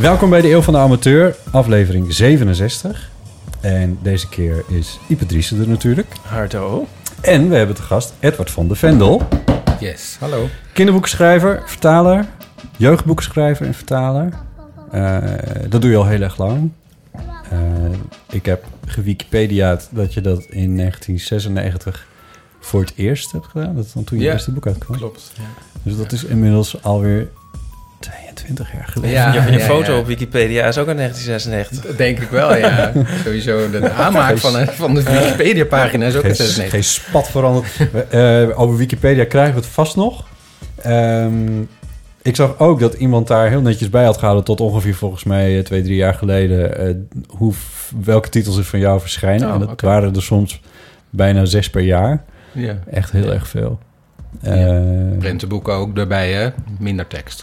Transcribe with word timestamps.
Welkom 0.00 0.30
bij 0.30 0.40
de 0.40 0.50
Eeuw 0.50 0.60
van 0.60 0.74
de 0.74 0.78
Amateur, 0.78 1.36
aflevering 1.50 2.14
67. 2.14 3.10
En 3.60 3.98
deze 4.02 4.28
keer 4.28 4.64
is 4.68 4.98
Ipe 5.08 5.26
Driessen 5.26 5.60
er 5.60 5.68
natuurlijk. 5.68 6.12
Hardo. 6.22 6.86
En 7.20 7.48
we 7.48 7.56
hebben 7.56 7.76
te 7.76 7.82
gast 7.82 8.14
Edward 8.20 8.50
van 8.50 8.68
de 8.68 8.74
Vendel. 8.74 9.28
Yes, 9.80 10.16
hallo. 10.20 10.48
Kinderboekenschrijver, 10.72 11.62
vertaler, 11.66 12.26
jeugdboekenschrijver 12.76 13.66
en 13.66 13.74
vertaler. 13.74 14.32
Eh, 14.90 15.18
dat 15.68 15.82
doe 15.82 15.90
je 15.90 15.96
al 15.96 16.06
heel 16.06 16.20
erg 16.20 16.38
lang. 16.38 16.70
Eh, 17.50 17.58
ik 18.30 18.46
heb 18.46 18.64
gewikipediaat 18.86 19.88
dat 19.90 20.14
je 20.14 20.20
dat 20.20 20.44
in 20.48 20.74
1996 20.74 22.06
voor 22.60 22.80
het 22.80 22.92
eerst 22.96 23.32
hebt 23.32 23.46
gedaan. 23.46 23.74
Dat 23.74 23.84
is 23.84 23.92
dan 23.92 24.04
toen 24.04 24.18
je 24.18 24.24
Ja, 24.24 24.32
eerste 24.32 24.52
boek 24.52 24.66
uitkwam. 24.66 24.96
Klopt. 24.96 25.32
Ja. 25.36 25.42
Dus 25.82 25.96
dat 25.96 26.12
is 26.12 26.24
inmiddels 26.24 26.82
alweer 26.82 27.28
22 28.40 28.72
jaar 28.72 28.88
geleden. 28.88 29.16
Ja, 29.16 29.34
ja, 29.34 29.58
foto 29.58 29.92
ja. 29.92 29.98
op 29.98 30.06
Wikipedia 30.06 30.66
is 30.66 30.78
ook 30.78 30.88
uit 30.88 30.96
1996. 30.96 31.90
Dat 31.90 31.98
denk 31.98 32.18
ik 32.18 32.28
wel, 32.28 32.56
ja. 32.56 32.92
Sowieso 33.24 33.70
de 33.70 33.90
aanmaak 33.90 34.38
van, 34.38 34.66
van 34.66 34.94
de 34.94 35.02
Wikipedia-pagina 35.02 36.06
is 36.06 36.14
ook 36.14 36.20
geen, 36.20 36.30
een 36.30 36.36
96. 36.36 36.70
geen 36.70 36.84
spat 36.84 37.30
veranderd. 37.30 37.66
Eh, 38.10 38.60
over 38.60 38.76
Wikipedia 38.76 39.24
krijgen 39.24 39.54
we 39.54 39.60
het 39.60 39.68
vast 39.68 39.96
nog. 39.96 40.26
Ehm, 40.82 41.60
ik 42.22 42.36
zag 42.36 42.58
ook 42.58 42.80
dat 42.80 42.94
iemand 42.94 43.26
daar 43.26 43.48
heel 43.48 43.60
netjes 43.60 43.90
bij 43.90 44.04
had 44.04 44.16
gehouden... 44.16 44.44
tot 44.44 44.60
ongeveer 44.60 44.94
volgens 44.94 45.24
mij 45.24 45.58
eh, 45.58 45.64
twee, 45.64 45.82
drie 45.82 45.96
jaar 45.96 46.14
geleden... 46.14 46.78
eh, 46.78 46.94
hoe, 47.28 47.54
welke 48.04 48.28
titels 48.28 48.56
er 48.56 48.64
van 48.64 48.78
jou 48.78 49.00
verschijnen. 49.00 49.48
Oh, 49.48 49.54
en 49.54 49.60
dat 49.60 49.80
waren 49.80 50.14
er 50.14 50.22
soms 50.22 50.60
bijna 51.10 51.44
zes 51.44 51.70
per 51.70 51.82
jaar. 51.82 52.24
Ja. 52.52 52.78
Echt 52.90 53.12
heel 53.12 53.32
erg 53.32 53.48
veel. 53.48 53.78
Ja. 54.42 54.82
Prentenboeken 55.18 55.74
ook 55.74 55.98
erbij, 55.98 56.32
hè? 56.32 56.48
Minder 56.78 57.06
tekst. 57.06 57.42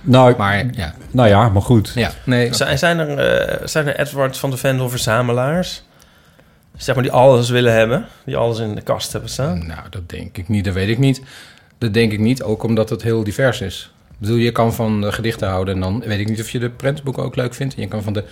Nou, 0.00 0.34
Maar 0.36 0.64
ja, 0.72 0.94
nou 1.10 1.28
ja, 1.28 1.48
maar 1.48 1.62
goed. 1.62 1.92
ja 1.94 2.10
nee. 2.24 2.54
Zijn, 2.54 2.78
zijn, 2.78 2.98
er, 2.98 3.18
eh, 3.18 3.66
zijn 3.66 3.86
er 3.86 4.00
Edward 4.00 4.36
van 4.36 4.50
de 4.50 4.56
Vendel 4.56 4.88
verzamelaars? 4.88 5.82
Zeg 6.76 6.94
maar 6.94 7.04
die 7.04 7.12
alles 7.12 7.50
willen 7.50 7.72
hebben. 7.72 8.06
Die 8.24 8.36
alles 8.36 8.58
in 8.58 8.74
de 8.74 8.80
kast 8.80 9.12
hebben 9.12 9.30
staan. 9.30 9.66
Nou, 9.66 9.80
dat 9.90 10.08
denk 10.08 10.36
ik 10.36 10.48
niet. 10.48 10.64
Dat 10.64 10.74
weet 10.74 10.88
ik 10.88 10.98
niet. 10.98 11.22
Dat 11.78 11.94
denk 11.94 12.12
ik 12.12 12.18
niet, 12.18 12.42
ook 12.42 12.62
omdat 12.62 12.90
het 12.90 13.02
heel 13.02 13.24
divers 13.24 13.60
is. 13.60 13.90
Ik 14.10 14.16
bedoel, 14.18 14.36
je 14.36 14.52
kan 14.52 14.74
van 14.74 15.00
de 15.00 15.12
gedichten 15.12 15.48
houden 15.48 15.74
en 15.74 15.80
dan 15.80 16.02
weet 16.06 16.18
ik 16.18 16.28
niet 16.28 16.40
of 16.40 16.50
je 16.50 16.58
de 16.58 16.70
prentenboeken 16.70 17.22
ook 17.22 17.36
leuk 17.36 17.54
vindt. 17.54 17.74
En 17.74 17.80
je 17.80 17.88
kan 17.88 18.02
van 18.02 18.12
de 18.12 18.24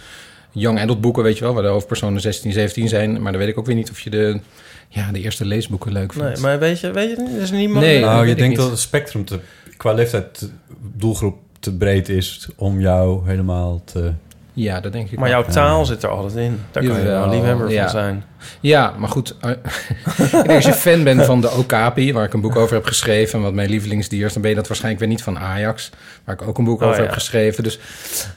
young 0.51 0.81
adult 0.81 1.01
boeken, 1.01 1.23
weet 1.23 1.39
je 1.39 1.45
wel, 1.45 1.55
waar 1.55 1.63
de 1.63 1.69
hoofdpersonen 1.69 2.21
16, 2.21 2.53
17 2.53 2.89
zijn. 2.89 3.23
Maar 3.23 3.33
dan 3.33 3.41
weet 3.41 3.51
ik 3.51 3.59
ook 3.59 3.67
weer 3.67 3.75
niet 3.75 3.91
of 3.91 4.01
je 4.01 4.11
de, 4.11 4.41
ja, 4.89 5.13
de 5.13 5.21
eerste 5.21 5.45
leesboeken 5.45 5.93
leuk 5.93 6.13
vindt. 6.13 6.33
Nee, 6.33 6.43
maar 6.43 6.59
weet 6.59 6.81
je, 6.81 6.91
weet 6.91 7.17
je 7.17 7.23
niet? 7.23 7.37
Er 7.37 7.43
is 7.43 7.51
niemand... 7.51 7.85
Nee. 7.85 8.01
Nou, 8.01 8.27
je 8.27 8.35
denkt 8.35 8.49
niet. 8.49 8.59
dat 8.59 8.71
het 8.71 8.79
spectrum 8.79 9.25
te, 9.25 9.41
qua 9.85 9.93
leeftijd 9.93 10.51
doelgroep 10.95 11.37
te 11.61 11.73
breed 11.77 12.09
is... 12.09 12.49
om 12.57 12.81
jou 12.81 13.29
helemaal 13.29 13.83
te... 13.85 14.13
Ja, 14.53 14.81
dat 14.81 14.93
denk 14.93 15.11
ik 15.11 15.19
Maar 15.19 15.29
jouw 15.29 15.45
taal 15.45 15.85
zit 15.87 16.03
er 16.03 16.09
altijd 16.09 16.35
in. 16.37 16.61
Daar 16.71 16.83
kan 16.85 16.93
je 16.97 16.99
Jawel, 17.03 17.21
wel 17.21 17.35
liefhebber 17.37 17.71
ja. 17.71 17.81
van 17.83 17.91
zijn. 17.91 18.25
Ja, 18.61 18.95
maar 18.99 19.09
goed. 19.09 19.37
eh, 19.41 19.51
ik 20.25 20.31
denk 20.31 20.51
als 20.51 20.65
je 20.65 20.73
fan 20.73 21.03
bent 21.05 21.25
van 21.25 21.41
de 21.41 21.51
Okapi, 21.51 22.13
waar 22.13 22.25
ik 22.25 22.33
een 22.33 22.41
boek 22.41 22.57
over 22.57 22.75
heb 22.75 22.85
geschreven, 22.85 23.41
wat 23.43 23.53
mijn 23.53 23.69
lievelingsdier 23.71 24.27
is, 24.27 24.33
dan 24.33 24.43
ben 24.43 24.51
je 24.51 24.57
dat 24.57 24.67
waarschijnlijk 24.67 25.05
weer 25.05 25.13
niet 25.13 25.23
van 25.23 25.39
Ajax, 25.39 25.91
waar 26.25 26.35
ik 26.35 26.49
ook 26.49 26.59
een 26.59 26.65
boek 26.65 26.81
Oh, 26.81 26.87
over 26.87 26.99
ja. 26.99 27.05
heb 27.05 27.13
geschreven. 27.13 27.63
Dus, 27.63 27.79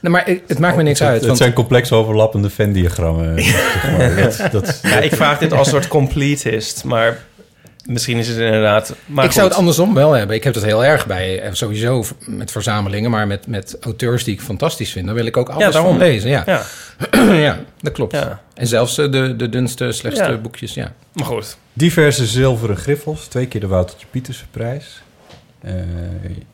nee, 0.00 0.12
maar 0.12 0.24
het, 0.26 0.40
het 0.46 0.58
maakt 0.58 0.76
me 0.76 0.82
niks 0.82 0.98
Het- 0.98 1.08
uit. 1.08 1.16
Het 1.16 1.26
Want, 1.26 1.38
zijn 1.38 1.52
complex 1.52 1.92
overlappende 1.92 2.50
Venn-diagrammen. 2.50 3.42
zeg 3.42 3.90
maar. 3.98 4.16
dat, 4.16 4.48
dat, 4.52 4.78
Ja, 4.82 4.98
ik 4.98 5.14
vraag 5.14 5.38
dit 5.38 5.52
als 5.52 5.66
een 5.66 5.72
soort 5.72 5.88
completist. 5.88 6.84
Maar 6.84 7.18
misschien 7.88 8.18
is 8.18 8.28
het 8.28 8.38
inderdaad... 8.38 8.94
Maar 9.06 9.24
ik 9.24 9.32
zou 9.32 9.48
het 9.48 9.56
andersom 9.56 9.94
wel 9.94 10.12
hebben. 10.12 10.36
Ik 10.36 10.44
heb 10.44 10.54
dat 10.54 10.62
heel 10.64 10.84
erg 10.84 11.06
bij, 11.06 11.40
eh, 11.40 11.52
sowieso 11.52 12.04
met 12.26 12.50
verzamelingen, 12.50 13.10
maar 13.10 13.26
met, 13.26 13.46
met 13.46 13.76
auteurs 13.80 14.24
die 14.24 14.34
ik 14.34 14.40
fantastisch 14.40 14.90
vind. 14.92 15.06
Dan 15.06 15.14
wil 15.14 15.26
ik 15.26 15.36
ook 15.36 15.48
alles 15.48 15.72
daarom. 15.72 15.90
van 15.90 15.98
lezen. 15.98 16.30
Ja, 16.30 16.42
Ja, 16.46 16.62
ja 17.48 17.58
dat 17.80 17.92
klopt. 17.92 18.12
ja. 18.12 18.40
En 18.54 18.66
zelfs 18.66 18.98
eh, 18.98 19.10
de, 19.10 19.36
de 19.36 19.48
dunste, 19.48 19.92
slechtste 19.92 20.24
Ja. 20.30 20.36
boekjes, 20.36 20.74
ja. 20.74 20.92
Maar 21.12 21.24
goed. 21.26 21.56
diverse 21.72 22.26
zilveren 22.26 22.76
griffels. 22.76 23.26
Twee 23.26 23.46
keer 23.46 23.60
de 23.60 23.66
Woutertje 23.66 24.06
Pieterse 24.10 24.44
prijs. 24.50 25.02
Eh, 25.60 25.72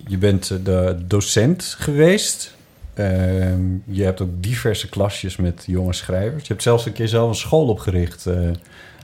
je 0.06 0.18
bent 0.18 0.48
de 0.64 0.96
docent 1.06 1.76
geweest. 1.78 2.54
Ehm, 2.94 3.60
je 3.86 4.02
hebt 4.04 4.20
ook 4.20 4.28
diverse 4.40 4.88
klasjes 4.88 5.36
met 5.36 5.62
jonge 5.66 5.92
schrijvers. 5.92 6.42
Je 6.42 6.48
hebt 6.48 6.62
zelfs 6.62 6.86
een 6.86 6.92
keer 6.92 7.08
zelf 7.08 7.28
een 7.28 7.34
school 7.34 7.66
opgericht, 7.68 8.26
eh, 8.26 8.34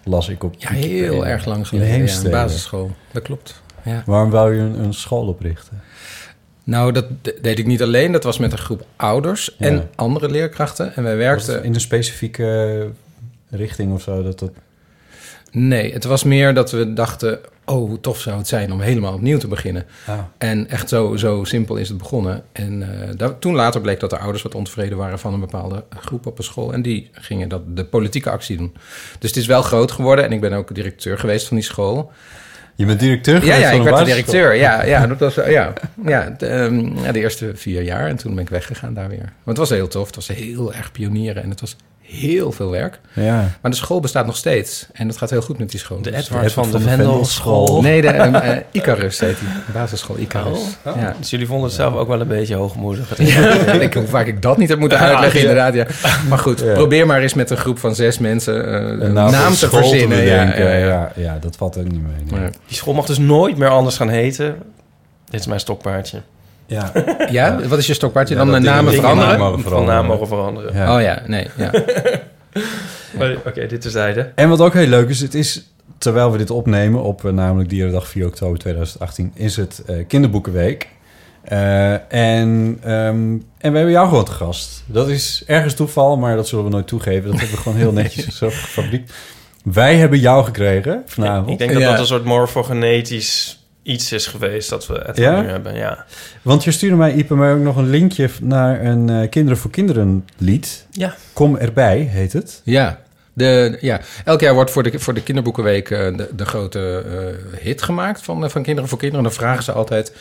las 0.05 0.29
ik 0.29 0.45
op 0.45 0.55
Ja, 0.59 0.69
heel 0.71 1.27
erg 1.27 1.45
lang 1.45 1.59
In 1.59 1.65
geleden. 1.67 1.89
Ja, 1.89 1.95
Heemstede. 1.95 2.25
een 2.37 2.43
basisschool. 2.43 2.91
Dat 3.13 3.23
klopt. 3.23 3.63
Ja. 3.85 4.03
Waarom 4.07 4.31
wou 4.31 4.55
je 4.55 4.61
een, 4.61 4.79
een 4.79 4.95
school 4.95 5.27
oprichten? 5.27 5.81
Nou, 6.65 6.93
dat 6.93 7.07
de- 7.23 7.39
deed 7.43 7.59
ik 7.59 7.67
niet 7.67 7.83
alleen. 7.83 8.13
Dat 8.13 8.25
was 8.25 8.39
met 8.39 8.53
een 8.53 8.59
groep 8.59 8.85
ouders 8.97 9.57
en 9.57 9.75
Ja. 9.75 9.89
andere 9.95 10.29
leerkrachten. 10.31 10.97
En 10.97 11.03
wij 11.03 11.17
werkten... 11.17 11.65
in 11.65 11.75
een 11.75 11.81
specifieke 11.81 12.89
richting 13.51 13.93
of 13.93 14.03
zo? 14.03 14.23
Dat 14.23 14.39
dat... 14.39 14.51
Nee, 15.51 15.93
het 15.93 16.05
was 16.05 16.25
meer 16.25 16.55
dat 16.55 16.71
we 16.71 16.93
dachten... 16.93 17.39
oh, 17.71 17.89
hoe 17.89 18.01
tof 18.01 18.21
zou 18.21 18.39
het 18.39 18.49
zijn 18.49 18.73
om 18.73 18.81
helemaal 18.81 19.15
opnieuw 19.15 19.39
te 19.39 19.49
beginnen. 19.49 19.87
Ah. 20.07 20.19
En 20.39 20.69
echt 20.69 20.89
zo, 20.89 21.17
zo 21.17 21.45
simpel 21.45 21.77
is 21.77 21.89
het 21.89 21.99
begonnen. 21.99 22.43
En 22.53 22.83
eh, 22.83 23.09
daar- 23.17 23.39
toen 23.39 23.55
later 23.55 23.81
bleek 23.81 24.01
dat 24.01 24.11
de 24.11 24.19
ouders 24.19 24.43
wat 24.43 24.55
ontevreden 24.55 24.99
waren... 24.99 25.19
van 25.19 25.35
een 25.35 25.41
bepaalde 25.41 25.85
groep 26.01 26.27
op 26.27 26.39
een 26.39 26.45
school. 26.45 26.73
En 26.73 26.83
die 26.83 27.11
gingen 27.13 27.49
dat, 27.49 27.77
de 27.77 27.85
politieke 27.85 28.31
actie 28.31 28.57
doen. 28.57 28.73
Dus 29.19 29.31
het 29.31 29.39
is 29.39 29.47
wel 29.47 29.63
groot 29.63 29.91
geworden. 29.93 30.25
En 30.25 30.33
ik 30.33 30.41
ben 30.41 30.53
ook 30.53 30.75
directeur 30.75 31.19
geweest 31.19 31.47
van 31.49 31.57
die 31.57 31.67
school. 31.67 32.13
Je 32.75 32.87
bent 32.87 33.01
directeur 33.01 33.35
Ja, 33.35 33.41
geweest 33.41 33.61
ja, 33.61 33.71
van 33.71 33.79
ik 33.79 33.85
werd 33.85 33.99
de 33.99 34.05
directeur. 34.05 34.55
Ja, 34.55 34.85
ja, 34.85 35.07
dat 35.17 35.19
was, 35.19 35.35
ja, 35.35 35.73
ja, 36.05 36.35
de, 36.39 36.47
ehm, 36.47 36.99
ja, 36.99 37.13
de 37.13 37.19
eerste 37.19 37.51
vier 37.55 37.83
jaar. 37.83 38.09
En 38.09 38.17
toen 38.17 38.35
ben 38.35 38.43
ik 38.43 38.51
weggegaan 38.51 38.95
daar 38.95 39.09
weer. 39.09 39.19
Want 39.19 39.33
het 39.45 39.57
was 39.57 39.71
heel 39.71 39.89
tof. 39.89 40.07
Het 40.07 40.15
was 40.15 40.29
heel 40.29 40.75
erg 40.75 40.93
pionieren. 40.93 41.43
En 41.43 41.51
het 41.51 41.61
was 41.61 41.77
heel 42.11 42.53
veel 42.53 42.71
werk. 42.71 43.01
Ja. 43.13 43.49
Maar 43.63 43.71
de 43.71 43.77
school 43.77 44.01
bestaat 44.01 44.27
nog 44.27 44.37
steeds. 44.37 44.87
En 44.93 45.07
dat 45.07 45.17
gaat 45.17 45.31
heel 45.31 45.43
goed 45.43 45.59
met 45.59 45.71
die 45.71 45.81
school. 45.81 46.03
De 46.03 46.11
Dus- 46.11 46.21
Edward 46.29 46.53
van 46.53 46.71
de 46.71 46.79
de 46.79 46.85
Vendelschool. 46.85 47.83
Nee, 47.83 48.01
de 48.03 48.09
eh, 48.09 48.57
Icarus 48.71 49.21
heet 49.21 49.39
die. 49.39 49.49
Basisschool 49.75 50.17
Icarus. 50.19 50.59
Oh. 50.85 50.97
Ja. 50.97 51.15
Dus 51.19 51.31
jullie 51.31 51.47
vonden 51.47 51.65
het 51.67 51.75
zelf 51.75 51.95
ook 51.95 52.09
wel 52.09 52.21
een 52.21 52.29
beetje 52.29 52.55
hoogmoedig. 52.55 53.19
Ja, 53.19 53.51
ik, 53.81 53.95
hoe 53.95 54.07
vaak 54.07 54.27
ik 54.27 54.43
dat 54.43 54.57
niet 54.57 54.69
heb 54.69 54.79
moeten 54.79 54.99
uitleggen, 54.99 55.41
inderdaad. 55.41 55.75
Ja. 55.75 55.87
Maar 56.29 56.39
goed, 56.39 56.61
Ja. 56.61 56.73
probeer 56.73 57.07
maar 57.07 57.21
eens 57.23 57.35
met 57.35 57.51
een 57.51 57.57
groep 57.57 57.79
van 57.79 57.95
zes 57.95 58.19
mensen 58.19 58.67
eh, 58.67 58.73
een 58.73 59.05
Een 59.05 59.13
naam, 59.13 59.53
te 59.55 59.69
verzinnen. 59.69 60.19
ja, 60.25 60.39
bedenken. 60.39 60.65
ja, 60.65 60.77
ja. 60.77 60.87
ja, 60.87 61.13
ja, 61.17 61.39
dat 61.41 61.57
valt 61.57 61.79
ook 61.79 61.85
niet 61.89 62.03
mee. 62.03 62.13
nee. 62.31 62.41
Maar- 62.41 62.51
Die 62.67 62.77
school 62.77 62.95
mag 62.95 63.07
dus 63.07 63.19
nooit 63.19 63.57
meer 63.57 63.69
anders 63.69 63.97
gaan 63.97 64.09
heten. 64.09 64.57
Dit 65.31 65.41
is 65.41 65.47
mijn 65.47 65.61
stokpaardje. 65.61 66.21
Ja. 66.71 66.93
Ja, 67.31 67.67
wat 67.69 67.79
is 67.79 67.87
je 67.87 67.95
stokpaardje? 67.95 68.35
Ja, 68.35 68.45
dan 68.45 68.53
de 68.53 68.59
namen 68.61 68.93
veranderen? 68.93 69.61
Van 69.63 69.85
naam 69.85 70.07
mogen 70.07 70.27
veranderen. 70.27 70.75
Ja. 70.75 70.97
Oh 70.97 71.03
ja, 71.03 71.23
nee. 71.27 71.49
Ja. 71.57 71.71
Oké, 73.47 73.67
dit 73.67 73.81
terzijde. 73.81 74.33
En 74.35 74.49
wat 74.49 74.61
ook 74.61 74.73
heel 74.75 74.87
leuk 74.87 75.09
is, 75.09 75.21
het 75.21 75.35
is 75.35 75.65
terwijl 75.99 76.33
we 76.33 76.39
dit 76.39 76.51
opnemen 76.51 77.03
op 77.03 77.25
eh, 77.25 77.33
namelijk 77.33 77.69
Dierendag 77.69 78.09
4 78.09 78.27
oktober 78.27 78.59
2018, 78.59 79.33
is 79.35 79.57
het 79.57 79.83
eh, 79.87 80.07
Kinderboekenweek. 80.07 80.89
Eh, 81.43 81.93
en, 82.13 82.79
ehm, 82.83 83.33
en 83.59 83.71
we 83.73 83.77
hebben 83.77 83.91
jou 83.91 84.09
gewoon 84.09 84.25
te 84.25 84.33
gast. 84.33 84.83
Dat 84.87 85.09
is 85.09 85.43
ergens 85.47 85.75
toeval, 85.75 86.17
maar 86.17 86.37
dat 86.37 86.49
zullen 86.49 86.65
we 86.65 86.71
nooit 86.71 86.87
toegeven. 86.87 87.31
Dat 87.31 87.41
hebben 87.41 87.57
we 87.57 87.63
gewoon 87.63 87.79
heel 87.79 87.93
netjes 87.93 88.37
zo 88.39 88.49
gefabriekt. 88.51 89.13
Wij 89.65 89.97
hebben 89.97 90.19
jou 90.19 90.45
gekregen 90.45 91.03
vanavond. 91.07 91.51
Ik 91.51 91.59
denk 91.59 91.73
dat 91.73 91.81
Ja. 91.81 91.91
dat 91.91 91.99
een 92.01 92.07
soort 92.07 92.25
morfogenetisch 92.25 93.60
iets 93.83 94.13
is 94.13 94.27
geweest 94.27 94.71
dat 94.71 94.87
we 94.87 95.03
het 95.05 95.17
Ja? 95.17 95.41
nu 95.41 95.49
hebben. 95.49 95.75
Ja. 95.75 96.05
Want 96.43 96.65
je 96.65 96.71
stuurde 96.71 96.97
mij, 96.97 97.13
Ipe, 97.15 97.35
maar 97.35 97.55
ook 97.55 97.63
nog 97.63 97.77
een 97.77 97.91
linkje 97.91 98.29
naar 98.43 98.85
een 98.85 99.09
eh, 99.09 99.29
Kinderen 99.29 99.59
voor 99.59 99.71
Kinderen 99.71 100.27
lied. 100.37 100.87
Ja. 100.91 101.15
Kom 101.33 101.57
erbij, 101.57 101.99
heet 101.99 102.33
het. 102.33 102.61
Ja. 102.65 103.01
De, 103.33 103.79
ja, 103.81 104.01
elk 104.25 104.41
jaar 104.41 104.55
wordt 104.55 104.71
voor 104.71 104.83
de, 104.83 104.99
voor 104.99 105.15
de 105.15 105.23
Kinderboekenweek 105.23 105.91
eh, 105.91 106.17
de, 106.17 106.29
de 106.37 106.45
grote 106.45 107.05
eh, 107.07 107.61
hit 107.63 107.83
gemaakt 107.83 108.23
van, 108.23 108.51
van 108.51 108.63
Kinderen 108.63 108.89
voor 108.89 108.99
Kinderen. 108.99 109.25
Dan 109.25 109.33
vragen 109.35 109.63
ze 109.63 109.73
altijd 109.73 110.13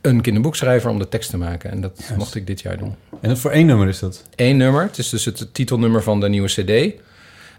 een 0.00 0.20
kinderboekschrijver 0.20 0.90
om 0.90 0.98
de 0.98 1.08
tekst 1.08 1.30
te 1.30 1.36
maken. 1.36 1.70
En 1.70 1.80
dat 1.80 2.12
mocht 2.16 2.34
ik 2.34 2.46
dit 2.46 2.60
jaar 2.60 2.76
doen. 2.76 2.94
En 3.20 3.28
dat 3.28 3.38
voor 3.38 3.50
één 3.50 3.66
nummer 3.66 3.88
is 3.88 3.98
dat? 3.98 4.24
Eén 4.36 4.56
nummer. 4.56 4.82
Het 4.82 4.98
is 4.98 5.08
dus 5.08 5.24
het 5.24 5.54
titelnummer 5.54 6.02
van 6.02 6.20
de 6.20 6.28
nieuwe 6.28 6.48
cd. 6.48 6.94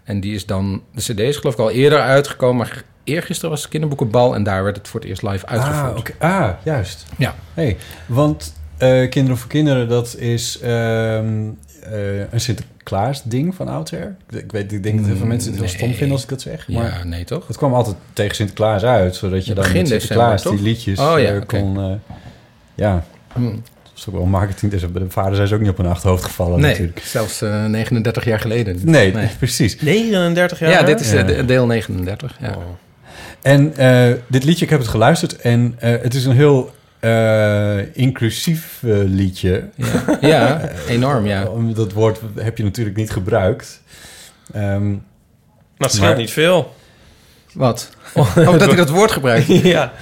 En 0.04 0.20
die 0.20 0.34
is 0.34 0.46
dan... 0.46 0.82
De 0.94 1.00
cd 1.00 1.18
is 1.20 1.36
geloof 1.36 1.54
ik 1.54 1.60
al 1.60 1.70
eerder 1.70 2.00
uitgekomen, 2.00 2.56
maar 2.56 2.82
eergisteren 3.04 3.50
was 3.50 3.60
het 3.60 3.70
kinderboekenbal... 3.70 4.34
en 4.34 4.42
daar 4.42 4.64
werd 4.64 4.76
het 4.76 4.88
voor 4.88 5.00
het 5.00 5.08
eerst 5.08 5.22
live 5.22 5.46
uitgevoerd. 5.46 6.12
Ah, 6.18 6.30
ah 6.40 6.50
juist. 6.62 7.04
Ja. 7.18 7.34
Hey, 7.54 7.76
want 8.06 8.54
eh, 8.76 9.08
Kinderen 9.10 9.38
voor 9.38 9.48
Kinderen, 9.48 9.88
dat 9.88 10.16
is 10.16 10.58
ehm, 10.60 11.48
eh, 11.82 12.18
een 12.32 12.40
Sinterklaas 12.40 13.22
ding 13.22 13.54
van 13.54 13.68
oudsher. 13.68 14.16
Ik, 14.30 14.52
weet, 14.52 14.72
ik 14.72 14.82
denk 14.82 14.96
dat 14.98 15.06
heel 15.06 15.16
veel 15.16 15.26
mensen 15.26 15.50
het 15.50 15.60
heel 15.60 15.68
Nee. 15.68 15.78
stom 15.78 15.92
vinden 15.92 16.10
als 16.12 16.22
ik 16.22 16.28
dat 16.28 16.40
zeg. 16.40 16.64
Ja, 16.66 16.78
Maar 16.80 17.06
nee 17.06 17.24
toch? 17.24 17.46
het 17.46 17.56
kwam 17.56 17.74
altijd 17.74 17.96
tegen 18.12 18.34
Sinterklaas 18.34 18.82
uit, 18.82 19.14
zodat 19.16 19.44
je 19.44 19.48
Ja, 19.48 19.54
dan 19.54 19.64
begin 19.64 19.78
met 19.78 19.88
Sinterklaas 19.88 20.42
december, 20.42 20.62
die 20.64 20.72
liedjes 20.72 20.98
Oh, 20.98 21.18
ja, 21.20 21.32
eh, 21.34 21.40
kon... 21.46 22.00
ja, 22.74 23.04
Hm. 23.32 23.56
Dat 23.94 24.02
is 24.02 24.08
ook 24.08 24.14
wel 24.14 24.24
marketing. 24.26 24.72
Dus 24.72 24.90
bij 24.90 25.02
de 25.02 25.10
vader 25.10 25.34
zijn 25.34 25.48
ze 25.48 25.54
ook 25.54 25.60
niet 25.60 25.70
op 25.70 25.76
hun 25.76 25.86
achterhoofd 25.86 26.24
gevallen 26.24 26.60
Nee, 26.60 26.70
natuurlijk. 26.70 26.98
zelfs 27.04 27.42
eh, 27.42 27.64
39 27.64 28.24
jaar 28.24 28.40
geleden. 28.40 28.78
Nee, 28.82 29.14
precies. 29.38 29.80
39 29.80 30.58
jaar? 30.58 30.70
Ja, 30.70 30.82
dit 30.82 31.00
is 31.00 31.12
eh, 31.12 31.18
Ja. 31.18 31.22
de- 31.22 31.44
deel 31.44 31.66
39. 31.66 32.36
Ja. 32.40 32.56
En 33.42 33.76
eh, 33.76 34.12
dit 34.26 34.44
liedje, 34.44 34.64
ik 34.64 34.70
heb 34.70 34.78
het 34.80 34.88
geluisterd 34.88 35.36
en 35.40 35.74
eh, 35.78 35.90
het 36.02 36.14
is 36.14 36.24
een 36.24 36.32
heel 36.36 36.74
eh, 37.00 37.96
inclusief 37.96 38.78
eh, 38.82 38.90
liedje. 39.04 39.68
Ja. 39.76 40.16
Ja, 40.20 40.60
enorm, 40.88 41.26
ja. 41.26 41.48
Dat 41.74 41.92
woord 41.92 42.20
heb 42.38 42.58
je 42.58 42.64
natuurlijk 42.64 42.96
niet 42.96 43.10
gebruikt. 43.10 43.82
Ehm, 44.52 44.90
Maar 44.90 44.98
het 45.76 45.90
scheelt 45.92 46.08
Maar- 46.08 46.16
niet 46.18 46.30
veel. 46.30 46.74
Wat? 47.52 47.90
Oh, 48.14 48.34
dat 48.36 48.60
hij 48.66 48.76
dat 48.76 48.88
woord 48.90 49.10
gebruikt. 49.10 49.46
ja. 49.46 49.92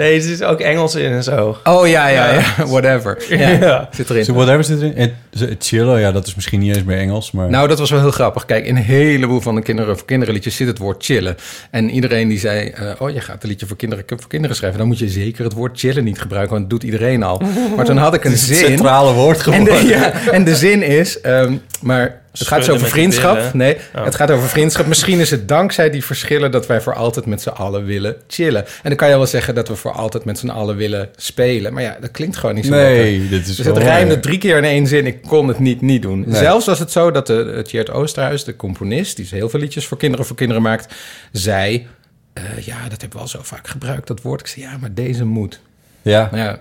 Nee, 0.00 0.14
er 0.14 0.20
zit 0.22 0.44
ook 0.44 0.60
Engels 0.60 0.94
in 0.94 1.10
en 1.12 1.22
zo. 1.22 1.56
Oh 1.64 1.88
ja, 1.88 2.08
ja, 2.08 2.32
ja. 2.32 2.42
Whatever. 2.66 3.18
Ja, 3.38 3.48
Ja. 3.48 3.88
Zit 3.92 4.10
erin. 4.10 4.24
so 4.24 4.32
whatever 4.34 4.64
zit 4.64 4.80
erin. 4.80 4.94
En 4.96 5.12
chillen, 5.58 6.00
ja, 6.00 6.12
dat 6.12 6.26
is 6.26 6.34
misschien 6.34 6.60
niet 6.60 6.76
eens 6.76 6.84
meer 6.84 6.98
Engels, 6.98 7.30
maar... 7.30 7.50
Nou, 7.50 7.68
dat 7.68 7.78
was 7.78 7.90
wel 7.90 8.00
heel 8.00 8.10
grappig. 8.10 8.44
Kijk, 8.44 8.64
in 8.66 8.76
een 8.76 8.82
heleboel 8.82 9.40
van 9.40 9.54
de 9.54 9.62
kinderen 9.62 9.96
voor 9.96 10.06
kinderen 10.06 10.34
liedjes 10.34 10.56
zit 10.56 10.66
het 10.66 10.78
woord 10.78 11.04
chillen. 11.04 11.36
En 11.70 11.90
iedereen 11.90 12.28
die 12.28 12.38
zei, 12.38 12.68
eh, 12.68 12.86
oh, 12.98 13.10
je 13.10 13.20
gaat 13.20 13.42
een 13.42 13.48
liedje 13.48 13.66
voor 13.66 13.76
kinderen, 13.76 14.04
voor 14.08 14.28
kinderen 14.28 14.56
schrijven. 14.56 14.78
Dan 14.78 14.88
moet 14.88 14.98
je 14.98 15.08
zeker 15.08 15.44
het 15.44 15.52
woord 15.52 15.78
chillen 15.78 16.04
niet 16.04 16.20
gebruiken, 16.20 16.52
want 16.56 16.70
dat 16.70 16.80
doet 16.80 16.90
iedereen 16.90 17.22
al. 17.22 17.42
Maar 17.76 17.84
toen 17.84 17.96
had 17.96 18.14
ik 18.14 18.24
een 18.24 18.30
Het 18.30 18.40
is 18.40 18.48
het 18.48 18.56
zin. 18.58 18.66
centrale 18.66 19.12
woord 19.12 19.36
En 19.36 19.42
geworden. 19.42 19.74
de, 19.82 19.86
ja, 19.88 20.12
en 20.30 20.44
de 20.44 20.56
zin 20.56 20.82
is, 20.82 21.20
ehm, 21.20 21.54
maar 21.82 22.20
het 22.38 22.46
gaat 22.48 22.64
zo 22.64 22.72
over 22.72 22.88
vriendschap. 22.88 23.54
Nee, 23.54 23.76
Oh. 23.96 24.04
het 24.04 24.14
gaat 24.14 24.30
over 24.30 24.48
vriendschap. 24.48 24.86
Misschien 24.86 25.18
is 25.20 25.30
het 25.30 25.48
dankzij 25.48 25.90
die 25.90 26.04
verschillen 26.04 26.50
dat 26.50 26.66
wij 26.66 26.80
voor 26.80 26.94
altijd 26.94 27.26
met 27.26 27.42
z'n 27.42 27.48
allen 27.48 27.84
willen 27.84 28.16
chillen. 28.28 28.64
En 28.66 28.72
dan 28.82 28.96
kan 28.96 29.08
je 29.08 29.16
wel 29.16 29.26
zeggen 29.26 29.54
dat 29.54 29.68
we 29.68 29.76
voor 29.76 29.92
altijd 29.92 30.24
met 30.24 30.38
z'n 30.38 30.48
allen 30.48 30.76
willen 30.76 31.08
spelen. 31.16 31.72
Maar 31.72 31.82
ja, 31.82 31.96
dat 32.00 32.10
klinkt 32.10 32.36
gewoon 32.36 32.54
niet 32.54 32.64
zo 32.64 32.70
Nee, 32.70 33.10
lekker. 33.18 33.28
dit 33.30 33.40
is 33.48 33.56
Dus 33.56 33.66
het 33.66 33.76
wel 33.76 33.84
rijmde 33.86 34.20
drie 34.20 34.38
keer 34.38 34.56
in 34.56 34.64
één 34.64 34.86
zin. 34.86 35.06
Ik 35.06 35.22
kon 35.22 35.48
het 35.48 35.58
niet 35.58 35.80
niet 35.80 36.02
doen. 36.02 36.24
Nee. 36.26 36.38
Zelfs 36.38 36.66
was 36.66 36.78
het 36.78 36.90
zo 36.90 37.10
dat 37.10 37.26
de, 37.26 37.60
Tjeerd 37.66 37.90
Oosterhuis, 37.90 38.44
de 38.44 38.56
componist... 38.56 39.16
die 39.16 39.26
heel 39.30 39.48
veel 39.48 39.60
liedjes 39.60 39.86
voor 39.86 39.96
kinderen 39.98 40.26
voor 40.26 40.36
kinderen 40.36 40.62
maakt... 40.62 40.94
zei, 41.32 41.86
eh, 42.32 42.42
ja, 42.60 42.82
dat 42.88 43.00
hebben 43.00 43.18
we 43.18 43.18
al 43.24 43.28
zo 43.28 43.38
vaak 43.42 43.68
gebruikt, 43.68 44.06
dat 44.06 44.22
woord. 44.22 44.40
Ik 44.40 44.46
zei, 44.46 44.64
ja, 44.64 44.76
maar 44.80 44.94
deze 44.94 45.24
moet. 45.24 45.60
Ja, 46.02 46.28
Maar 46.30 46.40
ja, 46.40 46.60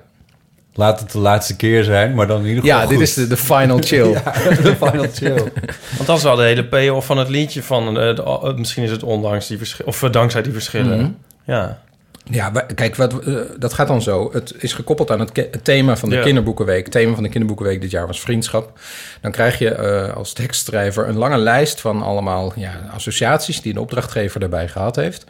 laat 0.79 0.99
het 0.99 1.11
de 1.11 1.19
laatste 1.19 1.55
keer 1.55 1.83
zijn, 1.83 2.13
maar 2.13 2.27
dan 2.27 2.39
in 2.41 2.47
ieder 2.47 2.63
geval 2.63 2.79
ja 2.79 2.85
dit 2.87 2.99
is 2.99 3.13
de, 3.13 3.27
de 3.27 3.37
final 3.37 3.79
chill. 3.89 4.09
Ja, 4.11 4.21
de 4.61 4.75
final 4.79 5.05
chill. 5.13 5.35
Want 5.97 6.05
dat 6.05 6.17
is 6.17 6.23
wel 6.23 6.35
de 6.35 6.43
hele 6.43 6.65
payoff 6.65 7.05
van 7.05 7.17
het 7.17 7.29
liedje 7.29 7.63
van... 7.63 7.87
eh, 7.99 8.15
de- 8.15 8.23
eh, 8.23 8.53
misschien 8.55 8.83
is 8.83 8.91
het 8.91 9.03
ondanks 9.03 9.47
die 9.47 9.57
verschillen... 9.57 9.87
Of 9.91 10.03
eh, 10.03 10.11
dankzij 10.11 10.41
die 10.41 10.53
verschillen. 10.53 10.97
Mhm. 10.97 11.09
Ja. 11.43 11.79
Ja, 12.31 12.49
kijk, 12.75 12.95
wat, 12.95 13.13
dat 13.57 13.73
gaat 13.73 13.87
dan 13.87 14.01
zo. 14.01 14.29
Het 14.33 14.53
is 14.57 14.73
gekoppeld 14.73 15.11
aan 15.11 15.19
het, 15.19 15.59
thema 15.63 15.97
van 15.97 16.09
de 16.09 16.15
Ja. 16.15 16.21
kinderboekenweek. 16.21 16.83
Het 16.83 16.91
thema 16.91 17.13
van 17.13 17.23
de 17.23 17.29
kinderboekenweek 17.29 17.81
dit 17.81 17.91
jaar 17.91 18.07
was 18.07 18.19
vriendschap. 18.21 18.79
Dan 19.21 19.31
krijg 19.31 19.59
je 19.59 19.69
eh, 19.69 20.15
als 20.15 20.33
tekstschrijver 20.33 21.07
een 21.07 21.17
lange 21.17 21.37
lijst 21.37 21.81
van 21.81 22.01
allemaal 22.01 22.53
ja, 22.55 22.71
associaties 22.93 23.61
die 23.61 23.73
een 23.73 23.79
opdrachtgever 23.79 24.39
daarbij 24.39 24.67
gehad 24.67 24.95
heeft. 24.95 25.23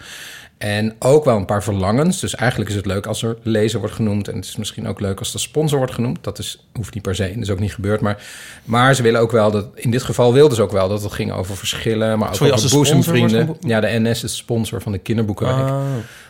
En 0.59 0.95
ook 0.99 1.25
wel 1.25 1.35
een 1.37 1.45
paar 1.45 1.63
verlangens. 1.63 2.19
Dus 2.19 2.35
eigenlijk 2.35 2.69
is 2.69 2.75
het 2.75 2.85
leuk 2.85 3.05
als 3.05 3.23
er 3.23 3.37
lezer 3.43 3.79
wordt 3.79 3.95
genoemd. 3.95 4.27
En 4.27 4.35
het 4.35 4.45
is 4.45 4.55
misschien 4.55 4.87
ook 4.87 4.99
leuk 4.99 5.19
als 5.19 5.31
de 5.31 5.37
sponsor 5.37 5.77
wordt 5.77 5.93
genoemd. 5.93 6.17
Dat 6.21 6.39
is, 6.39 6.65
hoeft 6.73 6.93
niet 6.93 7.03
per 7.03 7.15
se, 7.15 7.27
dat 7.33 7.43
is 7.43 7.49
ook 7.49 7.59
niet 7.59 7.73
gebeurd. 7.73 8.01
Maar, 8.01 8.23
maar 8.63 8.95
ze 8.95 9.01
willen 9.03 9.21
ook 9.21 9.31
wel 9.31 9.51
dat, 9.51 9.67
in 9.75 9.91
dit 9.91 10.03
geval 10.03 10.33
wilden 10.33 10.55
ze 10.55 10.61
ook 10.61 10.71
wel 10.71 10.89
dat 10.89 11.03
het 11.03 11.11
ging 11.11 11.31
over 11.31 11.57
verschillen. 11.57 12.19
Maar 12.19 12.27
ook 12.27 12.35
Sorry, 12.35 12.53
over 12.53 12.69
boezemvrienden. 12.69 13.57
Ja, 13.59 13.79
de 13.79 13.99
NS 13.99 14.23
is 14.23 14.35
sponsor 14.37 14.81
van 14.81 14.91
de 14.91 14.97
kinderboekenweek. 14.97 15.55
Ah. 15.69 15.81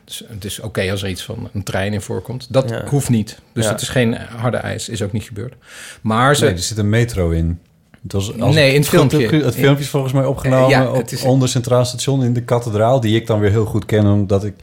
Dus 0.05 0.23
het 0.27 0.45
is 0.45 0.59
oké 0.59 0.91
als 0.91 1.03
er 1.03 1.09
iets 1.09 1.23
van 1.23 1.49
een 1.53 1.63
trein 1.63 1.93
in 1.93 2.01
voorkomt. 2.01 2.47
Dat 2.49 2.69
Ja. 2.69 2.85
hoeft 2.87 3.09
niet. 3.09 3.39
Dus 3.53 3.65
Ja. 3.65 3.71
het 3.71 3.81
is 3.81 3.89
geen 3.89 4.13
harde 4.13 4.57
eis. 4.57 4.89
Is 4.89 5.01
ook 5.01 5.11
niet 5.11 5.23
gebeurd. 5.23 5.53
Maar 6.01 6.35
ze... 6.35 6.43
Nee, 6.45 6.53
er 6.53 6.59
zit 6.59 6.77
een 6.77 6.89
metro 6.89 7.29
in. 7.29 7.59
Het 8.03 8.11
was, 8.11 8.39
als 8.39 8.55
Nee, 8.55 8.73
in 8.73 8.79
het 8.79 8.89
filmpje. 8.89 9.27
Het 9.43 9.55
filmpje 9.55 9.83
is 9.83 9.89
volgens 9.89 10.13
mij 10.13 10.25
opgenomen 10.25 10.69
Ja, 10.69 10.89
op, 10.89 10.95
het 10.95 11.11
is- 11.11 11.21
onder 11.23 11.49
Centraal 11.49 11.85
Station 11.85 12.23
in 12.23 12.33
de 12.33 12.41
kathedraal... 12.43 12.99
die 12.99 13.15
ik 13.15 13.27
dan 13.27 13.39
weer 13.39 13.51
heel 13.51 13.65
goed 13.65 13.85
ken, 13.85 14.05
omdat 14.05 14.43
ik 14.43 14.53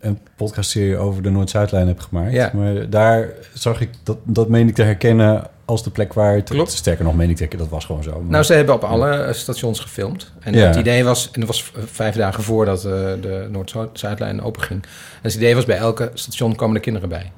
een 0.00 0.18
podcastserie 0.36 0.96
over 0.96 1.22
de 1.22 1.30
Noord-Zuidlijn 1.30 1.86
heb 1.86 2.00
gemaakt. 2.00 2.32
Ja. 2.32 2.50
Maar 2.54 2.90
daar 2.90 3.28
zag 3.54 3.80
ik, 3.80 3.90
dat, 4.02 4.16
dat 4.24 4.48
meen 4.48 4.68
ik 4.68 4.74
te 4.74 4.82
herkennen 4.82 5.46
als 5.64 5.82
de 5.82 5.90
plek 5.90 6.12
waar 6.12 6.34
het... 6.34 6.48
Klopt. 6.50 6.72
Sterker 6.72 7.04
nog, 7.04 7.14
meen 7.14 7.30
ik 7.30 7.34
te 7.36 7.42
herkennen, 7.42 7.68
dat 7.68 7.76
was 7.78 7.86
gewoon 7.86 8.02
zo. 8.02 8.10
Maar- 8.20 8.30
Nou, 8.30 8.44
ze 8.44 8.52
hebben 8.52 8.74
op 8.74 8.84
alle 8.84 9.10
eh, 9.10 9.32
stations 9.34 9.80
gefilmd. 9.80 10.32
En 10.40 10.54
Ja. 10.54 10.66
het 10.66 10.76
idee 10.76 11.04
was, 11.04 11.28
en 11.32 11.40
dat 11.40 11.48
was 11.48 11.62
v- 11.62 11.70
vijf 11.92 12.14
dagen 12.14 12.42
voordat 12.42 12.84
eh, 12.84 12.90
de 13.20 13.48
Noord-Zuidlijn 13.50 14.42
openging. 14.42 14.82
En 14.82 14.88
het 15.22 15.34
idee 15.34 15.54
was, 15.54 15.64
bij 15.64 15.76
elke 15.76 16.10
station 16.14 16.54
komen 16.54 16.74
de 16.74 16.80
kinderen 16.80 17.08
bij. 17.08 17.32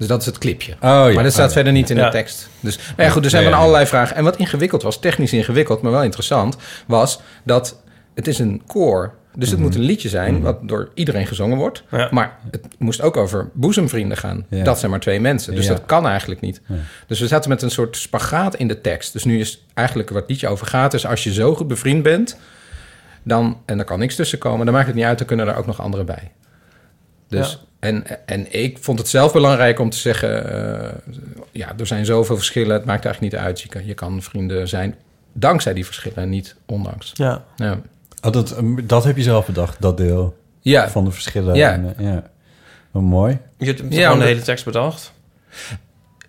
Dus 0.00 0.08
dat 0.08 0.20
is 0.20 0.26
het 0.26 0.38
clipje. 0.38 0.72
Oh, 0.72 0.78
ja. 0.80 1.10
maar 1.12 1.22
dat 1.22 1.32
staat 1.32 1.42
Oh, 1.42 1.48
ja. 1.48 1.54
verder 1.54 1.72
niet 1.72 1.90
in 1.90 1.96
Ja. 1.96 2.04
de 2.04 2.10
tekst. 2.10 2.48
Dus 2.60 2.76
nou 2.76 3.02
ja, 3.02 3.08
goed, 3.08 3.24
er 3.24 3.30
zijn 3.30 3.42
Nee, 3.42 3.50
van 3.52 3.60
nee. 3.60 3.68
allerlei 3.68 3.90
vragen. 3.90 4.16
En 4.16 4.24
wat 4.24 4.36
ingewikkeld 4.36 4.82
was, 4.82 5.00
technisch 5.00 5.32
ingewikkeld, 5.32 5.82
maar 5.82 5.92
wel 5.92 6.02
interessant, 6.02 6.56
was 6.86 7.20
dat 7.44 7.82
het 8.14 8.26
is 8.28 8.38
een 8.38 8.62
koor. 8.66 9.14
Dus 9.34 9.50
het 9.50 9.58
moet 9.58 9.74
een 9.74 9.80
liedje 9.80 10.08
zijn 10.08 10.40
wat 10.42 10.58
door 10.68 10.90
iedereen 10.94 11.26
gezongen 11.26 11.56
wordt. 11.58 11.82
Ja. 11.90 12.08
Maar 12.10 12.38
het 12.50 12.66
moest 12.78 13.00
ook 13.02 13.16
over 13.16 13.50
boezemvrienden 13.52 14.16
gaan. 14.16 14.46
Ja. 14.48 14.64
Dat 14.64 14.78
zijn 14.78 14.90
maar 14.90 15.00
twee 15.00 15.20
mensen. 15.20 15.54
Dus 15.54 15.66
Ja. 15.66 15.72
dat 15.72 15.86
kan 15.86 16.06
eigenlijk 16.06 16.40
niet. 16.40 16.60
Dus 17.06 17.20
we 17.20 17.26
zaten 17.26 17.50
met 17.50 17.62
een 17.62 17.70
soort 17.70 17.96
spagaat 17.96 18.54
in 18.56 18.68
de 18.68 18.80
tekst. 18.80 19.12
Dus 19.12 19.24
nu 19.24 19.40
is 19.40 19.64
eigenlijk 19.74 20.08
wat 20.10 20.20
het 20.20 20.30
liedje 20.30 20.48
over 20.48 20.66
gaat... 20.66 20.94
is 20.94 21.06
als 21.06 21.24
je 21.24 21.32
zo 21.32 21.54
goed 21.54 21.68
bevriend 21.68 22.02
bent... 22.02 22.36
dan, 23.22 23.58
en 23.66 23.78
er 23.78 23.84
kan 23.84 23.98
niks 23.98 24.14
tussen 24.14 24.38
komen... 24.38 24.64
dan 24.66 24.74
maakt 24.74 24.86
het 24.86 24.96
niet 24.96 25.04
uit, 25.04 25.18
dan 25.18 25.26
kunnen 25.26 25.48
er 25.48 25.56
ook 25.56 25.66
nog 25.66 25.80
anderen 25.80 26.06
bij. 26.06 26.30
Dus, 27.30 27.62
en, 27.78 28.26
en 28.26 28.52
ik 28.52 28.78
vond 28.80 28.98
het 28.98 29.08
zelf 29.08 29.32
belangrijk 29.32 29.78
om 29.78 29.90
te 29.90 29.98
zeggen... 29.98 30.52
eh, 30.80 31.14
ja, 31.52 31.72
er 31.78 31.86
zijn 31.86 32.04
zoveel 32.04 32.36
verschillen, 32.36 32.72
het 32.72 32.84
maakt 32.84 33.04
eigenlijk 33.04 33.34
niet 33.34 33.42
uit. 33.44 33.60
Je 33.60 33.68
kan, 33.68 33.86
je 33.86 33.94
kan 33.94 34.22
vrienden 34.22 34.68
zijn 34.68 34.94
dankzij 35.32 35.74
die 35.74 35.84
verschillen 35.84 36.18
en 36.18 36.28
niet 36.28 36.56
ondanks. 36.66 37.10
Ja. 37.14 37.44
Ja, 37.56 37.80
Oh, 38.22 38.32
dat, 38.32 38.56
um, 38.58 38.86
dat 38.86 39.04
heb 39.04 39.16
je 39.16 39.22
zelf 39.22 39.46
bedacht, 39.46 39.80
dat 39.80 39.96
deel 39.96 40.36
ja, 40.60 40.90
van 40.90 41.04
de 41.04 41.10
verschillen. 41.10 41.54
Ja. 41.54 41.72
En, 41.72 41.94
eh, 41.96 42.04
ja. 42.04 42.22
Wat 42.90 43.02
mooi. 43.02 43.38
Je 43.58 43.66
hebt 43.66 43.82
Ja, 43.88 44.02
gewoon 44.02 44.18
de 44.18 44.24
hele 44.24 44.42
tekst 44.42 44.64
bedacht. 44.64 45.12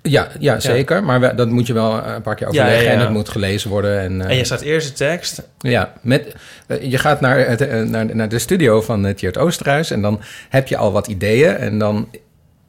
Ja, 0.02 0.28
ja 0.40 0.60
zeker. 0.60 1.04
Maar 1.04 1.20
we- 1.20 1.36
dat 1.36 1.50
moet 1.50 1.68
je 1.68 1.74
wel 1.74 2.06
een 2.06 2.22
paar 2.22 2.36
keer 2.36 2.54
Ja, 2.54 2.54
ja, 2.54 2.62
overleggen... 2.64 2.94
en 2.94 3.00
het 3.00 3.10
moet 3.10 3.30
gelezen 3.30 3.70
worden. 3.70 4.00
En, 4.00 4.22
eh, 4.22 4.30
En 4.30 4.36
je 4.36 4.44
staat 4.44 4.62
eerst 4.62 4.88
de 4.88 4.94
tekst. 4.94 5.42
Ja, 5.58 5.94
met, 6.02 6.36
eh, 6.68 6.82
je 6.92 6.98
gaat 6.98 7.22
naar, 7.22 7.48
het, 7.48 7.62
eh, 7.62 7.82
naar, 7.82 8.16
naar 8.16 8.30
de 8.30 8.40
studio 8.40 8.82
van 8.82 9.06
uh, 9.06 9.14
Tjeerd 9.14 9.38
Oosterhuis... 9.38 9.92
en 9.92 10.02
dan 10.02 10.22
heb 10.50 10.68
je 10.68 10.78
al 10.78 10.92
wat 10.92 11.08
ideeën 11.08 11.56
en 11.56 11.78
dan 11.78 12.10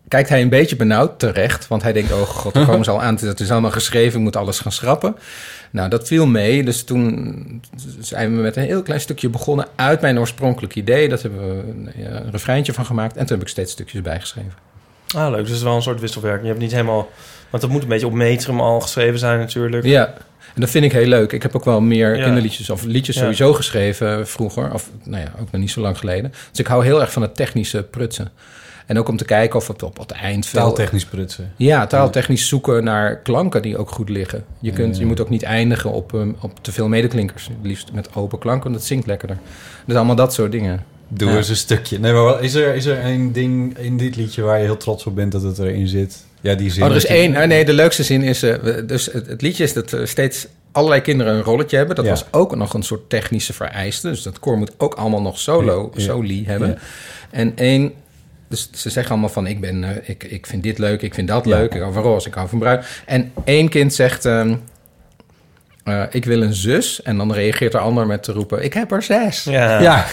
kijkt 0.09 0.29
hij 0.29 0.43
een 0.43 0.49
beetje 0.49 0.77
benauwd 0.77 1.19
terecht... 1.19 1.69
want 1.69 1.83
hij 1.83 1.93
denkt, 1.93 2.13
oh 2.13 2.21
god, 2.21 2.57
er 2.57 2.67
komen 2.71 2.85
ze 2.85 2.91
al 2.91 3.03
aan, 3.03 3.19
het 3.21 3.41
is 3.41 3.51
allemaal 3.51 3.71
geschreven... 3.71 4.19
ik 4.19 4.25
moet 4.25 4.37
alles 4.37 4.61
gaan 4.61 4.73
schrappen. 4.73 5.17
Nou, 5.71 5.89
dat 5.89 6.07
viel 6.07 6.27
mee, 6.27 6.65
dus 6.65 6.85
toen 6.85 7.63
zijn 7.99 8.37
we 8.37 8.43
met 8.43 8.57
een 8.57 8.63
heel 8.63 8.83
klein 8.83 9.01
stukje 9.01 9.29
begonnen... 9.29 9.67
uit 9.77 10.01
mijn 10.01 10.19
oorspronkelijk 10.19 10.75
idee, 10.75 11.09
dat 11.09 11.23
hebben 11.23 11.41
we 11.41 11.73
een 12.03 12.31
refreintje 12.31 12.73
van 12.73 12.87
gemaakt... 12.87 13.17
en 13.17 13.27
toen 13.27 13.37
heb 13.37 13.47
ik 13.47 13.53
steeds 13.53 13.73
stukjes 13.73 14.03
bijgeschreven. 14.03 14.72
Ah, 15.15 15.31
leuk. 15.31 15.39
Dus 15.41 15.49
het 15.49 15.57
is 15.57 15.63
wel 15.63 15.75
een 15.77 15.83
soort 15.83 16.01
wisselwerking. 16.01 16.43
Je 16.43 16.49
hebt 16.49 16.61
niet 16.61 16.73
helemaal... 16.73 17.11
Want 17.51 17.63
dat 17.63 17.73
moet 17.73 17.83
een 17.83 17.89
beetje 17.89 18.07
op 18.07 18.13
metrum 18.13 18.61
al 18.61 18.81
geschreven 18.81 19.19
zijn 19.19 19.39
natuurlijk. 19.39 19.85
Ja, 19.85 20.07
en 20.55 20.61
dat 20.61 20.71
vind 20.71 20.85
ik 20.85 20.93
heel 20.93 21.07
leuk. 21.07 21.33
Ik 21.33 21.43
heb 21.43 21.57
ook 21.57 21.65
wel 21.65 21.81
meer 21.81 22.17
Ja. 22.17 22.25
kinderliedjes 22.25 22.71
of 22.71 22.85
liedjes 22.85 23.15
Ja. 23.15 23.21
sowieso 23.21 23.53
geschreven 23.53 24.29
vroeger. 24.29 24.73
Of 24.73 24.91
nou 25.05 25.23
ja, 25.23 25.33
ook 25.41 25.51
nog 25.51 25.61
niet 25.61 25.71
zo 25.71 25.81
lang 25.81 25.99
geleden. 25.99 26.33
Dus 26.51 26.59
ik 26.59 26.67
hou 26.67 26.85
heel 26.85 27.01
erg 27.01 27.13
van 27.13 27.23
het 27.23 27.35
technische 27.37 27.83
prutsen. 27.83 28.31
En 28.87 28.99
ook 28.99 29.09
om 29.09 29.17
te 29.17 29.25
kijken 29.25 29.59
of 29.59 29.69
het 29.69 29.83
op 29.83 29.99
het 29.99 30.11
eind. 30.11 30.53
Taaltechnisch 30.53 31.05
prutsen. 31.05 31.53
Ja, 31.57 31.87
taaltechnisch 31.87 32.49
zoeken 32.49 32.85
naar 32.85 33.17
klanken 33.17 33.63
die 33.63 33.79
ook 33.79 33.91
goed 33.91 34.09
liggen. 34.09 34.45
Je, 34.61 34.73
kunt, 34.73 34.99
je 34.99 35.07
moet 35.07 35.21
ook 35.21 35.31
niet 35.31 35.43
eindigen 35.43 35.91
op, 35.93 36.13
um, 36.13 36.37
op 36.41 36.59
te 36.63 36.73
veel 36.73 36.89
medeklinkers. 36.89 37.49
Liefst 37.63 37.93
met 37.93 38.15
open 38.15 38.39
klanken, 38.39 38.63
want 38.65 38.75
dat 38.75 38.85
zingt 38.87 39.07
lekkerder. 39.07 39.39
Dus 39.87 39.97
allemaal 39.97 40.17
dat 40.17 40.33
soort 40.35 40.53
dingen. 40.53 40.85
Doe 41.15 41.31
Ja. 41.31 41.37
eens 41.37 41.49
een 41.49 41.57
stukje. 41.57 41.99
Nee, 41.99 42.13
maar 42.13 42.43
is 42.43 42.55
er, 42.55 42.75
is 42.75 42.85
er 42.85 43.05
een 43.05 43.33
ding 43.33 43.79
in 43.79 43.97
dit 43.97 44.17
liedje 44.17 44.43
waar 44.43 44.59
je 44.59 44.65
heel 44.65 44.77
trots 44.77 45.05
op 45.07 45.15
bent 45.15 45.33
dat 45.33 45.43
het 45.43 45.59
erin 45.59 45.89
zit? 45.89 46.25
Ja, 46.41 46.55
die 46.55 46.71
zin. 46.71 46.83
Oh, 46.83 46.91
er 46.91 46.97
is 46.97 47.03
je- 47.03 47.09
één. 47.09 47.49
nee, 47.49 47.65
de 47.65 47.73
leukste 47.73 48.03
zin 48.03 48.23
is... 48.23 48.43
eh, 48.43 48.55
we- 48.57 48.85
dus 48.87 49.07
het, 49.13 49.27
het 49.27 49.43
liedje 49.43 49.63
is 49.65 49.73
dat 49.73 49.93
eh, 49.93 50.05
steeds 50.05 50.47
allerlei 50.73 51.01
kinderen 51.01 51.35
een 51.35 51.43
rolletje 51.43 51.77
hebben. 51.77 51.97
Dat 51.97 52.05
Ja. 52.05 52.11
was 52.11 52.25
ook 52.31 52.57
nog 52.57 52.75
een 52.75 52.83
soort 52.83 53.09
technische 53.11 53.53
vereiste. 53.53 54.09
Dus 54.09 54.23
dat 54.23 54.39
koor 54.39 54.59
moet 54.59 54.73
ook 54.79 54.95
allemaal 54.95 55.23
nog 55.23 55.39
solo, 55.39 55.91
Ja, 55.95 56.01
soli 56.03 56.47
hebben. 56.47 56.79
En 57.31 57.53
één... 57.57 57.93
Dus 58.49 58.69
ze 58.73 58.91
zeggen 58.91 59.13
allemaal 59.13 59.31
van, 59.31 59.47
ik, 59.47 59.61
ben, 59.61 59.85
eh, 59.85 60.09
ik, 60.09 60.25
ik 60.25 60.47
vind 60.47 60.63
dit 60.63 60.79
leuk, 60.79 61.03
ik 61.03 61.15
vind 61.15 61.29
dat 61.29 61.47
leuk. 61.47 61.75
Ik 61.75 61.81
hou 61.81 61.93
van 61.93 62.03
roze, 62.03 62.29
ik 62.29 62.35
hou 62.35 62.49
van 62.49 62.59
bruin. 62.59 62.81
En 63.07 63.33
één 63.45 63.69
kind 63.69 63.95
zegt... 63.95 64.25
ehm, 64.25 64.55
eh, 65.85 66.03
ik 66.11 66.25
wil 66.25 66.43
een 66.43 66.55
zus. 66.55 67.03
En 67.03 67.17
dan 67.17 67.33
reageert 67.33 67.73
de 67.73 67.79
ander 67.79 68.07
met 68.07 68.23
te 68.23 68.33
roepen... 68.33 68.65
Ik 68.65 68.73
heb 68.73 68.93
er 68.93 69.03
zes. 69.03 69.45
Ja. 69.45 69.81
Ja. 69.81 70.07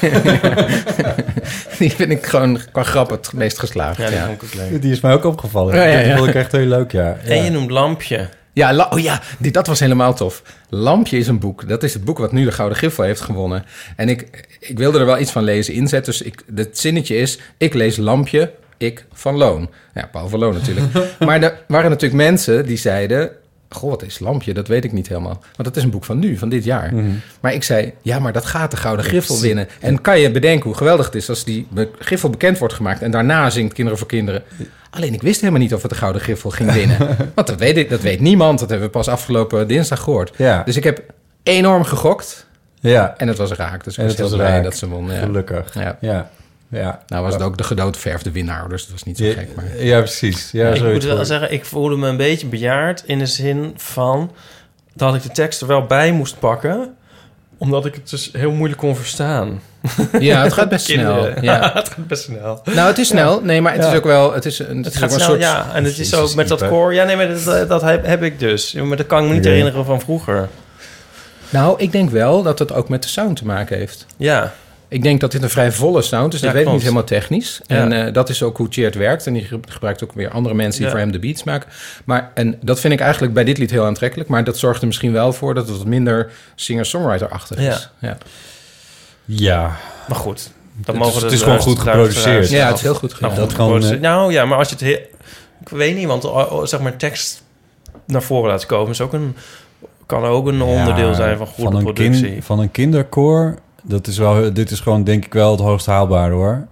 die 1.78 1.92
vind 1.92 2.12
ik 2.12 2.26
gewoon 2.26 2.60
qua 2.72 2.84
grap 2.84 3.10
het 3.10 3.34
meest 3.34 3.60
geslaagd. 3.60 3.98
Ja, 3.98 4.08
die 4.08 4.16
ja. 4.16 4.26
vond 4.26 4.42
ik 4.42 4.48
ook 4.48 4.54
leuk. 4.54 4.82
Die 4.82 4.92
is 4.92 5.02
mij 5.02 5.14
ook 5.14 5.24
opgevallen. 5.24 5.76
Ja, 5.76 5.84
ja, 5.84 6.00
ja. 6.00 6.08
Dat 6.08 6.18
vond 6.18 6.30
ik 6.30 6.36
echt 6.36 6.52
heel 6.52 6.66
leuk, 6.66 6.92
ja. 6.92 7.18
ja. 7.24 7.30
En 7.30 7.44
je 7.44 7.50
noemt 7.50 7.72
Lampje. 7.72 8.30
Ja, 8.54 8.74
La- 8.74 8.90
oh 8.90 9.00
ja 9.00 9.22
die, 9.38 9.52
dat 9.52 9.68
was 9.68 9.80
helemaal 9.80 10.14
tof. 10.14 10.42
Lampje 10.70 11.18
is 11.18 11.28
een 11.28 11.40
boek. 11.40 11.68
Dat 11.68 11.84
is 11.84 11.94
het 11.94 12.04
boek 12.04 12.18
wat 12.18 12.32
nu 12.32 12.46
de 12.46 12.52
Gouden 12.52 12.78
Griffel 12.78 13.04
heeft 13.04 13.22
gewonnen. 13.22 13.66
En 13.96 14.10
ik, 14.10 14.48
ik 14.60 14.78
wilde 14.78 15.00
er 15.00 15.06
wel 15.06 15.20
iets 15.20 15.32
van 15.32 15.44
lezen 15.44 15.74
inzet. 15.74 16.06
Dus 16.06 16.22
ik, 16.22 16.44
het 16.56 16.80
zinnetje 16.80 17.18
is... 17.18 17.40
Ik 17.58 17.74
lees 17.74 17.98
Lampje, 17.98 18.52
ik 18.78 19.06
van 19.14 19.36
Loon. 19.36 19.70
Ja, 19.94 20.10
Paul 20.12 20.28
van 20.28 20.40
Loon 20.40 20.54
natuurlijk. 20.54 20.88
maar 21.26 21.44
er 21.44 21.58
waren 21.68 21.90
natuurlijk 21.90 22.22
mensen 22.22 22.66
die 22.66 22.78
zeiden... 22.78 23.32
Goh, 23.70 23.90
wat 23.90 24.04
is 24.04 24.20
Lampje? 24.20 24.54
Dat 24.54 24.68
weet 24.68 24.84
ik 24.84 24.92
niet 24.92 25.08
helemaal. 25.08 25.40
Want 25.56 25.64
dat 25.68 25.76
is 25.78 25.84
een 25.84 25.90
boek 25.90 26.06
van 26.06 26.20
nu, 26.20 26.38
van 26.38 26.50
dit 26.50 26.64
jaar. 26.64 26.94
Mhm. 26.96 27.10
Maar 27.40 27.54
ik 27.54 27.64
zei, 27.64 27.94
ja, 28.02 28.20
maar 28.20 28.34
dat 28.34 28.46
gaat 28.46 28.72
de 28.72 28.78
Gouden 28.78 29.06
Griffel 29.06 29.40
winnen. 29.40 29.68
En 29.80 30.02
kan 30.02 30.20
je 30.20 30.32
bedenken 30.32 30.66
hoe 30.66 30.78
geweldig 30.78 31.06
het 31.06 31.16
is 31.16 31.30
als 31.30 31.44
die 31.44 31.68
Griffel 32.00 32.30
bekend 32.30 32.58
wordt 32.58 32.74
gemaakt... 32.74 33.02
en 33.02 33.12
daarna 33.12 33.50
zingt 33.50 33.74
Kinderen 33.74 34.00
voor 34.00 34.08
Kinderen. 34.08 34.44
Alleen 34.90 35.14
ik 35.14 35.22
wist 35.22 35.40
helemaal 35.40 35.62
niet 35.62 35.74
of 35.74 35.82
het 35.82 35.92
de 35.92 35.98
Gouden 35.98 36.22
Griffel 36.22 36.50
ging 36.50 36.72
winnen. 36.74 36.98
Want 37.36 37.48
dat 37.48 37.60
weet, 37.60 37.78
ik, 37.78 37.90
dat 37.90 38.02
weet 38.02 38.20
niemand. 38.20 38.60
Dat 38.60 38.70
hebben 38.70 38.88
we 38.88 38.94
pas 38.94 39.08
afgelopen 39.08 39.68
dinsdag 39.68 40.00
gehoord. 40.00 40.32
Ja. 40.36 40.64
Dus 40.64 40.78
ik 40.78 40.84
heb 40.84 41.02
enorm 41.44 41.84
gegokt 41.84 42.46
Ja. 42.80 43.14
en 43.18 43.28
het 43.28 43.38
was 43.38 43.52
raak. 43.52 43.84
Dus 43.84 43.98
ik 43.98 44.06
was 44.06 44.16
heel 44.16 44.30
blij 44.30 44.62
dat 44.62 44.78
ze 44.78 44.88
won. 44.88 45.12
Ja. 45.12 45.20
Gelukkig. 45.20 45.74
Ja. 45.74 45.98
Ja. 46.02 46.30
Ja. 46.70 47.04
Nou 47.08 47.24
was 47.24 47.34
het 47.34 47.44
ook 47.44 47.58
de 47.58 47.64
gedoodverfde 47.64 48.32
winnaar, 48.32 48.70
dus 48.70 48.82
dat 48.82 48.92
was 48.92 49.04
niet 49.04 49.18
zo 49.18 49.24
Ja, 49.24 49.34
gek. 49.34 49.56
Maar... 49.56 49.84
ja, 49.84 49.98
precies. 50.00 50.52
Ja, 50.52 50.70
ik 50.70 50.84
moet 50.84 51.04
wel 51.04 51.26
zeggen, 51.26 51.52
ik 51.52 51.66
voelde 51.66 51.96
me 51.96 52.08
een 52.08 52.18
beetje 52.18 52.48
bejaard 52.48 53.04
in 53.06 53.20
de 53.20 53.26
zin 53.26 53.74
van 53.76 54.32
dat 54.94 55.16
ik 55.16 55.22
de 55.24 55.30
tekst 55.32 55.62
er 55.62 55.68
wel 55.68 55.86
bij 55.86 56.12
moest 56.12 56.40
pakken, 56.40 56.96
omdat 57.58 57.86
ik 57.86 57.94
het 57.96 58.10
dus 58.10 58.30
heel 58.34 58.52
moeilijk 58.52 58.80
kon 58.80 58.96
verstaan. 58.96 59.62
Ja, 60.20 60.44
het 60.44 60.54
gaat 60.54 60.70
best 60.70 60.86
snel. 60.92 61.42
Ja. 61.42 61.72
het 61.74 61.90
gaat 61.90 62.08
best 62.08 62.24
snel. 62.24 62.62
Nou, 62.66 62.88
het 62.88 62.98
is 62.98 63.08
snel. 63.08 63.42
Nee, 63.42 63.62
maar 63.62 63.74
het 63.74 63.82
Ja. 63.84 63.90
is 63.92 63.98
ook 63.98 64.04
wel... 64.04 64.34
Het, 64.34 64.46
is 64.46 64.60
een, 64.60 64.78
het 64.78 64.86
Het 64.86 64.94
is 64.94 65.00
gaat 65.00 65.12
snel, 65.14 65.28
soort... 65.28 65.40
ja. 65.40 65.74
En 65.74 65.84
het 65.84 66.00
is 66.00 66.14
ook 66.16 66.36
met 66.36 66.48
dat 66.48 66.68
koor. 66.68 66.94
Ja, 66.94 67.04
nee, 67.04 67.16
maar 67.16 67.28
dat, 67.44 67.70
dat 67.70 67.82
heb, 67.82 68.06
heb 68.06 68.24
ik 68.24 68.40
dus. 68.40 68.74
Maar 68.74 68.98
dat 68.98 69.08
kan 69.08 69.24
ik 69.24 69.30
me 69.30 69.36
niet 69.36 69.46
herinneren 69.46 69.86
van 69.86 70.00
vroeger. 70.02 70.50
Nou, 71.50 71.80
ik 71.80 71.92
denk 71.92 72.10
wel 72.10 72.44
dat 72.44 72.60
het 72.60 72.74
ook 72.74 72.90
met 72.90 73.04
de 73.04 73.10
sound 73.10 73.38
te 73.38 73.46
maken 73.46 73.78
heeft. 73.78 74.06
Ja. 74.18 74.54
Ik 74.92 75.04
denk 75.04 75.20
dat 75.22 75.32
dit 75.32 75.44
een 75.44 75.50
vrij 75.50 75.72
volle 75.72 76.02
sound 76.02 76.34
is. 76.34 76.40
Dat 76.40 76.50
Ja, 76.50 76.56
weet 76.56 76.66
ik 76.66 76.72
niet 76.72 76.82
helemaal 76.82 77.04
technisch. 77.04 77.62
Ja. 77.68 77.76
En 77.76 78.06
eh, 78.06 78.14
dat 78.14 78.30
is 78.30 78.44
ook 78.44 78.58
hoe 78.58 78.68
Cheert 78.70 78.96
werkt. 78.96 79.28
En 79.28 79.34
die 79.34 79.44
ge- 79.44 79.60
gebruikt 79.70 80.04
ook 80.04 80.12
weer 80.14 80.30
andere 80.30 80.56
mensen 80.56 80.76
die 80.78 80.84
Ja. 80.86 80.90
voor 80.92 81.00
hem 81.00 81.12
de 81.12 81.20
beats 81.20 81.44
maken. 81.44 81.70
Maar, 82.06 82.32
en 82.34 82.58
dat 82.62 82.80
vind 82.80 82.94
ik 82.94 83.00
eigenlijk 83.00 83.34
bij 83.34 83.44
dit 83.44 83.58
lied 83.58 83.72
heel 83.72 83.86
aantrekkelijk. 83.86 84.30
Maar 84.30 84.44
dat 84.44 84.58
zorgt 84.58 84.82
er 84.82 84.88
misschien 84.88 85.12
wel 85.12 85.34
voor 85.34 85.54
dat 85.54 85.68
het 85.68 85.78
wat 85.78 85.86
minder 85.88 86.32
singer-songwriter-achtig 86.56 87.58
is. 87.58 87.64
Ja. 88.00 88.08
Ja. 88.08 88.18
Ja. 89.26 89.76
Maar 90.08 90.18
goed. 90.18 90.52
Dat 90.76 90.96
Het 90.96 91.04
mogen 91.04 91.24
het 91.24 91.32
is 91.32 91.42
gewoon 91.42 91.60
goed 91.60 91.80
geproduceerd. 91.80 92.50
Ja, 92.50 92.68
het 92.68 92.76
is 92.76 92.82
heel 92.82 92.94
goed 92.96 93.14
gedaan. 93.14 93.30
Nou, 93.30 93.42
Dat 93.42 93.52
geproduceerd. 93.54 93.96
eh, 93.96 94.02
nou 94.02 94.32
ja, 94.32 94.46
maar 94.46 94.58
als 94.58 94.68
je 94.70 94.74
het 94.76 94.84
heel... 94.84 95.00
Ik 95.62 95.70
weet 95.70 95.96
niet, 95.96 96.08
want 96.08 96.26
oh, 96.26 96.52
oh, 96.52 96.66
zeg 96.66 96.80
maar 96.80 96.98
tekst 96.98 97.44
naar 98.06 98.22
voren 98.24 98.50
laten 98.50 98.68
komen... 98.68 98.92
is 98.92 99.02
ook 99.02 99.14
een, 99.14 99.36
kan 100.06 100.24
ook 100.24 100.48
een 100.48 100.62
onderdeel 100.62 101.08
Ja, 101.08 101.14
zijn 101.14 101.38
van 101.38 101.48
goede 101.48 101.78
productie. 101.78 102.44
van 102.44 102.60
een 102.60 102.72
kinderkoor, 102.72 103.58
dat 103.90 104.08
is 104.08 104.18
wel, 104.18 104.54
dit 104.54 104.72
is 104.72 104.80
gewoon 104.80 105.04
denk 105.04 105.26
ik 105.26 105.34
wel 105.34 105.52
het 105.52 105.60
hoogst 105.60 105.86
haalbare 105.86 106.34
hoor. 106.34 106.68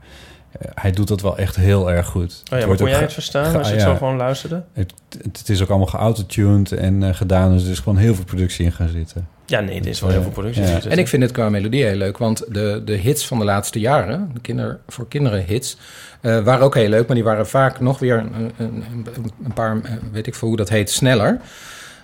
Eh, 0.52 0.72
hij 0.74 0.92
doet 0.92 1.08
dat 1.08 1.22
wel 1.22 1.38
echt 1.38 1.56
heel 1.56 1.92
erg 1.92 2.08
goed. 2.08 2.44
Oh 2.54 2.60
ja, 2.60 2.66
wordt 2.66 2.82
kon 2.82 2.90
jij 2.90 3.00
het 3.00 3.14
verstaan 3.14 3.56
als 3.56 3.68
je 3.68 3.74
het 3.74 3.84
ja. 3.84 3.90
zo 3.90 3.96
gewoon 3.96 4.18
luisterde? 4.18 4.64
Het, 4.74 4.94
het, 5.22 5.50
is 5.50 5.62
ook 5.62 5.70
allemaal 5.70 5.88
geautotuned 5.88 6.72
en 6.72 7.04
eh, 7.04 7.14
gedaan, 7.14 7.52
dus 7.52 7.64
er 7.64 7.72
is 7.72 7.80
gewoon 7.80 7.98
heel 7.98 8.16
veel 8.16 8.26
productie 8.26 8.66
in 8.66 8.72
gaan 8.72 8.90
zitten. 8.90 9.28
Ja, 9.46 9.60
nee, 9.60 9.80
er 9.80 9.88
is 9.88 10.00
wel 10.00 10.10
heel 10.10 10.22
veel 10.22 10.32
productie. 10.32 10.62
Ja. 10.62 10.68
in 10.68 10.74
zitten. 10.74 10.92
En 10.92 10.98
ik 10.98 11.08
vind 11.08 11.24
het 11.24 11.32
qua 11.32 11.50
melodie 11.50 11.84
heel 11.84 11.96
leuk, 11.96 12.18
want 12.18 12.46
de, 12.48 12.82
de 12.86 12.94
hits 12.94 13.28
van 13.28 13.40
de 13.40 13.46
laatste 13.46 13.80
jaren, 13.80 14.32
de 14.34 14.40
kinder, 14.40 14.80
voor 14.88 15.08
kinderen 15.08 15.44
hits, 15.46 15.78
eh, 16.22 16.44
waren 16.44 16.66
ook 16.66 16.76
heel 16.76 16.90
leuk, 16.90 17.08
maar 17.08 17.16
die 17.16 17.26
waren 17.26 17.48
vaak 17.48 17.80
nog 17.80 18.00
weer 18.00 18.18
een, 18.18 18.52
een, 18.58 18.84
een, 18.90 19.08
een 19.44 19.54
paar, 19.54 19.82
weet 20.12 20.28
ik 20.28 20.36
veel 20.36 20.48
hoe 20.48 20.58
dat 20.58 20.70
heet, 20.70 20.90
sneller. 20.90 21.40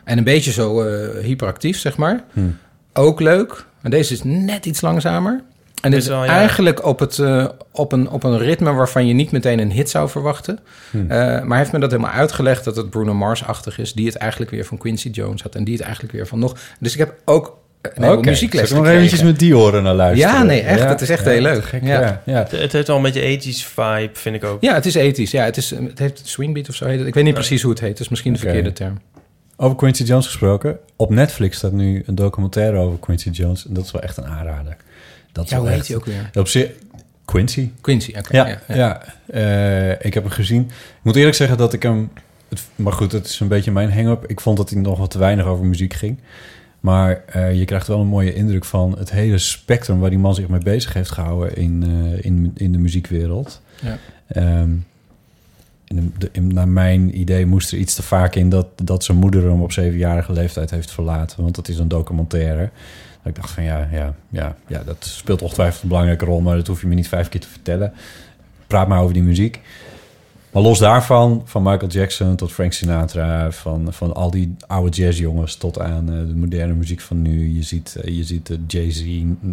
En 0.04 0.18
een 0.18 0.24
beetje 0.24 0.52
zo 0.52 0.82
eh, 0.82 1.24
hyperactief, 1.24 1.80
zeg 1.80 1.98
maar. 1.98 2.24
Hm. 2.34 2.40
Ook 2.94 3.20
leuk. 3.20 3.66
En 3.84 3.92
deze 3.92 4.14
is 4.14 4.24
net 4.24 4.66
iets 4.66 4.82
langzamer. 4.82 5.44
En 5.82 5.92
dit 5.92 6.02
Is 6.02 6.08
wel, 6.08 6.24
ja. 6.24 6.30
eigenlijk 6.30 6.86
op, 6.86 7.00
het, 7.00 7.20
eh, 7.20 7.48
op, 7.72 7.92
een, 7.92 8.10
op 8.10 8.24
een 8.24 8.38
ritme 8.38 8.74
waarvan 8.74 9.08
je 9.08 9.14
niet 9.14 9.32
meteen 9.32 9.60
een 9.60 9.72
hit 9.72 9.90
zou 9.90 10.10
verwachten. 10.10 10.60
Hm. 10.92 10.98
Eh, 10.98 11.08
maar 11.08 11.48
hij 11.48 11.58
heeft 11.58 11.72
me 11.72 11.80
dat 11.80 11.92
helemaal 11.92 12.12
uitgelegd 12.12 12.64
dat 12.64 12.76
het 12.76 12.90
Bruno 12.90 13.14
Mars-achtig 13.14 13.78
is. 13.80 13.94
Die 13.94 14.06
het 14.06 14.16
eigenlijk 14.16 14.52
weer 14.52 14.66
van 14.66 14.78
Quincy 14.78 15.10
Jones 15.10 15.42
had. 15.42 15.56
En 15.56 15.64
die 15.64 15.74
het 15.74 15.84
eigenlijk 15.84 16.14
weer 16.14 16.28
van 16.28 16.40
nog... 16.40 16.56
Dus 16.80 16.94
ik 16.94 17.00
heb 17.00 17.14
ook 17.26 17.58
een 17.82 17.92
heleboel 17.94 18.18
Oké, 18.18 18.30
muziekles 18.30 18.72
ik 18.72 18.78
nog 18.78 18.88
eventjes 18.88 19.24
met 19.24 19.40
die 19.40 19.58
oren 19.58 19.84
naar 19.84 19.94
luisteren? 19.94 20.34
Ja, 20.34 20.44
nee, 20.44 20.62
echt. 20.62 20.84
Het 20.84 21.02
is 21.02 21.10
echt 21.10 21.26
heel 21.26 21.42
leuk. 21.42 21.64
gek, 21.64 21.84
Ja. 21.84 22.02
ja. 22.02 22.22
ja. 22.26 22.38
Het, 22.38 22.52
het 22.52 22.72
heeft 22.72 22.88
wel 22.88 22.96
een 22.96 23.02
beetje 23.02 23.22
ethisch 23.22 23.66
vibe, 23.66 24.10
vind 24.14 24.36
ik 24.36 24.44
ook. 24.44 24.62
Ja, 24.62 24.74
het 24.74 24.86
is 24.86 24.96
ethisch. 24.96 25.32
Ja, 25.32 25.44
het, 25.44 25.58
is, 25.58 25.70
het 25.70 26.00
heeft 26.00 26.22
swingbeat 26.24 26.70
of 26.70 26.76
zo 26.76 26.86
heet 26.86 27.00
het. 27.00 27.08
Ik 27.08 27.14
weet 27.14 27.24
niet 27.24 27.34
Nee. 27.34 27.42
precies 27.42 27.62
hoe 27.62 27.72
het 27.72 27.80
heet. 27.80 27.90
Het 27.90 28.00
is 28.00 28.10
misschien 28.10 28.34
de 28.34 28.40
verkeerde 28.40 28.74
term. 28.74 28.98
Over 29.58 29.78
Quincy 29.78 30.04
Jones 30.04 30.26
gesproken. 30.26 30.78
Op 30.96 31.10
Netflix 31.10 31.58
staat 31.58 31.72
nu 31.72 32.04
een 32.06 32.16
documentaire 32.16 32.78
over 32.78 33.00
Quincy 33.00 33.30
Jones. 33.30 33.68
En 33.68 33.74
dat 33.74 33.86
is 33.86 33.92
wel 33.92 34.02
echt 34.02 34.18
een 34.18 34.26
aanrader. 34.26 34.78
Dat 35.32 35.50
Ja, 35.50 35.58
hoe 35.58 35.68
echt- 35.68 35.76
heet 35.78 35.88
hij 35.88 35.96
ook 35.98 36.06
weer? 36.06 36.30
Op 36.34 36.48
zich... 36.48 36.70
Quincy. 37.26 37.70
Quincy, 37.82 38.14
oké. 38.18 38.36
Ja, 38.36 38.48
ja, 38.48 38.60
ja, 38.68 38.76
ja. 38.76 39.02
Eh, 39.26 40.06
ik 40.06 40.14
heb 40.14 40.24
hem 40.24 40.32
gezien. 40.32 40.62
Ik 40.62 41.00
moet 41.04 41.16
eerlijk 41.16 41.36
zeggen 41.36 41.58
dat 41.58 41.74
ik 41.74 41.84
hem... 41.84 42.12
Het, 42.50 42.62
maar 42.76 42.94
goed, 42.94 43.12
het 43.12 43.26
is 43.26 43.40
een 43.40 43.48
beetje 43.48 43.72
mijn 43.72 43.92
hang-up. 43.94 44.26
Ik 44.28 44.40
vond 44.42 44.58
dat 44.58 44.70
hij 44.70 44.82
nog 44.82 44.98
wat 44.98 45.12
te 45.12 45.18
weinig 45.18 45.46
over 45.46 45.66
muziek 45.66 45.94
ging. 45.94 46.18
Maar 46.80 47.24
eh, 47.26 47.54
je 47.60 47.66
krijgt 47.66 47.88
wel 47.88 48.00
een 48.00 48.08
mooie 48.08 48.34
indruk 48.34 48.66
van 48.66 48.98
het 48.98 49.12
hele 49.12 49.38
spectrum... 49.38 50.00
waar 50.00 50.10
die 50.10 50.20
man 50.20 50.36
zich 50.36 50.48
mee 50.48 50.60
bezig 50.60 50.94
heeft 50.94 51.12
gehouden 51.12 51.56
in, 51.56 51.84
eh, 51.84 52.26
in, 52.26 52.52
in 52.56 52.72
de 52.72 52.78
muziekwereld. 52.78 53.62
Ja. 53.82 53.98
Ehm, 54.28 54.70
in 55.98 56.14
de, 56.18 56.30
in- 56.32 56.54
naar 56.54 56.68
mijn 56.68 57.20
idee 57.20 57.46
moest 57.46 57.72
er 57.72 57.78
iets 57.78 57.96
te 57.96 58.04
vaak 58.04 58.36
in... 58.36 58.50
dat, 58.50 58.68
dat 58.84 59.04
zijn 59.04 59.18
moeder 59.18 59.44
hem 59.44 59.62
op 59.62 59.72
zevenjarige 59.72 60.34
leeftijd 60.34 60.70
heeft 60.70 60.92
verlaten. 60.92 61.42
Want 61.42 61.56
dat 61.56 61.68
is 61.68 61.80
een 61.80 61.88
documentaire. 61.88 62.70
Dat 63.22 63.36
ik 63.36 63.36
dacht 63.36 63.52
van 63.52 63.64
ja, 63.64 63.88
ja, 63.92 64.16
ja, 64.30 64.56
ja, 64.68 64.84
dat 64.84 65.06
speelt 65.06 65.42
ongetwijfeld 65.42 65.82
een 65.84 65.90
belangrijke 65.90 66.26
rol... 66.26 66.42
maar 66.42 66.56
dat 66.56 66.68
hoef 66.68 66.82
je 66.82 66.88
me 66.88 66.96
niet 66.96 67.08
vijf 67.08 67.30
keer 67.30 67.42
te 67.42 67.48
vertellen. 67.48 67.94
Praat 68.68 68.88
maar 68.88 69.02
over 69.02 69.14
die 69.14 69.24
muziek. 69.24 69.60
Maar 70.54 70.62
los 70.64 70.80
daarvan, 70.80 71.42
van 71.46 71.64
Michael 71.64 71.92
Jackson 71.92 72.36
tot 72.36 72.52
Frank 72.52 72.74
Sinatra... 72.74 73.52
van, 73.52 73.88
van 73.94 74.14
al 74.14 74.32
die 74.32 74.56
oude 74.68 74.90
jazzjongens 74.98 75.56
tot 75.56 75.80
aan 75.80 76.10
eh, 76.10 76.18
de 76.28 76.36
moderne 76.36 76.74
muziek 76.74 77.02
van 77.02 77.22
nu. 77.22 77.56
Je 77.56 77.64
ziet, 77.64 77.96
eh, 77.96 78.16
je 78.18 78.24
ziet 78.24 78.50
eh, 78.50 78.58
Jay-Z 78.68 79.04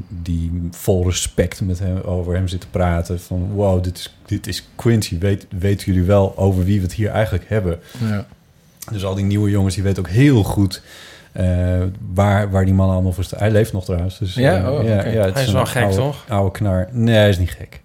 die 0.08 0.68
vol 0.70 1.04
respect 1.04 1.60
met 1.60 1.78
hem, 1.78 2.00
over 2.00 2.34
hem 2.34 2.48
zit 2.48 2.60
te 2.60 2.68
praten. 2.68 3.20
Van 3.20 3.50
wow, 3.52 3.84
dit 3.84 3.96
is, 3.96 4.16
dit 4.26 4.46
is 4.46 4.68
Quincy. 4.74 5.18
Weet, 5.18 5.46
weten 5.58 5.86
jullie 5.92 6.06
wel 6.06 6.36
over 6.36 6.64
wie 6.64 6.76
we 6.76 6.82
het 6.86 6.94
hier 6.94 7.10
eigenlijk 7.10 7.44
hebben? 7.48 7.78
Ja. 7.98 8.26
Dus 8.92 9.04
al 9.04 9.14
die 9.14 9.24
nieuwe 9.24 9.50
jongens, 9.50 9.74
die 9.74 9.84
weten 9.84 10.02
ook 10.02 10.10
heel 10.10 10.42
goed... 10.42 10.82
waar, 12.14 12.50
waar 12.50 12.64
die 12.64 12.74
man 12.74 12.90
allemaal 12.90 13.12
voor 13.12 13.24
staat. 13.24 13.40
Hij 13.40 13.50
leeft 13.50 13.72
nog 13.72 13.84
trouwens. 13.84 14.18
Dus, 14.18 14.34
Ja? 14.34 14.70
Oh, 14.70 14.78
het 14.78 15.34
Hij 15.34 15.42
is 15.42 15.52
wel 15.52 15.66
gek, 15.66 15.82
oude- 15.82 15.96
toch? 15.96 16.24
Oude 16.28 16.50
knar. 16.50 16.88
Nee, 16.92 17.16
hij 17.16 17.28
is 17.28 17.38
niet 17.38 17.50
gek. 17.50 17.80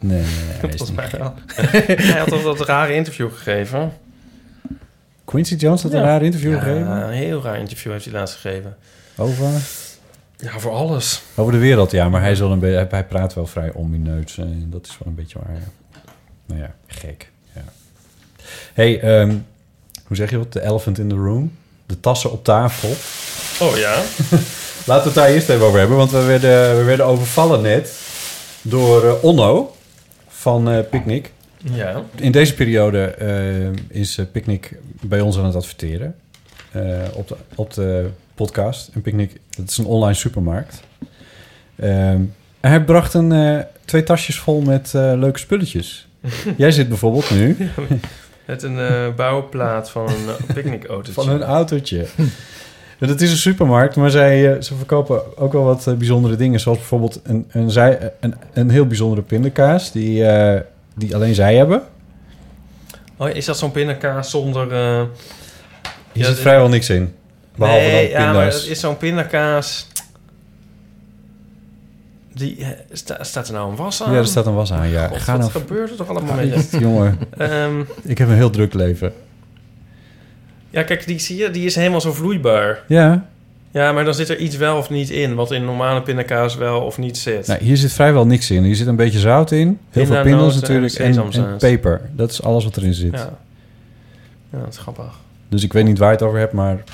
Nee, 0.00 0.22
nee, 0.22 0.70
nee, 0.72 0.92
mij 0.94 1.08
gek. 1.08 1.18
wel. 1.18 1.34
Hij 1.96 2.18
had 2.18 2.28
toch 2.28 2.42
dat 2.42 2.60
rare 2.60 2.94
interview 2.94 3.32
gegeven? 3.32 3.92
Quincy 5.24 5.54
Jones 5.54 5.82
had 5.82 5.92
een 5.92 6.02
raar 6.02 6.22
interview 6.22 6.52
Ja, 6.52 6.58
gegeven. 6.60 6.86
een 6.90 7.10
heel 7.10 7.42
raar 7.42 7.58
interview 7.58 7.92
heeft 7.92 8.04
hij 8.04 8.14
laatst 8.14 8.34
gegeven. 8.34 8.76
Over, 9.16 9.46
Ja, 10.36 10.58
voor 10.58 10.72
alles. 10.72 11.22
over 11.34 11.52
de 11.52 11.58
wereld, 11.58 11.90
ja. 11.90 12.08
Maar 12.08 12.20
hij, 12.20 12.30
is 12.30 12.38
wel 12.38 12.52
een 12.52 12.58
beetje, 12.58 12.86
hij, 12.90 13.04
praat 13.04 13.34
wel 13.34 13.46
vrij 13.46 13.72
omineus. 13.74 14.38
En 14.38 14.66
dat 14.70 14.86
is 14.86 14.98
wel 14.98 15.08
een 15.08 15.14
beetje 15.14 15.38
waar, 15.38 15.54
ja. 15.54 16.00
Nou 16.46 16.60
ja, 16.60 16.74
gek. 16.86 17.30
Ja. 17.52 17.62
hey, 18.74 19.00
ehm, 19.00 19.36
hoe 20.06 20.16
zeg 20.16 20.30
je 20.30 20.36
dat? 20.36 20.52
De 20.52 20.62
elephant 20.62 20.98
in 20.98 21.08
the 21.08 21.14
room. 21.14 21.52
De 21.86 22.00
tassen 22.00 22.32
op 22.32 22.44
tafel. 22.44 22.88
Oh 23.66 23.76
ja? 23.76 23.94
Laten 24.86 25.02
we 25.02 25.08
het 25.08 25.14
daar 25.14 25.28
eerst 25.28 25.48
even 25.48 25.66
over 25.66 25.78
hebben. 25.78 25.96
Want 25.96 26.10
we 26.10 26.22
werden, 26.22 26.76
we 26.76 26.82
werden 26.84 27.06
overvallen 27.06 27.62
net 27.62 27.92
door 28.62 29.04
eh, 29.04 29.24
Onno 29.24 29.74
van 30.40 30.70
eh 30.70 30.78
Picnic. 30.90 31.32
Ja. 31.72 32.02
In 32.16 32.32
deze 32.32 32.54
periode 32.54 33.04
eh, 33.04 33.98
is 34.00 34.18
eh, 34.18 34.24
Picnic 34.32 34.78
bij 35.00 35.20
ons 35.20 35.38
aan 35.38 35.44
het 35.44 35.54
adverteren. 35.54 36.14
op, 37.14 37.28
de, 37.28 37.36
op 37.54 37.74
de 37.74 38.08
podcast. 38.34 38.90
En 38.94 39.00
Picnic, 39.00 39.40
dat 39.56 39.68
is 39.68 39.76
een 39.76 39.84
online 39.84 40.14
supermarkt. 40.14 40.82
Hij 42.60 42.84
bracht 42.84 43.14
een, 43.14 43.64
twee 43.84 44.02
tasjes 44.02 44.38
vol 44.38 44.60
met 44.60 44.90
leuke 44.92 45.38
spulletjes. 45.38 46.08
Jij 46.56 46.70
zit 46.70 46.88
bijvoorbeeld 46.88 47.30
nu 47.30 47.56
Met 48.46 48.62
een 48.62 49.14
bouwplaat 49.16 49.90
van 49.90 50.08
een 50.08 50.24
uh, 50.48 50.54
picknickautootje. 50.54 51.12
van 51.12 51.28
een 51.28 51.42
autootje. 51.42 52.06
Dat 53.08 53.20
is 53.20 53.30
een 53.30 53.36
supermarkt, 53.36 53.96
maar 53.96 54.10
zij, 54.10 54.54
eh, 54.54 54.60
ze 54.62 54.74
verkopen 54.74 55.38
ook 55.38 55.52
wel 55.52 55.64
wat 55.64 55.86
eh, 55.86 55.94
bijzondere 55.94 56.36
dingen. 56.36 56.60
Zoals 56.60 56.78
bijvoorbeeld 56.78 57.20
een, 57.24 57.46
een, 57.50 57.70
zij, 57.70 58.12
een, 58.20 58.34
een 58.52 58.70
heel 58.70 58.86
bijzondere 58.86 59.22
pindakaas 59.22 59.92
die, 59.92 60.24
eh, 60.26 60.60
die 60.96 61.14
alleen 61.14 61.34
zij 61.34 61.56
hebben. 61.56 61.82
Oh, 63.16 63.28
is 63.28 63.44
dat 63.44 63.58
zo'n 63.58 63.70
pindakaas 63.70 64.30
zonder... 64.30 64.72
eh, 64.72 65.02
Hier 66.12 66.22
Ja, 66.24 66.28
zit 66.28 66.38
vrijwel 66.38 66.68
niks 66.68 66.90
in. 66.90 67.14
Behalve 67.56 67.80
nee, 67.82 68.12
dan 68.12 68.20
ja, 68.20 68.32
maar 68.32 68.34
pinda's. 68.42 68.60
het 68.62 68.70
is 68.70 68.80
zo'n 68.80 68.96
pindakaas... 68.96 69.86
Die, 72.34 72.66
sta- 72.92 73.24
staat 73.24 73.46
er 73.48 73.52
nou 73.54 73.70
een 73.70 73.76
was 73.76 74.02
aan? 74.02 74.12
Ja, 74.12 74.18
er 74.18 74.26
staat 74.26 74.46
een 74.46 74.54
was 74.54 74.72
aan, 74.72 74.88
ja. 74.88 75.06
God, 75.08 75.18
Ga 75.18 75.32
wat 75.32 75.40
nou- 75.40 75.50
gebeurt 75.52 75.90
er 75.90 75.96
toch 75.96 76.08
allemaal 76.08 76.34
met 76.34 76.68
jongen. 76.78 77.18
Ehm, 77.36 77.80
Ik 78.02 78.18
heb 78.18 78.28
een 78.28 78.34
heel 78.34 78.50
druk 78.50 78.74
leven. 78.74 79.12
Ja, 80.70 80.82
kijk, 80.82 81.06
die 81.06 81.18
zie 81.18 81.36
je, 81.36 81.50
die 81.50 81.64
is 81.64 81.74
helemaal 81.74 82.00
zo 82.00 82.12
vloeibaar. 82.12 82.82
Ja. 82.88 83.28
Ja, 83.72 83.92
maar 83.92 84.04
dan 84.04 84.14
zit 84.14 84.28
er 84.28 84.38
iets 84.38 84.56
wel 84.56 84.76
of 84.76 84.90
niet 84.90 85.10
in, 85.10 85.34
wat 85.34 85.50
in 85.50 85.64
normale 85.64 86.02
pindakaas 86.02 86.54
wel 86.54 86.80
of 86.80 86.98
niet 86.98 87.18
zit. 87.18 87.46
Nou, 87.46 87.62
hier 87.62 87.76
zit 87.76 87.92
vrijwel 87.92 88.26
niks 88.26 88.50
in. 88.50 88.62
Hier 88.62 88.76
zit 88.76 88.86
een 88.86 88.96
beetje 88.96 89.18
zout 89.18 89.50
in. 89.50 89.78
Heel 89.90 90.06
veel 90.06 90.22
pindels 90.22 90.60
natuurlijk. 90.60 90.92
En, 90.94 91.32
en 91.32 91.56
peper. 91.58 92.00
Dat 92.12 92.30
is 92.30 92.42
alles 92.42 92.64
wat 92.64 92.76
erin 92.76 92.94
zit. 92.94 93.12
Ja. 93.12 93.38
ja, 94.50 94.58
dat 94.58 94.68
is 94.68 94.78
grappig. 94.78 95.18
Dus 95.48 95.62
ik 95.62 95.72
weet 95.72 95.84
niet 95.84 95.98
waar 95.98 96.08
je 96.08 96.14
het 96.14 96.24
over 96.24 96.38
hebt, 96.38 96.52
maar... 96.52 96.84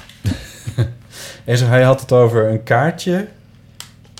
en 1.45 1.69
hij 1.69 1.83
had 1.83 2.01
het 2.01 2.13
over 2.13 2.51
een 2.51 2.63
kaartje... 2.63 3.27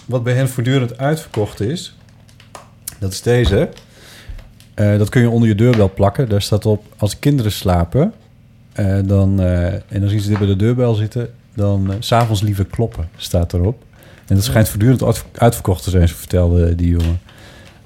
wat 0.05 0.23
bij 0.23 0.35
hen 0.35 0.49
voortdurend 0.49 0.99
uitverkocht 0.99 1.61
is. 1.61 1.97
Dat 2.99 3.13
is 3.13 3.23
deze. 3.23 3.69
Eh, 4.75 4.99
dat 4.99 5.09
kun 5.09 5.21
je 5.21 5.31
onder 5.31 5.49
je 5.49 5.55
deurbel 5.55 5.91
plakken. 5.95 6.29
Daar 6.29 6.43
staat 6.43 6.67
op, 6.67 6.85
als 6.97 7.19
kinderen 7.19 7.53
slapen... 7.53 8.13
eh, 8.77 8.99
dan, 9.05 9.41
eh, 9.41 9.67
en 9.67 10.11
ze 10.21 10.29
dit 10.29 10.39
bij 10.39 10.47
de 10.47 10.57
deurbel 10.57 10.95
zitten... 10.95 11.29
dan 11.55 11.91
eh, 11.91 11.97
s 11.99 12.07
s'avonds 12.07 12.43
liever 12.43 12.65
kloppen, 12.65 13.09
staat 13.17 13.53
erop. 13.53 13.83
En 14.27 14.35
dat 14.35 14.45
schijnt 14.45 14.69
voortdurend 14.69 15.03
uit- 15.03 15.25
uitverkocht 15.33 15.83
te 15.85 15.91
zijn, 15.91 16.09
zo 16.09 16.15
vertelde 16.17 16.75
die 16.75 16.89
jongen. 16.89 17.21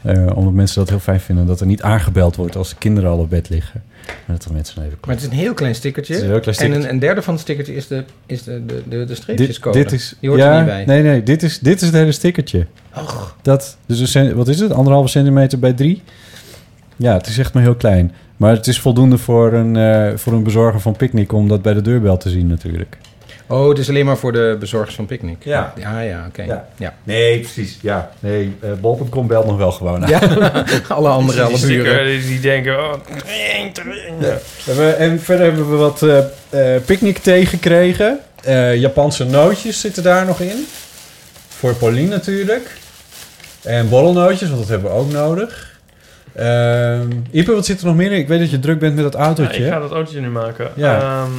Eh, 0.02 0.26
omdat 0.37 0.52
mensen 0.52 0.78
dat 0.78 0.88
heel 0.88 0.99
fijn 0.99 1.20
vinden... 1.20 1.47
dat 1.47 1.61
er 1.61 1.66
niet 1.66 1.82
aangebeld 1.82 2.37
wordt 2.37 2.56
als 2.56 2.68
de 2.68 2.76
kinderen 2.78 3.11
al 3.11 3.18
op 3.18 3.30
bed 3.30 3.49
liggen. 3.49 3.82
Maar 4.26 4.37
dat 4.38 4.52
mensen 4.52 4.82
even 4.82 4.99
Maar 5.00 5.14
het 5.14 5.25
is 5.25 5.30
een 5.30 5.35
heel 5.37 5.54
klein 5.54 5.75
stickertje. 5.75 6.12
Het 6.14 6.23
is 6.23 6.28
een 6.28 6.35
heel 6.35 6.52
klein 6.52 6.73
En 6.73 6.82
een, 6.82 6.88
een 6.88 6.99
derde 6.99 7.23
van 7.23 7.35
het 7.35 7.42
stickertje 7.42 7.75
is 7.75 7.87
de, 7.87 8.04
is 8.26 8.42
de, 8.42 8.66
de, 8.66 8.82
de, 8.88 9.04
de 9.04 9.14
streepjescode. 9.14 9.78
Dit, 9.78 9.90
dit 9.90 10.00
is, 10.00 10.16
Die 10.20 10.28
hoort 10.28 10.40
ja, 10.40 10.50
er 10.52 10.56
niet 10.56 10.66
bij. 10.66 10.85
Nee, 10.85 11.02
nee, 11.02 11.23
dit 11.23 11.42
is, 11.42 11.59
dit 11.59 11.80
is 11.80 11.87
het 11.87 11.97
hele 11.97 12.12
stickertje. 12.12 12.66
Och. 12.97 13.37
Dat, 13.42 13.76
dus 13.87 14.14
een 14.14 14.35
wat 14.35 14.49
is 14.49 14.61
het? 14.61 14.73
Anderhalve 14.73 15.09
centimeter 15.09 15.59
bij 15.59 15.73
drie? 15.73 16.02
Ja, 16.97 17.12
het 17.12 17.26
is 17.26 17.38
echt 17.38 17.54
maar 17.54 17.62
heel 17.62 17.75
klein. 17.75 18.12
Maar 18.40 18.52
het 18.52 18.66
is 18.66 18.80
voldoende 18.80 19.18
voor 19.18 19.52
een, 19.52 19.76
eh, 19.76 20.16
voor 20.16 20.32
een 20.32 20.42
bezorger 20.42 20.80
van 20.80 20.97
picknick 20.97 21.32
om 21.32 21.49
dat 21.49 21.62
bij 21.62 21.75
de 21.75 21.82
deurbel 21.82 22.16
te 22.16 22.30
zien 22.30 22.47
natuurlijk. 22.47 22.97
Oh, 23.47 23.68
het 23.68 23.78
is 23.78 23.88
alleen 23.88 24.04
maar 24.04 24.16
voor 24.16 24.32
de 24.32 24.56
bezorgers 24.61 24.94
van 24.94 25.06
Picnic. 25.06 25.44
Ja. 25.44 25.73
Ja, 25.76 26.00
ja, 26.00 26.25
oké. 26.28 26.42
Ja. 26.42 26.68
Ja. 26.76 26.94
Nee, 27.04 27.40
precies. 27.40 27.78
Ja, 27.82 28.11
nee, 28.18 28.56
eh 28.61 28.70
bol.com 28.80 29.26
belt 29.26 29.47
nog 29.47 29.56
wel 29.56 29.73
gewoon. 29.73 30.04
Ja, 30.06 30.20
alle 30.88 31.09
andere, 31.09 31.42
alle 31.42 31.61
buren. 31.66 32.06
Die, 32.06 32.26
die 32.26 32.40
denken, 32.40 32.78
oh. 32.78 32.92
Ja. 34.20 34.92
En 34.92 35.20
verder 35.20 35.47
hebben 35.47 35.70
we 35.70 35.76
wat 35.76 36.02
eh 36.02 36.18
eh 36.75 36.82
picknick 36.85 37.18
thee 37.18 37.47
gekregen. 37.47 38.18
Eh, 38.42 38.76
Japanse 38.76 39.25
nootjes 39.25 39.80
zitten 39.80 40.02
daar 40.02 40.26
nog 40.26 40.40
in. 40.40 40.66
Voor 41.49 41.75
Pauline 41.75 42.09
natuurlijk. 42.09 42.70
En 43.62 43.88
borrelnootjes, 43.88 44.49
want 44.49 44.61
dat 44.61 44.68
hebben 44.68 44.90
we 44.90 44.97
ook 44.97 45.11
nodig. 45.11 45.69
Ehm 46.35 47.09
Ipe, 47.31 47.53
wat 47.55 47.66
zit 47.66 47.81
er 47.81 47.87
nog 47.87 47.95
meer 47.97 48.12
in? 48.12 48.19
Ik 48.19 48.29
weet 48.29 48.38
dat 48.40 48.51
je 48.51 48.59
druk 48.59 48.79
bent 48.79 48.95
met 48.95 49.05
dat 49.05 49.12
Ja, 49.12 49.19
autootje. 49.21 49.64
ik 49.64 49.73
ga 49.73 49.79
dat 49.79 49.90
autootje 49.90 50.21
nu 50.21 50.29
maken. 50.29 50.71
Ja. 50.75 51.01
Ehm, 51.01 51.31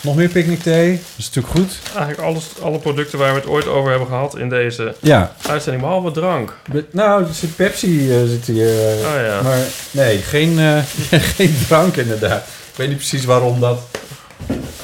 Nog 0.00 0.16
meer 0.16 0.28
picknick 0.28 0.62
thee. 0.62 0.90
Dat 0.92 1.00
is 1.16 1.30
natuurlijk 1.34 1.54
goed. 1.54 1.78
eigenlijk 1.96 2.28
alles, 2.28 2.44
alle 2.62 2.78
producten 2.78 3.18
waar 3.18 3.32
we 3.34 3.40
het 3.40 3.48
ooit 3.48 3.66
over 3.66 3.90
hebben 3.90 4.08
gehad 4.08 4.38
in 4.38 4.48
deze 4.48 4.94
Ja. 5.00 5.32
uitzending, 5.48 5.82
behalve 5.84 6.10
drank. 6.10 6.52
Be- 6.72 6.84
Nou, 6.90 7.22
er 7.26 7.34
zit 7.34 7.56
Pepsi 7.56 8.10
eh, 8.12 8.16
zit 8.28 8.44
hier. 8.46 8.66
eh, 8.68 9.06
Oh 9.14 9.26
ja. 9.26 9.40
Maar 9.42 9.58
nee, 9.90 10.18
geen, 10.18 10.58
eh, 10.58 10.78
geen 11.36 11.56
drank 11.68 11.96
inderdaad. 11.96 12.38
Ik 12.70 12.76
weet 12.76 12.88
niet 12.88 12.96
precies 12.96 13.24
waarom 13.24 13.60
dat, 13.60 13.78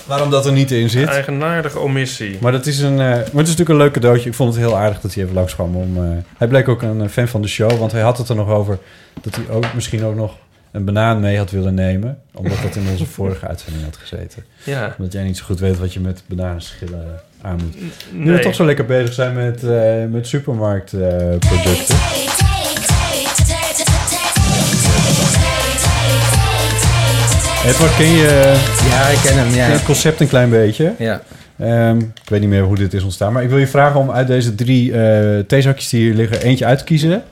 waarom 0.06 0.30
dat 0.30 0.46
er 0.46 0.52
niet 0.52 0.70
in 0.70 0.90
zit. 0.90 1.08
Eigenaardige 1.08 1.78
omissie. 1.78 2.38
Maar, 2.40 2.52
dat 2.52 2.66
is 2.66 2.78
een, 2.78 2.92
eh, 2.92 2.98
maar 2.98 3.16
het 3.16 3.26
is 3.26 3.32
natuurlijk 3.32 3.68
een 3.68 3.76
leuk 3.76 3.92
cadeautje. 3.92 4.28
Ik 4.28 4.34
vond 4.34 4.54
het 4.54 4.62
heel 4.62 4.76
aardig 4.76 5.00
dat 5.00 5.14
hij 5.14 5.22
even 5.22 5.34
langskwam. 5.34 5.76
Om, 5.76 5.96
eh, 5.96 6.10
hij 6.36 6.48
bleek 6.48 6.68
ook 6.68 6.82
een 6.82 7.00
eh, 7.00 7.08
fan 7.08 7.28
van 7.28 7.42
de 7.42 7.48
show, 7.48 7.78
want 7.78 7.92
hij 7.92 8.00
had 8.00 8.18
het 8.18 8.28
er 8.28 8.36
nog 8.36 8.48
over... 8.48 8.78
dat 9.20 9.34
hij 9.34 9.48
ook 9.48 9.74
misschien 9.74 10.04
ook 10.04 10.14
nog 10.14 10.36
een 10.70 10.84
banaan 10.84 11.20
mee 11.20 11.36
had 11.36 11.50
willen 11.50 11.74
nemen. 11.74 12.18
Omdat 12.32 12.62
dat 12.62 12.76
in 12.76 12.88
onze 12.90 13.06
vorige 13.16 13.46
uitzending 13.46 13.84
had 13.84 13.96
gezeten. 13.96 14.44
Ja. 14.64 14.94
Omdat 14.98 15.12
jij 15.12 15.22
niet 15.22 15.36
zo 15.36 15.44
goed 15.44 15.60
weet 15.60 15.78
wat 15.78 15.92
je 15.92 16.00
met 16.00 16.22
bananenschillen 16.26 17.20
aan 17.40 17.60
moet. 17.64 17.76
Nu 18.12 18.24
nee. 18.24 18.36
we 18.36 18.42
toch 18.42 18.54
zo 18.54 18.64
lekker 18.64 18.86
bezig 18.86 19.12
zijn 19.12 19.34
met, 19.34 19.64
eh, 19.64 20.04
met 20.10 20.26
supermarktproducten. 20.26 21.96
Edward, 27.66 27.96
ken 27.96 28.06
je, 28.06 28.60
Ja, 28.88 29.06
ik 29.06 29.18
ken 29.22 29.38
hem, 29.38 29.52
ken 29.52 29.70
het 29.70 29.84
concept 29.84 30.20
een 30.20 30.28
klein 30.28 30.50
beetje? 30.50 30.94
Ja. 30.98 31.22
Ehm, 31.58 31.98
ik 31.98 32.28
weet 32.28 32.40
niet 32.40 32.48
meer 32.48 32.62
hoe 32.62 32.76
dit 32.76 32.92
is 32.92 33.02
ontstaan. 33.02 33.32
Maar 33.32 33.42
ik 33.42 33.48
wil 33.48 33.58
je 33.58 33.66
vragen 33.66 34.00
om 34.00 34.10
uit 34.10 34.26
deze 34.26 34.54
drie 34.54 34.92
eh 34.92 35.38
theezakjes 35.38 35.88
die 35.88 36.00
hier 36.00 36.14
liggen... 36.14 36.40
eentje 36.42 36.64
uit 36.64 36.78
te 36.78 36.84
kiezen. 36.84 37.22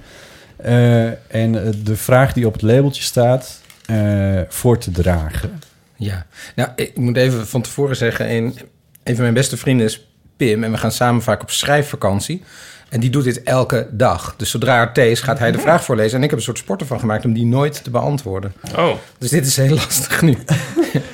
Eh, 0.57 1.05
en 1.07 1.65
eh, 1.65 1.73
de 1.85 1.97
vraag 1.97 2.33
die 2.33 2.47
op 2.47 2.53
het 2.53 2.63
labeltje 2.63 3.03
staat... 3.03 3.61
eh, 3.87 4.41
voor 4.49 4.79
te 4.79 4.91
dragen. 4.91 5.63
Ja, 5.97 6.27
nou, 6.55 6.71
ik 6.77 6.97
moet 6.97 7.17
even 7.17 7.47
van 7.47 7.63
tevoren 7.63 7.97
zeggen... 7.97 8.31
Een, 8.31 8.59
een 9.05 9.15
van 9.15 9.23
mijn 9.23 9.35
beste 9.35 9.57
vrienden 9.57 9.87
is 9.87 10.09
Pim... 10.37 10.65
en 10.65 10.71
we 10.71 10.79
gaan 10.79 10.93
samen 10.93 11.23
vaak 11.23 11.43
op 11.43 11.51
schrijfvakantie. 11.51 12.43
En 12.89 13.01
die 13.01 13.11
doet 13.11 13.25
dit 13.25 13.43
elke 13.43 13.87
dag. 13.91 14.35
Dus 14.37 14.51
zodra 14.51 14.81
er 14.81 14.93
thee 14.93 15.11
is, 15.11 15.21
gaat 15.21 15.39
hij 15.39 15.53
de 15.53 15.59
vraag 15.59 15.85
voorlezen. 15.85 16.17
En 16.19 16.23
ik 16.25 16.31
heb 16.31 16.39
een 16.39 16.45
soort 16.45 16.59
sport 16.59 16.81
ervan 16.81 17.01
gemaakt 17.01 17.25
om 17.25 17.33
die 17.33 17.47
nooit 17.47 17.85
te 17.85 17.91
beantwoorden. 17.91 18.53
Oh. 18.77 18.91
Dus 19.19 19.31
dit 19.31 19.47
is 19.47 19.57
heel 19.57 19.75
lastig 19.75 20.23
nu. 20.23 20.39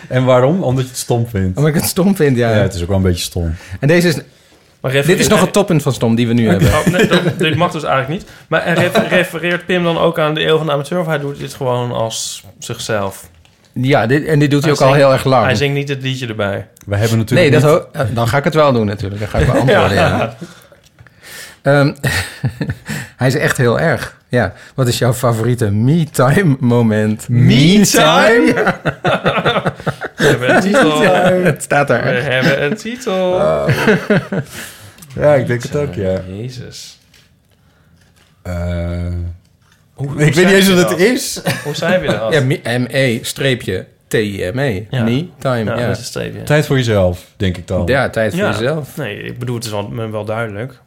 En 0.08 0.24
waarom? 0.24 0.62
Omdat 0.62 0.84
je 0.84 0.90
het 0.90 0.98
stom 0.98 1.26
vindt. 1.26 1.56
Omdat 1.56 1.74
ik 1.74 1.80
het 1.80 1.88
stom 1.90 2.16
vind, 2.16 2.36
ja. 2.36 2.50
Ja, 2.50 2.56
het 2.56 2.74
is 2.74 2.82
ook 2.82 2.88
wel 2.88 2.96
een 2.96 3.02
beetje 3.02 3.24
stom. 3.24 3.54
En 3.80 3.88
deze 3.88 4.08
is... 4.08 4.14
Dit 5.06 5.18
is 5.18 5.28
nog 5.28 5.40
het 5.40 5.52
toppunt 5.52 5.82
van 5.82 5.92
stom 5.92 6.14
die 6.14 6.26
we 6.26 6.32
nu 6.32 6.48
hebben. 6.48 6.68
Oh, 6.68 6.86
nee, 6.86 7.06
dat, 7.06 7.20
dit 7.38 7.56
mag 7.56 7.72
dus 7.72 7.82
eigenlijk 7.82 8.20
niet. 8.22 8.30
Maar 8.48 8.78
refereert 9.08 9.66
Pim 9.66 9.82
dan 9.84 9.98
ook 9.98 10.18
aan 10.18 10.34
de 10.34 10.46
eeuw 10.46 10.56
van 10.56 10.66
de 10.66 10.72
amateur... 10.72 11.00
of 11.00 11.06
hij 11.06 11.18
doet 11.18 11.38
dit 11.38 11.54
gewoon 11.54 11.92
als 11.92 12.44
zichzelf? 12.58 13.28
Ja, 13.72 14.06
dit, 14.06 14.24
en 14.24 14.38
dit 14.38 14.50
doet 14.50 14.62
hij 14.62 14.72
ook 14.72 14.80
al 14.80 14.94
heel 14.94 15.12
erg 15.12 15.24
lang. 15.24 15.44
Hij 15.44 15.54
zingt 15.54 15.74
niet 15.74 15.88
het 15.88 16.02
liedje 16.02 16.26
erbij. 16.26 16.66
We 16.86 16.96
hebben 16.96 17.16
Nee, 17.18 17.50
natuurlijk 17.50 17.52
dat 17.52 17.62
niet- 17.94 17.96
ho- 18.02 18.02
eh, 18.10 18.14
dan 18.14 18.28
ga 18.28 18.36
ik 18.36 18.44
het 18.44 18.54
wel 18.54 18.72
doen 18.72 18.86
natuurlijk. 18.86 19.20
Dan 19.20 19.28
ga 19.30 19.38
ik 19.38 19.46
beantwoorden, 19.46 19.94
ja. 20.04 20.08
Ja. 20.18 20.36
Ehm, 21.64 21.92
hij 23.16 23.26
is 23.26 23.34
echt 23.34 23.56
heel 23.56 23.80
erg. 23.80 24.16
Ja. 24.28 24.52
Wat 24.74 24.88
is 24.88 24.98
jouw 24.98 25.12
favoriete 25.12 25.70
me-time 25.70 26.56
moment? 26.60 27.28
Me-time? 27.28 28.52
Ja. 28.54 28.80
We 30.16 30.24
hebben 30.26 30.54
een 30.54 30.60
titel. 30.60 31.00
Het 31.42 31.62
staat 31.62 31.88
We 31.88 31.94
er. 31.94 32.32
hebben 32.32 32.64
een 32.64 32.76
titel. 32.76 33.38
Ja, 35.16 35.34
ik 35.34 35.46
denk 35.46 35.62
het 35.62 35.76
ook, 35.76 35.94
ja. 35.94 36.20
Jezus. 36.28 36.98
Eh, 38.42 38.52
Hoe- 39.94 40.08
hoe 40.08 40.22
ik 40.24 40.34
weet 40.34 40.44
niet 40.46 40.54
eens 40.54 40.72
wat 40.72 40.90
het 40.90 40.98
is. 41.00 41.40
Hoe 41.64 41.74
zei 41.74 42.02
je 42.02 42.08
dat? 42.08 42.32
Ja, 42.34 42.40
me 42.40 43.18
streepje 43.22 43.86
T-I-M-E. 44.08 44.82
Ja. 44.90 45.02
Me-time, 45.02 45.64
Ja, 45.70 45.78
ja. 45.78 45.88
met 45.88 45.98
een 45.98 46.04
streepje. 46.04 46.42
Tijd 46.42 46.66
voor 46.66 46.76
jezelf, 46.76 47.24
denk 47.36 47.56
ik 47.56 47.66
dan. 47.66 47.86
Ja, 47.86 48.10
tijd 48.10 48.32
voor 48.34 48.42
Ja. 48.42 48.50
jezelf. 48.50 48.96
Nee, 48.96 49.16
ik 49.22 49.38
bedoel, 49.38 49.54
het 49.54 49.64
is 49.64 49.70
wel, 49.70 49.88
me 49.88 50.08
wel 50.10 50.24
duidelijk. 50.24 50.80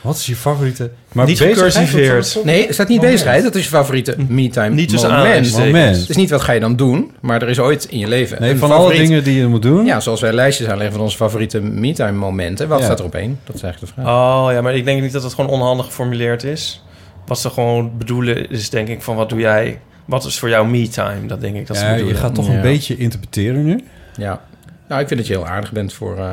Wat 0.00 0.16
is 0.16 0.26
je 0.26 0.36
favoriete... 0.36 0.90
Maar 1.12 1.26
Niet 1.26 1.38
gecursiveerd. 1.40 2.38
Nee, 2.44 2.66
er 2.66 2.74
staat 2.74 2.88
niet 2.88 2.96
Moment. 2.96 3.14
bezigheid. 3.16 3.42
Dat 3.42 3.54
is 3.54 3.62
je 3.62 3.68
favoriete 3.68 4.14
me-time 4.28 4.74
Niet 4.74 4.88
tussen 4.88 5.10
moment. 5.10 5.52
Moment. 5.56 5.96
Het 5.96 6.08
is 6.08 6.16
niet 6.16 6.30
wat 6.30 6.40
ga 6.42 6.52
je 6.52 6.60
dan 6.60 6.76
doen, 6.76 7.10
maar 7.20 7.42
er 7.42 7.48
is 7.48 7.58
ooit 7.58 7.84
in 7.84 7.98
je 7.98 8.08
leven 8.08 8.40
Nee, 8.40 8.56
van 8.56 8.70
alle 8.70 8.94
dingen 8.94 9.24
die 9.24 9.38
je 9.38 9.46
moet 9.46 9.62
doen. 9.62 9.84
Ja, 9.84 10.00
zoals 10.00 10.20
wij 10.20 10.32
lijstjes 10.32 10.68
aanleggen 10.68 10.92
van 10.94 11.02
onze 11.02 11.16
favoriete 11.16 11.60
me-time 11.60 12.18
momenten. 12.18 12.68
Wat 12.68 12.78
Ja. 12.78 12.84
staat 12.84 12.98
er 12.98 13.04
op 13.04 13.14
één? 13.14 13.38
Dat 13.44 13.54
is 13.56 13.62
eigenlijk 13.62 13.94
de 13.94 14.02
vraag. 14.02 14.14
Oh 14.14 14.52
ja, 14.52 14.60
maar 14.60 14.74
ik 14.74 14.84
denk 14.84 15.02
niet 15.02 15.12
dat 15.12 15.22
het 15.22 15.34
gewoon 15.34 15.50
onhandig 15.50 15.86
geformuleerd 15.86 16.44
is. 16.44 16.82
Wat 17.26 17.38
ze 17.38 17.50
gewoon 17.50 17.92
bedoelen 17.98 18.50
is 18.50 18.70
denk 18.70 18.88
ik 18.88 19.02
van 19.02 19.16
wat 19.16 19.28
doe 19.28 19.40
jij... 19.40 19.80
Wat 20.04 20.24
is 20.24 20.38
voor 20.38 20.48
jou 20.48 20.68
me-time? 20.68 21.26
Dat 21.26 21.40
denk 21.40 21.56
ik 21.56 21.66
dat 21.66 21.76
ze 21.76 21.82
Ja, 21.84 21.88
je 21.90 21.96
bedoelen. 21.96 22.20
gaat 22.20 22.34
toch 22.34 22.46
Ja. 22.46 22.52
een 22.52 22.60
beetje 22.60 22.96
interpreteren 22.96 23.64
nu. 23.64 23.84
Ja. 24.16 24.40
Nou, 24.88 25.00
ik 25.00 25.06
vind 25.08 25.20
dat 25.20 25.28
je 25.28 25.34
heel 25.34 25.46
aardig 25.46 25.72
bent 25.72 25.92
voor... 25.92 26.18
eh, 26.18 26.32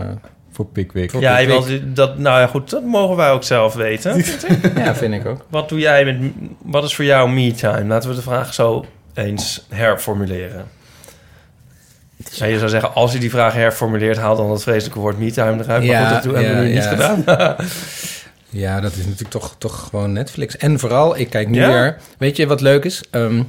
Voor 0.56 0.65
Pickwick. 0.65 1.12
Voor- 1.12 1.22
Ja, 1.22 1.36
Pickwick. 1.38 1.65
wilt 1.68 1.96
dat, 1.96 2.18
nou 2.18 2.39
ja, 2.39 2.48
goed, 2.48 2.70
dat 2.70 2.84
mogen 2.84 3.15
wij 3.15 3.32
ook 3.32 3.44
zelf 3.44 3.74
weten. 3.74 4.24
ja, 4.76 4.96
vind 4.96 5.13
ik 5.13 5.26
ook. 5.26 5.46
wat 5.50 5.70
doe 5.70 5.80
jij 5.80 6.06
met... 6.06 6.18
Wat 6.62 6.84
is 6.84 6.96
voor 6.96 7.06
jou 7.06 7.30
me-time? 7.30 7.86
Laten 7.86 8.10
we 8.10 8.15
de 8.15 8.22
vraag 8.22 8.54
zo 8.54 8.86
eens 9.13 9.65
herformuleren. 9.70 10.65
En 12.39 12.50
je 12.50 12.58
zou 12.58 12.70
zeggen, 12.70 12.94
als 12.94 13.12
je 13.12 13.20
die 13.20 13.30
vraag 13.30 13.54
herformuleert, 13.54 14.18
haal 14.18 14.36
dan 14.36 14.48
dat 14.50 14.63
vreselijke 14.63 15.00
woord 15.00 15.18
me-time 15.20 15.63
eruit. 15.63 15.86
Maar 15.86 16.06
goed, 16.06 16.24
dat 16.24 16.36
hebben 16.36 16.56
we 16.60 16.62
nu 16.65 16.74
niet 16.74 16.84
ja. 16.84 16.89
gedaan. 16.89 17.56
Ja, 18.50 18.80
dat 18.82 18.91
is 18.91 18.98
natuurlijk 19.04 19.30
toch, 19.30 19.56
toch 19.58 19.88
gewoon 19.89 20.12
Netflix. 20.13 20.58
En 20.58 20.80
vooral, 20.80 21.18
ik 21.18 21.30
kijk 21.30 21.50
nu 21.50 21.60
Ja? 21.60 21.70
weer... 21.72 21.98
Weet 22.18 22.38
je 22.38 22.48
wat 22.48 22.62
leuk 22.62 22.86
is? 22.86 23.04
Ehm, 23.12 23.44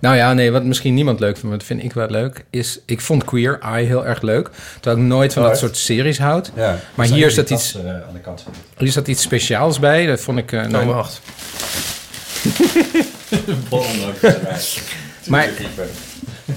nou 0.00 0.16
ja, 0.16 0.32
nee, 0.32 0.50
wat 0.50 0.64
misschien 0.64 0.94
niemand 0.94 1.20
leuk 1.20 1.32
vindt, 1.32 1.48
maar 1.48 1.58
dat 1.58 1.66
vind 1.66 1.84
ik 1.84 1.92
wel 1.92 2.08
leuk... 2.08 2.44
is, 2.50 2.78
ik 2.86 3.00
vond 3.00 3.24
Queer 3.24 3.58
Eye 3.60 3.86
heel 3.86 4.06
erg 4.06 4.22
leuk. 4.22 4.50
Terwijl 4.80 4.96
ik 5.02 5.08
nooit 5.08 5.32
van 5.32 5.42
Oh, 5.42 5.48
dat 5.48 5.56
echt? 5.58 5.66
soort 5.66 5.76
series 5.76 6.18
houd. 6.18 6.50
Ja, 6.54 6.78
maar 6.94 7.06
hier 7.06 7.30
zat 7.30 7.50
iets... 7.50 7.74
eh, 7.74 7.90
aan 7.90 8.12
de 8.12 8.18
kant. 8.18 8.44
Hier 8.76 8.92
zat 8.92 9.08
iets 9.08 9.22
speciaals 9.22 9.78
bij. 9.78 10.06
Dat 10.06 10.20
vond 10.20 10.38
ik... 10.38 10.52
eh, 10.52 10.66
nou, 10.66 10.88
Oh, 10.88 10.94
wacht. 10.94 11.20
Maar, 15.28 15.48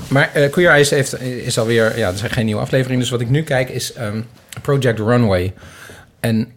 maar 0.07 0.29
eh, 0.33 0.51
Queer 0.51 0.69
Eyes 0.69 0.89
heeft, 0.89 1.21
is 1.21 1.57
alweer... 1.57 1.97
Ja, 1.97 2.09
er 2.09 2.17
zijn 2.17 2.31
geen 2.31 2.45
nieuwe 2.45 2.61
afleveringen. 2.61 2.99
Dus 3.01 3.09
wat 3.09 3.21
ik 3.21 3.29
nu 3.29 3.43
kijk 3.43 3.69
is 3.69 3.93
ehm, 3.93 4.21
Project 4.61 4.99
Runway. 4.99 5.53
En 6.19 6.51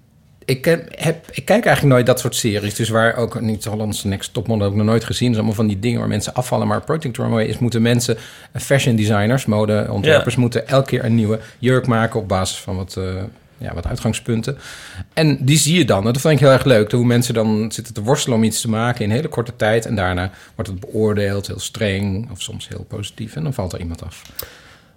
ik, 0.46 0.64
heb, 0.90 1.26
ik 1.32 1.44
kijk 1.44 1.64
eigenlijk 1.64 1.94
nooit 1.94 2.06
dat 2.06 2.20
soort 2.20 2.34
series. 2.34 2.74
Dus 2.74 2.88
waar 2.88 3.16
ook 3.16 3.40
niet 3.40 3.64
Hollandse 3.64 4.08
Next 4.08 4.32
Topmodel 4.32 4.68
ik 4.68 4.74
nog 4.74 4.86
nooit 4.86 5.04
gezien. 5.04 5.28
Dus 5.28 5.36
allemaal 5.36 5.54
van 5.54 5.66
die 5.66 5.78
dingen 5.78 5.98
waar 5.98 6.08
mensen 6.08 6.34
afvallen. 6.34 6.66
Maar 6.66 6.84
Project 6.84 7.16
Runway 7.16 7.44
is 7.44 7.58
moeten 7.58 7.82
mensen, 7.82 8.16
eh, 8.52 8.62
fashion 8.62 8.96
designers, 8.96 9.46
modeontwerpers... 9.46 10.34
Ja. 10.34 10.40
moeten 10.40 10.68
elke 10.68 10.86
keer 10.86 11.04
een 11.04 11.14
nieuwe 11.14 11.40
jurk 11.58 11.86
maken 11.86 12.20
op 12.20 12.28
basis 12.28 12.58
van 12.58 12.76
wat... 12.76 12.96
eh, 12.96 13.04
ja, 13.58 13.74
wat 13.74 13.86
uitgangspunten. 13.86 14.58
En 15.12 15.38
die 15.40 15.58
zie 15.58 15.78
je 15.78 15.84
dan. 15.84 16.04
Dat 16.04 16.20
vind 16.20 16.34
ik 16.34 16.40
heel 16.40 16.50
erg 16.50 16.64
leuk. 16.64 16.92
Hoe 16.92 17.04
mensen 17.04 17.34
dan 17.34 17.72
zitten 17.72 17.94
te 17.94 18.02
worstelen 18.02 18.38
om 18.38 18.44
iets 18.44 18.60
te 18.60 18.68
maken 18.68 19.04
in 19.04 19.10
hele 19.10 19.28
korte 19.28 19.56
tijd. 19.56 19.86
En 19.86 19.94
daarna 19.94 20.30
wordt 20.54 20.70
het 20.70 20.80
beoordeeld, 20.80 21.46
heel 21.46 21.58
streng. 21.58 22.30
Of 22.30 22.42
soms 22.42 22.68
heel 22.68 22.84
positief. 22.88 23.36
En 23.36 23.42
dan 23.42 23.54
valt 23.54 23.72
er 23.72 23.80
iemand 23.80 24.04
af. 24.04 24.22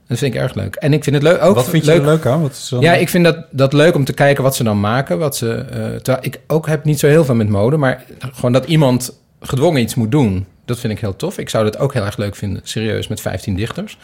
Dat 0.09 0.17
vind 0.17 0.33
ik 0.33 0.39
erg 0.41 0.53
leuk. 0.53 0.75
En 0.75 0.93
ik 0.93 1.03
vind 1.03 1.15
het 1.15 1.23
leuk 1.23 1.41
ook. 1.41 1.55
Wat 1.55 1.69
vind 1.69 1.85
je 1.85 1.91
er 1.91 2.05
leuk 2.05 2.25
aan? 2.25 2.41
Wat 2.41 2.51
is 2.51 2.69
dan- 2.69 2.81
Ja, 2.81 2.93
ik 2.93 3.09
vind 3.09 3.23
dat, 3.23 3.37
dat 3.51 3.73
leuk 3.73 3.95
om 3.95 4.05
te 4.05 4.13
kijken 4.13 4.43
wat 4.43 4.55
ze 4.55 4.63
dan 4.63 4.79
maken. 4.79 5.17
Wat 5.19 5.35
ze, 5.37 5.51
eh, 5.53 5.77
terwijl 5.95 6.17
ik 6.25 6.39
ook 6.47 6.67
heb 6.67 6.83
niet 6.83 6.99
zo 6.99 7.07
heel 7.07 7.25
veel 7.25 7.35
met 7.35 7.49
mode. 7.49 7.77
Maar 7.77 8.03
gewoon 8.19 8.51
dat 8.53 8.65
iemand 8.65 9.13
gedwongen 9.41 9.81
iets 9.81 9.95
moet 9.95 10.11
doen. 10.11 10.45
Dat 10.65 10.79
vind 10.79 10.93
ik 10.93 10.99
heel 10.99 11.15
tof. 11.15 11.37
Ik 11.37 11.49
zou 11.49 11.63
dat 11.63 11.77
ook 11.77 11.93
heel 11.93 12.05
erg 12.05 12.17
leuk 12.17 12.35
vinden. 12.35 12.61
Serieus, 12.63 13.07
met 13.07 13.21
15 13.21 13.55
dichters. 13.55 13.97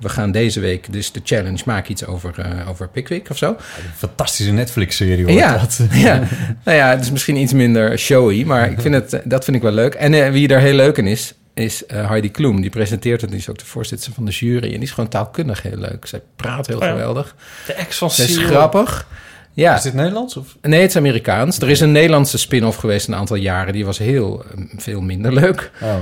We 0.00 0.08
gaan 0.08 0.30
deze 0.32 0.60
week 0.60 0.92
dus 0.92 1.12
de 1.12 1.20
challenge 1.24 1.62
maak 1.66 1.88
iets 1.88 2.06
over, 2.06 2.34
eh, 2.38 2.68
over 2.68 2.88
Pickwick 2.88 3.30
of 3.30 3.36
zo. 3.36 3.56
Fantastische 3.96 4.52
Netflix-serie 4.52 5.24
wordt 5.24 5.38
Ja, 5.40 5.52
dat. 5.58 5.80
ja, 5.92 6.22
nou 6.64 6.76
ja, 6.76 6.90
het 6.90 7.00
is 7.00 7.10
misschien 7.10 7.36
iets 7.36 7.52
minder 7.52 7.98
showy, 7.98 8.44
maar 8.44 8.70
ik 8.70 8.80
vind 8.80 8.94
het, 8.94 9.20
dat 9.24 9.44
vind 9.44 9.56
ik 9.56 9.62
wel 9.62 9.72
leuk. 9.72 9.94
En 9.94 10.14
eh, 10.14 10.30
wie 10.30 10.48
daar 10.48 10.60
heel 10.60 10.74
leuk 10.74 10.96
in 10.96 11.06
is, 11.06 11.34
is 11.54 11.86
eh, 11.86 12.08
Heidi 12.08 12.30
Klum. 12.30 12.60
Die 12.60 12.70
presenteert 12.70 13.20
het, 13.20 13.30
die 13.30 13.38
is 13.38 13.48
ook 13.48 13.58
de 13.58 13.64
voorzitter 13.64 14.12
van 14.12 14.24
de 14.24 14.30
jury. 14.30 14.64
En 14.64 14.70
die 14.70 14.82
is 14.82 14.90
gewoon 14.90 15.10
taalkundig 15.10 15.62
heel 15.62 15.76
leuk. 15.76 16.06
Zij 16.06 16.22
praat 16.36 16.66
heel 16.66 16.76
Oh 16.76 16.82
ja. 16.82 16.90
geweldig. 16.90 17.34
De 17.66 17.72
ex 17.72 17.98
van 17.98 18.10
Zij 18.10 18.24
is 18.24 18.34
Seal. 18.34 18.46
grappig. 18.46 19.06
Ja. 19.52 19.76
Is 19.76 19.82
dit 19.82 19.94
Nederlands? 19.94 20.36
Of? 20.36 20.56
Nee, 20.60 20.80
het 20.80 20.90
is 20.90 20.96
Amerikaans. 20.96 21.58
Er 21.58 21.70
is 21.70 21.80
een 21.80 21.92
Nederlandse 21.92 22.38
spin-off 22.38 22.76
geweest 22.78 23.08
een 23.08 23.14
aantal 23.14 23.36
jaren. 23.36 23.72
Die 23.72 23.84
was 23.84 23.98
heel 23.98 24.44
eh, 24.44 24.64
veel 24.76 25.00
minder 25.00 25.32
leuk. 25.32 25.70
Oh. 25.82 25.94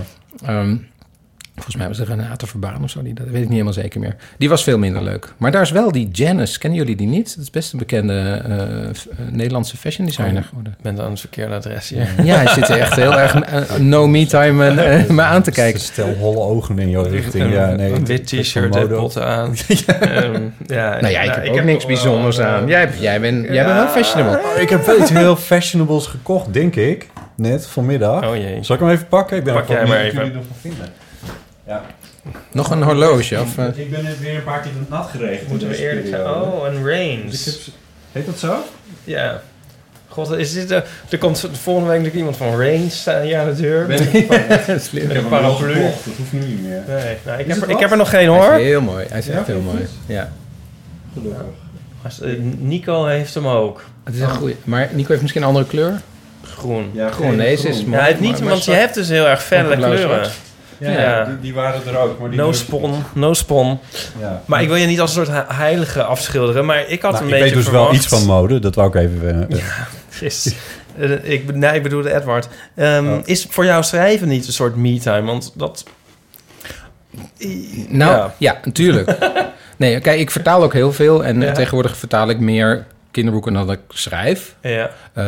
Ehm, 0.45 0.77
volgens 1.63 1.77
mij 1.77 1.89
was 1.89 1.99
er 1.99 2.07
Renate 2.07 2.47
Verbaan 2.47 2.83
of 2.83 2.91
zo. 2.91 3.03
Die, 3.03 3.15
dat 3.15 3.25
weet 3.27 3.35
ik 3.35 3.41
niet 3.43 3.51
helemaal 3.51 3.73
zeker 3.73 4.01
meer. 4.01 4.17
Die 4.39 4.49
was 4.49 4.63
veel 4.63 4.79
minder 4.79 5.03
leuk. 5.03 5.33
Maar 5.37 5.51
daar 5.53 5.63
is 5.63 5.71
wel 5.71 5.93
die 5.93 6.09
Janice. 6.13 6.59
Kennen 6.59 6.79
jullie 6.79 6.97
die 6.97 7.07
niet? 7.07 7.35
Dat 7.35 7.45
is 7.45 7.51
best 7.51 7.73
een 7.73 7.79
bekende 7.79 8.43
eh, 8.45 8.83
eh, 8.83 8.91
Nederlandse 9.31 9.77
fashion 9.77 10.07
designer 10.07 10.43
geworden. 10.43 10.73
Ik 10.79 10.83
ben 10.83 11.01
aan 11.01 11.11
het 11.11 11.21
verkeerde 11.21 11.55
adres 11.55 11.89
hier. 11.89 12.09
Ja, 12.25 12.37
hij 12.37 12.47
zit 12.47 12.69
er 12.69 12.79
echt 12.79 12.97
heel 12.97 13.19
erg 13.19 13.35
eh, 13.35 13.77
no 13.79 14.07
me 14.07 14.27
time 14.27 14.69
eh, 14.83 15.09
me 15.17 15.23
aan 15.23 15.43
te 15.43 15.51
kijken. 15.51 15.81
Stel 15.81 16.15
holle 16.15 16.41
ogen 16.41 16.79
in 16.79 16.91
jouw 16.91 17.03
richting. 17.03 17.53
Ja, 17.53 17.71
nee. 17.71 17.93
Een 17.93 18.07
wit 18.07 18.27
t-shirt, 18.27 18.75
Modo. 18.75 18.99
potten 19.01 19.27
aan. 19.27 19.55
Ehm, 20.01 20.43
ja, 20.67 21.01
Nou 21.01 21.13
ja, 21.13 21.21
ik 21.21 21.29
nou, 21.29 21.41
heb 21.41 21.49
ook 21.49 21.63
niks 21.65 21.87
bijzonders 21.87 22.41
aan. 22.41 22.67
Jij, 22.67 22.81
hebt- 22.81 23.01
jij, 23.01 23.21
bent, 23.21 23.47
jij 23.47 23.65
bent 23.65 23.77
wel 23.77 23.89
fashionable. 23.89 24.61
Ik 24.61 24.69
heb 24.69 24.87
wel 24.87 25.01
iets 25.01 25.11
heel 25.11 25.37
fashionables 25.37 26.07
gekocht, 26.07 26.53
denk 26.53 26.77
ik. 26.77 27.07
Net 27.37 27.67
vanmiddag. 27.67 28.29
Oh 28.29 28.37
jee. 28.37 28.59
Zal 28.65 28.77
ik 28.77 28.83
hem 28.83 28.91
even 28.91 29.07
pakken? 29.09 29.37
Ik 29.37 29.45
ben 29.45 29.55
Pak 29.55 29.69
jij 29.69 29.87
maar 29.87 30.01
even. 30.01 30.23
ervan 30.23 30.43
vinden. 30.61 30.87
Ja. 31.71 31.83
Nog 32.53 32.71
een 32.71 32.83
horloge? 32.83 33.41
Of, 33.41 33.59
eh? 33.59 33.67
Ik 33.75 33.91
ben 33.91 34.03
net 34.05 34.21
weer 34.21 34.35
een 34.37 34.45
paar 34.45 34.61
keer 34.61 34.71
nat 34.89 35.09
geregend. 35.11 35.49
Moeten 35.49 35.69
we 35.69 35.77
eerlijk 35.77 36.07
zijn? 36.07 36.27
Oh, 36.27 36.67
een 36.67 36.85
Reigns. 36.85 37.45
Dus 37.45 37.55
heb- 37.55 37.75
Heet 38.13 38.27
dat 38.27 38.39
zo? 38.39 38.57
Ja. 39.05 39.43
God, 40.09 40.31
is 40.31 40.53
dit... 40.53 40.69
de- 40.69 40.83
er 41.11 41.19
komt 41.19 41.49
volgende 41.53 41.89
week 41.91 41.99
natuurlijk 42.03 42.15
iemand 42.17 42.37
van 42.37 42.57
Reigns 42.57 43.01
staan 43.01 43.23
hier 43.23 43.39
aan 43.39 43.55
de 43.55 43.61
deur. 43.61 43.87
Ben 43.87 44.15
ik- 44.15 44.31
een, 44.69 44.81
Slim. 44.91 45.07
met 45.07 45.17
Ik 45.17 45.23
een 45.23 45.31
heb 45.31 45.31
wel 45.31 45.41
paraplu. 45.41 45.75
Dat 45.83 45.93
hoeft 46.17 46.33
nu 46.33 46.39
niet 46.41 46.63
meer. 46.63 46.83
Nee, 46.89 47.17
nou, 47.27 47.39
ik, 47.41 47.47
Is 47.47 47.53
heb 47.53 47.55
het 47.55 47.57
er, 47.57 47.63
ik 47.63 47.69
wat? 47.73 47.81
heb 47.81 47.91
er 47.91 47.97
nog 47.97 48.11
geen 48.11 48.33
Hij 48.33 48.39
hoor. 48.47 48.55
is 48.59 48.63
heel 48.67 48.81
mooi. 48.81 49.07
Hij 49.09 49.19
is 49.19 49.27
Ja, 49.27 49.33
echt 49.33 49.47
heel 49.47 49.61
mooi. 49.61 49.87
Ja. 50.07 50.33
Gelukkig. 51.15 51.43
Eh, 52.23 52.29
Nico 52.59 53.05
heeft 53.07 53.35
hem 53.35 53.47
ook. 53.47 53.85
Het 54.05 54.15
is 54.15 54.21
een 54.21 54.31
goeie. 54.31 54.57
Maar 54.65 54.89
Nico 54.93 55.09
heeft 55.09 55.21
misschien 55.21 55.43
een 55.43 55.49
andere 55.49 55.67
kleur. 55.67 56.01
Groen. 56.45 56.91
Ja, 56.93 57.11
Groen, 57.11 57.37
deze 57.37 57.69
is 57.69 57.79
Ja, 57.79 57.85
mooi. 57.85 57.97
hij 57.97 58.07
heeft 58.07 58.21
niet, 58.21 58.31
maar- 58.31 58.41
maar 58.41 58.49
want 58.51 58.65
je 58.65 58.73
hebt 58.73 58.95
dus 58.95 59.09
heel 59.09 59.27
erg 59.27 59.43
felle 59.43 59.77
kleuren. 59.77 59.99
zwart. 59.99 60.31
Ja, 60.81 60.91
Ja. 60.91 61.25
Die, 61.25 61.41
die 61.41 61.55
waren 61.55 61.81
er 61.87 61.99
ook. 61.99 62.19
Maar 62.19 62.31
die 62.31 62.39
No 62.39 62.53
spon, 62.53 63.03
no 63.15 63.35
spon. 63.35 63.79
Ja. 64.21 64.43
Maar 64.45 64.63
ik 64.63 64.69
wil 64.69 64.77
je 64.77 64.87
niet 64.87 65.01
als 65.01 65.17
een 65.17 65.25
soort 65.27 65.37
he- 65.47 65.55
heilige 65.55 66.03
afschilderen, 66.03 66.65
maar 66.65 66.89
ik 66.89 67.03
had 67.03 67.13
Nou, 67.13 67.25
een 67.25 67.31
ik 67.31 67.35
beetje 67.35 67.45
weet 67.45 67.55
dus 67.55 67.65
verwacht... 67.65 67.87
wel 67.91 67.95
iets 67.97 68.07
van 68.07 68.25
mode. 68.25 68.59
Dat 68.59 68.75
wou 68.75 68.89
ik 68.89 68.95
even... 68.95 69.49
eh, 69.51 69.59
Is, 70.21 70.55
eh, 70.99 71.31
ik, 71.33 71.55
nee, 71.55 71.75
ik 71.75 71.83
bedoelde 71.83 72.15
Edward. 72.15 72.49
Ehm, 72.77 73.07
Oh. 73.07 73.19
Is 73.25 73.47
voor 73.51 73.65
jou 73.65 73.83
schrijven 73.83 74.29
niet 74.29 74.47
een 74.47 74.53
soort 74.53 74.77
me-time? 74.77 75.27
Want 75.27 75.53
dat... 75.57 75.85
Nou, 77.89 78.13
Ja. 78.13 78.35
ja, 78.39 78.61
natuurlijk. 78.65 79.17
nee, 79.77 80.01
kijk, 80.01 80.21
ik 80.21 80.31
vertaal 80.31 80.63
ook 80.63 80.73
heel 80.73 80.93
veel. 80.93 81.25
En 81.25 81.43
eh, 81.43 81.49
Ja. 81.49 81.55
tegenwoordig 81.55 81.97
vertaal 81.97 82.29
ik 82.29 82.39
meer 82.41 82.87
kinderboeken 83.11 83.53
dan 83.53 83.67
dat 83.67 83.75
ik 83.77 83.83
schrijf. 83.89 84.55
Ja. 84.63 84.91
Eh, 85.13 85.25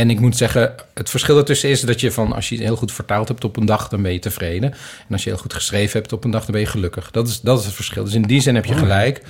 en 0.00 0.10
ik 0.10 0.20
moet 0.20 0.36
zeggen, 0.36 0.74
het 0.94 1.10
verschil 1.10 1.38
ertussen 1.38 1.68
is 1.68 1.80
dat 1.80 2.00
je 2.00 2.12
van... 2.12 2.32
als 2.32 2.48
je 2.48 2.56
heel 2.56 2.76
goed 2.76 2.92
vertaald 2.92 3.28
hebt 3.28 3.44
op 3.44 3.56
een 3.56 3.66
dag, 3.66 3.88
dan 3.88 4.02
ben 4.02 4.12
je 4.12 4.18
tevreden. 4.18 4.72
En 4.72 5.12
als 5.12 5.24
je 5.24 5.30
heel 5.30 5.38
goed 5.38 5.52
geschreven 5.52 6.00
hebt 6.00 6.12
op 6.12 6.24
een 6.24 6.30
dag, 6.30 6.42
dan 6.42 6.52
ben 6.52 6.60
je 6.60 6.66
gelukkig. 6.66 7.10
Dat 7.10 7.28
is, 7.28 7.40
dat 7.40 7.58
is 7.58 7.64
het 7.64 7.74
verschil. 7.74 8.04
Dus 8.04 8.14
in 8.14 8.22
die 8.22 8.40
zin 8.40 8.54
heb 8.54 8.64
je 8.64 8.74
gelijk. 8.74 9.22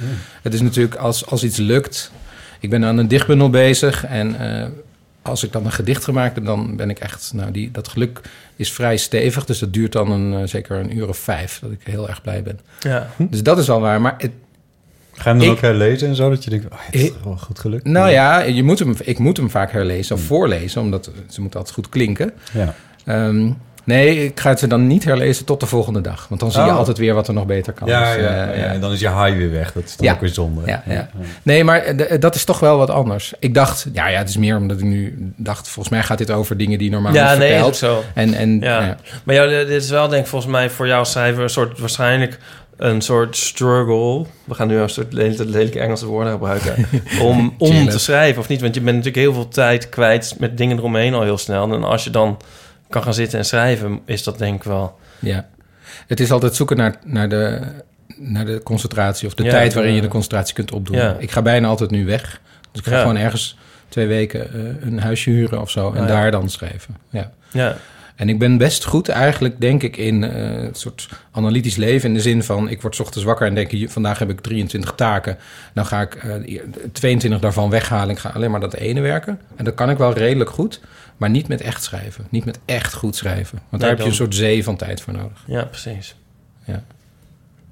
Het 0.43 0.55
is 0.55 0.61
natuurlijk 0.61 0.95
als, 0.95 1.27
als 1.27 1.45
iets 1.45 1.57
lukt... 1.57 2.13
Ik 2.61 2.71
ben 2.71 2.85
aan 2.85 2.99
een 2.99 3.09
dichtbundel 3.09 3.51
bezig 3.51 4.05
en... 4.05 4.39
eh, 4.39 4.69
als 5.23 5.45
ik 5.45 5.53
dan 5.53 5.65
een 5.65 5.73
gedicht 5.73 6.05
gemaakt 6.05 6.35
heb, 6.35 6.45
dan 6.45 6.77
ben 6.77 6.91
ik 6.91 6.99
echt... 6.99 7.33
Nou, 7.35 7.51
die, 7.51 7.71
dat 7.71 7.89
geluk 7.89 8.21
is 8.57 8.73
vrij 8.73 8.97
stevig, 8.97 9.45
dus 9.45 9.59
dat 9.59 9.73
duurt 9.73 9.93
dan 9.93 10.11
een, 10.11 10.41
eh, 10.41 10.49
zeker 10.49 10.77
een 10.77 10.97
uur 10.97 11.09
of 11.09 11.19
vijf... 11.19 11.59
dat 11.63 11.71
ik 11.71 11.81
heel 11.85 12.09
erg 12.09 12.23
blij 12.23 12.43
ben. 12.43 12.61
Ja. 12.81 13.11
Dus 13.19 13.43
dat 13.43 13.59
is 13.59 13.71
al 13.71 13.81
waar. 13.81 14.01
Maar 14.01 14.15
het, 14.19 14.33
Ga 15.13 15.23
je 15.23 15.29
hem 15.29 15.39
dan 15.39 15.47
Ik- 15.49 15.53
ook 15.55 15.61
herlezen 15.61 16.09
en 16.09 16.15
zo? 16.15 16.31
Dat 16.31 16.45
je 16.45 16.51
denkt, 16.51 16.65
oh, 16.67 16.79
het 16.81 16.95
is 16.95 17.03
Ik- 17.03 17.13
toch 17.13 17.23
wel 17.25 17.37
goed 17.37 17.59
gelukt. 17.59 17.85
nou 17.85 18.11
ja, 18.11 18.41
je 18.41 18.63
moet 18.63 18.79
hem, 18.79 18.95
ik 19.05 19.19
moet 19.19 19.37
hem 19.37 19.51
vaak 19.51 19.73
herlezen 19.73 20.17
of 20.17 20.23
voorlezen... 20.23 20.81
omdat 20.81 21.11
ze 21.29 21.41
moet 21.41 21.57
altijd 21.57 21.75
goed 21.75 21.89
klinken. 21.89 22.33
Ja. 22.53 22.75
Ehm, 23.05 23.51
nee, 23.85 24.25
ik 24.25 24.41
ga 24.41 24.49
het 24.49 24.59
ze 24.59 24.67
dan 24.67 24.87
niet 24.87 25.05
herlezen 25.05 25.45
tot 25.45 25.61
de 25.61 25.67
volgende 25.67 26.01
dag. 26.01 26.27
Want 26.29 26.41
dan 26.41 26.53
zie 26.53 26.63
je 26.63 26.71
Oh. 26.71 26.77
altijd 26.77 26.99
weer 26.99 27.15
wat 27.15 27.29
er 27.29 27.35
nog 27.35 27.47
beter 27.47 27.73
kan. 27.73 27.89
Ja, 27.89 28.15
Dus, 28.15 28.23
ja, 28.23 28.29
eh, 28.53 28.59
ja, 28.59 28.65
en 28.67 28.81
dan 28.81 28.93
is 28.93 29.01
je 29.01 29.09
high 29.09 29.37
weer 29.37 29.51
weg. 29.51 29.73
Dat 29.73 29.85
is 29.85 29.97
dan 29.97 30.07
Ja. 30.07 30.13
ook 30.13 30.21
weer 30.21 30.29
zonde. 30.29 30.61
Ja, 30.67 30.83
ja. 30.87 31.09
Nee, 31.43 31.65
maar 31.65 31.83
d- 31.97 32.21
dat 32.21 32.35
is 32.35 32.45
toch 32.45 32.61
wel 32.61 32.77
wat 32.79 32.91
anders. 32.91 33.33
Ik 33.39 33.55
dacht, 33.55 33.87
ja, 33.93 34.09
ja, 34.09 34.19
het 34.19 34.29
is 34.29 34.37
meer 34.37 34.57
omdat 34.57 34.79
ik 34.79 34.85
nu 34.85 35.33
dacht... 35.37 35.69
volgens 35.69 35.95
mij 35.95 36.03
gaat 36.05 36.19
dit 36.19 36.31
over 36.31 36.57
dingen 36.57 36.79
die 36.79 36.91
normaal 36.91 37.15
Ja, 37.15 37.31
niet 37.31 37.39
nee, 37.39 37.49
verteld. 37.49 37.69
ook 37.69 37.75
zo. 37.75 38.03
En, 38.15 38.35
en 38.35 38.61
Ja. 38.61 38.81
ja. 38.81 38.97
Maar 39.25 39.35
jou, 39.35 39.49
dit 39.49 39.69
is 39.83 39.91
wel 39.91 40.09
denk 40.09 40.23
ik 40.23 40.29
volgens 40.29 40.53
mij 40.53 40.71
voor 40.71 40.87
jou 40.87 41.05
schrijver 41.05 41.43
een 41.43 41.51
soort 41.51 41.79
waarschijnlijk 41.79 42.39
een 42.81 43.01
soort 43.01 43.37
struggle. 43.37 44.25
We 44.45 44.55
gaan 44.55 44.69
nu 44.69 44.77
een 44.77 44.89
soort 44.89 45.13
lelijke, 45.13 45.47
lelijke 45.47 45.81
Engelse 45.81 46.07
woorden 46.07 46.33
gebruiken 46.33 46.87
om, 47.29 47.55
om 47.59 47.89
te 47.89 47.99
schrijven 47.99 48.41
of 48.41 48.49
niet, 48.49 48.61
want 48.61 48.75
je 48.75 48.81
bent 48.81 48.97
natuurlijk 48.97 49.25
heel 49.25 49.35
veel 49.35 49.49
tijd 49.49 49.89
kwijt 49.89 50.35
met 50.39 50.57
dingen 50.59 50.77
eromheen 50.79 51.15
al 51.15 51.23
heel 51.23 51.39
snel. 51.39 51.73
En 51.73 51.85
als 51.85 52.05
je 52.05 52.11
dan 52.11 52.37
kan 52.89 53.03
gaan 53.03 53.15
zitten 53.15 53.39
en 53.39 53.45
schrijven, 53.45 54.01
is 54.05 54.23
dat 54.23 54.39
denk 54.39 54.55
ik 54.57 54.63
wel. 54.63 54.99
Ja. 55.19 55.49
Het 56.07 56.21
is 56.21 56.31
altijd 56.33 56.55
zoeken 56.55 56.77
naar, 56.77 56.95
naar, 57.05 57.29
de, 57.29 57.61
naar 58.17 58.45
de 58.45 58.61
concentratie... 58.63 59.27
of 59.27 59.35
de 59.35 59.43
Ja, 59.45 59.51
tijd 59.51 59.75
waarin 59.75 59.95
je 59.95 60.01
de 60.01 60.09
concentratie 60.09 60.55
kunt 60.55 60.73
opdoen. 60.73 60.97
Ja. 60.97 61.17
Ik 61.19 61.31
ga 61.31 61.43
bijna 61.43 61.69
altijd 61.69 61.91
nu 61.91 62.07
weg. 62.07 62.41
Dus 62.73 62.81
ik 62.81 62.87
ga 62.87 62.95
Ja. 62.95 63.01
gewoon 63.01 63.17
ergens 63.17 63.57
twee 63.89 64.07
weken 64.07 64.53
eh, 64.55 64.87
een 64.87 65.01
huisje 65.01 65.31
huren 65.31 65.61
of 65.61 65.71
zo... 65.71 65.93
en 65.93 66.07
daar 66.07 66.31
dan 66.31 66.49
schrijven. 66.49 66.97
Ja. 67.11 67.31
Ja, 67.53 67.77
En 68.21 68.29
ik 68.29 68.39
ben 68.39 68.57
best 68.57 68.85
goed 68.85 69.09
eigenlijk, 69.09 69.61
denk 69.61 69.83
ik, 69.83 69.97
in 69.97 70.25
eh, 70.25 70.63
een 70.63 70.75
soort 70.75 71.09
analytisch 71.31 71.77
leven. 71.77 72.09
In 72.09 72.15
de 72.15 72.21
zin 72.21 72.43
van, 72.43 72.69
ik 72.69 72.83
word 72.83 72.95
's 72.95 73.01
ochtends 73.01 73.25
wakker 73.27 73.47
en 73.47 73.55
denk... 73.55 73.71
"Hier, 73.71 73.91
vandaag 73.91 74.19
heb 74.19 74.31
ik 74.31 74.41
23 74.41 74.93
taken. 74.95 75.39
Dan 75.75 75.87
ga 75.87 76.01
ik 76.01 76.15
eh, 76.15 76.61
22 76.93 77.41
daarvan 77.41 77.71
weghalen. 77.71 78.11
Ik 78.11 78.19
ga 78.19 78.29
alleen 78.29 78.51
maar 78.51 78.61
dat 78.61 78.75
ene 78.75 79.01
werken. 79.01 79.41
En 79.57 79.65
dat 79.65 79.75
kan 79.75 79.91
ik 79.91 79.99
wel 79.99 80.13
redelijk 80.13 80.51
goed. 80.51 80.81
Maar 81.17 81.31
niet 81.31 81.49
met 81.49 81.61
echt 81.61 81.83
schrijven. 81.83 82.27
Niet 82.31 82.45
met 82.45 82.59
echt 82.65 82.95
goed 82.95 83.17
schrijven. 83.17 83.59
Want 83.69 83.83
daar 83.83 83.91
heb 83.91 84.01
je 84.01 84.07
een 84.07 84.15
soort 84.15 84.35
zee 84.35 84.65
van 84.65 84.77
tijd 84.77 85.01
voor 85.01 85.13
nodig. 85.13 85.45
ja 85.47 85.65
precies. 85.65 86.15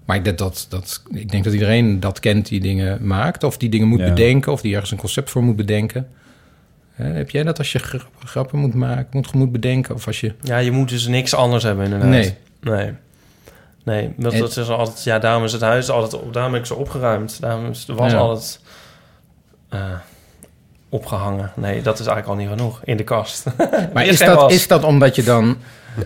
Maar 0.04 0.16
ik 0.16 0.24
denk 0.24 0.38
dat, 0.38 0.66
dat, 0.68 1.02
ik 1.10 1.30
denk 1.30 1.44
dat 1.44 1.52
iedereen 1.52 2.00
dat 2.00 2.20
kent 2.20 2.48
die 2.48 2.60
dingen 2.60 3.06
maakt. 3.06 3.44
Of 3.44 3.56
die 3.56 3.68
dingen 3.68 3.88
moet 3.88 3.98
Ja. 4.00 4.08
bedenken. 4.08 4.52
Of 4.52 4.60
die 4.60 4.72
ergens 4.72 4.90
een 4.90 4.96
concept 4.98 5.30
voor 5.30 5.42
moet 5.42 5.56
bedenken. 5.56 6.08
Heb 7.02 7.30
jij 7.30 7.42
dat 7.42 7.58
als 7.58 7.72
je 7.72 7.78
gra- 7.78 7.98
grappen 8.24 8.58
moet 8.58 8.74
maken, 8.74 9.06
moet, 9.10 9.32
moet 9.34 9.52
bedenken? 9.52 9.94
Of 9.94 10.06
als 10.06 10.20
je... 10.20 10.34
Ja, 10.42 10.56
je 10.58 10.70
moet 10.70 10.88
dus 10.88 11.06
niks 11.06 11.34
anders 11.34 11.62
hebben 11.62 11.84
inderdaad. 11.84 12.08
Nee. 12.08 12.34
Nee. 12.60 12.92
Nee, 13.84 14.12
dat, 14.16 14.32
En- 14.32 14.40
dat 14.40 14.56
is 14.56 14.68
altijd... 14.68 15.02
Ja, 15.04 15.18
daarom 15.18 15.44
is 15.44 15.52
het 15.52 15.60
huis 15.60 15.90
altijd... 15.90 16.22
op- 16.22 16.32
Daarom 16.32 16.52
heb 16.52 16.60
ik 16.62 16.66
ze 16.68 16.74
opgeruimd. 16.74 17.40
Daarom 17.40 17.70
is 17.70 17.84
de 17.84 17.94
was 17.94 18.12
Ja. 18.12 18.18
altijd 18.18 18.60
eh, 19.68 19.80
opgehangen. 20.88 21.52
Nee, 21.56 21.82
dat 21.82 21.98
is 21.98 22.06
eigenlijk 22.06 22.28
al 22.38 22.44
niet 22.46 22.58
genoeg. 22.58 22.80
In 22.84 22.96
de 22.96 23.04
kast. 23.04 23.44
Maar 23.94 24.06
is 24.06 24.18
dat, 24.18 24.34
was. 24.34 24.52
is 24.52 24.66
dat 24.66 24.84
omdat 24.84 25.14
je 25.14 25.22
dan... 25.22 25.56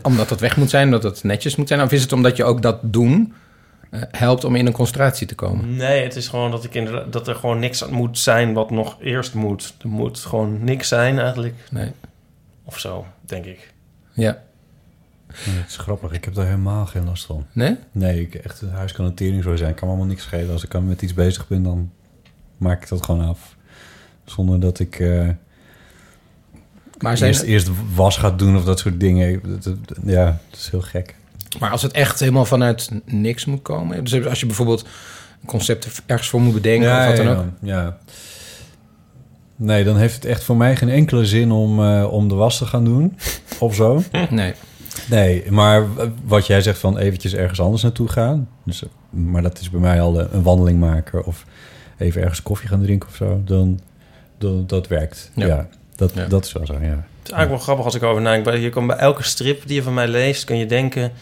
Omdat 0.02 0.30
het 0.30 0.40
weg 0.40 0.56
moet 0.56 0.70
zijn, 0.70 0.84
omdat 0.84 1.02
het 1.02 1.22
netjes 1.24 1.56
moet 1.56 1.68
zijn? 1.68 1.82
Of 1.82 1.92
is 1.92 2.02
het 2.02 2.12
omdat 2.12 2.36
je 2.36 2.44
ook 2.44 2.62
dat 2.62 2.78
doen 2.82 3.34
helpt 3.98 4.44
om 4.44 4.56
in 4.56 4.66
een 4.66 4.72
concentratie 4.72 5.26
te 5.26 5.34
komen? 5.34 5.76
Nee, 5.76 6.02
het 6.02 6.16
is 6.16 6.28
gewoon 6.28 6.50
dat, 6.50 6.64
ik 6.64 6.74
inderdaad, 6.74 7.12
dat 7.12 7.28
er 7.28 7.34
gewoon 7.34 7.58
niks 7.58 7.86
moet 7.88 8.18
zijn 8.18 8.52
wat 8.52 8.70
nog 8.70 8.96
eerst 9.00 9.34
moet. 9.34 9.74
Er 9.82 9.88
moet 9.88 10.18
gewoon 10.18 10.64
niks 10.64 10.88
zijn 10.88 11.18
eigenlijk. 11.18 11.54
Nee. 11.70 11.90
Of 12.64 12.78
zo, 12.78 13.06
denk 13.20 13.44
ik. 13.44 13.72
Ja. 14.12 14.42
Het 15.32 15.68
is 15.68 15.76
grappig, 15.76 16.12
ik 16.12 16.24
heb 16.24 16.34
daar 16.34 16.44
helemaal 16.46 16.86
geen 16.86 17.04
last 17.04 17.24
van. 17.24 17.46
Nee? 17.52 17.76
Nee, 17.92 18.20
ik, 18.20 18.34
echt, 18.34 18.60
het 18.60 18.70
huis 18.70 18.92
kan 18.92 19.04
een 19.04 19.14
tering 19.14 19.42
zo 19.42 19.56
zijn. 19.56 19.70
Ik 19.70 19.76
kan 19.76 19.84
me 19.88 19.94
allemaal 19.94 20.10
niks 20.12 20.22
schelen. 20.22 20.52
Als 20.52 20.64
ik 20.64 20.74
aan 20.74 20.86
met 20.86 21.02
iets 21.02 21.14
bezig 21.14 21.48
ben, 21.48 21.62
dan 21.62 21.92
maak 22.56 22.82
ik 22.82 22.88
dat 22.88 23.04
gewoon 23.04 23.28
af. 23.28 23.56
Zonder 24.24 24.60
dat 24.60 24.78
ik 24.78 25.00
eh, 25.00 25.28
Maar 26.98 27.16
zijn- 27.16 27.30
eerst, 27.30 27.42
eerst 27.42 27.68
was 27.94 28.16
gaat 28.16 28.38
doen 28.38 28.56
of 28.56 28.64
dat 28.64 28.78
soort 28.78 29.00
dingen. 29.00 29.40
Ja, 30.04 30.24
dat 30.50 30.58
is 30.58 30.68
heel 30.70 30.80
gek. 30.82 31.14
Maar 31.58 31.70
als 31.70 31.82
het 31.82 31.92
echt 31.92 32.20
helemaal 32.20 32.44
vanuit 32.44 32.90
niks 33.04 33.44
moet 33.44 33.62
komen... 33.62 34.04
Dus 34.04 34.26
als 34.26 34.40
je 34.40 34.46
bijvoorbeeld 34.46 34.82
een 35.40 35.46
concept 35.46 36.02
ergens 36.06 36.28
voor 36.28 36.40
moet 36.40 36.54
bedenken 36.54 36.90
of 36.98 37.06
wat 37.06 37.16
dan 37.16 37.26
ja, 37.26 37.34
ook... 37.34 37.44
Ja. 37.60 37.98
Nee, 39.56 39.84
dan 39.84 39.96
heeft 39.96 40.14
het 40.14 40.24
echt 40.24 40.44
voor 40.44 40.56
mij 40.56 40.76
geen 40.76 40.88
enkele 40.88 41.26
zin 41.26 41.50
om, 41.50 41.84
eh, 41.84 42.12
om 42.12 42.28
de 42.28 42.34
was 42.34 42.58
te 42.58 42.66
gaan 42.66 42.84
doen. 42.84 43.16
of 43.58 43.74
zo. 43.74 44.02
Nee. 44.30 44.54
Nee, 45.08 45.50
maar 45.50 45.86
wat 46.24 46.46
jij 46.46 46.60
zegt 46.60 46.78
van 46.78 46.98
eventjes 46.98 47.34
ergens 47.34 47.60
anders 47.60 47.82
naartoe 47.82 48.08
gaan. 48.08 48.48
Dus, 48.64 48.82
maar 49.10 49.42
dat 49.42 49.58
is 49.60 49.70
bij 49.70 49.80
mij 49.80 50.00
al 50.00 50.20
eh, 50.20 50.26
een 50.32 50.42
wandeling 50.42 50.80
maken 50.80 51.24
of 51.24 51.44
even 51.98 52.22
ergens 52.22 52.42
koffie 52.42 52.68
gaan 52.68 52.82
drinken 52.82 53.08
of 53.08 53.14
zo. 53.14 53.42
Dan, 53.44 53.80
dan 54.38 54.64
dat 54.66 54.88
werkt. 54.88 55.30
Ja. 55.34 55.46
Ja, 55.46 55.68
dat, 55.96 56.12
Ja. 56.14 56.26
dat 56.26 56.44
is 56.44 56.52
wel 56.52 56.66
zo, 56.66 56.72
ja. 56.72 56.78
Het 56.78 57.30
is 57.30 57.36
eigenlijk 57.36 57.50
wel 57.50 57.58
grappig 57.58 57.84
als 57.84 57.94
ik 57.94 58.02
over 58.02 58.22
nadenk. 58.22 58.56
Je 58.56 58.68
kan 58.68 58.86
bij 58.86 58.96
elke 58.96 59.22
strip 59.22 59.66
die 59.66 59.74
je 59.74 59.82
van 59.82 59.94
mij 59.94 60.08
leest, 60.08 60.44
kun 60.44 60.56
je 60.56 60.66
denken... 60.66 61.12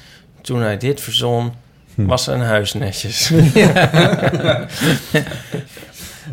toen 0.43 0.61
hij 0.61 0.77
dit 0.77 1.01
verzon, 1.01 1.53
Hm. 1.95 2.07
was 2.07 2.25
zijn 2.25 2.41
huis 2.41 2.73
netjes. 2.73 3.31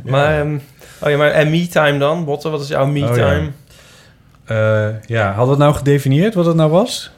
maar, 0.03 0.39
ehm, 0.39 0.57
oh 1.01 1.09
ja, 1.09 1.17
maar 1.17 1.31
en 1.31 1.49
me-time 1.49 1.97
dan? 1.97 2.25
Botte, 2.25 2.49
wat 2.49 2.61
is 2.61 2.67
jouw 2.67 2.85
me-time? 2.85 3.49
Eh, 4.45 4.87
ja, 5.05 5.25
hadden 5.27 5.43
we 5.45 5.49
het 5.49 5.59
nou 5.59 5.73
gedefinieerd 5.73 6.33
wat 6.33 6.45
het 6.45 6.55
nou 6.55 6.71
was? 6.71 7.11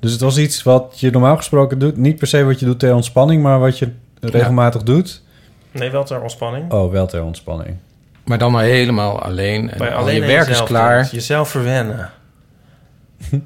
Dus 0.00 0.12
het 0.12 0.20
was 0.20 0.38
iets 0.38 0.62
wat 0.62 1.00
je 1.00 1.10
normaal 1.10 1.36
gesproken 1.36 1.78
doet. 1.78 1.96
Niet 1.96 2.18
per 2.18 2.26
se 2.26 2.44
wat 2.44 2.60
je 2.60 2.66
doet 2.66 2.78
ter 2.78 2.94
ontspanning, 2.94 3.42
maar 3.42 3.58
wat 3.58 3.78
je 3.78 3.88
regelmatig 4.20 4.82
doet. 4.82 5.22
Nee, 5.70 5.90
wel 5.90 6.04
ter 6.04 6.20
ontspanning. 6.20 6.72
Oh, 6.72 6.92
wel 6.92 7.06
ter 7.06 7.22
ontspanning. 7.22 7.76
Maar 8.24 8.38
dan 8.38 8.52
maar 8.52 8.64
helemaal 8.64 9.22
alleen. 9.22 9.70
En 9.70 9.80
al 9.80 9.98
alleen 9.98 10.14
je 10.14 10.26
werk 10.26 10.48
is 10.48 10.62
klaar. 10.62 11.08
Jezelf 11.12 11.48
verwennen. 11.48 12.10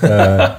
Eh, 0.00 0.50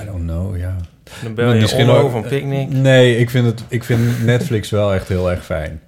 I 0.00 0.04
don't 0.04 0.22
know, 0.22 0.56
ja. 0.56 0.76
Dan 1.22 1.34
bel 1.34 1.52
je 1.52 1.60
Misschien 1.60 1.88
ook- 1.88 2.10
van 2.10 2.22
Picnic. 2.22 2.68
Nee, 2.72 3.16
ik 3.16 3.30
vind, 3.30 3.46
het, 3.46 3.62
ik 3.68 3.84
vind 3.84 4.24
Netflix 4.24 4.70
wel 4.70 4.94
echt 4.94 5.08
heel 5.08 5.30
erg 5.30 5.44
fijn. 5.44 5.80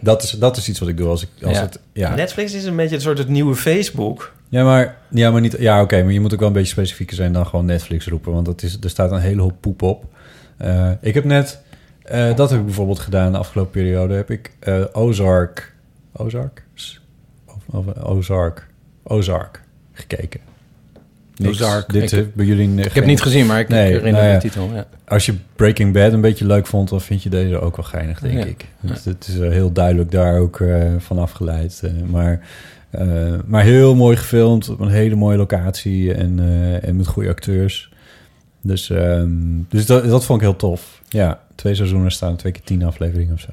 Dat 0.00 0.22
is, 0.22 0.30
dat 0.30 0.56
is 0.56 0.68
iets 0.68 0.78
wat 0.78 0.88
ik 0.88 0.96
doe 0.96 1.08
als 1.08 1.22
ik... 1.22 1.28
Als 1.42 1.56
Ja. 1.56 1.62
Het, 1.62 1.80
ja. 1.92 2.14
Netflix 2.14 2.54
is 2.54 2.64
een 2.64 2.76
beetje 2.76 2.94
een 2.94 3.00
soort 3.00 3.18
het 3.18 3.28
nieuwe 3.28 3.54
Facebook. 3.54 4.32
Ja, 4.48 4.64
maar, 4.64 4.96
ja, 5.10 5.30
maar 5.30 5.40
niet. 5.40 5.56
Ja, 5.58 5.82
oké, 5.82 6.02
maar 6.02 6.12
je 6.12 6.20
moet 6.20 6.32
ook 6.32 6.38
wel 6.38 6.48
een 6.48 6.54
beetje 6.54 6.72
specifieker 6.72 7.16
zijn 7.16 7.32
dan 7.32 7.46
gewoon 7.46 7.64
Netflix 7.64 8.06
roepen, 8.06 8.32
want 8.32 8.46
dat 8.46 8.62
is, 8.62 8.78
er 8.82 8.90
staat 8.90 9.10
een 9.12 9.20
hele 9.20 9.40
hoop 9.42 9.54
poep 9.60 9.82
op. 9.82 10.04
Eh, 10.56 10.90
ik 11.00 11.14
heb 11.14 11.24
net, 11.24 11.60
eh, 12.02 12.34
dat 12.36 12.50
heb 12.50 12.58
ik 12.58 12.64
bijvoorbeeld 12.64 12.98
gedaan 12.98 13.32
de 13.32 13.38
afgelopen 13.38 13.72
periode, 13.72 14.14
heb 14.14 14.30
ik 14.30 14.52
eh, 14.60 14.84
Ozark, 14.92 15.74
Ozark, 16.12 16.64
of, 17.46 17.56
of 17.86 18.02
Ozark, 18.02 18.66
Ozark 19.02 19.62
gekeken. 19.92 20.40
Niks. 21.38 21.62
Ozark. 21.62 21.92
Dit 21.92 22.12
Ik- 22.12 22.34
bij 22.34 22.46
jullie. 22.46 22.80
ik 22.80 22.92
heb 22.92 23.04
niet 23.04 23.22
gezien, 23.22 23.46
maar 23.46 23.58
ik- 23.60 23.68
ik 23.68 23.74
herinner 23.74 24.24
me 24.24 24.32
de 24.32 24.38
titel, 24.38 24.70
ja. 24.74 24.86
Als 25.06 25.26
je 25.26 25.34
Breaking 25.56 25.92
Bad 25.92 26.12
een 26.12 26.20
beetje 26.20 26.46
leuk 26.46 26.66
vond, 26.66 26.88
dan 26.88 27.00
vind 27.00 27.22
je 27.22 27.28
deze 27.30 27.60
ook 27.60 27.76
wel 27.76 27.84
geinig, 27.84 28.20
denk 28.20 28.38
Ja. 28.38 28.44
ik. 28.44 28.64
Dus 28.80 29.04
het 29.04 29.28
is 29.28 29.38
eh, 29.38 29.50
heel 29.50 29.72
duidelijk 29.72 30.10
daar 30.10 30.38
ook 30.38 30.60
eh, 30.60 30.82
van 30.98 31.18
afgeleid. 31.18 31.80
eh, 31.84 31.90
maar, 32.10 32.40
eh, 32.90 33.34
maar 33.46 33.62
heel 33.62 33.94
mooi 33.94 34.16
gefilmd, 34.16 34.68
op 34.68 34.80
een 34.80 34.88
hele 34.90 35.14
mooie 35.14 35.36
locatie 35.36 36.14
en, 36.14 36.38
eh, 36.38 36.88
en 36.88 36.96
met 36.96 37.06
goede 37.06 37.28
acteurs. 37.28 37.90
Dus, 38.62 38.90
ehm, 38.90 39.30
dus 39.68 39.86
dat, 39.86 40.08
dat 40.08 40.24
vond 40.24 40.40
ik 40.40 40.46
heel 40.46 40.56
tof. 40.56 41.02
Ja, 41.08 41.40
twee 41.54 41.74
seizoenen 41.74 42.10
staan, 42.12 42.36
twee 42.36 42.52
keer 42.52 42.62
tien 42.64 42.84
afleveringen 42.84 43.34
of 43.34 43.40
zo. 43.40 43.50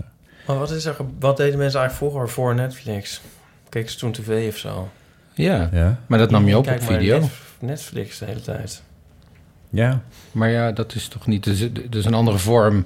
Maar 0.47 0.57
wat, 0.57 0.71
is 0.71 0.85
er, 0.85 0.95
wat 1.19 1.37
deden 1.37 1.57
mensen 1.57 1.79
eigenlijk 1.79 2.11
vroeger 2.11 2.29
voor 2.33 2.55
Netflix? 2.55 3.21
Keken 3.69 3.91
ze 3.91 3.97
toen 3.97 4.11
tv 4.11 4.47
of 4.49 4.57
zo? 4.57 4.89
Ja. 5.33 5.69
Ja. 5.73 5.99
maar 6.07 6.19
dat 6.19 6.31
nam 6.31 6.47
je 6.47 6.57
op 6.57 6.65
Kijk 6.65 6.81
op 6.81 6.87
video. 6.87 7.29
Net- 7.65 7.75
Netflix 7.75 8.17
de 8.17 8.25
hele 8.25 8.41
tijd. 8.41 8.81
Ja. 9.69 10.01
Maar 10.31 10.49
ja, 10.49 10.71
dat 10.71 10.95
is 10.95 11.07
toch 11.07 11.27
niet... 11.27 11.43
Dus, 11.43 11.67
dus 11.89 12.05
een 12.05 12.13
andere 12.13 12.37
vorm 12.37 12.85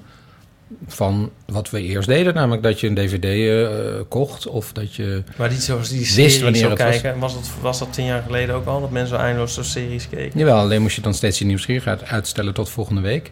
van 0.87 1.31
wat 1.45 1.69
we 1.69 1.81
eerst 1.81 2.07
deden. 2.07 2.33
Namelijk 2.33 2.63
dat 2.63 2.79
je 2.79 2.87
een 2.87 2.95
dvd 2.95 3.23
eh, 3.25 3.99
kocht 4.07 4.47
of 4.47 4.71
dat 4.73 4.95
je 4.95 5.23
Maar 5.37 5.49
die, 5.49 5.59
zoals 5.59 5.89
die 5.89 5.99
wist 5.99 6.13
series 6.13 6.41
wanneer 6.41 6.61
zo 6.61 6.69
het 6.69 6.77
kijken, 6.77 7.19
was. 7.19 7.33
dat, 7.33 7.49
was 7.61 7.79
dat 7.79 7.93
tien 7.93 8.05
jaar 8.05 8.21
geleden 8.21 8.55
ook 8.55 8.65
al? 8.65 8.81
Dat 8.81 8.91
mensen 8.91 9.17
eindeloos 9.17 9.53
zo 9.53 9.63
series 9.63 10.09
keken? 10.09 10.39
Jawel, 10.39 10.57
alleen 10.57 10.81
moest 10.81 10.95
je 10.95 11.01
dan 11.01 11.13
steeds 11.13 11.39
je 11.39 11.45
nieuwsgierigheid 11.45 12.05
uitstellen 12.05 12.53
tot 12.53 12.69
volgende 12.69 13.01
week. 13.01 13.31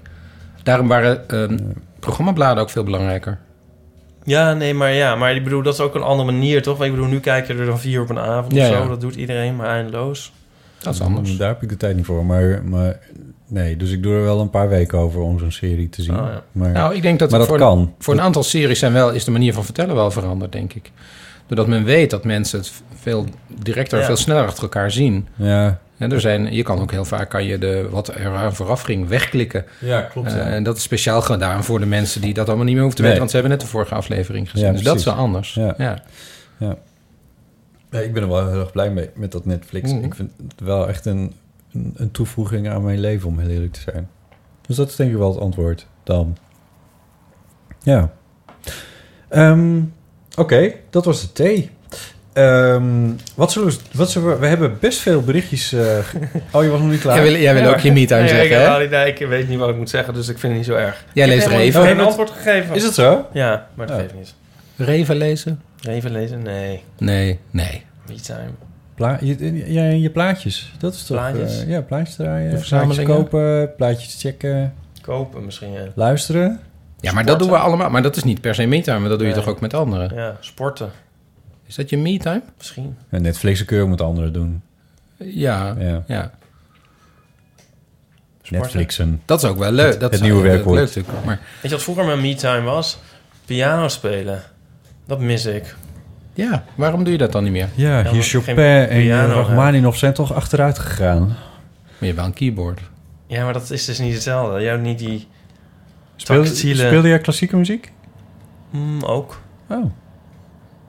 Daarom 0.64 0.88
waren 0.88 1.30
ehm, 1.30 1.58
programmabladen 2.00 2.64
ook 2.64 2.70
veel 2.70 2.84
belangrijker. 2.84 3.40
Ja, 4.24 4.54
nee, 4.54 4.74
maar 4.74 4.94
ja, 4.94 5.16
maar 5.16 5.36
ik 5.36 5.44
bedoel, 5.44 5.62
dat 5.62 5.74
is 5.74 5.80
ook 5.80 5.96
een 5.96 6.02
andere 6.02 6.32
manier, 6.32 6.62
toch? 6.62 6.78
Want 6.78 6.90
ik 6.90 6.96
bedoel, 6.96 7.10
nu 7.12 7.20
kijk 7.20 7.48
je 7.48 7.54
er 7.54 7.66
dan 7.66 7.80
vier 7.80 8.02
op 8.02 8.10
een 8.10 8.20
avond 8.20 8.54
Ja, 8.54 8.62
of 8.62 8.76
zo. 8.76 8.82
ja. 8.82 8.88
Dat 8.88 9.02
doet 9.02 9.16
iedereen, 9.16 9.56
maar 9.56 9.68
eindeloos. 9.70 10.32
Dat 10.82 10.94
is 10.94 11.02
anders. 11.02 11.38
Daar 11.38 11.48
heb 11.48 11.62
ik 11.64 11.70
de 11.70 11.78
tijd 11.78 11.96
niet 11.96 12.06
voor. 12.06 12.26
Maar, 12.26 12.62
maar 12.66 13.00
nee, 13.48 13.78
dus 13.78 13.92
ik 13.92 14.04
doe 14.04 14.14
er 14.14 14.24
wel 14.24 14.40
een 14.40 14.50
paar 14.50 14.70
weken 14.70 14.98
over 14.98 15.22
om 15.22 15.40
zo'n 15.40 15.52
serie 15.52 15.90
te 15.90 16.02
zien. 16.02 16.20
Oh, 16.20 16.26
ja. 16.28 16.44
maar, 16.52 16.72
nou, 16.72 16.96
ik 16.96 17.02
denk 17.02 17.20
dat, 17.20 17.30
maar 17.30 17.40
dat 17.40 17.48
voor, 17.48 17.58
kan. 17.58 17.94
voor 18.00 18.14
een 18.14 18.22
aantal 18.22 18.44
series 18.44 18.80
zijn 18.80 18.94
wel, 18.94 19.12
is 19.12 19.24
de 19.24 19.32
manier 19.32 19.54
van 19.54 19.64
vertellen 19.66 19.96
wel 19.96 20.12
veranderd, 20.12 20.52
denk 20.52 20.74
ik. 20.74 20.92
Doordat 21.48 21.68
men 21.68 21.84
weet 21.84 22.10
dat 22.10 22.24
mensen 22.24 22.60
het 22.60 22.72
veel 22.96 23.26
directer, 23.62 24.00
Ja. 24.00 24.06
veel 24.06 24.16
sneller 24.16 24.46
achter 24.46 24.64
elkaar 24.64 24.92
zien. 24.92 25.28
Ja. 25.36 25.80
En 25.98 26.12
er 26.12 26.22
zijn, 26.22 26.54
je 26.54 26.64
kan 26.64 26.80
ook 26.80 26.92
heel 26.92 27.06
vaak 27.06 27.30
kan 27.30 27.44
je 27.44 27.58
de, 27.58 27.88
wat 27.92 28.08
er 28.08 28.28
aan 28.36 28.56
vooraf 28.56 28.82
ging 28.82 29.08
wegklikken. 29.08 29.66
Ja, 29.80 30.02
klopt, 30.02 30.32
ja. 30.32 30.38
Eh, 30.38 30.54
en 30.54 30.64
dat 30.64 30.78
is 30.78 30.84
speciaal 30.84 31.22
gedaan 31.22 31.64
voor 31.64 31.80
de 31.80 31.86
mensen 31.86 32.22
die 32.22 32.34
dat 32.34 32.48
allemaal 32.48 32.66
niet 32.66 32.74
meer 32.74 32.84
hoeven 32.84 33.02
te 33.02 33.08
Nee. 33.08 33.18
weten. 33.18 33.28
Want 33.28 33.30
ze 33.30 33.38
hebben 33.42 33.58
net 33.58 33.66
de 33.68 33.72
vorige 33.78 33.96
aflevering 33.96 34.50
gezien. 34.50 34.66
Ja, 34.68 34.72
dus 34.72 34.82
dat 34.82 34.96
is 35.00 35.06
wel 35.06 35.14
anders. 35.14 35.54
Ja. 35.54 35.74
Ja. 36.58 36.76
Ja. 37.92 38.00
Ik 38.00 38.14
ben 38.14 38.24
er 38.24 38.30
wel 38.30 38.50
heel 38.50 38.60
erg 38.60 38.72
blij 38.72 38.90
mee 38.92 39.10
met 39.16 39.32
dat 39.32 39.46
Netflix. 39.46 39.92
Mhm. 39.94 40.04
Ik 40.04 40.16
vind 40.16 40.32
het 40.48 40.60
wel 40.68 40.88
echt 40.88 41.06
een, 41.06 41.34
een, 41.74 41.94
een 41.96 42.12
toevoeging 42.12 42.70
aan 42.70 42.84
mijn 42.84 43.00
leven, 43.00 43.28
om 43.30 43.40
heel 43.40 43.50
eerlijk 43.50 43.74
te 43.74 43.80
zijn. 43.92 44.10
Dus 44.68 44.76
dat 44.76 44.90
is 44.90 44.96
denk 44.96 45.12
ik 45.12 45.18
wel 45.18 45.32
het 45.32 45.40
antwoord 45.42 45.88
dan. 46.04 46.38
Ja. 47.84 48.12
Ehm, 49.30 49.80
Oké, 50.38 50.72
dat 50.90 51.06
was 51.06 51.22
de 51.22 51.32
thee. 51.32 51.70
Ehm, 52.34 53.10
wat 53.36 53.52
zullen 53.52 53.68
we... 53.70 53.78
Wat 53.92 54.12
zullen 54.12 54.30
we, 54.30 54.36
we 54.38 54.48
hebben 54.48 54.78
best 54.80 55.00
veel 55.00 55.22
berichtjes... 55.22 55.74
eh, 55.74 55.98
ge- 56.00 56.20
oh, 56.52 56.64
je 56.64 56.70
was 56.70 56.80
nog 56.80 56.90
niet 56.90 57.00
klaar? 57.02 57.16
Jij 57.16 57.24
wil- 57.32 57.42
jij 57.42 57.54
wil 57.54 57.70
ook 57.74 57.80
je 57.80 57.92
me-time 57.92 58.20
Nee, 58.22 58.30
zeggen, 58.30 58.46
ik, 58.82 58.90
hè? 58.90 58.98
nee, 58.98 59.14
ik 59.14 59.28
weet 59.28 59.48
niet 59.48 59.60
wat 59.60 59.70
ik 59.70 59.76
moet 59.76 59.90
zeggen, 59.90 60.14
dus 60.14 60.28
ik 60.28 60.38
vind 60.38 60.54
het 60.54 60.62
niet 60.62 60.72
zo 60.72 60.76
erg. 60.78 61.06
Jij 61.14 61.26
Ik 61.26 61.32
heb 61.32 61.40
leest 61.40 61.42
helemaal 61.44 61.66
Reven. 61.66 61.82
geen 61.82 61.92
Oh, 61.92 61.98
je 62.00 62.06
antwoord 62.06 62.30
gegeven. 62.30 62.76
Is 62.76 62.84
het 62.84 62.94
zo? 62.94 63.28
Ja, 63.34 63.68
maar 63.74 63.88
dat 63.88 63.96
Oh. 63.96 64.02
geeft 64.02 64.14
niet. 64.16 64.34
Reven 64.76 65.16
lezen? 65.16 65.62
Reven 65.82 66.12
lezen? 66.12 66.42
Nee. 66.42 66.84
Nee, 66.98 67.40
nee. 67.52 67.84
Me-time. 68.08 68.50
Pla 68.96 69.18
je, 69.22 69.72
ja, 69.74 69.84
je 69.84 70.10
plaatjes. 70.10 70.74
Dat 70.80 70.94
is 70.94 71.06
toch... 71.06 71.18
Plaatjes? 71.18 71.62
eh, 71.64 71.70
ja, 71.70 71.82
plaatjes 71.82 72.16
draaien. 72.16 72.50
Plaatjes 72.50 72.68
verzamelingen? 72.70 73.16
kopen, 73.16 73.76
plaatjes 73.76 74.16
checken. 74.22 74.74
Kopen 75.02 75.46
misschien, 75.46 75.72
ja. 75.72 75.82
Luisteren. 75.96 76.60
Ja, 77.00 77.12
maar 77.12 77.26
dat 77.26 77.40
doen 77.40 77.50
we 77.50 77.58
allemaal. 77.58 77.90
Maar 77.90 78.02
dat 78.02 78.16
is 78.16 78.24
niet 78.24 78.42
per 78.42 78.56
se 78.56 78.66
me-time, 78.66 79.00
maar 79.00 79.10
dat 79.10 79.18
doe 79.20 79.28
je 79.28 79.34
Nee. 79.34 79.44
toch 79.44 79.52
ook 79.54 79.62
met 79.62 79.74
anderen? 79.74 80.16
Ja, 80.16 80.38
sporten. 80.40 80.92
Is 81.66 81.76
dat 81.76 81.90
je 81.90 81.98
me-time? 81.98 82.42
Misschien. 82.58 82.98
En 83.10 83.22
Netflix 83.22 83.66
kun 83.66 83.78
je 83.78 83.84
ook 83.84 83.90
met 83.90 84.02
anderen 84.02 84.34
doen. 84.34 84.62
Ja, 85.18 85.76
Ja. 85.80 86.04
ja. 86.08 86.32
Netflixen. 88.50 89.22
Dat 89.26 89.44
is 89.44 89.50
ook 89.50 89.58
wel 89.58 89.72
leuk. 89.72 89.92
Het, 89.92 90.00
Dat 90.00 90.12
het 90.12 90.20
is 90.20 90.26
nieuwe 90.26 90.40
ook 90.40 90.46
werkwoord. 90.46 90.78
leuk 90.78 90.86
natuurlijk. 90.96 91.26
Maar 91.26 91.40
Weet 91.54 91.62
je 91.62 91.70
wat 91.70 91.84
vroeger 91.84 92.06
mijn 92.06 92.22
me-time 92.22 92.62
was? 92.62 92.98
Piano 93.46 93.88
spelen. 93.88 94.42
Dat 95.08 95.20
mis 95.20 95.46
ik. 95.46 95.76
ja, 96.34 96.64
waarom 96.76 97.04
doe 97.04 97.12
je 97.12 97.20
dat 97.20 97.32
dan 97.32 97.44
niet 97.44 97.52
meer? 97.52 97.70
Ja, 97.76 98.12
hier 98.12 98.24
Chopin 98.24 98.58
en 98.58 99.08
heb. 99.08 99.30
Rachmaninoff 99.30 99.98
zijn 99.98 100.14
toch 100.14 100.34
achteruit 100.34 100.80
gegaan. 100.80 101.28
Maar 101.28 101.38
je 102.00 102.06
hebt 102.06 102.18
wel 102.18 102.26
een 102.26 102.34
keyboard. 102.34 102.82
Ja, 103.28 103.44
maar 103.44 103.54
dat 103.54 103.70
is 103.70 103.86
dus 103.86 104.00
niet 104.00 104.14
hetzelfde. 104.14 104.62
Jij 104.62 104.70
hebt 104.70 104.84
niet 104.84 105.00
die 105.00 105.28
Speelde, 106.16 106.48
tactiele... 106.50 106.86
speelde 106.88 107.08
jij 107.08 107.20
klassieke 107.20 107.56
muziek? 107.58 107.92
Mm, 108.70 109.04
ook. 109.04 109.42
Oh. 109.70 109.86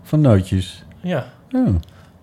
Van 0.02 0.20
nootjes. 0.20 0.84
Ja. 1.00 1.26
Oh. 1.52 1.74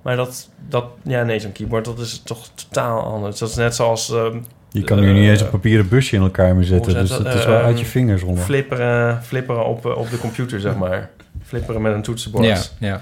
Maar 0.01 0.15
dat, 0.15 0.49
dat 0.69 0.86
ja 1.03 1.23
nee, 1.23 1.39
zo'n 1.39 1.51
keyboard, 1.51 1.86
dat 1.86 1.99
is 1.99 2.21
toch 2.23 2.47
totaal 2.55 3.03
anders. 3.03 3.39
Dat 3.39 3.49
is 3.49 3.55
net 3.55 3.75
zoals 3.75 4.12
ehm, 4.12 4.38
Je 4.71 4.84
kan 4.84 4.99
nu 4.99 5.13
niet 5.13 5.29
eens 5.29 5.41
een 5.41 5.49
papieren 5.49 5.89
busje 5.89 6.15
in 6.15 6.21
elkaar 6.21 6.55
meer 6.55 6.63
zetten. 6.63 6.93
Dus 6.93 7.10
dat 7.10 7.34
is 7.34 7.45
wel 7.45 7.60
eh, 7.60 7.65
uit 7.65 7.79
je 7.79 7.86
vingers 7.86 8.21
rollen. 8.21 8.41
Flipperen, 8.41 9.23
flipperen 9.23 9.65
op, 9.65 9.86
eh, 9.86 9.97
op 9.97 10.10
de 10.10 10.17
computer, 10.17 10.60
zeg 10.60 10.75
maar. 10.86 11.10
Flipperen 11.45 11.81
met 11.81 11.93
een 11.93 12.01
toetsenbord. 12.01 12.45
Ja, 12.45 12.62
ja. 12.88 13.01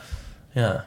Ja. 0.51 0.86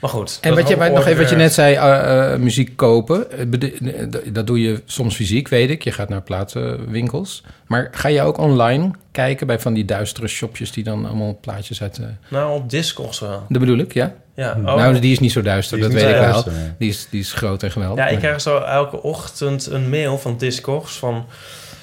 Maar 0.00 0.10
goed. 0.10 0.38
En 0.40 0.54
wat 0.54 0.68
je, 0.68 0.76
wat- 0.76 0.92
nog 0.92 1.06
even 1.06 1.20
wat 1.20 1.30
je 1.30 1.36
net 1.36 1.52
zei, 1.52 1.74
eh, 1.74 2.32
eh, 2.32 2.40
muziek 2.40 2.76
kopen. 2.76 3.30
Eh, 3.30 4.06
Dat 4.32 4.46
doe 4.46 4.60
je 4.60 4.82
soms 4.84 5.14
fysiek, 5.16 5.48
weet 5.48 5.70
ik. 5.70 5.82
Je 5.84 5.92
gaat 5.92 6.08
naar 6.08 6.22
platenwinkels. 6.22 7.42
Maar 7.66 7.88
ga 7.92 8.08
je 8.08 8.22
ook 8.22 8.38
online 8.38 8.90
kijken 9.12 9.46
bij 9.46 9.58
van 9.58 9.74
die 9.74 9.84
duistere 9.84 10.28
shopjes... 10.28 10.72
die 10.72 10.84
dan 10.84 11.06
allemaal 11.06 11.38
plaatjes 11.40 11.82
uit... 11.82 12.00
Nou, 12.28 12.54
op 12.60 12.70
Discogs 12.70 13.20
wel. 13.20 13.44
Dat 13.48 13.60
bedoel 13.60 13.78
ik, 13.78 13.94
ja? 13.94 14.14
Ja, 14.34 14.50
oh. 14.58 14.64
Nou, 14.74 14.98
die 14.98 15.12
is 15.12 15.18
niet 15.18 15.32
zo 15.32 15.42
duister, 15.42 15.78
dat 15.80 15.92
weet 15.92 16.02
ik 16.02 16.08
wel. 16.08 16.20
duister, 16.22 16.52
nee. 16.52 16.70
Die 16.78 16.88
is, 16.88 17.06
die 17.10 17.20
is 17.20 17.32
groot 17.32 17.62
en 17.62 17.70
geweldig. 17.70 17.98
Ja, 17.98 18.04
ik 18.06 18.10
Maar- 18.12 18.20
krijg 18.20 18.40
zo 18.40 18.58
elke 18.58 19.02
ochtend 19.02 19.66
een 19.66 19.88
mail 19.88 20.18
van 20.18 20.36
Discogs 20.38 20.98
van... 20.98 21.26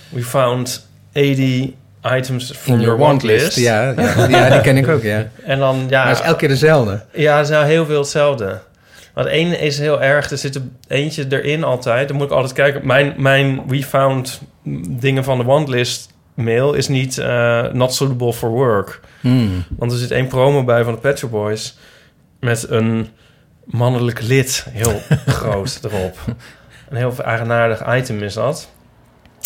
We 0.10 0.24
found 0.24 0.88
80 1.12 1.70
items 2.18 2.52
from 2.52 2.74
your 2.74 2.86
your 2.86 2.98
want 2.98 3.24
list. 3.24 3.46
list. 3.46 3.58
Ja, 3.58 3.94
ja. 3.98 4.28
Ja, 4.28 4.50
die 4.50 4.62
ken 4.62 4.78
ik 4.78 4.88
ook, 4.88 5.02
ja. 5.02 5.28
En 5.44 5.60
dan, 5.60 5.86
ja... 5.90 6.00
Maar 6.00 6.10
het 6.10 6.20
is 6.20 6.26
elke 6.26 6.40
keer 6.40 6.48
dezelfde. 6.48 7.04
Ja, 7.12 7.36
het 7.38 7.46
is 7.46 7.52
nou 7.52 7.66
heel 7.66 7.86
veel 7.86 8.00
hetzelfde. 8.00 8.60
Want 9.14 9.28
één 9.28 9.60
is 9.60 9.80
heel 9.80 10.02
erg, 10.02 10.32
er 10.32 10.38
zit 10.38 10.56
er 10.56 10.62
eentje 10.88 11.26
erin 11.30 11.64
altijd. 11.64 12.08
Dan 12.08 12.18
moet 12.18 12.26
ik 12.26 12.32
altijd 12.32 12.54
kijken. 12.54 12.86
Mijn, 12.86 13.14
mijn 13.18 13.68
We 13.68 13.84
Found 13.84 14.42
dingen 14.90 15.24
van 15.24 15.38
de 15.38 15.44
wantlist 15.44 16.14
mail 16.34 16.74
is 16.74 16.88
niet 16.88 17.18
eh, 17.18 17.64
not 17.72 17.94
suitable 17.94 18.34
for 18.34 18.50
work. 18.50 19.00
Hmm. 19.22 19.64
Want 19.70 19.92
er 19.92 19.98
zit 19.98 20.12
één 20.12 20.28
promo 20.28 20.64
bij 20.64 20.84
van 20.84 20.94
de 20.94 21.00
Pet 21.00 21.18
Shop 21.18 21.32
Boys 21.32 21.78
met 22.40 22.70
een 22.70 23.08
mannelijk 23.66 24.22
lid 24.22 24.66
heel 24.70 25.02
groot 25.26 25.80
erop. 25.84 26.18
Een 26.90 26.98
heel 26.98 27.14
eigenaardig 27.24 27.96
item 27.96 28.24
is 28.24 28.34
dat. 28.34 28.70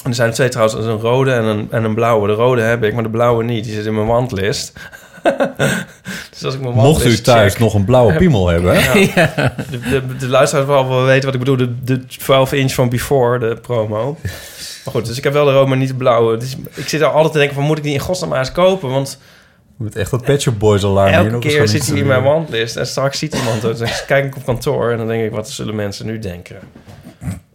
En 0.04 0.10
er 0.10 0.16
zijn 0.16 0.28
er 0.30 0.34
twee 0.36 0.50
trouwens, 0.50 0.86
een 0.86 1.00
rode 1.00 1.32
en 1.32 1.44
een, 1.44 1.68
en 1.72 1.84
een 1.84 1.94
blauwe. 1.94 2.28
De 2.28 2.34
rode 2.34 2.62
heb 2.62 2.84
ik, 2.84 2.94
maar 2.94 3.04
de 3.04 3.10
blauwe 3.10 3.44
niet. 3.44 3.64
Die 3.64 3.74
zit 3.74 3.86
in 3.86 3.96
mijn 3.96 4.08
wantlist. 4.08 4.74
dus 6.32 6.44
als 6.46 6.54
ik 6.54 6.62
mijn 6.62 6.74
Mocht 6.74 7.06
u 7.06 7.18
thuis 7.22 7.52
check- 7.52 7.62
nog 7.62 7.74
een 7.74 7.86
blauwe 7.86 8.16
piemel 8.16 8.48
hebben... 8.48 8.74
Ja. 9.16 9.54
De, 9.70 9.80
de, 9.90 10.16
de 10.20 10.28
luisteraars 10.28 10.68
wel 10.68 10.88
wel 10.90 11.04
weten 11.06 11.26
wat 11.26 11.34
ik 11.34 11.40
bedoel. 11.40 11.58
De, 11.58 11.84
de 11.84 12.06
12 12.06 12.54
inch 12.54 12.74
van 12.74 12.90
Before, 12.90 13.40
de 13.40 13.56
promo. 13.62 14.18
Maar 14.86 14.94
goed, 14.94 15.06
dus 15.06 15.18
ik 15.18 15.24
heb 15.24 15.34
wel 15.34 15.46
de 15.46 15.52
rode, 15.52 15.68
maar 15.70 15.78
niet 15.78 15.88
de 15.88 15.96
blauwe. 15.96 16.38
Dus 16.38 16.56
ik 16.74 16.88
zit 16.88 17.02
er 17.02 17.08
altijd 17.08 17.32
te 17.32 17.38
denken 17.38 17.56
van... 17.56 17.66
moet 17.66 17.78
ik 17.78 17.84
die 17.84 17.94
in 17.94 18.00
godsnaam 18.00 18.30
maar 18.30 18.40
eens 18.40 18.52
kopen? 18.52 18.90
Want 18.90 19.18
Met 19.78 19.96
echt 19.96 20.12
dat 20.12 20.22
Pet 20.24 20.42
Shop 20.42 20.60
Boys 20.60 20.84
alarm. 20.84 21.08
hier 21.10 21.18
elke 21.18 21.30
nog 21.32 21.44
eens 21.44 21.54
keer 21.54 21.68
zit 21.68 21.70
hij 21.70 21.90
in 21.90 21.96
installeren. 21.96 22.08
mijn 22.24 22.34
wantlist. 22.36 22.76
En 22.76 22.88
straks 22.88 23.20
ziet 23.20 23.36
iemand 23.36 23.62
het. 23.62 23.78
Dan 23.78 23.88
kijk 24.08 24.26
ik 24.26 24.36
op 24.36 24.46
kantoor 24.46 24.92
en 24.92 24.98
dan 24.98 25.08
denk 25.08 25.24
ik... 25.24 25.32
wat 25.32 25.50
zullen 25.50 25.76
mensen 25.76 26.06
nu 26.06 26.20
denken? 26.20 26.60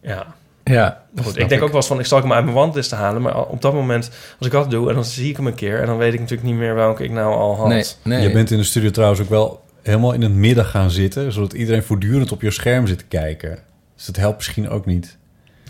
Ja. 0.02 0.26
Ja, 0.64 1.03
goed, 1.22 1.38
ik 1.38 1.48
denk 1.48 1.62
ook 1.62 1.68
wel 1.68 1.77
eens 1.77 1.87
van... 1.87 1.98
ik 1.98 2.07
zal 2.07 2.20
hem 2.20 2.33
uit 2.33 2.44
mijn 2.44 2.57
wantlist 2.57 2.88
te 2.88 2.94
halen. 2.94 3.22
Maar 3.22 3.46
op 3.46 3.62
dat 3.62 3.72
moment, 3.72 4.11
als 4.38 4.46
ik 4.46 4.53
dat 4.53 4.70
doe... 4.70 4.88
en 4.88 4.94
dan 4.94 5.05
zie 5.05 5.31
ik 5.31 5.37
hem 5.37 5.46
een 5.46 5.55
keer... 5.55 5.81
en 5.81 5.87
dan 5.87 5.96
weet 5.96 6.12
ik 6.12 6.20
natuurlijk 6.20 6.48
niet 6.48 6.59
meer 6.59 6.74
welke 6.74 7.05
ik 7.05 7.11
nou 7.11 7.35
al 7.35 7.57
had. 7.57 7.98
Je 8.03 8.31
bent 8.33 8.50
in 8.50 8.59
de 8.59 8.64
studio 8.64 8.90
trouwens 8.90 9.20
ook 9.20 9.29
wel 9.29 9.62
helemaal 9.83 10.12
in 10.12 10.22
het 10.22 10.33
midden 10.33 10.64
gaan 10.64 10.90
zitten... 10.90 11.33
zodat 11.33 11.53
iedereen 11.53 11.83
voortdurend 11.83 12.33
op 12.33 12.42
je 12.42 12.50
scherm 12.50 12.87
zit 12.87 12.98
te 12.98 13.05
kijken. 13.05 13.59
Dus 13.96 14.07
dat 14.07 14.16
helpt 14.16 14.37
misschien 14.37 14.68
ook 14.68 14.87
niet. 14.87 15.16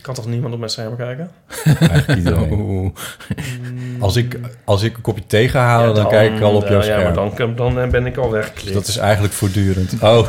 Kan 0.01 0.15
toch 0.15 0.27
niemand 0.27 0.53
op 0.53 0.59
mijn 0.59 0.71
scherm 0.71 0.97
kijken? 0.97 1.31
Eigenlijk 1.65 2.19
iedereen. 2.19 2.95
Als 4.01 4.17
ik, 4.17 4.39
als 4.65 4.83
ik 4.83 4.97
een 4.97 5.03
kopje 5.03 5.27
thee 5.27 5.49
ga 5.49 5.61
halen, 5.61 5.89
Ja, 5.89 5.95
dan, 5.95 6.09
kijk 6.09 6.35
ik 6.35 6.41
al 6.41 6.55
op 6.55 6.69
jouw 6.69 6.77
ja, 6.77 6.83
scherm. 6.83 7.01
Ja, 7.01 7.05
maar 7.05 7.57
dan, 7.57 7.75
dan 7.75 7.91
ben 7.91 8.07
ik 8.07 8.17
al 8.17 8.29
Dus 8.29 8.39
weggeklikt. 8.39 8.75
dat 8.75 8.87
is 8.87 8.97
eigenlijk 8.97 9.35
voortdurend. 9.35 10.03
Oh. 10.03 10.29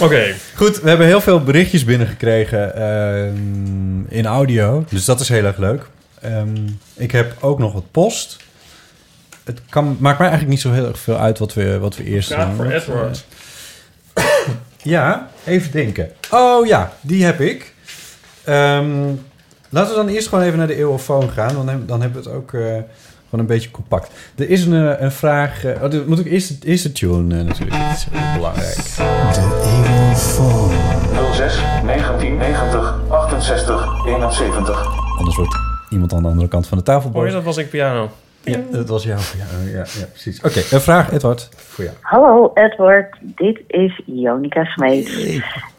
Oké. 0.00 0.34
Goed, 0.54 0.80
we 0.80 0.88
hebben 0.88 1.06
heel 1.06 1.20
veel 1.20 1.42
berichtjes 1.42 1.84
binnengekregen 1.84 2.74
ehm, 2.76 4.00
in 4.08 4.26
audio. 4.26 4.84
Dus 4.88 5.04
dat 5.04 5.20
is 5.20 5.28
heel 5.28 5.44
erg 5.44 5.56
leuk. 5.56 5.86
Ehm, 6.20 6.56
ik 6.94 7.10
heb 7.12 7.36
ook 7.40 7.58
nog 7.58 7.72
wat 7.72 7.90
post. 7.90 8.36
Het 9.44 9.60
kan, 9.68 9.96
maakt 10.00 10.18
mij 10.18 10.28
eigenlijk 10.28 10.48
niet 10.48 10.60
zo 10.60 10.72
heel 10.72 10.86
erg 10.88 10.98
veel 10.98 11.16
uit 11.18 11.38
wat 11.38 11.54
we, 11.54 11.78
wat 11.78 11.96
we 11.96 12.04
eerst 12.04 12.32
Vraag 12.32 12.46
doen. 12.46 12.56
voor 12.56 12.64
Want, 12.68 12.82
Edward. 12.82 13.24
ja, 14.82 15.28
even 15.44 15.72
denken. 15.72 16.10
Oh 16.30 16.66
ja, 16.66 16.92
die 17.00 17.24
heb 17.24 17.40
ik. 17.40 17.74
Ehm, 18.44 19.04
laten 19.68 19.90
we 19.90 19.96
dan 19.96 20.08
eerst 20.08 20.28
gewoon 20.28 20.44
even 20.44 20.58
naar 20.58 20.66
de 20.66 20.76
eeuwofoon 20.76 21.30
gaan. 21.30 21.54
Dan, 21.54 21.68
heb- 21.68 21.88
dan 21.88 22.00
hebben 22.00 22.22
we 22.22 22.28
het 22.28 22.38
ook 22.38 22.52
eh, 22.54 22.60
gewoon 22.60 23.40
een 23.40 23.46
beetje 23.46 23.70
compact. 23.70 24.10
Er 24.36 24.50
is 24.50 24.64
een, 24.64 24.88
eh, 24.96 25.00
een 25.00 25.12
vraag... 25.12 25.64
eh, 25.64 25.82
oh, 25.82 26.06
moet 26.06 26.18
ik 26.18 26.26
eerst, 26.26 26.64
eerst 26.64 26.82
de 26.82 26.92
tune 26.92 27.42
natuurlijk. 27.42 27.80
Dat 27.88 27.96
is 27.96 28.06
heel 28.10 28.34
belangrijk. 28.36 28.76
De 29.34 29.61
eeuwofoon. 30.22 30.70
06 31.32 31.62
1990 31.84 33.00
68 33.10 34.06
71. 34.06 34.86
Anders 35.18 35.36
wordt 35.36 35.56
iemand 35.90 36.12
aan 36.12 36.22
de 36.22 36.28
andere 36.28 36.48
kant 36.48 36.66
van 36.66 36.78
de 36.78 36.84
tafel 36.84 37.10
Hoor 37.10 37.20
je, 37.20 37.26
boos. 37.26 37.34
dat 37.34 37.44
was 37.44 37.56
ik 37.56 37.70
piano. 37.70 38.08
Ja, 38.44 38.58
dat 38.70 38.88
was 38.88 39.04
jou. 39.04 39.20
Ja, 39.36 39.70
ja, 39.70 39.84
ja 39.98 40.06
precies. 40.10 40.42
Oké, 40.42 40.58
een 40.74 40.80
vraag, 40.80 41.12
Edward, 41.12 41.48
voor 41.56 41.84
jou. 41.84 41.96
Hallo 42.00 42.50
Edward, 42.54 43.16
dit 43.20 43.60
is 43.66 44.02
Jonica 44.06 44.64
Smeet. 44.64 45.08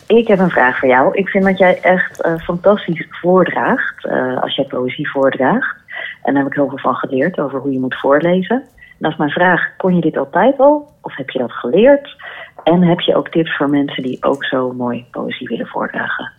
Ik 0.08 0.28
heb 0.28 0.40
een 0.40 0.50
vraag 0.50 0.80
voor 0.80 0.90
jou. 0.90 1.18
Ik 1.18 1.30
vind 1.30 1.44
dat 1.44 1.58
jij 1.58 1.80
echt 1.82 2.22
eh, 2.22 2.38
fantastisch 2.38 3.08
voordraagt 3.10 4.06
eh, 4.06 4.42
als 4.42 4.56
jij 4.56 4.66
poëzie 4.66 5.10
voordraagt. 5.10 5.76
En 6.24 6.34
daar 6.34 6.44
heb 6.44 6.52
ik 6.52 6.58
heel 6.58 6.70
veel 6.70 6.78
van 6.78 6.96
geleerd 6.96 7.40
over 7.40 7.60
hoe 7.60 7.72
je 7.72 7.80
moet 7.80 8.00
voorlezen. 8.00 8.56
En 8.56 9.00
dat 9.00 9.12
is 9.12 9.18
mijn 9.18 9.30
vraag, 9.30 9.76
kon 9.78 9.96
je 9.96 10.02
dit 10.02 10.18
altijd 10.18 10.60
al 10.60 10.94
of 11.02 11.16
heb 11.16 11.30
je 11.30 11.40
dat 11.40 11.52
geleerd? 11.52 12.16
En 12.64 12.82
heb 12.84 13.00
je 13.00 13.16
ook 13.16 13.30
tips 13.30 13.56
voor 13.56 13.70
mensen 13.70 14.04
die 14.04 14.18
ook 14.24 14.46
zo 14.46 14.74
mooi 14.74 15.06
poëzie 15.12 15.48
willen 15.48 15.68
voordragen? 15.68 16.32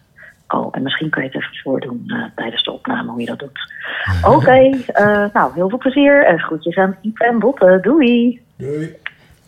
Oh, 0.48 0.68
en 0.72 0.82
misschien 0.82 1.10
kan 1.10 1.22
je 1.22 1.28
het 1.28 1.36
even 1.42 1.56
voordoen 1.62 2.04
eh, 2.06 2.22
tijdens 2.34 2.64
de 2.64 2.70
opname 2.72 3.10
hoe 3.10 3.20
je 3.20 3.26
dat 3.26 3.38
doet. 3.38 3.72
Oké, 4.36 4.70
eh, 4.86 5.24
nou 5.32 5.50
heel 5.54 5.68
veel 5.68 5.78
plezier 5.78 6.26
en 6.26 6.38
groetjes 6.38 6.76
aan 6.76 6.96
Ipe 7.02 7.24
en 7.24 7.38
Botte. 7.38 7.78
Doei! 7.82 8.40
Doei. 8.56 8.94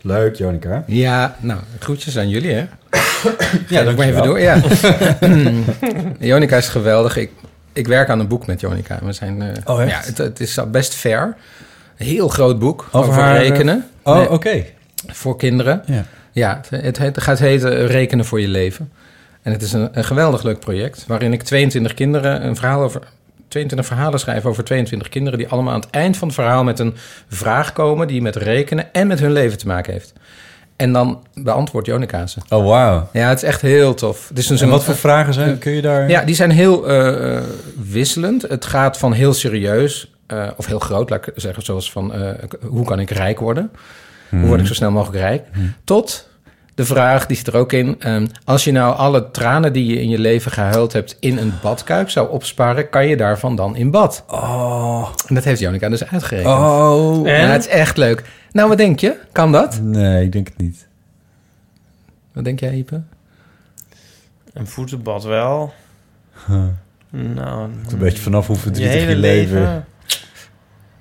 Leuk, 0.01 0.35
Jonica. 0.37 0.85
Ja, 0.87 1.37
nou, 1.41 1.61
groetjes 1.79 2.19
aan 2.19 2.29
jullie, 2.29 2.53
hè? 2.53 2.65
Ja, 3.69 3.83
dat 3.83 3.97
maar 3.97 4.07
even 4.07 4.23
dankjewel. 4.23 4.25
door. 4.25 4.41
Ja. 4.41 4.61
Jonica 6.29 6.57
is 6.57 6.69
geweldig. 6.69 7.17
Ik, 7.17 7.31
ik 7.73 7.87
werk 7.87 8.09
aan 8.09 8.21
een 8.21 8.29
boek 8.29 8.47
met 8.47 8.61
Jonica. 8.61 8.99
We 9.03 9.13
zijn, 9.13 9.43
eh, 9.43 9.49
Oh, 9.65 9.83
echt? 9.83 9.91
Ja, 9.91 10.01
het, 10.09 10.19
het 10.19 10.41
is 10.41 10.61
best 10.71 10.95
ver. 10.95 11.37
Een 11.99 12.07
heel 12.07 12.29
groot 12.29 12.59
boek 12.59 12.87
Over 12.93 13.09
over, 13.11 13.23
haar, 13.23 13.37
rekenen. 13.37 13.87
oh, 14.03 14.17
Nee, 14.17 14.31
oké. 14.31 14.65
Voor 15.07 15.37
kinderen. 15.37 15.83
Ja. 15.87 16.05
Ja, 16.37 16.61
het, 16.71 16.99
het, 16.99 17.21
gaat 17.21 17.39
heten 17.39 17.87
Rekenen 17.87 18.25
voor 18.25 18.41
je 18.41 18.49
leven. 18.49 18.93
En 19.43 19.53
het 19.53 19.63
is 19.63 19.73
een, 19.73 19.89
een 19.93 20.05
geweldig 20.05 20.43
leuk 20.43 20.59
project... 20.59 21.05
waarin 21.07 21.33
ik 21.33 21.43
22 21.43 21.95
kinderen 21.95 22.47
een 22.47 22.57
verhaal 22.57 22.83
over... 22.83 23.01
22 23.49 23.89
verhalen 23.89 24.21
schrijf 24.21 24.45
over 24.45 24.65
22 24.65 25.09
kinderen... 25.09 25.39
die 25.39 25.49
allemaal 25.49 25.73
aan 25.75 25.81
het 25.81 25.91
eind 25.91 26.17
van 26.17 26.29
het 26.29 26.37
verhaal 26.37 26.65
met 26.65 26.79
een 26.79 26.95
vraag 27.29 27.73
komen... 27.73 28.07
die 28.07 28.23
met 28.23 28.37
rekenen 28.37 28.93
en 28.93 29.07
met 29.07 29.19
hun 29.19 29.33
leven 29.33 29.59
te 29.59 29.67
maken 29.67 29.93
heeft. 29.93 30.13
En 30.77 30.93
dan 30.93 31.23
beantwoordt 31.35 31.87
Jonica 31.87 32.27
ze. 32.27 32.39
Oh, 32.49 32.67
wauw. 32.67 33.09
Ja, 33.13 33.29
het 33.29 33.43
is 33.43 33.49
echt 33.49 33.61
heel 33.61 33.95
tof. 33.95 34.29
Het 34.29 34.39
is 34.39 34.47
dus 34.47 34.61
En 34.61 34.67
een- 34.67 34.73
wat 34.73 34.85
voor 34.85 34.97
vragen 34.97 35.35
zijn? 35.35 35.59
Kun 35.59 35.73
je 35.73 35.83
daar... 35.83 36.09
Ja, 36.09 36.25
die 36.25 36.35
zijn 36.35 36.51
heel 36.51 36.89
eh, 36.89 37.37
eh, 37.37 37.43
wisselend. 37.91 38.43
Het 38.43 38.65
gaat 38.65 38.99
van 38.99 39.13
heel 39.13 39.33
serieus, 39.35 40.13
eh, 40.27 40.49
of 40.57 40.67
heel 40.67 40.79
groot, 40.79 41.11
laat 41.11 41.27
ik 41.27 41.33
zeggen, 41.37 41.63
zoals 41.63 41.93
van 41.93 42.15
eh, 42.15 42.31
hoe 42.69 42.85
kan 42.85 43.01
ik 43.01 43.11
rijk 43.11 43.39
worden? 43.41 43.71
Hoe 44.39 44.47
word 44.47 44.61
ik 44.61 44.67
zo 44.67 44.75
snel 44.75 44.91
mogelijk 44.91 45.19
rijk? 45.19 45.47
Tot 45.85 46.29
de 46.77 46.85
vraag, 46.85 47.27
die 47.27 47.37
zit 47.37 47.47
er 47.47 47.57
ook 47.57 47.73
in, 47.73 47.97
ehm, 47.99 48.27
als 48.45 48.65
je 48.65 48.73
nou 48.73 48.97
alle 48.97 49.31
tranen 49.31 49.73
die 49.73 49.87
je 49.87 50.01
in 50.01 50.09
je 50.09 50.19
leven 50.19 50.51
gehuild 50.51 50.93
hebt 50.93 51.17
in 51.21 51.39
een 51.39 51.53
badkuip 51.63 52.11
zou 52.11 52.31
opsparen, 52.31 52.89
kan 52.89 53.07
je 53.07 53.17
daarvan 53.17 53.57
dan 53.57 53.77
in 53.77 53.91
bad? 53.91 54.25
Oh. 54.29 55.09
En 55.27 55.35
dat 55.35 55.45
heeft 55.45 55.61
Jonica 55.61 55.89
dus 55.89 56.05
uitgerekend. 56.05 56.55
Oh. 56.55 57.27
Ja, 57.27 57.33
het 57.33 57.67
is 57.67 57.71
echt 57.71 57.97
leuk. 57.97 58.25
Nou, 58.53 58.69
wat 58.69 58.79
denk 58.79 59.01
je? 59.01 59.17
Kan 59.33 59.53
dat? 59.53 59.81
Nee, 59.83 60.25
ik 60.25 60.33
denk 60.33 60.47
het 60.49 60.57
niet. 60.57 60.89
Wat 62.33 62.45
denk 62.45 62.61
jij, 62.61 62.75
Ipe? 62.75 63.03
Een 64.53 64.67
voetenbad 64.67 65.25
wel. 65.25 65.73
Huh. 66.47 66.65
Nou, 67.11 67.71
een 67.91 67.99
beetje 67.99 68.23
vanaf 68.23 68.47
hoe 68.47 68.57
verdrietig 68.57 69.01
je 69.01 69.09
je, 69.09 69.17
leven... 69.17 69.61
leven. 69.61 69.85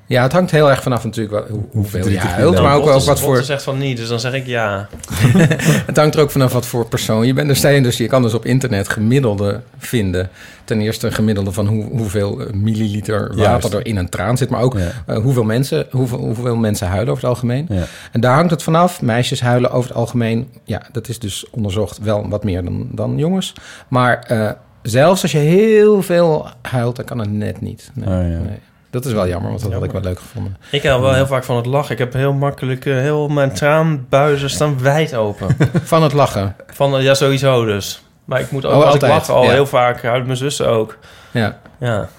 Ja, 0.07 0.23
het 0.23 0.31
hangt 0.31 0.51
heel 0.51 0.69
erg 0.69 0.81
vanaf 0.83 1.03
natuurlijk 1.03 1.47
wel, 1.47 1.57
hoe, 1.57 1.65
hoeveel 1.71 2.07
je 2.09 2.17
huilt, 2.19 2.61
maar 2.61 2.75
ook 2.75 2.85
wel 2.85 3.03
wat 3.03 3.19
voor... 3.19 3.43
Zegt 3.43 3.63
van 3.63 3.77
niet, 3.77 3.97
dus 3.97 4.07
dan 4.07 4.19
zeg 4.19 4.33
ik 4.33 4.45
ja. 4.45 4.87
Het 5.85 5.97
hangt 5.97 6.15
er 6.15 6.21
ook 6.21 6.31
vanaf 6.31 6.53
wat 6.53 6.65
voor 6.65 6.85
persoon 6.87 7.25
je 7.27 7.33
bent. 7.33 7.49
Er 7.49 7.55
zijn 7.55 7.83
dus, 7.83 7.97
je 7.97 8.07
kan 8.07 8.21
dus 8.21 8.33
op 8.33 8.45
internet 8.45 8.89
gemiddelde 8.89 9.61
vinden. 9.77 10.29
Ten 10.63 10.81
eerste 10.81 11.07
een 11.07 11.13
gemiddelde 11.13 11.51
van 11.51 11.67
hoe, 11.67 11.83
hoeveel 11.83 12.39
eh, 12.41 12.53
milliliter 12.53 13.19
water 13.27 13.41
Juist. 13.41 13.73
er 13.73 13.85
in 13.85 13.97
een 13.97 14.09
traan 14.09 14.37
zit. 14.37 14.49
Maar 14.49 14.61
ook 14.61 14.77
Ja. 14.77 14.91
eh, 15.05 15.17
hoeveel, 15.17 15.43
mensen, 15.43 15.85
hoeveel, 15.91 16.17
hoeveel 16.19 16.55
mensen 16.55 16.87
huilen 16.87 17.11
over 17.11 17.23
het 17.23 17.31
algemeen. 17.33 17.65
Ja. 17.69 17.83
En 18.11 18.21
daar 18.21 18.35
hangt 18.35 18.51
het 18.51 18.63
vanaf. 18.63 19.01
Meisjes 19.01 19.41
huilen 19.41 19.71
over 19.71 19.89
het 19.89 19.97
algemeen. 19.97 20.47
Ja, 20.63 20.81
dat 20.91 21.07
is 21.09 21.19
dus 21.19 21.45
onderzocht 21.51 21.99
wel 21.99 22.29
wat 22.29 22.43
meer 22.43 22.63
dan, 22.63 22.87
dan 22.91 23.17
jongens. 23.17 23.53
Maar 23.87 24.19
eh, 24.19 24.49
zelfs 24.81 25.21
als 25.21 25.31
je 25.31 25.37
heel 25.37 26.01
veel 26.01 26.47
huilt, 26.61 26.95
dan 26.95 27.05
kan 27.05 27.19
het 27.19 27.31
net 27.31 27.61
niet. 27.61 27.91
Nee, 27.93 28.05
Oh, 28.07 28.31
ja. 28.31 28.37
nee. 28.39 28.59
Dat 28.95 29.05
is 29.05 29.13
wel 29.13 29.27
jammer, 29.27 29.49
want 29.49 29.61
dat 29.63 29.73
had 29.73 29.83
ik 29.83 29.91
wel 29.91 30.01
leuk 30.01 30.19
gevonden. 30.19 30.57
Ik 30.71 30.83
hou 30.83 31.01
wel 31.01 31.13
heel 31.13 31.27
vaak 31.27 31.43
van 31.43 31.55
het 31.55 31.65
lachen. 31.65 31.91
Ik 31.91 31.97
heb 31.97 32.13
heel 32.13 32.33
makkelijk, 32.33 32.85
eh, 32.85 32.93
heel 32.93 33.27
mijn 33.27 33.53
traanbuizen 33.53 34.49
staan 34.49 34.79
wijd 34.81 35.15
open. 35.15 35.57
Van 35.83 36.03
het 36.03 36.13
lachen. 36.13 36.55
Van, 36.67 37.01
ja, 37.03 37.13
sowieso 37.13 37.65
dus. 37.65 38.03
Maar 38.25 38.39
ik 38.39 38.51
moet 38.51 38.65
ook, 38.65 38.71
Oh, 38.71 38.77
als 38.77 38.85
altijd, 38.93 39.11
ik 39.11 39.17
lach, 39.17 39.29
al 39.29 39.43
ja. 39.43 39.49
heel 39.49 39.65
vaak 39.65 40.01
huilen 40.03 40.25
mijn 40.25 40.37
zussen 40.37 40.67
ook. 40.67 40.97
Ja. 41.31 41.57
Ja. 41.79 42.09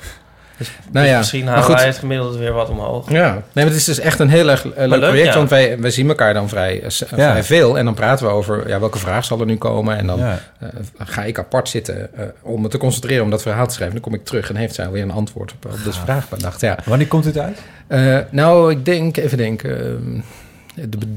Dus, 0.58 0.70
Nou 0.92 1.06
ja, 1.06 1.18
misschien 1.18 1.46
halen 1.46 1.62
goed. 1.64 1.74
wij 1.74 1.86
het 1.86 1.98
gemiddelde 1.98 2.38
weer 2.38 2.52
wat 2.52 2.68
omhoog. 2.68 3.10
Ja, 3.10 3.32
nee, 3.32 3.42
maar 3.52 3.64
het 3.64 3.74
is 3.74 3.84
dus 3.84 3.98
echt 3.98 4.18
een 4.18 4.28
heel 4.28 4.50
erg 4.50 4.64
eh, 4.66 4.70
leuk, 4.76 4.88
leuk, 4.88 5.00
project. 5.00 5.26
ja. 5.26 5.34
Want 5.36 5.50
wij, 5.50 5.80
wij 5.80 5.90
zien 5.90 6.08
elkaar 6.08 6.34
dan 6.34 6.48
vrij, 6.48 6.82
eh, 6.82 6.88
Ja. 6.90 7.06
vrij 7.30 7.42
veel. 7.44 7.78
En 7.78 7.84
dan 7.84 7.94
praten 7.94 8.26
we 8.26 8.32
over 8.32 8.68
ja, 8.68 8.80
welke 8.80 8.98
vraag 8.98 9.24
zal 9.24 9.40
er 9.40 9.46
nu 9.46 9.56
komen. 9.56 9.96
En 9.96 10.06
dan 10.06 10.18
Ja. 10.18 10.38
eh, 10.60 10.68
ga 10.98 11.24
ik 11.24 11.38
apart 11.38 11.68
zitten 11.68 12.14
eh, 12.16 12.24
om 12.42 12.60
me 12.62 12.68
te 12.68 12.78
concentreren 12.78 13.24
om 13.24 13.30
dat 13.30 13.42
verhaal 13.42 13.66
te 13.66 13.74
schrijven. 13.74 13.94
Dan 14.00 14.04
kom 14.10 14.14
ik 14.20 14.24
terug 14.24 14.48
en 14.48 14.56
heeft 14.56 14.74
zij 14.74 14.86
alweer 14.86 15.02
een 15.02 15.10
antwoord 15.10 15.52
op, 15.52 15.64
op 15.72 15.84
de 15.84 15.92
vraag 15.92 16.28
bedacht. 16.28 16.60
Ja. 16.60 16.78
Wanneer 16.84 17.08
komt 17.08 17.24
dit 17.24 17.38
uit? 17.38 17.58
Eh, 17.86 18.18
nou, 18.30 18.70
ik 18.70 18.84
denk, 18.84 19.16
even 19.16 19.38
denken. 19.38 19.78
ehm, 19.80 20.20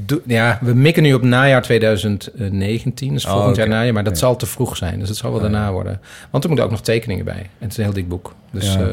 de 0.06 0.22
ja, 0.26 0.58
we 0.60 0.74
mikken 0.74 1.02
nu 1.02 1.14
op 1.14 1.22
najaar 1.22 1.62
2019. 1.62 3.12
Dus 3.12 3.24
Oh, 3.24 3.32
volgend 3.32 3.56
jaar 3.56 3.68
najaar. 3.68 3.92
Maar 3.92 4.04
dat 4.04 4.12
Ja. 4.12 4.18
zal 4.18 4.36
te 4.36 4.46
vroeg 4.46 4.76
zijn. 4.76 4.98
Dus 4.98 5.08
het 5.08 5.16
zal 5.18 5.30
wel 5.32 5.42
Ja. 5.42 5.48
daarna 5.48 5.72
worden. 5.72 6.00
Want 6.30 6.42
er 6.42 6.48
moeten 6.50 6.66
ook 6.68 6.72
nog 6.72 6.82
tekeningen 6.82 7.24
bij. 7.24 7.34
En 7.34 7.46
het 7.58 7.70
is 7.70 7.76
een 7.76 7.84
heel 7.84 7.92
dik 7.92 8.08
boek. 8.08 8.34
Dus 8.50 8.74
Ja. 8.74 8.80
eh, 8.80 8.86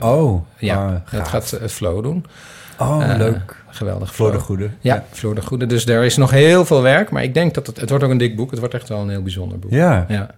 Oh, 0.00 0.42
ja, 0.58 0.76
ah, 0.86 0.90
dat 0.92 1.02
gaaf. 1.20 1.28
gaat 1.28 1.52
eh, 1.52 1.68
Flo 1.68 2.02
doen. 2.02 2.24
Oh, 2.78 3.02
Eh, 3.10 3.16
leuk. 3.18 3.56
Geweldig. 3.68 4.14
Floor 4.14 4.32
de. 4.32 4.38
Goede. 4.38 4.70
Ja, 4.80 4.94
Ja. 4.94 5.04
Floor 5.10 5.34
de 5.34 5.42
Goede. 5.42 5.66
Dus 5.66 5.86
er 5.86 6.04
is 6.04 6.16
nog 6.16 6.30
heel 6.30 6.64
veel 6.64 6.82
werk. 6.82 7.10
Maar 7.10 7.22
ik 7.22 7.34
denk 7.34 7.54
dat 7.54 7.66
het... 7.66 7.80
Het 7.80 7.88
wordt 7.88 8.04
ook 8.04 8.10
een 8.10 8.18
dik 8.18 8.36
boek. 8.36 8.50
Het 8.50 8.58
wordt 8.58 8.74
echt 8.74 8.88
wel 8.88 9.00
een 9.00 9.08
heel 9.10 9.22
bijzonder 9.22 9.58
boek. 9.58 9.70
Ja. 9.70 10.04
Ja. 10.08 10.30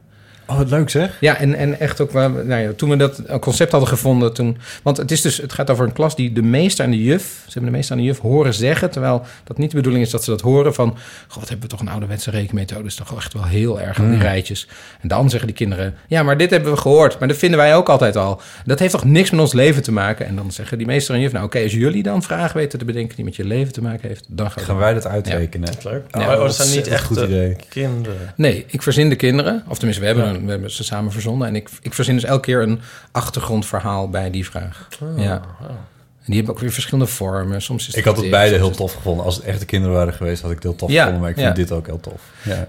Oh, 0.47 0.57
wat 0.59 0.71
leuk 0.71 0.91
zeg. 0.91 1.17
Ja, 1.21 1.37
en, 1.37 1.55
en 1.55 1.81
echt 1.81 2.01
ook, 2.01 2.11
waar 2.11 2.35
we- 2.35 2.43
nou 2.45 2.63
ja, 2.63 2.73
toen 2.77 2.89
we 2.91 2.97
dat 2.97 3.23
concept 3.41 3.71
hadden 3.71 3.89
gevonden, 3.89 4.33
toen, 4.35 4.57
want 4.83 4.97
het, 4.97 5.11
is 5.11 5.21
dus, 5.21 5.37
het 5.37 5.53
gaat 5.53 5.71
over 5.71 5.85
een 5.87 5.93
klas 5.93 6.17
die 6.17 6.33
de 6.33 6.43
meester 6.43 6.85
en 6.85 6.91
de 6.91 7.03
juf, 7.03 7.23
ze 7.23 7.53
hebben 7.53 7.71
de 7.71 7.77
meester 7.77 7.97
en 7.97 8.03
de 8.03 8.09
juf 8.09 8.19
horen 8.19 8.55
zeggen, 8.55 8.91
terwijl 8.91 9.23
dat 9.45 9.59
niet 9.59 9.71
de 9.71 9.77
bedoeling 9.77 10.05
is 10.05 10.11
dat 10.11 10.25
ze 10.25 10.31
dat 10.31 10.41
horen 10.41 10.75
van, 10.75 10.89
god, 11.29 11.41
wat 11.41 11.49
hebben 11.49 11.69
we 11.69 11.73
toch 11.77 11.81
een 11.81 11.89
ouderwetse 11.93 12.31
rekenmethode, 12.31 12.87
is 12.87 12.95
toch 12.95 13.17
echt 13.17 13.33
wel 13.33 13.45
heel 13.45 13.81
erg 13.81 13.99
aan 13.99 14.07
die 14.09 14.17
Mm. 14.17 14.23
rijtjes. 14.23 14.69
En 15.01 15.09
dan 15.09 15.29
zeggen 15.31 15.47
die 15.49 15.57
kinderen, 15.57 15.95
ja, 16.09 16.23
maar 16.23 16.37
dit 16.37 16.51
hebben 16.51 16.73
we 16.73 16.79
gehoord, 16.79 17.19
maar 17.19 17.29
dat 17.29 17.37
vinden 17.37 17.59
wij 17.59 17.77
ook 17.77 17.89
altijd 17.89 18.17
al. 18.17 18.41
Dat 18.65 18.79
heeft 18.79 18.93
toch 18.93 19.05
niks 19.05 19.31
met 19.31 19.41
ons 19.41 19.53
leven 19.53 19.83
te 19.83 19.93
maken? 19.93 20.27
En 20.27 20.37
dan 20.37 20.53
zeggen 20.53 20.79
die 20.79 20.87
meester 20.87 21.15
en 21.15 21.21
juf, 21.21 21.33
nou 21.33 21.45
oké, 21.45 21.63
als 21.63 21.73
jullie 21.73 22.03
dan 22.03 22.23
vragen 22.23 22.57
weten 22.57 22.79
te 22.79 22.85
bedenken 22.85 23.17
die 23.17 23.25
met 23.25 23.37
je 23.37 23.45
leven 23.45 23.73
te 23.73 23.83
maken 23.83 24.09
heeft, 24.09 24.25
dan 24.29 24.51
gaan, 24.51 24.77
wij 24.77 24.95
dat 24.95 25.07
uitrekenen? 25.07 25.69
Ja. 25.83 25.91
Leuk. 25.91 26.03
Ja, 26.11 26.35
oh, 26.35 26.41
dat 26.41 26.55
zijn 26.55 26.77
niet 26.77 26.87
echt 26.89 27.05
goed 27.05 27.17
idee. 27.21 27.57
kinderen. 27.69 28.33
Nee, 28.37 28.65
ik 28.69 28.83
verzin 28.83 29.09
de 29.09 29.17
kinderen. 29.17 29.63
Of 29.69 29.77
tenminste, 29.77 30.03
we 30.05 30.09
hebben, 30.11 30.29
een, 30.29 30.34
we 30.45 30.51
hebben 30.51 30.71
ze 30.71 30.85
samen 30.85 31.13
verzonnen. 31.13 31.49
En 31.49 31.57
ik, 31.57 31.69
ik 31.83 31.95
verzin 31.95 32.15
dus 32.15 32.25
elke 32.25 32.41
keer 32.43 32.63
een 32.63 32.81
achtergrondverhaal 33.13 34.11
bij 34.11 34.31
die 34.31 34.45
vraag. 34.47 34.89
Oh, 35.03 35.23
ja. 35.23 35.41
En 35.61 36.31
die 36.31 36.37
hebben 36.37 36.55
ook 36.55 36.61
weer 36.61 36.73
verschillende 36.73 37.11
vormen. 37.11 37.63
Soms 37.63 37.89
is 37.89 37.95
Ik 37.95 38.05
had 38.05 38.17
het 38.17 38.31
beide 38.31 38.57
heel 38.57 38.71
tof 38.71 38.93
gevonden. 38.95 39.25
Als 39.25 39.37
het 39.37 39.45
echte 39.45 39.65
kinderen 39.65 39.97
waren 39.97 40.15
geweest, 40.15 40.43
had 40.43 40.51
ik 40.51 40.57
het 40.57 40.65
heel 40.65 40.77
tof 40.77 40.91
Ja, 40.91 40.97
gevonden. 40.99 41.21
Maar 41.21 41.31
ik 41.31 41.37
vind 41.37 41.49
ja. 41.49 41.55
dit 41.55 41.73
ook 41.73 41.87
heel 41.87 42.01
tof. 42.01 42.23
Ja. 42.43 42.69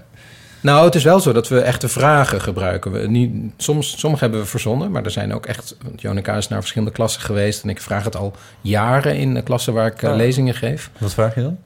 Nou, 0.60 0.84
het 0.84 0.94
is 0.94 1.04
wel 1.04 1.20
zo 1.20 1.32
dat 1.32 1.48
we 1.48 1.60
echte 1.60 1.88
vragen 1.88 2.40
gebruiken. 2.40 2.92
We 2.92 2.98
niet, 3.08 3.52
soms, 3.56 3.98
sommige 3.98 4.22
hebben 4.22 4.40
we 4.40 4.46
verzonnen, 4.46 4.90
maar 4.90 5.04
er 5.04 5.10
zijn 5.10 5.34
ook 5.34 5.46
echt... 5.46 5.76
Want 5.82 6.00
Jonica 6.00 6.36
is 6.36 6.48
naar 6.48 6.60
verschillende 6.60 6.94
klassen 6.94 7.22
geweest... 7.22 7.62
en 7.62 7.68
ik 7.68 7.80
vraag 7.80 8.04
het 8.04 8.16
al 8.16 8.32
jaren 8.60 9.16
in 9.16 9.34
de 9.34 9.42
klassen 9.42 9.72
waar 9.72 9.86
ik 9.86 10.02
eh, 10.02 10.10
Ah. 10.10 10.16
lezingen 10.16 10.54
geef. 10.54 10.90
Wat 10.98 11.12
vraag 11.14 11.34
je 11.34 11.42
dan? 11.42 11.58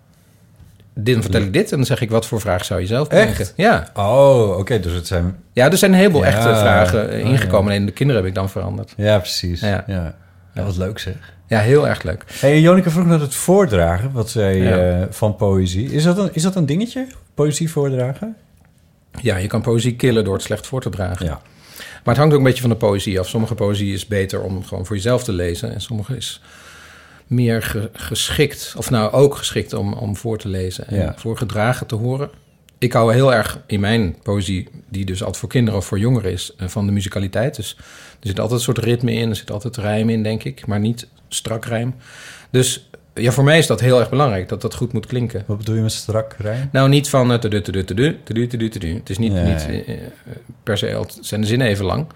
Dan 0.95 1.23
vertel 1.23 1.43
ik 1.43 1.53
dit 1.53 1.71
en 1.71 1.77
dan 1.77 1.87
zeg 1.87 2.01
ik... 2.01 2.11
wat 2.11 2.27
voor 2.27 2.41
vraag 2.41 2.65
zou 2.65 2.81
je 2.81 2.87
zelf 2.87 3.09
Echt? 3.09 3.31
bedenken? 3.31 3.55
Ja. 3.57 3.89
Oh, 3.95 4.59
oké. 4.59 4.81
dus 4.81 4.93
het 4.93 5.07
zijn... 5.07 5.37
ja, 5.53 5.71
er 5.71 5.77
zijn 5.79 5.93
een 5.93 5.99
heleboel 5.99 6.21
Ja. 6.21 6.27
echte 6.27 6.49
vragen 6.49 7.09
Oh, 7.11 7.19
ingekomen. 7.19 7.71
Alleen 7.73 7.87
de 7.87 7.93
kinderen 7.93 8.23
heb 8.23 8.31
ik 8.31 8.37
dan 8.37 8.51
veranderd. 8.51 8.95
Ja, 8.97 9.19
precies. 9.19 9.61
Ja. 9.61 9.85
Ja. 9.87 10.15
Ja. 10.55 10.65
wat 10.65 10.77
leuk 10.77 10.99
zeg. 10.99 11.15
Ja, 11.47 11.59
heel 11.59 11.89
erg 11.89 12.03
leuk. 12.03 12.25
Hey, 12.41 12.61
Jonica 12.61 12.91
vroeg 12.91 13.07
naar 13.07 13.21
het 13.21 13.35
voordragen, 13.35 14.13
wat 14.13 14.31
zij 14.31 14.73
eh, 15.01 15.07
van 15.11 15.37
poëzie. 15.37 15.93
Is 15.93 16.03
dat, 16.03 16.19
een, 16.19 16.29
is 16.33 16.43
dat 16.43 16.55
een 16.57 16.67
dingetje? 16.67 17.07
Poëzie 17.35 17.71
voordragen? 17.71 18.37
Ja, 19.21 19.37
je 19.37 19.47
kan 19.47 19.63
poëzie 19.63 19.97
killen 19.97 20.25
door 20.25 20.35
het 20.35 20.43
slecht 20.43 20.67
voor 20.67 20.81
te 20.81 20.89
dragen. 20.91 21.27
Ja. 21.27 21.41
Maar 21.79 22.15
het 22.15 22.17
hangt 22.17 22.33
ook 22.33 22.39
een 22.39 22.45
beetje 22.47 22.61
van 22.61 22.71
de 22.71 22.77
poëzie 22.77 23.21
af. 23.21 23.29
Sommige 23.29 23.55
poëzie 23.55 23.95
is 23.95 24.07
beter 24.07 24.41
om 24.43 24.65
gewoon 24.65 24.87
voor 24.87 24.97
jezelf 24.97 25.25
te 25.25 25.33
lezen. 25.33 25.73
En 25.75 25.81
sommige 25.81 26.17
is 26.17 26.43
meer 27.31 27.63
ge- 27.63 27.91
geschikt, 27.93 28.75
of 28.77 28.91
nou 28.91 29.13
ook 29.13 29.35
geschikt 29.37 29.73
om, 29.73 29.93
om 29.93 30.17
voor 30.17 30.39
te 30.39 30.49
lezen 30.49 30.87
en 30.89 30.97
Ja. 30.97 31.15
voorgedragen 31.17 31.87
te 31.87 31.95
horen. 31.95 32.31
Ik 32.79 32.93
hou 32.93 33.13
heel 33.13 33.35
erg 33.35 33.61
in 33.67 33.81
mijn 33.81 34.17
poëzie, 34.23 34.69
die 34.89 35.05
dus 35.05 35.19
altijd 35.21 35.37
voor 35.37 35.49
kinderen 35.49 35.79
of 35.81 35.87
voor 35.87 35.99
jongeren 35.99 36.33
is, 36.33 36.53
eh, 36.57 36.69
van 36.69 36.87
de 36.87 36.93
musicaliteit. 36.93 37.57
Dus 37.57 37.77
er 38.21 38.27
zit 38.29 38.41
altijd 38.41 38.59
een 38.59 38.65
soort 38.65 38.79
ritme 38.79 39.13
in, 39.13 39.29
er 39.29 39.37
zit 39.37 39.51
altijd 39.51 39.77
rijm 39.77 40.09
in, 40.11 40.23
denk 40.23 40.45
ik, 40.45 40.67
maar 40.67 40.81
niet 40.81 41.07
strak 41.29 41.65
rijm. 41.65 41.95
Dus 42.51 42.89
ja, 43.15 43.31
voor 43.33 43.45
mij 43.45 43.59
is 43.59 43.67
dat 43.67 43.81
heel 43.81 43.99
erg 44.01 44.11
belangrijk, 44.11 44.49
dat 44.49 44.61
dat 44.63 44.75
goed 44.75 44.93
moet 44.93 45.07
klinken. 45.07 45.45
Wat 45.47 45.59
bedoel 45.59 45.75
je 45.75 45.81
met 45.83 45.93
strak 45.93 46.35
rijm? 46.39 46.69
Nou, 46.73 46.89
niet 46.89 47.09
van 47.09 47.31
eh. 48.87 48.95
Het 48.95 49.11
is 49.11 49.19
niet, 49.19 49.33
eh, 49.33 49.99
per 50.63 50.79
se, 50.79 50.87
zijn 51.21 51.41
de 51.41 51.47
zinnen 51.47 51.67
even 51.67 51.85
lang. 51.85 52.07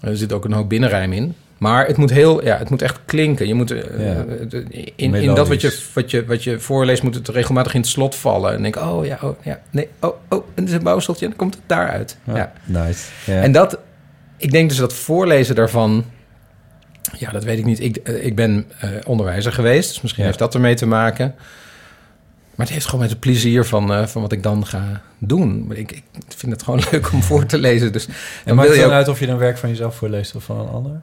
Er 0.00 0.16
zit 0.16 0.32
ook 0.32 0.44
een 0.44 0.52
hoop 0.52 0.68
binnenrijm 0.68 1.12
in. 1.12 1.34
Maar 1.58 1.86
het 1.86 1.96
moet 1.96 2.10
heel, 2.10 2.44
ja, 2.44 2.58
het 2.58 2.70
moet 2.70 2.82
echt 2.82 2.98
klinken. 3.04 3.46
Je 3.48 3.54
moet, 3.54 3.70
eh, 3.70 4.06
Ja. 4.06 4.24
eh, 4.50 4.60
in, 4.96 5.14
in 5.14 5.34
dat 5.34 5.48
wat 5.48 5.60
je, 5.60 5.78
wat, 5.94 6.10
je, 6.10 6.24
wat 6.24 6.44
je 6.44 6.60
voorleest, 6.60 7.02
moet 7.02 7.14
het 7.14 7.28
regelmatig 7.28 7.74
in 7.74 7.80
het 7.80 7.88
slot 7.88 8.14
vallen. 8.14 8.52
En 8.54 8.62
denk, 8.62 8.76
oh 8.76 9.06
ja, 9.06 9.18
oh 9.22 9.36
ja, 9.42 9.60
nee, 9.70 9.88
oh, 10.00 10.14
oh, 10.28 10.44
en 10.54 10.62
er 10.62 10.68
is 10.68 10.72
een 10.74 10.82
bouwseltje 10.82 11.24
en 11.24 11.30
dan 11.30 11.38
komt 11.40 11.54
het 11.54 11.62
daaruit. 11.66 12.16
Ja. 12.24 12.36
Ja, 12.36 12.52
Nice. 12.64 13.04
En 13.26 13.52
dat, 13.52 13.78
ik 14.36 14.50
denk 14.50 14.68
dus 14.68 14.78
dat 14.78 14.92
voorlezen 14.92 15.54
daarvan, 15.54 16.04
ja, 17.18 17.30
dat 17.30 17.44
weet 17.44 17.58
ik 17.58 17.64
niet. 17.64 17.80
Ik, 17.80 17.96
eh, 17.96 18.24
ik 18.26 18.34
ben 18.36 18.66
eh, 18.80 18.90
onderwijzer 19.06 19.52
geweest, 19.52 19.88
dus 19.88 20.00
misschien 20.00 20.22
Ja. 20.22 20.28
heeft 20.28 20.42
dat 20.42 20.54
ermee 20.54 20.74
te 20.74 20.86
maken. 20.86 21.34
Maar 22.54 22.66
het 22.66 22.74
heeft 22.74 22.84
gewoon 22.86 23.00
met 23.00 23.10
het 23.10 23.20
plezier 23.20 23.64
van, 23.64 23.92
eh, 23.92 24.06
van 24.06 24.22
wat 24.22 24.32
ik 24.32 24.42
dan 24.42 24.66
ga 24.66 25.00
doen. 25.18 25.70
Ik, 25.74 25.90
ik 25.92 26.02
vind 26.36 26.52
het 26.52 26.62
gewoon 26.62 26.82
leuk 26.90 27.12
om 27.12 27.22
voor 27.22 27.46
te 27.46 27.58
lezen. 27.58 27.92
Dus 27.92 28.06
en 28.44 28.54
maakt 28.54 28.68
wil 28.68 28.76
het 28.76 28.76
dan 28.76 28.84
ook- 28.90 28.96
uit 28.96 29.08
of 29.08 29.20
je 29.20 29.26
dan 29.26 29.38
werk 29.38 29.58
van 29.58 29.68
jezelf 29.68 29.96
voorleest 29.96 30.34
of 30.34 30.44
van 30.44 30.58
een 30.60 30.68
ander? 30.68 31.00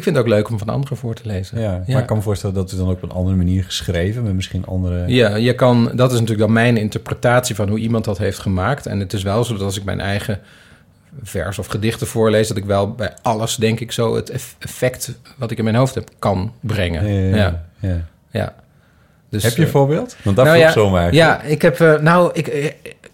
Ik 0.00 0.06
vind 0.06 0.16
het 0.16 0.24
ook 0.24 0.32
leuk 0.32 0.48
om 0.50 0.58
van 0.58 0.68
anderen 0.68 0.96
voor 0.96 1.14
te 1.14 1.22
lezen. 1.24 1.60
Ja, 1.60 1.82
maar 1.86 2.00
ik 2.00 2.06
kan 2.06 2.16
me 2.16 2.22
voorstellen 2.22 2.54
dat 2.54 2.70
het 2.70 2.78
dan 2.78 2.88
ook 2.88 2.96
op 2.96 3.02
een 3.02 3.16
andere 3.16 3.36
manier 3.36 3.64
geschreven, 3.64 4.22
met 4.22 4.34
misschien 4.34 4.66
andere... 4.66 5.04
Ja, 5.06 5.36
je 5.36 5.54
kan, 5.54 5.90
dat 5.94 6.08
is 6.12 6.18
natuurlijk 6.18 6.46
dan 6.46 6.52
mijn 6.52 6.76
interpretatie 6.76 7.54
van 7.54 7.68
hoe 7.68 7.78
iemand 7.78 8.04
dat 8.04 8.18
heeft 8.18 8.38
gemaakt. 8.38 8.86
En 8.86 9.00
het 9.00 9.12
is 9.12 9.22
wel 9.22 9.44
zo 9.44 9.52
dat 9.52 9.62
als 9.62 9.76
ik 9.76 9.84
mijn 9.84 10.00
eigen 10.00 10.40
vers 11.22 11.58
of 11.58 11.66
gedichten 11.66 12.06
voorlees, 12.06 12.48
dat 12.48 12.56
ik 12.56 12.64
wel 12.64 12.90
bij 12.90 13.12
alles, 13.22 13.56
denk 13.56 13.80
ik, 13.80 13.92
zo 13.92 14.16
het 14.16 14.30
eff- 14.30 14.56
effect 14.58 15.18
wat 15.36 15.50
ik 15.50 15.58
in 15.58 15.64
mijn 15.64 15.76
hoofd 15.76 15.94
heb, 15.94 16.10
kan 16.18 16.52
brengen. 16.60 17.06
Ja, 17.06 17.36
ja, 17.36 17.64
ja. 17.78 17.96
ja. 18.30 18.54
Dus, 19.30 19.42
Heb 19.42 19.52
je 19.52 19.60
een 19.60 19.66
eh, 19.66 19.72
voorbeeld? 19.72 20.16
Want 20.22 20.36
dat 20.36 20.44
nou 20.44 20.58
vroeg 20.58 20.68
ja, 20.74 20.80
zomaar. 20.80 21.14
Ja, 21.14 21.42
ik 21.42 21.62
heb, 21.62 21.80
eh, 21.80 21.98
nou, 21.98 22.30
ik, 22.32 22.46
eh, 22.48 22.64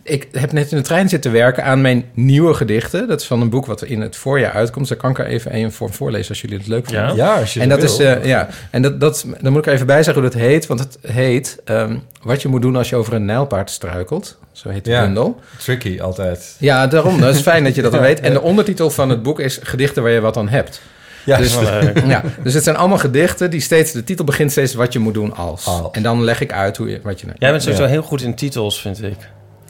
ik 0.03 0.29
heb 0.33 0.53
net 0.53 0.71
in 0.71 0.77
de 0.77 0.83
trein 0.83 1.09
zitten 1.09 1.33
werken 1.33 1.65
aan 1.65 1.81
mijn 1.81 2.05
nieuwe 2.15 2.55
gedichten. 2.55 3.09
Dat 3.09 3.21
is 3.21 3.27
van 3.27 3.41
een 3.41 3.51
boek 3.51 3.67
wat 3.67 3.83
in 3.83 4.01
het 4.01 4.17
voorjaar 4.17 4.53
uitkomt. 4.53 4.89
Daar 4.89 4.99
kan 4.99 5.11
ik 5.11 5.19
er 5.19 5.27
even 5.27 5.55
een 5.57 5.73
voor 5.73 5.93
voorlezen 5.93 6.29
als 6.29 6.41
jullie 6.41 6.59
het 6.59 6.67
leuk 6.67 6.87
vinden. 6.89 7.17
Ja? 7.17 7.33
Ja, 7.35 7.41
als 7.41 7.55
je 7.55 7.61
en 7.61 7.69
dat 7.69 7.81
wil. 7.81 7.89
is, 7.89 7.99
eh, 7.99 8.25
ja, 8.25 8.49
en 8.71 8.83
dat, 8.83 9.01
dat, 9.01 9.27
dan 9.41 9.53
moet 9.53 9.61
ik 9.61 9.67
er 9.67 9.73
even 9.73 9.87
bij 9.87 10.03
zeggen 10.03 10.23
hoe 10.23 10.31
dat 10.33 10.41
heet. 10.41 10.67
Want 10.67 10.81
het 10.81 10.99
heet 11.07 11.59
ehm, 11.65 11.97
Wat 12.23 12.43
je 12.43 12.49
moet 12.49 12.63
doen 12.63 12.77
als 12.77 12.89
je 12.89 12.97
over 12.97 13.13
een 13.13 13.25
nijlpaard 13.25 13.71
struikelt. 13.71 14.39
Zo 14.53 14.69
heet 14.69 14.85
de 14.85 14.91
Ja. 14.91 15.01
bundel. 15.05 15.41
Tricky, 15.59 16.01
altijd. 16.01 16.57
Ja, 16.59 16.87
daarom. 16.87 17.21
Dat 17.21 17.35
is 17.35 17.41
fijn 17.41 17.65
dat 17.65 17.75
je 17.75 17.83
dat 17.83 17.93
dan 17.93 18.01
weet. 18.11 18.21
En 18.21 18.33
de 18.33 18.41
ondertitel 18.43 18.91
van 18.91 19.11
het 19.11 19.23
boek 19.23 19.41
is 19.41 19.59
Gedichten 19.63 20.03
waar 20.03 20.13
je 20.13 20.21
wat 20.21 20.37
aan 20.37 20.49
hebt. 20.49 20.81
Ja, 21.27 21.37
dus, 21.37 21.53
dat 21.53 21.63
is 21.63 21.69
wel 21.69 21.81
leuk. 21.81 22.07
ja, 22.15 22.23
dus 22.43 22.55
het 22.55 22.65
zijn 22.65 22.77
allemaal 22.77 22.99
gedichten 22.99 23.51
die 23.51 23.61
steeds... 23.61 23.93
De 23.93 24.05
titel 24.05 24.25
begint 24.25 24.51
steeds 24.51 24.75
wat 24.75 24.93
je 24.93 24.99
moet 24.99 25.15
doen 25.15 25.35
als. 25.37 25.67
Als. 25.67 25.89
En 25.93 26.03
dan 26.03 26.25
leg 26.25 26.41
ik 26.41 26.53
uit 26.53 26.77
hoe 26.77 26.91
je, 26.91 27.01
wat 27.03 27.21
je... 27.21 27.27
Jij 27.39 27.51
bent 27.51 27.63
sowieso 27.63 27.83
Ja. 27.83 27.89
heel 27.89 28.03
goed 28.03 28.23
in 28.23 28.35
titels, 28.35 28.81
vind 28.81 29.03
ik. 29.03 29.17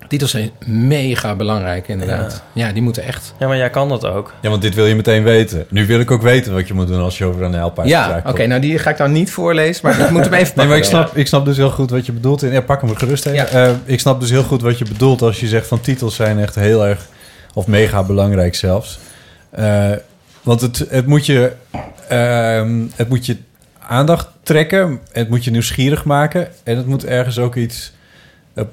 Titels 0.08 0.30
zijn 0.30 0.50
mega 0.66 1.34
belangrijk, 1.34 1.88
inderdaad. 1.88 2.42
Ja, 2.52 2.72
die 2.72 2.82
moeten 2.82 3.02
echt... 3.02 3.34
Ja, 3.38 3.46
maar 3.46 3.56
jij 3.56 3.70
kan 3.70 3.88
dat 3.88 4.06
ook. 4.06 4.32
Ja, 4.40 4.50
want 4.50 4.62
dit 4.62 4.74
wil 4.74 4.86
je 4.86 4.94
meteen 4.94 5.22
weten. 5.22 5.66
Nu 5.68 5.86
wil 5.86 6.00
ik 6.00 6.10
ook 6.10 6.22
weten 6.22 6.52
wat 6.52 6.68
je 6.68 6.74
moet 6.74 6.86
doen 6.86 7.00
als 7.00 7.18
je 7.18 7.24
over 7.24 7.42
een 7.42 7.50
nijlpaard 7.50 7.88
Ja, 7.88 8.22
oké, 8.26 8.46
nou 8.46 8.60
die 8.60 8.78
ga 8.78 8.90
ik 8.90 8.96
dan 8.96 9.12
niet 9.12 9.30
voorlezen, 9.30 9.80
maar 9.82 10.00
ik 10.00 10.10
moet 10.10 10.24
hem 10.24 10.32
even 10.32 10.54
pakken. 10.54 10.54
Nee, 10.56 10.66
maar 10.66 10.76
ik 10.76 10.84
snap, 10.84 11.16
ik 11.16 11.26
snap 11.26 11.44
dus 11.44 11.56
heel 11.56 11.70
goed 11.70 11.90
wat 11.90 12.06
je 12.06 12.12
bedoelt. 12.12 12.40
Ja, 12.40 12.60
pak 12.60 12.80
hem 12.80 12.96
gerust 12.96 13.26
even. 13.26 13.38
Ja. 13.38 13.46
Eh, 13.46 13.70
ik 13.84 14.00
snap 14.00 14.20
dus 14.20 14.30
heel 14.30 14.42
goed 14.42 14.62
wat 14.62 14.78
je 14.78 14.84
bedoelt 14.84 15.22
als 15.22 15.40
je 15.40 15.46
zegt 15.46 15.66
van 15.66 15.80
titels 15.80 16.14
zijn 16.14 16.38
echt 16.38 16.54
heel 16.54 16.86
erg... 16.86 17.06
of 17.54 17.66
mega 17.66 18.02
belangrijk 18.02 18.54
zelfs. 18.54 18.98
Eh, 19.50 19.90
want 20.46 20.60
het, 20.60 20.78
het, 20.88 21.06
moet 21.06 21.26
je, 21.26 21.52
ehm, 22.08 22.84
het 22.94 23.08
moet 23.08 23.26
je 23.26 23.36
aandacht 23.78 24.28
trekken. 24.42 25.00
Het 25.12 25.28
moet 25.28 25.44
je 25.44 25.50
nieuwsgierig 25.50 26.04
maken. 26.04 26.48
En 26.62 26.76
het 26.76 26.86
moet 26.86 27.04
ergens 27.04 27.38
ook 27.38 27.54
iets... 27.54 27.92
eh, 28.54 28.64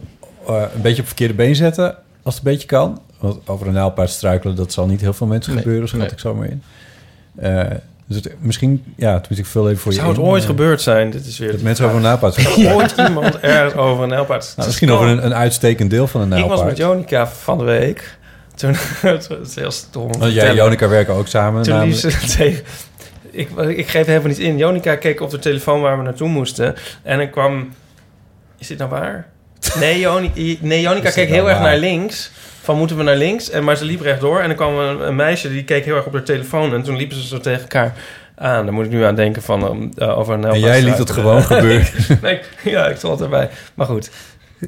eh, 0.48 0.62
een 0.76 0.82
beetje 0.82 1.02
op 1.02 1.08
verkeerde 1.08 1.34
been 1.34 1.56
zetten... 1.56 1.96
als 2.24 2.36
het 2.36 2.46
een 2.46 2.52
beetje 2.52 2.68
kan. 2.68 3.02
Want 3.20 3.48
over 3.50 3.68
een 3.68 3.74
nijlpaard 3.74 4.10
struikelen... 4.10 4.56
dat 4.56 4.74
zal 4.74 4.88
niet 4.88 5.02
heel 5.02 5.14
veel 5.14 5.28
mensen 5.28 5.54
Nee, 5.54 5.62
gebeuren, 5.62 5.88
schat 5.88 6.02
nee. 6.02 6.10
ik 6.12 6.20
zo 6.20 6.36
maar 6.36 6.48
in. 6.48 6.64
Eh, 7.36 7.66
dus 8.06 8.16
het, 8.18 8.34
misschien... 8.40 8.84
Ja, 8.96 9.14
toen 9.14 9.26
ik 9.40 9.46
veel 9.46 9.68
even 9.70 9.82
voor 9.82 9.92
je 9.92 9.98
Zou 9.98 10.10
het 10.10 10.18
in, 10.20 10.24
ooit 10.24 10.46
gebeurd 10.46 10.82
zijn? 10.82 11.10
Dit 11.10 11.26
is 11.26 11.38
weer 11.38 11.52
Dat 11.52 11.62
mensen 11.62 11.86
over 11.86 11.98
een 11.98 12.04
struikelen. 12.04 12.38
Ooit 12.76 12.94
iemand 13.08 13.40
ergens 13.40 13.74
over 13.74 14.04
een 14.04 14.10
nijlpaard. 14.10 14.54
Nou, 14.56 14.68
misschien 14.68 14.92
over 14.92 15.08
een, 15.08 15.26
een 15.26 15.34
uitstekend 15.34 15.90
deel 15.90 16.08
van 16.08 16.22
een 16.22 16.28
Ik 16.28 16.34
nijlpaard. 16.34 16.60
was 16.60 16.70
met 16.70 16.78
Jonica 16.78 17.28
van 17.28 17.58
de 17.58 17.64
week. 17.64 18.18
Toen, 18.56 18.76
het 19.02 19.30
is 19.46 19.56
heel 19.56 19.72
stom. 19.72 20.12
Want 20.18 20.34
jij 20.34 20.48
en. 20.48 20.56
Jonica 20.56 20.88
werken 20.88 21.14
ook 21.14 21.28
samen. 21.28 21.64
Toen 21.64 21.84
liep 21.84 21.94
ze 21.94 22.18
tegen... 22.38 22.64
Ik, 23.32 23.50
ik 23.52 23.88
geef 23.88 24.06
helemaal 24.06 24.28
niet 24.28 24.40
in. 24.40 24.58
Jonica 24.58 24.96
keek 24.96 25.22
op 25.22 25.30
de 25.30 25.40
telefoon 25.40 25.82
waar 25.82 25.98
we 25.98 26.04
naartoe 26.04 26.28
moesten. 26.28 26.76
En 27.04 27.20
ik 27.20 27.32
kwam... 27.32 27.74
Is 28.58 28.68
dit 28.68 28.78
nou 28.78 28.90
waar? 28.90 29.28
Nee, 29.80 30.00
Jonica, 30.00 30.34
nee, 30.62 31.02
keek 31.02 31.16
heel 31.16 31.28
nou 31.28 31.50
erg 31.50 31.58
waar? 31.58 31.62
naar 31.62 31.78
links. 31.78 32.32
van 32.62 32.78
moeten 32.78 32.98
we 32.98 33.04
naar 33.04 33.16
links? 33.16 33.50
En, 33.50 33.64
maar 33.64 33.78
ze 33.78 33.86
liep 33.86 34.02
rechtdoor 34.02 34.40
en 34.40 34.50
er 34.50 34.56
kwam 34.56 34.78
een, 34.78 35.08
een 35.08 35.16
meisje 35.16 35.50
die 35.50 35.64
keek 35.64 35.86
heel 35.86 35.96
erg 35.96 36.06
op 36.06 36.14
haar 36.14 36.24
telefoon. 36.24 36.74
En 36.74 36.84
toen 36.84 36.98
liepen 36.98 37.18
ze 37.18 37.28
zo 37.28 37.40
tegen 37.40 37.62
elkaar 37.62 37.94
aan. 38.36 38.66
Daar 38.66 38.74
moet 38.74 38.86
ik 38.86 38.92
nu 38.92 39.04
aan 39.04 39.16
denken 39.16 39.42
van 39.42 39.94
uh, 39.98 40.18
over 40.18 40.34
een 40.34 40.46
En 40.46 40.60
jij 40.60 40.82
liet 40.82 40.98
het 41.06 41.12
gewoon 41.12 41.44
gebeuren. 41.44 41.88
nee, 42.22 42.40
ja, 42.64 42.88
ik 42.88 42.98
stond 42.98 43.22
erbij. 43.22 43.50
Maar 43.74 43.88
goed. 43.88 44.12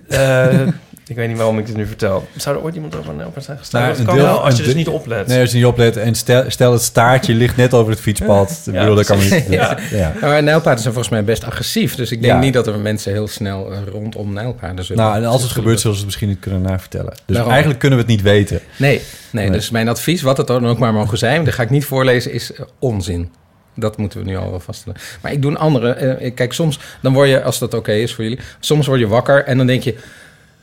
Eh, 0.08 0.62
ik 1.08 1.16
weet 1.16 1.28
niet 1.28 1.38
waarom 1.38 1.60
ik 1.60 1.66
dit 1.66 1.76
nu 1.76 1.86
vertel. 1.86 2.28
Zou 2.36 2.56
er 2.58 2.64
ooit 2.64 2.76
iemand 2.76 2.96
over 2.98 3.10
een 3.10 3.16
nijlpaard 3.16 3.46
zijn 3.46 3.58
gestaan? 3.58 3.82
Nou, 3.82 3.96
dat 3.98 4.06
kan 4.06 4.16
deel- 4.16 4.26
wel, 4.26 4.44
als 4.44 4.58
je 4.58 4.64
dus 4.64 4.74
niet 4.74 4.88
oplet. 4.88 5.28
Nee, 5.28 5.40
als 5.42 5.52
je 5.52 5.58
niet 5.58 5.66
oplet. 5.66 5.98
En 5.98 6.16
stel, 6.16 6.44
stel 6.48 6.72
het 6.72 6.82
staartje 6.82 7.34
ligt 7.44 7.58
net 7.58 7.74
over 7.74 7.92
het 7.92 8.02
fietspad. 8.02 8.62
Ik 8.66 8.74
Ja, 8.74 8.80
bedoel, 8.80 8.96
dat 8.96 9.06
kan 9.06 9.18
niet. 9.20 9.30
Ja. 9.50 9.78
Ja. 9.92 9.98
Ja. 9.98 10.14
Maar 10.22 10.44
nijlpaarden 10.44 10.82
zijn 10.82 10.94
volgens 10.94 11.14
mij 11.14 11.24
best 11.24 11.44
agressief. 11.44 11.96
Dus 11.96 12.12
ik 12.12 12.22
denk 12.22 12.34
Ja. 12.34 12.40
niet 12.40 12.54
dat 12.54 12.68
er 12.68 12.80
mensen 12.80 13.12
heel 13.12 13.28
snel 13.28 13.72
eh, 13.72 13.78
rondom 13.92 14.34
nijlpaarden 14.34 14.86
zullen. 14.86 15.04
Nou, 15.04 15.16
en 15.18 15.26
als 15.26 15.42
het 15.42 15.52
gebeurt, 15.52 15.80
zullen 15.80 15.96
ze 15.98 16.02
het 16.04 16.06
misschien 16.06 16.30
niet 16.30 16.40
kunnen 16.40 16.62
navertellen. 16.62 17.12
Dus 17.12 17.22
Daarom. 17.26 17.50
eigenlijk 17.52 17.80
kunnen 17.80 18.00
we 18.00 18.04
het 18.06 18.14
niet 18.14 18.24
weten. 18.24 18.60
Nee, 18.78 19.02
nee, 19.32 19.44
Nee. 19.50 19.58
dus 19.58 19.70
mijn 19.70 19.88
advies, 19.88 20.22
wat 20.22 20.38
het 20.38 20.48
dan 20.48 20.68
ook 20.68 20.80
maar 20.80 20.94
mogen 20.94 21.18
zijn, 21.18 21.44
dat 21.44 21.54
ga 21.54 21.64
ik 21.64 21.70
niet 21.70 21.86
voorlezen, 21.86 22.32
is 22.32 22.54
eh, 22.54 22.66
onzin. 22.80 23.30
Dat 23.76 23.98
moeten 23.98 24.20
we 24.20 24.26
nu 24.26 24.38
al 24.38 24.50
wel 24.50 24.60
vaststellen. 24.60 25.00
Maar 25.22 25.32
ik 25.32 25.42
doe 25.42 25.52
een 25.52 25.58
andere. 25.58 25.92
eh, 25.94 26.34
kijk, 26.34 26.54
soms 26.54 26.80
dan 27.02 27.14
word 27.14 27.30
je, 27.30 27.44
als 27.44 27.60
dat 27.60 27.74
oké 27.74 27.92
is 27.92 28.14
voor 28.14 28.24
jullie, 28.24 28.40
soms 28.60 28.88
word 28.88 29.00
je 29.00 29.08
wakker 29.08 29.44
en 29.46 29.58
dan 29.58 29.68
denk 29.68 29.84
je: 29.84 29.96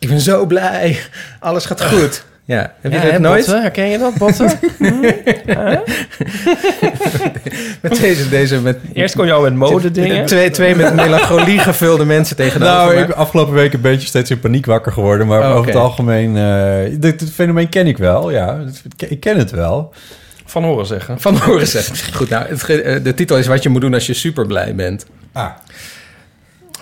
Ik 0.02 0.08
ben 0.08 0.20
zo 0.20 0.46
blij, 0.46 0.98
alles 1.40 1.64
gaat 1.64 1.84
goed. 1.84 2.24
Ja, 2.44 2.72
heb 2.80 2.92
je 2.92 2.98
Ja, 2.98 3.04
dat 3.04 3.12
hè, 3.12 3.18
nooit? 3.18 3.44
Botten? 3.44 3.62
Herken 3.62 3.88
je 3.88 3.98
dat, 3.98 4.14
Botten? 4.14 4.46
met 7.82 8.00
deze, 8.00 8.28
deze 8.28 8.60
met. 8.60 8.78
Eerst 8.92 9.14
kon 9.14 9.26
je 9.26 9.32
al 9.32 9.42
met 9.42 9.54
modedingen. 9.54 10.26
Twee, 10.26 10.50
twee 10.50 10.74
met 10.74 10.94
melancholie 10.94 11.58
gevulde 11.58 12.04
mensen 12.04 12.36
tegenover 12.36 12.74
Nou, 12.74 12.94
me. 12.94 13.00
ik 13.00 13.06
ben 13.06 13.16
afgelopen 13.16 13.54
week 13.54 13.72
een 13.72 13.80
beetje 13.80 14.06
steeds 14.06 14.30
in 14.30 14.40
paniek 14.40 14.66
wakker 14.66 14.92
geworden. 14.92 15.26
Maar 15.26 15.40
Oh, 15.40 15.56
over 15.56 15.66
het 15.66 15.76
algemeen... 15.80 16.36
eh 16.36 17.00
dit, 17.00 17.18
dit 17.18 17.30
fenomeen 17.32 17.68
ken 17.68 17.86
ik 17.86 17.98
wel, 17.98 18.30
ja. 18.30 18.60
Ik 18.96 19.20
ken 19.20 19.38
het 19.38 19.50
wel. 19.50 19.94
Van 20.44 20.64
horen 20.64 20.86
zeggen. 20.86 21.20
Van 21.20 21.36
horen 21.36 21.66
zeggen. 21.66 22.14
Goed, 22.14 22.28
nou, 22.28 22.46
het, 22.48 22.64
eh, 22.68 23.04
de 23.04 23.14
titel 23.14 23.38
is 23.38 23.46
wat 23.46 23.62
je 23.62 23.68
moet 23.68 23.80
doen 23.80 23.94
als 23.94 24.06
je 24.06 24.14
super 24.14 24.46
blij 24.46 24.74
bent. 24.74 25.06
Ah. 25.32 25.50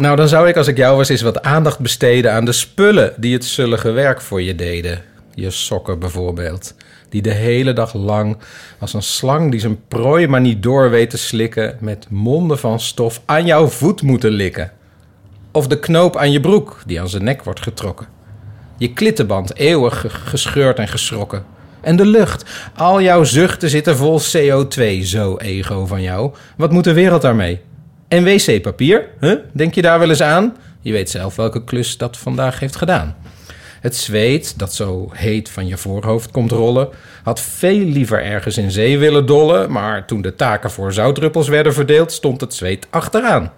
Nou, 0.01 0.17
dan 0.17 0.29
zou 0.29 0.49
ik 0.49 0.57
als 0.57 0.67
ik 0.67 0.77
jou 0.77 0.97
was 0.97 1.09
eens 1.09 1.23
wat 1.23 1.43
aandacht 1.43 1.79
besteden 1.79 2.33
aan 2.33 2.45
de 2.45 2.53
spullen 2.53 3.13
die 3.17 3.33
het 3.33 3.45
zullige 3.45 3.91
werk 3.91 4.21
voor 4.21 4.43
je 4.43 4.55
deden. 4.55 5.03
Je 5.35 5.51
sokken 5.51 5.99
bijvoorbeeld. 5.99 6.75
Die 7.09 7.23
de 7.23 7.33
hele 7.33 7.73
dag 7.73 7.95
lang 7.95 8.37
als 8.79 8.95
een 8.95 9.03
slang 9.03 9.51
die 9.51 9.61
zijn 9.61 9.81
prooi 9.89 10.27
maar 10.27 10.41
niet 10.41 10.63
door 10.63 10.91
weet 10.91 11.11
te 11.11 11.19
slikken... 11.19 11.77
met 11.81 12.07
monden 12.11 12.59
van 12.59 12.81
stof 12.81 13.21
aan 13.27 13.47
jouw 13.47 13.67
voet 13.67 14.03
moeten 14.03 14.31
likken. 14.31 14.73
Of 15.53 15.67
de 15.67 15.79
knoop 15.79 16.17
aan 16.17 16.33
je 16.33 16.41
broek 16.41 16.79
die 16.87 17.01
aan 17.01 17.09
zijn 17.09 17.25
nek 17.25 17.45
wordt 17.45 17.63
getrokken. 17.63 18.07
Je 18.79 18.93
klittenband 18.93 19.57
eeuwig 19.57 20.01
ge- 20.01 20.09
gescheurd 20.11 20.79
en 20.79 20.89
geschrokken. 20.89 21.45
En 21.81 21.97
de 21.97 22.07
lucht. 22.07 22.45
Al 22.77 23.01
jouw 23.03 23.25
zuchten 23.25 23.71
zitten 23.71 23.97
vol 23.97 24.21
CO2, 24.21 24.99
zo 25.03 25.37
ego 25.37 25.87
van 25.87 26.03
jou. 26.03 26.33
Wat 26.57 26.73
moet 26.73 26.85
de 26.85 26.93
wereld 26.93 27.23
daarmee? 27.23 27.61
En 28.11 28.25
wc-papier? 28.25 29.09
Huh? 29.21 29.39
Denk 29.53 29.75
je 29.75 29.83
daar 29.83 29.99
wel 29.99 30.09
eens 30.09 30.23
aan? 30.23 30.57
Je 30.81 30.93
weet 30.93 31.11
zelf 31.11 31.37
welke 31.37 31.65
klus 31.65 31.97
dat 31.97 32.17
vandaag 32.17 32.59
heeft 32.61 32.77
gedaan. 32.77 33.17
Het 33.81 33.97
zweet, 33.97 34.59
dat 34.59 34.75
zo 34.75 35.11
heet 35.13 35.49
van 35.49 35.67
je 35.67 35.77
voorhoofd 35.77 36.31
komt 36.31 36.51
rollen, 36.51 36.89
had 37.23 37.41
veel 37.41 37.79
liever 37.79 38.25
ergens 38.25 38.57
in 38.57 38.71
zee 38.71 38.99
willen 38.99 39.27
dollen, 39.27 39.73
maar 39.73 40.07
toen 40.07 40.23
de 40.23 40.35
taken 40.35 40.71
voor 40.71 40.93
zoutdruppels 40.93 41.49
werden 41.49 41.75
verdeeld, 41.75 42.13
stond 42.13 42.41
het 42.41 42.55
zweet 42.55 42.87
achteraan. 42.91 43.53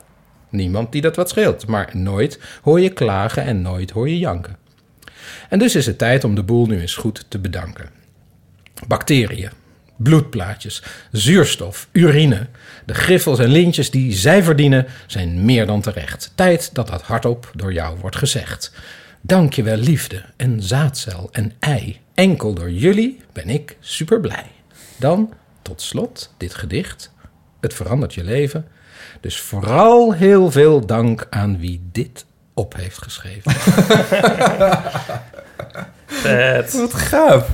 Niemand 0.48 0.92
die 0.92 1.03
dat 1.03 1.16
wat 1.16 1.28
scheelt, 1.28 1.66
maar 1.66 1.90
nooit 1.92 2.40
hoor 2.62 2.80
je 2.80 2.90
klagen 2.90 3.44
en 3.44 3.62
nooit 3.62 3.90
hoor 3.90 4.09
je 4.09 4.18
janken. 4.18 4.57
En 5.48 5.59
dus 5.59 5.74
is 5.74 5.86
het 5.86 5.98
tijd 5.98 6.24
om 6.24 6.34
de 6.34 6.42
boel 6.42 6.66
nu 6.66 6.80
eens 6.80 6.94
goed 6.94 7.24
te 7.28 7.38
bedanken. 7.38 7.90
Bacteriën, 8.86 9.50
bloedplaatjes, 10.03 10.82
zuurstof, 11.12 11.88
urine. 11.92 12.46
De 12.84 12.94
griffels 12.94 13.38
en 13.38 13.48
lintjes 13.48 13.90
die 13.90 14.12
zij 14.12 14.42
verdienen 14.42 14.86
zijn 15.07 15.44
meer 15.44 15.66
dan 15.66 15.80
terecht. 15.80 16.32
Tijd 16.34 16.74
dat 16.74 16.88
dat 16.88 17.03
hardop 17.03 17.50
door 17.55 17.72
jou 17.72 17.98
wordt 18.00 18.16
gezegd. 18.16 18.72
Dank 19.20 19.53
je 19.53 19.62
wel 19.62 19.76
liefde 19.76 20.22
en 20.36 20.62
zaadcel 20.62 21.28
en 21.32 21.53
ei. 21.59 22.00
Enkel 22.14 22.55
door 22.55 22.70
jullie 22.70 23.20
ben 23.32 23.48
ik 23.48 23.76
super 23.80 24.20
blij. 24.20 24.50
Dan 24.96 25.32
tot 25.62 25.82
slot 25.82 26.34
dit 26.36 26.55
gedicht. 26.55 27.11
Het 27.61 27.74
verandert 27.74 28.14
je 28.14 28.24
leven. 28.24 28.66
Dus 29.20 29.40
vooral 29.40 30.12
heel 30.12 30.50
veel 30.50 30.86
dank 30.86 31.26
aan 31.30 31.59
wie 31.59 31.88
dit 31.92 32.24
op 32.55 32.74
heeft 32.76 33.03
geschreven. 33.03 33.53
Vet. 36.07 36.72
Wat 36.72 36.94
gaaf. 36.94 37.48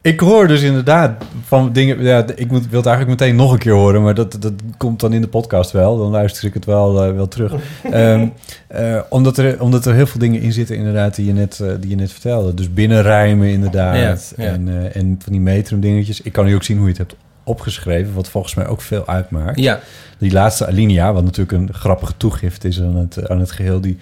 Ik 0.00 0.20
hoor 0.20 0.48
dus 0.48 0.62
inderdaad 0.62 1.24
van 1.44 1.72
dingen... 1.72 2.02
Ja, 2.02 2.26
ik 2.34 2.50
moet, 2.50 2.68
wil 2.68 2.78
het 2.78 2.88
eigenlijk 2.88 3.20
meteen 3.20 3.36
nog 3.36 3.52
een 3.52 3.58
keer 3.58 3.72
horen... 3.72 4.02
maar 4.02 4.14
dat, 4.14 4.36
dat 4.40 4.52
komt 4.76 5.00
dan 5.00 5.12
in 5.12 5.20
de 5.20 5.28
podcast 5.28 5.70
wel. 5.70 5.98
Dan 5.98 6.10
luister 6.10 6.44
ik 6.44 6.54
het 6.54 6.64
wel, 6.64 7.04
eh, 7.04 7.14
wel 7.14 7.28
terug. 7.28 7.52
Ehm, 7.90 8.28
eh, 8.66 9.00
omdat, 9.08 9.38
er, 9.38 9.60
omdat 9.62 9.86
er 9.86 9.94
heel 9.94 10.06
veel 10.06 10.20
dingen 10.20 10.40
in 10.40 10.52
zitten 10.52 10.76
inderdaad... 10.76 11.14
die 11.14 11.26
je 11.26 11.32
net, 11.32 11.60
eh, 11.60 11.70
die 11.80 11.90
je 11.90 11.96
net 11.96 12.12
vertelde. 12.12 12.54
Dus 12.54 12.72
binnenrijmen 12.72 13.48
inderdaad. 13.48 14.34
Ja, 14.36 14.44
ja. 14.44 14.50
En, 14.50 14.92
en 14.92 15.18
van 15.22 15.32
die 15.32 15.40
metrum 15.40 15.80
dingetjes. 15.80 16.20
Ik 16.20 16.32
kan 16.32 16.44
nu 16.44 16.54
ook 16.54 16.62
zien 16.62 16.76
hoe 16.76 16.86
je 16.86 16.92
het 16.92 17.08
hebt 17.08 17.16
opgeschreven... 17.44 18.14
wat 18.14 18.28
volgens 18.28 18.54
mij 18.54 18.66
ook 18.66 18.80
veel 18.80 19.06
uitmaakt. 19.06 19.58
Ja. 19.58 19.80
Die 20.18 20.32
laatste 20.32 20.66
alinea, 20.66 21.12
wat 21.12 21.24
natuurlijk 21.24 21.52
een 21.52 21.74
grappige 21.74 22.16
toegift 22.16 22.64
is 22.64 22.80
aan 22.80 22.96
het, 22.96 23.28
aan 23.28 23.40
het 23.40 23.50
geheel... 23.50 23.80
die 23.80 23.98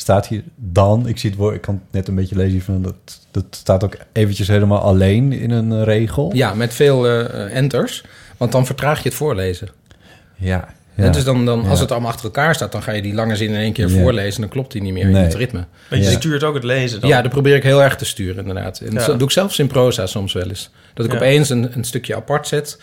staat 0.00 0.26
hier 0.26 0.42
dan. 0.56 1.08
Ik, 1.08 1.18
zie 1.18 1.30
het 1.30 1.38
woord, 1.38 1.54
ik 1.54 1.60
kan 1.60 1.74
het 1.74 1.92
net 1.92 2.08
een 2.08 2.14
beetje 2.14 2.36
lezen 2.36 2.60
van 2.62 2.82
dat, 2.82 2.94
dat 3.30 3.44
staat 3.50 3.84
ook 3.84 3.96
eventjes 4.12 4.48
helemaal 4.48 4.80
alleen 4.80 5.32
in 5.32 5.50
een 5.50 5.72
eh, 5.72 5.82
regel. 5.82 6.30
Ja, 6.34 6.54
met 6.54 6.74
veel 6.74 7.06
eh, 7.08 7.56
enters. 7.56 8.04
Want 8.36 8.52
dan 8.52 8.66
vertraag 8.66 9.02
je 9.02 9.08
het 9.08 9.18
voorlezen. 9.18 9.68
Ja. 10.36 10.68
Dus 11.12 11.24
dan, 11.24 11.44
dan, 11.44 11.58
als 11.64 11.74
Ja. 11.76 11.80
het 11.82 11.90
allemaal 11.92 12.10
achter 12.10 12.24
elkaar 12.24 12.54
staat, 12.54 12.72
dan 12.72 12.82
ga 12.82 12.92
je 12.92 13.02
die 13.02 13.14
lange 13.14 13.36
zin 13.36 13.48
in 13.48 13.54
één 13.54 13.72
keer 13.72 13.88
Ja. 13.88 14.00
voorlezen. 14.00 14.34
En 14.34 14.40
dan 14.40 14.48
klopt 14.50 14.72
die 14.72 14.82
niet 14.82 14.92
meer 14.92 15.08
in 15.08 15.14
het 15.14 15.34
ritme. 15.34 15.64
Want 15.90 16.04
je 16.04 16.10
Ja. 16.10 16.16
stuurt 16.16 16.44
ook 16.44 16.54
het 16.54 16.64
lezen 16.64 17.00
dan. 17.00 17.08
Ja, 17.08 17.22
dat 17.22 17.30
probeer 17.30 17.56
ik 17.56 17.62
heel 17.62 17.82
erg 17.82 17.96
te 17.96 18.04
sturen, 18.04 18.36
inderdaad. 18.46 18.80
En 18.80 18.92
Ja. 18.92 19.06
dat 19.06 19.18
doe 19.18 19.28
ik 19.28 19.32
zelfs 19.32 19.58
in 19.58 19.66
proza 19.66 20.06
soms 20.06 20.32
wel 20.32 20.48
eens. 20.48 20.70
Dat 20.94 21.06
ik 21.06 21.12
Ja. 21.12 21.18
opeens 21.18 21.48
een, 21.50 21.76
een 21.76 21.84
stukje 21.84 22.14
apart 22.16 22.46
zet, 22.46 22.78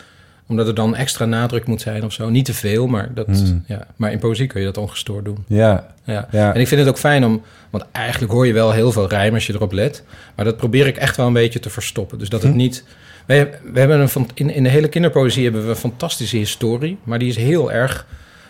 omdat 0.47 0.67
er 0.67 0.75
dan 0.75 0.95
extra 0.95 1.25
nadruk 1.25 1.65
moet 1.65 1.81
zijn 1.81 2.03
of 2.03 2.13
zo. 2.13 2.29
Niet 2.29 2.45
te 2.45 2.53
veel, 2.53 2.87
maar, 2.87 3.13
dat, 3.13 3.25
Hmm. 3.27 3.63
ja. 3.67 3.87
maar 3.95 4.11
in 4.11 4.19
poëzie 4.19 4.47
kun 4.47 4.59
je 4.59 4.65
dat 4.65 4.77
ongestoord 4.77 5.25
doen. 5.25 5.43
Ja. 5.47 5.93
Ja. 6.03 6.27
Ja. 6.31 6.53
En 6.53 6.59
ik 6.59 6.67
vind 6.67 6.79
het 6.81 6.89
ook 6.89 6.97
fijn 6.97 7.25
om, 7.25 7.41
want 7.69 7.83
eigenlijk 7.91 8.31
hoor 8.33 8.47
je 8.47 8.53
wel 8.53 8.71
heel 8.71 8.91
veel 8.91 9.07
rijm 9.09 9.33
als 9.33 9.47
je 9.47 9.53
erop 9.53 9.71
let. 9.71 10.03
Maar 10.35 10.45
dat 10.45 10.57
probeer 10.57 10.87
ik 10.87 10.97
echt 10.97 11.17
wel 11.17 11.27
een 11.27 11.33
beetje 11.33 11.59
te 11.59 11.69
verstoppen. 11.69 12.19
Dus 12.19 12.29
dat 12.29 12.41
het 12.41 12.51
Hm. 12.51 12.57
niet. 12.57 12.83
We, 13.25 13.49
we 13.73 13.79
hebben 13.79 13.99
een, 13.99 14.09
van- 14.09 14.29
in, 14.33 14.49
in 14.49 14.63
de 14.63 14.69
hele 14.69 14.87
kinderpoëzie 14.87 15.43
hebben 15.43 15.63
we 15.63 15.69
een 15.69 15.75
fantastische 15.75 16.37
historie, 16.37 16.97
maar 17.03 17.19
die 17.19 17.29
is 17.29 17.35
heel 17.35 17.71
erg 17.71 18.05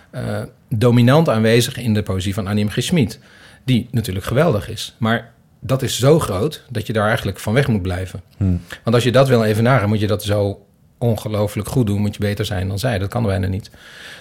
eh, 0.10 0.41
dominant 0.70 1.30
aanwezig 1.30 1.78
in 1.78 1.93
de 1.93 2.04
poëzie 2.04 2.34
van 2.34 2.48
Annie 2.48 2.66
M. 2.66 2.70
G. 2.70 2.84
Schmid. 2.84 3.20
Die 3.64 3.88
natuurlijk 3.91 4.26
geweldig 4.26 4.70
is. 4.70 4.96
Maar 4.98 5.32
dat 5.60 5.82
is 5.82 6.00
zo 6.00 6.20
groot 6.20 6.64
dat 6.70 6.88
je 6.88 6.93
daar 6.93 7.08
eigenlijk 7.08 7.39
van 7.39 7.54
weg 7.54 7.68
moet 7.68 7.82
blijven. 7.82 8.22
Hm. 8.38 8.43
Want 8.84 8.96
als 8.96 9.04
je 9.04 9.12
dat 9.12 9.28
wil 9.28 9.43
evenaren, 9.43 9.89
moet 9.89 10.00
je 10.00 10.08
dat 10.08 10.24
zo 10.24 10.66
ongelooflijk 10.98 11.68
goed 11.68 11.88
doen. 11.88 12.02
Moet 12.02 12.14
je 12.14 12.20
beter 12.20 12.46
zijn 12.46 12.68
dan 12.68 12.80
zij. 12.80 13.00
Dat 13.00 13.10
kan 13.10 13.24
bijna 13.24 13.48
niet. 13.48 13.70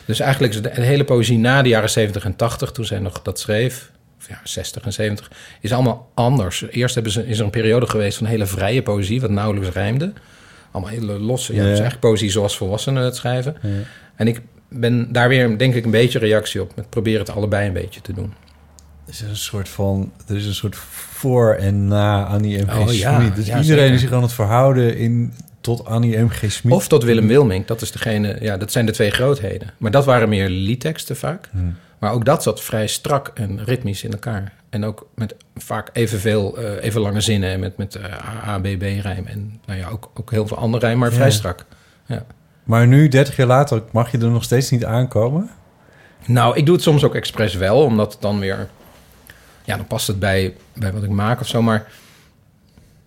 Dus 0.05 0.21
eigenlijk 0.21 0.55
is 0.55 0.63
de, 0.63 0.71
hele 0.73 1.05
poëzie 1.05 1.39
na 1.39 1.63
de 1.63 1.69
jaren 1.69 1.91
70 1.91 2.25
en 2.25 2.37
80, 2.37 2.71
toen 2.73 2.85
zij 2.85 2.99
nog 2.99 3.23
dat 3.23 3.39
schreef, 3.39 3.91
of 4.19 4.29
ja, 4.29 4.41
60 4.45 4.85
en 4.85 4.93
70, 4.93 5.31
is 5.61 5.73
allemaal 5.73 6.11
anders. 6.15 6.65
Eerst 6.71 6.95
hebben 6.95 7.13
ze, 7.13 7.27
is 7.27 7.39
er 7.39 7.45
een 7.45 7.51
periode 7.51 7.87
geweest 7.87 8.19
van 8.19 8.27
hele 8.27 8.47
vrije 8.47 8.83
poëzie, 8.83 9.21
wat 9.21 9.31
nauwelijks 9.31 9.75
rijmde. 9.75 10.13
Allemaal 10.71 10.93
hele 10.93 11.19
losse, 11.19 11.53
ja, 11.53 11.59
Ja. 11.59 11.65
dus 11.69 11.79
eigenlijk 11.79 12.01
poëzie 12.01 12.31
zoals 12.31 12.57
volwassenen 12.57 13.03
het 13.05 13.17
schrijven. 13.17 13.57
Ja. 13.63 13.69
En 14.17 14.29
ik 14.29 14.41
ben 14.69 15.13
daar 15.13 15.29
weer, 15.29 15.59
denk 15.59 15.75
ik, 15.75 15.85
een 15.85 15.91
beetje 15.91 16.19
reactie 16.19 16.63
op. 16.63 16.77
Met 16.77 16.91
proberen 16.91 17.21
het 17.21 17.31
allebei 17.31 17.67
een 17.67 17.73
beetje 17.73 18.01
te 18.01 18.13
doen. 18.13 18.35
Er 19.07 19.13
is 19.13 19.21
een 19.21 19.37
soort 19.37 19.69
van, 19.69 20.13
er 20.29 20.37
is 20.37 20.47
een 20.47 20.55
soort 20.55 20.77
voor 20.77 21.55
en 21.55 21.87
na 21.89 22.25
Annie. 22.25 22.67
G. 22.67 22.79
Oh, 22.79 22.93
ja. 22.93 23.29
Dus 23.35 23.47
Ja, 23.47 23.61
iedereen 23.61 23.63
zeker. 23.63 23.95
is 23.95 24.01
zich 24.01 24.13
aan 24.13 24.23
het 24.23 24.33
verhouden 24.33 24.97
in, 24.97 25.35
tot 25.65 25.85
Annie 25.85 26.19
M. 26.19 26.29
G. 26.29 26.61
Of 26.69 26.89
tot 26.89 27.05
Willem 27.05 27.27
Wilming, 27.27 27.67
dat 27.67 27.81
is 27.81 27.93
degene, 27.93 28.37
ja, 28.41 28.57
dat 28.57 28.73
zijn 28.73 28.87
de 28.87 28.93
twee 28.93 29.11
grootheden. 29.11 29.71
Maar 29.77 29.91
dat 29.91 30.05
waren 30.05 30.29
meer 30.29 30.49
liedteksten 30.49 31.17
vaak. 31.17 31.49
Hmm. 31.51 31.77
Maar 31.99 32.13
ook 32.13 32.25
dat 32.25 32.43
zat 32.43 32.61
vrij 32.61 32.87
strak 32.87 33.31
en 33.35 33.65
ritmisch 33.65 34.05
in 34.05 34.13
elkaar. 34.13 34.53
En 34.71 34.85
ook 34.85 35.07
met 35.15 35.35
vaak 35.57 35.91
evenveel, 35.93 36.59
eh 36.59 36.85
even 36.85 37.01
lange 37.01 37.21
zinnen 37.21 37.51
en 37.51 37.61
met, 37.61 37.77
met 37.77 37.95
eh, 37.95 38.49
A, 38.49 38.59
B, 38.59 38.63
B 38.63 38.83
rijm. 38.83 39.27
En 39.27 39.61
nou 39.67 39.79
ja, 39.79 39.89
ook, 39.89 40.11
ook 40.15 40.31
heel 40.31 40.47
veel 40.47 40.57
andere 40.57 40.87
rijm, 40.87 40.99
maar 40.99 41.13
vrij 41.13 41.31
strak. 41.31 41.65
Ja. 42.07 42.25
Maar 42.65 42.87
nu, 42.87 43.09
30 43.09 43.37
jaar 43.37 43.47
later, 43.47 43.83
mag 43.91 44.11
je 44.11 44.19
er 44.19 44.31
nog 44.31 44.45
steeds 44.45 44.71
niet 44.71 44.85
aankomen? 44.85 45.51
Nou, 46.27 46.57
ik 46.57 46.67
doe 46.67 46.75
het 46.75 46.85
soms 46.85 47.05
ook 47.05 47.15
expres 47.15 47.55
wel, 47.55 47.83
omdat 47.83 48.13
het 48.13 48.23
dan 48.23 48.39
weer... 48.39 48.69
Ja, 49.65 49.77
dan 49.77 49.87
past 49.87 50.07
het 50.07 50.19
bij, 50.19 50.55
bij 50.75 50.93
wat 50.93 51.03
ik 51.03 51.11
maak 51.11 51.41
of 51.41 51.47
zo, 51.47 51.63
maar... 51.63 51.87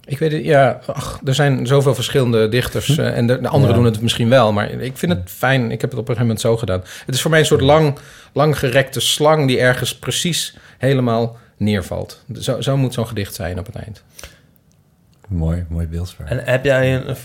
Ik 0.07 0.19
weet 0.19 0.31
het, 0.31 0.43
ja, 0.43 0.79
ach, 0.85 1.19
er 1.25 1.33
zijn 1.35 1.67
zoveel 1.67 1.95
verschillende 1.95 2.49
dichters 2.49 2.97
eh, 2.97 3.17
en 3.17 3.27
de, 3.27 3.41
de 3.41 3.47
anderen 3.47 3.75
Ja. 3.75 3.81
doen 3.81 3.91
het 3.91 4.01
misschien 4.01 4.29
wel, 4.29 4.53
maar 4.53 4.69
ik 4.69 4.97
vind 4.97 5.11
het 5.11 5.21
fijn. 5.25 5.71
Ik 5.71 5.81
heb 5.81 5.89
het 5.89 5.99
op 5.99 6.09
een 6.09 6.15
gegeven 6.15 6.21
moment 6.21 6.41
zo 6.41 6.57
gedaan. 6.57 6.83
Het 7.05 7.15
is 7.15 7.21
voor 7.21 7.31
mij 7.31 7.39
een 7.39 7.45
soort 7.45 7.61
lang, 7.61 7.97
langgerekte 8.33 8.99
slang 8.99 9.47
die 9.47 9.59
ergens 9.59 9.95
precies 9.99 10.57
helemaal 10.77 11.37
neervalt. 11.57 12.23
Zo, 12.39 12.61
zo 12.61 12.77
moet 12.77 12.93
zo'n 12.93 13.07
gedicht 13.07 13.35
zijn 13.35 13.59
op 13.59 13.65
het 13.65 13.75
eind. 13.75 14.03
Mooi, 15.27 15.65
mooi 15.69 15.87
beeldspraak. 15.87 16.29
En 16.29 16.43
heb 16.43 16.63
jij 16.63 16.95
een... 16.95 17.15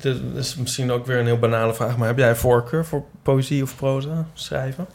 Dit 0.00 0.16
is 0.36 0.56
misschien 0.56 0.90
ook 0.90 1.06
weer 1.06 1.18
een 1.18 1.26
heel 1.26 1.38
banale 1.38 1.74
vraag... 1.74 1.96
maar 1.96 2.08
heb 2.08 2.18
jij 2.18 2.28
een 2.28 2.36
voorkeur 2.36 2.84
voor 2.84 3.04
poëzie 3.22 3.62
of 3.62 3.76
proza 3.76 4.26
schrijven? 4.34 4.86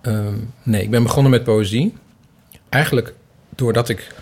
Ehm, 0.00 0.34
nee, 0.62 0.82
ik 0.82 0.90
ben 0.90 1.02
begonnen 1.02 1.30
met 1.30 1.44
poëzie. 1.44 1.94
Eigenlijk 2.68 3.14
doordat 3.48 3.88
ik, 3.88 4.12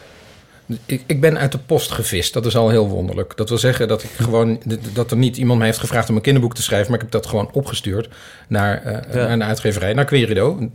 ik... 0.86 1.02
Ik 1.06 1.20
ben 1.20 1.38
uit 1.38 1.52
de 1.52 1.58
post 1.58 1.90
gevist. 1.92 2.32
Dat 2.32 2.46
is 2.46 2.56
al 2.56 2.68
heel 2.68 2.88
wonderlijk. 2.88 3.36
Dat 3.36 3.48
wil 3.48 3.58
zeggen 3.58 3.88
dat 3.88 4.02
ik 4.02 4.10
gewoon... 4.16 4.62
Dat 4.92 5.10
er 5.10 5.16
niet 5.16 5.36
iemand 5.36 5.58
mij 5.58 5.66
heeft 5.68 5.78
gevraagd 5.80 6.08
om 6.08 6.16
een 6.16 6.22
kinderboek 6.22 6.54
te 6.54 6.62
schrijven... 6.62 6.86
maar 6.90 6.96
ik 6.96 7.02
heb 7.02 7.10
dat 7.22 7.26
gewoon 7.30 7.50
opgestuurd 7.52 8.08
naar, 8.48 8.82
eh, 8.82 8.92
Ja. 9.14 9.20
naar 9.20 9.30
een 9.30 9.44
uitgeverij. 9.44 9.92
Naar 9.92 10.04
Querido, 10.04 10.70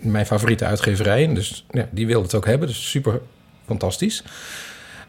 mijn 0.00 0.26
favoriete 0.26 0.64
uitgeverij. 0.64 1.34
Dus 1.34 1.64
ja, 1.70 1.88
die 1.90 2.06
wilde 2.06 2.22
het 2.24 2.34
ook 2.34 2.46
hebben. 2.46 2.68
Dus 2.68 2.90
super 2.90 3.20
fantastisch. 3.66 4.22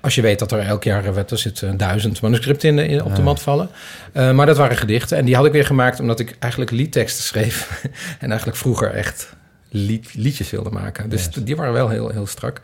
Als 0.01 0.15
je 0.15 0.21
weet 0.21 0.39
dat 0.39 0.51
er 0.51 0.59
elk 0.59 0.83
jaar 0.83 1.05
eh, 1.05 1.13
wat 1.13 1.31
er 1.31 1.37
zit, 1.37 1.61
eh, 1.61 1.69
duizend 1.77 2.21
manuscripten 2.21 2.69
in, 2.69 2.75
de- 2.75 2.87
in- 2.87 3.03
op 3.03 3.15
de 3.15 3.21
mat 3.21 3.41
vallen. 3.41 3.69
Eh, 4.13 4.31
maar 4.31 4.45
dat 4.45 4.57
waren 4.57 4.77
gedichten. 4.77 5.17
En 5.17 5.25
die 5.25 5.35
had 5.35 5.45
ik 5.45 5.51
weer 5.51 5.65
gemaakt 5.65 5.99
omdat 5.99 6.19
ik 6.19 6.35
eigenlijk 6.39 6.71
liedteksten 6.71 7.23
schreef. 7.23 7.81
en 8.19 8.27
eigenlijk 8.29 8.57
vroeger 8.57 8.91
echt 8.93 9.33
lied, 9.71 10.13
liedjes 10.13 10.49
wilde 10.49 10.69
maken. 10.69 11.09
Dus 11.09 11.29
die 11.29 11.55
waren 11.55 11.73
wel 11.73 11.89
heel, 11.89 12.09
heel 12.09 12.25
strak. 12.27 12.61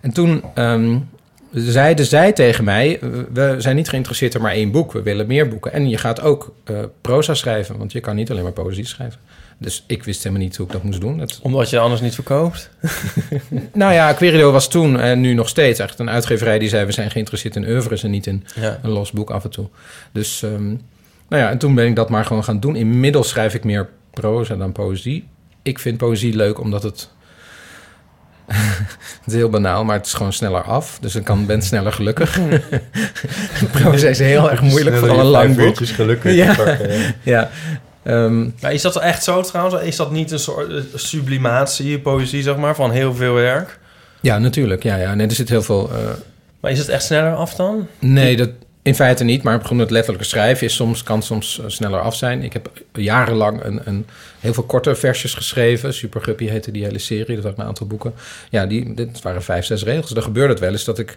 En 0.00 0.12
toen 0.12 0.42
ehm, 0.54 0.98
zeiden 1.52 2.06
zij 2.06 2.32
tegen 2.32 2.64
mij... 2.64 2.98
we 3.32 3.54
zijn 3.58 3.76
niet 3.76 3.88
geïnteresseerd 3.88 4.34
in 4.34 4.40
maar 4.42 4.52
één 4.52 4.70
boek. 4.70 4.92
We 4.92 5.02
willen 5.02 5.26
meer 5.26 5.48
boeken. 5.48 5.72
En 5.72 5.88
je 5.88 5.98
gaat 5.98 6.20
ook 6.20 6.54
eh, 6.64 6.78
proza 7.00 7.34
schrijven. 7.34 7.78
Want 7.78 7.92
je 7.92 8.00
kan 8.00 8.16
niet 8.16 8.30
alleen 8.30 8.42
maar 8.42 8.52
poëzie 8.52 8.86
schrijven. 8.86 9.20
Dus 9.60 9.84
ik 9.86 10.02
wist 10.04 10.22
helemaal 10.22 10.44
niet 10.44 10.56
hoe 10.56 10.66
ik 10.66 10.72
dat 10.72 10.82
moest 10.82 11.00
doen. 11.00 11.18
Dat... 11.18 11.38
Omdat 11.42 11.70
je 11.70 11.78
anders 11.78 12.00
niet 12.00 12.14
verkoopt? 12.14 12.70
Nou 13.72 13.92
ja, 13.92 14.12
Querido 14.12 14.52
was 14.52 14.68
toen 14.68 15.00
en 15.00 15.20
nu 15.20 15.34
nog 15.34 15.48
steeds 15.48 15.78
echt 15.78 15.98
een 15.98 16.10
uitgeverij 16.10 16.58
die 16.58 16.68
zei... 16.68 16.84
we 16.86 16.92
zijn 16.92 17.10
geïnteresseerd 17.10 17.56
in 17.56 17.68
oeuvres 17.68 18.02
en 18.02 18.10
niet 18.10 18.26
in 18.26 18.44
Ja. 18.54 18.78
een 18.82 18.90
los 18.90 19.10
boek 19.10 19.30
af 19.30 19.44
en 19.44 19.50
toe. 19.50 19.66
Dus 20.12 20.42
ehm, 20.42 20.66
nou 21.28 21.42
ja, 21.42 21.50
en 21.50 21.58
toen 21.58 21.74
ben 21.74 21.86
ik 21.86 21.96
dat 21.96 22.08
maar 22.10 22.24
gewoon 22.24 22.44
gaan 22.44 22.60
doen. 22.60 22.76
Inmiddels 22.76 23.28
schrijf 23.28 23.54
ik 23.54 23.64
meer 23.64 23.88
proza 24.10 24.56
dan 24.56 24.72
poëzie. 24.72 25.28
Ik 25.62 25.78
vind 25.78 25.96
poëzie 25.98 26.36
leuk 26.36 26.60
omdat 26.60 26.82
het... 26.82 27.08
het 29.24 29.26
is 29.26 29.32
heel 29.32 29.50
banaal, 29.50 29.84
maar 29.84 29.96
het 29.96 30.06
is 30.06 30.12
gewoon 30.12 30.32
sneller 30.32 30.62
af. 30.62 30.98
Dus 31.00 31.14
ik 31.14 31.24
kan, 31.24 31.46
ben 31.46 31.62
sneller 31.62 31.92
gelukkig. 31.92 32.38
proza 33.72 34.08
is 34.08 34.18
heel 34.18 34.50
erg 34.50 34.62
moeilijk, 34.62 34.96
vooral 34.96 35.20
een 35.20 35.26
lang 35.26 35.56
boek. 35.56 35.86
gelukkig 35.86 36.34
ja. 36.34 36.54
pakken, 36.54 36.90
ja. 36.98 37.14
ja. 37.22 37.50
Ehm, 38.02 38.48
Maar 38.60 38.72
is 38.72 38.82
dat 38.82 38.96
echt 38.96 39.24
zo 39.24 39.42
trouwens? 39.42 39.82
Is 39.82 39.96
dat 39.96 40.10
niet 40.10 40.30
een 40.30 40.38
soort 40.38 40.72
eh, 40.72 40.80
sublimatie, 40.94 41.98
poëzie, 41.98 42.42
zeg 42.42 42.56
maar, 42.56 42.74
van 42.74 42.90
heel 42.90 43.14
veel 43.14 43.34
werk? 43.34 43.78
ja, 44.20 44.38
natuurlijk. 44.38 44.82
Ja, 44.82 44.96
ja. 44.96 45.14
Nee, 45.14 45.26
er 45.26 45.34
zit 45.34 45.48
heel 45.48 45.62
veel... 45.62 45.90
eh, 45.92 45.98
Maar 46.60 46.70
is 46.70 46.78
het 46.78 46.88
echt 46.88 47.04
sneller 47.04 47.34
af 47.34 47.54
dan? 47.54 47.86
Nee, 47.98 48.36
dat 48.36 48.50
in 48.88 48.94
feite 48.94 49.24
niet. 49.24 49.42
Maar 49.42 49.60
het 49.68 49.90
letterlijke 49.90 50.26
schrijven 50.26 50.66
is 50.66 50.74
soms, 50.74 51.02
kan 51.02 51.22
soms 51.22 51.58
eh, 51.58 51.64
sneller 51.68 52.00
af 52.00 52.16
zijn. 52.16 52.42
Ik 52.42 52.52
heb 52.52 52.70
jarenlang 52.92 53.64
een, 53.64 53.80
een, 53.84 54.06
heel 54.40 54.52
veel 54.54 54.62
korte 54.62 54.94
versjes 54.94 55.34
geschreven. 55.34 55.94
Super 55.94 56.20
Guppy 56.22 56.46
heette 56.46 56.70
die 56.70 56.84
hele 56.84 56.98
serie. 56.98 57.36
Dat 57.36 57.44
had 57.44 57.58
een 57.58 57.64
aantal 57.64 57.86
boeken. 57.86 58.14
Ja, 58.50 58.66
die, 58.66 58.94
dit 58.94 59.22
waren 59.22 59.42
vijf, 59.42 59.64
zes 59.64 59.82
regels. 59.84 60.10
Dan 60.10 60.22
gebeurde 60.22 60.52
het 60.52 60.60
wel 60.62 60.70
eens 60.72 60.84
dat 60.84 60.98
ik, 60.98 61.16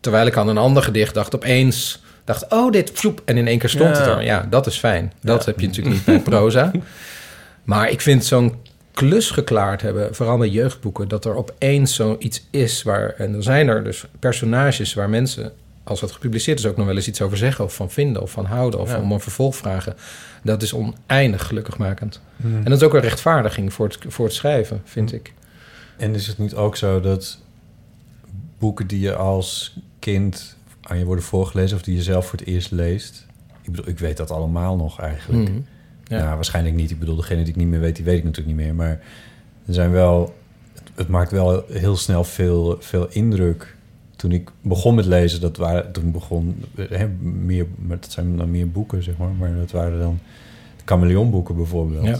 terwijl 0.00 0.26
ik 0.26 0.36
aan 0.36 0.48
een 0.48 0.58
ander 0.58 0.82
gedicht 0.82 1.14
dacht, 1.14 1.34
opeens 1.34 2.02
dacht, 2.24 2.52
oh, 2.52 2.72
dit. 2.72 3.04
En 3.24 3.36
in 3.36 3.46
één 3.46 3.58
keer 3.58 3.68
stond 3.68 3.96
Ja. 3.96 4.02
het 4.02 4.06
er. 4.16 4.24
Ja, 4.24 4.46
dat 4.50 4.66
is 4.66 4.76
fijn. 4.76 5.12
Dat 5.22 5.40
Ja. 5.40 5.46
heb 5.50 5.60
je 5.60 5.66
natuurlijk 5.66 5.94
niet 5.94 6.04
bij 6.04 6.20
proza. 6.20 6.70
Maar 7.64 7.90
ik 7.90 8.00
vind 8.00 8.24
zo'n 8.24 8.54
klus 8.92 9.30
geklaard 9.30 9.82
hebben, 9.82 10.14
vooral 10.14 10.38
bij 10.38 10.48
jeugdboeken, 10.48 11.08
dat 11.08 11.24
er 11.24 11.34
opeens 11.36 11.94
zoiets 11.94 12.46
is 12.50 12.82
waar, 12.82 13.14
en 13.16 13.34
er 13.34 13.42
zijn 13.42 13.68
er 13.68 13.84
dus 13.84 14.04
personages 14.18 14.94
waar 14.94 15.08
mensen, 15.10 15.52
als 15.88 16.00
het 16.00 16.12
gepubliceerd 16.12 16.58
is, 16.58 16.66
ook 16.66 16.76
nog 16.76 16.86
wel 16.86 16.96
eens 16.96 17.08
iets 17.08 17.20
over 17.22 17.36
zeggen, 17.36 17.64
of 17.64 17.74
van 17.74 17.90
vinden, 17.90 18.22
of 18.22 18.30
van 18.30 18.44
houden, 18.44 18.80
of 18.80 18.90
Ja. 18.90 19.00
om 19.00 19.12
een 19.12 19.20
vervolg 19.20 19.56
vragen. 19.56 19.96
Dat 20.42 20.62
is 20.62 20.72
oneindig 20.74 21.46
gelukkigmakend. 21.46 22.20
Hmm. 22.36 22.56
En 22.56 22.64
dat 22.64 22.80
is 22.80 22.82
ook 22.82 22.94
een 22.94 23.00
rechtvaardiging 23.00 23.72
voor 23.72 23.86
het, 23.88 23.98
voor 24.08 24.24
het 24.24 24.34
schrijven, 24.34 24.80
vind 24.84 25.12
ik. 25.12 25.32
En 25.96 26.14
is 26.14 26.26
het 26.26 26.38
niet 26.38 26.54
ook 26.54 26.76
zo 26.76 27.00
dat 27.00 27.38
boeken 28.58 28.86
die 28.86 29.00
je 29.00 29.14
als 29.14 29.76
kind 29.98 30.56
aan 30.82 30.98
je 30.98 31.04
worden 31.04 31.24
voorgelezen... 31.24 31.76
of 31.76 31.82
die 31.82 31.96
je 31.96 32.02
zelf 32.02 32.26
voor 32.26 32.38
het 32.38 32.48
eerst 32.48 32.70
leest... 32.70 33.26
Ik 33.62 33.70
bedoel, 33.74 33.88
ik 33.88 33.98
weet 33.98 34.16
dat 34.16 34.30
allemaal 34.30 34.76
nog 34.76 35.00
eigenlijk. 35.00 35.48
Mhm. 35.48 35.58
Ja. 36.04 36.18
Ja. 36.18 36.34
waarschijnlijk 36.34 36.74
niet. 36.74 36.90
Ik 36.90 36.98
bedoel, 36.98 37.16
degene 37.16 37.40
die 37.42 37.48
ik 37.48 37.56
niet 37.56 37.68
meer 37.68 37.80
weet, 37.80 37.96
die 37.96 38.04
weet 38.04 38.18
ik 38.18 38.24
natuurlijk 38.24 38.56
niet 38.56 38.66
meer. 38.66 38.74
Maar 38.74 39.00
er 39.66 39.74
zijn 39.74 39.90
wel... 39.90 40.34
Het, 40.74 40.82
het 40.94 41.08
maakt 41.08 41.30
wel 41.30 41.64
heel 41.68 41.96
snel 41.96 42.24
veel, 42.24 42.76
veel 42.80 43.06
indruk. 43.10 43.76
Toen 44.18 44.32
ik 44.32 44.50
begon 44.62 44.94
met 44.94 45.04
lezen, 45.04 45.40
dat 45.40 45.56
waren... 45.56 45.92
Toen 45.92 46.12
begon... 46.12 46.64
Hè, 46.76 47.08
meer, 47.20 47.66
maar 47.76 48.00
dat 48.00 48.12
zijn 48.12 48.36
dan 48.36 48.50
meer 48.50 48.70
boeken, 48.70 49.02
zeg 49.02 49.16
maar. 49.16 49.28
Maar 49.38 49.54
dat 49.56 49.70
waren 49.70 49.98
dan 49.98 50.18
de 50.76 50.82
chameleonboeken 50.84 51.56
bijvoorbeeld. 51.56 52.06
Ja. 52.06 52.18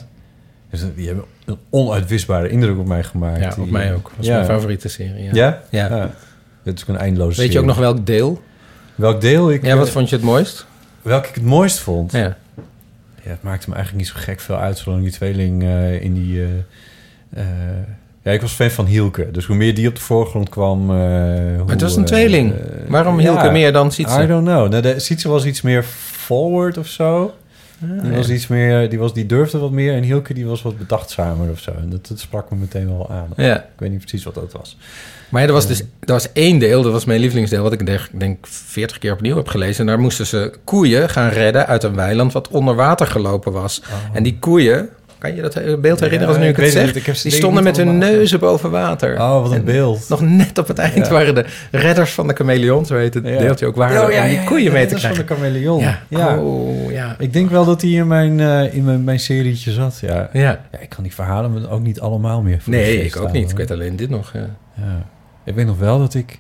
Dus 0.71 0.85
die 0.97 1.07
hebben 1.07 1.25
een 1.45 1.59
onuitwisbare 1.71 2.49
indruk 2.49 2.79
op 2.79 2.87
mij 2.87 3.05
gemaakt. 3.05 3.41
Ja, 3.41 3.49
op 3.49 3.63
Die, 3.63 3.73
mij 3.73 3.89
eh, 3.89 3.95
ook. 3.95 4.11
Dat 4.17 4.25
is 4.25 4.29
mijn 4.29 4.45
favoriete 4.45 4.89
serie, 4.89 5.23
ja. 5.23 5.31
Ja? 5.33 5.63
Ja. 5.71 6.11
Het 6.63 6.79
is 6.79 6.85
een 6.89 6.97
eindeloze 6.97 7.41
Weet 7.41 7.53
je 7.53 7.59
ook 7.59 7.65
nog 7.65 7.79
welk 7.79 8.07
deel? 8.07 8.43
Welk 8.95 9.21
deel 9.21 9.53
ik... 9.53 9.65
Ja, 9.65 9.77
wat 9.77 9.87
eh, 9.87 9.93
vond 9.93 10.09
je 10.09 10.17
het 10.17 10.25
mooist? 10.25 10.67
Welk 11.03 11.27
ik 11.27 11.35
het 11.35 11.45
mooist 11.45 11.79
vond? 11.79 12.13
Ja. 12.13 12.37
Ja, 13.23 13.31
het 13.31 13.43
maakte 13.43 13.69
me 13.69 13.75
eigenlijk 13.75 14.05
niet 14.05 14.15
zo 14.15 14.21
gek 14.25 14.41
veel 14.41 14.57
uit... 14.59 14.79
zolang 14.79 15.03
die 15.03 15.13
tweeling 15.13 15.63
eh, 15.63 16.03
in 16.03 16.15
die... 16.15 16.43
eh, 16.43 16.49
eh, 17.31 17.47
ja, 18.29 18.35
ik 18.35 18.41
was 18.41 18.53
fan 18.53 18.71
van 18.71 18.87
Hielke. 18.87 19.31
Dus 19.31 19.45
hoe 19.45 19.57
meer 19.57 19.75
die 19.75 19.89
op 19.89 19.95
de 19.95 20.01
voorgrond 20.01 20.49
kwam... 20.49 20.91
eh, 20.91 20.97
het 21.67 21.81
was 21.81 21.97
een 21.97 22.03
eh, 22.03 22.09
tweeling. 22.09 22.53
eh, 22.53 22.59
Waarom 22.89 23.19
Hielke 23.19 23.51
meer 23.51 23.73
dan 23.73 23.93
Sietse? 23.93 24.23
I 24.23 24.27
don't 24.27 24.47
know. 24.47 24.69
Nou, 24.71 24.83
de, 24.83 24.99
Sietse 24.99 25.29
was 25.29 25.45
iets 25.45 25.63
meer 25.63 25.83
forward 26.13 26.79
of 26.79 26.87
zo. 26.87 27.35
die, 27.79 28.11
ja. 28.11 28.17
was 28.17 28.29
iets 28.31 28.47
meer, 28.47 28.89
die, 28.91 28.99
was, 28.99 29.15
die 29.15 29.27
durfde 29.27 29.59
wat 29.59 29.71
meer. 29.71 29.95
En 29.95 30.03
Hielke 30.03 30.35
die 30.35 30.47
was 30.47 30.63
wat 30.63 30.79
bedachtzamer 30.79 31.51
of 31.51 31.61
zo. 31.61 31.71
En 31.71 31.89
dat, 31.91 32.07
dat 32.09 32.19
sprak 32.19 32.51
me 32.51 32.57
meteen 32.57 32.87
wel 32.89 33.11
aan. 33.11 33.29
Ja. 33.37 33.57
Ik 33.57 33.65
weet 33.79 33.91
niet 33.91 33.99
precies 34.01 34.25
wat 34.25 34.35
dat 34.35 34.53
was. 34.53 34.77
Maar 35.29 35.41
ja, 35.43 35.47
er 35.47 35.53
was 35.53 35.67
dus 35.67 35.81
er 35.81 36.13
was 36.13 36.33
één 36.33 36.59
deel, 36.59 36.83
dat 36.83 36.93
was 36.93 37.05
mijn 37.05 37.21
lievelingsdeel, 37.21 37.63
wat 37.63 37.73
ik 37.73 37.87
denk, 37.87 38.09
denk 38.13 38.47
40 38.47 38.99
keer 38.99 39.13
opnieuw 39.13 39.37
heb 39.37 39.49
gelezen. 39.49 39.81
En 39.81 39.87
daar 39.87 40.01
moesten 40.01 40.27
ze 40.27 40.53
koeien 40.65 41.09
gaan 41.09 41.29
redden 41.29 41.67
uit 41.67 41.83
een 41.83 41.95
weiland 41.95 42.33
wat 42.33 42.49
onder 42.49 42.75
water 42.75 43.07
gelopen 43.07 43.53
was. 43.53 43.83
En 44.13 44.23
die 44.23 44.37
koeien, 44.39 44.89
kan 45.19 45.35
je 45.35 45.43
dat 45.43 45.55
beeld 45.81 46.01
herinneren 46.01 46.27
als 46.27 46.37
Ja, 46.37 46.43
nu 46.43 46.49
ik 46.49 46.57
ik 46.59 46.65
het 46.65 46.73
zeg? 46.73 46.95
Ik 46.95 47.23
die 47.23 47.33
stonden 47.33 47.63
met 47.65 47.77
hun 47.77 47.99
neuzen 47.99 48.39
boven 48.41 48.71
water. 48.71 49.15
Oh, 49.21 49.43
wat 49.43 49.51
een 49.51 49.57
En 49.59 49.65
beeld. 49.65 50.09
Nog 50.09 50.21
net 50.21 50.59
op 50.59 50.69
het 50.69 50.79
eind 50.79 51.07
Ja. 51.07 51.13
waren 51.13 51.35
de 51.35 51.45
redders 51.71 52.13
van 52.13 52.27
de 52.29 52.35
chameleon, 52.35 52.87
zo 52.87 52.97
heet 52.97 53.15
het 53.15 53.27
Ja. 53.27 53.39
deeltje 53.39 53.67
ook, 53.67 53.77
waren 53.77 54.05
Oh, 54.07 54.13
ja, 54.13 54.23
om 54.23 54.29
die 54.29 54.45
koeien 54.45 54.65
ja, 54.65 54.73
mee 54.73 54.87
te 54.87 54.95
redders 54.95 55.17
van 55.17 55.25
krijgen. 55.25 55.27
de 55.27 55.35
chameleon. 55.35 55.81
Ja. 55.81 55.99
Ja. 56.09 56.39
Oh, 56.39 56.91
ja. 56.91 57.17
Ik 57.19 57.33
denk 57.33 57.51
wel 57.51 57.65
dat 57.65 57.83
hij 57.83 57.91
in 57.91 58.07
mijn, 58.07 58.41
eh, 58.41 58.75
in 58.75 58.85
mijn, 58.85 59.05
mijn 59.05 59.21
serietje 59.21 59.73
zat. 59.73 59.99
Ja. 60.01 60.29
Ja. 60.33 60.61
ik 60.81 60.89
kan 60.89 61.03
die 61.03 61.15
verhalen 61.15 61.53
me 61.53 61.69
ook 61.69 61.83
niet 61.83 62.01
allemaal 62.01 62.43
meer 62.43 62.63
Nee, 62.65 63.05
ik 63.05 63.17
ook 63.17 63.33
niet. 63.33 63.51
Ik 63.51 63.57
weet 63.57 63.71
alleen 63.71 63.97
dit 63.97 64.11
nog. 64.11 64.33
Ja. 64.33 64.47
Ja. 64.75 65.07
Ik 65.45 65.55
weet 65.55 65.67
nog 65.67 65.79
wel 65.79 65.99
dat 65.99 66.15
ik... 66.15 66.39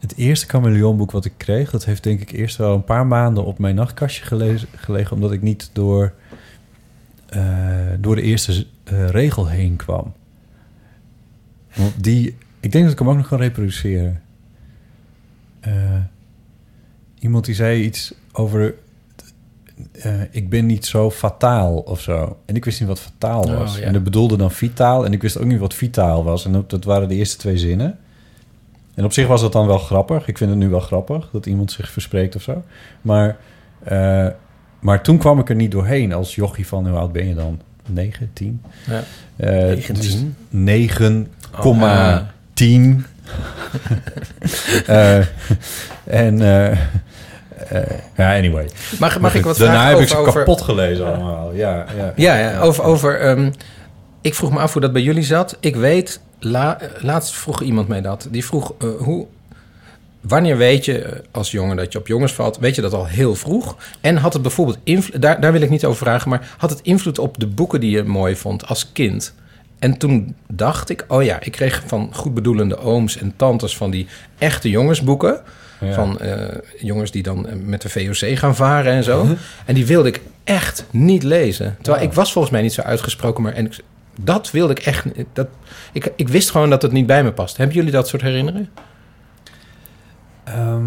Het 0.00 0.14
eerste 0.16 0.46
chameleonboek 0.48 1.10
wat 1.10 1.24
ik 1.24 1.32
kreeg... 1.36 1.70
dat 1.70 1.84
heeft 1.84 2.02
denk 2.02 2.20
ik 2.20 2.30
eerst 2.32 2.56
wel 2.56 2.74
een 2.74 2.84
paar 2.84 3.06
maanden 3.06 3.44
op 3.44 3.58
mijn 3.58 3.74
nachtkastje 3.74 4.24
gelezen, 4.24 4.68
gelegen... 4.76 5.12
omdat 5.14 5.32
ik 5.32 5.42
niet 5.42 5.70
door, 5.72 6.12
door 8.00 8.14
de 8.16 8.22
eerste 8.22 8.66
eh, 8.84 9.08
regel 9.08 9.48
heen 9.48 9.76
kwam. 9.76 10.12
Want 11.76 12.04
die... 12.04 12.36
Ik 12.60 12.72
denk 12.72 12.84
dat 12.84 12.92
ik 12.92 12.98
hem 12.98 13.08
ook 13.08 13.16
nog 13.16 13.28
kan 13.28 13.38
reproduceren. 13.38 14.22
Eh, 15.60 15.72
iemand 17.18 17.44
die 17.44 17.54
zei 17.54 17.82
iets 17.82 18.14
over... 18.32 18.74
eh, 19.92 20.20
ik 20.30 20.48
ben 20.48 20.66
niet 20.66 20.86
zo 20.86 21.10
fataal 21.10 21.76
of 21.78 22.00
zo. 22.00 22.38
En 22.46 22.54
ik 22.56 22.64
wist 22.64 22.80
niet 22.80 22.88
wat 22.88 23.00
fataal 23.00 23.42
Oh, 23.42 23.58
was. 23.58 23.76
ja. 23.78 23.82
En 23.84 23.92
dat 23.92 24.04
bedoelde 24.04 24.36
dan 24.36 24.50
vitaal. 24.50 25.04
En 25.04 25.12
ik 25.12 25.22
wist 25.22 25.38
ook 25.38 25.44
niet 25.46 25.58
wat 25.58 25.74
vitaal 25.74 26.24
was. 26.24 26.44
En 26.44 26.64
dat, 26.66 26.84
waren 26.84 27.08
de 27.08 27.14
eerste 27.14 27.36
twee 27.36 27.58
zinnen. 27.58 27.98
En 28.94 29.04
op 29.04 29.12
zich 29.12 29.26
was 29.26 29.40
dat 29.40 29.52
dan 29.52 29.66
wel 29.66 29.78
grappig. 29.78 30.28
Ik 30.28 30.38
vind 30.38 30.50
het 30.50 30.58
nu 30.58 30.68
wel 30.68 30.80
grappig 30.80 31.28
dat 31.32 31.46
iemand 31.46 31.72
zich 31.72 31.90
verspreekt 31.90 32.36
of 32.36 32.42
zo. 32.42 32.64
Maar, 33.00 33.36
eh, 33.82 34.26
maar 34.80 35.02
toen 35.02 35.18
kwam 35.18 35.38
ik 35.38 35.48
er 35.48 35.54
niet 35.54 35.70
doorheen 35.70 36.12
als 36.12 36.34
jochie 36.34 36.66
van... 36.66 36.88
hoe 36.88 36.98
oud 36.98 37.12
ben 37.12 37.28
je 37.28 37.34
dan? 37.34 37.60
9, 37.86 38.30
10? 38.32 38.62
Ja. 38.86 39.02
Eh, 39.36 39.50
19? 39.52 40.36
dus 40.50 40.88
9,10. 40.98 41.60
Oh, 41.64 41.80
Eh, 44.86 45.16
en... 46.04 46.40
eh, 46.40 46.70
eh, 46.70 46.78
ja, 48.16 48.36
anyway. 48.36 48.68
Mag- 48.98 49.20
mag 49.20 49.34
ik 49.34 49.44
wat 49.44 49.56
Daarna 49.56 49.74
vragen 49.74 49.88
heb 49.88 49.98
ik 49.98 50.02
over- 50.02 50.16
ze 50.16 50.16
over- 50.28 50.32
kapot 50.44 50.60
gelezen 50.60 51.06
allemaal. 51.06 51.54
Ja, 51.54 51.86
ja, 51.96 52.12
Ja, 52.16 52.36
ja, 52.36 52.60
over... 52.60 52.84
over 52.84 53.20
ehm, 53.20 53.50
ik 54.20 54.34
vroeg 54.34 54.52
me 54.52 54.58
af 54.58 54.72
hoe 54.72 54.82
dat 54.82 54.92
bij 54.92 55.02
jullie 55.02 55.22
zat. 55.22 55.56
Ik 55.60 55.76
weet, 55.76 56.20
la, 56.38 56.80
eh, 56.80 56.88
laatst 57.02 57.34
vroeg 57.34 57.62
iemand 57.62 57.88
mij 57.88 58.00
dat. 58.00 58.28
Die 58.30 58.44
vroeg, 58.44 58.72
hoe, 58.98 59.26
wanneer 60.20 60.56
weet 60.56 60.84
je 60.84 61.22
als 61.30 61.50
jongen 61.50 61.76
dat 61.76 61.92
je 61.92 61.98
op 61.98 62.06
jongens 62.06 62.32
valt? 62.32 62.58
Weet 62.58 62.74
je 62.74 62.82
dat 62.82 62.92
al 62.92 63.06
heel 63.06 63.34
vroeg? 63.34 63.76
En 64.00 64.16
had 64.16 64.32
het 64.32 64.42
bijvoorbeeld 64.42 64.78
invloed... 64.84 65.22
Daar, 65.22 65.40
daar 65.40 65.52
wil 65.52 65.60
ik 65.60 65.70
niet 65.70 65.84
over 65.84 65.98
vragen, 65.98 66.30
maar 66.30 66.54
had 66.58 66.70
het 66.70 66.80
invloed 66.82 67.18
op 67.18 67.38
de 67.38 67.46
boeken 67.46 67.80
die 67.80 67.90
je 67.90 68.02
mooi 68.02 68.36
vond 68.36 68.66
als 68.66 68.92
kind? 68.92 69.34
En 69.78 69.98
toen 69.98 70.34
dacht 70.46 70.90
ik, 70.90 71.04
oh 71.08 71.22
ja, 71.22 71.40
ik 71.40 71.52
kreeg 71.52 71.82
van 71.86 72.10
goedbedoelende 72.12 72.78
ooms 72.78 73.16
en 73.16 73.32
tantes 73.36 73.76
van 73.76 73.90
die 73.90 74.06
echte 74.38 74.70
jongensboeken. 74.70 75.40
Ja. 75.80 75.92
Van 75.92 76.20
eh, 76.20 76.58
jongens 76.78 77.10
die 77.10 77.22
dan 77.22 77.48
eh, 77.48 77.54
met 77.64 77.82
de 77.82 77.88
VOC 77.88 78.38
gaan 78.38 78.56
varen 78.56 78.92
en 78.92 79.04
zo. 79.04 79.26
En 79.66 79.74
die 79.74 79.86
wilde 79.86 80.08
ik 80.08 80.20
echt 80.44 80.84
niet 80.90 81.22
lezen. 81.22 81.76
Terwijl 81.82 82.04
ik 82.04 82.12
was 82.12 82.32
volgens 82.32 82.52
mij 82.52 82.62
niet 82.62 82.72
zo 82.72 82.82
uitgesproken, 82.82 83.42
maar 83.42 83.52
en 83.52 83.66
ik, 83.66 83.78
dat 84.20 84.50
wilde 84.50 84.72
ik 84.72 84.78
echt. 84.78 85.06
Dat, 85.32 85.48
ik, 85.92 86.12
ik 86.16 86.28
wist 86.28 86.50
gewoon 86.50 86.70
dat 86.70 86.82
het 86.82 86.92
niet 86.92 87.06
bij 87.06 87.24
me 87.24 87.32
past. 87.32 87.56
Hebben 87.56 87.76
jullie 87.76 87.90
dat 87.90 88.08
soort 88.08 88.22
herinneringen? 88.22 88.68
Ehm, 90.54 90.84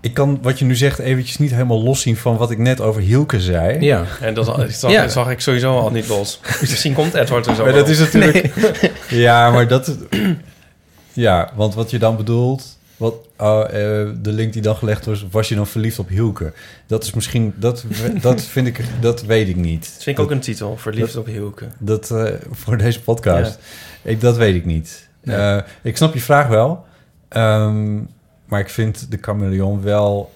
ik 0.00 0.14
kan 0.14 0.38
wat 0.42 0.58
je 0.58 0.64
nu 0.64 0.76
zegt 0.76 0.98
eventjes 0.98 1.38
niet 1.38 1.50
helemaal 1.50 1.82
loszien 1.82 2.16
van 2.16 2.36
wat 2.36 2.50
ik 2.50 2.58
net 2.58 2.80
over 2.80 3.00
Hielke 3.00 3.40
zei. 3.40 3.80
Ja. 3.84 4.04
En 4.20 4.34
dat 4.34 4.44
zag, 4.46 4.90
Ja. 4.90 5.08
zag 5.08 5.30
ik 5.30 5.40
sowieso 5.40 5.78
al 5.78 5.90
niet 5.90 6.08
los. 6.08 6.40
Misschien 6.60 6.94
komt 6.94 7.14
Edward 7.14 7.46
er 7.46 7.54
zo 7.54 7.64
Maar 7.64 7.72
dat 7.72 7.88
is 7.88 7.98
natuurlijk... 7.98 8.54
Ja, 9.08 9.50
maar 9.50 9.68
dat... 9.68 9.96
Ja, 11.12 11.50
want 11.54 11.74
wat 11.74 11.90
je 11.90 11.98
dan 11.98 12.16
bedoelt... 12.16 12.76
Wat, 12.96 13.14
oh, 13.36 13.64
eh, 13.64 13.70
de 14.20 14.32
link 14.32 14.52
die 14.52 14.62
dan 14.62 14.76
gelegd 14.76 15.04
was... 15.04 15.26
Was 15.30 15.48
je 15.48 15.54
dan 15.54 15.66
verliefd 15.66 15.98
op 15.98 16.08
Hielke? 16.08 16.52
Dat 16.86 17.04
is 17.04 17.12
misschien... 17.12 17.54
Dat, 17.56 17.84
dat 18.20 18.42
vind 18.42 18.66
ik... 18.66 18.80
Dat 19.00 19.22
weet 19.22 19.48
ik 19.48 19.56
niet. 19.56 19.90
Dat 19.94 20.02
vind 20.02 20.18
ik 20.18 20.24
ook 20.24 20.30
een 20.30 20.40
titel, 20.40 20.76
Verliefd 20.76 21.16
op 21.16 21.26
Hielke. 21.26 21.66
Dat 21.78 22.10
eh, 22.10 22.32
voor 22.50 22.76
deze 22.76 23.00
podcast. 23.00 23.58
Ja. 24.02 24.10
Ik, 24.10 24.20
dat 24.20 24.36
weet 24.36 24.54
ik 24.54 24.64
niet. 24.64 25.08
Nee. 25.22 25.36
Eh, 25.36 25.62
ik 25.82 25.96
snap 25.96 26.14
je 26.14 26.20
vraag 26.20 26.48
wel. 26.48 26.86
Ehm, 27.28 27.96
maar 28.44 28.60
ik 28.60 28.68
vind 28.68 29.10
de 29.10 29.18
chameleon 29.20 29.82
wel... 29.82 30.32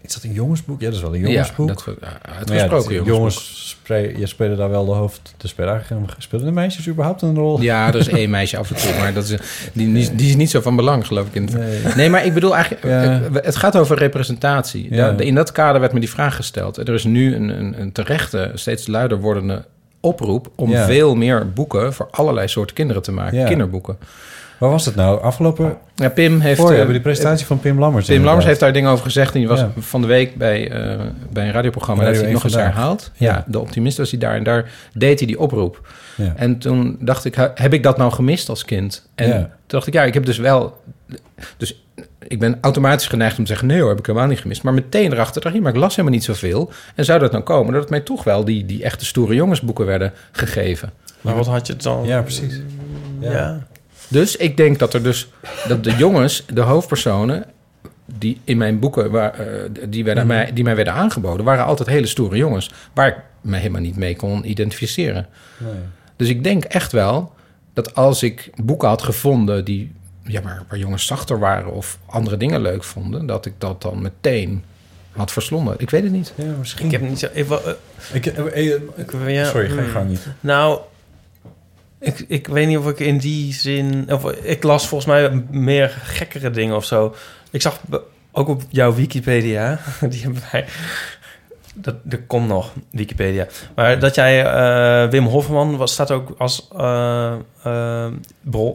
Is 0.00 0.14
dat 0.14 0.22
een 0.22 0.32
jongensboek? 0.32 0.80
Ja, 0.80 0.86
dat 0.86 0.94
is 0.94 1.00
wel 1.02 1.14
een 1.14 1.20
Ja, 1.20 1.26
jongensboek. 1.28 1.68
dat 1.68 1.82
ja, 1.86 1.92
Maar 2.00 2.20
uitgesproken 2.38 2.96
dat- 2.96 3.06
jongensboek. 3.06 3.86
Jongens, 3.86 4.18
je 4.18 4.26
spelen 4.26 4.56
daar 4.56 4.70
wel 4.70 4.84
de 4.84 4.92
hoofd... 4.92 5.34
De 5.36 5.48
spelen 5.48 6.44
de 6.44 6.50
meisjes 6.50 6.88
überhaupt 6.88 7.22
een 7.22 7.34
rol? 7.34 7.60
Ja, 7.60 7.88
er 7.88 7.94
is 7.94 8.08
één 8.08 8.30
meisje 8.40 8.56
af 8.56 8.70
en 8.70 8.76
toe, 8.76 8.98
maar 8.98 9.12
dat 9.14 9.24
is, 9.28 9.38
die, 9.72 9.92
die, 9.92 10.14
die 10.14 10.28
is 10.28 10.36
niet 10.36 10.50
zo 10.50 10.60
van 10.60 10.76
belang, 10.76 11.06
geloof 11.06 11.26
ik. 11.26 11.34
In 11.34 11.42
het, 11.44 11.54
Nee. 11.54 11.80
nee. 11.96 12.10
maar 12.10 12.24
ik 12.24 12.34
bedoel 12.34 12.54
eigenlijk, 12.54 12.84
Ja. 12.84 13.40
het- 13.40 13.56
gaat 13.56 13.76
over 13.76 13.98
representatie. 13.98 14.94
Ja. 14.94 15.10
In 15.18 15.34
dat 15.34 15.52
kader 15.52 15.80
werd 15.80 15.92
me 15.92 16.00
die 16.00 16.10
vraag 16.10 16.36
gesteld. 16.36 16.76
Er 16.76 16.94
is 16.94 17.04
nu 17.04 17.34
een, 17.34 17.48
een, 17.48 17.80
een 17.80 17.92
terechte, 17.92 18.50
steeds 18.54 18.86
luider 18.86 19.20
wordende 19.20 19.64
oproep 20.00 20.50
om 20.54 20.70
Ja. 20.70 20.86
veel 20.86 21.14
meer 21.14 21.52
boeken 21.52 21.92
voor 21.94 22.08
allerlei 22.10 22.48
soorten 22.48 22.74
kinderen 22.74 23.02
te 23.02 23.12
maken. 23.12 23.38
Ja. 23.38 23.46
Kinderboeken. 23.46 23.96
Waar 24.62 24.70
was 24.70 24.84
het 24.84 24.94
nou? 24.94 25.22
Afgelopen... 25.22 25.76
Ja, 25.94 26.08
Pim 26.08 26.40
heeft... 26.40 26.60
Voor, 26.60 26.68
eh, 26.70 26.76
hebben 26.76 26.94
die 26.94 27.02
presentatie 27.02 27.46
van 27.46 27.60
Pim 27.60 27.78
Lammers. 27.78 28.06
Pim 28.06 28.24
Lammers 28.24 28.46
heeft 28.46 28.60
daar 28.60 28.72
dingen 28.72 28.90
over 28.90 29.04
gezegd. 29.04 29.32
En 29.34 29.38
die 29.38 29.48
was 29.48 29.60
Ja. 29.60 29.70
van 29.78 30.00
de 30.00 30.06
week 30.06 30.36
bij, 30.36 30.70
eh, 30.70 31.00
bij 31.32 31.46
een 31.46 31.52
radioprogramma. 31.52 32.02
Radio 32.02 32.14
dat 32.20 32.24
hij 32.24 32.32
het 32.32 32.42
nog 32.42 32.52
eens 32.52 32.54
1 32.54 32.62
Vandaag. 32.62 32.74
herhaald. 32.74 33.10
Ja. 33.14 33.32
Ja. 33.32 33.44
de 33.46 33.58
optimist 33.58 33.98
was 33.98 34.10
hij 34.10 34.18
daar. 34.20 34.34
En 34.34 34.42
daar 34.42 34.70
deed 34.94 35.18
hij 35.18 35.26
die 35.28 35.38
oproep. 35.40 35.88
Ja. 36.16 36.32
En 36.36 36.58
toen 36.58 36.96
dacht 37.00 37.24
ik, 37.24 37.34
heb 37.54 37.72
ik 37.72 37.82
dat 37.82 37.96
nou 37.96 38.12
gemist 38.12 38.48
als 38.48 38.64
kind? 38.64 39.08
En 39.14 39.28
Ja. 39.28 39.38
toen 39.38 39.48
dacht 39.66 39.86
ik, 39.86 39.92
ja, 39.92 40.02
ik 40.04 40.14
heb 40.14 40.24
dus 40.26 40.38
wel... 40.38 40.82
Dus 41.56 41.82
ik 42.28 42.38
ben 42.38 42.58
automatisch 42.60 43.06
geneigd 43.08 43.38
om 43.38 43.44
te 43.44 43.50
zeggen... 43.50 43.66
nee 43.68 43.80
hoor, 43.80 43.88
heb 43.88 43.98
ik 43.98 44.06
helemaal 44.06 44.28
niet 44.28 44.40
gemist. 44.40 44.62
Maar 44.62 44.74
meteen 44.74 45.12
erachter 45.12 45.40
dacht 45.40 45.54
ik, 45.54 45.60
maar 45.62 45.72
ik 45.72 45.78
las 45.78 45.90
helemaal 45.96 46.12
niet 46.16 46.24
zoveel. 46.24 46.70
En 46.94 47.04
zou 47.04 47.18
dat 47.18 47.32
nou 47.32 47.44
komen? 47.44 47.72
Dat 47.72 47.80
het 47.80 47.90
mij 47.90 48.00
toch 48.00 48.24
wel 48.24 48.44
die, 48.44 48.66
die 48.66 48.82
echte 48.82 49.04
stoere 49.04 49.34
jongensboeken 49.34 49.86
werden 49.86 50.12
gegeven. 50.32 50.90
Maar 51.20 51.34
wat 51.36 51.46
had 51.46 51.66
je 51.66 51.76
dan? 51.76 52.02
Ja, 52.06 52.22
precies. 52.22 52.60
Ja. 53.20 53.58
Dus 54.12 54.36
ik 54.36 54.56
denk 54.56 54.78
dat 54.78 54.94
er 54.94 55.02
dus 55.02 55.28
dat 55.68 55.84
de 55.84 55.94
jongens, 55.96 56.44
de 56.52 56.60
hoofdpersonen, 56.60 57.44
die 58.18 58.40
in 58.44 58.56
mijn 58.56 58.78
boeken 58.78 59.10
waar, 59.10 59.34
eh, 59.34 59.46
die, 59.88 60.04
werden, 60.04 60.26
Mhm. 60.26 60.34
mij, 60.34 60.52
die 60.52 60.64
mij 60.64 60.76
werden 60.76 60.94
aangeboden, 60.94 61.44
waren 61.44 61.64
altijd 61.64 61.88
hele 61.88 62.06
stoere 62.06 62.36
jongens, 62.36 62.70
waar 62.92 63.08
ik 63.08 63.16
me 63.40 63.56
helemaal 63.56 63.80
niet 63.80 63.96
mee 63.96 64.16
kon 64.16 64.50
identificeren. 64.50 65.26
Nee. 65.58 65.72
Dus 66.16 66.28
ik 66.28 66.44
denk 66.44 66.64
echt 66.64 66.92
wel 66.92 67.32
dat 67.72 67.94
als 67.94 68.22
ik 68.22 68.50
boeken 68.62 68.88
had 68.88 69.02
gevonden 69.02 69.64
die, 69.64 69.92
ja, 70.22 70.40
maar 70.40 70.62
waar 70.68 70.78
jongens 70.78 71.06
zachter 71.06 71.38
waren 71.38 71.72
of 71.72 71.98
andere 72.06 72.36
dingen 72.36 72.60
leuk 72.60 72.84
vonden, 72.84 73.26
dat 73.26 73.46
ik 73.46 73.52
dat 73.58 73.82
dan 73.82 74.02
meteen 74.02 74.64
had 75.12 75.32
verslonden. 75.32 75.74
Ik 75.78 75.90
weet 75.90 76.02
het 76.02 76.12
niet. 76.12 76.32
Ja, 76.34 76.44
misschien. 76.58 76.86
Ik 76.86 76.92
heb 76.92 77.00
niet 77.00 77.18
zo... 77.18 77.26
Ik, 77.32 77.46
Ik, 78.12 78.26
eh, 78.26 78.74
eh, 78.74 78.80
ik, 78.96 79.10
sorry, 79.10 79.44
ga 79.44 79.60
je 79.60 79.68
hmm. 79.68 79.88
gang 79.90 80.08
niet. 80.08 80.26
Nou, 80.40 80.80
ik, 82.02 82.24
ik 82.28 82.46
weet 82.46 82.66
niet 82.66 82.78
of 82.78 82.88
ik 82.88 82.98
in 83.00 83.18
die 83.18 83.52
zin... 83.52 84.06
Of, 84.12 84.32
ik 84.32 84.62
las 84.62 84.88
volgens 84.88 85.10
mij 85.10 85.44
meer 85.50 85.88
gekkere 86.02 86.50
dingen 86.50 86.76
of 86.76 86.84
zo. 86.84 87.14
Ik 87.50 87.62
zag 87.62 87.80
ook 88.32 88.48
op 88.48 88.62
jouw 88.68 88.94
Wikipedia... 88.94 89.78
Die 90.10 90.22
hebben 90.22 90.42
wij... 90.52 90.64
Dat, 91.74 91.94
er 92.08 92.22
komt 92.22 92.48
nog, 92.48 92.72
Wikipedia. 92.90 93.46
Maar 93.74 93.98
dat 93.98 94.14
jij... 94.14 94.44
eh, 94.44 95.10
Wim 95.10 95.24
Hofman 95.26 95.76
was, 95.76 95.92
staat 95.92 96.10
ook 96.10 96.34
als... 96.38 96.68
eh 96.76 97.32
eh, 97.62 98.06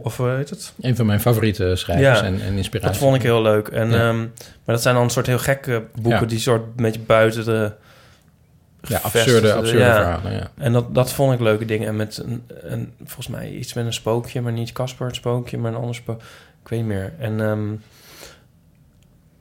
of 0.04 0.18
hoe 0.18 0.30
heet 0.30 0.50
het? 0.50 0.74
Een 0.82 0.96
van 0.96 1.06
mijn 1.06 1.22
favoriete 1.22 1.76
schrijvers 1.76 2.22
en, 2.22 2.42
en 2.42 2.54
inspiraties. 2.58 3.00
Dat 3.00 3.08
vond 3.08 3.16
ik 3.16 3.22
heel 3.22 3.42
leuk. 3.42 3.68
En, 3.68 3.90
Ja. 3.90 4.08
ehm, 4.10 4.18
maar 4.18 4.76
dat 4.76 4.82
zijn 4.82 4.96
dan 4.96 5.04
een 5.04 5.10
soort 5.10 5.26
heel 5.28 5.40
gekke 5.40 5.84
boeken... 6.02 6.22
Ja. 6.22 6.28
die 6.28 6.40
soort 6.40 6.62
een 6.62 6.84
beetje 6.84 7.00
buiten 7.00 7.46
de... 7.46 7.72
Ja, 8.88 9.00
absurde, 9.04 9.54
absurde 9.54 9.84
verhalen, 9.84 10.34
ja. 10.34 10.52
En 10.58 10.74
dat, 10.74 10.96
dat 10.96 11.12
vond 11.12 11.34
ik 11.34 11.40
leuke 11.40 11.66
dingen. 11.66 11.88
En 11.88 11.96
met 11.96 12.18
een, 12.18 12.44
een, 12.48 12.94
volgens 13.04 13.28
mij 13.28 13.52
iets 13.52 13.74
met 13.74 13.86
een 13.86 13.94
spookje, 13.94 14.42
maar 14.42 14.52
niet 14.52 14.72
Casper 14.72 15.08
het 15.08 15.16
spookje, 15.16 15.58
maar 15.58 15.72
een 15.72 15.78
ander 15.78 15.96
spookje. 15.96 16.28
Ik 16.64 16.68
weet 16.70 16.80
niet 16.80 16.88
meer. 16.88 17.14
En 17.20 17.42
ehm, 17.42 17.68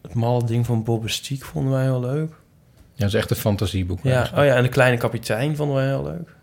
het 0.03 0.15
malle 0.15 0.45
ding 0.45 0.67
van 0.67 0.85
Bob 0.85 1.09
Stiek 1.09 1.45
vonden 1.45 1.73
wij 1.73 1.83
heel 1.83 2.01
leuk. 2.01 2.31
Ja, 2.93 3.03
dat 3.05 3.09
is 3.09 3.15
echt 3.15 3.31
een 3.31 3.37
fantasieboek. 3.37 3.99
Ja, 4.03 4.11
eigenlijk. 4.11 4.43
oh 4.43 4.49
ja, 4.49 4.57
en 4.57 4.63
de 4.63 4.69
kleine 4.69 4.97
kapitein 4.97 5.57
vonden 5.57 5.77
wij 5.77 5.87
heel 5.87 6.03
leuk. 6.03 6.35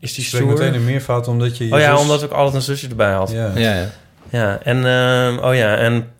Is 0.00 0.14
die 0.14 0.24
stoer? 0.24 0.46
meteen 0.46 0.74
een 0.74 0.84
meervoud 0.84 1.28
omdat 1.28 1.56
je... 1.56 1.66
je 1.66 1.72
Oh 1.74 1.78
ja, 1.78 1.92
zus- 1.92 2.00
omdat 2.00 2.22
ik 2.22 2.30
altijd 2.30 2.54
een 2.54 2.62
zusje 2.62 2.88
erbij 2.88 3.12
had. 3.12 3.30
Ja. 3.30 3.52
Ja, 3.54 3.74
ja. 3.74 3.86
Ja, 4.30 4.58
en 4.62 4.86
ehm, 4.86 5.38
oh 5.44 5.54
ja, 5.54 5.76
en 5.76 6.10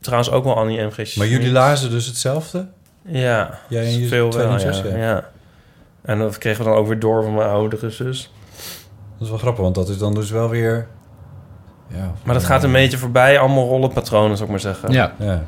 trouwens 0.00 0.30
ook 0.30 0.44
wel 0.44 0.56
Annie 0.56 0.80
M. 0.82 0.90
G. 0.90 1.16
Maar 1.16 1.26
jullie 1.26 1.50
lazen 1.50 1.90
dus 1.90 2.06
hetzelfde? 2.06 2.66
Ja, 3.08 3.58
Jij 3.68 3.84
en 3.84 3.98
je 4.00 4.06
veel 4.08 4.22
wel, 4.22 4.30
tweelingzus, 4.30 4.78
ja. 4.80 4.96
ja. 4.96 4.96
ja. 4.96 5.24
En 6.02 6.18
dat 6.18 6.38
kregen 6.38 6.64
we 6.64 6.70
dan 6.70 6.78
ook 6.78 6.86
weer 6.86 6.98
door 6.98 7.22
van 7.22 7.34
mijn 7.34 7.48
oudere 7.48 7.90
zus. 7.90 8.32
Dat 9.12 9.26
is 9.26 9.28
wel 9.28 9.38
grappig, 9.38 9.62
want 9.62 9.74
dat 9.74 9.88
is 9.88 9.98
dan 9.98 10.14
dus 10.14 10.30
wel 10.30 10.48
weer... 10.48 10.86
Ja, 11.88 12.12
Maar 12.24 12.34
dat 12.34 12.44
gaat 12.44 12.62
een 12.62 12.72
beetje 12.72 12.98
voorbij, 12.98 13.38
allemaal 13.38 13.68
rollenpatronen, 13.68 14.36
zou 14.36 14.44
ik 14.44 14.50
maar 14.50 14.60
zeggen. 14.74 14.92
Ja. 14.92 15.12
Ja. 15.18 15.44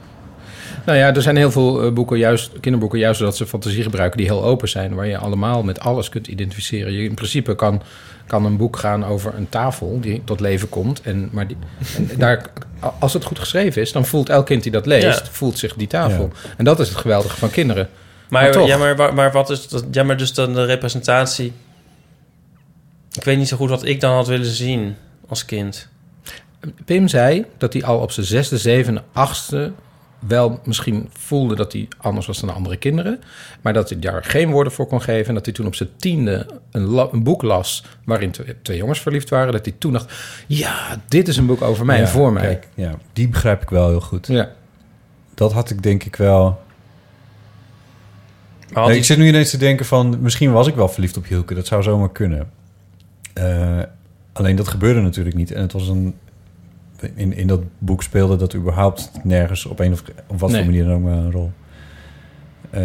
Nou 0.87 0.99
ja, 0.99 1.15
er 1.15 1.23
zijn 1.23 1.37
heel 1.37 1.51
veel 1.51 1.83
eh, 1.83 1.93
boeken, 1.93 2.19
juist, 2.19 2.51
kinderboeken, 2.61 2.99
juist 2.99 3.19
zodat 3.19 3.37
ze 3.37 3.47
fantasie 3.47 3.83
gebruiken, 3.83 4.17
die 4.19 4.27
heel 4.27 4.45
open 4.45 4.69
zijn, 4.69 4.95
waar 4.95 5.07
je 5.07 5.19
allemaal 5.19 5.63
met 5.63 5.81
alles 5.81 6.09
kunt 6.09 6.27
identificeren. 6.27 6.93
Je 6.93 7.05
in 7.05 7.15
principe 7.15 7.55
kan, 7.55 7.83
kan 8.27 8.45
een 8.45 8.57
boek 8.57 8.77
gaan 8.77 9.05
over 9.05 9.35
een 9.35 9.49
tafel 9.49 9.99
die 10.01 10.23
tot 10.25 10.41
leven 10.41 10.69
komt. 10.69 11.01
En, 11.03 11.29
maar 11.33 11.47
die, 11.47 11.57
en 11.97 12.19
daar, 12.19 12.51
als 12.99 13.13
het 13.13 13.25
goed 13.25 13.39
geschreven 13.39 13.83
is, 13.83 13.93
dan 13.93 14.07
voelt 14.07 14.29
elk 14.29 14.47
kind 14.47 14.63
die 14.63 14.73
dat 14.73 14.87
leest, 14.87 15.19
Ja. 15.25 15.31
voelt 15.31 15.59
zich 15.59 15.75
die 15.75 15.87
tafel. 15.87 16.31
En 16.57 16.65
dat 16.65 16.81
is 16.81 16.89
het 16.89 16.99
geweldige 16.99 17.37
van 17.37 17.51
kinderen. 17.51 17.89
Maar, 18.29 18.53
toch. 18.53 18.67
ja, 18.67 18.77
maar, 18.77 19.15
maar 19.15 19.33
wat 19.33 19.51
is 19.51 19.69
dat? 19.69 19.85
Ja, 19.91 20.03
maar 20.03 20.17
dus 20.17 20.35
dan 20.35 20.55
de 20.55 20.65
representatie. 20.65 21.53
Ik 23.13 23.25
weet 23.25 23.39
niet 23.39 23.49
zo 23.49 23.57
goed 23.57 23.69
wat 23.69 23.85
ik 23.85 24.01
dan 24.01 24.13
had 24.15 24.27
willen 24.27 24.47
zien 24.47 24.97
als 25.29 25.45
kind. 25.45 25.89
Pim 26.85 27.09
zei 27.09 27.45
dat 27.59 27.73
hij 27.73 27.85
al 27.85 27.99
op 27.99 28.13
zijn 28.13 28.27
zesde, 28.27 28.59
zevende, 28.59 29.03
achtste 29.13 29.73
wel 30.27 30.61
misschien 30.65 31.09
voelde 31.13 31.55
dat 31.57 31.73
hij 31.73 31.89
anders 31.97 32.27
was 32.27 32.39
dan 32.41 32.49
de 32.49 32.55
andere 32.55 32.77
kinderen. 32.77 33.21
Maar 33.61 33.73
dat 33.73 33.89
hij 33.89 33.99
daar 33.99 34.25
geen 34.25 34.51
woorden 34.51 34.73
voor 34.73 34.87
kon 34.87 35.03
geven. 35.03 35.29
En 35.29 35.35
dat 35.35 35.45
hij 35.45 35.55
toen 35.55 35.67
op 35.67 35.75
zijn 35.75 35.89
tiende 35.97 36.47
een, 36.71 36.83
la- 36.83 37.09
een 37.13 37.23
boek 37.23 37.43
las 37.43 37.85
waarin 38.05 38.31
twee, 38.31 38.55
twee 38.63 38.77
jongens 38.77 39.01
verliefd 39.01 39.31
waren. 39.31 39.53
Dat 39.53 39.65
hij 39.65 39.75
toen 39.79 39.93
dacht, 39.93 40.13
ja, 40.47 41.01
dit 41.09 41.29
is 41.29 41.37
een 41.37 41.47
boek 41.47 41.63
over 41.63 41.85
mij 41.87 42.01
en 42.01 42.09
voor 42.09 42.33
mij. 42.33 42.43
kijk, 42.43 42.69
ja, 42.75 42.95
die 43.13 43.29
begrijp 43.29 43.63
ik 43.63 43.71
wel 43.71 43.89
heel 43.89 44.01
goed. 44.01 44.27
Ja. 44.27 44.51
Dat 45.35 45.53
had 45.53 45.71
ik 45.71 45.83
denk 45.83 46.05
ik 46.05 46.17
wel... 46.17 46.45
Maar 48.73 48.79
had 48.79 48.85
Nee, 48.85 48.87
die- 48.87 48.97
Ik 48.97 49.05
zit 49.05 49.19
nu 49.19 49.29
ineens 49.29 49.51
te 49.51 49.57
denken 49.57 49.87
van... 49.87 50.17
Misschien 50.21 50.53
was 50.53 50.67
ik 50.67 50.75
wel 50.75 50.89
verliefd 50.89 51.17
op 51.17 51.27
Hielke. 51.27 51.55
Dat 51.55 51.67
zou 51.67 51.83
zomaar 51.83 52.11
kunnen. 52.13 52.51
Eh, 53.35 53.79
alleen 54.33 54.57
dat 54.57 54.69
gebeurde 54.69 55.01
natuurlijk 55.01 55.37
niet. 55.37 55.53
En 55.53 55.63
het 55.63 55.73
was 55.73 55.89
een... 55.89 56.15
In, 57.15 57.33
in 57.37 57.47
dat 57.47 57.61
boek 57.79 58.03
speelde 58.03 58.37
dat 58.37 58.55
überhaupt 58.55 59.11
nergens 59.23 59.67
op 59.67 59.79
een 59.81 59.93
of 59.93 60.03
op 60.27 60.41
wat 60.41 60.51
Nee. 60.51 60.63
voor 60.63 60.71
manier 60.71 60.85
dan 60.85 60.95
ook 60.95 61.03
maar 61.03 61.13
een 61.13 61.33
rol. 61.33 61.51
Eh, 62.71 62.81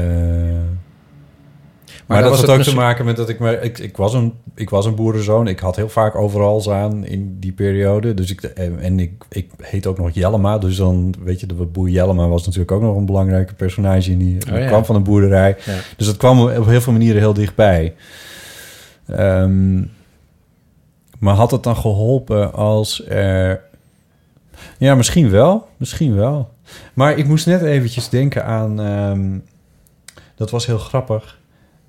maar, 2.05 2.22
dat 2.22 2.32
had 2.32 2.41
het 2.41 2.49
ook 2.49 2.61
te 2.61 2.76
maken 2.76 3.05
met 3.05 3.16
dat 3.16 3.30
ik... 3.30 3.39
Maar, 3.39 3.63
ik, 3.63 3.80
ik, 3.80 3.97
was 3.97 4.13
een, 4.13 4.34
ik 4.55 4.70
was 4.70 4.86
een 4.86 4.95
boerenzoon. 4.95 5.47
Ik 5.47 5.59
had 5.59 5.76
heel 5.76 5.89
vaak 5.89 6.16
overal 6.16 6.74
aan 6.74 7.05
in 7.05 7.38
die 7.39 7.51
periode. 7.51 8.13
Dus 8.13 8.32
ik, 8.32 8.43
en 8.43 8.80
en 8.80 8.99
ik, 8.99 9.11
ik 9.30 9.51
heet 9.61 9.88
ook 9.88 9.97
nog 9.97 10.09
Jellema. 10.11 10.57
Dus 10.57 10.76
dan, 10.76 11.13
weet 11.24 11.39
je, 11.39 11.45
de 11.45 11.53
boer 11.53 11.89
Jellema 11.89 12.28
was 12.28 12.45
natuurlijk 12.45 12.72
ook 12.72 12.82
nog 12.82 12.95
een 12.95 13.05
belangrijke 13.05 13.53
personage. 13.53 14.11
In 14.11 14.18
die, 14.18 14.38
Oh 14.53 14.59
ja. 14.59 14.68
kwam 14.68 14.86
van 14.86 14.95
een 14.95 15.03
boerderij. 15.03 15.55
Ja. 15.66 15.74
Dus 15.97 16.05
dat 16.07 16.18
kwam 16.18 16.39
op 16.41 16.66
heel 16.66 16.82
veel 16.82 16.93
manieren 16.93 17.22
heel 17.22 17.34
dichtbij. 17.34 17.93
Ehm, 19.07 19.84
maar 21.20 21.36
had 21.36 21.51
het 21.51 21.63
dan 21.63 21.76
geholpen 21.76 22.53
als 22.53 23.07
er... 23.07 23.61
Ja, 24.78 24.95
misschien 24.95 25.30
wel. 25.30 25.67
Misschien 25.78 26.15
wel. 26.15 26.53
Maar 26.93 27.17
ik 27.17 27.28
moest 27.28 27.45
net 27.45 27.61
eventjes 27.61 28.09
denken 28.09 28.45
aan... 28.45 28.80
ehm, 28.80 29.38
dat 30.36 30.49
was 30.51 30.65
heel 30.65 30.78
grappig. 30.78 31.39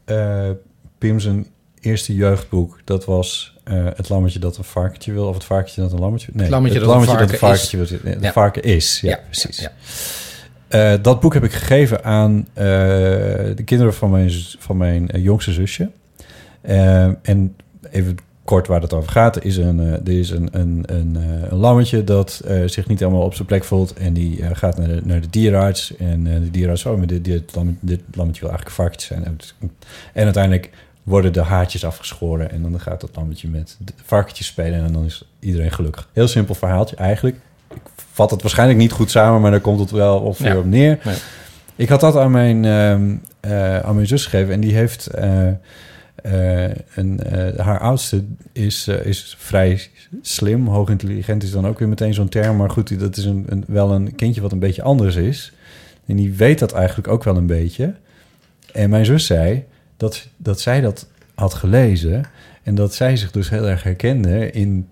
Eh 0.05 0.51
Pim 0.99 1.21
zijn 1.21 1.47
eerste 1.81 2.15
jeugdboek, 2.15 2.79
dat 2.85 3.05
was 3.05 3.57
eh, 3.65 3.85
Het 3.95 4.09
lammetje 4.09 4.39
dat 4.39 4.57
een 4.57 4.65
varkentje 4.65 5.13
wil... 5.13 5.27
of 5.27 5.35
Het 5.35 5.45
varkentje 5.45 5.81
dat 5.81 5.93
een 5.93 5.99
lammetje... 5.99 6.29
Nee, 6.33 6.43
Het 6.43 6.51
lammetje 6.51 6.79
dat 6.79 6.95
een 6.95 7.05
varken 7.05 7.39
varkentje 7.39 7.77
wil... 7.77 7.87
nee, 8.03 8.15
Het 8.15 8.23
Ja. 8.23 8.33
varken 8.33 8.63
is, 8.63 9.01
ja, 9.01 9.11
Ja, 9.11 9.21
precies. 9.25 9.59
ja, 9.61 9.73
Eh, 10.69 10.95
dat 11.03 11.21
boek 11.21 11.35
heb 11.35 11.45
ik 11.45 11.53
gegeven 11.53 12.05
aan 12.05 12.47
de 12.55 13.63
kinderen 13.65 13.95
van 13.95 14.11
mijn, 14.11 14.31
van 14.59 14.77
mijn 14.77 15.11
jongste 15.15 15.53
zusje. 15.53 15.91
En 17.23 17.57
even 17.91 18.17
kort 18.47 18.67
waar 18.67 18.81
het 18.81 18.93
over 18.93 19.11
gaat. 19.11 19.45
Is 19.45 19.57
een, 19.57 19.81
eh, 19.81 19.93
er 19.93 20.19
is 20.19 20.31
een, 20.31 20.49
een, 20.53 20.83
een, 20.87 21.17
eh, 21.17 21.51
een 21.51 21.59
lammetje 21.59 22.05
dat 22.05 22.43
eh, 22.47 22.61
zich 22.67 22.89
niet 22.89 23.01
helemaal 23.01 23.23
op 23.23 23.35
zijn 23.35 23.47
plek 23.49 23.65
voelt. 23.65 23.95
En 23.95 24.13
die 24.13 24.43
gaat 24.55 24.79
naar 24.79 24.89
de, 24.89 25.01
naar 25.05 25.21
de 25.21 25.31
dierenarts. 25.31 25.97
En 25.97 26.25
de 26.25 26.51
dierenarts, 26.51 26.87
oh, 26.87 26.99
maar 26.99 27.07
dit, 27.07 27.25
dit, 27.25 27.55
lam- 27.55 27.79
dit 27.81 28.01
lammetje 28.15 28.41
wil 28.41 28.51
eigenlijk 28.51 28.69
een 28.79 28.85
varkentje 28.85 29.15
zijn. 29.15 29.39
En, 30.13 30.25
uiteindelijk 30.25 30.71
worden 31.03 31.33
de 31.33 31.41
haartjes 31.43 31.85
afgeschoren. 31.85 32.51
En 32.51 32.63
dan 32.63 32.81
gaat 32.81 33.01
dat 33.01 33.11
lammetje 33.15 33.49
met 33.49 33.77
de 33.79 33.93
varkentjes 34.05 34.47
spelen. 34.47 34.85
En 34.85 34.93
dan 34.93 35.05
is 35.05 35.29
iedereen 35.41 35.73
gelukkig. 35.73 36.09
Heel 36.13 36.29
simpel 36.29 36.55
verhaaltje 36.55 36.97
eigenlijk. 36.97 37.37
Ik 37.75 37.81
vat 38.13 38.31
het 38.31 38.43
waarschijnlijk 38.43 38.79
niet 38.79 38.93
goed 38.93 39.11
samen, 39.11 39.41
maar 39.41 39.51
daar 39.51 39.61
komt 39.61 39.81
het 39.81 39.91
wel 39.91 40.19
ongeveer 40.19 40.53
Ja. 40.53 40.59
op 40.59 40.65
neer. 40.65 40.99
Nee. 41.05 41.17
Ik 41.77 41.89
had 41.89 42.01
dat 42.01 42.17
aan 42.17 42.31
mijn, 42.31 42.65
ehm, 42.65 43.15
eh, 43.41 43.79
aan 43.79 43.95
mijn 43.95 44.07
zus 44.07 44.25
gegeven 44.27 44.53
en 44.53 44.61
die 44.61 44.75
heeft... 44.75 45.09
eh, 46.23 46.65
een, 46.95 47.23
eh, 47.23 47.59
haar 47.65 47.81
oudste 47.81 48.25
is, 48.53 48.89
eh, 48.89 49.07
is 49.07 49.37
vrij 49.39 49.81
slim. 50.23 50.67
Hoog 50.67 50.89
intelligent 50.89 51.43
is 51.43 51.51
dan 51.51 51.67
ook 51.67 51.79
weer 51.79 51.89
meteen 51.89 52.15
zo'n 52.15 52.29
term. 52.29 52.57
Maar 52.57 52.71
goed, 52.71 53.01
dat 53.01 53.17
is 53.17 53.25
een, 53.25 53.45
een, 53.49 53.65
wel 53.67 53.93
een 53.93 54.15
kindje 54.15 54.41
wat 54.41 54.53
een 54.53 54.59
beetje 54.59 54.83
anders 54.83 55.17
is. 55.17 55.53
En 56.07 56.17
die 56.17 56.33
weet 56.33 56.59
dat 56.59 56.73
eigenlijk 56.73 57.09
ook 57.09 57.25
wel 57.25 57.37
een 57.37 57.47
beetje. 57.47 57.95
En 58.73 58.91
mijn 58.91 59.05
zus 59.05 59.27
zei 59.27 59.65
dat, 59.97 60.29
dat 60.37 60.61
zij 60.61 60.81
dat 60.81 61.09
had 61.35 61.55
gelezen... 61.55 62.25
en 62.63 62.75
dat 62.75 62.95
zij 62.95 63.17
zich 63.17 63.31
dus 63.31 63.51
heel 63.51 63.69
erg 63.69 63.83
herkende 63.83 64.51
in... 64.51 64.89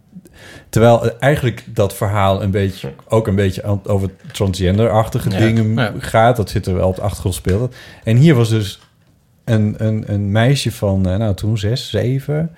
Terwijl 0.69 1.19
eigenlijk 1.19 1.65
dat 1.67 1.95
verhaal 1.95 2.43
een 2.43 2.51
beetje, 2.51 2.93
ook 3.09 3.27
een 3.27 3.35
beetje 3.35 3.81
over 3.85 4.11
transgender-achtige 4.33 5.31
Ja, 5.31 5.39
dingen 5.39 5.75
ja. 5.75 5.93
gaat. 5.99 6.37
Dat 6.37 6.51
zit 6.51 6.67
er 6.67 6.75
wel 6.75 6.89
op 6.89 6.97
de 6.97 7.03
achtergrond 7.03 7.35
speelt. 7.35 7.75
En 8.05 8.17
hier 8.17 8.35
was 8.35 8.49
dus 8.49 8.81
een, 9.45 9.75
een, 9.79 10.05
een 10.07 10.31
meisje 10.33 10.73
van, 10.73 11.09
eh, 11.09 11.17
nou 11.17 11.35
toen 11.35 11.59
zes, 11.59 11.91
zeven... 11.91 12.51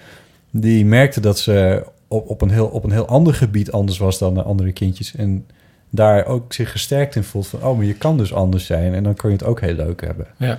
die 0.51 0.85
merkte 0.85 1.21
dat 1.21 1.39
ze 1.39 1.85
op, 2.09 2.29
op, 2.31 2.43
een 2.43 2.51
heel, 2.51 2.67
op 2.67 2.85
een 2.85 2.91
heel 2.93 3.07
ander 3.09 3.35
gebied 3.35 3.73
anders 3.73 3.99
was 3.99 4.19
dan 4.19 4.35
de 4.35 4.43
andere 4.43 4.73
kindjes. 4.73 5.15
En 5.15 5.47
daar 5.91 6.27
ook 6.27 6.53
zich 6.53 6.71
gesterkt 6.71 7.17
in 7.17 7.25
voelt 7.25 7.47
van... 7.47 7.63
oh, 7.63 7.77
maar 7.77 7.87
je 7.87 7.95
kan 7.95 8.17
dus 8.17 8.35
anders 8.35 8.67
zijn 8.67 8.95
en 8.95 9.03
dan 9.03 9.15
kan 9.15 9.31
je 9.31 9.37
het 9.37 9.45
ook 9.47 9.61
heel 9.61 9.75
leuk 9.75 10.01
hebben. 10.01 10.27
Ja. 10.37 10.59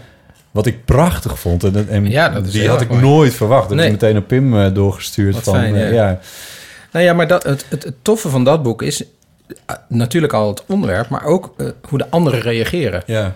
Wat 0.51 0.65
ik 0.65 0.85
prachtig 0.85 1.39
vond. 1.39 1.63
En, 1.63 1.89
en 1.89 2.09
Ja, 2.09 2.29
dat 2.29 2.45
is 2.45 2.51
die 2.51 2.69
had 2.69 2.81
ik 2.81 2.89
mooi. 2.89 3.01
nooit 3.01 3.33
verwacht. 3.33 3.67
Dat 3.69 3.77
Nee. 3.77 3.85
is 3.85 3.91
meteen 3.91 4.15
een 4.15 4.25
Pim 4.25 4.59
eh, 4.59 4.73
doorgestuurd. 4.73 5.33
Wat 5.33 5.43
van, 5.43 5.53
fijn, 5.53 5.75
eh, 5.75 5.93
ja. 5.93 6.09
ja. 6.09 6.19
Nou 6.91 7.05
ja, 7.05 7.13
maar 7.13 7.27
dat, 7.27 7.43
het, 7.43 7.65
het, 7.69 7.83
het 7.83 7.95
toffe 8.01 8.29
van 8.29 8.43
dat 8.43 8.63
boek 8.63 8.81
is 8.81 9.03
natuurlijk 9.87 10.33
al 10.33 10.47
het 10.47 10.63
onderwerp, 10.67 11.09
maar 11.09 11.23
ook 11.23 11.55
hoe 11.89 11.97
de 11.97 12.09
anderen 12.09 12.39
reageren. 12.39 13.03
Ja. 13.05 13.35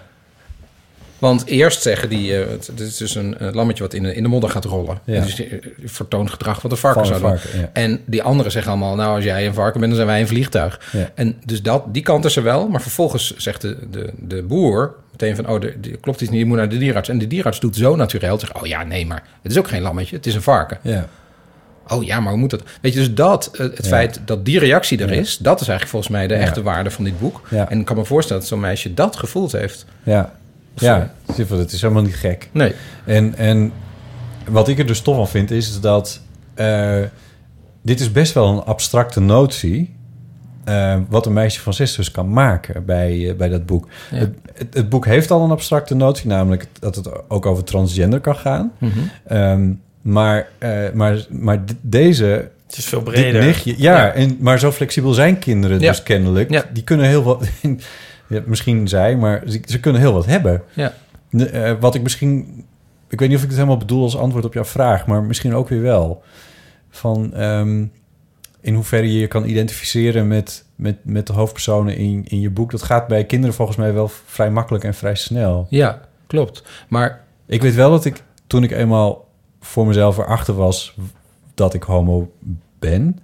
Want 1.21 1.45
eerst 1.45 1.81
zeggen 1.81 2.09
die, 2.09 2.37
eh, 2.37 2.49
het, 2.49 2.71
is 2.79 2.97
dus 2.97 3.15
een 3.15 3.35
lammetje 3.51 3.83
wat 3.83 3.93
in 3.93 4.03
de, 4.03 4.15
in 4.15 4.23
de 4.23 4.29
modder 4.29 4.49
gaat 4.49 4.65
rollen. 4.65 4.99
Ja. 5.03 5.13
En 5.15 5.21
dus 5.23 5.41
vertoont 5.85 6.29
gedrag 6.29 6.61
wat 6.61 6.71
een 6.71 6.77
varken 6.77 7.05
zou 7.05 7.21
doen. 7.21 7.29
ja. 7.31 7.69
En 7.73 8.01
die 8.05 8.23
anderen 8.23 8.51
zeggen 8.51 8.71
allemaal, 8.71 8.95
nou 8.95 9.15
als 9.15 9.23
jij 9.23 9.45
een 9.47 9.53
varken 9.53 9.79
bent, 9.79 9.91
dan 9.91 10.01
zijn 10.01 10.07
wij 10.11 10.21
een 10.21 10.27
vliegtuig. 10.27 10.81
Ja. 10.91 11.09
En 11.15 11.35
dus 11.45 11.61
dat, 11.61 11.83
die 11.93 12.01
kant 12.03 12.25
is 12.25 12.35
er 12.35 12.43
wel. 12.43 12.67
Maar 12.67 12.81
vervolgens 12.81 13.35
zegt 13.37 13.61
de, 13.61 13.77
de, 13.91 14.09
de 14.17 14.43
boer 14.43 14.93
meteen 15.11 15.35
van, 15.35 15.47
oh, 15.47 15.55
er- 15.63 15.75
er 15.91 15.97
klopt 16.01 16.21
iets 16.21 16.31
niet, 16.31 16.39
je 16.39 16.45
moet 16.45 16.57
naar 16.57 16.69
de 16.69 16.77
dierenarts. 16.77 17.09
En 17.09 17.17
de 17.17 17.27
dierenarts 17.27 17.59
doet 17.59 17.75
zo 17.75 17.95
natuurlijk, 17.95 18.39
zegt, 18.41 18.53
oh 18.61 18.65
ja, 18.67 18.83
nee, 18.83 19.05
maar 19.05 19.23
het 19.41 19.51
is 19.51 19.57
ook 19.57 19.67
geen 19.67 19.81
lammetje, 19.81 20.15
het 20.15 20.25
is 20.25 20.35
een 20.35 20.41
varken. 20.41 20.77
Ja. 20.81 21.07
Oh 21.87 22.03
ja, 22.03 22.19
maar 22.19 22.31
hoe 22.31 22.39
moet 22.41 22.49
dat? 22.49 22.63
Weet 22.81 22.93
je, 22.93 22.99
dus 22.99 23.13
dat, 23.13 23.49
eh, 23.53 23.59
het 23.59 23.77
Ja. 23.83 23.89
feit 23.89 24.19
dat 24.25 24.45
die 24.45 24.59
reactie 24.59 24.99
er 25.01 25.13
Ja. 25.13 25.19
is, 25.19 25.37
dat 25.37 25.61
is 25.61 25.67
eigenlijk 25.67 25.89
volgens 25.89 26.11
mij 26.11 26.27
de 26.27 26.33
Ja. 26.33 26.39
echte 26.39 26.61
waarde 26.61 26.91
van 26.91 27.03
dit 27.03 27.19
boek. 27.19 27.41
En 27.69 27.79
ik 27.79 27.85
kan 27.85 27.95
me 27.95 28.05
voorstellen 28.05 28.41
dat 28.41 28.51
zo'n 28.51 28.59
meisje 28.59 28.93
dat 28.93 29.15
gevoeld 29.15 29.51
heeft. 29.51 29.85
Ja, 30.03 30.33
ja 30.75 31.11
het 31.57 31.71
is 31.71 31.81
helemaal 31.81 32.03
niet 32.03 32.15
gek. 32.15 32.49
Nee. 32.51 32.73
En, 33.05 33.35
en 33.35 33.71
wat 34.49 34.67
ik 34.67 34.79
er 34.79 34.85
dus 34.85 35.01
tof 35.01 35.15
van 35.15 35.27
vind, 35.27 35.51
is 35.51 35.79
dat 35.79 36.21
eh, 36.53 36.99
dit 37.81 37.99
is 37.99 38.11
best 38.11 38.33
wel 38.33 38.47
een 38.47 38.63
abstracte 38.63 39.19
notie. 39.19 39.95
eh, 40.63 40.97
wat 41.09 41.25
een 41.25 41.33
meisje 41.33 41.59
van 41.61 41.73
zes 41.73 41.95
dus 41.95 42.11
kan 42.11 42.29
maken 42.33 42.85
bij, 42.85 43.29
eh, 43.29 43.35
bij 43.35 43.49
dat 43.49 43.65
boek. 43.65 43.87
Ja. 44.11 44.17
Het, 44.17 44.35
het, 44.53 44.73
het 44.73 44.89
boek 44.89 45.05
heeft 45.05 45.31
al 45.31 45.43
een 45.43 45.51
abstracte 45.51 45.95
notie, 45.95 46.27
namelijk 46.27 46.65
dat 46.79 46.95
het 46.95 47.29
ook 47.29 47.45
over 47.45 47.63
transgender 47.63 48.19
kan 48.19 48.35
gaan. 48.35 48.71
Mhm. 48.77 48.91
Ehm, 49.27 49.71
maar, 50.01 50.47
maar, 50.93 51.25
maar 51.29 51.59
deze. 51.81 52.49
Het 52.67 52.77
is 52.79 52.85
veel 52.85 53.01
breder. 53.01 53.43
nichtje- 53.43 53.73
ja, 53.77 53.95
Ja. 54.05 54.11
En, 54.11 54.37
maar 54.39 54.59
zo 54.59 54.71
flexibel 54.71 55.13
zijn 55.13 55.39
kinderen 55.39 55.79
Ja. 55.79 55.89
dus 55.89 56.03
kennelijk. 56.03 56.63
Die 56.73 56.83
kunnen 56.83 57.05
heel 57.05 57.23
wat. 57.23 57.47
ja, 58.31 58.41
misschien 58.45 58.87
zij, 58.87 59.15
maar 59.15 59.43
ze, 59.47 59.61
ze 59.65 59.79
kunnen 59.79 60.01
heel 60.01 60.13
wat 60.13 60.25
hebben. 60.25 60.63
Ja. 60.73 60.93
Eh, 61.31 61.73
wat 61.79 61.95
ik 61.95 62.01
misschien... 62.01 62.65
Ik 63.07 63.19
weet 63.19 63.29
niet 63.29 63.37
of 63.37 63.43
ik 63.43 63.49
het 63.49 63.57
helemaal 63.57 63.79
bedoel 63.79 64.03
als 64.03 64.17
antwoord 64.17 64.45
op 64.45 64.53
jouw 64.53 64.65
vraag... 64.65 65.07
maar 65.07 65.23
misschien 65.23 65.53
ook 65.53 65.69
weer 65.69 65.81
wel. 65.81 66.23
Van 66.89 67.33
ehm, 67.33 67.85
in 68.61 68.73
hoeverre 68.73 69.13
je 69.13 69.19
je 69.19 69.27
kan 69.27 69.45
identificeren 69.45 70.27
met, 70.27 70.65
met, 70.75 70.97
met 71.01 71.27
de 71.27 71.33
hoofdpersonen 71.33 71.97
in, 71.97 72.25
in 72.27 72.39
je 72.39 72.49
boek. 72.49 72.71
Dat 72.71 72.83
gaat 72.83 73.07
bij 73.07 73.25
kinderen 73.25 73.55
volgens 73.55 73.77
mij 73.77 73.93
wel 73.93 74.07
vrij 74.07 74.51
makkelijk 74.51 74.83
en 74.83 74.93
vrij 74.93 75.15
snel. 75.15 75.67
Ja, 75.69 76.01
klopt. 76.27 76.63
Maar 76.87 77.23
Ik 77.45 77.61
weet 77.61 77.75
wel 77.75 77.89
dat 77.89 78.05
ik 78.05 78.23
toen 78.47 78.63
ik 78.63 78.71
eenmaal 78.71 79.27
voor 79.59 79.87
mezelf 79.87 80.17
erachter 80.17 80.53
was... 80.53 80.95
dat 81.53 81.73
ik 81.73 81.83
homo 81.83 82.31
ben... 82.79 83.19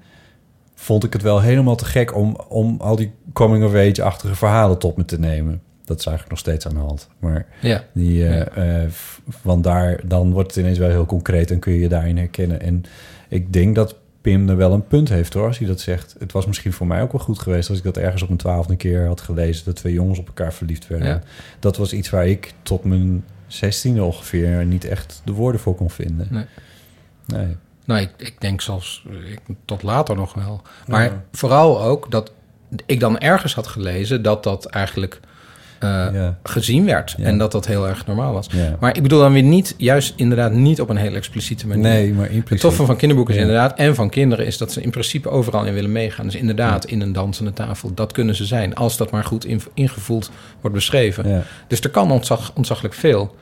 vond 0.75 1.03
ik 1.03 1.13
het 1.13 1.21
wel 1.21 1.41
helemaal 1.41 1.75
te 1.75 1.85
gek 1.85 2.15
om, 2.15 2.37
om 2.47 2.75
al 2.79 2.95
die 2.95 3.11
coming-of-age-achtige 3.37 4.35
verhalen 4.35 4.77
tot 4.77 4.97
me 4.97 5.05
te 5.05 5.19
nemen. 5.19 5.61
Dat 5.85 5.99
is 5.99 6.05
eigenlijk 6.05 6.29
nog 6.29 6.39
steeds 6.45 6.67
aan 6.67 6.73
de 6.73 6.79
hand. 6.87 7.07
Maar 7.19 7.45
Ja. 7.61 7.83
die, 7.93 8.27
eh, 8.27 8.35
Ja. 8.35 8.45
eh, 8.47 8.89
f- 8.89 9.21
want 9.41 9.63
daar, 9.63 9.99
dan 10.07 10.31
wordt 10.31 10.47
het 10.55 10.57
ineens 10.63 10.77
wel 10.77 10.89
heel 10.89 11.05
concreet 11.05 11.51
en 11.51 11.59
kun 11.59 11.73
je 11.73 11.79
je 11.79 11.89
daarin 11.89 12.17
herkennen. 12.17 12.61
En 12.61 12.83
ik 13.29 13.53
denk 13.53 13.75
dat 13.75 13.95
Pim 14.21 14.49
er 14.49 14.57
wel 14.57 14.73
een 14.73 14.87
punt 14.87 15.09
heeft 15.09 15.33
hoor, 15.33 15.47
als 15.47 15.57
hij 15.57 15.67
dat 15.67 15.79
zegt. 15.79 16.15
Het 16.19 16.31
was 16.31 16.45
misschien 16.45 16.73
voor 16.73 16.87
mij 16.87 17.01
ook 17.01 17.11
wel 17.11 17.21
goed 17.21 17.39
geweest 17.39 17.69
als 17.69 17.77
ik 17.77 17.83
dat 17.83 17.97
ergens 17.97 18.21
op 18.21 18.27
mijn 18.27 18.39
twaalfde 18.39 18.75
keer 18.75 19.07
had 19.07 19.21
gelezen, 19.21 19.65
dat 19.65 19.75
twee 19.75 19.93
jongens 19.93 20.19
op 20.19 20.27
elkaar 20.27 20.53
verliefd 20.53 20.87
werden. 20.87 21.07
Ja. 21.07 21.21
Dat 21.59 21.77
was 21.77 21.93
iets 21.93 22.09
waar 22.09 22.27
ik 22.27 22.53
tot 22.63 22.83
mijn 22.83 23.25
zestiende 23.47 24.03
ongeveer 24.03 24.65
niet 24.65 24.85
echt 24.85 25.21
de 25.25 25.31
woorden 25.31 25.61
voor 25.61 25.75
kon 25.75 25.89
vinden. 25.89 26.27
Nee. 26.31 26.45
Nee. 27.25 27.55
Nou, 27.85 28.01
ik, 28.01 28.09
ik 28.17 28.41
denk 28.41 28.61
zelfs 28.61 29.05
eh, 29.09 29.31
ik, 29.31 29.39
tot 29.65 29.83
later 29.83 30.15
nog 30.15 30.33
wel. 30.33 30.61
Maar 30.87 31.03
Ja. 31.03 31.23
vooral 31.31 31.81
ook 31.81 32.11
dat 32.11 32.31
ik 32.85 32.99
dan 32.99 33.17
ergens 33.19 33.53
had 33.55 33.67
gelezen 33.67 34.21
dat 34.21 34.43
dat 34.43 34.65
eigenlijk 34.65 35.19
eh, 35.79 35.89
Ja. 35.89 36.37
gezien 36.43 36.85
werd. 36.85 37.15
Ja. 37.17 37.23
En 37.25 37.37
dat 37.37 37.51
dat 37.51 37.67
heel 37.67 37.87
erg 37.87 38.05
normaal 38.05 38.33
was. 38.33 38.47
Ja. 38.51 38.75
Maar 38.79 38.95
ik 38.95 39.01
bedoel 39.03 39.19
dan 39.19 39.33
weer 39.33 39.43
niet, 39.43 39.73
juist 39.77 40.13
inderdaad 40.15 40.51
niet 40.51 40.81
op 40.81 40.89
een 40.89 40.97
heel 40.97 41.15
expliciete 41.15 41.67
manier. 41.67 41.83
Nee, 41.83 42.13
maar 42.13 42.23
Het 42.25 42.33
impliciet. 42.33 42.61
toffe 42.61 42.85
van 42.85 42.95
kinderboeken 42.97 43.33
is 43.35 43.39
Ja. 43.41 43.45
inderdaad, 43.47 43.77
en 43.77 43.95
van 43.95 44.09
kinderen, 44.09 44.45
is 44.45 44.57
dat 44.57 44.71
ze 44.71 44.81
in 44.81 44.89
principe 44.89 45.29
overal 45.29 45.65
in 45.65 45.73
willen 45.73 45.91
meegaan. 45.91 46.25
Dus 46.25 46.35
inderdaad, 46.35 46.85
in 46.85 47.01
een 47.01 47.13
dansende 47.13 47.53
tafel, 47.53 47.93
dat 47.93 48.11
kunnen 48.11 48.35
ze 48.35 48.45
zijn. 48.45 48.75
Als 48.75 48.97
dat 48.97 49.11
maar 49.11 49.23
goed 49.23 49.45
in- 49.45 49.61
ingevoeld 49.73 50.31
wordt 50.61 50.75
beschreven. 50.75 51.29
Ja. 51.29 51.43
Dus 51.67 51.79
er 51.79 51.89
kan 51.89 52.11
ontzag, 52.11 52.51
ontzaglijk 52.55 52.93
veel. 52.93 53.35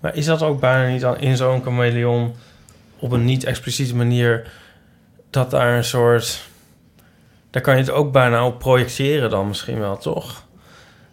Maar 0.00 0.16
is 0.16 0.24
dat 0.24 0.42
ook 0.42 0.60
bijna 0.60 0.92
niet 0.92 1.00
dan 1.00 1.18
in 1.20 1.36
zo'n 1.36 1.62
chameleon 1.62 2.34
op 2.98 3.12
een 3.12 3.24
niet 3.24 3.44
expliciete 3.44 3.94
manier 3.96 4.50
dat 5.30 5.50
daar 5.50 5.76
een 5.76 5.84
soort. 5.84 6.48
Daar 7.50 7.62
kan 7.62 7.74
je 7.74 7.80
het 7.80 7.90
ook 7.90 8.12
bijna 8.12 8.46
op 8.46 8.58
projecteren 8.58 9.30
dan 9.30 9.48
misschien 9.48 9.78
wel, 9.78 9.98
toch? 9.98 10.44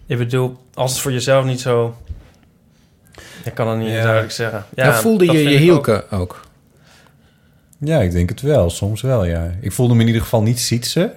Ik 0.06 0.18
bedoel, 0.18 0.58
als 0.74 0.92
het 0.92 1.00
voor 1.02 1.12
jezelf 1.12 1.46
niet 1.46 1.62
zo. 1.62 1.96
Ik 3.44 3.54
kan 3.54 3.68
het 3.68 3.78
niet 3.80 3.88
Ja. 3.90 4.02
duidelijk 4.02 4.32
zeggen. 4.32 4.66
Ja, 4.76 4.94
voelde 4.94 5.26
dat 5.26 5.36
je 5.36 5.42
je 5.42 5.50
ook. 5.56 5.60
hielke 5.62 6.06
ook. 6.12 6.46
Ja, 7.80 8.00
ik 8.02 8.12
denk 8.12 8.30
het 8.30 8.42
wel. 8.42 8.70
Soms 8.70 9.02
wel, 9.02 9.26
ja. 9.26 9.52
Ik 9.62 9.72
voelde 9.72 9.94
me 9.94 10.02
in 10.02 10.08
ieder 10.08 10.22
geval 10.22 10.42
niet 10.42 10.60
zietsen. 10.60 11.14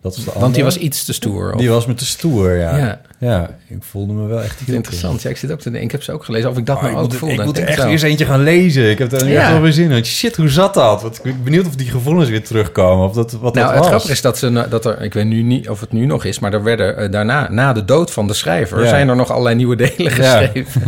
Dat 0.00 0.16
is 0.16 0.18
de 0.18 0.24
Want 0.24 0.36
die 0.36 0.44
andere. 0.44 0.64
was 0.64 0.76
iets 0.76 1.04
te 1.04 1.12
stoer. 1.12 1.52
of- 1.52 1.58
Die 1.60 1.70
was 1.70 1.86
me 1.86 1.94
te 1.94 2.06
stoer, 2.06 2.52
ja. 2.56 2.76
Ja. 2.76 3.00
Ja, 3.18 3.50
ik 3.68 3.76
voelde 3.80 4.12
me 4.12 4.26
wel 4.26 4.42
echt 4.42 4.60
interessant. 4.66 5.22
Ja, 5.22 5.30
ik 5.30 5.36
zit 5.36 5.52
ook 5.52 5.58
te 5.58 5.64
denken. 5.70 5.82
Ik 5.86 5.92
heb 5.92 6.02
ze 6.02 6.12
ook 6.12 6.24
gelezen. 6.24 6.50
Of 6.50 6.58
ik 6.58 6.66
dat 6.66 6.76
Oh, 6.76 6.82
nou 6.82 6.94
ik 6.94 7.00
ook 7.00 7.08
moet, 7.08 7.16
voelde. 7.16 7.34
ik 7.34 7.44
moet 7.44 7.54
Denk 7.54 7.68
echt 7.68 7.84
eens 7.84 8.02
eentje 8.02 8.24
gaan 8.24 8.42
lezen. 8.42 8.90
Ik 8.90 8.98
heb 8.98 9.12
er 9.12 9.28
Ja. 9.28 9.40
echt 9.40 9.50
wel 9.50 9.60
weer 9.60 9.72
zin 9.72 9.90
in. 9.90 10.04
Shit, 10.04 10.36
hoe 10.36 10.48
zat 10.48 10.74
dat? 10.74 11.04
Ik 11.04 11.22
ben 11.22 11.42
benieuwd 11.44 11.66
of 11.66 11.74
die 11.76 11.90
gevoelens 11.90 12.28
weer 12.28 12.44
terugkomen. 12.44 13.06
Of 13.08 13.12
dat, 13.14 13.32
wat 13.32 13.54
Nou, 13.54 13.54
dat 13.54 13.68
het 13.68 13.78
was. 13.78 13.86
grappige 13.86 14.12
is 14.12 14.20
dat, 14.20 14.38
ze, 14.38 14.66
dat 14.68 14.84
er, 14.84 15.02
ik 15.02 15.14
weet 15.14 15.24
nu 15.24 15.42
niet 15.42 15.68
of 15.68 15.80
het 15.80 15.92
nu 15.92 16.06
nog 16.06 16.24
is, 16.24 16.38
maar 16.38 16.52
er 16.52 16.62
werden 16.62 16.96
eh, 16.96 17.10
daarna, 17.10 17.50
na 17.50 17.72
de 17.72 17.84
dood 17.84 18.10
van 18.10 18.26
de 18.26 18.34
schrijver, 18.34 18.82
Ja. 18.82 18.88
zijn 18.88 19.08
er 19.08 19.16
nog 19.16 19.30
allerlei 19.30 19.54
nieuwe 19.56 19.76
delen 19.76 20.10
geschreven. 20.12 20.82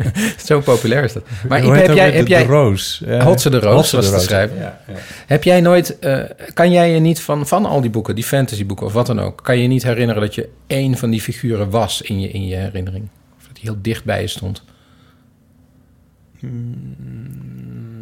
Zo 0.46 0.60
populair 0.60 1.04
is 1.04 1.12
dat. 1.12 1.22
Maar 1.48 1.62
Hoe 1.62 1.74
heb 1.76 1.94
jij, 1.94 2.10
heb 2.10 2.24
de- 2.24 2.30
jij, 2.30 2.42
de 2.46 2.52
Roos? 2.52 3.02
Hotse 3.18 3.50
de 3.50 3.58
Roos 3.60 3.92
was 3.92 4.10
de 4.10 4.18
schrijver. 4.20 4.72
Heb 5.26 5.44
jij 5.44 5.60
nooit, 5.60 5.98
eh, 5.98 6.18
kan 6.54 6.70
jij 6.72 6.90
je 6.92 7.00
niet 7.00 7.20
van, 7.20 7.46
van 7.46 7.66
al 7.66 7.80
die 7.80 7.90
boeken, 7.90 8.14
die 8.14 8.24
fantasyboeken 8.24 8.86
of 8.86 8.92
wat 8.92 9.06
dan 9.06 9.20
ook, 9.20 9.40
kan 9.42 9.56
je 9.56 9.62
je 9.62 9.68
niet 9.68 9.82
herinneren 9.82 10.22
dat 10.22 10.34
je 10.34 10.48
één 10.66 10.96
van 10.96 11.10
die 11.10 11.20
figuren 11.20 11.70
was 11.74 12.02
in 12.02 12.20
je, 12.20 12.28
in 12.28 12.46
je 12.46 12.54
herinnering? 12.54 13.08
Of 13.36 13.46
dat 13.46 13.54
die 13.54 13.64
heel 13.64 13.78
dicht 13.82 14.04
bij 14.04 14.20
je 14.20 14.26
stond? 14.26 14.62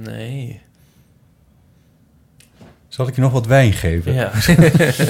Nee. 0.04 0.60
Zal 2.88 3.08
ik 3.08 3.14
je 3.14 3.20
nog 3.20 3.32
wat 3.32 3.46
wijn 3.46 3.72
geven? 3.72 4.12
Ja. 4.12 4.32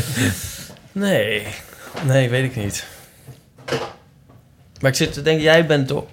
nee. 0.93 1.47
Nee, 2.07 2.29
weet 2.29 2.45
ik 2.45 2.57
niet. 2.57 2.87
Maar 4.81 4.91
ik 4.91 4.97
zit 4.97 5.13
te 5.13 5.23
denken, 5.23 5.43
jij 5.43 5.67
bent... 5.67 5.89
Door... 5.89 6.07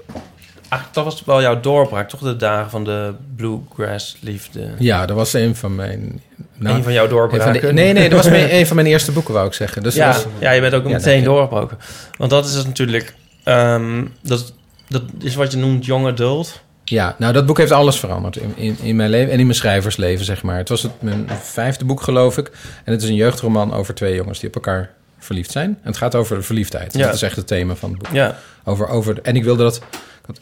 Eigenlijk, 0.70 0.94
dat 0.94 1.04
was 1.04 1.24
wel 1.26 1.42
jouw 1.42 1.60
doorbraak, 1.60 2.10
toch? 2.10 2.20
De 2.20 2.36
dagen 2.36 2.70
van 2.70 2.84
de 2.84 3.14
bluegrass 3.36 4.18
liefde. 4.22 4.70
Ja, 4.80 5.06
dat 5.06 5.16
was 5.16 5.34
een 5.34 5.56
van 5.56 5.76
mijn... 5.76 6.22
Een 6.60 6.84
van 6.84 6.94
jouw 6.94 7.08
doorbraken? 7.08 7.44
van 7.62 7.68
de- 7.68 7.74
nee, 7.74 7.94
nee, 7.94 8.10
dat 8.10 8.24
was 8.24 8.30
mijn, 8.38 8.56
een 8.56 8.68
van 8.68 8.76
mijn 8.76 8.88
eerste 8.88 9.12
boeken, 9.12 9.34
wou 9.34 9.48
ik 9.48 9.54
zeggen. 9.54 9.84
Dus 9.84 9.96
ja, 9.96 10.08
was, 10.08 10.26
ja, 10.40 10.52
je 10.52 10.62
bent 10.62 10.74
ook 10.74 10.84
Ja, 10.88 10.90
meteen 10.90 11.24
doorgebroken. 11.24 11.78
Want 12.18 12.32
dat 12.32 12.46
is 12.46 12.54
dus 12.54 12.66
natuurlijk... 12.66 13.14
ehm, 13.44 14.06
dat, 14.22 14.54
dat 14.88 15.04
is 15.22 15.36
wat 15.36 15.52
je 15.52 15.58
noemt 15.58 15.86
young 15.86 16.08
adult. 16.08 16.62
Ja, 16.84 17.16
nou 17.18 17.34
dat 17.34 17.46
boek 17.46 17.58
heeft 17.58 17.72
alles 17.72 18.00
veranderd 18.00 18.36
in, 18.38 18.54
in, 18.56 18.78
in 18.82 18.96
mijn 18.96 19.10
leven 19.10 19.32
en 19.34 19.40
in 19.40 19.46
mijn 19.46 19.58
schrijversleven, 19.58 20.26
zeg 20.26 20.44
maar. 20.44 20.58
Het 20.58 20.70
was 20.70 20.82
het, 20.84 20.92
mijn 21.02 21.30
vijfde 21.42 21.86
boek, 21.86 22.02
geloof 22.02 22.38
ik. 22.38 22.52
En 22.84 22.92
het 22.94 23.02
is 23.04 23.10
een 23.10 23.16
jeugdroman 23.16 23.74
over 23.74 23.94
twee 23.94 24.16
jongens 24.16 24.40
die 24.40 24.50
op 24.50 24.56
elkaar 24.56 24.90
verliefd 25.20 25.52
zijn. 25.52 25.70
En 25.70 25.88
het 25.88 25.98
gaat 25.98 26.16
over 26.16 26.36
de 26.36 26.42
verliefdheid. 26.44 26.94
Ja. 26.94 27.06
Dat 27.06 27.14
is 27.16 27.22
echt 27.22 27.36
het 27.36 27.48
thema 27.48 27.76
van 27.76 27.90
het 27.90 28.00
boek. 28.00 28.14
Ja. 28.14 28.38
Over, 28.64 28.88
over, 28.88 29.20
en 29.22 29.36
ik 29.36 29.44
wilde 29.44 29.64
dat... 29.64 29.76
ik 29.76 29.82
had- 30.26 30.40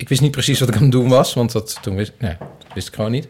Ik 0.00 0.08
wist 0.08 0.20
niet 0.20 0.30
precies 0.30 0.60
wat 0.60 0.68
ik 0.68 0.74
aan 0.76 0.82
het 0.82 0.92
doen 0.92 1.08
was, 1.08 1.34
want 1.34 1.52
dat, 1.52 1.78
toen 1.82 1.96
wist, 1.96 2.12
nee, 2.18 2.36
dat 2.38 2.74
wist 2.74 2.88
ik 2.88 2.94
gewoon 2.94 3.10
niet. 3.10 3.28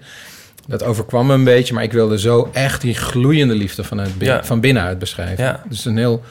Dat 0.66 0.82
overkwam 0.82 1.26
me 1.26 1.34
een 1.34 1.44
beetje, 1.44 1.74
maar 1.74 1.82
ik 1.82 1.92
wilde 1.92 2.18
zo 2.18 2.50
echt 2.52 2.80
die 2.80 2.94
gloeiende 2.94 3.54
liefde 3.54 3.84
vanuit 3.84 4.18
bin- 4.18 4.28
Ja. 4.28 4.44
van 4.44 4.60
binnenuit 4.60 4.98
beschrijven. 4.98 5.44
Ja. 5.44 5.62
Dus 5.68 5.84
een 5.84 5.96
heel 5.96 6.22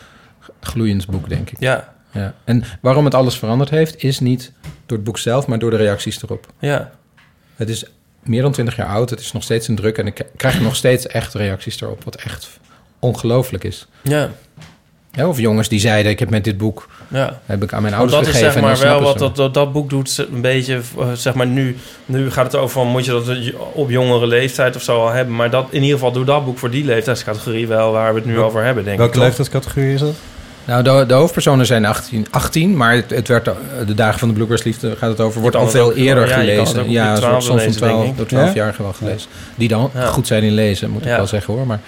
gloeiend 0.61 1.07
boek, 1.07 1.29
denk 1.29 1.49
ik. 1.49 1.59
Ja. 1.59 1.93
Ja. 2.11 2.33
En 2.43 2.63
waarom 2.81 3.05
het 3.05 3.13
alles 3.13 3.37
veranderd 3.37 3.69
heeft, 3.69 4.03
is 4.03 4.19
niet 4.19 4.51
door 4.85 4.97
het 4.97 5.05
boek 5.05 5.17
zelf, 5.17 5.47
maar 5.47 5.59
door 5.59 5.69
de 5.69 5.75
reacties 5.77 6.23
erop. 6.23 6.47
Ja. 6.59 6.91
Het 7.55 7.69
is 7.69 7.83
meer 8.23 8.41
dan 8.41 8.51
20 8.51 8.75
jaar 8.75 8.87
oud, 8.87 9.09
het 9.09 9.19
is 9.19 9.31
nog 9.31 9.43
steeds 9.43 9.67
een 9.67 9.75
druk 9.75 9.97
en 9.97 10.07
ik 10.07 10.25
krijg 10.35 10.61
nog 10.61 10.75
steeds 10.75 11.07
echt 11.07 11.33
reacties 11.33 11.81
erop, 11.81 12.03
wat 12.03 12.15
echt 12.15 12.49
ongelooflijk 12.99 13.63
is. 13.63 13.87
Ja. 14.01 14.29
Ja, 15.11 15.27
of 15.27 15.39
jongens 15.39 15.67
die 15.69 15.79
zeiden, 15.79 16.11
ik 16.11 16.19
heb 16.19 16.29
met 16.29 16.43
dit 16.43 16.57
boek, 16.57 16.87
Ja. 17.07 17.39
heb 17.45 17.63
ik 17.63 17.73
aan 17.73 17.81
mijn 17.81 17.93
ouders 17.93 18.17
dat 18.17 18.27
is 18.27 18.33
gegeven. 18.33 18.53
zeg 18.53 18.61
maar 18.61 18.79
wel 18.79 19.01
wat 19.01 19.17
dat, 19.19 19.35
dat, 19.35 19.53
dat 19.53 19.71
boek 19.73 19.89
doet, 19.89 20.25
een 20.33 20.41
beetje, 20.41 20.79
eh, 20.99 21.05
zeg 21.13 21.33
maar 21.33 21.47
nu, 21.47 21.77
nu 22.05 22.31
gaat 22.31 22.45
het 22.45 22.55
over 22.55 22.69
van 22.69 22.87
moet 22.87 23.05
je 23.05 23.11
dat 23.11 23.23
op 23.73 23.89
jongere 23.89 24.27
leeftijd 24.27 24.75
of 24.75 24.81
zo 24.81 24.99
al 25.01 25.09
hebben. 25.11 25.35
Maar 25.35 25.49
dat, 25.49 25.67
in 25.69 25.81
ieder 25.81 25.97
geval 25.97 26.11
doet 26.11 26.27
dat 26.27 26.45
boek 26.45 26.57
voor 26.57 26.69
die 26.69 26.85
leeftijdscategorie 26.85 27.67
wel 27.67 27.91
waar 27.91 28.13
we 28.13 28.19
het 28.19 28.27
nu 28.27 28.35
Wel- 28.35 28.43
over 28.45 28.63
hebben, 28.63 28.83
denk 28.83 28.97
Welke 28.97 29.11
ik. 29.11 29.17
toch? 29.17 29.27
leeftijdscategorie 29.27 29.93
is 29.93 29.99
dat? 29.99 30.15
Nou, 30.65 30.83
de, 30.83 31.03
de 31.07 31.13
hoofdpersonen 31.13 31.65
zijn 31.65 31.85
18, 31.85 32.27
18 32.29 32.77
maar 32.77 32.93
het, 32.95 33.09
het 33.09 33.27
werd, 33.27 33.49
de 33.87 33.93
dagen 33.93 34.19
van 34.19 34.27
de 34.27 34.33
Bluegrass 34.33 34.63
Liefde 34.63 34.95
gaat 34.95 35.09
het 35.09 35.19
over, 35.19 35.41
wordt 35.41 35.55
al 35.55 35.67
veel 35.69 35.85
ook- 35.85 35.95
eerder 35.95 36.27
ja, 36.27 36.33
gelezen. 36.39 36.89
ja, 36.89 37.15
soms 37.15 37.25
12e 37.25 37.31
soms 37.31 37.45
van 37.45 37.55
lezen, 37.55 37.71
12, 37.81 37.97
denk 37.99 38.11
ik. 38.11 38.17
door 38.17 38.25
12 38.27 38.47
Ja? 38.47 38.53
jaar 38.53 38.75
wel 38.77 38.93
gelezen. 38.93 39.29
Die 39.55 39.67
dan 39.67 39.91
goed 40.05 40.27
zijn 40.27 40.43
in 40.43 40.53
lezen, 40.53 40.89
moet 40.89 41.01
ik 41.05 41.07
wel 41.15 41.27
zeggen 41.27 41.53
hoor. 41.53 41.65
Maar 41.67 41.79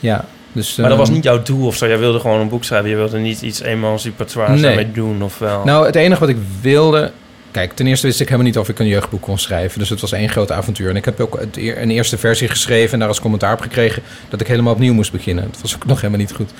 Ja. 0.00 0.24
Dus, 0.52 0.76
Maar 0.76 0.88
dat 0.88 0.98
was 0.98 1.06
ehm, 1.06 1.16
niet 1.16 1.24
jouw 1.24 1.42
doel 1.42 1.66
of 1.66 1.76
zo. 1.76 1.86
Jij 1.86 1.98
wilde 1.98 2.20
gewoon 2.20 2.40
een 2.40 2.48
boek 2.48 2.64
schrijven. 2.64 2.90
Je 2.90 2.96
wilde 2.96 3.18
niet 3.18 3.42
iets 3.42 3.60
emancipatoires 3.60 4.60
Nee. 4.60 4.74
daarmee 4.74 4.92
doen 4.92 5.22
of 5.22 5.38
wel. 5.38 5.64
Nou, 5.64 5.86
het 5.86 5.94
enige 5.94 6.20
wat 6.20 6.28
ik 6.28 6.36
wilde... 6.60 7.12
Kijk, 7.50 7.72
ten 7.72 7.86
eerste 7.86 8.06
wist 8.06 8.20
ik 8.20 8.26
helemaal 8.26 8.46
niet 8.46 8.58
of 8.58 8.68
ik 8.68 8.78
een 8.78 8.86
jeugdboek 8.86 9.22
kon 9.22 9.38
schrijven. 9.38 9.78
Dus 9.78 9.88
het 9.88 10.00
was 10.00 10.12
één 10.12 10.28
groot 10.28 10.52
avontuur. 10.52 10.90
En 10.90 10.96
ik 10.96 11.04
heb 11.04 11.20
ook 11.20 11.40
een 11.52 11.90
eerste 11.90 12.18
versie 12.18 12.48
geschreven... 12.48 12.92
en 12.92 12.98
daar 12.98 13.08
als 13.08 13.20
commentaar 13.20 13.52
op 13.52 13.60
gekregen... 13.60 14.02
dat 14.28 14.40
ik 14.40 14.46
helemaal 14.46 14.72
opnieuw 14.72 14.94
moest 14.94 15.12
beginnen. 15.12 15.44
Dat 15.50 15.60
was 15.60 15.74
ook 15.74 15.86
nog 15.86 15.96
helemaal 15.96 16.20
niet 16.20 16.32
goed. 16.32 16.50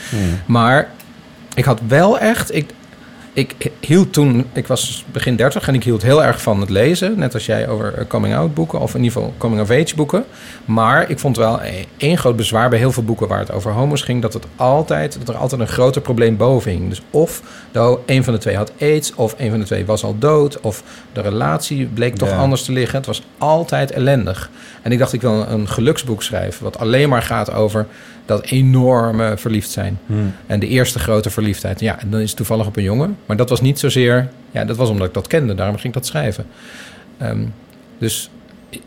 Maar 0.47 0.91
ik 1.55 1.64
had 1.64 1.80
wel 1.86 2.18
echt... 2.18 2.55
Ik, 2.55 2.70
ik 3.39 3.70
hield 3.80 4.12
toen... 4.12 4.47
Ik 4.53 4.66
was 4.66 5.05
begin 5.12 5.36
30 5.36 5.68
en 5.68 5.74
ik 5.74 5.84
hield 5.84 6.03
heel 6.03 6.24
erg 6.24 6.43
van 6.43 6.61
het 6.61 6.70
lezen. 6.70 7.18
Net 7.18 7.34
als 7.34 7.47
jij 7.47 7.68
over 7.68 7.95
eh, 7.95 8.07
coming-out 8.07 8.55
boeken... 8.55 8.80
of 8.80 8.95
in 8.95 9.03
ieder 9.03 9.18
geval 9.18 9.34
coming-of-age 9.39 9.95
boeken. 9.95 10.24
Maar 10.64 11.11
ik 11.11 11.18
vond 11.18 11.36
wel 11.36 11.61
eh, 11.61 11.84
één 11.97 12.18
groot 12.18 12.36
bezwaar 12.36 12.68
bij 12.70 12.78
heel 12.78 12.93
veel 12.93 13.03
boeken... 13.03 13.28
waar 13.28 13.39
het 13.39 13.53
over 13.53 13.72
homo's 13.72 14.03
ging... 14.03 14.22
dat, 14.22 14.32
het 14.32 14.47
altijd, 14.57 15.18
dat 15.18 15.28
er 15.28 15.41
altijd 15.41 15.61
een 15.61 15.68
groter 15.68 16.01
probleem 16.03 16.36
boven 16.36 16.70
hing. 16.70 16.89
Dus 16.89 17.03
of 17.11 17.43
de, 17.72 17.99
een 18.07 18.24
van 18.24 18.32
de 18.32 18.39
twee 18.39 18.57
had 18.57 18.72
aids... 18.80 19.14
of 19.14 19.34
een 19.39 19.51
van 19.51 19.59
de 19.59 19.64
twee 19.64 19.86
was 19.86 20.05
al 20.05 20.18
dood... 20.18 20.61
of 20.61 20.82
de 21.12 21.20
relatie 21.20 21.86
bleek 21.86 22.16
toch 22.16 22.28
Ja. 22.28 22.36
anders 22.36 22.62
te 22.62 22.72
liggen. 22.72 22.97
Het 22.97 23.07
was 23.07 23.22
altijd 23.39 23.91
ellendig. 23.91 24.51
En 24.82 24.93
ik 24.93 24.99
dacht, 24.99 25.12
ik 25.12 25.20
wil 25.20 25.47
een 25.49 25.68
geluksboek 25.68 26.22
schrijven... 26.22 26.64
wat 26.64 26.78
alleen 26.78 27.09
maar 27.09 27.22
gaat 27.22 27.53
over 27.53 27.86
dat 28.29 28.45
enorme 28.45 29.35
verliefd 29.37 29.70
zijn. 29.70 29.99
Hmm. 30.07 30.35
En 30.47 30.61
de 30.61 30.66
eerste 30.66 30.99
grote 30.99 31.31
verliefdheid. 31.31 31.81
Ja, 31.81 32.01
en 32.01 32.11
dan 32.11 32.20
is 32.20 32.29
het 32.29 32.37
toevallig 32.37 32.66
op 32.66 32.76
een 32.76 32.83
jongen. 32.83 33.16
Maar 33.26 33.37
dat 33.37 33.49
was 33.49 33.61
niet 33.61 33.79
zozeer... 33.79 34.29
Ja, 34.51 34.64
dat 34.64 34.76
was 34.76 34.89
omdat 34.89 35.07
ik 35.07 35.14
dat 35.14 35.26
kende. 35.26 35.55
Daarom 35.55 35.74
ging 35.74 35.87
ik 35.87 35.93
dat 35.95 36.07
schrijven. 36.07 36.47
Ehm, 37.18 37.39
dus 37.99 38.31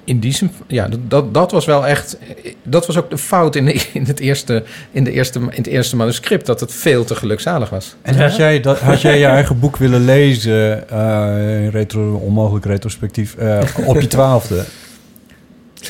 in 0.04 0.20
die 0.20 0.34
zin... 0.34 0.52
Ja, 0.68 0.88
dat- 0.88 1.00
dat, 1.10 1.34
dat 1.34 1.52
was 1.52 1.66
wel 1.66 1.88
echt... 1.88 2.18
Dat 2.64 2.88
was 2.88 2.98
ook 2.98 3.10
de 3.10 3.18
fout 3.18 3.56
in, 3.56 3.66
de, 3.66 3.86
in, 3.94 4.04
het, 4.04 4.20
eerste, 4.20 4.64
in, 4.92 5.04
de 5.04 5.12
eerste, 5.12 5.40
in 5.40 5.48
het 5.52 5.68
eerste 5.68 5.96
manuscript. 5.96 6.46
Dat 6.46 6.60
het 6.60 6.74
veel 6.74 7.04
te 7.04 7.16
gelukzalig 7.16 7.70
was. 7.70 7.96
En 8.02 8.22
had 8.22 8.36
jij, 8.36 8.60
dat, 8.60 8.80
had 8.80 9.02
jij 9.02 9.20
je 9.20 9.26
eigen 9.26 9.60
boek 9.60 9.78
willen 9.78 10.06
lezen, 10.06 10.90
eh, 10.90 11.70
retro, 11.70 12.14
onmogelijk 12.14 12.66
retrospectief, 12.66 13.36
eh, 13.36 13.60
op 13.86 14.02
je 14.02 14.08
twaalfde? 14.08 14.64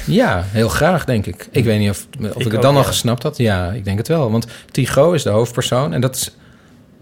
Ja, 0.05 0.43
heel 0.47 0.69
graag, 0.69 1.05
denk 1.05 1.25
ik. 1.25 1.47
Ik 1.51 1.63
weet 1.63 1.79
niet 1.79 1.89
of, 1.89 2.07
of 2.19 2.25
ik, 2.25 2.35
Ik 2.35 2.43
het 2.43 2.55
ook, 2.55 2.61
dan 2.61 2.75
al 2.75 2.81
ja. 2.81 2.87
gesnapt 2.87 3.23
had. 3.23 3.37
Ja, 3.37 3.71
ik 3.71 3.85
denk 3.85 3.97
het 3.97 4.07
wel. 4.07 4.31
Want 4.31 4.47
Tycho 4.71 5.11
is 5.11 5.23
de 5.23 5.29
hoofdpersoon. 5.29 5.93
En 5.93 6.01
dat 6.01 6.15
is 6.15 6.35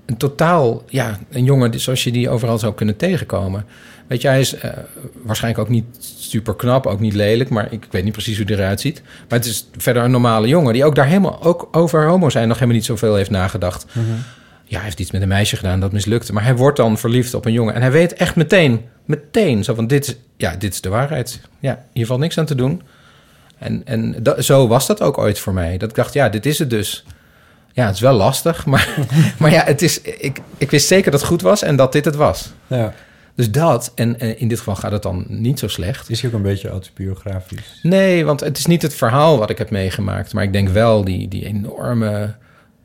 een 0.06 0.18
totaal... 0.18 0.84
Ja, 0.88 1.20
een 1.30 1.44
jongen 1.44 1.80
zoals 1.80 2.04
je 2.04 2.12
die 2.12 2.30
overal 2.30 2.60
zou 2.60 2.74
kunnen 2.74 2.96
tegenkomen. 2.96 3.66
Weet 4.08 4.22
je, 4.22 4.28
hij 4.28 4.40
is 4.40 4.56
eh, 4.56 4.72
waarschijnlijk 5.24 5.64
ook 5.64 5.70
niet 5.70 5.86
super 6.20 6.56
knap, 6.56 6.86
ook 6.86 7.00
niet 7.00 7.14
lelijk. 7.14 7.50
Maar 7.50 7.72
ik 7.72 7.88
weet 7.90 8.04
niet 8.04 8.14
precies 8.14 8.38
hoe 8.38 8.46
hij 8.46 8.56
eruit 8.56 8.82
ziet. 8.82 9.02
Maar 9.30 9.40
het 9.40 9.48
is 9.48 9.68
verder 9.78 10.04
een 10.04 10.12
normale 10.12 10.48
jongen... 10.48 10.74
die 10.74 10.86
ook 10.86 10.96
daar 10.96 11.08
helemaal, 11.08 11.44
ook 11.44 11.68
over 11.72 12.08
homo 12.08 12.30
zijn... 12.30 12.48
nog 12.48 12.58
helemaal 12.58 12.78
niet 12.78 12.86
zoveel 12.86 13.16
heeft 13.16 13.30
nagedacht. 13.30 13.86
Ja, 14.70 14.76
hij 14.76 14.84
heeft 14.84 14.99
iets 14.99 15.11
met 15.11 15.22
een 15.22 15.28
meisje 15.28 15.55
gedaan, 15.55 15.80
dat 15.80 15.91
mislukte. 15.91 16.34
Maar 16.34 16.43
hij 16.43 16.55
wordt 16.55 16.78
dan 16.78 16.97
verliefd 16.97 17.34
op 17.34 17.45
een 17.45 17.51
jongen. 17.51 17.74
En 17.74 17.82
hij 17.82 17.91
weet 17.91 18.13
echt 18.13 18.36
meteen, 18.36 18.86
meteen, 19.05 19.63
zo 19.63 19.74
van 19.74 19.88
dit 19.88 20.07
is, 20.07 20.15
ja, 20.38 20.55
dit 20.55 20.74
is 20.74 20.82
de 20.82 20.89
waarheid. 20.89 21.39
Ja, 21.59 21.86
hier 21.93 22.05
valt 22.05 22.20
niks 22.20 22.38
aan 22.38 22.45
te 22.45 22.55
doen. 22.55 22.82
En, 23.57 23.82
en 23.86 24.15
dat, 24.24 24.45
zo 24.45 24.67
was 24.67 24.88
dat 24.88 25.01
ook 25.01 25.17
ooit 25.17 25.39
voor 25.39 25.53
mij. 25.53 25.78
Dat 25.78 25.89
ik 25.89 25.95
dacht, 25.95 26.13
ja, 26.13 26.30
dit 26.30 26.45
is 26.45 26.59
het 26.59 26.70
dus. 26.70 27.05
Ja, 27.74 27.86
het 27.86 27.95
is 27.95 28.01
wel 28.01 28.13
lastig, 28.13 28.65
maar, 28.65 28.97
maar 29.39 29.51
ja, 29.51 29.63
het 29.63 29.82
is, 29.82 30.01
ik, 30.01 30.39
ik 30.57 30.72
wist 30.72 30.88
zeker 30.88 31.11
dat 31.11 31.20
het 31.20 31.30
goed 31.30 31.41
was 31.41 31.61
en 31.61 31.76
dat 31.76 31.91
dit 31.91 32.05
het 32.05 32.15
was. 32.15 32.51
Ja. 32.67 32.93
Dus 33.36 33.51
dat, 33.51 33.91
en 33.95 34.20
in 34.38 34.47
dit 34.47 34.57
geval 34.57 34.76
gaat 34.76 34.91
het 34.91 35.03
dan 35.03 35.26
niet 35.28 35.59
zo 35.59 35.67
slecht. 35.67 36.09
Is 36.09 36.22
hij 36.22 36.30
ook 36.30 36.36
een 36.36 36.41
beetje 36.41 36.70
autobiografisch? 36.70 37.80
Nee, 37.82 38.26
want 38.26 38.39
het 38.39 38.57
is 38.57 38.65
niet 38.65 38.82
het 38.82 38.93
verhaal 38.93 39.38
wat 39.38 39.49
ik 39.49 39.57
heb 39.57 39.70
meegemaakt. 39.70 40.34
Maar 40.34 40.43
ik 40.43 40.53
denk 40.53 40.70
wel 40.70 41.03
die, 41.03 41.28
die 41.28 41.45
enorme... 41.45 42.36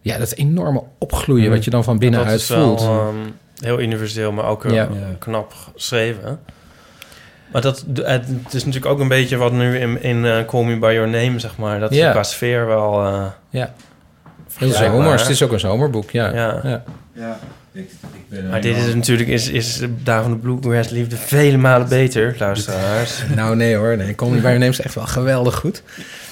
Ja, 0.04 0.18
dat 0.18 0.32
enorme 0.32 0.82
opgloeien 0.98 1.50
wat 1.50 1.64
je 1.64 1.70
dan 1.70 1.84
van 1.84 1.98
binnenuit 1.98 2.42
voelt. 2.44 2.80
Wel, 2.80 3.00
ehm, 3.08 3.30
heel 3.58 3.80
universeel, 3.80 4.32
maar 4.32 4.44
ook 4.44 4.64
eh, 4.64 4.72
Ja. 4.72 4.88
knap 5.18 5.52
geschreven. 5.74 6.40
Maar 7.52 7.62
dat, 7.62 7.84
het 8.02 8.26
is 8.50 8.64
natuurlijk 8.64 8.92
ook 8.92 9.00
een 9.00 9.08
beetje 9.08 9.36
wat 9.36 9.52
nu 9.52 9.78
in, 9.78 10.02
in 10.02 10.24
eh, 10.24 10.44
Call 10.46 10.64
Me 10.64 10.78
By 10.78 10.92
Your 10.94 11.08
Name, 11.08 11.38
zeg 11.38 11.56
maar. 11.56 11.80
Dat 11.80 11.90
is 11.90 11.96
Ja. 11.96 12.10
qua 12.10 12.22
sfeer 12.22 12.66
wel... 12.66 13.04
eh, 13.06 13.26
Ja. 13.50 13.74
Heel 14.58 14.70
zomers. 14.70 15.22
Het 15.22 15.30
is 15.30 15.42
ook 15.42 15.52
een 15.52 15.60
zomerboek, 15.60 16.10
ja. 16.10 16.34
Ja. 16.34 16.60
ja. 16.62 16.84
Ja, 17.12 17.38
ik, 17.72 17.90
ik 18.12 18.28
ben 18.28 18.48
Maar 18.48 18.60
dit 18.60 18.76
is 18.76 18.94
natuurlijk, 18.94 19.28
is, 19.28 19.48
is 19.48 19.80
daar 20.02 20.22
van 20.22 20.30
de 20.30 20.36
Bluegrass 20.38 20.90
Liefde 20.90 21.16
vele 21.16 21.56
malen 21.56 21.88
beter, 21.88 22.36
luisteraars. 22.38 23.22
Nou, 23.36 23.56
nee 23.56 23.76
hoor. 23.76 23.96
Nee. 23.96 24.14
Call 24.14 24.28
Me 24.28 24.34
By 24.36 24.40
Your 24.42 24.58
Name 24.58 24.70
is 24.70 24.80
echt 24.80 24.94
wel 24.94 25.06
geweldig 25.06 25.54
goed. 25.54 25.82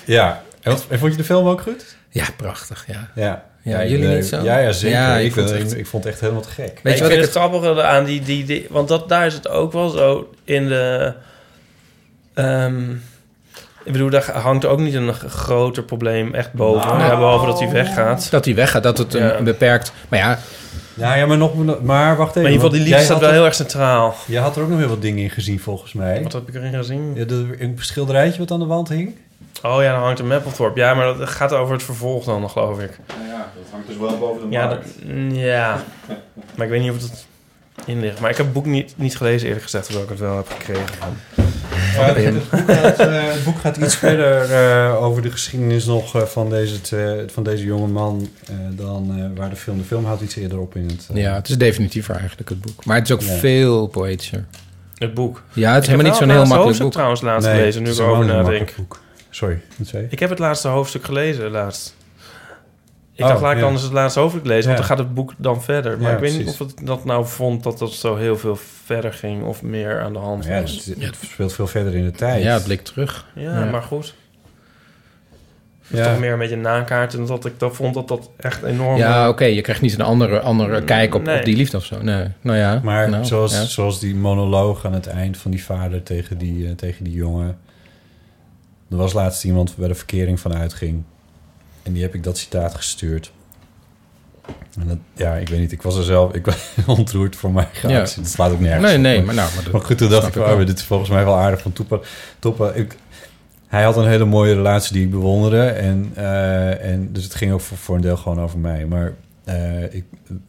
Ja. 0.05 0.43
En, 0.61 0.71
wat- 0.73 0.87
en 0.89 0.99
vond 0.99 1.13
je 1.13 1.19
de 1.19 1.25
film 1.25 1.47
ook 1.47 1.61
goed? 1.61 1.97
Ja, 2.09 2.25
prachtig, 2.37 2.85
ja. 2.87 3.09
Ja. 3.15 3.45
Ja, 3.65 3.85
jullie 3.85 4.09
niet 4.09 4.25
zo? 4.27 4.43
Ja, 4.43 4.59
ja 4.59 4.73
zeker. 4.73 4.99
Ja, 4.99 5.17
ik 5.17 5.25
ik, 5.27 5.33
vond 5.33 5.51
het 5.51 5.73
ik, 5.73 5.79
echt- 5.79 5.89
vond 5.89 6.05
het 6.05 6.13
echt 6.13 6.21
helemaal 6.23 6.43
te 6.43 6.49
gek. 6.49 6.65
Weet 6.65 6.81
Weet 6.83 6.93
je 6.93 6.99
ik 6.99 7.01
wat 7.01 7.09
vind 7.11 7.21
ik 7.27 7.35
het 7.35 7.37
grappige 7.45 7.83
aan 7.83 8.05
die, 8.05 8.21
die, 8.23 8.45
die... 8.45 8.67
Want 8.71 8.89
dat, 8.89 9.09
daar 9.09 9.27
is 9.27 9.35
het 9.35 9.49
ook 9.49 9.73
wel 9.73 9.89
zo 9.89 10.31
in 10.45 10.69
de... 10.69 11.13
ehm, 12.35 12.91
ik 13.85 13.93
bedoel, 13.93 14.11
daar 14.11 14.31
hangt 14.31 14.65
ook 14.67 14.79
niet 14.79 14.95
een 14.95 15.15
groter 15.15 15.83
probleem 15.83 16.35
echt 16.35 16.53
boven. 16.53 16.81
Nou. 16.87 16.95
We 16.97 17.01
hebben 17.03 17.19
behalve 17.21 17.47
dat 17.47 17.59
hij 17.61 17.71
weggaat. 17.71 18.31
Dat 18.31 18.45
hij 18.45 18.55
weggaat, 18.55 18.83
dat 18.83 18.99
het 18.99 19.15
een, 19.15 19.23
Ja. 19.23 19.37
een 19.37 19.45
beperkt... 19.45 19.93
Maar 20.09 20.19
ja, 20.19 20.39
Ja, 20.95 21.15
ja 21.15 21.27
maar, 21.27 21.37
nog, 21.37 21.83
maar 21.83 22.17
wacht 22.17 22.31
even. 22.37 22.43
Maar 22.43 22.51
in 22.51 22.57
ieder 22.57 22.69
geval, 22.71 22.71
die 22.71 22.81
liefde 22.81 23.05
staat 23.05 23.19
wel 23.21 23.29
er- 23.29 23.35
heel 23.35 23.45
erg 23.45 23.55
centraal. 23.55 24.15
Je 24.27 24.39
had 24.39 24.57
er 24.57 24.63
ook 24.63 24.69
nog 24.69 24.79
heel 24.79 24.89
wat 24.89 25.03
dingen 25.03 25.23
in 25.23 25.31
gezien, 25.31 25.61
volgens 25.61 25.93
mij. 25.93 26.23
Wat 26.23 26.33
heb 26.33 26.49
ik 26.49 26.55
erin 26.55 26.73
gezien? 26.75 27.13
Ja, 27.15 27.25
de, 27.25 27.55
een 27.59 27.77
schilderijtje 27.81 28.39
wat 28.39 28.51
aan 28.51 28.59
de 28.59 28.67
wand 28.67 28.89
hing. 28.89 29.15
Oh 29.63 29.83
ja, 29.83 29.93
dan 29.93 30.03
hangt 30.03 30.19
een 30.19 30.27
Mapplethorpe. 30.27 30.81
Ja, 30.81 30.95
maar 30.95 31.15
dat 31.17 31.29
gaat 31.29 31.53
over 31.53 31.73
het 31.75 31.83
vervolg 31.83 32.25
dan, 32.25 32.51
geloof 32.51 32.81
ik. 32.81 32.99
Nou 33.17 33.29
ja, 33.29 33.37
dat 33.57 33.65
hangt 33.71 33.87
dus 33.87 33.97
wel 33.97 34.19
boven 34.19 34.49
de 34.51 34.57
Ja, 34.57 34.67
markt. 34.67 34.85
dat- 34.85 35.05
mm, 35.13 35.31
ja. 35.35 35.83
maar 36.55 36.67
ik 36.67 36.73
weet 36.73 36.81
niet 36.81 36.91
of 36.91 37.03
het 37.03 37.27
in 37.85 38.01
ligt. 38.01 38.21
Maar 38.21 38.31
ik 38.31 38.37
heb 38.37 38.47
het 38.47 38.55
boek 38.55 38.67
niet, 38.67 38.95
niet 38.97 39.17
gelezen, 39.17 39.47
eerlijk 39.47 39.65
gezegd, 39.65 39.85
terwijl 39.85 40.05
ik 40.05 40.11
het 40.11 40.21
wel 40.21 40.37
heb 40.37 40.49
gekregen. 40.51 40.85
Ja, 41.95 42.05
het, 42.05 42.17
het 42.17 42.51
boek 42.51 42.71
gaat, 42.75 42.99
eh, 42.99 43.23
het 43.35 43.45
boek 43.45 43.59
gaat 43.59 43.77
iets 43.77 43.97
verder 43.97 44.53
eh, 44.53 45.03
over 45.03 45.23
de 45.23 45.31
geschiedenis 45.31 45.85
nog 45.85 46.15
eh, 46.17 46.23
van, 46.23 46.51
deze, 46.51 46.81
twee- 46.81 47.25
van 47.29 47.43
deze 47.43 47.65
jonge 47.65 47.87
man 47.87 48.29
eh, 48.49 48.55
dan 48.71 49.15
eh, 49.19 49.39
waar 49.39 49.51
de 49.51 49.57
film. 49.57 49.79
De 49.79 49.85
film 49.85 50.05
houdt 50.05 50.23
iets 50.23 50.37
eerder 50.37 50.59
op 50.59 50.77
in 50.77 50.87
het. 50.89 51.09
ja, 51.15 51.35
het 51.35 51.49
is 51.49 51.59
definitiever 51.59 52.17
eigenlijk, 52.17 52.49
het 52.49 52.61
boek. 52.61 52.85
Maar 52.85 52.97
het 52.97 53.09
is 53.09 53.15
ook 53.15 53.21
Ja. 53.21 53.33
veel 53.33 53.87
poëtischer. 53.87 54.45
Het 54.97 55.15
boek. 55.15 55.43
Ja, 55.53 55.69
het 55.75 55.83
is 55.83 55.89
Ik 55.89 55.91
helemaal 55.91 56.11
niet 56.13 56.21
zo'n 56.21 56.29
het 56.29 56.39
heel 56.39 56.47
makkelijk 56.57 56.79
boek. 56.83 56.93
trouwens 56.93 57.21
laatst 57.21 57.49
Nee, 57.49 57.57
gelezen, 57.59 57.83
nu 57.83 57.91
ik 57.91 57.99
erover 57.99 58.25
nadenk. 58.25 58.75
boek. 58.77 59.01
Sorry, 59.35 59.61
wat 59.79 59.87
zei 59.87 60.03
je? 60.03 60.09
Ik 60.11 60.19
heb 60.19 60.31
het 60.31 60.39
laatste 60.39 60.69
hoofdstuk 60.69 61.05
gelezen 61.05 61.51
laatst. 61.51 61.97
Ik 63.15 63.25
Oh, 63.25 63.29
dacht, 63.31 63.41
laat 63.41 63.53
ik 63.53 63.59
ja. 63.59 63.65
anders 63.65 63.83
het 63.85 63.93
laatste 63.93 64.21
hoofdstuk 64.21 64.47
lezen, 64.47 64.65
want 64.65 64.77
dan 64.77 64.87
gaat 64.87 64.99
het 64.99 65.15
boek 65.15 65.33
dan 65.37 65.63
verder. 65.63 65.99
Maar 65.99 66.09
Ja, 66.11 66.15
ik 66.17 66.21
weet 66.23 66.39
niet 66.39 66.49
of 66.49 66.59
het 66.59 66.75
dat 66.83 67.05
nou 67.05 67.27
vond 67.27 67.63
dat 67.63 67.79
dat 67.79 67.93
zo 67.93 68.17
heel 68.17 68.39
veel 68.39 68.57
verder 68.85 69.13
ging 69.13 69.43
of 69.45 69.63
meer 69.63 70.01
aan 70.01 70.13
de 70.13 70.19
hand 70.19 70.45
Ja, 70.45 70.61
was. 70.61 70.85
het, 70.85 71.03
het 71.03 71.17
speelt 71.33 71.53
veel 71.53 71.67
verder 71.67 71.95
in 71.95 72.05
de 72.05 72.11
tijd. 72.11 72.43
Ja, 72.43 72.53
het 72.55 72.65
blik 72.65 72.81
terug. 72.83 73.27
Ja, 73.35 73.65
maar 73.65 73.83
goed. 73.83 74.15
Het 75.83 75.91
is 75.93 75.99
Ja. 75.99 76.11
toch 76.13 76.21
meer 76.21 76.33
een 76.33 76.39
beetje 76.39 76.57
nakaart 76.57 77.15
en 77.15 77.27
dat 77.27 77.45
ik 77.45 77.59
dat 77.59 77.77
vond 77.77 77.95
dat 77.95 78.09
dat 78.09 78.31
echt 78.37 78.63
enorm... 78.63 78.97
Ja, 78.97 79.29
oké, 79.29 79.45
je 79.45 79.61
krijgt 79.61 79.83
niet 79.83 79.95
een 79.95 80.01
andere, 80.01 80.41
andere 80.41 80.83
kijk 80.85 81.15
op, 81.15 81.23
Nee. 81.23 81.39
op 81.39 81.45
die 81.45 81.57
liefde 81.57 81.77
of 81.77 81.85
zo. 81.85 82.03
Nee, 82.03 82.27
nou 82.41 82.59
ja. 82.59 82.81
Maar 82.83 83.11
nou, 83.11 83.25
zoals, 83.25 83.53
ja. 83.55 83.65
zoals 83.65 84.01
die 84.01 84.15
monoloog 84.15 84.85
aan 84.85 84.93
het 84.93 85.07
eind 85.07 85.37
van 85.37 85.51
die 85.51 85.65
vader 85.65 86.03
tegen 86.03 86.39
die, 86.39 86.67
eh, 86.67 86.73
tegen 86.75 87.05
die 87.05 87.15
jongen. 87.15 87.59
Er 88.93 88.99
was 88.99 89.13
laatst 89.13 89.45
iemand 89.45 89.75
waar 89.77 89.89
de 89.89 89.95
verkering 89.95 90.41
van 90.41 90.55
uitging. 90.55 91.03
En 91.83 91.93
die 91.93 92.03
heb 92.03 92.15
ik 92.15 92.23
dat 92.23 92.39
citaat 92.39 92.75
gestuurd. 92.75 93.33
En 94.81 94.89
dat, 94.89 94.99
ja, 95.15 95.35
ik 95.35 95.49
weet 95.49 95.59
niet, 95.61 95.73
ik 95.73 95.83
was 95.83 95.97
er 95.97 96.05
zelf 96.05 96.33
ik 96.35 96.47
was 96.47 96.75
ontroerd 96.99 97.37
voor 97.37 97.53
mijn 97.53 97.67
reactie. 97.83 98.17
Ja. 98.17 98.23
Dat 98.23 98.33
slaat 98.33 98.51
ook 98.53 98.61
nergens 98.61 98.87
Nee, 98.87 98.99
nee, 98.99 99.23
maar- 99.23 99.35
nou, 99.35 99.55
maar 99.55 99.65
dat 99.65 99.73
Maar 99.73 99.83
goed, 99.83 99.99
toen 99.99 100.09
dacht 100.11 100.37
ik 100.37 100.43
oh, 100.43 100.59
dit 100.59 100.79
is 100.79 100.85
volgens 100.85 101.11
mij 101.11 101.25
wel 101.25 101.37
aardig 101.37 101.61
van 101.63 101.73
Toepa. 101.73 101.99
Toepa 102.39 102.71
ik, 102.73 102.97
hij 103.67 103.83
had 103.83 103.97
een 103.97 104.07
hele 104.09 104.25
mooie 104.25 104.55
relatie 104.55 104.93
die 104.93 105.05
ik 105.05 105.11
bewonderde. 105.11 105.63
En, 105.63 106.11
eh, 106.15 106.85
en 106.93 107.13
dus 107.13 107.25
het 107.25 107.35
ging 107.35 107.53
ook 107.53 107.61
voor, 107.61 107.77
voor 107.79 107.95
een 107.95 108.01
deel 108.01 108.17
gewoon 108.17 108.41
over 108.41 108.59
mij. 108.59 108.87
Maar 108.87 109.15
eh, 109.45 109.95
ik, 109.95 110.05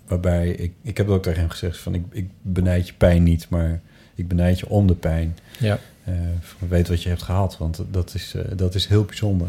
waarbij 0.07 0.49
ik, 0.49 0.71
ik 0.81 0.97
heb 0.97 1.09
ook 1.09 1.23
tegen 1.23 1.39
hem 1.39 1.49
gezegd 1.49 1.77
van 1.77 1.93
ik, 1.95 2.03
ik 2.11 2.27
benijd 2.41 2.87
je 2.87 2.93
pijn 2.93 3.23
niet, 3.23 3.49
maar 3.49 3.81
ik 4.15 4.27
benijd 4.27 4.59
je 4.59 4.69
om 4.69 4.87
de 4.87 4.95
pijn. 4.95 5.37
Ja. 5.59 5.79
Eh, 6.03 6.13
weet 6.69 6.87
wat 6.87 7.03
je 7.03 7.09
hebt 7.09 7.21
gehad, 7.21 7.57
want 7.57 7.83
dat 7.91 8.13
is, 8.13 8.33
eh, 8.35 8.41
dat 8.55 8.75
is 8.75 8.87
heel 8.87 9.03
bijzonder. 9.03 9.47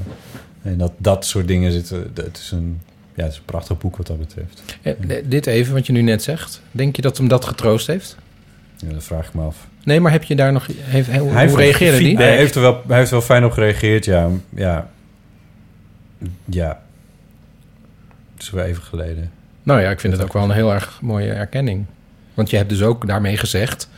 En 0.63 0.79
dat, 0.79 0.93
dat 0.97 1.27
soort 1.27 1.49
dingen 1.49 1.73
zitten. 1.73 2.11
Het 2.15 2.37
is 2.37 2.51
een, 2.51 2.81
ja, 3.15 3.23
het 3.23 3.33
is 3.33 3.39
een 3.39 3.45
prachtig 3.45 3.79
boek 3.79 3.97
wat 3.97 4.07
dat 4.07 4.19
betreft. 4.19 4.63
Eh, 4.83 4.93
Dit 5.25 5.47
even, 5.47 5.75
wat 5.75 5.87
je 5.87 5.93
nu 5.93 6.03
net 6.03 6.23
zegt. 6.23 6.63
Denk 6.71 6.97
je 6.97 7.03
dat 7.03 7.17
hem 7.17 7.29
dat 7.29 7.45
getroost 7.45 7.87
heeft? 7.87 8.17
Ja, 8.77 8.93
dat 8.93 9.05
vraag 9.05 9.27
ik 9.27 9.35
me 9.35 9.43
af. 9.43 9.67
Nee, 9.85 10.01
maar 10.01 10.13
heb 10.13 10.23
je 10.23 10.37
daar 10.37 10.53
nog... 10.53 10.67
Heeft, 10.73 11.17
hoe 11.17 11.31
Hij 11.31 11.49
hoe 11.49 11.57
reageerde 11.57 11.99
die? 11.99 12.17
Hij 12.17 12.37
heeft, 12.37 12.55
er 12.55 12.61
wel, 12.61 12.83
hij 12.87 12.97
heeft 12.97 13.11
er 13.11 13.17
wel 13.17 13.27
fijn 13.27 13.45
op 13.45 13.53
gereageerd, 13.53 14.05
ja. 14.05 14.31
Ja. 14.49 14.91
Ja. 16.45 16.83
Het 18.35 18.43
is 18.43 18.51
wel 18.51 18.65
even 18.65 18.83
geleden. 18.83 19.31
Nou 19.63 19.81
ja, 19.81 19.91
ik 19.91 20.01
vind 20.01 20.13
het 20.13 20.23
ook 20.23 20.33
wel 20.33 20.43
een 20.43 20.51
heel 20.51 20.73
erg 20.73 20.99
mooie 21.01 21.33
erkenning. 21.33 21.85
Want 22.35 22.51
je 22.51 22.57
hebt 22.57 22.69
dus 22.69 22.83
ook 22.83 23.07
daarmee 23.07 23.37
gezegd... 23.37 23.89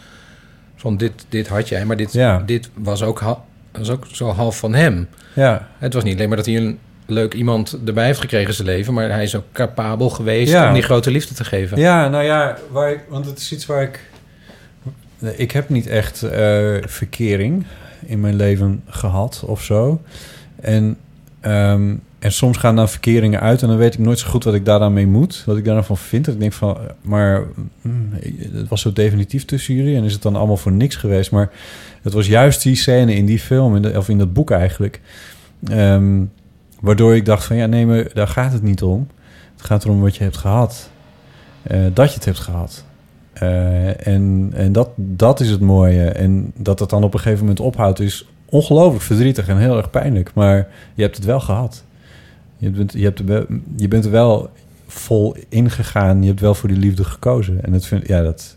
van 0.76 0.96
dit, 0.96 1.26
dit 1.28 1.48
had 1.48 1.68
jij, 1.68 1.84
maar 1.84 1.96
dit, 1.96 2.12
Ja. 2.12 2.42
dit 2.46 2.70
was, 2.74 3.02
ook 3.02 3.20
ha- 3.20 3.44
was 3.72 3.90
ook 3.90 4.06
zo 4.12 4.28
half 4.28 4.58
van 4.58 4.74
hem. 4.74 5.08
Ja. 5.34 5.68
Het 5.78 5.94
was 5.94 6.04
niet 6.04 6.14
alleen 6.14 6.28
maar 6.28 6.36
dat 6.36 6.46
hij 6.46 6.56
een 6.56 6.78
leuk 7.06 7.34
iemand 7.34 7.78
erbij 7.86 8.06
heeft 8.06 8.20
gekregen 8.20 8.48
in 8.48 8.54
zijn 8.54 8.68
leven... 8.68 8.94
maar 8.94 9.10
hij 9.10 9.22
is 9.22 9.34
ook 9.36 9.44
capabel 9.52 10.10
geweest 10.10 10.52
Ja. 10.52 10.68
om 10.68 10.74
die 10.74 10.82
grote 10.82 11.10
liefde 11.10 11.34
te 11.34 11.44
geven. 11.44 11.78
Ja, 11.78 12.08
nou 12.08 12.24
ja, 12.24 12.56
waar 12.70 12.90
ik, 12.92 13.00
want 13.08 13.26
het 13.26 13.38
is 13.38 13.52
iets 13.52 13.66
waar 13.66 13.82
ik... 13.82 14.00
Ik 15.36 15.50
heb 15.50 15.68
niet 15.68 15.86
echt 15.86 16.22
eh, 16.22 16.74
verkering 16.80 17.64
in 18.06 18.20
mijn 18.20 18.36
leven 18.36 18.82
gehad 18.86 19.42
of 19.46 19.62
zo. 19.62 20.02
En, 20.60 20.96
ehm, 21.40 21.94
en 22.26 22.32
soms 22.32 22.56
gaan 22.56 22.76
dan 22.76 22.88
verkeringen 22.88 23.40
uit 23.40 23.62
en 23.62 23.68
dan 23.68 23.76
weet 23.76 23.94
ik 23.94 24.00
nooit 24.00 24.18
zo 24.18 24.28
goed 24.28 24.44
wat 24.44 24.54
ik 24.54 24.64
daar 24.64 24.78
dan 24.78 24.92
mee 24.92 25.06
moet. 25.06 25.42
Wat 25.46 25.56
ik 25.56 25.64
daar 25.64 25.74
dan 25.74 25.84
van 25.84 25.96
vind. 25.96 26.24
Dat 26.24 26.34
ik 26.34 26.40
denk 26.40 26.52
van, 26.52 26.78
maar 27.02 27.42
mm, 27.80 28.10
het 28.52 28.68
was 28.68 28.80
zo 28.80 28.92
definitief 28.92 29.44
tussen 29.44 29.74
jullie 29.74 29.96
en 29.96 30.04
is 30.04 30.12
het 30.12 30.22
dan 30.22 30.36
allemaal 30.36 30.56
voor 30.56 30.72
niks 30.72 30.96
geweest. 30.96 31.30
Maar 31.30 31.50
het 32.02 32.12
was 32.12 32.26
juist 32.26 32.62
die 32.62 32.74
scène 32.74 33.14
in 33.14 33.26
die 33.26 33.38
film, 33.38 33.84
of 33.84 34.08
in 34.08 34.18
dat 34.18 34.32
boek 34.32 34.50
eigenlijk... 34.50 35.00
ehm, 35.68 36.24
waardoor 36.80 37.16
ik 37.16 37.24
dacht 37.24 37.44
van, 37.44 37.56
ja 37.56 37.66
nee, 37.66 37.86
maar 37.86 38.04
daar 38.14 38.28
gaat 38.28 38.52
het 38.52 38.62
niet 38.62 38.82
om. 38.82 39.08
Het 39.56 39.66
gaat 39.66 39.84
erom 39.84 40.00
wat 40.00 40.16
je 40.16 40.22
hebt 40.22 40.36
gehad. 40.36 40.90
Eh, 41.62 41.80
dat 41.94 42.08
je 42.08 42.14
het 42.14 42.24
hebt 42.24 42.38
gehad. 42.38 42.84
Eh, 43.32 44.06
en 44.06 44.50
en 44.54 44.72
dat, 44.72 44.88
dat 44.96 45.40
is 45.40 45.50
het 45.50 45.60
mooie. 45.60 46.04
En 46.04 46.52
dat 46.56 46.78
het 46.78 46.90
dan 46.90 47.04
op 47.04 47.14
een 47.14 47.20
gegeven 47.20 47.40
moment 47.40 47.60
ophoudt 47.60 48.00
is 48.00 48.28
ongelooflijk 48.44 49.04
verdrietig 49.04 49.48
en 49.48 49.58
heel 49.58 49.76
erg 49.76 49.90
pijnlijk. 49.90 50.30
Maar 50.34 50.68
je 50.94 51.02
hebt 51.02 51.16
het 51.16 51.24
wel 51.24 51.40
gehad. 51.40 51.84
Je 52.58 52.70
bent, 52.70 52.92
je 52.92 53.02
hebt 53.02 53.24
wel- 53.24 53.46
je 53.76 53.88
bent 53.88 54.04
er 54.04 54.10
wel 54.10 54.50
vol 54.86 55.36
ingegaan. 55.48 56.22
Je 56.22 56.28
hebt 56.28 56.40
wel 56.40 56.54
voor 56.54 56.68
die 56.68 56.78
liefde 56.78 57.04
gekozen. 57.04 57.64
En 57.64 57.72
dat 57.72 57.86
vind 57.86 58.06
ja, 58.06 58.22
dat. 58.22 58.56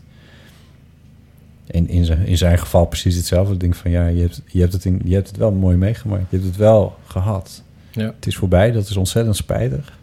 In, 1.66 1.88
in, 1.88 2.04
zijn, 2.04 2.26
in 2.26 2.38
zijn 2.38 2.58
geval 2.58 2.84
precies 2.86 3.16
hetzelfde. 3.16 3.52
Ik 3.54 3.60
denk 3.60 3.74
van 3.74 3.90
ja, 3.90 4.06
je 4.06 4.20
hebt, 4.20 4.42
je, 4.46 4.60
hebt 4.60 4.72
het 4.72 4.84
in, 4.84 5.00
je 5.04 5.14
hebt 5.14 5.28
het 5.28 5.36
wel 5.36 5.52
mooi 5.52 5.76
meegemaakt. 5.76 6.30
Je 6.30 6.36
hebt 6.36 6.48
het 6.48 6.56
wel 6.58 6.96
gehad. 7.06 7.62
Ja. 7.90 8.12
Het 8.16 8.26
is 8.26 8.36
voorbij, 8.36 8.70
dat 8.72 8.88
is 8.88 8.96
ontzettend 8.96 9.36
spijtig. 9.36 9.98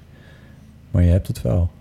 Maar 0.91 1.03
je 1.03 1.09
hebt 1.11 1.27
het 1.27 1.41
wel. 1.41 1.71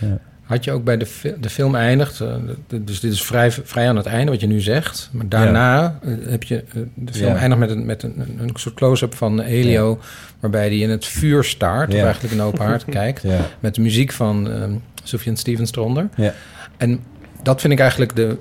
Ja. 0.00 0.18
Had 0.46 0.64
je 0.64 0.72
ook 0.72 0.84
bij 0.84 0.96
de, 0.96 1.06
de 1.40 1.50
film 1.50 1.74
eindigt, 1.74 2.20
eh, 2.20 2.34
dus 2.68 3.00
dit 3.00 3.12
is 3.12 3.22
vrij, 3.22 3.50
vrij 3.52 3.88
aan 3.88 3.96
het 3.96 4.06
einde 4.06 4.30
wat 4.30 4.40
je 4.40 4.46
nu 4.46 4.60
zegt. 4.60 5.08
Maar 5.12 5.28
daarna 5.28 5.98
eh, 6.02 6.12
heb 6.28 6.42
je 6.42 6.56
eh, 6.56 6.82
de 6.94 7.12
film 7.12 7.32
Ja. 7.32 7.38
eindigt 7.38 7.60
met, 7.60 7.70
een, 7.70 7.86
met 7.86 8.02
een, 8.02 8.36
een 8.38 8.50
soort 8.54 8.74
close-up 8.74 9.14
van 9.14 9.40
Elio, 9.40 9.98
waarbij 10.40 10.66
hij 10.66 10.78
in 10.78 10.90
het 10.90 11.04
vuur 11.06 11.44
staart, 11.44 11.92
Ja. 11.92 11.98
of 11.98 12.04
eigenlijk 12.04 12.34
een 12.34 12.42
open 12.42 12.64
haard 12.64 12.84
kijkt, 13.00 13.24
met 13.60 13.74
de 13.74 13.80
muziek 13.80 14.12
van 14.12 14.50
ehm 14.50 14.70
Sufjan 15.02 15.36
Stevens 15.36 15.72
eronder. 15.72 16.08
Ja. 16.16 16.34
En 16.76 17.00
dat 17.42 17.60
vind 17.60 17.72
ik 17.72 17.78
eigenlijk 17.80 18.16
de 18.16 18.36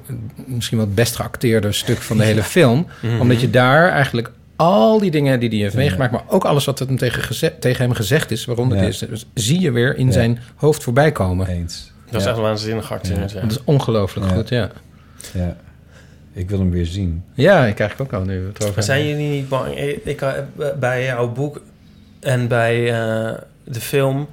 misschien 0.45 0.77
wel 0.77 0.85
het 0.85 0.95
best 0.95 1.15
geacteerde 1.15 1.71
stuk 1.71 1.97
van 1.97 2.17
de 2.17 2.23
hele 2.23 2.43
film, 2.43 2.85
Mhm. 3.01 3.19
omdat 3.19 3.41
je 3.41 3.49
daar 3.49 3.89
eigenlijk 3.89 4.31
al 4.55 4.99
die 4.99 5.11
dingen 5.11 5.39
die 5.39 5.49
hij 5.49 5.57
heeft 5.57 5.75
meegemaakt, 5.75 6.11
maar 6.11 6.23
ook 6.27 6.45
alles 6.45 6.65
wat 6.65 6.79
hem 6.79 6.97
tegen, 6.97 7.59
tegen 7.59 7.83
hem 7.85 7.93
gezegd 7.93 8.31
is, 8.31 8.45
waaronder 8.45 8.77
dit 8.77 9.07
is, 9.11 9.25
zie 9.33 9.59
je 9.61 9.71
weer 9.71 9.97
in 9.97 10.11
zijn 10.11 10.39
hoofd 10.55 10.83
voorbij 10.83 11.11
komen. 11.11 11.47
Eens. 11.47 11.93
Dat 12.17 12.27
is 12.27 12.31
echt 12.33 12.41
waanzinnig 12.41 12.91
acteerd, 12.91 13.31
ja. 13.31 13.41
Dat 13.41 13.51
is 13.51 13.63
ongelooflijk 13.63 14.29
Ja. 14.29 14.35
goed, 14.35 14.49
ja. 14.49 14.69
Ja. 15.33 15.55
Ik 16.33 16.49
wil 16.49 16.59
hem 16.59 16.71
weer 16.71 16.85
zien. 16.85 17.23
Ja, 17.33 17.65
ik 17.65 17.75
krijg 17.75 17.99
ook 17.99 18.13
al 18.13 18.21
nu 18.21 18.47
het 18.47 18.61
over. 18.61 18.73
Maar 18.73 18.83
zijn 18.83 19.07
jullie 19.07 19.29
niet 19.29 19.49
bang? 19.49 19.77
Ik, 19.77 20.05
ik, 20.05 20.21
eh, 20.21 20.31
bij 20.79 21.03
jouw 21.03 21.31
boek 21.31 21.61
en 22.19 22.47
bij 22.47 22.91
eh, 22.93 23.33
de 23.63 23.81
film, 23.81 24.27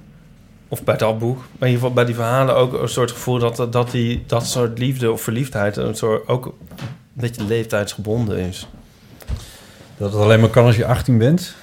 of 0.68 0.84
bij 0.84 0.96
dat 0.96 1.18
boek, 1.18 1.36
maar 1.36 1.46
in 1.68 1.74
ieder 1.74 1.74
geval 1.78 1.92
bij 1.92 2.04
die 2.04 2.14
verhalen 2.14 2.56
ook 2.56 2.72
een 2.82 2.88
soort 2.88 3.10
gevoel 3.10 3.38
dat, 3.38 3.72
dat, 3.72 3.90
die, 3.90 4.22
dat 4.26 4.46
soort 4.46 4.78
liefde 4.78 5.12
of 5.12 5.22
verliefdheid 5.22 5.76
een 5.76 5.94
soort, 5.94 6.28
ook 6.28 6.46
een 6.46 6.76
beetje 7.12 7.44
leeftijdsgebonden 7.44 8.38
is. 8.38 8.68
Dat 9.96 10.12
het 10.12 10.22
alleen 10.22 10.40
maar 10.40 10.48
kan 10.48 10.64
als 10.64 10.76
je 10.76 10.86
18 10.86 11.18
bent? 11.18 11.54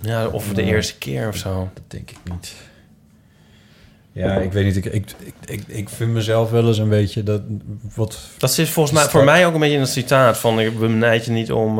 Ja, 0.00 0.26
of 0.26 0.52
de 0.52 0.62
eerste 0.62 0.98
keer 0.98 1.28
of 1.28 1.36
zo. 1.36 1.68
Dat 1.74 1.82
denk 1.86 2.10
ik 2.10 2.18
niet. 2.32 2.54
Ja, 4.12 4.34
ik 4.34 4.52
weet 4.52 4.64
niet. 4.64 4.76
Ik, 4.76 4.84
ik, 4.84 5.04
ik, 5.46 5.62
ik, 5.66 5.88
vind 5.88 6.10
mezelf 6.10 6.50
wel 6.50 6.66
eens 6.66 6.78
een 6.78 6.88
beetje 6.88 7.22
dat 7.22 7.40
wat. 7.94 8.18
Dat 8.38 8.52
zit 8.52 8.68
volgens 8.68 8.94
mij 8.98 9.08
voor 9.08 9.24
mij 9.24 9.46
ook 9.46 9.54
een 9.54 9.60
beetje 9.60 9.74
in 9.74 9.80
het 9.80 9.90
citaat 9.90 10.38
van 10.38 10.60
ik 10.60 10.78
benijd 10.78 11.24
je 11.24 11.30
niet 11.30 11.52
om. 11.52 11.78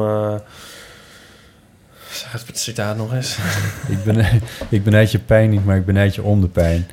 zeg 2.10 2.46
het 2.46 2.58
citaat 2.58 2.96
nog 2.96 3.14
eens. 3.14 3.36
ik, 3.88 4.04
ben, 4.04 4.26
ik 4.68 4.84
benijd 4.84 5.10
je 5.10 5.18
pijn 5.18 5.50
niet, 5.50 5.64
maar 5.64 5.76
ik 5.76 5.84
benijd 5.84 6.14
je 6.14 6.22
om 6.22 6.40
de 6.40 6.48
pijn. 6.48 6.88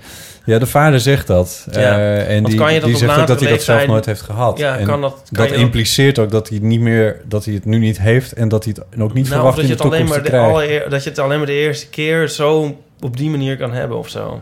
Ja, 0.46 0.60
de 0.60 0.66
vader 0.66 1.00
zegt 1.00 1.28
dat. 1.28 1.68
Ja, 1.72 1.80
Eh, 1.80 2.30
en 2.30 2.36
want 2.36 2.48
die, 2.48 2.56
kan 2.58 2.74
je 2.74 2.80
dat 2.80 2.90
die 2.90 2.98
zegt 2.98 3.20
ook 3.20 3.28
dat 3.28 3.40
hij 3.40 3.50
dat 3.50 3.64
zelf 3.64 3.86
nooit 3.88 4.06
heeft 4.06 4.22
gehad. 4.22 4.58
Ja, 4.58 4.78
en 4.78 4.86
kan 4.86 5.02
dat- 5.02 5.30
kan 5.32 5.46
je 5.46 5.52
dat- 5.52 5.62
impliceert 5.62 6.20
ook 6.20 6.32
dat 6.32 6.50
hij, 6.50 6.60
niet 6.62 6.80
meer, 6.80 7.22
dat 7.26 7.46
hij 7.46 7.54
het 7.54 7.66
nu 7.66 7.78
niet 7.78 8.00
heeft 8.00 8.32
en 8.34 8.48
dat 8.50 8.64
hij 8.64 8.74
het 8.78 9.02
ook 9.02 9.14
niet 9.14 9.24
nou, 9.24 9.36
verwacht 9.36 9.56
dat 9.56 9.64
in 9.66 9.70
je, 9.72 9.76
de 9.76 9.84
het 9.84 9.94
alleen 9.94 10.08
maar 10.08 10.24
de 10.24 10.38
allereer, 10.38 10.90
dat 10.90 11.04
je 11.04 11.10
het 11.10 11.20
alleen 11.20 11.38
maar 11.38 11.48
de 11.48 11.54
eerste 11.54 11.88
keer 11.90 12.28
zo 12.30 12.78
op 13.00 13.18
die 13.18 13.30
manier 13.30 13.58
kan 13.58 13.74
hebben 13.74 13.98
of 13.98 14.10
zo. 14.10 14.42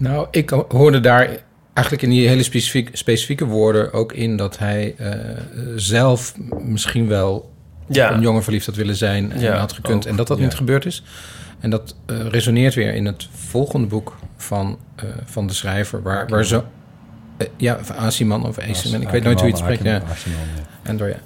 Nou, 0.00 0.26
ik 0.30 0.50
hoorde 0.68 1.00
daar 1.00 1.28
eigenlijk 1.72 2.06
in 2.06 2.10
die 2.10 2.28
hele 2.28 2.42
specifieke, 2.42 2.96
specifieke 2.96 3.44
woorden 3.44 3.92
ook 3.92 4.12
in 4.12 4.36
dat 4.36 4.58
hij 4.58 4.94
eh, 4.98 5.14
zelf 5.76 6.34
misschien 6.64 7.08
wel 7.08 7.50
Ja. 7.88 8.12
een 8.12 8.20
jongen 8.20 8.42
verliefd 8.42 8.66
had 8.66 8.74
willen 8.74 8.96
zijn 8.96 9.32
en 9.32 9.40
Ja, 9.40 9.56
had 9.56 9.72
gekund. 9.72 10.04
ook. 10.04 10.10
En 10.10 10.16
dat 10.16 10.26
dat 10.26 10.38
Ja. 10.38 10.44
niet 10.44 10.54
gebeurd 10.54 10.86
is. 10.86 11.02
En 11.60 11.70
dat 11.70 11.96
eh, 12.06 12.26
resoneert 12.26 12.74
weer 12.74 12.94
in 12.94 13.06
het 13.06 13.28
volgende 13.34 13.86
boek 13.86 14.16
van, 14.36 14.78
eh, 14.96 15.04
van 15.24 15.46
de 15.46 15.52
schrijver, 15.52 16.02
waar, 16.02 16.28
waar 16.28 16.44
zo. 16.44 16.64
ja, 17.56 17.76
of 17.80 17.90
Asiman 17.90 18.46
of 18.46 18.58
Asiman, 18.58 19.02
ik 19.02 19.08
weet 19.08 19.22
nooit 19.22 19.36
hoe 19.40 19.46
je 19.48 19.52
het 19.54 19.62
spreekt. 19.62 19.82
Ja. 19.84 20.02
En 20.82 20.96
door, 20.96 21.08
ja. 21.08 21.16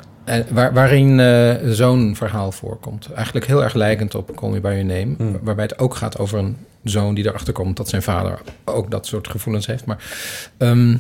Waar, 0.50 0.72
waarin 0.72 1.20
eh, 1.20 1.54
zo'n 1.64 2.16
verhaal 2.16 2.52
voorkomt. 2.52 3.08
Eigenlijk 3.14 3.46
heel 3.46 3.62
erg 3.62 3.74
lijkend 3.74 4.14
op 4.14 4.36
Call 4.36 4.50
Me 4.50 4.60
By 4.60 4.68
Your 4.68 4.84
Name. 4.84 5.14
Hmm. 5.16 5.32
waar- 5.32 5.40
Waarbij 5.42 5.64
het 5.64 5.78
ook 5.78 5.94
gaat 5.94 6.18
over 6.18 6.38
een 6.38 6.56
zoon 6.84 7.14
die 7.14 7.26
erachter 7.26 7.52
komt... 7.52 7.76
dat 7.76 7.88
zijn 7.88 8.02
vader 8.02 8.38
ook 8.64 8.90
dat 8.90 9.06
soort 9.06 9.28
gevoelens 9.28 9.66
heeft. 9.66 9.84
Maar 9.84 10.04
ehm, 10.56 10.96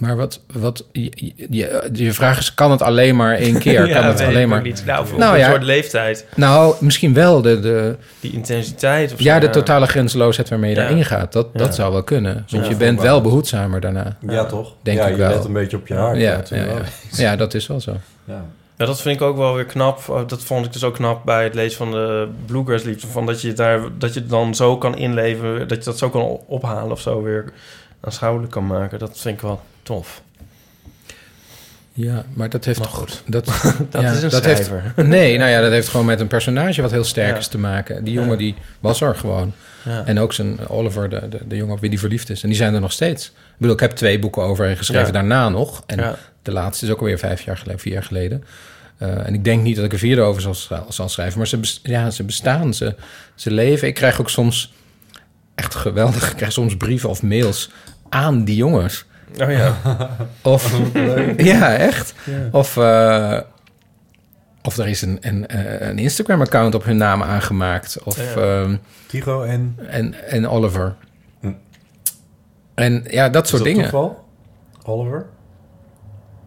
Maar 0.00 0.16
wat, 0.16 0.40
wat 0.52 0.84
je, 0.92 1.32
je, 1.50 1.88
je 1.92 2.12
vraag 2.12 2.38
is, 2.38 2.54
kan 2.54 2.70
het 2.70 2.82
alleen 2.82 3.16
maar 3.16 3.34
één 3.34 3.58
keer? 3.64 3.86
Ja, 3.86 4.00
kan 4.00 4.08
het 4.08 4.20
alleen 4.20 4.42
ik 4.42 4.48
maar... 4.48 4.62
niet. 4.62 4.82
Nou, 4.86 5.02
of 5.02 5.12
op 5.12 5.20
een 5.20 5.44
soort 5.44 5.62
leeftijd. 5.62 6.26
Nou, 6.36 6.74
misschien 6.80 7.14
wel 7.14 7.42
de... 7.42 7.60
de 7.60 7.96
Die 8.20 8.32
intensiteit 8.32 9.12
of 9.12 9.18
zo. 9.18 9.24
ja, 9.24 9.38
de 9.38 9.50
totale 9.50 9.86
grenzeloosheid 9.86 10.48
waarmee 10.48 10.70
je 10.70 10.76
Ja. 10.76 10.82
daarin 10.82 11.04
gaat. 11.04 11.32
Dat, 11.32 11.48
Ja. 11.52 11.58
dat 11.58 11.74
zou 11.74 11.92
wel 11.92 12.02
kunnen. 12.02 12.34
Want 12.50 12.64
Ja, 12.64 12.70
je 12.70 12.76
bent 12.76 13.00
wel 13.00 13.20
behoedzamer 13.20 13.80
daarna. 13.80 14.16
Ja, 14.28 14.44
toch? 14.44 14.72
Denk 14.82 14.98
Ja, 14.98 15.04
ik 15.06 15.10
je 15.12 15.18
wel. 15.18 15.28
let 15.30 15.44
een 15.44 15.52
beetje 15.52 15.76
op 15.76 15.86
je 15.86 15.94
hart, 15.94 16.16
Ja, 16.16 16.22
ja, 16.32 16.40
toen 16.42 16.58
ja, 16.58 16.64
wel. 16.64 16.76
ja. 16.76 16.82
ja, 17.24 17.36
dat 17.36 17.54
is 17.54 17.66
wel 17.66 17.80
zo. 17.80 17.96
Ja. 18.24 18.44
Ja, 18.78 18.86
dat 18.86 19.00
vind 19.00 19.16
ik 19.16 19.22
ook 19.22 19.36
wel 19.36 19.54
weer 19.54 19.64
knap. 19.64 20.08
Oh, 20.08 20.28
Dat 20.28 20.42
vond 20.42 20.66
ik 20.66 20.72
dus 20.72 20.84
ook 20.84 20.94
knap 20.94 21.24
bij 21.24 21.44
het 21.44 21.54
lezen 21.54 21.76
van 21.78 21.90
de 21.90 22.28
Bluegrass 22.46 22.84
liefde. 22.84 23.06
Van 23.06 23.26
dat 23.26 23.40
je 23.40 23.52
daar 23.52 23.80
dat 23.98 24.14
je 24.14 24.20
het 24.20 24.30
dan 24.30 24.54
zo 24.54 24.78
kan 24.78 24.96
inleven, 24.96 25.68
dat 25.68 25.78
je 25.78 25.84
dat 25.84 25.98
zo 25.98 26.10
kan 26.10 26.38
ophalen 26.46 26.90
of 26.90 27.00
zo 27.00 27.22
weer 27.22 27.44
aanschouwelijk 28.00 28.52
kan 28.52 28.66
maken. 28.66 28.98
Dat 28.98 29.18
vind 29.20 29.34
ik 29.34 29.40
wel 29.42 29.60
tof. 29.84 30.22
Ja, 31.92 32.24
maar 32.32 32.48
dat 32.48 32.64
heeft 32.64 32.78
Maar 32.78 32.88
toch... 32.88 32.96
goed, 32.98 33.22
Dat, 33.26 33.44
dat 33.90 34.02
is 34.04 34.22
een 34.22 34.30
schrijver. 34.30 34.82
Heeft, 34.94 35.08
nee, 35.16 35.38
nou 35.38 35.50
ja, 35.50 35.60
dat 35.60 35.70
heeft 35.70 35.88
gewoon 35.88 36.06
met 36.06 36.20
een 36.20 36.26
personage 36.26 36.82
wat 36.82 36.90
heel 36.90 37.04
sterk 37.04 37.32
Ja. 37.32 37.38
is 37.38 37.48
te 37.48 37.58
maken. 37.58 38.04
Die 38.04 38.14
jongen 38.14 38.38
die 38.38 38.54
was 38.80 39.00
er 39.00 39.14
gewoon. 39.16 39.52
Ja. 39.84 40.02
En 40.04 40.18
ook 40.18 40.32
zijn 40.32 40.68
Oliver, 40.68 41.08
de, 41.08 41.28
de, 41.28 41.38
de 41.48 41.56
jongen 41.56 41.74
op 41.74 41.80
wie 41.80 41.90
die 41.90 41.98
verliefd 41.98 42.30
is. 42.30 42.42
En 42.42 42.48
die 42.48 42.56
zijn 42.56 42.74
er 42.74 42.80
nog 42.80 42.92
steeds. 42.92 43.26
Ik 43.26 43.32
bedoel, 43.58 43.74
ik 43.74 43.80
heb 43.80 43.90
twee 43.90 44.18
boeken 44.18 44.42
over 44.42 44.64
hen 44.66 44.76
geschreven 44.76 45.12
daarna 45.12 45.48
nog. 45.48 45.82
En 45.86 46.16
de 46.42 46.52
laatste 46.52 46.84
is 46.86 46.92
ook 46.92 46.98
alweer 46.98 47.18
vijf 47.18 47.40
jaar 47.40 47.56
geleden, 47.56 47.80
vier 47.80 47.92
jaar 47.92 48.02
geleden. 48.02 48.44
Eh, 48.98 49.26
en 49.26 49.34
ik 49.34 49.44
denk 49.44 49.62
niet 49.62 49.76
dat 49.76 49.84
ik 49.84 49.92
er 49.92 49.98
vierde 49.98 50.22
over 50.22 50.42
zal, 50.88 51.08
schrijven. 51.08 51.38
Maar 51.38 51.46
ze, 51.46 51.60
ja, 51.82 52.10
ze 52.10 52.22
bestaan, 52.22 52.74
ze, 52.74 52.94
ze 53.34 53.50
leven. 53.50 53.88
Ik 53.88 53.94
krijg 53.94 54.20
ook 54.20 54.30
soms 54.30 54.72
echt 55.54 55.74
geweldig. 55.74 56.30
Ik 56.30 56.36
krijg 56.36 56.52
soms 56.52 56.76
brieven 56.76 57.08
of 57.08 57.22
mails 57.22 57.70
aan 58.08 58.44
die 58.44 58.56
jongens. 58.56 59.04
Oh 59.42 59.50
ja. 59.50 59.76
of 60.42 60.80
ja, 61.36 61.74
echt. 61.76 62.14
Ja. 62.24 62.48
Of, 62.52 62.76
eh, 62.76 63.38
of 64.62 64.76
er 64.78 64.88
is 64.88 65.02
een, 65.02 65.18
een, 65.20 65.46
eh, 65.46 65.88
een 65.88 65.98
Instagram-account 65.98 66.74
op 66.74 66.84
hun 66.84 66.96
naam 66.96 67.22
aangemaakt. 67.22 67.98
Of, 68.04 68.34
Ja. 68.34 68.40
ehm, 68.42 68.76
Tigo 69.06 69.42
en? 69.42 69.76
en... 69.88 70.14
En 70.28 70.48
Oliver. 70.48 70.94
En 72.74 73.04
ja, 73.10 73.28
dat 73.28 73.48
soort 73.48 73.60
Is 73.66 73.66
dat 73.68 73.76
dingen. 73.76 73.90
toeval? 73.90 74.24
Oliver? 74.84 75.26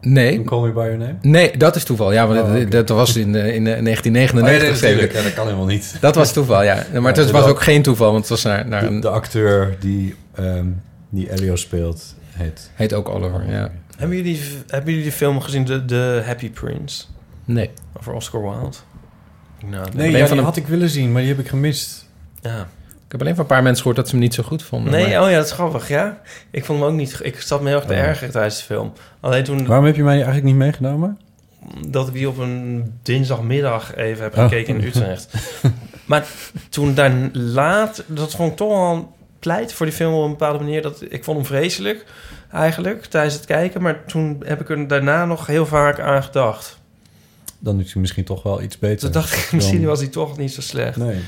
Nee. 0.02 0.44
Call 0.44 0.62
Me 0.62 0.72
By 0.72 0.80
Your 0.80 0.98
Name? 0.98 1.16
Nee, 1.22 1.58
dat 1.58 1.76
is 1.76 1.84
toeval. 1.84 2.12
Ja, 2.12 2.28
want 2.28 2.40
Oh, 2.42 2.54
dat- 2.54 2.72
dat 2.72 2.90
was 2.90 3.16
in, 3.16 3.36
in 3.36 3.68
eh, 3.68 3.84
1999. 3.84 4.90
Oh, 4.90 4.90
ja. 5.12 5.18
Ja, 5.18 5.24
dat 5.24 5.34
kan 5.34 5.46
helemaal 5.46 5.66
niet. 5.66 5.98
Dat 6.00 6.16
was 6.16 6.34
toeval, 6.34 6.64
ja. 6.64 6.76
Maar 6.94 7.16
Ja, 7.16 7.22
het 7.22 7.32
was 7.32 7.46
ook 7.46 7.62
geen 7.62 7.82
toeval, 7.82 8.08
want 8.12 8.20
het 8.20 8.30
was 8.30 8.44
naar, 8.44 8.68
naar 8.68 8.82
De, 8.82 8.88
een... 8.88 9.00
de 9.00 9.10
acteur 9.10 9.76
die, 9.80 10.16
ehm, 10.36 10.66
die 11.10 11.32
Elio 11.32 11.56
speelt, 11.56 12.16
heet... 12.38 12.72
Heet 12.76 12.94
ook 12.94 13.10
Oliver, 13.10 13.50
ja. 13.52 13.72
Hebben 13.98 14.18
jullie, 14.18 14.42
hebben 14.68 14.90
jullie 14.90 15.04
die 15.06 15.16
film 15.18 15.42
gezien, 15.42 15.66
de, 15.66 15.86
de 15.86 16.22
Happy 16.26 16.50
Prince? 16.52 17.04
Nee. 17.46 17.70
Over 17.98 18.14
Oscar 18.14 18.42
Wilde? 18.42 18.76
Nou, 19.66 19.88
Nee, 19.94 20.12
ja, 20.12 20.18
van 20.18 20.28
die 20.30 20.38
een- 20.38 20.44
had 20.44 20.56
ik 20.58 20.68
willen 20.68 20.90
zien, 20.90 21.12
maar 21.12 21.22
die 21.22 21.32
heb 21.32 21.40
ik 21.40 21.48
gemist. 21.48 22.06
Ja. 22.42 22.60
Ik 23.06 23.12
heb 23.14 23.22
alleen 23.22 23.36
van 23.36 23.44
een 23.44 23.50
paar 23.50 23.62
mensen 23.64 23.78
gehoord 23.78 23.96
dat 23.98 24.06
ze 24.08 24.12
hem 24.12 24.22
niet 24.24 24.34
zo 24.34 24.44
goed 24.44 24.64
vonden. 24.64 24.92
Nee, 24.92 25.08
maar- 25.14 25.24
oh 25.24 25.30
ja, 25.30 25.36
dat 25.36 25.46
is 25.46 25.52
grappig, 25.52 25.88
ja. 25.88 26.22
Ik 26.52 26.66
vond 26.66 26.80
hem 26.80 26.88
ook 26.88 26.96
niet... 26.96 27.20
Ik 27.24 27.42
zat 27.42 27.62
me 27.62 27.68
heel 27.68 27.78
erg 27.78 27.86
te 27.86 27.94
Oh. 27.94 28.00
ergeren 28.00 28.32
tijdens 28.34 28.58
de 28.58 28.64
film. 28.64 28.94
Alleen 29.20 29.44
toen... 29.44 29.66
Waarom 29.66 29.86
heb 29.86 29.96
je 29.96 30.04
mij 30.04 30.14
eigenlijk 30.16 30.46
niet 30.46 30.56
meegenomen? 30.56 31.20
dat 31.88 32.08
ik 32.08 32.14
die 32.14 32.28
op 32.30 32.38
een 32.38 32.94
dinsdagmiddag 33.04 33.96
even 33.96 34.24
heb 34.24 34.38
Oh. 34.38 34.44
gekeken 34.44 34.76
in 34.80 34.84
Utrecht. 34.88 35.34
maar 36.06 36.26
toen 36.70 36.94
daar 36.94 37.12
laat, 37.34 38.04
dat 38.08 38.36
vond 38.36 38.52
ik 38.52 38.58
toch 38.58 38.70
wel 38.70 38.94
een 38.96 39.06
pleit 39.40 39.74
voor 39.74 39.86
die 39.86 39.96
film 39.96 40.14
op 40.14 40.24
een 40.24 40.30
bepaalde 40.30 40.60
manier. 40.64 40.82
Dat, 40.82 41.04
ik 41.10 41.24
vond 41.24 41.38
hem 41.38 41.46
vreselijk 41.46 42.06
eigenlijk 42.52 43.06
tijdens 43.06 43.34
het 43.36 43.46
kijken. 43.46 43.82
Maar 43.82 44.06
toen 44.06 44.42
heb 44.46 44.62
ik 44.62 44.70
er 44.70 44.88
daarna 44.88 45.26
nog 45.26 45.46
heel 45.48 45.66
vaak 45.66 46.00
aan 46.00 46.24
gedacht. 46.24 46.80
Dan 47.60 47.80
is 47.80 47.92
hij 47.94 48.02
misschien 48.02 48.24
toch 48.24 48.44
wel 48.44 48.62
iets 48.62 48.80
beter. 48.80 49.00
Toen 49.00 49.12
dacht 49.12 49.34
ik, 49.34 49.40
dan- 49.42 49.50
misschien 49.60 49.86
was 49.86 50.00
hij 50.00 50.08
toch 50.08 50.38
niet 50.38 50.52
zo 50.52 50.62
slecht. 50.62 50.98
Nee. 50.98 51.20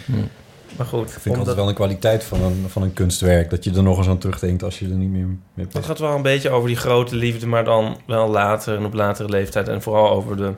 Maar 0.78 0.86
goed, 0.88 1.02
Ik 1.06 1.10
vind 1.12 1.24
omdat- 1.26 1.38
altijd 1.40 1.56
wel 1.56 1.68
een 1.68 1.74
kwaliteit 1.74 2.24
van 2.24 2.42
een, 2.44 2.66
van 2.68 2.82
een 2.82 2.94
kunstwerk. 2.94 3.50
Dat 3.50 3.64
je 3.64 3.72
er 3.74 3.84
nog 3.84 3.98
eens 3.98 4.08
aan 4.08 4.18
terugdenkt 4.18 4.64
als 4.64 4.80
je 4.80 4.86
er 4.86 4.92
niet 4.96 5.10
meer 5.10 5.26
mee 5.54 5.68
Het 5.72 5.86
gaat 5.86 6.00
wel 6.00 6.16
een 6.16 6.22
beetje 6.22 6.50
over 6.50 6.68
die 6.68 6.78
grote 6.78 7.16
liefde, 7.16 7.48
maar 7.48 7.64
dan 7.64 7.98
wel 8.08 8.30
later 8.30 8.78
en 8.78 8.86
op 8.86 8.94
latere 8.94 9.30
leeftijd. 9.30 9.68
En 9.68 9.82
vooral 9.82 10.10
over 10.10 10.38
de 10.38 10.52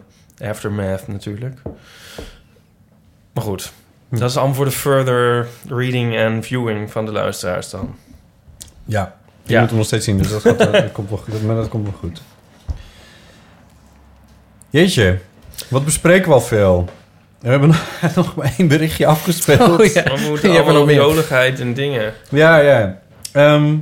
aftermath 0.44 1.08
natuurlijk. 1.08 1.62
Maar 3.34 3.44
goed, 3.44 3.72
dat 4.10 4.30
is 4.30 4.38
allemaal 4.38 4.56
voor 4.56 4.66
de 4.66 4.72
further 4.72 5.48
reading 5.68 6.16
en 6.16 6.44
viewing 6.44 6.92
van 6.92 7.06
de 7.06 7.12
luisteraars 7.12 7.70
dan. 7.70 7.96
Ja, 8.86 9.16
je 9.44 9.54
Ja. 9.54 9.60
moet 9.60 9.70
hem 9.70 9.78
nog 9.78 9.88
steeds 9.88 10.06
zien. 10.06 10.18
Dus 10.18 10.30
dat, 10.30 10.42
gaat, 10.42 10.58
dat, 10.58 10.92
komt 10.92 11.10
wel, 11.10 11.18
goed, 11.18 11.44
maar 11.44 11.56
dat 11.56 11.68
komt 11.70 11.84
wel 11.84 11.98
goed. 12.00 12.22
Jeetje, 14.70 15.18
wat 15.68 15.86
bespreken 15.86 16.28
we 16.28 16.34
al 16.34 16.42
veel? 16.42 16.90
We 17.40 17.50
hebben 17.50 17.68
nog- 17.68 17.86
nog 18.16 18.36
maar 18.36 18.54
één 18.58 18.68
berichtje 18.68 19.06
afgespeeld. 19.06 19.80
Oh, 19.80 19.86
ja. 19.86 20.04
We 20.04 20.26
moeten 20.30 20.52
allemaal 20.66 20.92
joligheid 20.92 21.60
en 21.60 21.74
dingen. 21.74 22.14
Ja, 22.30 22.58
ja. 22.58 23.00
Ehm, 23.32 23.76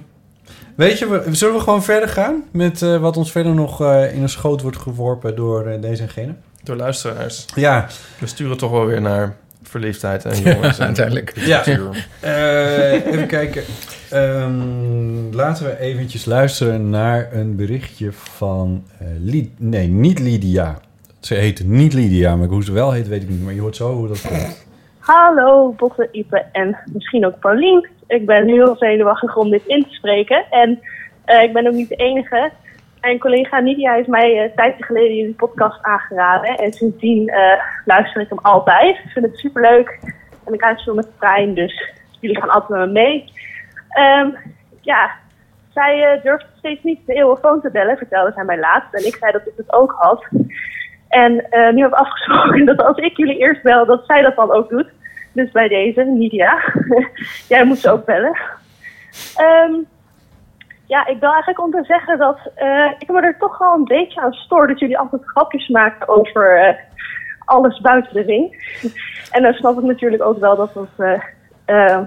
weet 0.76 1.00
je, 1.00 1.08
we- 1.08 1.36
zullen 1.36 1.56
we 1.56 1.62
gewoon 1.62 1.84
verder 1.84 2.10
gaan 2.10 2.44
met 2.52 2.82
eh, 2.82 2.98
wat 2.98 3.18
ons 3.18 3.32
verder 3.32 3.54
nog 3.54 3.82
eh, 3.82 4.14
in 4.14 4.22
een 4.22 4.30
schoot 4.30 4.62
wordt 4.62 4.78
geworpen 4.78 5.36
door 5.36 5.66
eh, 5.68 5.82
deze 5.82 6.02
en 6.02 6.10
gene? 6.10 6.34
Door 6.64 6.76
luisteraars. 6.76 7.46
Ja. 7.56 7.88
We 8.20 8.28
sturen 8.28 8.58
toch 8.58 8.72
wel 8.72 8.86
weer 8.86 9.02
naar 9.02 9.36
verliefdheid 9.64 10.26
en 10.26 10.42
jongens. 10.54 10.78
en 10.80 10.86
uiteindelijk. 10.86 11.34
Ja. 11.36 11.64
Eh, 12.20 12.92
even 13.06 13.28
kijken. 13.28 13.64
Ehm, 14.12 15.36
laten 15.36 15.66
we 15.66 15.80
eventjes 15.80 16.26
luisteren 16.26 16.90
naar 16.90 17.34
een 17.34 17.56
berichtje 17.56 18.12
van... 18.12 18.84
eh, 19.00 19.08
nee, 19.58 19.88
niet 19.88 20.20
Lydia. 20.20 20.78
Ze 21.20 21.36
heet 21.36 21.64
niet 21.66 21.94
Lydia, 21.94 22.36
maar 22.36 22.48
hoe 22.48 22.64
ze 22.64 22.72
wel 22.72 22.92
heet 22.92 23.08
weet 23.08 23.22
ik 23.22 23.30
niet. 23.30 23.44
Maar 23.44 23.54
je 23.54 23.62
hoort 23.62 23.76
zo 23.76 23.94
hoe 23.94 24.08
dat 24.08 24.22
komt. 24.22 24.68
Hallo, 25.00 25.74
Botte, 25.78 26.10
Ipe 26.12 26.46
en 26.52 26.78
misschien 26.94 27.26
ook 27.26 27.40
Paulien. 27.40 27.88
Ik 28.08 28.26
ben 28.26 28.48
heel 28.48 28.76
zenuwachtig 28.76 29.36
om 29.36 29.50
dit 29.50 29.66
in 29.66 29.84
te 29.84 29.94
spreken. 29.94 30.46
En 30.50 30.80
eh, 31.26 31.44
ik 31.44 31.54
ben 31.54 31.68
ook 31.68 31.74
niet 31.74 31.90
de 31.90 31.96
enige. 31.96 32.52
Mijn 33.02 33.20
collega 33.20 33.60
Nidia 33.60 33.94
heeft 33.94 34.08
mij 34.08 34.38
eh, 34.38 34.44
een 34.44 34.56
tijdje 34.56 34.84
geleden 34.84 35.16
jullie 35.16 35.34
podcast 35.34 35.84
aangeraden. 35.84 36.58
En 36.58 36.74
sindsdien 36.74 37.32
luister 37.86 38.22
ik 38.22 38.30
hem 38.30 38.40
altijd. 38.42 38.96
Ik 38.96 39.12
vind 39.12 39.26
het 39.26 39.40
superleuk. 39.40 40.00
En 40.46 40.54
ik 40.54 40.80
veel 40.84 40.96
met 40.96 41.06
de 41.06 41.12
trein, 41.20 41.54
dus 41.54 41.94
jullie 42.20 42.40
gaan 42.40 42.50
altijd 42.50 42.80
met 42.80 42.88
me 42.88 42.94
mee. 42.94 43.32
Ehm, 43.90 44.30
ja, 44.82 45.12
zij 45.74 46.04
eh, 46.04 46.24
durfde 46.24 46.48
steeds 46.58 46.84
niet 46.84 47.06
de 47.06 47.14
eeuwenfoon 47.14 47.62
te 47.62 47.72
bellen, 47.72 47.98
vertelde 47.98 48.32
zij 48.36 48.44
mij 48.44 48.60
laatst. 48.60 48.94
En 48.94 49.06
ik 49.06 49.16
zei 49.16 49.32
dat 49.32 49.48
ik 49.48 49.54
het 49.56 49.74
ook 49.74 49.96
had. 49.98 50.26
En 51.10 51.50
eh, 51.50 51.74
nu 51.74 51.82
heb 51.82 51.92
ik 51.92 51.98
afgesproken 51.98 52.66
dat 52.76 52.84
als 52.84 52.98
ik 52.98 53.18
jullie 53.18 53.38
eerst 53.38 53.64
bel, 53.64 53.86
dat 53.86 54.06
zij 54.06 54.22
dat 54.22 54.36
dan 54.36 54.52
ook 54.52 54.70
doet. 54.70 54.90
Dus 55.32 55.52
bij 55.52 55.68
deze, 55.68 56.04
Nidia, 56.04 56.60
jij 57.50 57.64
moet 57.66 57.78
ze 57.78 57.92
ook 57.92 58.06
bellen. 58.06 58.38
Ehm, 59.36 59.74
ja, 60.86 61.08
ik 61.08 61.20
wil 61.20 61.30
eigenlijk 61.30 61.62
om 61.64 61.72
te 61.72 61.84
zeggen 61.84 62.18
dat 62.18 62.40
eh, 62.56 62.92
ik 63.00 63.10
me 63.10 63.22
er 63.22 63.38
toch 63.38 63.58
wel 63.58 63.74
een 63.74 63.86
beetje 63.86 64.22
aan 64.22 64.34
stoor 64.34 64.68
dat 64.68 64.80
jullie 64.80 64.98
altijd 64.98 65.22
grapjes 65.26 65.68
maken 65.68 66.08
over 66.08 66.58
eh, 66.58 66.76
alles 67.46 67.82
buiten 67.82 68.14
de 68.14 68.22
ring. 68.22 68.78
en 69.32 69.44
dan 69.44 69.54
snap 69.54 69.78
ik 69.78 69.84
natuurlijk 69.84 70.24
ook 70.24 70.40
wel 70.40 70.56
dat 70.56 70.74
het 70.74 71.22
eh, 71.70 71.98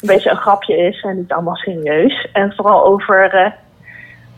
een 0.00 0.06
beetje 0.06 0.30
een 0.30 0.36
grapje 0.36 0.76
is 0.76 1.02
en 1.02 1.16
niet 1.16 1.32
allemaal 1.32 1.56
serieus. 1.56 2.28
En 2.32 2.52
vooral 2.54 2.84
over 2.84 3.34
eh, 3.34 3.50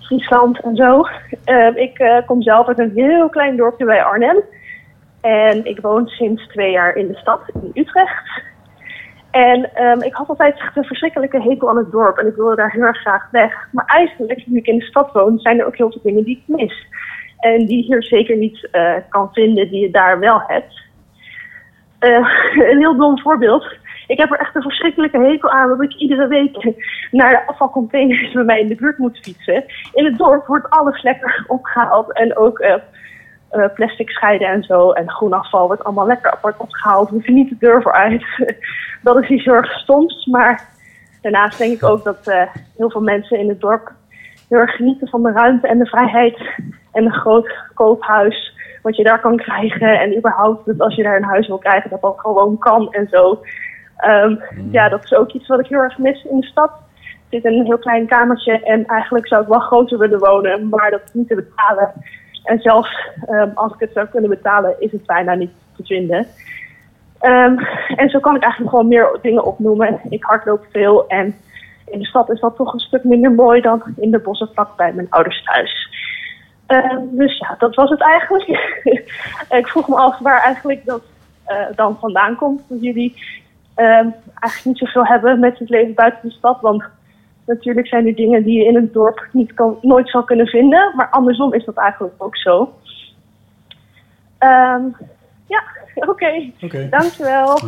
Friesland 0.01 0.61
en 0.61 0.77
zo. 0.77 1.07
Eh, 1.45 1.77
ik 1.77 2.23
kom 2.27 2.43
zelf 2.43 2.69
uit 2.69 2.79
een 2.79 2.93
heel 2.95 3.29
klein 3.29 3.57
dorpje 3.57 3.85
bij 3.85 4.03
Arnhem. 4.03 4.43
En 5.21 5.65
ik 5.65 5.81
woon 5.81 6.07
sinds 6.07 6.47
twee 6.47 6.71
jaar 6.71 6.95
in 6.97 7.07
de 7.07 7.17
stad, 7.17 7.41
in 7.63 7.71
Utrecht. 7.75 8.43
En 9.31 9.75
ehm, 9.75 10.01
ik 10.01 10.15
had 10.15 10.29
altijd 10.29 10.59
echt 10.59 10.77
een 10.77 10.85
verschrikkelijke 10.85 11.43
hekel 11.43 11.69
aan 11.69 11.77
het 11.77 11.91
dorp. 11.91 12.19
En 12.19 12.27
ik 12.27 12.35
wilde 12.35 12.57
daar 12.57 12.71
heel 12.71 12.83
erg 12.83 13.01
graag 13.01 13.31
weg. 13.31 13.69
Maar 13.73 13.87
eigenlijk, 13.87 14.47
nu 14.47 14.59
ik 14.59 14.67
in 14.67 14.79
de 14.79 14.85
stad 14.85 15.13
woon, 15.13 15.39
zijn 15.39 15.59
er 15.59 15.67
ook 15.67 15.77
heel 15.77 15.91
veel 15.91 16.03
dingen 16.03 16.25
die 16.25 16.37
ik 16.37 16.57
mis. 16.57 16.87
En 17.39 17.67
die 17.67 17.77
je 17.77 17.85
hier 17.85 18.03
zeker 18.03 18.37
niet 18.37 18.69
kan 19.09 19.33
vinden, 19.33 19.71
die 19.71 19.81
je 19.81 19.91
daar 19.91 20.19
wel 20.19 20.43
hebt. 20.47 20.81
Een 22.71 22.79
heel 22.79 22.97
dom 22.97 23.19
voorbeeld. 23.21 23.81
Ik 24.07 24.19
heb 24.19 24.31
er 24.31 24.39
echt 24.39 24.55
een 24.55 24.63
verschrikkelijke 24.63 25.19
hekel 25.19 25.51
aan 25.51 25.69
dat 25.69 25.83
ik 25.83 25.95
iedere 25.95 26.27
week 26.27 26.75
naar 27.11 27.31
de 27.31 27.47
afvalcontainers 27.47 28.33
bij 28.33 28.45
mij 28.45 28.61
in 28.61 28.69
de 28.69 28.75
buurt 28.75 28.99
moet 28.99 29.19
fietsen. 29.23 29.65
In 29.93 30.05
het 30.05 30.19
dorp 30.19 30.47
wordt 30.47 30.71
alles 30.71 31.03
lekker 31.03 31.45
opgehaald 31.47 32.13
en 32.13 32.37
ook 32.37 32.59
eh, 32.59 32.75
eh, 33.51 33.75
plastic 33.75 34.11
scheiden 34.11 34.49
en 34.49 34.63
zo. 34.63 34.91
En 34.91 35.11
groen 35.11 35.33
afval 35.33 35.67
wordt 35.67 35.85
allemaal 35.85 36.07
lekker 36.07 36.31
apart 36.31 36.57
opgehaald. 36.57 37.09
We 37.09 37.15
hoeven 37.15 37.35
niet 37.35 37.49
de 37.49 37.57
deur 37.59 37.83
vooruit. 37.83 38.25
dat 39.03 39.23
is 39.23 39.29
iets 39.29 39.45
heel 39.45 39.55
erg 39.55 39.73
stoms. 39.73 40.27
Maar 40.27 40.69
daarnaast 41.21 41.59
denk 41.59 41.73
ik 41.73 41.85
ook 41.85 42.05
dat 42.05 42.29
eh, 42.29 42.43
heel 42.77 42.91
veel 42.91 43.01
mensen 43.01 43.39
in 43.39 43.49
het 43.49 43.61
dorp 43.61 43.93
heel 44.49 44.59
erg 44.59 44.77
genieten 44.77 45.09
van 45.09 45.23
de 45.23 45.33
ruimte 45.33 45.69
en 45.69 45.79
de 45.79 45.87
vrijheid. 45.87 46.39
En 46.93 47.05
een 47.05 47.13
groot 47.13 47.55
koophuis 47.75 48.53
wat 48.83 48.97
je 48.97 49.03
daar 49.03 49.21
kan 49.21 49.37
krijgen. 49.37 50.01
En 50.01 50.17
überhaupt 50.17 50.67
dat 50.67 50.81
als 50.81 50.95
je 50.95 51.03
daar 51.03 51.17
een 51.17 51.25
huis 51.25 51.47
wil 51.47 51.59
krijgen, 51.59 51.91
dat 51.91 52.01
dat 52.01 52.21
gewoon 52.21 52.59
kan 52.59 52.93
en 52.93 53.09
zo. 53.11 53.43
Ehm, 54.03 54.37
Ja, 54.71 54.89
dat 54.89 55.05
is 55.05 55.13
ook 55.15 55.33
iets 55.33 55.47
wat 55.47 55.61
ik 55.61 55.67
heel 55.67 55.79
erg 55.79 55.99
mis 55.99 56.25
in 56.25 56.41
de 56.41 56.47
stad. 56.47 56.71
zit 57.31 57.45
in 57.45 57.59
een 57.59 57.65
heel 57.65 57.79
klein 57.79 58.07
kamertje 58.07 58.63
en 58.63 58.87
eigenlijk 58.87 59.27
zou 59.27 59.43
ik 59.43 59.49
wel 59.49 59.59
groter 59.59 59.99
willen 59.99 60.19
wonen, 60.19 60.69
maar 60.69 60.91
dat 60.91 61.01
is 61.05 61.13
niet 61.13 61.29
te 61.29 61.35
betalen. 61.35 61.93
En 62.45 62.59
zelfs 62.61 63.09
ehm, 63.27 63.49
als 63.55 63.73
ik 63.73 63.81
het 63.81 63.93
zou 63.93 64.07
kunnen 64.07 64.31
betalen, 64.31 64.75
is 64.79 64.93
het 64.93 65.07
bijna 65.07 65.35
niet 65.35 65.51
te 65.77 65.85
vinden. 65.85 66.27
Ehm, 67.19 67.59
en 67.97 68.09
zo 68.09 68.19
kan 68.21 68.37
ik 68.37 68.43
eigenlijk 68.43 68.71
gewoon 68.71 68.89
meer 68.89 69.19
dingen 69.23 69.45
opnoemen. 69.45 70.01
Ik 70.09 70.25
hardloop 70.25 70.67
veel 70.71 71.07
en 71.09 71.35
in 71.87 71.99
de 71.99 72.07
stad 72.07 72.31
is 72.31 72.41
dat 72.41 72.57
toch 72.57 72.73
een 72.73 72.81
stuk 72.81 73.05
minder 73.05 73.33
mooi 73.33 73.61
dan 73.61 73.83
in 73.97 74.11
de 74.11 74.19
bossen 74.19 74.49
vlak 74.53 74.77
bij 74.77 74.93
mijn 74.93 75.11
ouders 75.11 75.43
thuis. 75.45 75.91
Dus 77.11 77.39
ja, 77.39 77.55
dat 77.59 77.75
was 77.75 77.91
het 77.91 78.01
eigenlijk. 78.01 78.49
ik 79.61 79.69
vroeg 79.69 79.89
me 79.89 79.97
af 79.97 80.19
waar 80.19 80.41
eigenlijk 80.41 80.85
dat 80.85 81.03
eh, 81.45 81.67
dan 81.75 81.97
vandaan 82.01 82.37
komt. 82.37 82.63
Dat 82.69 82.83
jullie 82.83 83.41
eigenlijk 83.85 84.65
niet 84.65 84.79
zoveel 84.79 85.07
hebben 85.07 85.41
met 85.41 85.59
het 85.59 85.69
leven 85.69 85.95
buiten 85.95 86.29
de 86.29 86.35
stad. 86.35 86.61
Want 86.61 86.85
natuurlijk 87.47 87.87
zijn 87.87 88.07
er 88.07 88.15
dingen 88.15 88.43
die 88.43 88.59
je 88.59 88.65
in 88.65 88.75
het 88.75 88.93
dorp 88.93 89.29
niet 89.33 89.55
kan, 89.55 89.79
nooit 89.81 90.11
zal 90.11 90.25
kunnen 90.25 90.47
vinden. 90.47 90.93
Maar 90.97 91.11
andersom 91.11 91.55
is 91.55 91.65
dat 91.65 91.77
eigenlijk 91.77 92.15
ook 92.19 92.37
zo. 92.37 92.75
Ehm, 94.39 94.83
ja, 95.47 95.63
oké. 96.13 96.51
Oké. 96.61 96.89
Dankjewel. 96.89 97.59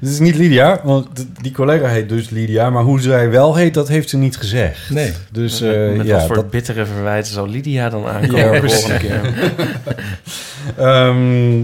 Het 0.00 0.08
is 0.08 0.18
niet 0.18 0.34
Lydia, 0.34 0.80
want 0.84 1.08
die 1.40 1.52
collega 1.52 1.86
heet 1.88 2.08
dus 2.08 2.30
Lydia, 2.30 2.70
maar 2.70 2.82
hoe 2.82 3.00
zij 3.00 3.30
wel 3.30 3.54
heet, 3.54 3.74
dat 3.74 3.88
heeft 3.88 4.08
ze 4.08 4.16
niet 4.16 4.36
gezegd. 4.36 4.90
Nee. 4.90 5.12
Dus 5.32 5.60
met 5.60 5.74
eh, 5.74 5.96
met 5.96 6.06
ja, 6.06 6.16
wat 6.16 6.26
voor 6.26 6.34
dat, 6.34 6.50
bittere 6.50 6.86
verwijten 6.86 7.32
zal 7.32 7.48
Lydia 7.48 7.88
dan 7.88 8.06
aankomen 8.14 8.52
Ja, 8.52 8.60
volgende 8.60 8.98
keer? 8.98 9.20
Ehm, 10.76 11.62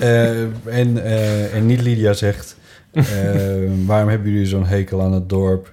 eh, 0.00 0.40
en, 0.64 1.04
eh, 1.04 1.54
en 1.54 1.66
niet 1.66 1.80
Lydia 1.82 2.12
zegt, 2.12 2.56
eh, 2.92 3.04
waarom 3.86 4.08
hebben 4.08 4.30
jullie 4.30 4.46
zo'n 4.46 4.66
hekel 4.66 5.02
aan 5.02 5.12
het 5.12 5.28
dorp? 5.28 5.72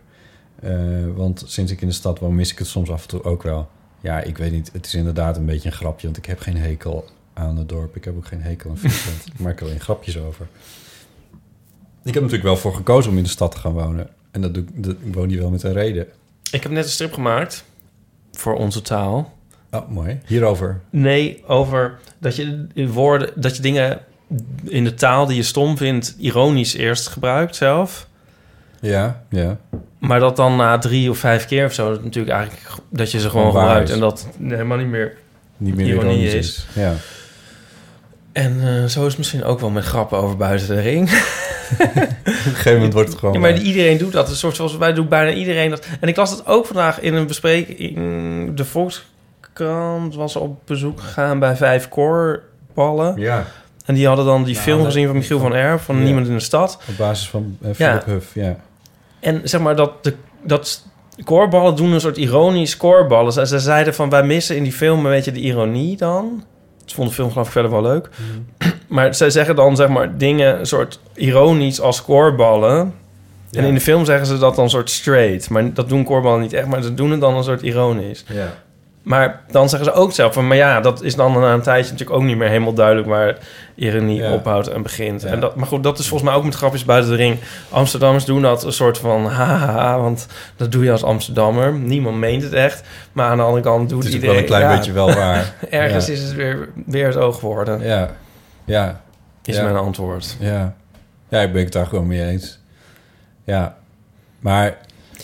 Eh, 0.60 0.72
want 1.16 1.44
sinds 1.46 1.72
ik 1.72 1.82
in 1.82 1.88
de 1.88 1.94
stad 1.94 2.20
woon, 2.20 2.36
mis 2.36 2.52
ik 2.52 2.60
het 2.60 2.68
soms 2.68 2.90
af 2.90 3.02
en 3.02 3.08
toe 3.08 3.24
ook 3.24 3.44
wel. 3.44 3.70
Ja, 4.02 4.22
ik 4.22 4.38
weet 4.38 4.52
niet. 4.52 4.70
Het 4.74 4.86
is 4.86 4.94
inderdaad 4.94 5.38
een 5.38 5.46
beetje 5.46 5.70
een 5.70 5.76
grapje, 5.76 6.06
want 6.06 6.18
ik 6.18 6.26
heb 6.26 6.40
geen 6.40 6.58
hekel 6.58 7.06
aan 7.34 7.58
het 7.58 7.70
dorp. 7.70 7.96
Ik 7.96 8.06
heb 8.06 8.18
ook 8.18 8.28
geen 8.28 8.42
hekel 8.42 8.70
aan 8.70 8.78
Friesland. 8.78 9.26
ik 9.26 9.40
maak 9.40 9.60
er 9.60 9.66
alleen 9.66 9.80
grapjes 9.80 10.20
over. 10.20 10.48
Ik 12.08 12.14
heb 12.14 12.24
natuurlijk 12.24 12.44
wel 12.50 12.58
voor 12.58 12.74
gekozen 12.76 13.12
om 13.12 13.18
in 13.18 13.24
de 13.24 13.30
stad 13.30 13.52
te 13.52 13.58
gaan 13.58 13.72
wonen. 13.72 14.08
En 14.32 14.42
dat, 14.42 14.54
doe, 14.54 14.64
ik- 14.64 14.84
dat, 14.84 14.96
ik 15.06 15.14
woon 15.14 15.30
hier 15.30 15.40
wel 15.40 15.50
met 15.50 15.64
een 15.64 15.74
reden. 15.74 16.08
Ik 16.52 16.64
heb 16.64 16.72
net 16.72 16.84
een 16.84 16.90
strip 16.92 17.14
gemaakt 17.14 17.64
voor 18.32 18.56
onze 18.56 18.82
taal. 18.82 19.34
Oh, 19.72 19.90
mooi. 19.90 20.20
Hierover. 20.26 20.80
Nee, 20.90 21.44
over 21.48 21.98
dat 22.20 22.36
je 22.36 22.68
in 22.74 22.92
woorden, 22.92 23.30
dat 23.36 23.56
je 23.56 23.62
dingen 23.62 24.00
in 24.64 24.84
de 24.84 24.94
taal 24.94 25.26
die 25.26 25.36
je 25.36 25.44
stom 25.44 25.78
vindt, 25.78 26.16
ironisch 26.20 26.74
eerst 26.74 27.08
gebruikt 27.08 27.56
zelf. 27.56 28.08
Ja, 28.82 29.24
ja. 29.30 29.58
Maar 29.98 30.20
dat 30.20 30.36
dan 30.36 30.56
na 30.56 30.78
drie 30.78 31.10
of 31.10 31.18
vijf 31.18 31.46
keer 31.46 31.66
of 31.66 31.74
zo, 31.74 31.90
dat 31.90 32.04
natuurlijk 32.04 32.36
eigenlijk 32.36 32.70
dat 32.90 33.12
je 33.12 33.20
ze 33.20 33.30
gewoon 33.30 33.52
gebruikt 33.52 33.90
en 33.90 34.00
dat 34.00 34.28
helemaal 34.42 34.78
niet 34.78 34.88
meer, 34.88 35.18
Niet 35.58 35.76
meer 35.76 35.86
ironie 35.88 36.12
ironisch 36.18 36.34
is. 36.34 36.48
is. 36.48 36.68
Ja. 36.76 36.94
En 38.38 38.59
eh, 38.61 38.85
zo 38.85 38.99
is 38.99 39.07
het 39.07 39.18
misschien 39.18 39.43
ook 39.43 39.59
wel 39.59 39.69
met 39.69 39.84
grappen 39.84 40.18
over 40.18 40.38
buiten 40.38 40.68
de 40.68 40.81
ring. 40.81 41.09
Op 41.80 41.95
een 41.95 42.35
gegeven 42.35 42.73
moment 42.73 42.93
wordt 42.93 43.09
het 43.09 43.18
gewoon... 43.19 43.34
Ja, 43.34 43.39
maar 43.39 43.51
waar. 43.51 43.61
iedereen 43.61 43.97
doet 43.97 44.11
dat. 44.11 44.30
Een 44.30 44.35
soort 44.35 44.55
zoals 44.55 44.77
wij 44.77 44.93
doen 44.93 45.07
bijna 45.07 45.31
iedereen 45.31 45.69
dat. 45.69 45.85
En 45.99 46.07
ik 46.07 46.15
las 46.15 46.30
het 46.31 46.45
ook 46.47 46.65
vandaag 46.65 46.99
in 46.99 47.14
een 47.14 47.27
bespreking. 47.27 47.95
De 48.55 48.65
Volkskrant 48.65 50.15
was 50.15 50.35
op 50.35 50.59
bezoek 50.65 50.99
gegaan 51.01 51.39
bij 51.39 51.55
vijf 51.55 51.89
koorballen. 51.89 53.14
Ja. 53.19 53.45
En 53.85 53.95
die 53.95 54.07
hadden 54.07 54.26
dan 54.26 54.43
die 54.43 54.53
Nou, 54.53 54.65
film 54.65 54.77
dat- 54.77 54.85
gezien 54.85 55.07
van 55.07 55.15
Michiel 55.18 55.39
van 55.39 55.53
Erp, 55.55 55.80
van 55.80 55.97
Ja. 55.97 56.03
Niemand 56.03 56.27
in 56.27 56.34
de 56.34 56.39
Stad. 56.39 56.80
Op 56.89 56.97
basis 56.97 57.30
van 57.30 57.57
uh, 57.61 57.68
Ja. 57.73 57.73
Philip 57.73 58.05
Huff, 58.05 58.34
ja. 58.34 58.55
En 59.19 59.41
zeg 59.43 59.61
maar 59.61 59.76
dat 59.76 60.03
de 60.03 60.14
dat 60.43 60.84
koorballen 61.23 61.76
doen 61.76 61.91
een 61.91 62.01
soort 62.01 62.18
ironisch 62.18 62.77
koorballen. 62.77 63.34
Ze, 63.34 63.47
ze 63.47 63.59
zeiden 63.59 63.93
van 63.93 64.09
wij 64.09 64.23
missen 64.23 64.55
in 64.55 64.64
die 64.64 64.72
film 64.72 65.05
een 65.05 65.11
beetje 65.11 65.31
de 65.31 65.39
ironie 65.39 65.97
dan. 65.97 66.43
Ze 66.89 66.95
vonden 66.95 67.14
de 67.14 67.19
film 67.19 67.31
geloof 67.31 67.45
ik 67.47 67.51
verder 67.51 67.72
wel 67.72 67.81
leuk. 67.81 68.09
Maar 68.88 69.15
zij 69.15 69.30
zeggen 69.30 69.55
dan 69.55 69.76
zeg 69.76 69.88
maar 69.88 70.18
dingen 70.18 70.59
een 70.59 70.65
soort 70.65 70.99
ironisch 71.14 71.81
als 71.81 72.03
koorballen. 72.03 72.93
En 73.51 73.64
in 73.64 73.73
de 73.73 73.80
film 73.81 74.05
zeggen 74.05 74.27
ze 74.27 74.38
dat 74.38 74.55
dan 74.55 74.64
een 74.64 74.69
soort 74.69 74.89
straight. 74.89 75.49
Maar 75.49 75.73
dat 75.73 75.89
doen 75.89 76.03
koorballen 76.03 76.41
niet 76.41 76.53
echt, 76.53 76.68
maar 76.68 76.81
ze 76.81 76.93
doen 76.93 77.11
het 77.11 77.22
dan 77.22 77.35
een 77.35 77.43
soort 77.43 77.61
ironisch. 77.61 78.23
Ja. 78.27 78.53
Maar 79.08 79.42
dan 79.52 79.70
zeggen 79.70 79.90
ze 79.90 79.96
ook 79.96 80.12
zelf 80.12 80.34
van... 80.34 80.48
maar 80.48 80.58
ja, 80.58 80.82
dat 80.82 81.04
is 81.04 81.16
dan 81.16 81.32
na 81.32 81.54
een 81.54 81.62
tijdje 81.62 81.92
natuurlijk 81.92 82.20
ook 82.20 82.26
niet 82.26 82.38
meer 82.38 82.48
helemaal 82.48 82.74
duidelijk... 82.74 83.08
waar 83.08 83.38
ironie 83.76 84.22
Ja. 84.22 84.34
ophoudt 84.34 84.68
en 84.68 84.82
begint. 84.82 85.22
Ja. 85.22 85.28
En 85.28 85.40
dat, 85.40 85.56
maar 85.56 85.68
goed, 85.68 85.84
dat 85.84 86.00
is 86.00 86.08
volgens 86.08 86.30
mij 86.30 86.40
ook 86.40 86.46
met 86.46 86.56
grapjes 86.56 86.86
buiten 86.86 87.12
de 87.12 87.18
ring. 87.18 87.40
Amsterdammers 87.70 88.26
doen 88.26 88.42
dat 88.42 88.64
een 88.64 88.74
soort 88.74 88.98
van... 88.98 89.26
haha, 89.38 90.00
want 90.00 90.28
dat 90.56 90.72
doe 90.72 90.84
je 90.84 90.92
als 90.92 91.04
Amsterdammer. 91.04 91.74
Niemand 91.74 92.18
meent 92.18 92.44
het 92.44 92.54
echt. 92.54 92.84
Maar 93.12 93.30
aan 93.30 93.38
de 93.38 93.44
andere 93.44 93.64
kant 93.64 93.90
doet 93.90 94.04
Het 94.04 94.08
is 94.08 94.16
ook 94.16 94.22
iedereen... 94.22 94.36
wel 94.36 94.44
een 94.44 94.50
klein 94.50 94.72
ja, 94.72 94.78
beetje 94.78 94.92
wel 94.92 95.14
waar. 95.14 95.54
ergens 95.70 96.10
is 96.10 96.22
het 96.22 96.34
weer, 96.34 96.70
weer 96.86 97.08
het 97.08 97.18
oog 97.18 97.40
geworden. 97.40 97.82
Ja. 97.82 98.10
Ja. 98.66 99.02
Is 99.44 99.62
mijn 99.62 99.76
antwoord. 99.76 100.38
Ja. 100.40 100.76
Ja, 101.30 101.42
ik 101.42 101.54
ben 101.54 101.64
het 101.64 101.74
daar 101.74 101.88
gewoon 101.88 102.08
mee 102.08 102.26
eens. 102.26 102.60
Ja. 103.44 103.76
Maar, 104.40 104.78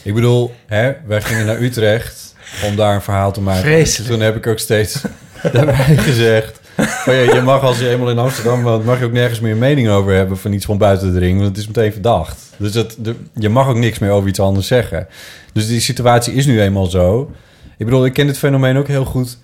ik 0.04 0.14
bedoel, 0.14 0.54
hè, 0.66 0.94
wij 1.06 1.22
gingen 1.22 1.46
naar 1.46 1.62
Utrecht 1.62 2.33
om 2.66 2.76
daar 2.76 2.96
een 2.96 3.02
verhaal 3.02 3.32
te 3.32 3.42
maken. 3.42 3.62
Vreselijk. 3.64 4.12
Toen 4.12 4.22
heb 4.22 4.36
ik 4.36 4.48
ook 4.48 4.60
steeds 4.60 5.02
daarbij 5.54 5.98
gezegd... 5.98 6.62
Van, 6.76 7.14
ja, 7.14 7.34
je 7.34 7.42
mag 7.42 7.62
als 7.62 7.80
je 7.80 7.90
eenmaal 7.90 8.10
in 8.10 8.18
Amsterdam 8.18 8.64
woont... 8.64 8.86
mag 8.86 9.00
je 9.00 9.06
ook 9.06 9.12
nergens 9.12 9.40
meer 9.40 9.56
mening 9.56 9.90
over 9.90 10.14
hebben 10.14 10.38
van 10.38 10.54
iets 10.54 10.66
van 10.66 10.78
buiten 10.78 11.14
de 11.14 11.20
ring. 11.20 11.36
Want 11.36 11.50
het 11.50 11.58
is 11.58 11.68
meteen 11.68 11.92
verdacht. 11.92 12.52
Dus 12.58 12.72
dat, 12.72 12.96
de, 13.00 13.16
je 13.34 13.50
mag 13.50 13.68
ook 13.68 13.78
niks 13.78 14.00
meer 14.00 14.10
over 14.10 14.30
iets 14.30 14.40
anders 14.40 14.68
zeggen. 14.68 15.08
Dus 15.54 15.68
die 15.68 15.80
situatie 15.80 16.34
is 16.34 16.46
nu 16.46 16.62
eenmaal 16.62 16.86
zo. 16.86 17.32
Ik 17.78 17.86
bedoel, 17.86 18.06
ik 18.06 18.14
ken 18.14 18.28
dit 18.28 18.38
fenomeen 18.38 18.78
ook 18.78 18.88
heel 18.88 19.06
goed 19.06 19.38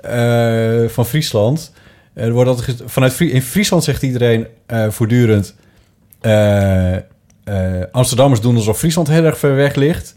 eh, 0.00 0.84
van 0.86 1.06
Friesland. 1.06 1.72
Er 2.14 2.32
wordt 2.32 2.50
altijd 2.50 2.82
vanuit 2.86 3.20
in 3.20 3.42
Friesland 3.42 3.84
zegt 3.84 4.02
iedereen 4.02 4.46
eh, 4.66 4.88
voortdurend... 4.88 5.54
eh, 6.20 6.96
Amsterdammers 7.90 8.40
doen 8.40 8.56
alsof 8.56 8.78
Friesland 8.78 9.08
heel 9.08 9.24
erg 9.24 9.38
ver 9.38 9.54
weg 9.54 9.74
ligt. 9.74 10.16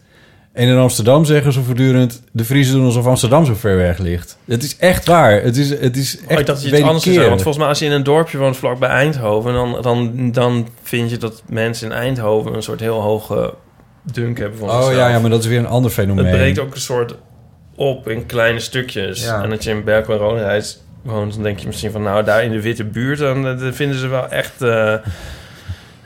En 0.58 0.68
in 0.68 0.76
Amsterdam 0.76 1.24
zeggen 1.24 1.52
ze 1.52 1.62
voortdurend... 1.62 2.22
de 2.32 2.44
Friesen 2.44 2.74
doen 2.74 2.84
alsof 2.84 3.06
Amsterdam 3.06 3.44
zo 3.44 3.54
ver 3.54 3.76
weg 3.76 3.98
ligt. 3.98 4.38
Het 4.44 4.62
is 4.62 4.76
echt 4.76 5.06
waar. 5.06 5.42
Het 5.42 5.56
is, 5.56 5.70
het 5.70 5.96
is 5.96 6.18
echt 6.18 6.32
Oh, 6.32 6.38
ik 6.38 6.46
dacht 6.46 6.62
dat 6.62 6.70
je 6.70 6.84
anders 6.84 7.04
wederkerend. 7.04 7.28
Want 7.28 7.42
volgens 7.42 7.56
mij 7.56 7.66
als 7.66 7.78
je 7.78 7.84
in 7.84 7.92
een 7.92 8.02
dorpje 8.02 8.38
woont 8.38 8.56
vlakbij 8.56 8.88
Eindhoven... 8.88 9.52
Dan, 9.52 9.78
dan, 9.82 10.30
dan 10.32 10.68
vind 10.82 11.10
je 11.10 11.16
dat 11.16 11.42
mensen 11.48 11.86
in 11.86 11.92
Eindhoven... 11.92 12.54
een 12.54 12.62
soort 12.62 12.80
heel 12.80 13.00
hoge 13.00 13.54
dunk 14.02 14.38
hebben 14.38 14.58
van 14.58 14.70
Oh 14.70 14.92
ja, 14.92 15.08
ja, 15.08 15.18
maar 15.18 15.30
dat 15.30 15.42
is 15.42 15.46
weer 15.46 15.58
een 15.58 15.66
ander 15.66 15.90
fenomeen. 15.90 16.26
Het 16.26 16.36
breekt 16.36 16.58
ook 16.58 16.74
een 16.74 16.80
soort 16.80 17.14
op 17.74 18.08
in 18.08 18.26
kleine 18.26 18.60
stukjes. 18.60 19.24
Ja. 19.24 19.42
En 19.42 19.50
dat 19.50 19.64
je 19.64 19.70
in 19.70 19.84
Berkel 19.84 20.38
en 20.38 20.62
woont, 21.02 21.34
dan 21.34 21.42
denk 21.42 21.58
je 21.58 21.66
misschien 21.66 21.90
van... 21.90 22.02
nou, 22.02 22.24
daar 22.24 22.44
in 22.44 22.50
de 22.50 22.62
witte 22.62 22.84
buurt, 22.84 23.18
dan, 23.18 23.46
eh, 23.46 23.58
dan 23.58 23.74
vinden 23.74 23.98
ze 23.98 24.06
wel 24.08 24.28
echt... 24.28 24.62
eh, 24.62 24.94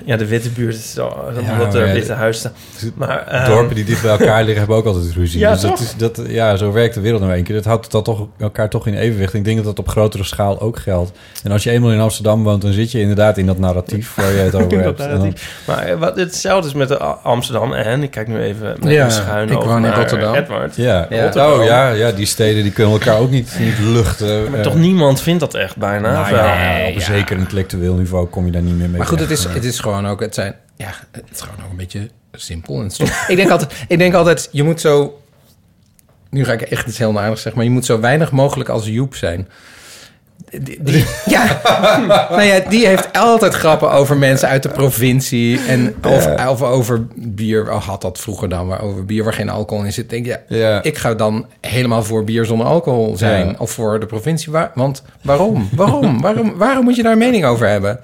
ja, 0.05 0.17
de 0.17 0.27
witte 0.27 0.51
buurt, 0.51 0.75
is 0.75 0.93
zo- 0.93 1.17
dat- 1.35 1.45
Ja, 1.45 1.53
omdat 1.53 1.75
er 1.75 1.87
ja, 1.87 1.93
witte 1.93 2.13
huizen 2.13 2.53
staan. 2.79 2.93
Maar, 2.95 3.27
ehm, 3.27 3.47
Dorpen 3.51 3.75
die 3.75 3.85
dicht 3.85 4.03
bij 4.03 4.11
elkaar 4.11 4.39
liggen 4.41 4.59
hebben 4.59 4.77
ook 4.77 4.85
altijd 4.87 5.13
ruzie. 5.15 5.41
Ja, 5.41 5.53
dus 5.53 5.61
dat 5.61 5.71
toch? 5.71 5.81
is, 5.81 5.95
dat, 5.97 6.21
ja, 6.29 6.57
zo 6.57 6.73
werkt 6.73 6.95
de 6.95 7.01
wereld 7.01 7.21
nou 7.21 7.35
een 7.37 7.43
keer. 7.43 7.55
Dat 7.55 7.65
houdt 7.65 7.91
dat 7.91 8.05
toch, 8.05 8.27
elkaar 8.39 8.69
toch 8.71 8.87
in 8.87 8.95
evenwicht. 8.95 9.35
Ik 9.35 9.45
denk 9.45 9.57
dat 9.57 9.65
dat 9.67 9.79
op 9.79 9.89
grotere 9.89 10.25
schaal 10.25 10.61
ook 10.61 10.79
geldt. 10.79 11.13
En 11.43 11.51
als 11.53 11.63
je 11.63 11.71
eenmaal 11.71 11.91
in 11.93 12.01
Amsterdam 12.01 12.43
woont, 12.43 12.63
dan 12.63 12.73
zit 12.73 12.91
je 12.93 13.01
inderdaad 13.01 13.39
in 13.39 13.47
dat 13.47 13.59
narratief 13.59 14.15
waar 14.15 14.33
je 14.33 14.39
het 14.39 14.55
over 14.65 14.69
Dat 14.69 14.81
hebt. 14.85 14.99
Dan- 14.99 15.09
narratief. 15.09 15.63
Maar 15.67 15.79
eh, 15.85 15.99
wat, 15.99 16.17
hetzelfde 16.17 16.69
is 16.69 16.75
met 16.75 16.89
de 16.89 16.99
Amsterdam 16.99 17.73
en 17.73 18.03
ik 18.03 18.11
kijk 18.11 18.29
nu 18.29 18.41
even 18.43 18.77
met 18.81 18.91
Ja, 18.93 19.05
een 19.05 19.11
schuin 19.11 19.49
ik 19.51 19.57
over 19.57 19.69
woon 19.69 19.77
in 19.77 19.83
naar 19.83 19.97
Rotterdam. 19.97 20.35
Edward. 20.35 20.77
ja. 20.77 21.07
Rotterdam. 21.11 21.53
Oh 21.61 21.65
ja, 21.65 21.89
ja, 21.91 22.11
die 22.13 22.27
steden 22.27 22.63
die 22.63 22.73
kunnen 22.73 22.93
elkaar 22.93 23.19
ook 23.19 23.31
niet, 23.31 23.57
niet 23.61 23.79
luchten. 23.79 24.31
Maar 24.51 24.59
Eh, 24.59 24.65
toch 24.65 24.75
niemand 24.77 25.21
vindt 25.21 25.41
dat 25.41 25.55
echt 25.55 25.77
bijna. 25.77 26.13
nou 26.13 26.31
wel? 26.35 26.45
ja, 26.45 26.87
op 26.89 26.95
een 26.95 27.01
zeker 27.01 27.37
intellectueel 27.39 27.95
niveau 27.95 28.27
kom 28.27 28.45
je 28.47 28.51
daar 28.53 28.63
niet 28.63 28.79
meer 28.79 28.89
mee 28.89 28.99
Maar 28.99 29.07
goed, 29.07 29.21
het 29.21 29.31
is, 29.31 29.45
het 29.45 29.65
is 29.65 29.81
gewoon 29.81 29.92
ook, 29.93 30.21
het 30.21 30.35
zijn, 30.35 30.55
ja, 30.77 30.91
het 31.11 31.25
is 31.33 31.41
gewoon 31.41 31.65
ook 31.65 31.71
een 31.71 31.77
beetje 31.77 32.09
simpel 32.33 32.81
en 32.83 32.91
stom. 32.91 33.07
ik 33.29 33.37
denk 33.37 33.51
altijd, 33.51 33.73
ik 33.89 33.99
denk 33.99 34.15
altijd, 34.15 34.49
je 34.53 34.63
moet 34.63 34.81
zo, 34.81 35.21
nu 36.31 36.45
ga 36.45 36.53
ik 36.53 36.61
echt 36.63 36.87
iets 36.87 36.99
heel 36.99 37.21
aardigs 37.21 37.43
zeggen, 37.43 37.57
maar 37.61 37.65
je 37.71 37.75
moet 37.77 37.85
zo 37.87 38.01
weinig 38.01 38.31
mogelijk 38.33 38.69
als 38.69 38.87
Joep 38.87 39.15
zijn. 39.15 39.49
Die, 40.61 40.83
die- 40.83 41.05
ja, 41.35 41.61
nou 42.31 42.43
ja, 42.43 42.59
die 42.69 42.87
heeft 42.87 43.19
altijd 43.19 43.55
grappen 43.55 43.91
over 43.93 44.17
mensen 44.17 44.49
uit 44.49 44.63
de 44.63 44.69
provincie 44.69 45.61
en 45.69 45.95
of 46.47 46.63
over 46.63 47.07
bier. 47.17 47.71
Oh, 47.73 47.83
had 47.87 48.01
dat 48.01 48.19
vroeger 48.21 48.49
dan, 48.49 48.67
maar 48.67 48.81
over 48.83 49.05
bier 49.05 49.25
waar 49.25 49.33
geen 49.33 49.49
alcohol 49.49 49.85
in 49.85 49.93
zit. 49.93 50.11
Denk 50.11 50.27
je, 50.27 50.39
ja, 50.49 50.57
Ja. 50.59 50.83
ik 50.83 50.99
ga 50.99 51.15
dan 51.15 51.47
helemaal 51.61 52.03
voor 52.05 52.25
bier 52.25 52.45
zonder 52.45 52.67
alcohol 52.67 53.17
zijn 53.17 53.47
Ja. 53.49 53.55
of 53.59 53.71
voor 53.71 54.01
de 54.01 54.07
provincie. 54.07 54.53
Waar, 54.53 54.71
want 54.75 55.03
waarom? 55.23 55.69
Waarom? 55.77 56.21
waarom? 56.21 56.57
Waarom 56.59 56.85
moet 56.85 56.97
je 56.97 57.03
daar 57.03 57.17
mening 57.17 57.45
over 57.45 57.69
hebben? 57.69 58.01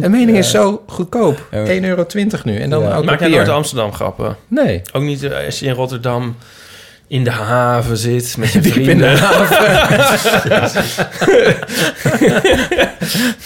Een 0.00 0.10
mening 0.10 0.38
is 0.38 0.50
zo 0.50 0.82
goedkoop. 0.86 1.48
Ja. 1.50 1.66
1,20 1.66 1.82
euro 1.82 2.04
nu. 2.44 2.58
En 2.58 2.70
dan 2.70 2.82
Ja. 2.82 2.88
Maak 2.88 3.04
jij 3.04 3.16
papier. 3.16 3.30
nooit 3.36 3.48
Amsterdam 3.48 3.92
grappen? 3.92 4.36
Nee. 4.48 4.82
Ook 4.92 5.02
niet 5.02 5.22
eh, 5.22 5.44
als 5.46 5.58
je 5.58 5.66
in 5.66 5.72
Rotterdam 5.74 6.36
in 7.12 7.24
de 7.24 7.30
haven 7.30 7.96
zit 7.96 8.36
met 8.38 8.52
je 8.52 8.60
Diep 8.60 8.74
in 8.74 8.84
vrienden. 8.84 9.16
de 9.16 9.20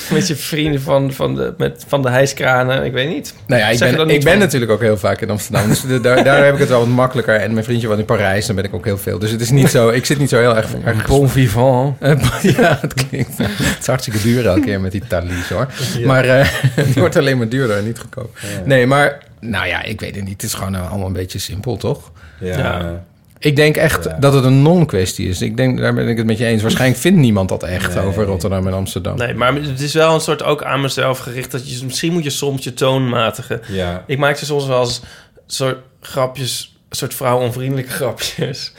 met 0.14 0.26
je 0.26 0.36
vrienden 0.36 0.80
van, 0.80 1.12
van, 1.12 1.34
de, 1.34 1.55
met, 1.59 1.84
van 1.88 2.02
de 2.02 2.10
hijskranen. 2.10 2.84
Ik 2.84 2.93
weet 2.93 3.09
niet. 3.09 3.34
Nou 3.47 3.60
ja, 3.60 3.68
ik 3.68 3.78
Zeg 3.78 3.97
ben, 3.97 4.10
ik 4.10 4.24
ben 4.24 4.38
natuurlijk 4.38 4.72
ook 4.72 4.80
heel 4.80 4.97
vaak 4.97 5.20
in 5.20 5.30
Amsterdam. 5.30 5.68
Dus 5.68 5.82
daar, 6.02 6.24
daar 6.24 6.44
heb 6.44 6.55
ik 6.55 6.60
het 6.60 6.68
wel 6.68 6.78
wat 6.78 6.88
makkelijker. 6.88 7.34
En 7.34 7.52
mijn 7.52 7.64
vriendje 7.64 7.86
woont 7.86 7.98
in 7.98 8.05
Parijs, 8.05 8.47
dan 8.47 8.56
ben 8.56 8.64
ik 8.64 8.74
ook 8.74 8.84
heel 8.84 8.98
veel. 8.98 9.18
Dus 9.18 9.30
het 9.30 9.40
is 9.40 9.51
niet 9.51 9.68
zo... 9.68 9.88
Ik 9.88 10.05
zit 10.06 10.18
niet 10.18 10.28
zo 10.28 10.38
heel 10.38 10.56
erg... 10.56 10.74
erg 10.84 11.06
Bon 11.06 11.28
vivant. 11.28 11.97
Eh, 12.01 12.43
ja, 12.56 12.78
het 12.80 12.94
klinkt... 12.94 13.38
Het 13.38 13.78
is 13.80 13.86
hartstikke 13.86 14.22
duur 14.22 14.47
elke 14.47 14.60
keer 14.60 14.80
met 14.80 14.93
die 14.93 15.06
talies, 15.09 15.48
hoor. 15.48 15.66
Ja. 15.98 16.06
Maar 16.06 16.24
eh, 16.24 16.48
die 16.84 16.94
wordt 16.94 17.16
alleen 17.16 17.38
maar 17.38 17.48
duurder 17.48 17.76
en 17.76 17.84
niet 17.84 17.98
goedkoop. 17.98 18.38
Nee, 18.64 18.86
maar... 18.86 19.18
Nou 19.40 19.66
ja, 19.66 19.82
ik 19.82 20.01
weet 20.01 20.14
het 20.14 20.24
niet. 20.24 20.32
Het 20.32 20.43
is 20.43 20.55
gewoon 20.55 20.74
eh, 20.74 20.90
allemaal 20.90 21.06
een 21.06 21.12
beetje 21.12 21.38
simpel, 21.38 21.76
toch? 21.76 22.10
Ja. 22.40 22.59
Ja. 22.59 23.05
Ik 23.38 23.56
denk 23.56 23.76
echt 23.76 24.20
dat 24.20 24.32
het 24.32 24.44
een 24.44 24.62
non-kwestie 24.62 25.28
is. 25.28 25.42
Ik 25.42 25.56
denk, 25.56 25.78
daar 25.78 25.94
ben 25.94 26.08
ik 26.08 26.16
het 26.16 26.26
met 26.26 26.38
je 26.38 26.44
eens. 26.46 26.62
Waarschijnlijk 26.62 27.00
vindt 27.00 27.18
niemand 27.18 27.48
dat 27.48 27.62
echt 27.62 27.94
Nee. 27.94 28.04
over 28.04 28.24
Rotterdam 28.24 28.66
en 28.66 28.72
Amsterdam. 28.72 29.16
Nee, 29.16 29.34
maar 29.34 29.54
het 29.54 29.80
is 29.80 29.92
wel 29.94 30.14
een 30.14 30.20
soort 30.20 30.42
ook 30.42 30.62
aan 30.62 30.80
mezelf 30.80 31.18
gericht. 31.18 31.50
Dat 31.50 31.70
je, 31.78 31.84
misschien 31.84 32.12
moet 32.12 32.24
je 32.24 32.30
soms 32.30 32.64
je 32.64 32.74
toon 32.74 33.08
matigen. 33.08 33.60
Ja. 33.68 34.04
Ik 34.06 34.18
maakte 34.18 34.44
soms 34.44 34.66
wel 34.66 34.80
eens 34.80 35.02
soort 35.46 35.78
grapjes, 36.00 36.76
soort 36.90 37.14
vrouwonvriendelijke 37.14 37.90
grapjes. 37.90 38.72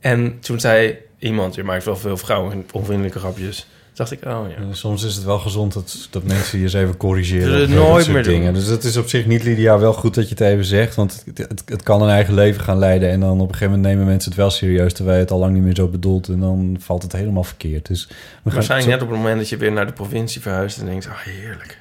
En 0.00 0.38
toen 0.40 0.60
zei 0.60 0.96
iemand, 1.18 1.54
je 1.54 1.62
maakt 1.64 1.84
wel 1.84 1.96
veel 1.96 2.16
vrouwonvriendelijke 2.16 3.18
grapjes. 3.18 3.66
Dacht 4.00 4.12
ik, 4.12 4.24
oh 4.24 4.44
ja. 4.48 4.72
Soms 4.74 5.02
is 5.04 5.14
het 5.14 5.24
wel 5.24 5.38
gezond 5.38 5.72
dat, 5.72 6.08
dat 6.10 6.22
mensen 6.22 6.58
je 6.58 6.64
eens 6.64 6.72
even 6.72 6.96
corrigeren. 6.96 7.70
Nooit 7.70 8.08
meer 8.08 8.22
doen. 8.22 8.32
dingen. 8.32 8.54
Dus 8.54 8.66
dat 8.66 8.84
is 8.84 8.96
op 8.96 9.08
zich 9.08 9.26
niet, 9.26 9.42
Lydia, 9.42 9.78
wel 9.78 9.92
goed 9.92 10.14
dat 10.14 10.24
je 10.24 10.30
het 10.30 10.40
even 10.40 10.64
zegt. 10.64 10.94
Want 10.94 11.22
het, 11.26 11.38
het, 11.38 11.62
het 11.66 11.82
kan 11.82 12.02
een 12.02 12.08
eigen 12.08 12.34
leven 12.34 12.62
gaan 12.62 12.78
leiden. 12.78 13.10
En 13.10 13.20
dan 13.20 13.30
op 13.40 13.48
een 13.48 13.54
gegeven 13.54 13.66
moment 13.74 13.82
nemen 13.92 14.06
mensen 14.06 14.30
het 14.30 14.40
wel 14.40 14.50
serieus... 14.50 14.92
terwijl 14.92 15.16
je 15.16 15.22
het 15.22 15.30
al 15.32 15.38
lang 15.38 15.54
niet 15.54 15.62
meer 15.62 15.74
zo 15.74 15.88
bedoelt. 15.88 16.28
En 16.28 16.40
dan 16.40 16.76
valt 16.80 17.02
het 17.02 17.12
helemaal 17.12 17.44
verkeerd. 17.44 17.86
Dus 17.86 18.06
we 18.06 18.14
gaan 18.14 18.52
Waarschijnlijk 18.52 18.82
zo- 18.90 18.94
net 18.96 19.02
op 19.02 19.08
het 19.08 19.18
moment 19.18 19.38
dat 19.38 19.48
je 19.48 19.56
weer 19.56 19.72
naar 19.72 19.86
de 19.86 19.92
provincie 19.92 20.40
verhuist 20.40 20.78
en 20.78 20.86
denkt, 20.86 21.06
oh 21.06 21.18
heerlijk. 21.18 21.78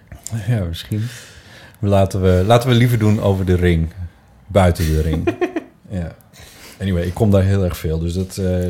Ja, 0.48 0.64
misschien. 0.64 1.04
Laten 1.80 2.22
we, 2.22 2.44
laten 2.46 2.70
we 2.70 2.76
liever 2.76 3.00
doen 3.00 3.22
over 3.22 3.46
de 3.46 3.56
ring. 3.56 3.94
Buiten 4.48 4.86
de 4.86 5.02
ring. 5.02 5.36
ja. 6.02 6.16
Anyway, 6.82 7.04
ik 7.04 7.14
kom 7.14 7.32
daar 7.32 7.44
heel 7.44 7.64
erg 7.64 7.78
veel. 7.78 8.00
Dus 8.00 8.14
dat... 8.14 8.38
eh, 8.38 8.68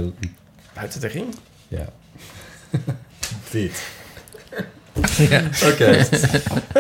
Buiten 0.74 1.02
de 1.02 1.08
ring? 1.08 1.26
Ja. 1.68 1.86
Dit. 3.52 3.88
Ja. 5.30 5.44
Oké. 5.72 6.06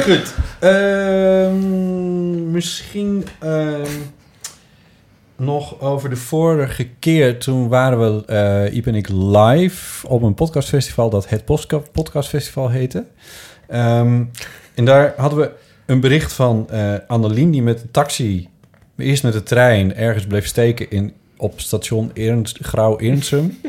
Goed. 0.05 0.33
Ehm, 0.59 2.51
misschien 2.51 3.25
ehm, 3.39 3.87
nog 5.35 5.81
over 5.81 6.09
de 6.09 6.15
vorige 6.15 6.87
keer. 6.99 7.39
Toen 7.39 7.67
waren 7.67 7.99
we, 7.99 8.25
eh 8.25 8.75
Iep 8.75 8.87
en 8.87 8.95
ik, 8.95 9.09
live 9.09 10.07
op 10.07 10.21
een 10.21 10.33
podcastfestival... 10.33 11.09
dat 11.09 11.29
het 11.29 11.45
Podcastfestival 11.91 12.69
heette. 12.69 13.05
Ehm, 13.67 14.23
en 14.75 14.85
daar 14.85 15.13
hadden 15.17 15.39
we 15.39 15.51
een 15.85 15.99
bericht 15.99 16.33
van 16.33 16.69
eh 16.69 16.93
Annelien... 17.07 17.51
die 17.51 17.61
met 17.61 17.79
de 17.79 17.91
taxi, 17.91 18.47
eerst 18.97 19.23
met 19.23 19.33
de 19.33 19.43
trein... 19.43 19.95
ergens 19.95 20.25
bleef 20.25 20.45
steken 20.45 20.89
in, 20.89 21.13
op 21.37 21.59
station 21.59 22.11
Ernst, 22.13 22.57
Grauw-Ernsum... 22.61 23.59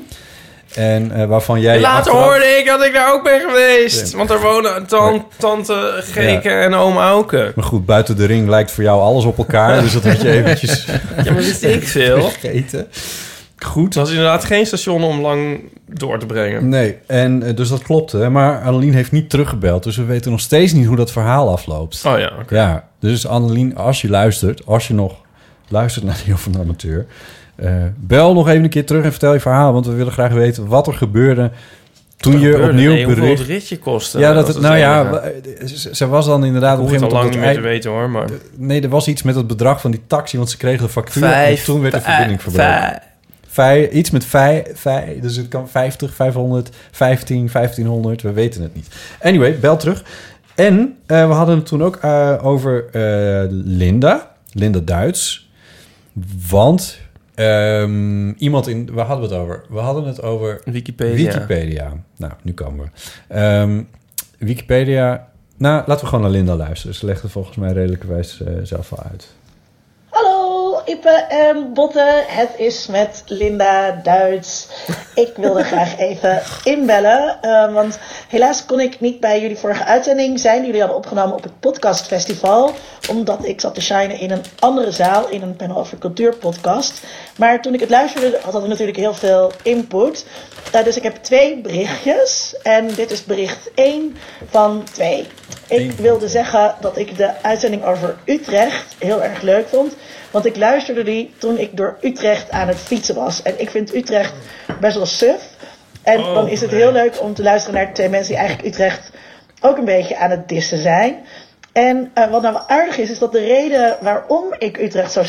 En 0.74 1.12
eh, 1.12 1.26
waarvan 1.26 1.60
jij... 1.60 1.80
Later 1.80 1.96
achteraf- 2.12 2.24
hoorde 2.24 2.44
ik 2.58 2.66
dat 2.66 2.84
ik 2.84 2.92
daar 2.92 3.12
ook 3.14 3.24
ben 3.24 3.40
geweest. 3.40 4.10
Ja. 4.10 4.16
Want 4.16 4.28
daar 4.28 4.40
wonen 4.40 4.86
tan- 4.86 5.26
tante 5.38 5.94
Geke 6.00 6.48
Ja. 6.48 6.60
en 6.60 6.74
oom 6.74 6.96
Auke. 6.96 7.52
Maar 7.54 7.64
goed, 7.64 7.86
buiten 7.86 8.16
de 8.16 8.24
ring 8.26 8.48
lijkt 8.48 8.70
voor 8.70 8.82
jou 8.84 9.00
alles 9.00 9.24
op 9.24 9.38
elkaar. 9.38 9.80
dus 9.82 9.92
dat 9.92 10.04
had 10.04 10.20
je 10.20 10.30
eventjes... 10.30 10.84
Ja, 11.24 11.32
maar 11.32 11.34
wist 11.34 11.62
ik 11.62 11.86
veel. 11.88 12.28
Vergeten. 12.30 12.86
Goed. 13.58 13.84
Het 13.84 13.94
was 13.94 14.10
inderdaad 14.10 14.44
geen 14.44 14.66
station 14.66 15.02
om 15.04 15.20
lang 15.20 15.60
door 15.86 16.18
te 16.18 16.26
brengen. 16.26 16.68
Nee, 16.68 16.96
en 17.06 17.42
eh, 17.42 17.56
dus 17.56 17.68
dat 17.68 17.82
klopte. 17.82 18.16
Maar 18.28 18.62
Annelien 18.62 18.94
heeft 18.94 19.12
niet 19.12 19.30
teruggebeld. 19.30 19.82
Dus 19.82 19.96
we 19.96 20.04
weten 20.04 20.30
nog 20.30 20.40
steeds 20.40 20.72
niet 20.72 20.86
hoe 20.86 20.96
dat 20.96 21.12
verhaal 21.12 21.48
afloopt. 21.50 22.02
Oh 22.06 22.18
ja, 22.18 22.32
oké. 22.40 22.54
Ja, 22.54 22.88
dus 23.00 23.26
Annelien, 23.26 23.76
als 23.76 24.00
je 24.00 24.08
luistert... 24.08 24.66
als 24.66 24.88
je 24.88 24.94
nog 24.94 25.14
luistert 25.68 26.04
naar 26.04 26.20
de 26.26 26.36
van 26.36 26.52
de 26.52 26.58
Amateur... 26.58 27.06
eh, 27.60 27.72
bel 27.96 28.34
nog 28.34 28.48
even 28.48 28.64
een 28.64 28.70
keer 28.70 28.86
terug 28.86 29.04
en 29.04 29.10
vertel 29.10 29.32
je 29.32 29.40
verhaal. 29.40 29.72
Want 29.72 29.86
we 29.86 29.92
willen 29.94 30.12
graag 30.12 30.32
weten 30.32 30.66
wat 30.66 30.86
er 30.86 30.92
gebeurde... 30.94 31.50
toen 32.16 32.32
je 32.32 32.38
gebeurde? 32.50 32.66
opnieuw 32.68 32.92
Nee, 32.92 33.06
bericht... 33.06 33.38
het 33.38 33.48
ritje 33.48 33.78
kostte, 33.78 34.18
Ja, 34.18 34.32
dat 34.32 34.48
het, 34.48 34.60
nou 34.60 34.76
ja, 34.76 35.00
enige. 35.00 35.78
ze- 35.78 35.94
ze 35.94 36.06
was 36.08 36.26
dan 36.26 36.44
inderdaad 36.44 36.78
op 36.78 36.84
een 36.84 36.88
gegeven 36.90 37.08
moment... 37.08 37.24
lang 37.24 37.34
niet 37.36 37.44
meer 37.44 37.54
te 37.62 37.68
weten 37.68 37.90
hoor, 37.90 38.10
maar... 38.10 38.28
Nee, 38.56 38.80
er 38.82 38.88
was 38.88 39.08
iets 39.08 39.22
met 39.22 39.34
het 39.34 39.46
bedrag 39.46 39.80
van 39.80 39.90
die 39.90 40.00
taxi, 40.06 40.36
want 40.36 40.50
ze 40.50 40.56
kregen 40.56 40.82
de 40.84 40.88
factuur 40.92 41.22
Vijf- 41.22 41.58
en 41.58 41.64
toen 41.64 41.80
werd 41.80 41.94
de 41.94 42.00
verbinding 42.00 42.42
verbroken. 42.42 42.72
vijf- 42.72 42.98
Vij, 43.52 43.88
iets 43.90 44.10
met 44.10 44.24
vijf, 44.24 44.62
vijf, 44.74 45.20
dus 45.20 45.36
het 45.36 45.48
kan 45.48 45.68
50, 45.68 46.14
500, 46.14 46.70
15, 46.90 47.48
1500, 47.52 48.22
we 48.22 48.32
weten 48.32 48.62
het 48.62 48.74
niet. 48.74 48.86
Anyway, 49.22 49.58
bel 49.58 49.76
terug. 49.76 50.04
En 50.54 50.96
eh, 51.06 51.26
we 51.26 51.32
hadden 51.32 51.56
het 51.56 51.66
toen 51.66 51.82
ook 51.82 51.96
eh, 51.96 52.34
over 52.42 52.84
eh, 52.92 53.44
Linda, 53.50 54.30
Linda 54.52 54.78
Duits. 54.84 55.50
Want 56.48 56.98
ehm, 57.34 58.30
iemand 58.30 58.68
in, 58.68 58.88
waar 58.92 59.06
hadden 59.06 59.28
we 59.28 59.34
het 59.34 59.44
over? 59.44 59.64
We 59.68 59.78
hadden 59.78 60.04
het 60.04 60.22
over 60.22 60.60
Wikipedia. 60.64 61.32
Wikipedia. 61.32 61.92
Nou, 62.16 62.32
nu 62.42 62.52
komen 62.52 62.84
we. 62.84 62.90
Ehm, 63.34 63.82
Wikipedia. 64.38 65.28
Nou, 65.56 65.82
laten 65.86 66.04
we 66.04 66.06
gewoon 66.06 66.20
naar 66.20 66.30
Linda 66.30 66.56
luisteren. 66.56 66.94
Ze 66.94 67.06
legt 67.06 67.22
het 67.22 67.30
volgens 67.30 67.56
mij 67.56 67.72
redelijkerwijs 67.72 68.42
eh 68.42 68.52
zelf 68.62 68.92
al 68.92 69.02
uit. 69.10 69.34
Ippe 70.90 71.26
en 71.28 71.72
Botte, 71.72 72.24
het 72.26 72.50
is 72.56 72.86
met 72.86 73.22
Linda 73.26 74.00
Duits. 74.02 74.68
Ik 75.14 75.32
wilde 75.36 75.62
graag 75.62 75.98
even 75.98 76.42
inbellen, 76.64 77.42
eh, 77.42 77.72
want 77.72 77.98
helaas 78.28 78.66
kon 78.66 78.80
ik 78.80 79.00
niet 79.00 79.20
bij 79.20 79.40
jullie 79.40 79.58
vorige 79.58 79.84
uitzending 79.84 80.40
zijn. 80.40 80.64
Jullie 80.64 80.80
hadden 80.80 80.98
opgenomen 80.98 81.36
op 81.36 81.42
het 81.42 81.60
podcastfestival, 81.60 82.72
omdat 83.08 83.44
ik 83.46 83.60
zat 83.60 83.74
te 83.74 83.80
shinen 83.80 84.18
in 84.18 84.30
een 84.30 84.44
andere 84.58 84.90
zaal, 84.90 85.28
in 85.28 85.42
een 85.42 85.56
panel 85.56 85.76
over 85.76 85.98
cultuur 85.98 86.36
podcast. 86.36 87.02
Maar 87.36 87.62
toen 87.62 87.74
ik 87.74 87.80
het 87.80 87.90
luisterde, 87.90 88.38
had 88.42 88.52
het 88.52 88.66
natuurlijk 88.66 88.98
heel 88.98 89.14
veel 89.14 89.52
input. 89.62 90.26
Eh, 90.72 90.84
dus 90.84 90.96
ik 90.96 91.02
heb 91.02 91.16
twee 91.16 91.60
berichtjes 91.60 92.56
en 92.62 92.94
dit 92.94 93.10
is 93.10 93.24
bericht 93.24 93.70
1 93.74 94.16
van 94.50 94.84
2. 94.92 95.26
Ik 95.68 95.92
wilde 95.92 96.28
zeggen 96.28 96.74
dat 96.80 96.96
ik 96.96 97.16
de 97.16 97.42
uitzending 97.42 97.84
over 97.84 98.16
Utrecht 98.24 98.94
heel 98.98 99.22
erg 99.22 99.42
leuk 99.42 99.68
vond. 99.68 99.94
Want 100.30 100.46
ik 100.46 100.56
luisterde 100.56 101.02
die 101.02 101.34
toen 101.38 101.58
ik 101.58 101.76
door 101.76 101.96
Utrecht 102.00 102.50
aan 102.50 102.68
het 102.68 102.76
fietsen 102.76 103.14
was. 103.14 103.42
En 103.42 103.60
ik 103.60 103.70
vind 103.70 103.94
Utrecht 103.94 104.32
best 104.80 104.96
wel 104.96 105.06
suf. 105.06 105.42
En 106.02 106.18
Oh, 106.18 106.34
dan 106.34 106.48
is 106.48 106.60
het 106.60 106.70
heel 106.70 106.92
leuk 106.92 107.20
om 107.20 107.34
te 107.34 107.42
luisteren 107.42 107.80
naar 107.80 107.94
twee 107.94 108.08
mensen 108.08 108.28
die 108.28 108.38
eigenlijk 108.38 108.68
Utrecht 108.68 109.10
ook 109.60 109.76
een 109.76 109.84
beetje 109.84 110.16
aan 110.16 110.30
het 110.30 110.48
dissen 110.48 110.82
zijn. 110.82 111.16
En 111.72 112.10
eh, 112.14 112.30
wat 112.30 112.42
nou 112.42 112.54
wel 112.54 112.68
aardig 112.68 112.98
is, 112.98 113.10
is 113.10 113.18
dat 113.18 113.32
de 113.32 113.44
reden 113.44 113.96
waarom 114.00 114.54
ik 114.58 114.78
Utrecht 114.78 115.12
zo, 115.12 115.22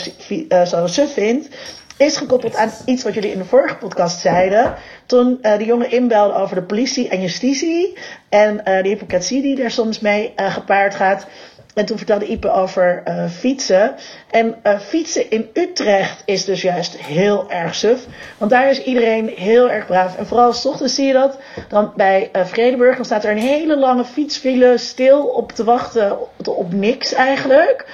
eh, 0.47 0.65
zo 0.65 0.87
suf 0.87 1.13
vind, 1.13 1.49
is 1.97 2.17
gekoppeld 2.17 2.55
aan 2.55 2.71
iets 2.85 3.03
wat 3.03 3.13
jullie 3.13 3.31
in 3.31 3.37
de 3.37 3.45
vorige 3.45 3.75
podcast 3.75 4.19
zeiden. 4.19 4.73
Toen 5.05 5.37
eh 5.41 5.57
die 5.57 5.67
jongen 5.67 5.91
inbelde 5.91 6.33
over 6.33 6.55
de 6.55 6.63
politie 6.63 7.09
en 7.09 7.21
justitie. 7.21 7.97
En 8.29 8.57
de 8.57 8.87
hypocrisie 8.89 9.41
die 9.41 9.55
daar 9.55 9.71
soms 9.71 9.99
mee 9.99 10.33
gepaard 10.35 10.95
gaat. 10.95 11.27
En 11.73 11.85
toen 11.85 11.97
vertelde 11.97 12.27
Ipe 12.27 12.51
over 12.51 13.01
eh, 13.03 13.25
fietsen. 13.29 13.95
En 14.29 14.55
eh, 14.63 14.79
fietsen 14.79 15.29
in 15.29 15.49
Utrecht 15.53 16.21
is 16.25 16.45
dus 16.45 16.61
juist 16.61 16.97
heel 16.97 17.51
erg 17.51 17.75
suf. 17.75 18.05
Want 18.37 18.51
daar 18.51 18.69
is 18.69 18.83
iedereen 18.83 19.27
heel 19.27 19.69
erg 19.69 19.85
braaf. 19.85 20.17
En 20.17 20.27
vooral 20.27 20.53
s 20.53 20.65
ochtends 20.65 20.95
zie 20.95 21.05
je 21.05 21.13
dat. 21.13 21.37
Dan 21.67 21.93
bij 21.95 22.29
eh, 22.31 22.45
Vredeburg 22.45 22.95
dan 22.95 23.05
staat 23.05 23.23
er 23.23 23.31
een 23.31 23.37
hele 23.37 23.77
lange 23.77 24.05
fietsfile 24.05 24.77
stil 24.77 25.25
op 25.25 25.51
te 25.51 25.63
wachten 25.63 26.17
op, 26.45 26.73
niks 26.73 27.13
eigenlijk. 27.13 27.85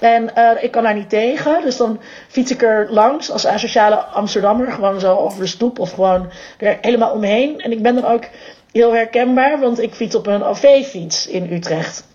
En 0.00 0.30
ik 0.60 0.70
kan 0.70 0.82
daar 0.82 0.94
niet 0.94 1.08
tegen. 1.08 1.62
Dus 1.62 1.76
dan 1.76 2.00
fiets 2.28 2.50
ik 2.50 2.62
er 2.62 2.86
langs 2.90 3.30
als 3.30 3.46
asociale 3.46 3.96
Amsterdammer. 3.96 4.72
Gewoon 4.72 5.00
zo 5.00 5.16
over 5.16 5.40
de 5.40 5.46
stoep 5.46 5.78
of 5.78 5.92
gewoon 5.92 6.30
er 6.58 6.78
helemaal 6.80 7.12
omheen. 7.12 7.60
En 7.60 7.72
ik 7.72 7.82
ben 7.82 7.94
dan 7.94 8.04
ook 8.04 8.24
heel 8.72 8.94
herkenbaar. 8.94 9.60
Want 9.60 9.80
ik 9.80 9.94
fiets 9.94 10.14
op 10.14 10.26
een 10.26 10.42
OV-fiets 10.42 11.26
in 11.26 11.52
Utrecht. 11.52 12.05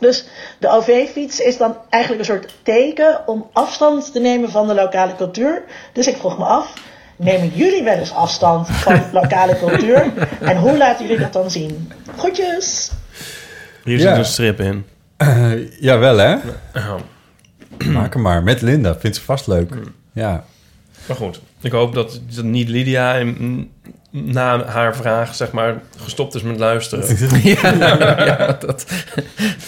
Dus 0.00 0.26
de 0.58 0.68
OV-fiets 0.70 1.40
is 1.40 1.56
dan 1.56 1.76
eigenlijk 1.90 2.22
een 2.28 2.34
soort 2.36 2.54
teken 2.62 3.20
om 3.26 3.46
afstand 3.52 4.12
te 4.12 4.20
nemen 4.20 4.50
van 4.50 4.66
de 4.66 4.74
lokale 4.74 5.16
cultuur. 5.16 5.62
Dus 5.92 6.06
ik 6.06 6.16
vroeg 6.16 6.38
me 6.38 6.44
af, 6.44 6.72
nemen 7.16 7.48
jullie 7.54 7.82
wel 7.82 7.94
eens 7.98 8.12
afstand 8.12 8.68
van 8.68 9.00
lokale 9.20 9.58
cultuur? 9.58 10.12
En 10.40 10.56
hoe 10.56 10.76
laten 10.76 11.06
jullie 11.06 11.20
dat 11.22 11.32
dan 11.32 11.50
zien? 11.50 11.92
Groetjes! 12.16 12.90
Hier 13.84 13.98
Ja. 13.98 14.08
zit 14.08 14.16
een 14.18 14.24
strip 14.24 14.60
in. 14.60 14.86
Eh, 15.16 15.80
jawel, 15.80 16.16
hè? 16.16 16.30
Ja. 16.74 16.96
Maak 17.86 18.12
hem 18.12 18.22
maar. 18.22 18.42
Met 18.42 18.62
Linda. 18.62 18.96
Vindt 18.98 19.16
ze 19.16 19.22
vast 19.22 19.46
leuk. 19.46 19.74
Ja. 20.12 20.44
Maar 21.06 21.16
goed, 21.16 21.40
ik 21.60 21.72
hoop 21.72 21.94
dat, 21.94 22.20
dat 22.34 22.44
niet 22.44 22.68
Lydia 22.68 23.18
en 23.18 23.70
na 24.24 24.64
haar 24.64 24.96
vraag, 24.96 25.34
zeg 25.34 25.50
maar, 25.50 25.74
gestopt 26.02 26.34
is 26.34 26.42
met 26.42 26.58
luisteren. 26.58 27.04
ja, 27.42 27.72
ja, 28.24 28.46
dat, 28.46 28.60
dat 28.60 28.84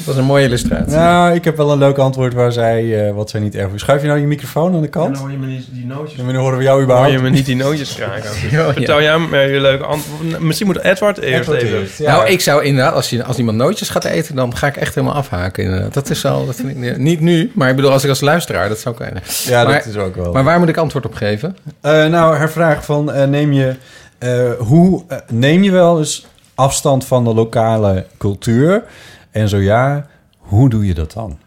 was 0.05 0.17
een 0.17 0.25
mooie 0.25 0.45
illustratie. 0.45 0.97
Nou, 0.97 1.35
ik 1.35 1.45
heb 1.45 1.57
wel 1.57 1.73
een 1.73 1.79
leuk 1.79 1.99
antwoord 1.99 2.35
waar 2.35 2.53
zij, 2.53 3.07
eh, 3.07 3.15
wat 3.15 3.31
zij 3.31 3.41
niet 3.41 3.55
erg 3.55 3.67
vindt. 3.67 3.81
Schuif 3.81 4.01
je 4.01 4.07
nou 4.07 4.21
je 4.21 4.27
microfoon 4.27 4.75
aan 4.75 4.81
de 4.81 4.89
kant? 4.89 5.15
dan 5.15 5.23
hoor 5.23 5.31
je 5.31 5.39
me 5.39 5.47
niet 5.47 5.67
die 5.71 5.87
nootjes. 5.87 6.19
En 6.19 6.25
wanneer 6.25 6.43
horen 6.43 6.59
we 6.59 6.65
jou 6.65 6.75
Hoor 6.75 6.85
überhaupt? 6.85 7.13
je 7.13 7.19
me 7.19 7.31
niet 7.31 7.47
die 7.47 7.57
nootjes 7.57 7.95
kraken. 7.95 8.31
Ja, 8.51 8.73
Vertel 8.73 9.03
jij 9.03 9.19
me 9.19 9.39
je 9.39 9.61
leuke 9.61 9.85
antwoord. 9.85 10.41
Misschien 10.41 10.67
moet 10.67 10.83
Edward 10.83 11.19
eerst 11.19 11.41
Edward 11.41 11.63
even. 11.63 11.79
eerst, 11.79 11.99
ja. 11.99 12.17
Nou, 12.17 12.29
ik 12.29 12.41
zou 12.41 12.65
inderdaad, 12.65 12.95
als, 12.95 13.11
je, 13.11 13.25
als 13.25 13.39
iemand 13.39 13.57
nootjes 13.57 13.89
gaat 13.89 14.05
eten, 14.05 14.35
dan 14.35 14.57
ga 14.57 14.67
ik 14.67 14.77
echt 14.77 14.95
helemaal 14.95 15.17
afhaken. 15.17 15.65
inderdaad. 15.65 15.95
Dat 15.95 16.11
is 16.11 16.25
al, 16.25 16.47
dat 16.47 16.55
vind 16.55 16.85
ik, 16.85 16.97
niet 16.99 17.21
nu, 17.21 17.51
maar 17.55 17.69
ik 17.69 17.77
bedoel, 17.77 17.91
als 17.91 18.03
ik 18.05 18.09
als 18.09 18.21
luisteraar, 18.21 18.69
dat 18.69 18.79
zou 18.79 18.95
kunnen. 18.95 19.23
Ja, 19.45 19.65
maar, 19.65 19.73
dat 19.73 19.87
is 19.87 19.97
ook 19.97 20.17
wel. 20.17 20.33
Maar 20.33 20.45
waar 20.45 20.59
moet 20.59 20.69
ik 20.69 20.77
antwoord 20.77 21.07
op 21.07 21.15
geven? 21.15 21.57
Eh, 21.81 22.07
nou, 22.07 22.37
haar 22.37 22.51
vraag 22.51 22.85
van 22.85 23.13
eh, 23.13 23.27
neem 23.27 23.53
je 23.53 23.75
eh, 24.19 24.53
hoe 24.53 25.05
eh, 25.09 25.19
neem 25.31 25.63
je 25.63 25.71
wel 25.71 25.99
eens 25.99 26.27
afstand 26.55 27.05
van 27.05 27.25
de 27.25 27.35
lokale 27.35 28.07
cultuur? 28.19 28.85
En 29.31 29.49
zo 29.49 29.57
ja, 29.57 30.07
hoe 30.39 30.69
doe 30.69 30.87
je 30.87 30.95
dat 30.95 31.13
dan? 31.13 31.39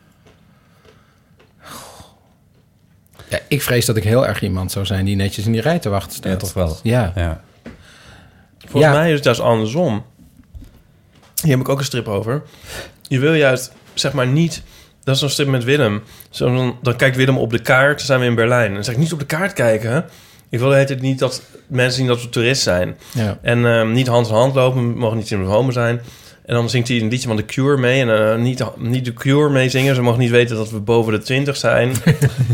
Ja, 3.27 3.39
ik 3.47 3.61
vrees 3.61 3.85
dat 3.85 3.97
ik 3.97 4.03
heel 4.03 4.27
erg 4.27 4.41
iemand 4.41 4.71
zou 4.71 4.85
zijn 4.85 5.05
die 5.05 5.15
netjes 5.15 5.45
in 5.45 5.51
die 5.51 5.61
rij 5.61 5.79
te 5.79 5.89
wachten 5.89 6.11
staat. 6.15 6.31
Ja, 6.31 6.37
toch 6.37 6.53
wel. 6.53 6.77
Ja. 6.83 7.11
Ja. 7.15 7.41
Volgens 8.59 8.93
Ja. 8.93 8.99
mij 8.99 9.09
is 9.09 9.15
het 9.15 9.23
juist 9.23 9.39
andersom. 9.39 10.03
Hier 11.41 11.51
heb 11.51 11.59
ik 11.59 11.69
ook 11.69 11.79
een 11.79 11.85
strip 11.85 12.07
over. 12.07 12.43
Je 13.07 13.19
wil 13.19 13.33
juist, 13.33 13.71
zeg 13.93 14.13
maar, 14.13 14.27
niet... 14.27 14.63
Dat 15.03 15.13
is 15.13 15.19
zo'n 15.21 15.29
strip 15.29 15.47
met 15.47 15.63
Willem. 15.63 16.03
Zo, 16.29 16.55
dan, 16.55 16.77
dan 16.81 16.95
kijkt 16.95 17.15
Willem 17.15 17.37
op 17.37 17.49
de 17.51 17.59
kaart, 17.59 17.97
dan 17.97 18.05
zijn 18.05 18.19
we 18.19 18.25
in 18.25 18.35
Berlijn. 18.35 18.67
En 18.67 18.73
dan 18.73 18.83
zeg 18.83 18.93
ik, 18.93 18.99
niet 18.99 19.13
op 19.13 19.19
de 19.19 19.25
kaart 19.25 19.53
kijken. 19.53 20.05
Ik 20.51 20.59
wil 20.59 20.69
tijd 20.69 21.01
niet 21.01 21.19
dat 21.19 21.41
mensen 21.67 21.97
zien 21.97 22.07
dat 22.07 22.21
we 22.21 22.29
toerist 22.29 22.61
zijn. 22.61 22.97
Ja. 23.13 23.37
En 23.41 23.65
ehm, 23.65 23.91
niet 23.91 24.07
hand 24.07 24.27
in 24.27 24.33
hand 24.33 24.55
lopen, 24.55 24.93
we 24.93 24.99
mogen 24.99 25.17
niet 25.17 25.31
in 25.31 25.39
de 25.43 25.49
homo 25.49 25.71
zijn. 25.71 26.01
En 26.45 26.53
dan 26.55 26.69
zingt 26.69 26.87
hij 26.87 27.01
een 27.01 27.07
liedje 27.09 27.27
van 27.27 27.37
The 27.37 27.45
Cure 27.45 27.77
mee. 27.77 28.01
En 28.01 28.31
eh, 28.31 28.37
niet, 28.37 28.63
niet 28.77 29.05
The 29.05 29.13
Cure 29.13 29.49
mee 29.49 29.69
zingen. 29.69 29.95
Ze 29.95 30.01
mogen 30.01 30.19
niet 30.19 30.29
weten 30.29 30.55
dat 30.55 30.69
we 30.69 30.79
boven 30.79 31.13
de 31.13 31.19
20 31.19 31.57
zijn. 31.57 31.91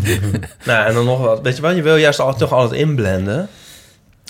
nou, 0.66 0.88
en 0.88 0.94
dan 0.94 1.06
nog 1.06 1.20
wat. 1.20 1.42
Weet 1.42 1.56
je 1.56 1.62
wel, 1.62 1.72
je 1.72 1.82
wil 1.82 1.96
juist 1.96 2.20
altijd, 2.20 2.40
toch 2.40 2.54
altijd 2.54 2.80
inblenden. 2.82 3.48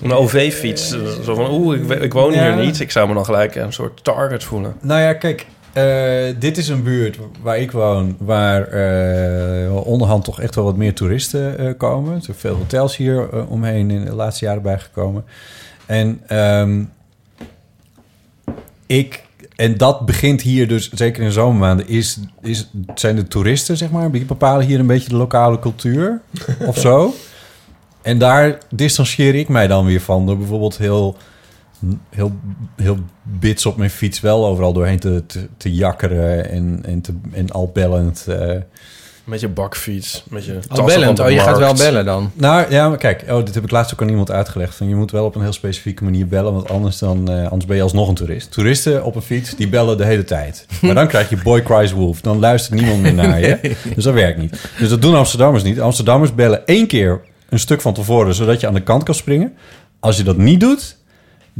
Een 0.04 0.14
OV-fiets. 0.14 0.90
Zo 1.24 1.36
van, 1.36 1.52
oeh, 1.52 1.78
ik, 1.82 2.02
ik 2.02 2.14
woon 2.14 2.34
Ja. 2.34 2.44
hier 2.56 2.66
niet. 2.66 2.80
Ik 2.80 2.92
zou 2.92 3.08
me 3.08 3.14
dan 3.14 3.26
gelijk 3.26 3.56
een 3.56 3.74
soort 3.74 4.04
target 4.04 4.44
voelen. 4.44 4.76
Nou 4.82 5.02
ja, 5.02 5.14
kijk, 5.14 5.46
eh, 5.78 6.36
dit 6.40 6.58
is 6.58 6.68
een 6.68 6.84
buurt 6.84 7.18
waar 7.42 7.58
ik 7.58 7.72
woon, 7.72 8.16
waar 8.20 8.68
eh, 8.68 9.76
onderhand 9.86 10.24
toch 10.24 10.42
echt 10.42 10.56
wel 10.56 10.64
wat 10.64 10.76
meer 10.76 10.94
toeristen 10.94 11.58
eh, 11.58 11.74
komen. 11.78 12.16
Er 12.16 12.22
zijn 12.22 12.38
veel 12.38 12.56
hotels 12.56 12.98
hier 12.98 13.48
omheen 13.48 13.92
in 13.92 14.06
de 14.06 14.14
laatste 14.14 14.46
jaren 14.46 14.62
bijgekomen. 14.62 15.26
En 15.86 16.22
ehm, 16.28 16.84
ik. 18.86 19.26
En 19.56 19.78
dat 19.78 20.06
begint 20.06 20.42
hier 20.42 20.68
dus, 20.68 20.92
zeker 20.92 21.24
in 21.24 21.32
zomermaanden, 21.32 21.88
is, 21.88 22.20
is, 22.42 22.70
zijn 22.96 23.16
de 23.16 23.28
toeristen, 23.28 23.78
zeg 23.78 23.90
maar. 23.90 24.12
Die 24.12 24.26
bepalen 24.26 24.66
hier 24.66 24.80
een 24.80 24.88
beetje 24.88 25.10
de 25.10 25.16
lokale 25.16 25.60
cultuur 25.60 26.22
of 26.66 26.78
zo. 26.78 27.14
En 28.02 28.18
daar 28.18 28.58
distancieer 28.70 29.36
ik 29.36 29.50
mij 29.50 29.68
dan 29.68 29.86
weer 29.86 30.02
van. 30.02 30.26
Door 30.26 30.38
bijvoorbeeld 30.38 30.78
heel, 30.78 31.18
heel, 32.10 32.32
heel 32.76 32.98
bits 33.24 33.66
op 33.66 33.78
mijn 33.78 33.90
fiets 33.90 34.20
wel 34.20 34.46
overal 34.46 34.74
doorheen 34.74 35.00
te, 35.00 35.24
te, 35.26 35.48
te 35.58 35.74
jakkeren. 35.74 36.50
En, 36.50 36.80
en, 36.86 37.02
te, 37.02 37.14
en 37.32 37.50
al 37.52 37.70
bellend. 37.74 38.26
eh. 38.28 38.56
Met 39.24 39.40
je 39.40 39.48
bakfiets. 39.48 40.24
Met 40.30 40.46
je 40.46 40.60
Al 40.68 40.86
bellend, 40.86 41.20
oh, 41.20 41.30
je 41.30 41.40
gaat 41.40 41.58
wel 41.58 41.74
bellen 41.74 42.06
dan. 42.06 42.32
Nou 42.34 42.72
ja, 42.72 42.90
maar 42.90 42.98
kijk, 42.98 43.24
oh, 43.30 43.46
dit 43.46 43.56
heb 43.56 43.64
ik 43.64 43.72
laatst 43.72 43.94
ook 43.94 44.02
aan 44.02 44.10
iemand 44.10 44.32
uitgelegd. 44.32 44.76
Van, 44.76 44.88
je 44.90 44.96
moet 44.96 45.12
wel 45.12 45.26
op 45.26 45.36
een 45.36 45.42
heel 45.42 45.54
specifieke 45.54 46.04
manier 46.04 46.28
bellen, 46.28 46.54
want 46.54 46.70
anders, 46.70 46.98
dan, 46.98 47.30
eh, 47.32 47.44
anders 47.44 47.66
ben 47.66 47.76
je 47.76 47.82
alsnog 47.82 48.08
een 48.08 48.16
toerist. 48.16 48.52
Toeristen 48.52 49.04
op 49.04 49.16
een 49.16 49.22
fiets, 49.22 49.56
die 49.56 49.68
bellen 49.70 49.98
de 49.98 50.06
hele 50.06 50.24
tijd. 50.24 50.66
Maar 50.82 50.96
dan 50.96 51.08
krijg 51.08 51.30
je 51.30 51.38
Boy 51.44 51.62
Cries 51.62 51.92
Wolf. 51.92 52.22
Dan 52.22 52.40
luistert 52.40 52.80
niemand 52.80 53.02
meer 53.02 53.14
naar 53.14 53.40
je. 53.40 53.60
Nee. 53.62 53.76
Dus 53.96 54.04
dat 54.04 54.14
werkt 54.14 54.40
niet. 54.40 54.70
Dus 54.78 54.90
dat 54.90 55.02
doen 55.02 55.16
Amsterdammers 55.16 55.64
niet. 55.64 55.82
Amsterdammers 55.82 56.36
bellen 56.36 56.66
één 56.66 56.88
keer 56.88 57.22
een 57.50 57.60
stuk 57.60 57.82
van 57.82 57.94
tevoren, 57.94 58.34
zodat 58.34 58.60
je 58.60 58.68
aan 58.68 58.74
de 58.74 58.84
kant 58.84 59.04
kan 59.04 59.16
springen. 59.16 59.54
Als 60.00 60.18
je 60.18 60.24
dat 60.24 60.38
niet 60.38 60.60
doet, 60.60 60.97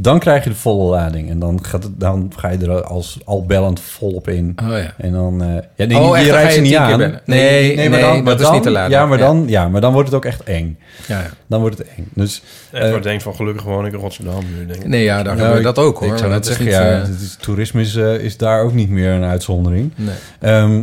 dan 0.00 0.18
krijg 0.18 0.44
je 0.44 0.50
de 0.50 0.56
volle 0.56 0.90
lading. 0.90 1.30
En 1.30 1.38
dan, 1.38 1.64
gaat 1.64 1.82
het, 1.82 2.00
dan 2.00 2.32
ga 2.36 2.48
je 2.48 2.58
er 2.58 2.82
als 2.82 3.18
al 3.24 3.46
bellend 3.46 3.80
volop 3.80 4.28
in. 4.28 4.56
Oh 4.62 4.68
ja. 4.68 4.94
En 4.96 5.12
dan... 5.12 5.42
eh 5.42 5.48
ja, 5.76 5.84
nee, 5.84 5.98
Oh, 5.98 6.18
je 6.18 6.30
rijdt 6.30 6.52
ze 6.52 6.60
niet 6.60 6.76
aan. 6.76 6.98
bellen. 6.98 7.20
Nee, 7.24 7.76
maar 7.76 7.88
nee, 7.88 8.00
dan, 8.00 8.14
maar 8.16 8.24
dat 8.24 8.40
is 8.40 8.44
dan- 8.46 8.54
niet 8.54 8.62
de 8.64 8.70
lading. 8.70 8.92
Ja, 8.94 9.06
maar 9.06 9.18
Ja. 9.18 9.26
dan, 9.26 9.44
ja, 9.48 9.68
maar 9.68 9.80
dan 9.80 9.92
wordt 9.92 10.08
het 10.08 10.16
ook 10.16 10.24
echt 10.24 10.42
eng. 10.42 10.78
Ja, 11.06 11.20
ja. 11.20 11.30
Dan 11.46 11.60
wordt 11.60 11.78
het 11.78 11.86
eng. 11.96 12.08
Dus, 12.14 12.42
Edward 12.72 12.94
eh, 12.96 13.02
denkt 13.02 13.22
van, 13.22 13.34
gelukkig 13.34 13.64
woon 13.64 13.86
ik 13.86 13.92
in 13.92 13.98
Rotterdam 13.98 14.44
nu, 14.56 14.66
denk 14.66 14.80
ik. 14.82 14.86
Nee, 14.88 15.02
ja, 15.04 15.22
daar 15.22 15.34
nou, 15.36 15.46
gebeurt 15.46 15.64
dat 15.64 15.78
ook, 15.78 15.94
ik 16.02 16.08
hoor. 16.08 16.18
zou 16.18 16.20
Maar 16.30 16.38
net 16.38 16.46
zeggen, 16.46 16.64
niet, 16.64 16.74
ja, 16.74 16.90
eh, 16.92 17.00
het 17.00 17.20
is- 17.20 17.36
toerisme 17.40 17.80
is, 17.80 17.94
is 17.96 18.36
daar 18.36 18.62
ook 18.62 18.72
niet 18.72 18.90
meer 18.90 19.10
een 19.10 19.24
uitzondering. 19.24 19.92
Nee. 19.96 20.14
Ehm, 20.40 20.82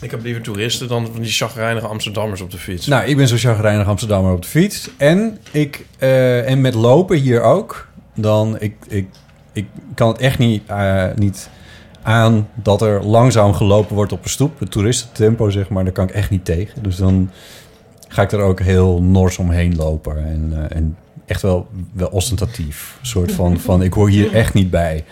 Ik 0.00 0.10
heb 0.10 0.22
liever 0.22 0.42
toeristen 0.42 0.88
dan 0.88 1.06
van 1.12 1.22
die 1.22 1.30
chagrijnige 1.30 1.86
Amsterdammers 1.86 2.40
op 2.40 2.50
de 2.50 2.58
fiets. 2.58 2.86
nou, 2.86 3.04
ik 3.08 3.16
ben 3.16 3.28
zo 3.28 3.36
chagrijnig 3.36 3.86
Amsterdammer 3.86 4.32
op 4.32 4.42
de 4.42 4.48
fiets. 4.48 4.90
En, 4.96 5.38
ik, 5.50 5.86
eh, 5.98 6.50
en 6.50 6.60
met 6.60 6.74
lopen 6.74 7.16
hier 7.18 7.42
ook. 7.42 7.88
Dan, 8.20 8.60
ik, 8.60 8.74
ik, 8.88 9.08
ik 9.52 9.66
kan 9.94 10.08
het 10.08 10.18
echt 10.18 10.38
niet, 10.38 10.62
eh, 10.66 11.06
niet 11.14 11.50
aan 12.02 12.48
dat 12.54 12.82
er 12.82 13.04
langzaam 13.04 13.54
gelopen 13.54 13.94
wordt 13.94 14.12
op 14.12 14.24
een 14.24 14.30
stoep. 14.30 14.58
Het 14.58 14.70
toeristentempo, 14.70 15.50
zeg 15.50 15.68
maar, 15.68 15.84
daar 15.84 15.92
kan 15.92 16.08
ik 16.08 16.14
echt 16.14 16.30
niet 16.30 16.44
tegen. 16.44 16.82
Dus 16.82 16.96
dan 16.96 17.30
ga 18.08 18.22
ik 18.22 18.32
er 18.32 18.40
ook 18.40 18.60
heel 18.60 19.02
nors 19.02 19.38
omheen 19.38 19.76
lopen. 19.76 20.26
En, 20.26 20.52
eh, 20.52 20.76
en 20.76 20.96
echt 21.26 21.42
wel, 21.42 21.68
wel 21.92 22.08
ostentatief. 22.08 22.96
Een 23.00 23.06
soort 23.06 23.32
van, 23.32 23.58
van, 23.58 23.82
ik 23.82 23.92
hoor 23.92 24.08
hier 24.08 24.32
echt 24.32 24.54
niet 24.54 24.70
bij. 24.70 25.04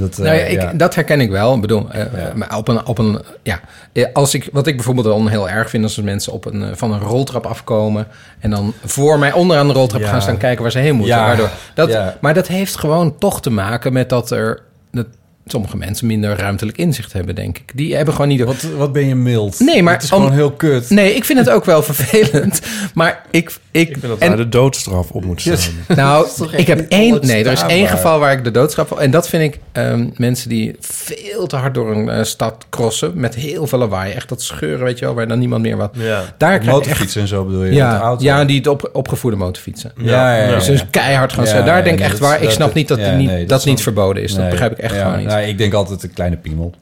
Dat, 0.00 0.18
eh, 0.18 0.24
Nou 0.24 0.36
ja, 0.36 0.44
ik, 0.44 0.60
ja. 0.60 0.72
dat 0.72 0.94
herken 0.94 1.20
ik 1.20 1.30
wel. 1.30 1.54
Ik 1.54 1.60
bedoel, 1.60 1.90
eh, 1.90 2.02
maar 2.34 2.56
op 2.56 2.68
een, 2.68 2.86
op 2.86 2.98
een, 2.98 3.20
ja, 3.42 3.60
Eh, 3.92 4.04
als 4.12 4.34
ik, 4.34 4.48
wat 4.52 4.66
ik 4.66 4.74
bijvoorbeeld 4.74 5.06
dan 5.06 5.28
heel 5.28 5.48
erg 5.48 5.70
vind, 5.70 5.84
als 5.84 5.96
mensen 5.96 6.32
op 6.32 6.44
een, 6.44 6.62
eh, 6.62 6.68
van 6.72 6.92
een 6.92 7.00
roltrap 7.00 7.46
afkomen 7.46 8.06
en 8.40 8.50
dan 8.50 8.72
voor 8.84 9.18
mij 9.18 9.32
onderaan 9.32 9.66
de 9.66 9.72
roltrap 9.72 10.04
gaan 10.04 10.22
staan 10.22 10.36
kijken 10.36 10.62
waar 10.62 10.72
ze 10.72 10.78
heen 10.78 10.94
moeten. 10.94 11.16
Ja, 11.16 11.26
Waardoor, 11.26 11.50
dat, 11.74 11.88
ja. 11.90 12.16
Maar 12.20 12.34
dat 12.34 12.46
heeft 12.48 12.76
gewoon 12.76 13.18
toch 13.18 13.42
te 13.42 13.50
maken 13.50 13.92
met 13.92 14.08
dat 14.08 14.30
er 14.30 14.62
dat 14.92 15.06
sommige 15.46 15.76
mensen 15.76 16.06
minder 16.06 16.36
ruimtelijk 16.36 16.78
inzicht 16.78 17.12
hebben, 17.12 17.34
denk 17.34 17.58
ik. 17.58 17.72
Die 17.74 17.96
hebben 17.96 18.14
gewoon 18.14 18.28
niet. 18.28 18.40
Wat, 18.42 18.62
wat 18.76 18.92
ben 18.92 19.06
je 19.06 19.14
mild? 19.14 19.60
Nee, 19.60 19.82
maar 19.82 19.92
Het 19.92 20.02
is 20.02 20.08
gewoon 20.08 20.32
heel 20.32 20.50
kut. 20.52 20.90
Nee, 20.90 21.14
ik 21.14 21.24
vind 21.24 21.38
het 21.38 21.50
ook 21.50 21.64
wel 21.64 21.82
vervelend. 21.92 22.60
Maar 22.94 23.22
ik, 23.30 23.56
ik, 23.72 23.88
Ik 23.88 23.96
vind 23.98 24.02
dat 24.12 24.18
en- 24.18 24.28
daar 24.28 24.36
de 24.36 24.48
doodstraf 24.48 25.10
op 25.10 25.24
moet 25.24 25.40
staan. 25.40 25.56
nou, 25.96 26.26
ik 26.50 26.66
heb 26.66 26.86
één. 26.88 27.18
Nee, 27.26 27.44
er 27.44 27.52
is 27.52 27.62
één 27.62 27.86
geval 27.88 28.18
waar 28.18 28.32
ik 28.32 28.44
de 28.44 28.50
doodstraf. 28.50 28.90
En 28.92 29.10
dat 29.10 29.28
vind 29.28 29.54
ik 29.54 29.60
ehm, 29.72 30.08
mensen 30.16 30.48
die 30.48 30.76
veel 30.80 31.46
te 31.46 31.56
hard 31.56 31.74
door 31.74 31.90
een 31.96 32.08
eh, 32.08 32.22
stad 32.24 32.66
crossen. 32.70 33.12
met 33.14 33.34
heel 33.34 33.66
veel 33.66 33.78
lawaai. 33.78 34.12
Echt 34.12 34.28
dat 34.28 34.42
scheuren, 34.42 34.84
weet 34.84 34.98
je 34.98 35.04
wel, 35.04 35.14
waar 35.14 35.28
dan 35.28 35.38
niemand 35.38 35.62
meer 35.62 35.76
wat. 35.76 35.90
Ja. 35.94 36.04
Daar 36.14 36.24
krijg 36.36 36.54
ik 36.54 36.60
echt. 36.62 36.70
Motorfietsen 36.72 37.20
en 37.20 37.28
zo 37.28 37.44
bedoel 37.44 37.60
je? 37.60 37.66
met 37.68 37.74
de 37.78 37.84
Ja, 37.84 37.98
auto? 38.00 38.24
ja, 38.24 38.44
die 38.44 38.56
het 38.56 38.66
op, 38.66 38.90
opgevoerde 38.92 39.36
motorfietsen. 39.36 39.92
Ja, 39.96 40.36
ja, 40.36 40.46
ja. 40.46 40.54
Dus, 40.54 40.66
dus 40.66 40.84
keihard 40.90 41.32
gaan 41.32 41.42
Ja, 41.44 41.48
scheuren. 41.50 41.72
Daar 41.72 41.84
denk 41.84 41.98
ik 41.98 42.02
echt 42.04 42.10
dat- 42.10 42.20
waar. 42.20 42.36
Ik 42.38 42.42
dat- 42.42 42.52
snap 42.52 42.74
niet 42.74 42.88
dat 42.88 42.98
niet, 42.98 43.26
nee, 43.28 43.46
dat 43.46 43.64
niet 43.64 43.82
verboden 43.82 44.22
is. 44.22 44.34
Dat 44.34 44.48
begrijp 44.50 44.72
ik 44.72 44.78
echt 44.78 44.94
ja, 44.94 45.02
gewoon 45.02 45.18
niet. 45.18 45.26
nou, 45.26 45.40
ik 45.42 45.58
denk 45.58 45.72
altijd 45.72 46.02
een 46.02 46.12
kleine 46.12 46.36
piemel. 46.36 46.74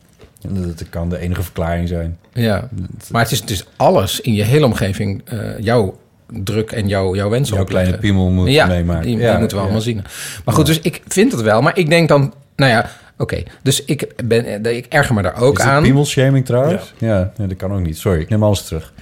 En 0.43 0.55
Dat 0.55 0.79
dat 0.79 0.89
kan 0.89 1.09
de 1.09 1.19
enige 1.19 1.43
verklaring 1.43 1.89
zijn. 1.89 2.19
Ja, 2.33 2.69
maar 3.11 3.23
het 3.23 3.31
is, 3.33 3.41
het 3.41 3.51
is 3.51 3.65
alles 3.77 4.21
in 4.21 4.35
je 4.35 4.43
hele 4.45 4.65
omgeving. 4.65 5.23
eh, 5.25 5.39
jouw 5.59 5.99
druk 6.33 6.73
en 6.73 6.89
jouw, 6.89 7.15
jouw 7.15 7.29
wensen 7.29 7.55
Jouw 7.55 7.65
opleggen. 7.65 7.93
kleine 7.99 8.15
piemel 8.15 8.31
moet 8.31 8.53
ja, 8.53 8.67
meemaken. 8.67 9.03
Die, 9.03 9.17
Ja, 9.19 9.31
die 9.31 9.39
moeten 9.39 9.49
we 9.57 9.57
ja. 9.57 9.63
allemaal 9.63 9.81
zien. 9.81 10.05
Maar 10.45 10.55
goed, 10.55 10.67
dus 10.67 10.81
ik 10.81 11.03
vind 11.09 11.33
het 11.33 11.41
wel. 11.41 11.63
Maar 11.63 11.79
ik 11.79 11.89
denk 11.91 12.09
dan, 12.09 12.35
nou 12.57 12.71
ja, 12.71 12.91
oké. 13.19 13.43
Dus 13.63 13.85
ik, 13.85 14.13
ben, 14.25 14.65
ik 14.77 14.87
erger 14.89 15.15
me 15.15 15.23
daar 15.23 15.41
ook 15.41 15.59
Is 15.59 15.65
dit 15.65 15.73
aan. 15.73 15.83
piemelshaming 15.83 16.45
trouwens? 16.45 16.93
Ja. 16.99 17.33
ja, 17.37 17.47
dat 17.47 17.57
kan 17.57 17.73
ook 17.73 17.81
niet. 17.81 17.99
Sorry, 17.99 18.21
ik 18.21 18.29
neem 18.29 18.43
alles 18.43 18.65
terug. 18.65 18.93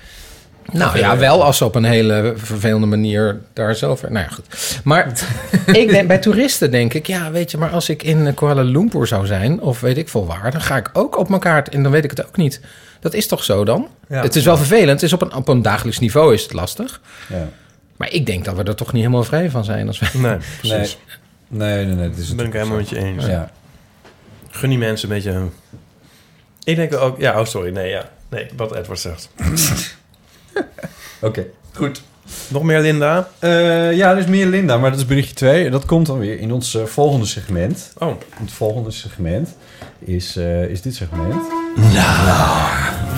Nou 0.72 0.98
ja, 0.98 1.18
wel 1.18 1.44
als 1.44 1.56
ze 1.56 1.64
op 1.64 1.74
een 1.74 1.84
hele 1.84 2.32
vervelende 2.36 2.86
manier 2.86 3.40
daar 3.52 3.74
zelf... 3.74 4.02
Nou 4.02 4.14
ja, 4.14 4.28
goed. 4.28 4.80
Maar 4.84 5.12
ik 5.66 5.88
denk, 5.88 6.08
bij 6.08 6.18
toeristen 6.18 6.70
denk 6.70 6.94
ik... 6.94 7.06
Ja, 7.06 7.30
weet 7.30 7.50
je, 7.50 7.58
maar 7.58 7.70
als 7.70 7.88
ik 7.88 8.02
in 8.02 8.34
Kuala 8.34 8.62
Lumpur 8.62 9.06
zou 9.06 9.26
zijn... 9.26 9.60
of 9.60 9.80
weet 9.80 9.96
ik 9.96 10.08
veel 10.08 10.26
waar... 10.26 10.50
dan 10.50 10.60
ga 10.60 10.76
ik 10.76 10.90
ook 10.92 11.18
op 11.18 11.28
mijn 11.28 11.40
kaart 11.40 11.68
en 11.68 11.82
dan 11.82 11.92
weet 11.92 12.04
ik 12.04 12.10
het 12.10 12.26
ook 12.26 12.36
niet. 12.36 12.60
Dat 13.00 13.14
is 13.14 13.26
toch 13.26 13.44
zo 13.44 13.64
dan? 13.64 13.88
Ja. 14.08 14.22
het 14.22 14.36
is 14.36 14.44
wel 14.44 14.56
vervelend. 14.56 14.90
Het 14.90 15.02
is 15.02 15.12
op 15.12 15.22
een, 15.22 15.34
op 15.34 15.48
een 15.48 15.62
dagelijks 15.62 15.98
niveau 15.98 16.34
is 16.34 16.42
het 16.42 16.52
lastig. 16.52 17.00
Ja. 17.28 17.48
Maar 17.96 18.12
ik 18.12 18.26
denk 18.26 18.44
dat 18.44 18.56
we 18.56 18.62
er 18.62 18.74
toch 18.74 18.92
niet 18.92 19.02
helemaal 19.02 19.24
vrij 19.24 19.50
van 19.50 19.64
zijn. 19.64 19.86
Als 19.86 19.98
we... 19.98 20.18
Nee, 20.18 20.36
precies. 20.60 20.98
Nee, 21.48 21.74
nee, 21.74 21.84
nee. 21.84 21.94
nee 21.94 22.08
dat 22.08 22.18
is 22.18 22.26
Dat 22.26 22.36
ben 22.36 22.46
ik 22.46 22.52
helemaal 22.52 22.76
met 22.76 22.88
je 22.88 22.98
eens. 22.98 23.26
Ja. 23.26 23.50
Gun 24.50 24.68
die 24.68 24.78
mensen 24.78 25.08
een 25.08 25.14
beetje... 25.14 25.42
Ik 26.64 26.76
denk 26.76 26.94
ook... 26.94 27.20
Ja, 27.20 27.40
oh 27.40 27.46
sorry. 27.46 27.72
Nee, 27.72 27.90
ja. 27.90 28.10
Nee, 28.28 28.46
wat 28.56 28.74
Edward 28.74 29.00
zegt. 29.00 29.30
Oké, 31.20 31.46
goed. 31.72 32.02
Nog 32.48 32.62
meer 32.62 32.80
Linda? 32.80 33.28
Eh, 33.38 33.96
ja, 33.96 34.10
er 34.10 34.18
is 34.18 34.26
meer 34.26 34.46
Linda, 34.46 34.78
maar 34.78 34.90
dat 34.90 34.98
is 34.98 35.06
berichtje 35.06 35.34
2. 35.34 35.70
Dat 35.70 35.84
komt 35.84 36.06
dan 36.06 36.18
weer 36.18 36.40
in 36.40 36.52
ons 36.52 36.74
eh, 36.74 36.84
volgende 36.84 37.26
segment. 37.26 37.92
Oh. 37.98 38.14
Het 38.34 38.52
volgende 38.52 38.90
segment 38.90 39.56
is, 39.98 40.36
eh, 40.36 40.62
is 40.62 40.82
dit 40.82 40.94
segment. 40.94 41.42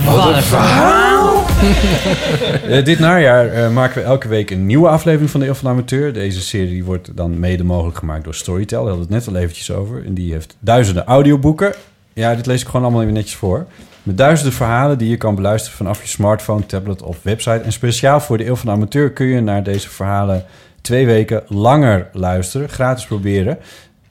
Wat 0.05 0.35
een 0.35 0.43
verhaal! 0.43 1.47
Eh, 2.69 2.85
dit 2.85 2.99
najaar 2.99 3.49
eh, 3.49 3.71
maken 3.71 4.03
we 4.03 4.09
elke 4.09 4.29
week 4.29 4.51
een 4.51 4.67
nieuwe 4.67 4.89
aflevering 4.89 5.31
van 5.31 5.41
de 5.41 5.47
Eeuw 5.47 5.55
van 5.55 5.65
de 5.65 5.71
Amateur. 5.71 6.13
Deze 6.13 6.41
serie 6.41 6.85
wordt 6.85 7.17
dan 7.17 7.39
mede 7.39 7.65
mogelijk 7.65 7.99
gemaakt 7.99 8.25
door 8.25 8.35
Storytel. 8.35 8.79
Daar 8.79 8.89
hadden 8.89 9.09
we 9.09 9.15
het 9.15 9.25
net 9.25 9.35
al 9.35 9.41
eventjes 9.41 9.71
over. 9.71 10.05
En 10.05 10.15
die 10.15 10.33
heeft 10.33 10.57
duizenden 10.61 11.05
audioboeken. 11.05 11.75
Ja, 12.13 12.35
dit 12.35 12.47
lees 12.47 12.61
ik 12.61 12.67
gewoon 12.67 12.83
allemaal 12.83 13.03
even 13.03 13.15
netjes 13.15 13.35
voor. 13.35 13.67
Met 14.09 14.19
duizenden 14.19 14.55
verhalen 14.55 14.99
die 14.99 15.09
je 15.09 15.17
kan 15.17 15.35
beluisteren 15.35 15.77
vanaf 15.77 16.03
je 16.03 16.09
smartphone, 16.09 16.67
tablet 16.67 17.03
of 17.03 17.23
website. 17.23 17.59
En 17.59 17.73
speciaal 17.73 18.21
voor 18.21 18.39
de 18.39 18.47
Eeuw 18.47 18.57
van 18.57 18.67
de 18.67 18.73
Amateur 18.73 19.13
kun 19.13 19.27
je 19.27 19.41
naar 19.41 19.63
deze 19.63 19.89
verhalen 19.89 20.45
twee 20.81 21.07
weken 21.07 21.43
langer 21.49 22.09
luisteren. 22.13 22.69
Gratis 22.69 23.07
proberen. 23.07 23.59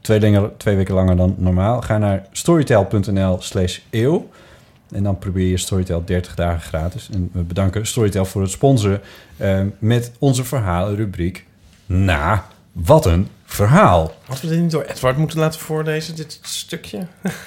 Twee, 0.01 0.49
twee 0.57 0.75
weken 0.75 0.93
langer 0.93 1.15
dan 1.15 1.35
normaal. 1.37 1.81
Ga 1.81 1.97
naar 1.97 2.25
storytel.nl 2.31 3.41
slash 3.41 3.79
eeuw. 3.89 4.29
En 4.91 5.03
dan 5.03 5.17
probeer 5.17 5.47
je 5.47 5.57
Storytel 5.57 6.05
30 6.05 6.35
dagen 6.35 6.61
gratis. 6.61 7.09
En 7.13 7.29
we 7.33 7.41
bedanken 7.41 7.87
Storytel 7.87 8.25
voor 8.25 8.41
het 8.41 8.51
sponsoren 8.51 9.01
eh, 9.37 9.61
met 9.79 10.11
onze 10.19 10.43
verhalenrubriek. 10.43 11.45
Na, 11.85 12.45
wat 12.71 13.05
een 13.05 13.27
verhaal. 13.45 14.13
Hadden 14.25 14.49
we 14.49 14.51
dit 14.51 14.61
niet 14.61 14.71
door 14.71 14.83
Edward 14.83 15.17
moeten 15.17 15.39
laten 15.39 15.59
voorlezen, 15.59 16.15
dit 16.15 16.39
stukje? 16.41 17.07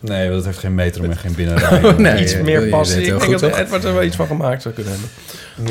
Nee, 0.00 0.24
want 0.24 0.34
het 0.34 0.44
heeft 0.44 0.58
geen 0.58 0.74
metrum 0.74 1.10
en 1.10 1.16
geen 1.16 1.34
binnenrij. 1.34 1.92
Nee, 1.96 2.22
iets 2.22 2.36
meer 2.40 2.68
passie. 2.68 3.14
Ik 3.14 3.20
denk 3.20 3.38
dat 3.38 3.56
Edward 3.56 3.84
er 3.84 3.94
wel 3.94 4.02
iets 4.02 4.16
van 4.16 4.26
gemaakt 4.26 4.62
zou 4.62 4.74
kunnen 4.74 4.92
hebben. 4.92 5.10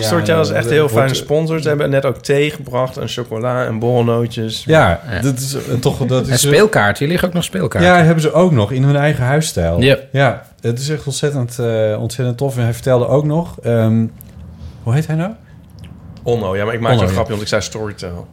Ja, 0.02 0.40
is 0.42 0.50
echt 0.50 0.64
dat 0.64 0.72
heel 0.72 0.90
fijne 0.90 1.14
sponsor. 1.14 1.62
Ze 1.62 1.68
hebben 1.68 1.90
net 1.90 2.06
ook 2.06 2.18
thee 2.18 2.52
gebracht 2.52 2.98
en 2.98 3.08
chocola 3.08 3.66
en 3.66 3.80
borrelnootjes. 3.80 4.64
Ja, 4.66 5.02
dat 5.22 5.38
is 5.38 5.54
eh, 5.54 5.74
toch... 5.80 6.06
Dat 6.06 6.26
is 6.26 6.32
En 6.32 6.40
speelkaarten. 6.40 6.98
Hier 7.00 7.08
liggen 7.08 7.28
ook 7.28 7.34
nog 7.34 7.44
speelkaarten. 7.44 7.92
Ja, 7.92 8.04
hebben 8.04 8.22
ze 8.22 8.32
ook 8.32 8.52
nog 8.52 8.72
in 8.72 8.84
hun 8.84 8.96
eigen 8.96 9.24
huisstijl. 9.24 9.82
Ja. 9.82 9.98
Ja, 10.12 10.44
het 10.62 10.80
is 10.80 10.90
echt 10.90 11.06
ontzettend, 11.06 11.60
eh, 11.60 12.02
ontzettend 12.02 12.38
tof. 12.38 12.58
En 12.58 12.64
hij 12.64 12.74
vertelde 12.74 13.08
ook 13.08 13.26
nog... 13.26 13.60
ehm, 13.64 14.06
hoe 14.84 14.94
heet 14.94 15.08
hij 15.08 15.16
nou? 15.16 15.32
Onno, 16.24 16.56
ja, 16.56 16.66
maar 16.66 16.74
ik 16.74 16.80
maak 16.80 16.92
Onno, 16.92 17.04
ja. 17.04 17.10
grapje, 17.12 17.30
want 17.30 17.42
ik 17.42 17.48
zei 17.48 17.62
Storytel. 17.62 18.28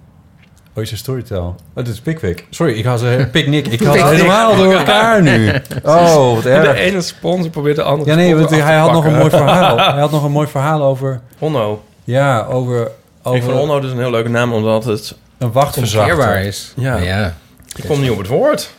Oh, 0.77 0.83
je 0.83 0.85
zei 0.89 1.01
Storytel. 1.01 1.45
Oh, 1.45 1.57
dit 1.85 1.89
is 1.89 2.01
Pickwick. 2.01 2.47
Sorry, 2.51 2.73
ik 2.75 2.85
had 2.85 2.99
ze... 3.01 3.29
Picnic. 3.33 3.67
Ik 3.67 3.81
had 3.81 3.95
het 3.95 4.05
helemaal 4.11 4.57
door 4.57 4.73
elkaar 4.79 5.23
nu. 5.23 5.49
Oh, 5.83 6.35
wat 6.35 6.43
De 6.43 6.51
erg. 6.51 6.79
ene 6.79 7.01
sponsor 7.01 7.51
probeert 7.51 7.77
de 7.77 7.83
andere 7.83 8.11
Ja, 8.11 8.17
nee, 8.17 8.37
want 8.37 8.51
hij 8.51 8.77
had 8.77 8.93
nog 8.93 9.05
een 9.05 9.15
mooi 9.15 9.31
verhaal. 9.41 9.77
Hij 9.79 10.01
had 10.01 10.11
nog 10.11 10.25
een 10.25 10.31
mooi 10.31 10.47
verhaal 10.49 10.83
over... 10.83 11.21
Onno. 11.39 11.83
Ja, 12.05 12.45
over... 12.45 12.91
over 13.23 13.39
Ik 13.39 13.45
vind 13.45 13.59
Onno 13.59 13.81
dus 13.81 13.91
een 13.91 13.99
heel 13.99 14.11
leuke 14.11 14.29
naam, 14.29 14.53
omdat 14.53 14.85
het... 14.85 15.17
Een 15.39 15.53
wachtverzachter. 15.53 16.39
Is. 16.39 16.73
Ja. 16.77 16.97
Ja. 16.97 17.35
Ik 17.77 17.85
kom 17.87 18.01
niet 18.01 18.11
op 18.11 18.19
het 18.19 18.27
woord. 18.27 18.71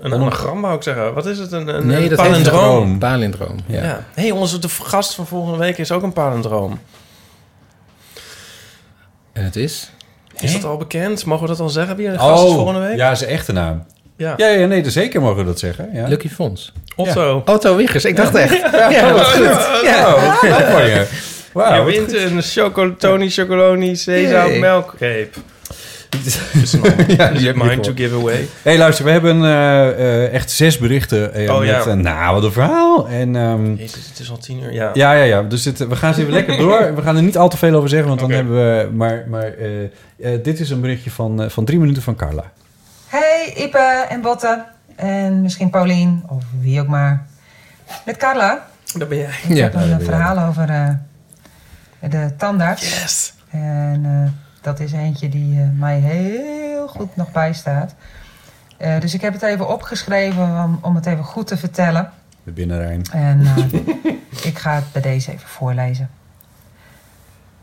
Een 0.00 0.12
anagram 0.12 0.60
wou 0.60 0.76
ik 0.76 0.82
zeggen. 0.82 1.14
Wat 1.14 1.26
is 1.26 1.38
het? 1.38 1.52
Een, 1.52 1.68
een, 1.68 1.86
Nee, 1.86 2.02
een 2.02 2.08
dat 2.08 2.18
palindroom. 2.18 2.98
Palindroom, 2.98 3.56
ja. 3.66 3.82
Ja. 3.82 4.04
hey, 4.14 4.30
onze 4.30 4.58
de 4.58 4.68
gast 4.68 5.14
van 5.14 5.26
volgende 5.26 5.58
week 5.58 5.78
is 5.78 5.92
ook 5.92 6.02
een 6.02 6.12
palindroom. 6.12 6.78
En 9.32 9.44
het 9.44 9.56
is? 9.56 9.90
Is 10.40 10.52
dat 10.52 10.64
al 10.64 10.76
bekend? 10.76 11.24
Mogen 11.24 11.42
we 11.42 11.48
dat 11.48 11.60
al 11.60 11.68
zeggen? 11.68 11.96
Wie 11.96 12.10
de 12.10 12.18
gast 12.18 12.44
is 12.44 12.52
volgende 12.52 12.80
week? 12.80 12.90
Oh, 12.90 12.96
ja, 12.96 13.14
zijn 13.14 13.30
echte 13.30 13.52
naam. 13.52 13.84
Ja. 14.16 14.34
Ja, 14.36 14.46
ja 14.46 14.66
nee, 14.66 14.90
zeker 14.90 15.20
mogen 15.20 15.36
we 15.36 15.44
dat 15.44 15.58
zeggen. 15.58 15.90
Ja. 15.92 16.08
Lucky 16.08 16.28
Fons. 16.28 16.72
Otto. 16.96 17.42
Otto 17.44 17.76
Wiggers. 17.76 18.04
Ik 18.04 18.16
dacht 18.16 18.34
echt. 18.34 18.60
Ja, 18.72 18.90
Ja, 18.90 19.12
wat 19.12 19.20
oh, 19.20 19.26
goed. 19.26 19.82
Ja. 19.82 20.14
Oh, 20.14 20.38
wat 20.72 20.82
je. 20.82 21.06
Wauw, 21.52 21.74
je 21.74 21.82
wat 21.82 21.92
wint 21.92 22.22
goed. 22.22 22.30
een 22.30 22.42
choco 22.42 22.96
Tony 22.96 23.28
Chocoloni 23.28 23.96
Sesam 23.96 24.58
melkreep. 24.58 25.36
Ja, 27.16 27.30
die 27.30 27.54
mine 27.54 27.80
to 27.80 27.92
give 27.94 28.14
away? 28.14 28.36
Hé, 28.36 28.46
hey, 28.62 28.78
luister, 28.78 29.04
we 29.04 29.10
hebben 29.10 29.44
eh, 29.44 29.88
eh, 29.88 30.32
echt 30.34 30.50
zes 30.50 30.78
berichten 30.78 31.34
eh, 31.34 31.54
Oh, 31.54 31.58
met 31.58 31.68
ja. 31.68 31.86
een 31.86 32.00
nou, 32.00 32.34
wat 32.34 32.44
een 32.44 32.52
verhaal. 32.52 33.08
En, 33.08 33.36
ehm, 33.36 33.74
Jezus, 33.74 34.08
het 34.08 34.18
is 34.18 34.30
al 34.30 34.38
tien 34.38 34.62
uur. 34.62 34.72
Ja. 34.72 34.90
ja, 34.94 35.12
ja, 35.12 35.22
ja. 35.22 35.42
Dus 35.42 35.62
dit, 35.62 35.78
we 35.78 35.96
gaan 35.96 36.14
ze 36.14 36.20
even 36.20 36.32
lekker 36.32 36.56
door. 36.56 36.90
We 36.96 37.02
gaan 37.02 37.16
er 37.16 37.22
niet 37.22 37.38
al 37.38 37.48
te 37.48 37.56
veel 37.56 37.74
over 37.74 37.88
zeggen, 37.88 38.08
want 38.08 38.20
dan 38.20 38.30
hebben 38.30 38.54
we... 38.54 38.90
Maar, 38.92 39.24
maar 39.28 39.52
dit 40.42 40.60
is 40.60 40.70
een 40.70 40.80
berichtje 40.80 41.10
van, 41.10 41.42
eh, 41.42 41.48
van 41.48 41.64
drie 41.64 41.78
minuten 41.78 42.02
van 42.02 42.16
Carla. 42.16 42.44
Hey 43.06 43.52
Ipe 43.56 44.06
en 44.08 44.20
Botte. 44.20 44.64
En 44.96 45.42
misschien 45.42 45.70
Paulien 45.70 46.24
of 46.26 46.44
wie 46.60 46.80
ook 46.80 46.86
maar. 46.86 47.26
Met 48.04 48.16
Carla. 48.16 48.66
Dat 48.94 49.08
ben 49.08 49.18
jij. 49.18 49.30
Ik 49.48 49.56
Ja, 49.56 49.62
heb 49.62 49.74
een 49.74 50.00
verhaal 50.00 50.48
over 50.48 50.70
eh, 50.70 52.10
de 52.10 52.32
tandarts. 52.36 53.00
Yes. 53.00 53.32
En 53.50 54.00
eh, 54.04 54.30
dat 54.60 54.80
is 54.80 54.92
eentje 54.92 55.28
die 55.28 55.60
eh, 55.60 55.66
mij 55.74 55.98
heel 55.98 56.88
goed 56.88 57.16
nog 57.16 57.32
bijstaat. 57.32 57.94
Eh, 58.76 59.00
dus 59.00 59.14
ik 59.14 59.20
heb 59.20 59.32
het 59.32 59.42
even 59.42 59.68
opgeschreven 59.68 60.62
om, 60.64 60.78
om 60.82 60.94
het 60.94 61.06
even 61.06 61.24
goed 61.24 61.46
te 61.46 61.56
vertellen. 61.56 62.10
De 62.42 62.50
binnenrijn. 62.50 63.02
En 63.12 63.40
eh, 63.40 63.56
ik 64.50 64.58
ga 64.58 64.74
het 64.74 64.92
bij 64.92 65.02
deze 65.02 65.32
even 65.32 65.48
voorlezen. 65.48 66.10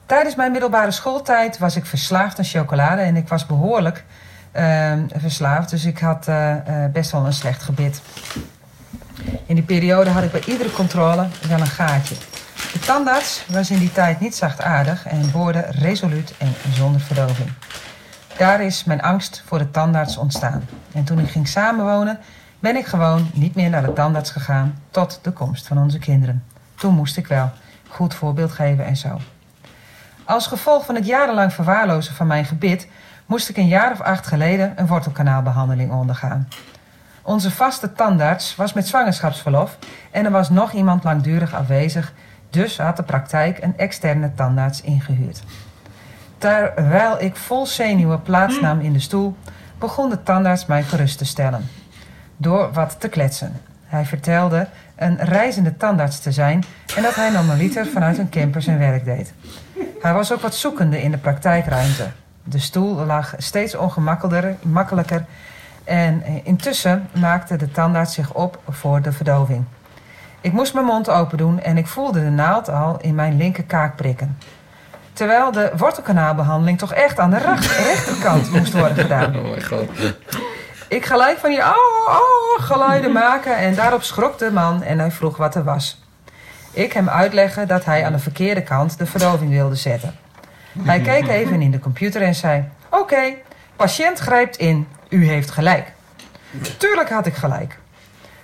Tijdens 0.05 0.35
mijn 0.35 0.51
middelbare 0.51 0.91
schooltijd 0.91 1.57
was 1.57 1.75
ik 1.75 1.85
verslaafd 1.85 2.37
aan 2.37 2.45
chocolade 2.45 3.01
en 3.01 3.15
ik 3.15 3.27
was 3.27 3.45
behoorlijk 3.45 4.03
ehm, 4.51 4.99
verslaafd. 5.15 5.69
Dus 5.69 5.85
ik 5.85 5.99
had 5.99 6.29
best 6.91 7.11
wel 7.11 7.25
een 7.25 7.33
slecht 7.33 7.63
gebit. 7.63 8.01
In 9.45 9.55
die 9.55 9.63
periode 9.63 10.09
had 10.09 10.23
ik 10.23 10.31
bij 10.31 10.43
iedere 10.45 10.71
controle 10.71 11.27
wel 11.47 11.59
een 11.59 11.67
gaatje. 11.67 12.15
De 12.55 12.79
tandarts 12.79 13.45
was 13.47 13.71
in 13.71 13.79
die 13.79 13.91
tijd 13.91 14.19
niet 14.19 14.35
zachtaardig 14.35 15.05
en 15.05 15.31
boorde 15.31 15.65
resoluut 15.69 16.33
en 16.37 16.53
zonder 16.73 17.01
verdoving. 17.01 17.49
Daar 18.37 18.61
is 18.61 18.83
mijn 18.83 19.01
angst 19.01 19.43
voor 19.45 19.57
de 19.57 19.71
tandarts 19.71 20.17
ontstaan. 20.17 20.67
En 20.93 21.03
toen 21.03 21.19
ik 21.19 21.29
ging 21.29 21.47
samenwonen, 21.47 22.19
ben 22.59 22.75
ik 22.75 22.85
gewoon 22.85 23.29
niet 23.33 23.55
meer 23.55 23.69
naar 23.69 23.85
de 23.85 23.93
tandarts 23.93 24.31
gegaan 24.31 24.81
tot 24.89 25.19
de 25.21 25.31
komst 25.31 25.67
van 25.67 25.77
onze 25.77 25.99
kinderen. 25.99 26.43
Toen 26.75 26.93
moest 26.93 27.17
ik 27.17 27.27
wel 27.27 27.51
goed 27.87 28.13
voorbeeld 28.13 28.51
geven 28.51 28.85
en 28.85 28.97
zo. 28.97 29.19
Als 30.23 30.47
gevolg 30.47 30.85
van 30.85 30.95
het 30.95 31.05
jarenlang 31.05 31.53
verwaarlozen 31.53 32.15
van 32.15 32.27
mijn 32.27 32.45
gebit 32.45 32.87
moest 33.25 33.49
ik 33.49 33.57
een 33.57 33.67
jaar 33.67 33.91
of 33.91 34.01
acht 34.01 34.27
geleden 34.27 34.73
een 34.75 34.87
wortelkanaalbehandeling 34.87 35.91
ondergaan. 35.91 36.47
Onze 37.21 37.51
vaste 37.51 37.93
tandarts 37.93 38.55
was 38.55 38.73
met 38.73 38.87
zwangerschapsverlof 38.87 39.77
en 40.11 40.25
er 40.25 40.31
was 40.31 40.49
nog 40.49 40.71
iemand 40.71 41.03
langdurig 41.03 41.53
afwezig, 41.53 42.13
dus 42.55 42.77
had 42.77 42.97
de 42.97 43.03
praktijk 43.03 43.63
een 43.63 43.77
externe 43.77 44.31
tandarts 44.35 44.81
ingehuurd. 44.81 45.43
Terwijl 46.37 47.21
ik 47.21 47.35
vol 47.35 47.65
zenuwen 47.65 48.21
plaatsnam 48.21 48.79
in 48.79 48.93
de 48.93 48.99
stoel, 48.99 49.35
begon 49.79 50.09
de 50.09 50.23
tandarts 50.23 50.65
mij 50.65 50.83
gerust 50.83 51.17
te 51.17 51.25
stellen. 51.25 51.69
Door 52.37 52.71
wat 52.73 52.95
te 52.99 53.07
kletsen. 53.07 53.61
Hij 53.85 54.05
vertelde 54.05 54.67
een 54.95 55.17
reizende 55.17 55.77
tandarts 55.77 56.19
te 56.19 56.31
zijn 56.31 56.63
en 56.95 57.03
dat 57.03 57.15
hij 57.15 57.29
normaliter 57.29 57.85
vanuit 57.85 58.17
een 58.17 58.29
camper 58.29 58.61
zijn 58.61 58.77
werk 58.77 59.05
deed. 59.05 59.33
Hij 60.01 60.13
was 60.13 60.33
ook 60.33 60.41
wat 60.41 60.55
zoekende 60.55 61.01
in 61.01 61.11
de 61.11 61.17
praktijkruimte. 61.17 62.07
De 62.43 62.59
stoel 62.59 63.05
lag 63.05 63.33
steeds 63.37 63.75
ongemakkelijker 63.75 64.55
makkelijker 64.61 65.25
en 65.83 66.23
intussen 66.43 67.07
maakte 67.19 67.55
de 67.55 67.71
tandarts 67.71 68.13
zich 68.13 68.33
op 68.33 68.59
voor 68.69 69.01
de 69.01 69.11
verdoving. 69.11 69.63
Ik 70.45 70.51
moest 70.51 70.73
mijn 70.73 70.85
mond 70.85 71.09
open 71.09 71.37
doen 71.37 71.61
en 71.61 71.77
ik 71.77 71.87
voelde 71.87 72.23
de 72.23 72.29
naald 72.29 72.69
al 72.69 72.97
in 73.01 73.15
mijn 73.15 73.37
linkerkaak 73.37 73.95
prikken. 73.95 74.37
Terwijl 75.13 75.51
de 75.51 75.71
wortelkanaalbehandeling 75.77 76.77
toch 76.77 76.93
echt 76.93 77.19
aan 77.19 77.29
de 77.29 77.37
rechterkant 77.87 78.51
moest 78.51 78.73
worden 78.73 78.97
gedaan. 78.97 79.35
Oh 79.35 79.49
mijn 79.49 79.65
god. 79.65 79.89
Ik 80.87 81.05
gelijk 81.05 81.37
van 81.37 81.49
die 81.49 81.59
oh, 81.59 82.07
oh, 82.07 82.63
geluiden 82.63 83.11
maken 83.23 83.57
en 83.57 83.75
daarop 83.75 84.03
schrok 84.03 84.37
de 84.37 84.51
man 84.51 84.83
en 84.83 84.99
hij 84.99 85.11
vroeg 85.11 85.37
wat 85.37 85.55
er 85.55 85.63
was. 85.63 86.03
Ik 86.71 86.93
hem 86.93 87.09
uitleggen 87.09 87.67
dat 87.67 87.85
hij 87.85 88.05
aan 88.05 88.13
de 88.13 88.19
verkeerde 88.19 88.63
kant 88.63 88.97
de 88.97 89.05
verdoving 89.05 89.51
wilde 89.51 89.75
zetten. 89.75 90.15
Hij 90.79 90.99
keek 90.99 91.27
even 91.27 91.61
in 91.61 91.71
de 91.71 91.79
computer 91.79 92.21
en 92.21 92.35
zei: 92.35 92.63
Oké, 92.89 93.33
patiënt 93.75 94.19
grijpt 94.19 94.57
in, 94.57 94.87
u 95.09 95.27
heeft 95.27 95.51
gelijk. 95.51 95.91
Tuurlijk 96.77 97.09
had 97.09 97.25
ik 97.25 97.35
gelijk. 97.35 97.77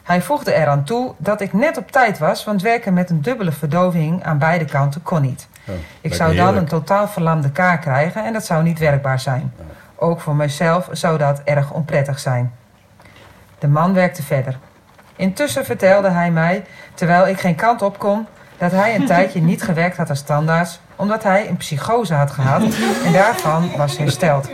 Hij 0.04 0.22
voegde 0.22 0.54
eraan 0.54 0.84
toe 0.84 1.14
dat 1.18 1.42
ik 1.42 1.54
net 1.54 1.78
op 1.78 1.92
tijd 1.92 2.20
was, 2.20 2.44
want 2.44 2.62
werken 2.62 2.94
met 2.94 3.10
een 3.10 3.22
dubbele 3.22 3.52
verdoving 3.52 4.24
aan 4.24 4.38
beide 4.38 4.66
kanten 4.66 5.04
kon 5.04 5.22
niet. 5.22 5.48
Oh, 5.68 5.76
Ik 6.02 6.14
zou 6.14 6.36
dan 6.36 6.58
een 6.58 6.66
totaal 6.66 7.08
verlamde 7.08 7.52
kaak 7.52 7.82
krijgen 7.82 8.26
en 8.26 8.34
dat 8.34 8.46
zou 8.46 8.64
niet 8.64 8.80
werkbaar 8.80 9.20
zijn. 9.20 9.54
Ook 9.96 10.20
voor 10.22 10.36
mijzelf 10.36 10.90
zou 10.92 11.18
dat 11.18 11.42
erg 11.44 11.72
onprettig 11.72 12.20
zijn. 12.20 12.54
De 13.60 13.68
man 13.68 13.94
werkte 13.94 14.24
verder. 14.24 14.58
Intussen 15.16 15.66
vertelde 15.66 16.10
hij 16.10 16.32
mij, 16.32 16.66
terwijl 16.94 17.28
ik 17.28 17.40
geen 17.40 17.56
kant 17.56 17.82
op 17.82 18.00
kon, 18.00 18.28
dat 18.58 18.72
hij 18.72 18.96
een 18.96 19.06
tijdje 19.16 19.42
niet 19.42 19.64
gewerkt 19.64 19.98
had 19.98 20.10
als 20.10 20.22
tandarts, 20.22 20.80
omdat 21.02 21.24
hij 21.24 21.50
een 21.50 21.58
psychose 21.58 22.14
had 22.14 22.32
gehad 22.32 22.62
en 23.06 23.14
daarvan 23.14 23.72
was 23.78 23.98
hersteld. 23.98 24.50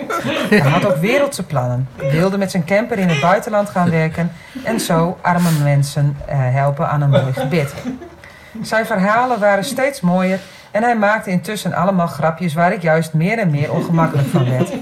Hij 0.49 0.59
had 0.59 0.85
ook 0.85 0.95
wereldse 0.95 1.43
plannen, 1.43 1.89
wilde 1.95 2.37
met 2.37 2.51
zijn 2.51 2.65
camper 2.65 2.97
in 2.97 3.09
het 3.09 3.21
buitenland 3.21 3.69
gaan 3.69 3.89
werken 3.89 4.31
en 4.63 4.79
zo 4.79 5.17
arme 5.21 5.51
mensen 5.63 6.17
eh, 6.25 6.37
helpen 6.39 6.89
aan 6.89 7.01
een 7.01 7.09
mooi 7.09 7.33
gebit. 7.33 7.73
Zijn 8.61 8.85
verhalen 8.85 9.39
waren 9.39 9.63
steeds 9.63 10.01
mooier 10.01 10.39
en 10.71 10.83
hij 10.83 10.97
maakte 10.97 11.29
intussen 11.29 11.73
allemaal 11.73 12.07
grapjes 12.07 12.53
waar 12.53 12.73
ik 12.73 12.81
juist 12.81 13.13
meer 13.13 13.37
en 13.37 13.49
meer 13.49 13.71
ongemakkelijk 13.71 14.27
van 14.27 14.49
werd. 14.49 14.73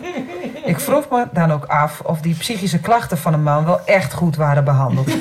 Ik 0.66 0.80
vroeg 0.80 1.10
me 1.10 1.26
dan 1.32 1.52
ook 1.52 1.66
af 1.66 2.00
of 2.00 2.22
die 2.22 2.36
psychische 2.36 2.80
klachten 2.80 3.18
van 3.18 3.34
een 3.34 3.44
man 3.44 3.66
wel 3.66 3.80
echt 3.86 4.14
goed 4.14 4.36
waren 4.36 4.64
behandeld. 4.64 5.12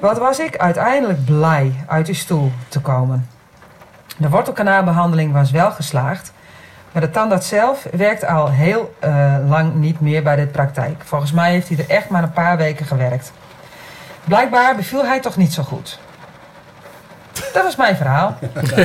Wat 0.00 0.18
was 0.18 0.38
ik 0.38 0.56
uiteindelijk 0.56 1.24
blij 1.24 1.72
uit 1.86 2.06
die 2.06 2.14
stoel 2.14 2.52
te 2.68 2.80
komen. 2.80 3.28
De 4.16 4.28
wortelkanaalbehandeling 4.28 5.32
was 5.32 5.50
wel 5.50 5.70
geslaagd, 5.70 6.32
maar 6.92 7.02
de 7.02 7.10
tandarts 7.10 7.48
zelf 7.48 7.86
werkt 7.92 8.26
al 8.26 8.50
heel 8.50 8.94
eh, 8.98 9.34
lang 9.48 9.74
niet 9.74 10.00
meer 10.00 10.22
bij 10.22 10.36
de 10.36 10.46
praktijk. 10.46 11.02
Volgens 11.04 11.32
mij 11.32 11.50
heeft 11.50 11.68
hij 11.68 11.78
er 11.78 11.90
echt 11.90 12.08
maar 12.08 12.22
een 12.22 12.32
paar 12.32 12.56
weken 12.56 12.86
gewerkt. 12.86 13.32
Blijkbaar 14.24 14.76
beviel 14.76 15.04
hij 15.04 15.20
toch 15.20 15.36
niet 15.36 15.52
zo 15.52 15.62
goed. 15.62 15.98
Dat 17.52 17.62
was 17.62 17.76
mijn 17.76 17.96
verhaal. 17.96 18.38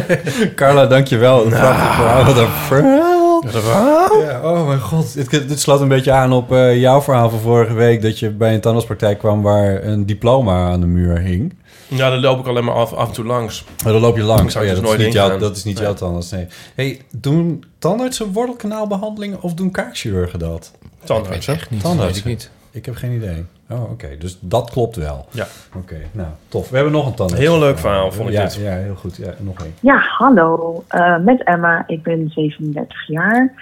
Carla, 0.56 0.86
dankjewel. 0.86 1.46
Een 1.46 1.52
verhaal. 1.52 2.24
Wat 2.24 2.38
een 2.38 2.48
verhaal. 2.48 3.17
Ja, 3.52 4.40
oh 4.44 4.68
mijn 4.68 4.80
god. 4.80 5.14
Dit, 5.14 5.48
dit 5.48 5.60
slaat 5.60 5.82
een 5.82 5.88
beetje 5.88 6.12
aan 6.12 6.34
op 6.34 6.52
eh, 6.52 6.80
jouw 6.80 7.02
verhaal 7.02 7.30
van 7.30 7.40
vorige 7.40 7.74
week... 7.74 8.02
dat 8.02 8.20
je 8.20 8.30
bij 8.30 8.54
een 8.54 8.62
tandartspraktijk 8.62 9.20
kwam 9.20 9.42
waar 9.42 9.84
een 9.84 10.06
diploma 10.06 10.70
aan 10.72 10.80
de 10.80 10.88
muur 10.88 11.20
hing. 11.20 11.56
Ja, 11.88 12.10
daar 12.10 12.20
loop 12.20 12.40
ik 12.40 12.48
alleen 12.48 12.64
maar 12.64 12.76
af, 12.76 12.94
af 12.94 13.08
en 13.08 13.14
toe 13.14 13.26
langs. 13.26 13.64
Maar 13.84 13.94
dan 13.94 14.02
loop 14.02 14.16
je 14.16 14.24
langs. 14.24 14.56
Oh 14.56 14.64
ja, 14.64 14.70
dus 14.70 14.80
dat, 14.80 14.90
is 14.90 14.98
nooit 14.98 15.14
jouw, 15.14 15.26
ingaan. 15.26 15.40
dat 15.40 15.58
is 15.58 15.64
niet 15.64 15.80
jouw 15.80 15.94
tandarts, 15.94 16.32
nee. 16.32 16.48
Hey, 16.76 17.02
doen 17.12 17.64
tandartsen 17.80 18.32
wortelkanaalbehandelingen 18.32 19.42
of 19.42 19.54
doen 19.54 19.72
kaakchirurgen 19.72 20.40
dat? 20.40 20.72
Tandartsen. 21.04 21.54
Echt 21.54 21.70
niet. 21.70 21.82
Tandartsen. 21.82 22.24
Weet 22.24 22.34
ik 22.34 22.40
niet. 22.40 22.50
Ik 22.78 22.86
heb 22.86 22.96
geen 22.96 23.12
idee. 23.12 23.46
Oh, 23.70 23.92
oké. 23.92 24.18
Dus 24.20 24.38
dat 24.42 24.70
klopt 24.70 24.96
wel. 24.96 25.26
Ja. 25.32 25.46
Oké, 25.76 25.98
nou, 26.12 26.28
tof. 26.48 26.70
We 26.70 26.76
hebben 26.76 26.94
nog 26.94 27.06
een 27.08 27.14
tandarts. 27.14 27.44
Heel 27.44 27.60
leuk 27.60 27.78
verhaal, 27.78 28.12
vond 28.12 28.30
ik 28.30 28.36
ja, 28.36 28.44
dit. 28.44 28.56
Ja, 28.56 28.76
heel 28.76 28.96
goed. 28.96 29.16
Ja, 29.16 29.34
nog 29.40 29.60
één. 29.60 29.74
Ja, 29.80 29.98
hallo. 29.98 30.84
Eh, 30.88 31.18
met 31.18 31.44
Emma. 31.44 31.84
Ik 31.88 32.04
ben 32.04 32.30
37 32.30 33.08
jaar. 33.08 33.54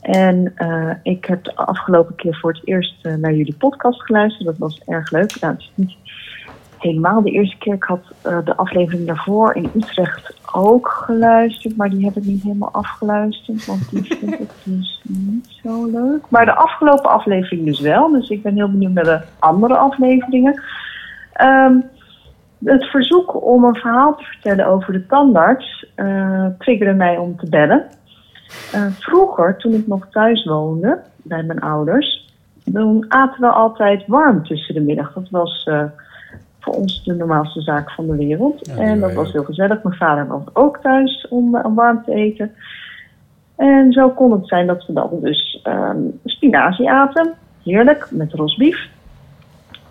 En 0.00 0.52
eh, 0.54 0.90
ik 1.02 1.24
heb 1.24 1.44
de 1.44 1.56
afgelopen 1.56 2.14
keer 2.14 2.36
voor 2.36 2.52
het 2.52 2.62
eerst 2.64 2.94
eh, 3.02 3.14
naar 3.14 3.34
jullie 3.34 3.54
podcast 3.54 4.02
geluisterd. 4.02 4.44
Dat 4.44 4.58
was 4.58 4.80
erg 4.86 5.10
leuk. 5.10 5.40
Nou, 5.40 5.52
het 5.52 5.62
is 5.62 5.70
niet 5.74 5.90
helemaal 6.82 7.22
de 7.22 7.30
eerste 7.30 7.58
keer. 7.58 7.74
Ik 7.74 7.84
had 7.84 8.12
eh, 8.22 8.38
de 8.44 8.56
aflevering 8.56 9.06
daarvoor 9.06 9.54
in 9.54 9.70
Utrecht 9.74 10.34
ook 10.52 10.88
geluisterd. 10.88 11.76
Maar 11.76 11.90
die 11.90 12.04
heb 12.04 12.16
ik 12.16 12.24
niet 12.24 12.42
helemaal 12.42 12.72
afgeluisterd. 12.72 13.66
Want 13.66 13.90
die 13.90 14.04
vind 14.18 14.40
ik 14.40 14.50
dus 14.64 15.02
niet 15.08 15.60
zo 15.62 15.86
leuk. 15.86 16.24
Maar 16.28 16.44
de 16.44 16.54
afgelopen 16.54 17.10
aflevering 17.10 17.66
dus 17.66 17.80
wel. 17.80 18.10
Dus 18.10 18.28
ik 18.28 18.42
ben 18.42 18.54
heel 18.54 18.70
benieuwd 18.70 18.92
naar 18.92 19.04
de 19.04 19.20
andere 19.38 19.76
afleveringen. 19.76 20.62
Ehm, 21.32 21.80
het 22.64 22.84
verzoek 22.84 23.44
om 23.44 23.64
een 23.64 23.74
verhaal 23.74 24.16
te 24.16 24.24
vertellen 24.24 24.66
over 24.66 24.92
de 24.92 25.06
tandarts 25.06 25.86
eh 25.94 26.46
triggerde 26.58 26.94
mij 26.94 27.16
om 27.16 27.36
te 27.36 27.48
bellen. 27.48 27.86
Eh, 28.72 28.86
vroeger, 28.98 29.56
toen 29.56 29.72
ik 29.72 29.86
nog 29.86 30.06
thuis 30.10 30.44
woonde 30.44 31.00
bij 31.16 31.42
mijn 31.42 31.60
ouders, 31.60 32.30
dan 32.64 33.04
aten 33.08 33.40
we 33.40 33.48
altijd 33.48 34.06
warm 34.06 34.44
tussen 34.44 34.74
de 34.74 34.80
middag. 34.80 35.12
Dat 35.12 35.30
was 35.30 35.68
voor 36.62 36.74
ons 36.74 37.04
de 37.04 37.14
normaalste 37.14 37.60
zaak 37.60 37.90
van 37.90 38.06
de 38.06 38.16
wereld. 38.16 38.68
en 38.68 39.00
dat 39.00 39.12
was 39.12 39.32
heel 39.32 39.44
gezellig. 39.44 39.82
Mijn 39.82 39.96
vader 39.96 40.26
was 40.26 40.42
ook 40.52 40.78
thuis 40.82 41.26
om, 41.28 41.56
om 41.56 41.74
warm 41.74 42.02
te 42.04 42.14
eten. 42.14 42.52
En 43.56 43.92
zo 43.92 44.10
kon 44.10 44.32
het 44.32 44.48
zijn 44.48 44.66
dat 44.66 44.86
we 44.86 44.92
dan 44.92 45.10
dus 45.20 45.60
ehm, 45.62 45.98
spinazie 46.24 46.90
aten. 46.90 47.34
Heerlijk, 47.62 48.08
met 48.10 48.32
rosbief. 48.32 48.88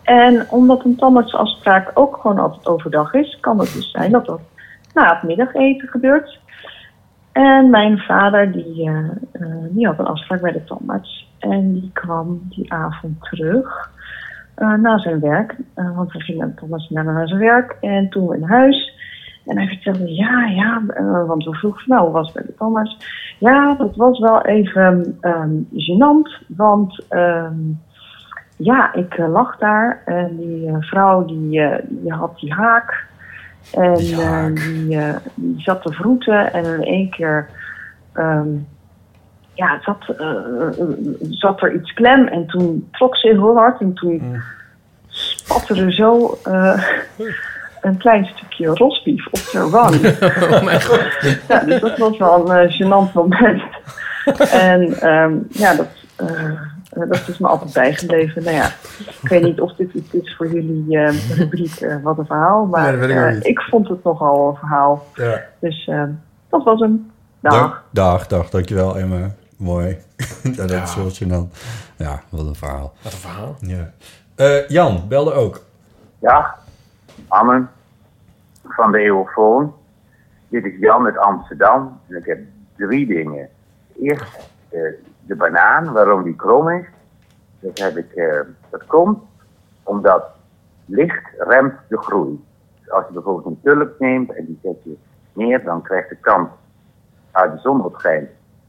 En 0.04 0.46
omdat 0.50 0.86
een 0.86 0.96
tandartsafspraak 0.96 1.92
ook 1.94 2.18
gewoon 2.22 2.40
altijd 2.40 2.68
overdag 2.68 3.14
is, 3.14 3.38
kan 3.40 3.60
het 3.60 3.74
dus 3.74 3.92
zijn 3.92 4.12
dat 4.12 4.26
dat 4.26 4.42
na 4.94 5.14
het 5.14 5.24
middageten 5.24 5.88
gebeurt. 5.88 6.40
En 7.32 7.70
mijn 7.70 7.98
vader 7.98 8.52
die, 8.52 8.90
eh, 8.90 8.98
eh, 9.32 9.66
die 9.70 9.88
had 9.88 10.00
een 10.00 10.06
afspraak 10.06 10.42
bij 10.42 10.52
de 10.52 10.64
tandarts. 10.64 11.30
En 11.40 11.74
die 11.74 11.90
kwam 11.94 12.42
die 12.50 12.74
avond 12.74 13.22
terug 13.22 13.92
eh, 14.62 14.74
na 14.74 15.00
zijn 15.00 15.20
werk. 15.20 15.56
Eh, 15.74 15.96
want 15.96 16.12
we 16.12 16.20
gingen 16.20 16.56
tandarts 16.56 16.90
naar, 16.90 17.04
naar 17.04 17.28
zijn 17.28 17.40
werk. 17.40 17.78
En 17.82 18.10
toen 18.10 18.28
we 18.28 18.36
in 18.36 18.44
huis. 18.44 19.00
En 19.46 19.58
hij 19.58 19.68
vertelde, 19.68 20.14
ja, 20.14 20.46
ja, 20.46 20.82
eh, 20.88 21.26
want 21.26 21.44
we 21.44 21.54
vroegen, 21.54 21.84
van, 21.84 21.96
nou, 21.96 22.06
hoe 22.06 22.14
was 22.14 22.26
het 22.26 22.36
bij 22.36 22.46
de 22.46 22.56
tandarts? 22.58 22.98
Ja, 23.40 23.76
dat 23.76 23.96
was 23.96 24.20
wel 24.20 24.46
even 24.46 25.18
ehm 25.22 25.50
gênant, 25.74 26.46
want 26.48 27.06
ehm, 27.10 27.56
ja, 28.58 28.94
ik 28.94 29.18
lag 29.18 29.58
daar 29.58 30.02
en 30.06 30.38
die 30.38 30.72
vrouw 30.80 31.26
die, 31.26 31.62
die 31.88 32.14
had 32.14 32.40
die 32.40 32.54
haak. 32.54 33.06
En 33.74 34.54
die, 34.54 34.98
die 35.36 35.62
zat 35.62 35.82
te 35.82 35.94
vroeten 35.94 36.54
en 36.54 36.66
in 36.66 36.84
één 36.84 37.10
keer 37.10 37.50
ehm, 38.14 38.50
ja, 39.62 39.80
zat, 39.82 40.16
eh, 40.18 40.86
zat 41.30 41.62
er 41.62 41.74
iets 41.74 41.94
klem 41.94 42.28
en 42.28 42.48
toen 42.48 42.88
trok 42.92 43.18
ze 43.18 43.28
heel 43.28 43.56
hard 43.56 43.82
en 43.82 43.94
toen 43.94 44.42
spatte 45.08 45.76
er 45.76 45.94
zo 45.94 46.38
eh, 46.44 46.84
een 47.82 47.98
klein 47.98 48.26
stukje 48.26 48.68
rosbief 48.68 49.28
op 49.28 49.40
haar 49.52 49.70
wang. 49.70 49.96
Oh 50.52 50.64
mijn 50.64 50.82
god. 50.82 51.02
Ja, 51.48 51.60
dus 51.60 51.82
dat 51.82 51.98
was 51.98 52.18
wel 52.18 52.50
een 52.50 52.68
eh, 52.68 52.74
gênant 52.74 53.14
moment. 53.14 53.62
en 54.52 54.94
ehm, 55.00 55.34
ja, 55.50 55.76
dat, 55.76 55.88
eh, 56.92 57.10
dat 57.10 57.28
is 57.28 57.38
me 57.38 57.48
altijd 57.48 57.74
bijgebleven. 57.74 58.44
Nou 58.44 58.56
ja, 58.56 58.66
ik 59.22 59.30
weet 59.30 59.44
niet 59.44 59.62
of 59.62 59.74
dit 59.74 59.94
iets 59.94 60.14
is 60.14 60.36
voor 60.36 60.48
jullie 60.52 60.98
eh, 60.98 61.38
rubriek 61.38 62.00
Wat 62.04 62.18
een 62.18 62.26
verhaal. 62.26 62.66
Maar 62.66 62.98
Nee, 62.98 63.40
ik 63.42 63.60
vond 63.60 63.88
het 63.88 64.04
nogal 64.04 64.50
een 64.50 64.56
verhaal. 64.56 65.06
Ja. 65.16 65.42
Dus 65.60 65.88
eh, 65.88 66.04
dat 66.50 66.64
was 66.64 66.80
hem. 66.80 67.12
Dag. 67.40 67.54
Dag, 67.54 67.84
dag, 67.92 68.28
dag. 68.28 68.50
Dankjewel, 68.50 68.98
Emma. 68.98 69.32
Mooi. 69.62 69.98
dat 70.58 70.70
Ja. 70.70 70.84
is 70.84 70.92
zoals 70.92 71.20
je 71.20 71.26
dan. 71.26 71.50
Ja, 71.98 72.22
wat 72.30 72.46
een 72.46 72.56
verhaal. 72.56 72.94
Wat 73.04 73.12
een 73.14 73.18
verhaal. 73.20 73.56
Ja. 73.60 73.92
Eh, 74.36 74.68
Jan, 74.68 75.08
belde 75.08 75.34
ook. 75.34 75.62
Ja, 76.20 76.56
Amen 77.28 77.70
van 78.64 78.92
de 78.92 78.98
Eeuwfoon. 79.00 79.74
Dit 80.48 80.66
is 80.66 80.80
Jan 80.80 81.06
uit 81.06 81.18
Amsterdam 81.18 82.00
en 82.08 82.16
ik 82.16 82.26
heb 82.26 82.40
drie 82.78 83.08
dingen. 83.08 83.50
Eerst 84.02 84.38
eh, 84.70 84.82
de 85.22 85.36
banaan, 85.36 85.92
waarom 85.94 86.24
die 86.24 86.36
krom 86.36 86.70
is. 86.70 86.86
Dat, 87.60 87.78
heb 87.78 87.98
ik, 87.98 88.12
eh, 88.12 88.40
dat 88.70 88.86
komt 88.86 89.20
omdat 89.84 90.24
licht 90.86 91.26
remt 91.38 91.74
de 91.90 91.98
groei. 91.98 92.44
Dus 92.80 92.92
als 92.92 93.04
je 93.08 93.14
bijvoorbeeld 93.14 93.46
een 93.46 93.60
tulp 93.64 94.00
neemt 94.00 94.34
en 94.36 94.46
die 94.46 94.60
zet 94.64 94.84
je 94.84 94.98
neer, 95.34 95.64
dan 95.64 95.82
krijgt 95.82 96.10
de 96.10 96.16
kant 96.16 96.50
waar 97.32 97.52
de 97.52 97.60
zon 97.60 97.84
op 97.86 97.96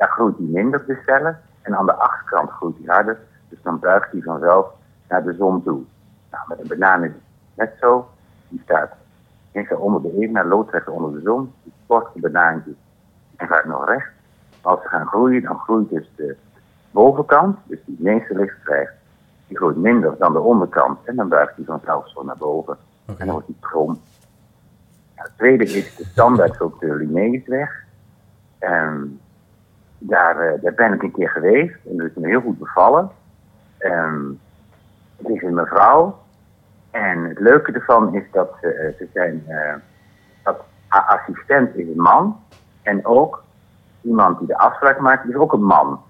daar 0.03 0.11
groeit 0.11 0.37
die 0.37 0.49
minder 0.49 0.87
de 0.87 0.99
cellen. 1.07 1.41
En 1.62 1.77
aan 1.77 1.87
de 1.87 1.95
achterkant 1.95 2.51
groeit 2.51 2.77
die 2.77 2.91
harder, 2.91 3.19
dus 3.49 3.59
dan 3.62 3.79
buigt 3.79 4.12
die 4.12 4.23
vanzelf 4.23 4.66
naar 5.09 5.24
de 5.24 5.35
zon 5.35 5.62
toe. 5.62 5.81
Nou, 6.31 6.45
met 6.49 6.61
een 6.61 6.69
banaan 6.69 7.05
is 7.05 7.11
het 7.11 7.23
net 7.55 7.73
zo. 7.81 8.09
Die 8.49 8.61
staat 8.65 8.91
onder 9.79 10.03
de 10.03 10.19
evenaar, 10.19 10.47
loodrecht 10.47 10.89
onder 10.89 11.12
de 11.12 11.20
zon. 11.20 11.53
Die 11.62 11.73
kort 11.87 12.15
een 12.15 12.20
banaantje 12.20 12.74
en 13.37 13.49
gaat 13.49 13.65
nog 13.65 13.89
recht. 13.89 14.11
Als 14.61 14.83
ze 14.83 14.89
gaan 14.89 15.07
groeien, 15.07 15.43
dan 15.43 15.59
groeit 15.59 15.89
dus 15.89 16.11
de 16.16 16.37
bovenkant, 16.91 17.59
dus 17.65 17.79
die 17.85 17.95
het 17.95 18.05
meeste 18.05 18.35
licht 18.35 18.62
krijgt, 18.62 18.93
die 19.47 19.57
groeit 19.57 19.77
minder 19.77 20.15
dan 20.19 20.33
de 20.33 20.41
onderkant. 20.41 20.99
En 21.05 21.16
dan 21.16 21.29
buigt 21.29 21.57
die 21.57 21.65
vanzelf 21.65 22.09
zo 22.09 22.24
naar 22.24 22.37
boven. 22.37 22.77
En 23.07 23.15
dan 23.16 23.31
wordt 23.31 23.47
die 23.47 23.57
krom. 23.61 23.87
Nou, 23.87 25.29
het 25.29 25.37
tweede 25.37 25.65
is 25.65 25.97
de 25.97 26.05
standaard 26.05 26.61
op 26.61 26.81
de 26.81 26.95
Linnaeusweg. 26.95 27.85
En 30.03 30.09
daar, 30.09 30.39
eh, 30.39 30.62
daar 30.62 30.74
ben 30.74 30.93
ik 30.93 31.03
een 31.03 31.12
keer 31.12 31.29
geweest 31.29 31.77
en 31.89 31.97
dat 31.97 32.07
is 32.07 32.15
me 32.15 32.29
heel 32.29 32.41
goed 32.41 32.59
bevallen. 32.59 33.11
En 33.79 34.41
het 35.16 35.29
is 35.29 35.43
een 35.43 35.55
mevrouw. 35.55 36.20
En 36.91 37.24
het 37.24 37.39
leuke 37.39 37.73
ervan 37.73 38.15
is 38.15 38.24
dat 38.33 38.51
ze, 38.61 38.95
eh, 38.99 39.07
zijn, 39.12 39.43
eh, 39.47 39.74
dat 40.43 40.61
assistent 40.89 41.77
is 41.77 41.87
een 41.87 42.03
man. 42.03 42.41
En 42.83 43.07
ook 43.07 43.43
iemand 44.01 44.39
die 44.39 44.47
de 44.47 44.59
afspraak 44.59 45.01
maakt, 45.01 45.29
is 45.29 45.35
ook 45.35 45.53
een 45.53 45.65
man. 45.65 46.03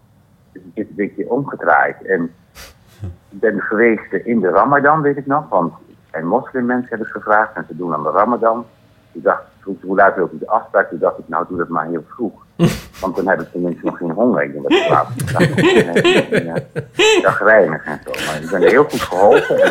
Dus 0.52 0.62
het 0.62 0.72
is 0.74 0.88
een 0.88 0.94
beetje 0.94 1.30
omgedraaid. 1.30 2.02
En 2.02 2.34
ik 3.02 3.40
ben 3.40 3.60
geweest 3.60 4.12
in 4.12 4.40
de 4.40 4.48
Ramadan, 4.50 5.02
weet 5.02 5.16
ik 5.16 5.26
nog. 5.26 5.48
Want 5.48 5.74
zijn 6.10 6.26
moslimmensen 6.26 6.88
hebben 6.88 7.06
gevraagd 7.06 7.56
en 7.56 7.64
ze 7.68 7.76
doen 7.76 7.94
aan 7.94 8.02
de 8.02 8.10
Ramadan. 8.10 8.66
Ik 9.12 9.22
dacht, 9.22 9.42
vroeg 9.60 9.76
ze, 9.80 9.86
hoe 9.86 9.96
laat 9.96 10.14
wil 10.14 10.30
u 10.34 10.38
de 10.38 10.48
afspraak? 10.48 10.88
Toen 10.88 10.98
dacht 10.98 11.18
ik, 11.18 11.28
nou 11.28 11.44
doe 11.48 11.58
dat 11.58 11.68
maar 11.68 11.86
heel 11.86 12.04
vroeg. 12.08 12.32
Want 13.00 13.16
dan 13.16 13.28
hebben 13.28 13.50
tenminste 13.50 13.84
nog 13.84 13.96
geen 13.96 14.10
honger. 14.10 14.42
Ik 14.42 14.52
denk 14.52 14.62
dat 14.62 14.72
ik 14.72 14.86
chagrijnig 17.22 17.84
en 17.84 18.00
zo. 18.04 18.10
Maar 18.26 18.42
ik 18.42 18.50
ben 18.50 18.62
heel 18.62 18.84
goed 18.84 19.00
geholpen. 19.00 19.62
En, 19.62 19.70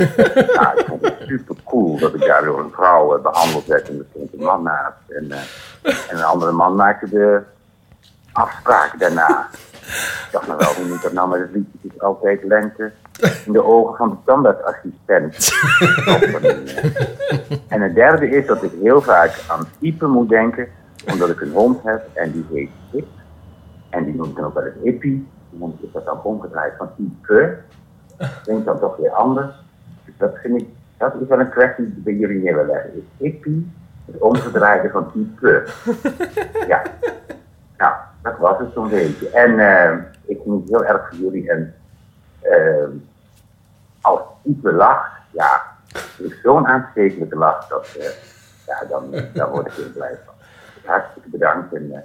ja, 0.54 0.74
ik 0.78 0.86
vond 0.88 1.02
het 1.02 1.16
super 1.26 1.56
cool 1.66 2.00
dat 2.00 2.14
ik 2.14 2.22
daar 2.26 2.44
door 2.44 2.60
een 2.60 2.72
vrouw 2.72 3.16
eh, 3.16 3.22
behandeld 3.22 3.66
werd. 3.66 3.90
En 3.90 3.98
er 3.98 4.06
stond 4.10 4.34
een 4.34 4.46
man 4.46 4.64
naast. 4.64 4.96
En, 5.08 5.32
eh, 5.32 6.10
en 6.10 6.18
een 6.18 6.24
andere 6.24 6.52
man 6.52 6.76
maakte 6.76 7.10
de 7.10 7.42
afspraak 8.32 9.00
daarna. 9.00 9.50
Ik 10.26 10.28
dacht 10.32 10.48
nou 10.48 10.60
wel, 10.60 10.74
hoe 10.74 10.86
moet 10.86 11.02
dat 11.02 11.14
nou 11.14 11.30
met 11.30 11.40
het 11.40 11.52
liedje? 11.52 11.78
Het 11.82 11.92
is 11.94 12.02
altijd 12.02 12.44
lente 12.44 12.92
in 13.46 13.52
de 13.52 13.64
ogen 13.64 13.96
van 13.98 14.10
de 14.10 14.16
standaardassistent. 14.22 15.52
en 17.68 17.82
het 17.82 17.96
derde 17.96 18.30
is 18.30 18.46
dat 18.46 18.64
ik 18.64 18.72
heel 18.82 19.02
vaak 19.02 19.44
aan 19.48 19.68
type 19.80 20.08
moet 20.08 20.30
denken, 20.30 20.68
omdat 21.12 21.30
ik 21.30 21.42
een 21.42 21.52
hond 21.52 21.84
heb 21.84 22.08
en 22.14 22.32
die 22.32 22.46
heet 22.54 22.70
Hip. 22.92 23.08
En 23.90 24.06
die 24.06 24.16
noemt 24.16 24.36
dan 24.36 24.46
ook 24.46 24.54
wel 24.54 24.64
eens 24.64 24.84
Hippie. 24.84 25.28
Dan 25.50 25.78
is 25.82 25.92
dat 25.92 26.06
dan 26.06 26.24
omgedraaid 26.24 26.74
van 26.78 26.90
type. 26.96 27.58
Klinkt 28.44 28.66
dan 28.66 28.80
toch 28.80 28.98
weer 28.98 29.12
anders. 29.12 29.56
Dus 30.06 30.14
dat 30.18 30.38
vind 30.42 30.62
ik, 30.62 30.68
dat 30.98 31.14
is 31.22 31.28
wel 31.28 31.40
een 31.40 31.50
kwestie 31.50 31.94
die 31.94 32.04
bij 32.04 32.14
jullie 32.14 32.44
neer 32.44 32.56
wil 32.56 32.66
leggen. 32.66 32.96
Is 32.96 33.04
Hippie 33.18 33.72
Het 34.06 34.22
omgedraaide 34.22 34.90
van 34.90 35.12
type. 35.12 35.68
ja. 36.68 36.82
Dat 38.22 38.38
was 38.38 38.58
het 38.60 38.74
zo'n 38.74 38.90
beetje. 38.90 39.30
En 39.30 39.60
eh, 39.60 39.98
ik 40.26 40.40
geniet 40.44 40.70
heel 40.70 40.86
erg 40.86 41.10
van 41.10 41.18
jullie. 41.18 41.50
En 41.52 41.76
eh, 42.42 42.88
als 44.02 44.20
type 44.44 44.72
lacht, 44.72 45.12
ja, 45.32 45.62
het 45.88 46.20
is 46.20 46.42
zo'n 46.42 46.68
aanstekelijke 46.68 47.36
lach, 47.36 47.68
dat, 47.68 47.96
eh, 48.00 48.10
ja, 48.68 48.86
dan, 48.90 49.12
daar 49.34 49.50
word 49.50 49.68
ik 49.68 49.74
heel 49.74 49.92
blij 49.94 50.18
van. 50.26 50.34
Hartstikke 50.86 51.30
bedankt. 51.30 51.74
En, 51.74 52.04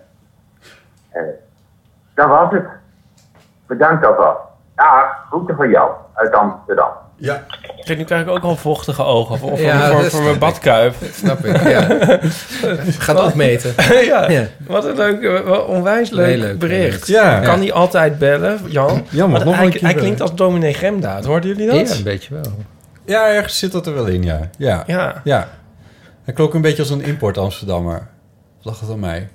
dat 2.14 2.28
was 2.28 2.52
het. 2.52 2.66
Bedankt 3.66 4.04
alvast. 4.04 4.40
Ja, 4.76 5.18
groeten 5.28 5.56
van 5.56 5.70
jou 5.70 5.92
uit 6.14 6.32
Amsterdam. 6.32 6.92
Ja. 7.16 7.46
Kijk, 7.84 7.98
nu 7.98 8.04
krijg 8.04 8.22
ik 8.22 8.28
ook 8.28 8.42
al 8.42 8.56
vochtige 8.56 9.02
ogen 9.02 9.38
voor, 9.38 9.48
voor, 9.48 9.60
Ja, 9.60 9.90
voor, 9.90 10.02
dat 10.02 10.10
voor 10.10 10.22
mijn 10.22 10.38
badkuip. 10.38 10.94
Dat 11.00 11.14
snap 11.14 11.44
ik, 11.44 11.68
ja. 11.68 11.86
Gaat 12.98 13.16
afmeten. 13.16 13.74
ja. 14.04 14.30
Ja. 14.30 14.46
wat 14.66 14.84
een 14.84 14.96
leuk, 14.96 15.44
wat 15.46 15.66
onwijs 15.66 16.10
leuk, 16.10 16.58
bericht. 16.58 17.06
Ja. 17.06 17.40
Kan 17.40 17.60
niet 17.60 17.72
altijd 17.72 18.18
bellen, 18.18 18.60
Jan. 18.68 19.06
Jammer, 19.10 19.44
nog 19.44 19.56
hij, 19.56 19.64
een 19.64 19.70
keer 19.70 19.82
hij 19.82 19.94
klinkt 19.94 20.20
als 20.20 20.34
dominee 20.34 20.74
Gemda. 20.74 21.22
Hoorden 21.22 21.50
jullie 21.50 21.66
dat? 21.66 21.88
Ja, 21.88 21.96
een 21.96 22.02
beetje 22.02 22.34
wel. 22.34 22.52
Ja, 23.04 23.28
ergens 23.28 23.58
zit 23.58 23.72
dat 23.72 23.86
er 23.86 23.94
wel 23.94 24.06
in, 24.06 24.22
ja. 24.22 24.50
Ja. 24.58 24.82
Ja. 24.86 25.20
ja. 25.24 25.48
Hij 26.24 26.34
klonk 26.34 26.54
een 26.54 26.60
beetje 26.60 26.82
als 26.82 26.90
een 26.90 27.02
import 27.02 27.38
Amsterdammer. 27.38 28.08
Lag 28.62 28.80
het 28.80 28.90
aan 28.90 29.00
mij? 29.00 29.28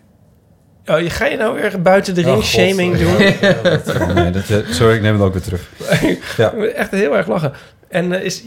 Oh, 0.91 1.01
je 1.01 1.09
ga 1.09 1.25
je 1.25 1.37
nou 1.37 1.61
weer 1.61 1.81
buiten 1.81 2.13
de 2.15 2.21
ring 2.21 2.31
Oh, 2.33 2.41
God. 2.41 2.45
shaming 2.49 2.97
doen? 2.97 3.17
Ja, 3.41 3.53
dat- 3.61 4.13
nee, 4.13 4.31
dat, 4.31 4.49
eh, 4.49 4.57
sorry, 4.69 4.95
ik 4.95 5.01
neem 5.01 5.13
het 5.13 5.21
ook 5.23 5.33
weer 5.33 5.41
terug. 5.41 5.69
Ja. 6.37 6.53
Echt 6.53 6.91
heel 6.91 7.17
erg 7.17 7.27
lachen. 7.27 7.53
En 7.87 8.11
eh, 8.13 8.23
is... 8.25 8.43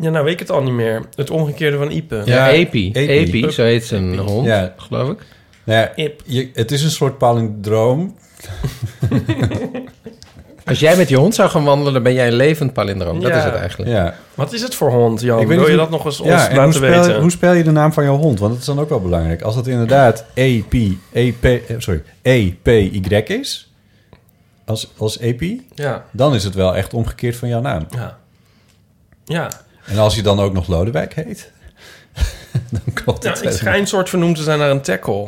Ja, 0.00 0.10
nou 0.10 0.24
weet 0.24 0.32
ik 0.32 0.38
het 0.38 0.50
al 0.50 0.62
niet 0.62 0.72
meer. 0.72 1.02
Het 1.14 1.30
omgekeerde 1.30 1.76
van 1.76 1.90
Ipe. 1.90 2.22
Ja, 2.24 2.50
Epi. 2.50 2.92
Epi, 2.92 3.50
zo 3.50 3.62
heet 3.62 3.84
zijn 3.84 4.12
Epi. 4.12 4.22
hond, 4.22 4.46
Ja. 4.46 4.74
geloof 4.76 5.10
ik. 5.10 5.18
Nou 5.64 5.88
ja, 5.94 6.08
je, 6.24 6.50
het 6.54 6.70
is 6.72 6.82
een 6.82 6.90
soort 6.90 7.18
palindroom. 7.18 8.16
Als 10.64 10.78
jij 10.80 10.96
met 10.96 11.08
je 11.08 11.16
hond 11.16 11.34
zou 11.34 11.50
gaan 11.50 11.64
wandelen, 11.64 11.92
dan 11.92 12.02
ben 12.02 12.12
jij 12.14 12.26
een 12.26 12.34
levend 12.34 12.72
palindroom. 12.72 13.20
Dat 13.20 13.30
Ja. 13.30 13.38
is 13.38 13.44
het 13.44 13.54
eigenlijk. 13.54 13.90
Ja. 13.90 14.14
Wat 14.34 14.52
is 14.52 14.62
het 14.62 14.74
voor 14.74 14.90
hond, 14.90 15.20
Jan? 15.20 15.40
Ik 15.40 15.46
Wil 15.46 15.70
je 15.70 15.76
dat 15.76 15.90
nog 15.90 16.04
eens 16.04 16.20
ons 16.20 16.28
ja, 16.30 16.48
en 16.48 16.56
laten 16.56 16.62
hoe 16.62 16.72
spel, 16.72 17.02
weten? 17.04 17.20
Hoe 17.20 17.30
spel 17.30 17.52
je 17.52 17.62
de 17.64 17.70
naam 17.70 17.92
van 17.92 18.04
jouw 18.04 18.16
hond? 18.16 18.38
Want 18.38 18.52
dat 18.52 18.60
is 18.60 18.66
dan 18.66 18.78
ook 18.80 18.88
wel 18.88 19.00
belangrijk. 19.00 19.42
Als 19.42 19.54
het 19.54 19.66
inderdaad 19.66 20.24
EP, 20.34 20.72
EP, 21.12 21.44
eh, 21.44 21.60
sorry, 21.78 22.02
EPY 22.22 23.22
is, 23.26 23.72
als, 24.64 24.92
als 24.96 25.18
EP, 25.18 25.42
Ja. 25.74 26.04
dan 26.10 26.34
is 26.34 26.44
het 26.44 26.54
wel 26.54 26.76
echt 26.76 26.94
omgekeerd 26.94 27.36
van 27.36 27.48
jouw 27.48 27.60
naam. 27.60 27.86
Ja. 27.90 28.18
Ja. 29.24 29.50
En 29.86 29.98
als 29.98 30.14
je 30.14 30.22
dan 30.22 30.40
ook 30.40 30.52
nog 30.52 30.66
Lodewijk 30.68 31.14
heet, 31.14 31.50
dan 32.70 32.92
klopt 32.94 33.22
Ja, 33.24 33.30
het. 33.30 33.42
ik 33.44 33.50
schijn 33.50 33.86
soort 33.86 34.08
vernoemd 34.08 34.36
te 34.36 34.42
zijn 34.42 34.58
naar 34.58 34.70
een 34.70 34.82
tackle. 34.82 35.26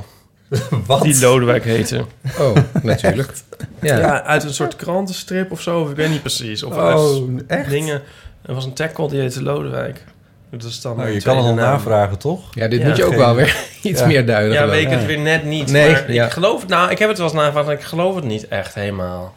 Wat? 0.87 1.03
Die 1.03 1.21
Lodewijk 1.21 1.65
heette. 1.65 2.05
Oh, 2.39 2.57
natuurlijk. 2.83 3.33
Ja. 3.81 3.99
Ja. 3.99 4.23
uit 4.23 4.45
een 4.45 4.55
soort 4.55 4.77
krantenstrip 4.77 5.53
of 5.53 5.61
zo. 5.61 5.81
Of 5.81 5.91
ik 5.91 5.97
weet 5.97 6.09
niet 6.11 6.21
precies. 6.21 6.63
Of 6.63 6.73
Oh, 6.77 6.87
uit 6.89 7.45
echt? 7.47 7.71
dingen. 7.71 8.03
Er 8.43 8.55
was 8.55 8.65
een 8.65 8.73
tackle 8.73 9.09
die 9.09 9.21
heette 9.21 9.43
Lodewijk. 9.43 10.05
Dat 10.51 10.63
is 10.65 10.81
dan 10.81 10.97
Nou, 10.97 11.09
je 11.11 11.23
kan 11.23 11.37
het 11.37 11.47
al 11.47 11.55
navragen, 11.55 12.19
toch? 12.19 12.41
Ja, 12.55 12.69
dit 12.69 12.85
moet 12.85 12.97
je 12.97 13.05
ook 13.05 13.15
wel 13.15 13.35
weer 13.35 13.57
iets 13.83 14.01
Ja. 14.01 14.07
meer 14.07 14.27
duiden. 14.27 14.55
Ja, 14.55 14.67
weet 14.69 14.83
ik 14.85 14.91
het 14.91 15.07
weer 15.07 15.19
net 15.19 15.45
niet. 15.45 15.71
Nee, 15.71 15.91
maar 15.93 16.13
ja. 16.13 16.25
ik 16.25 16.31
geloof 16.33 16.61
het. 16.61 16.69
Nou, 16.71 16.91
ik 16.91 16.99
heb 16.99 17.09
het 17.09 17.19
wel 17.19 17.27
eens 17.27 17.37
navraagd, 17.37 17.67
maar 17.67 17.75
ik 17.75 17.83
geloof 17.83 18.15
het 18.15 18.25
niet 18.25 18.49
echt 18.49 18.75
helemaal. 18.75 19.35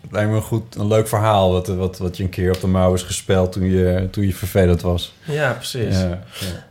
Het 0.00 0.12
lijkt 0.12 0.30
me 0.30 0.36
een 0.36 0.42
goed, 0.42 0.74
een 0.74 0.86
leuk 0.86 1.08
verhaal 1.08 1.52
wat, 1.52 1.66
wat, 1.66 1.98
wat 1.98 2.16
je 2.16 2.22
een 2.22 2.28
keer 2.28 2.54
op 2.54 2.60
de 2.60 2.66
mouw 2.66 2.94
is 2.94 3.02
gespeld 3.02 3.52
toen 3.52 3.70
je, 3.70 4.08
toen 4.10 4.26
je 4.26 4.34
vervelend 4.34 4.82
was. 4.82 5.14
Ja, 5.24 5.52
precies. 5.52 5.98
Ja, 6.00 6.08
ja. 6.40 6.65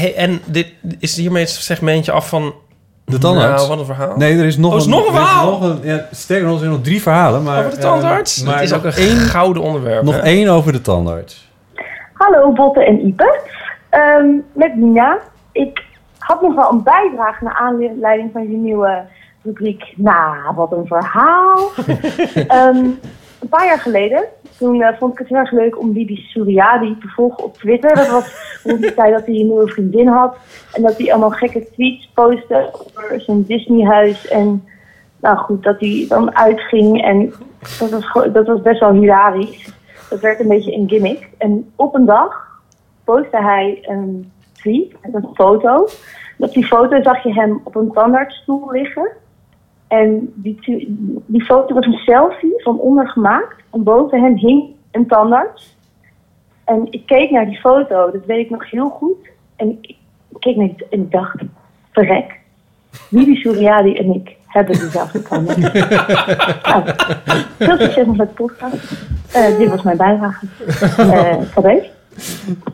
Hey, 0.00 0.14
en 0.14 0.40
dit 0.44 0.72
is 0.98 1.16
hiermee 1.16 1.42
het 1.42 1.50
segmentje 1.50 2.12
af 2.12 2.28
van... 2.28 2.54
De 3.04 3.18
tandarts? 3.18 3.56
Nou, 3.56 3.68
wat 3.68 3.78
een 3.78 3.94
verhaal. 3.94 4.16
Nee, 4.16 4.38
er 4.38 4.44
is 4.44 4.56
nog 4.56 4.70
Oh, 4.72 4.78
is 4.78 4.84
een, 4.84 4.90
nog 4.90 5.00
een 5.08 5.14
er 5.14 5.20
is 5.20 5.26
verhaal? 5.28 5.50
nog 5.50 5.60
een- 5.62 5.80
ja, 5.82 6.06
sterker 6.12 6.44
nog, 6.46 6.54
er 6.54 6.58
zijn 6.60 6.70
nog 6.72 6.80
drie 6.82 7.02
verhalen. 7.02 7.42
Maar, 7.42 7.58
Over 7.58 7.70
de 7.70 7.78
tandarts? 7.78 8.40
eh, 8.40 8.46
maar 8.46 8.54
Het 8.54 8.64
is 8.64 8.72
ook 8.74 8.84
een 8.84 8.92
één, 8.92 9.16
gouden 9.16 9.62
onderwerp. 9.62 10.02
Nog 10.04 10.14
hè? 10.14 10.20
één 10.20 10.48
over 10.48 10.72
de 10.72 10.80
tandarts. 10.80 11.48
Hallo 12.12 12.52
Botte 12.52 12.84
en 12.84 13.06
Ipe. 13.06 13.40
Ehm, 13.90 14.26
met 14.52 14.76
Nina. 14.76 15.18
Ik 15.52 15.84
had 16.18 16.42
nog 16.42 16.54
wel 16.54 16.70
een 16.70 16.82
bijdrage 16.82 17.44
naar 17.44 17.54
aanleiding 17.54 18.30
van 18.32 18.42
je 18.50 18.56
nieuwe 18.56 19.02
rubriek. 19.42 19.92
Nou, 19.96 20.54
wat 20.54 20.72
een 20.72 20.86
verhaal. 20.86 21.58
Ehm, 22.48 22.76
een 23.40 23.48
paar 23.48 23.66
jaar 23.66 23.78
geleden, 23.78 24.24
toen 24.58 24.82
eh, 24.82 24.98
vond 24.98 25.12
ik 25.12 25.18
het 25.18 25.28
heel 25.28 25.38
erg 25.38 25.52
leuk 25.52 25.78
om 25.78 25.92
Bibi 25.92 26.16
Suriadi 26.16 26.96
te 27.00 27.08
volgen 27.08 27.44
op 27.44 27.56
Twitter. 27.56 27.94
Dat 27.94 28.08
was 28.08 28.34
rond 28.64 28.80
die 28.80 28.94
tijd 28.94 29.12
dat 29.14 29.26
hij 29.26 29.34
een 29.34 29.46
nieuwe 29.46 29.68
vriendin 29.68 30.06
had. 30.06 30.36
En 30.72 30.82
dat 30.82 30.98
hij 30.98 31.10
allemaal 31.10 31.30
gekke 31.30 31.70
tweets 31.72 32.10
postte 32.14 32.70
over 32.72 33.20
zijn 33.20 33.44
Disneyhuis. 33.44 34.28
En 34.28 34.64
nou 35.20 35.36
goed, 35.38 35.62
dat 35.62 35.80
hij 35.80 36.04
dan 36.08 36.36
uitging. 36.36 37.02
En 37.02 37.32
dat 37.78 37.90
was, 37.90 38.28
dat 38.32 38.46
was 38.46 38.62
best 38.62 38.80
wel 38.80 38.92
hilarisch. 38.92 39.72
Dat 40.10 40.20
werd 40.20 40.40
een 40.40 40.48
beetje 40.48 40.74
een 40.74 40.88
gimmick. 40.88 41.28
En 41.38 41.72
op 41.76 41.94
een 41.94 42.04
dag 42.04 42.60
postte 43.04 43.42
hij 43.42 43.78
een 43.82 44.32
tweet 44.52 44.92
met 45.02 45.14
een 45.14 45.28
foto. 45.34 45.88
Op 46.38 46.52
die 46.52 46.66
foto 46.66 47.02
zag 47.02 47.22
je 47.22 47.32
hem 47.32 47.60
op 47.64 47.74
een 47.74 47.92
tandartsstoel 47.92 48.70
liggen. 48.70 49.10
En 49.88 50.32
die, 50.34 50.58
die 51.26 51.44
foto 51.44 51.74
was 51.74 51.86
een 51.86 51.92
selfie 51.92 52.62
van 52.62 52.78
onder 52.78 53.08
gemaakt. 53.08 53.62
En 53.70 53.82
boven 53.82 54.20
hem 54.20 54.36
hing 54.36 54.74
een 54.90 55.06
tandarts. 55.06 55.76
En 56.64 56.86
ik 56.90 57.06
keek 57.06 57.30
naar 57.30 57.46
die 57.46 57.60
foto, 57.60 58.10
dat 58.10 58.24
weet 58.26 58.44
ik 58.44 58.50
nog 58.50 58.70
heel 58.70 58.88
goed. 58.88 59.28
En 59.56 59.78
ik 59.80 59.96
keek 60.38 60.56
naar 60.56 60.66
die 60.66 60.86
en 60.90 61.00
ik 61.00 61.10
dacht, 61.10 61.36
verrek. 61.90 62.38
Bibi 63.10 63.36
Suriadi 63.36 63.94
en 63.94 64.14
ik 64.14 64.36
hebben 64.46 64.78
dezelfde 64.78 65.22
tandarts. 65.22 65.62
nou, 66.68 66.84
veel 67.58 67.78
succes 67.78 68.06
met 68.06 68.16
de 68.16 68.34
podcast. 68.34 69.06
Eh, 69.32 69.58
dit 69.58 69.68
was 69.68 69.82
mijn 69.82 69.96
bijdrage. 69.96 70.46
Tabé? 71.54 71.90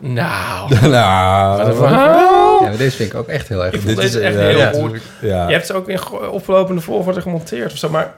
Nou. 0.01 0.75
nou, 0.89 1.59
Wat 1.59 1.67
een 1.67 1.75
verhaal. 1.75 2.63
Ja, 2.63 2.69
maar 2.69 2.77
deze 2.77 2.97
vind 2.97 3.13
ik 3.13 3.19
ook 3.19 3.29
echt 3.29 3.49
heel 3.49 3.65
erg 3.65 3.75
Ik 3.75 3.81
goed. 3.81 3.89
vond 3.91 4.01
deze 4.03 4.21
echt 4.21 4.35
ja, 4.35 4.41
heel 4.41 4.59
ja, 4.59 4.71
goed. 4.73 5.01
Ja. 5.21 5.47
Je 5.47 5.53
hebt 5.53 5.67
ze 5.67 5.75
ook 5.75 5.89
in 5.89 5.99
oplopende 6.31 6.81
volgorde 6.81 7.21
gemonteerd 7.21 7.73
of 7.73 7.79
zo, 7.79 7.89
maar... 7.89 8.15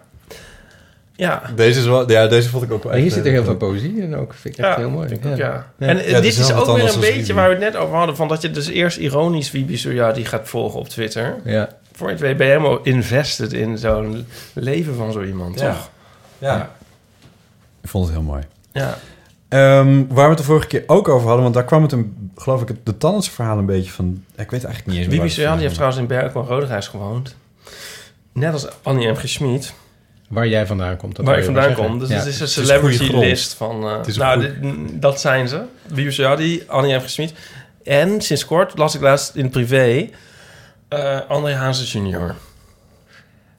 Ja. 1.16 1.42
Deze, 1.54 1.78
is 1.80 1.86
wel, 1.86 2.10
ja, 2.10 2.26
deze 2.26 2.48
vond 2.48 2.62
ik 2.62 2.72
ook 2.72 2.82
wel 2.82 2.92
Maar 2.92 3.00
hier 3.00 3.10
zit 3.10 3.20
er 3.20 3.26
eh, 3.26 3.32
heel 3.32 3.44
veel 3.44 3.56
poëzie 3.56 3.96
in 4.02 4.16
ook. 4.16 4.34
Vind 4.34 4.58
ik 4.58 4.64
echt 4.64 4.76
heel 4.76 4.90
mooi. 4.90 5.08
vind 5.08 5.24
ik 5.24 5.30
ook, 5.30 5.36
ja. 5.36 5.66
En 5.78 5.96
Ja, 5.96 6.02
eh, 6.02 6.14
dit 6.14 6.24
is 6.24 6.38
is 6.38 6.52
ook 6.52 6.76
weer 6.76 6.94
een 6.94 7.00
beetje 7.00 7.34
waar 7.34 7.48
we 7.48 7.54
het 7.54 7.64
net 7.64 7.76
over 7.76 7.96
hadden... 7.96 8.16
van 8.16 8.28
dat 8.28 8.42
je 8.42 8.50
dus 8.50 8.66
eerst 8.68 8.96
ironisch 8.96 9.50
Bibi 9.50 9.76
Suriadi 9.76 10.24
gaat 10.24 10.48
volgen 10.48 10.78
op 10.80 10.88
Twitter. 10.88 11.36
Ja. 11.44 11.68
Voor 11.92 12.06
je 12.06 12.12
het 12.12 12.22
weet 12.22 12.36
ben 12.36 12.46
je 12.46 12.52
helemaal 12.52 12.80
invested 12.82 13.52
in 13.52 13.78
zo'n 13.78 14.26
leven 14.52 14.94
van 14.94 15.12
zo 15.12 15.22
iemand, 15.22 15.60
Ja. 15.60 15.66
toch? 15.72 15.90
Ja. 16.38 16.70
Ik 17.82 17.88
vond 17.88 18.04
het 18.04 18.14
heel 18.14 18.24
mooi. 18.24 18.42
Ja. 18.72 18.98
Ehm, 19.54 20.04
waar 20.08 20.24
we 20.24 20.28
het 20.28 20.38
de 20.38 20.44
vorige 20.44 20.66
keer 20.66 20.82
ook 20.86 21.08
over 21.08 21.24
hadden, 21.26 21.42
want 21.42 21.54
daar 21.54 21.64
kwam 21.64 21.82
het 21.82 21.92
een, 21.92 22.30
geloof 22.36 22.62
ik, 22.62 22.68
het- 22.68 22.86
de 22.86 22.96
tandartsverhaal 22.96 23.58
een 23.58 23.66
beetje 23.66 23.90
van. 23.90 24.24
Ik 24.36 24.50
weet 24.50 24.64
eigenlijk 24.64 24.86
niet 24.86 24.96
eens 24.96 25.06
meer. 25.06 25.16
Bibi 25.16 25.30
Suriadi 25.30 25.60
heeft 25.62 25.74
trouwens 25.74 26.00
in 26.00 26.06
Berkel 26.06 26.44
Roderijs 26.44 26.88
gewoond. 26.88 27.36
Net 28.32 28.52
als 28.52 28.66
Annie 28.82 29.08
M. 29.10 29.14
G. 29.14 29.28
Schmid. 29.28 29.74
Waar 30.28 30.48
jij 30.48 30.66
vandaan 30.66 30.96
komt. 30.96 31.16
dat 31.16 31.26
Waar 31.26 31.38
ik 31.38 31.44
vandaan 31.44 31.74
kom. 31.74 31.98
Dus 31.98 32.08
het 32.08 32.26
is 32.26 32.38
een 32.40 32.46
is 32.46 32.52
celebrity 32.52 33.12
list 33.16 33.54
van... 33.54 33.84
eh, 33.84 33.98
een 34.04 34.18
nou, 34.18 34.40
dit- 34.40 35.02
dat 35.02 35.20
zijn 35.20 35.48
ze. 35.48 35.62
Bibi 35.94 36.10
Suriadi, 36.12 36.62
Annie 36.66 36.96
M. 36.96 37.00
G. 37.00 37.10
Schmid. 37.10 37.32
En 37.84 38.20
sinds 38.20 38.44
kort 38.44 38.78
las 38.78 38.94
ik 38.94 39.00
laatst 39.00 39.34
in 39.34 39.42
het 39.42 39.52
privé... 39.52 40.08
eh 40.88 41.18
André 41.28 41.54
Hazes 41.54 41.92
junior. 41.92 42.34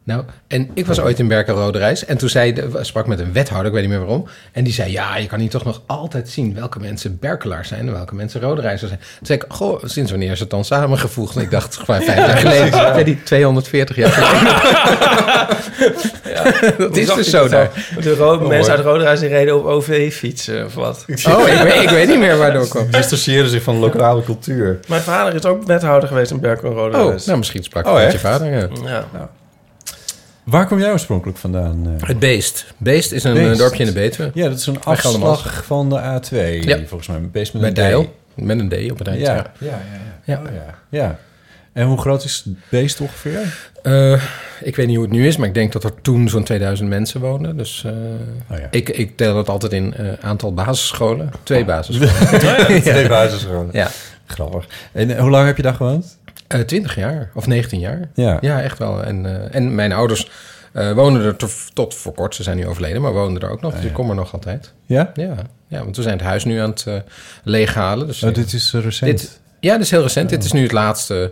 Nou, 0.05 0.23
en 0.47 0.69
ik 0.73 0.85
was 0.85 0.99
ooit 0.99 1.19
in 1.19 1.27
Berkel 1.27 1.55
Rode 1.55 1.77
Reis. 1.77 2.05
En 2.05 2.17
toen 2.17 2.29
zei 2.29 2.53
de, 2.53 2.69
sprak 2.81 3.07
met 3.07 3.19
een 3.19 3.33
wethouder, 3.33 3.67
ik 3.67 3.73
weet 3.73 3.81
niet 3.81 3.91
meer 3.91 3.99
waarom. 4.05 4.27
En 4.51 4.63
die 4.63 4.73
zei, 4.73 4.91
ja, 4.91 5.17
je 5.17 5.27
kan 5.27 5.39
hier 5.39 5.49
toch 5.49 5.63
nog 5.63 5.81
altijd 5.85 6.29
zien 6.29 6.53
welke 6.55 6.79
mensen 6.79 7.17
Berkelaars 7.19 7.67
zijn 7.67 7.87
en 7.87 7.93
welke 7.93 8.15
mensen 8.15 8.41
Rode 8.41 8.61
Reizers 8.61 8.89
zijn. 8.89 9.01
Toen 9.17 9.25
zei 9.25 9.39
ik, 9.39 9.45
goh, 9.47 9.83
sinds 9.83 10.11
wanneer 10.11 10.31
is 10.31 10.39
het 10.39 10.49
dan 10.49 10.65
samengevoegd? 10.65 11.35
En 11.35 11.41
ik 11.41 11.51
dacht, 11.51 11.75
gewoon 11.77 12.01
vijf 12.01 12.17
jaar 12.17 12.37
geleden. 12.37 12.69
precies, 12.69 12.75
ja. 12.75 12.97
Ja, 12.97 13.03
die 13.03 13.23
240 13.23 13.95
jaar 13.95 14.11
geleden. 14.11 14.53
dat 16.77 16.97
is 16.97 17.13
dus 17.13 17.29
zo 17.29 17.47
daar. 17.47 17.71
De 18.01 18.15
Oh, 18.19 18.47
mensen 18.47 18.73
uit 18.73 18.83
Roderijs 18.83 19.19
die 19.19 19.29
reden 19.29 19.57
op 19.57 19.65
OV-fietsen 19.65 20.65
of 20.65 20.73
wat. 20.75 21.05
Oh, 21.27 21.47
ik 21.47 21.61
weet, 21.61 21.81
ik 21.81 21.89
weet 21.89 22.07
niet 22.07 22.19
meer 22.19 22.37
waardoor 22.37 22.61
het 22.61 22.69
kwam. 22.69 22.91
Dissociëren 22.91 23.49
zich 23.49 23.63
van 23.63 23.77
lokale 23.77 24.23
cultuur. 24.23 24.79
Mijn 24.87 25.01
vader 25.01 25.35
is 25.35 25.45
ook 25.45 25.63
wethouder 25.63 26.07
geweest 26.09 26.31
in 26.31 26.39
Berkel 26.39 26.69
en 26.69 26.75
Roderijs. 26.75 27.21
Oh, 27.21 27.27
nou 27.27 27.37
misschien 27.37 27.63
sprak 27.63 27.85
ik 27.85 27.91
Oh, 27.91 27.97
met 27.97 28.11
je 28.11 28.19
vader. 28.19 28.51
Ja. 28.51 28.67
Ja. 29.13 29.29
Waar 30.45 30.67
kom 30.67 30.79
jij 30.79 30.91
oorspronkelijk 30.91 31.37
vandaan? 31.37 31.87
eh? 31.99 32.07
Het 32.07 32.19
Beest. 32.19 32.65
Beest 32.77 33.11
is 33.11 33.23
een 33.23 33.33
Beest. 33.33 33.51
eh, 33.51 33.57
dorpje 33.57 33.79
in 33.79 33.85
de 33.85 33.93
Betuwe. 33.99 34.31
Ja, 34.33 34.49
dat 34.49 34.57
is 34.59 34.65
een 34.67 34.83
afslag 34.83 35.65
van 35.65 35.89
de 35.89 35.99
A2, 36.01 36.35
Ja. 36.67 36.77
volgens 36.85 37.07
mij. 37.07 37.19
Beest 37.31 37.53
met 37.53 37.61
Bij 37.61 37.69
een 37.69 37.75
Dijl. 37.75 38.03
D. 38.03 38.41
Met 38.41 38.59
een 38.59 38.69
D 38.87 38.91
op 38.91 38.97
het 38.97 39.07
eind. 39.07 39.21
Ja, 39.21 39.33
ja. 39.35 39.43
ja, 39.59 39.67
ja. 39.67 39.79
ja. 40.23 40.33
Ja. 40.35 40.41
Oh, 40.41 40.53
ja. 40.89 41.19
En 41.73 41.85
hoe 41.87 41.97
groot 41.97 42.23
is 42.23 42.41
het 42.45 42.53
beest 42.69 43.01
ongeveer? 43.01 43.69
Eh, 43.83 44.21
ik 44.61 44.75
weet 44.75 44.87
niet 44.87 44.95
hoe 44.95 45.05
het 45.05 45.13
nu 45.13 45.27
is, 45.27 45.37
maar 45.37 45.47
ik 45.47 45.53
denk 45.53 45.71
dat 45.71 45.83
er 45.83 45.91
toen 46.01 46.29
zo'n 46.29 46.43
2000 46.43 46.89
mensen 46.89 47.21
woonden. 47.21 47.57
Dus 47.57 47.83
eh, 47.85 47.91
Oh 48.51 48.57
ja. 48.57 48.67
ik, 48.71 48.89
ik 48.89 49.17
tel 49.17 49.33
dat 49.33 49.49
altijd 49.49 49.71
in 49.73 49.93
eh, 49.93 50.07
aantal 50.21 50.53
basisscholen. 50.53 51.31
Twee 51.43 51.65
basisscholen. 51.65 52.81
Twee 52.81 53.07
basisscholen. 53.07 53.69
Ja. 53.71 53.87
Grappig. 54.25 54.65
En 54.91 55.09
eh, 55.15 55.19
hoe 55.21 55.29
lang 55.29 55.45
heb 55.47 55.57
je 55.57 55.63
daar 55.63 55.73
gewoond? 55.73 56.17
Eh 56.47 56.59
20 56.59 56.95
jaar 56.95 57.31
of 57.33 57.47
19 57.47 57.79
jaar. 57.79 58.09
Ja. 58.13 58.37
ja 58.41 58.61
echt 58.61 58.77
wel. 58.77 59.03
En, 59.03 59.25
eh, 59.25 59.55
en 59.55 59.75
mijn 59.75 59.91
ouders 59.91 60.29
eh 60.73 60.91
woonden 60.91 61.21
er 61.23 61.35
to- 61.35 61.47
tot 61.73 61.93
voor 61.95 62.13
kort. 62.13 62.35
Ze 62.35 62.43
zijn 62.43 62.57
nu 62.57 62.67
overleden, 62.67 63.01
maar 63.01 63.13
woonden 63.13 63.41
er 63.41 63.49
ook 63.49 63.61
nog. 63.61 63.75
Dus 63.75 63.83
ik 63.85 63.93
kom 63.93 64.09
er 64.09 64.15
nog 64.15 64.33
altijd. 64.33 64.73
Ja? 64.85 65.11
Ja, 65.13 65.35
ja 65.67 65.83
want 65.83 65.95
we 65.95 66.01
zijn 66.01 66.17
het 66.17 66.25
huis 66.27 66.43
nu 66.43 66.59
aan 66.59 66.69
het 66.69 66.85
leeghalen. 67.43 68.07
Dus, 68.07 68.23
Oh, 68.23 68.33
dit 68.33 68.53
is 68.53 68.73
recent. 68.73 69.11
Dit, 69.19 69.39
ja, 69.59 69.73
dit 69.73 69.81
is 69.83 69.91
heel 69.91 70.01
recent. 70.01 70.29
Dit 70.29 70.43
is 70.43 70.51
nu 70.51 70.61
het 70.63 70.71
laatste. 70.71 71.31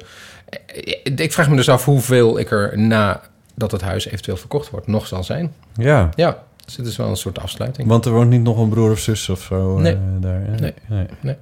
Ik 1.16 1.34
vraag 1.34 1.50
me 1.50 1.56
dus 1.56 1.70
af 1.70 1.86
hoeveel 1.86 2.40
ik 2.40 2.52
er 2.52 2.80
na 2.80 3.22
dat 3.56 3.72
het 3.72 3.82
huis 3.82 4.06
eventueel 4.06 4.38
verkocht 4.38 4.70
wordt 4.70 4.88
nog 4.88 5.08
zal 5.08 5.24
zijn. 5.24 5.54
Ja. 5.76 6.10
Ja, 6.16 6.44
dus 6.66 6.76
dit 6.76 6.86
is 6.88 6.96
wel 6.96 7.10
een 7.10 7.16
soort 7.16 7.40
afsluiting. 7.40 7.88
Want 7.88 8.06
er 8.06 8.12
woont 8.12 8.30
niet 8.30 8.42
nog 8.42 8.58
een 8.58 8.70
broer 8.70 8.92
of 8.92 9.00
zus 9.00 9.30
of 9.30 9.42
zo 9.42 9.78
Nee. 9.80 9.98
daar. 10.20 10.40
Nee. 10.60 10.74
Nee. 10.88 11.06
Nee. 11.22 11.36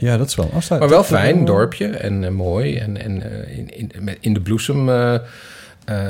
Ja, 0.00 0.16
dat 0.16 0.28
is 0.28 0.34
wel 0.34 0.50
een. 0.54 0.78
Maar 0.78 0.88
wel 0.88 1.04
fijn, 1.04 1.36
wel- 1.36 1.44
dorpje 1.44 1.86
en 1.86 2.24
eh, 2.24 2.30
mooi. 2.30 2.76
En, 2.76 3.02
en 3.02 3.22
eh, 3.46 3.58
in, 3.58 3.70
in, 3.76 3.90
met- 4.00 4.16
in 4.20 4.34
de 4.34 4.40
bloesem, 4.40 4.88
eh, 4.88 5.14
eh, 5.14 5.20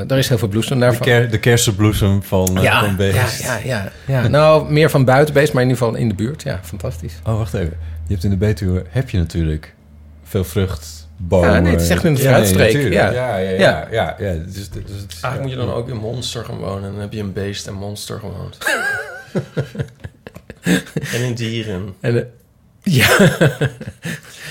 daar 0.06 0.18
is 0.18 0.28
heel 0.28 0.38
veel 0.38 0.48
bloesem 0.48 0.78
De, 0.78 0.84
daarvan. 0.84 1.06
ker, 1.06 1.30
de 1.30 1.38
kersenbloesem 1.38 2.22
van, 2.22 2.56
eh, 2.56 2.62
ja, 2.62 2.80
van 2.80 2.88
ja, 2.88 2.94
Beest. 2.96 3.42
ja, 3.42 3.58
ja, 3.64 3.92
ja. 4.06 4.28
Nou, 4.28 4.72
meer 4.72 4.90
van 4.90 5.04
buitenbeest, 5.04 5.52
maar 5.52 5.62
in 5.62 5.68
ieder 5.68 5.84
geval 5.84 5.98
in 6.00 6.08
de 6.08 6.14
buurt. 6.14 6.42
Ja, 6.42 6.60
fantastisch. 6.62 7.14
Oh, 7.26 7.36
wacht 7.38 7.54
even. 7.54 7.76
Je 8.06 8.12
hebt 8.12 8.24
in 8.24 8.30
de 8.30 8.36
Betuwe, 8.36 8.84
heb 8.88 9.10
je 9.10 9.18
natuurlijk 9.18 9.74
veel 10.24 10.44
vruchtbomen. 10.44 11.50
Ja, 11.52 11.58
nee, 11.60 11.72
het 11.72 11.80
is 11.80 11.88
echt 11.88 12.04
in 12.04 12.14
de 12.14 12.22
Ja, 12.22 12.28
fruitstreek, 12.28 12.92
ja. 12.92 13.10
Ja, 13.10 13.36
ja, 13.36 13.36
ja. 13.50 13.50
Ja. 13.58 13.88
ja, 13.90 14.16
ja. 14.18 14.32
Dus, 14.32 14.54
dus, 14.54 14.68
dus 14.70 15.20
Eigenlijk 15.22 15.40
moet 15.42 15.50
je 15.50 15.56
dan 15.56 15.72
ook 15.72 15.88
in 15.88 15.96
Monster 15.96 16.44
gaan 16.44 16.56
wonen. 16.58 16.84
En 16.84 16.90
dan 16.92 17.00
heb 17.00 17.12
je 17.12 17.20
een 17.20 17.32
beest 17.32 17.66
en 17.66 17.74
Monster 17.74 18.18
gewoond. 18.18 18.58
en 21.14 21.20
in 21.24 21.34
dieren. 21.34 21.94
En, 22.00 22.16
eh, 22.16 22.22
ja. 23.00 23.16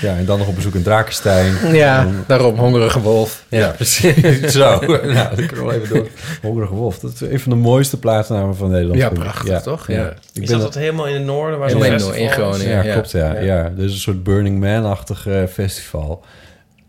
Ja, 0.00 0.16
en 0.16 0.24
dan 0.24 0.38
nog 0.38 0.48
op 0.48 0.54
bezoek 0.54 0.74
in 0.74 0.82
Drakenstein. 0.82 1.74
Ja, 1.74 2.00
En- 2.00 2.24
daarom 2.26 2.56
hongerige 2.58 3.00
wolf. 3.00 3.44
Ja, 3.48 3.58
Ja. 3.58 3.68
precies. 3.68 4.52
Zo. 4.52 4.80
nou, 4.86 5.36
dat 5.36 5.46
kunnen 5.46 5.56
we 5.56 5.62
wel 5.64 5.72
even 5.72 5.88
door. 5.96 6.08
Hongerige 6.42 6.74
Wolf. 6.74 6.98
Dat 6.98 7.12
is 7.12 7.20
een 7.20 7.40
van 7.40 7.52
de 7.52 7.58
mooiste 7.58 7.98
plaatsnamen 7.98 8.56
van 8.56 8.70
Nederland. 8.70 8.98
Ja, 8.98 9.08
prachtig, 9.08 9.60
toch? 9.62 9.86
Ja. 9.88 10.06
Ik 10.08 10.42
Is 10.42 10.48
ben 10.48 10.58
dat, 10.58 10.60
dat 10.60 10.74
helemaal 10.82 11.06
in 11.06 11.14
het 11.14 11.24
noorden? 11.24 11.58
Waar 11.58 11.68
Helemaal 11.68 11.98
zo'n 11.98 12.14
in 12.14 12.26
het 12.26 12.36
noorden, 12.36 12.36
festival 12.36 12.52
in 12.52 12.54
is? 12.54 12.58
Groningen. 12.62 12.84
Ja, 12.84 12.88
Ja. 12.88 12.92
klopt, 12.92 13.10
ja. 13.10 13.32
Ja. 13.34 13.62
ja. 13.62 13.68
Dus 13.76 13.92
een 13.92 13.98
soort 13.98 14.22
Burning 14.22 14.60
Man-achtig 14.60 15.26
eh, 15.26 15.42
festival. 15.52 16.24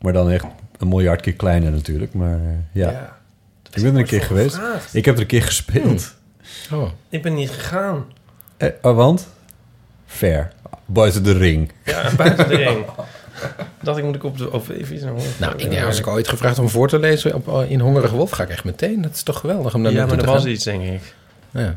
Maar 0.01 0.13
dan 0.13 0.29
echt 0.31 0.45
een 0.77 0.87
miljard 0.87 1.21
keer 1.21 1.33
kleiner 1.33 1.71
natuurlijk. 1.71 2.13
Maar 2.13 2.33
eh, 2.33 2.81
ja. 2.81 2.89
Ja, 2.91 3.15
ik 3.73 3.81
ben 3.83 3.93
er 3.93 3.99
een 3.99 4.05
keer 4.05 4.21
geweest. 4.23 4.55
gevraagd. 4.55 4.95
Ik 4.95 5.05
heb 5.05 5.15
er 5.15 5.21
een 5.21 5.27
keer 5.27 5.43
gespeeld. 5.43 6.13
Oh. 6.73 6.89
Ik 7.09 7.21
ben 7.21 7.33
niet 7.33 7.49
gegaan. 7.51 8.05
Eh, 8.57 8.69
oh, 8.81 8.95
want? 8.95 9.27
Ver. 10.15 10.47
Buiten 10.85 11.23
de 11.23 11.33
ring. 11.33 11.71
Ja, 11.83 12.09
buiten 12.17 12.47
de 12.47 12.55
ring. 12.55 12.85
Dat 13.81 13.97
ik 13.97 14.03
moet 14.03 14.15
ik 14.15 14.23
op 14.23 14.37
de 14.37 14.49
naar 15.03 15.13
Nou, 15.39 15.53
ik 15.57 15.69
denk, 15.69 15.85
als 15.85 15.99
ik 15.99 16.07
ooit 16.07 16.27
gevraagd 16.27 16.59
om 16.59 16.69
voor 16.69 16.87
te 16.87 16.99
lezen 16.99 17.33
op, 17.33 17.65
in 17.67 17.79
Hongerige 17.79 18.15
Wolf, 18.15 18.31
ga 18.31 18.43
ik 18.43 18.49
echt 18.49 18.63
meteen. 18.63 19.01
Dat 19.01 19.11
is 19.11 19.23
toch 19.23 19.39
geweldig 19.39 19.73
om 19.73 19.83
daar 19.83 19.91
Ja, 19.91 20.05
maar 20.05 20.17
er 20.17 20.25
was 20.25 20.41
gaan. 20.41 20.51
iets, 20.51 20.63
denk 20.63 20.81
ik. 20.81 21.13
Ja. 21.51 21.59
Nou, 21.61 21.75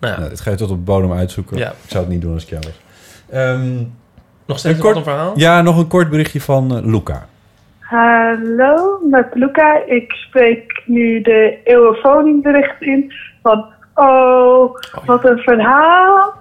ja. 0.00 0.16
Nou, 0.18 0.28
dit 0.28 0.40
ga 0.40 0.50
je 0.50 0.56
tot 0.56 0.70
op 0.70 0.76
de 0.76 0.82
bodem 0.82 1.12
uitzoeken. 1.12 1.56
Ja. 1.56 1.68
Ik 1.70 1.90
zou 1.90 2.04
het 2.04 2.12
niet 2.12 2.22
doen 2.22 2.34
als 2.34 2.42
ik 2.42 2.48
jou 2.48 2.62
was. 2.66 2.80
Ehm, 3.30 3.74
Nog 4.46 4.58
steeds 4.58 4.78
een 4.78 4.86
een 4.86 4.92
kort, 4.92 5.04
verhaal? 5.04 5.32
Ja, 5.36 5.62
nog 5.62 5.78
een 5.78 5.86
kort 5.88 6.10
berichtje 6.10 6.40
van 6.40 6.76
eh, 6.76 6.84
Luca. 6.84 7.26
Hallo, 7.78 8.98
met 9.10 9.26
Luca. 9.34 9.82
Ik 9.86 10.12
spreek 10.12 10.82
nu 10.86 11.20
de 11.20 11.58
eeuwenfoningbericht 11.64 12.80
in. 12.82 13.12
Van, 13.42 13.64
oh, 13.94 14.76
wat 15.04 15.24
een 15.24 15.38
verhaal. 15.38 16.34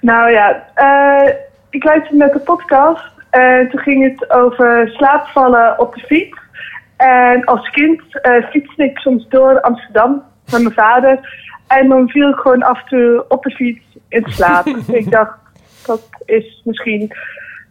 Nou 0.00 0.30
ja, 0.30 0.64
eh, 0.74 1.34
ik 1.70 1.84
luisterde 1.84 2.16
met 2.16 2.32
de 2.32 2.38
podcast. 2.38 3.10
En 3.30 3.68
toen 3.68 3.80
ging 3.80 4.04
het 4.04 4.30
over 4.30 4.88
slaapvallen 4.88 5.78
op 5.78 5.94
de 5.94 6.00
fiets. 6.00 6.38
En 6.96 7.44
als 7.44 7.70
kind 7.70 8.02
eh 8.20 8.44
fietste 8.50 8.84
ik 8.84 8.98
soms 8.98 9.28
door 9.28 9.60
Amsterdam 9.60 10.22
met 10.50 10.62
mijn 10.62 10.74
vader. 10.74 11.18
En 11.66 11.88
dan 11.88 12.08
viel 12.08 12.28
ik 12.28 12.38
gewoon 12.38 12.62
af 12.62 12.80
en 12.80 12.88
toe 12.88 13.24
op 13.28 13.42
de 13.42 13.50
fiets 13.50 13.84
in 14.08 14.24
slaap. 14.26 14.66
ik 15.00 15.10
dacht, 15.10 15.38
dat 15.86 16.08
is 16.24 16.62
misschien 16.64 17.12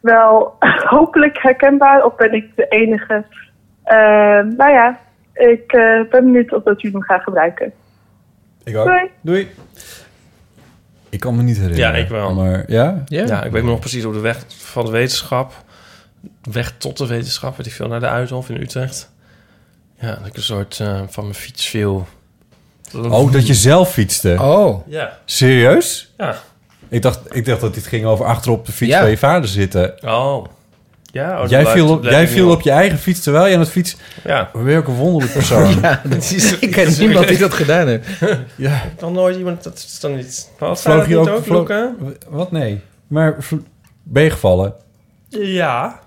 wel 0.01 0.55
hopelijk 0.95 1.41
herkenbaar. 1.41 2.05
Of 2.05 2.15
ben 2.15 2.34
ik 2.34 2.55
de 2.55 2.67
enige? 2.67 3.23
Eh, 3.84 4.41
nou 4.57 4.71
ja, 4.71 4.99
ik 5.34 5.67
ben 6.09 6.09
benieuwd 6.09 6.53
of 6.53 6.63
dat 6.63 6.81
jullie 6.81 6.97
hem 6.97 7.05
gaan 7.05 7.21
gebruiken. 7.21 7.73
Ik 8.63 8.77
ook. 8.77 8.85
Doei. 8.85 9.09
Doei. 9.21 9.47
Ik 11.10 11.19
kan 11.19 11.36
me 11.36 11.41
niet 11.44 11.57
herinneren. 11.57 11.94
Ja, 11.94 11.98
ik 11.98 12.10
wel. 12.10 12.34
Maar 12.34 12.64
ja? 12.68 13.03
Ja. 13.06 13.44
ik 13.44 13.52
weet 13.52 13.64
me 13.64 13.69
nog 13.69 13.80
precies 13.80 14.06
op 14.06 14.14
de 14.14 14.19
weg 14.19 14.44
van 14.48 14.86
de 14.86 14.91
wetenschap. 14.91 15.64
Weg 16.52 16.73
tot 16.77 16.98
de 16.98 17.07
wetenschap, 17.07 17.57
weet 17.57 17.65
ik 17.65 17.72
veel, 17.73 17.88
naar 17.88 17.99
de 17.99 18.07
Uithof 18.07 18.49
in 18.49 18.61
Utrecht. 18.61 19.10
Ja, 19.99 20.15
dat 20.15 20.26
ik 20.26 20.36
een 20.36 20.44
soort 20.44 20.80
eh, 20.80 21.02
van 21.07 21.23
mijn 21.23 21.36
fiets 21.36 21.65
viel. 21.68 22.07
Oh, 22.95 23.31
dat 23.31 23.48
je 23.48 23.53
zelf 23.53 23.91
fietste? 23.91 24.36
Oh. 24.40 24.88
Ja. 24.88 25.18
Serieus? 25.26 26.14
Ja. 26.18 26.36
Ik 26.88 27.02
dacht, 27.02 27.19
ik 27.36 27.45
dacht 27.45 27.61
dat 27.61 27.73
dit 27.73 27.88
ging 27.88 28.06
over 28.06 28.26
achterop 28.26 28.65
de 28.65 28.72
fiets 28.72 28.91
Ja. 28.91 28.99
van 28.99 29.10
je 29.10 29.18
vader 29.18 29.49
zitten. 29.49 30.03
Oh. 30.03 30.45
Ja, 31.11 31.41
oh, 31.41 31.49
jij 31.49 31.61
blijft- 31.61 31.72
viel, 31.72 31.90
op, 31.90 31.99
blijft 31.99 32.18
jij 32.18 32.26
niet 32.26 32.34
viel 32.34 32.52
op 32.52 32.61
je 32.61 32.72
eigen 32.72 32.98
fiets 32.98 33.19
terwijl 33.23 33.48
je 33.48 33.53
aan 33.53 33.60
het 33.60 33.69
fiets... 33.69 33.95
Ja. 34.23 34.49
Welke 34.53 34.91
wonderlijke 34.91 35.34
persoon. 35.38 35.80
Ja, 35.81 36.02
dat 36.06 36.31
is, 36.31 36.53
ik 36.60 36.72
ken 36.72 36.94
niemand 36.99 37.27
die 37.27 37.38
dat 37.38 37.53
gedaan 37.53 37.88
heeft. 37.88 38.07
ja. 38.56 38.76
Ik 38.76 38.81
heb 38.84 39.02
nog 39.02 39.11
nooit 39.11 39.38
iemand, 39.38 39.64
dat 39.64 39.77
is 39.77 39.99
dan 39.99 40.15
niet... 40.15 40.49
Wat, 40.60 40.81
Vloog 40.81 41.07
je 41.07 41.18
ook... 41.18 41.27
ook, 41.27 41.44
vloog-? 41.44 41.73
Wat? 42.30 42.52
Nee. 42.52 42.81
Maar 43.07 43.36
vl- 43.40 43.56
ben 44.03 44.23
je 44.23 44.30
gevallen? 44.30 44.73
Ja, 45.30 45.99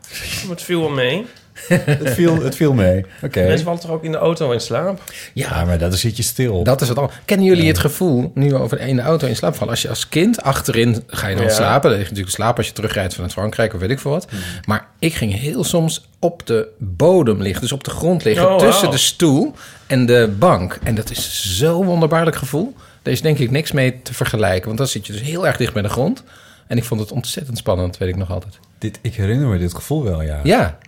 maar 0.42 0.50
het 0.50 0.62
viel 0.62 0.80
wel 0.80 0.90
mee. 0.90 1.26
Het, 1.68 2.10
viel, 2.10 2.42
het 2.42 2.54
viel 2.56 2.72
mee. 2.72 3.04
Oké. 3.22 3.42
Mensen 3.44 3.64
vallen 3.64 3.80
toch 3.80 3.90
ook 3.90 4.04
in 4.04 4.12
de 4.12 4.18
auto 4.18 4.50
in 4.50 4.60
slaap? 4.60 5.00
Ja, 5.34 5.64
maar 5.64 5.78
dan 5.78 5.92
zit 5.92 6.16
je 6.16 6.22
stil. 6.22 6.64
Dat 6.64 6.80
is 6.80 6.88
het 6.88 6.98
al. 6.98 7.10
Kennen 7.24 7.46
jullie 7.46 7.66
het 7.68 7.78
gevoel, 7.78 8.30
nu 8.34 8.48
we 8.50 8.58
over 8.58 8.80
in 8.80 8.96
de 8.96 9.02
auto 9.02 9.26
in 9.26 9.36
slaap 9.36 9.54
vallen, 9.54 9.70
als 9.70 9.82
je 9.82 9.88
als 9.88 10.08
kind 10.08 10.42
achterin 10.42 11.02
ga 11.06 11.26
je 11.28 11.36
dan 11.36 11.44
Ja. 11.44 11.50
slapen, 11.50 11.82
dan 11.90 11.98
lig 11.98 12.08
je 12.08 12.08
natuurlijk 12.08 12.30
slapen 12.36 12.56
als 12.56 12.66
je 12.66 12.72
terugrijdt 12.72 13.14
vanuit 13.14 13.32
Frankrijk 13.32 13.74
of 13.74 13.80
weet 13.80 13.90
ik 13.90 13.98
veel 14.00 14.10
wat. 14.10 14.26
Maar 14.66 14.86
ik 14.98 15.14
ging 15.14 15.38
heel 15.38 15.64
soms 15.64 16.08
op 16.18 16.46
de 16.46 16.68
bodem 16.78 17.42
liggen, 17.42 17.60
dus 17.62 17.72
op 17.72 17.84
de 17.84 17.90
grond 17.90 18.24
liggen, 18.24 18.50
Oh, 18.50 18.58
tussen 18.58 18.90
de 18.90 18.96
stoel 18.98 19.54
en 19.86 20.06
de 20.06 20.34
bank. 20.38 20.78
En 20.82 20.94
dat 20.94 21.10
is 21.10 21.56
zo'n 21.58 21.86
wonderbaarlijk 21.86 22.36
gevoel. 22.36 22.74
Daar 23.02 23.12
is 23.12 23.20
denk 23.22 23.38
ik 23.38 23.50
niks 23.50 23.72
mee 23.72 24.02
te 24.02 24.14
vergelijken, 24.14 24.66
want 24.66 24.78
dan 24.78 24.86
zit 24.86 25.06
je 25.06 25.12
dus 25.12 25.22
heel 25.22 25.46
erg 25.46 25.56
dicht 25.56 25.72
bij 25.72 25.82
de 25.82 25.88
grond. 25.88 26.22
En 26.66 26.76
ik 26.76 26.84
vond 26.84 27.00
het 27.00 27.12
ontzettend 27.12 27.58
spannend, 27.58 27.98
weet 27.98 28.08
ik 28.08 28.16
nog 28.16 28.30
altijd. 28.30 28.58
Dit, 28.78 28.98
ik 29.02 29.14
herinner 29.14 29.48
me 29.48 29.58
dit 29.58 29.74
gevoel 29.74 30.02
wel, 30.04 30.22
ja. 30.22 30.40
Ja, 30.42 30.78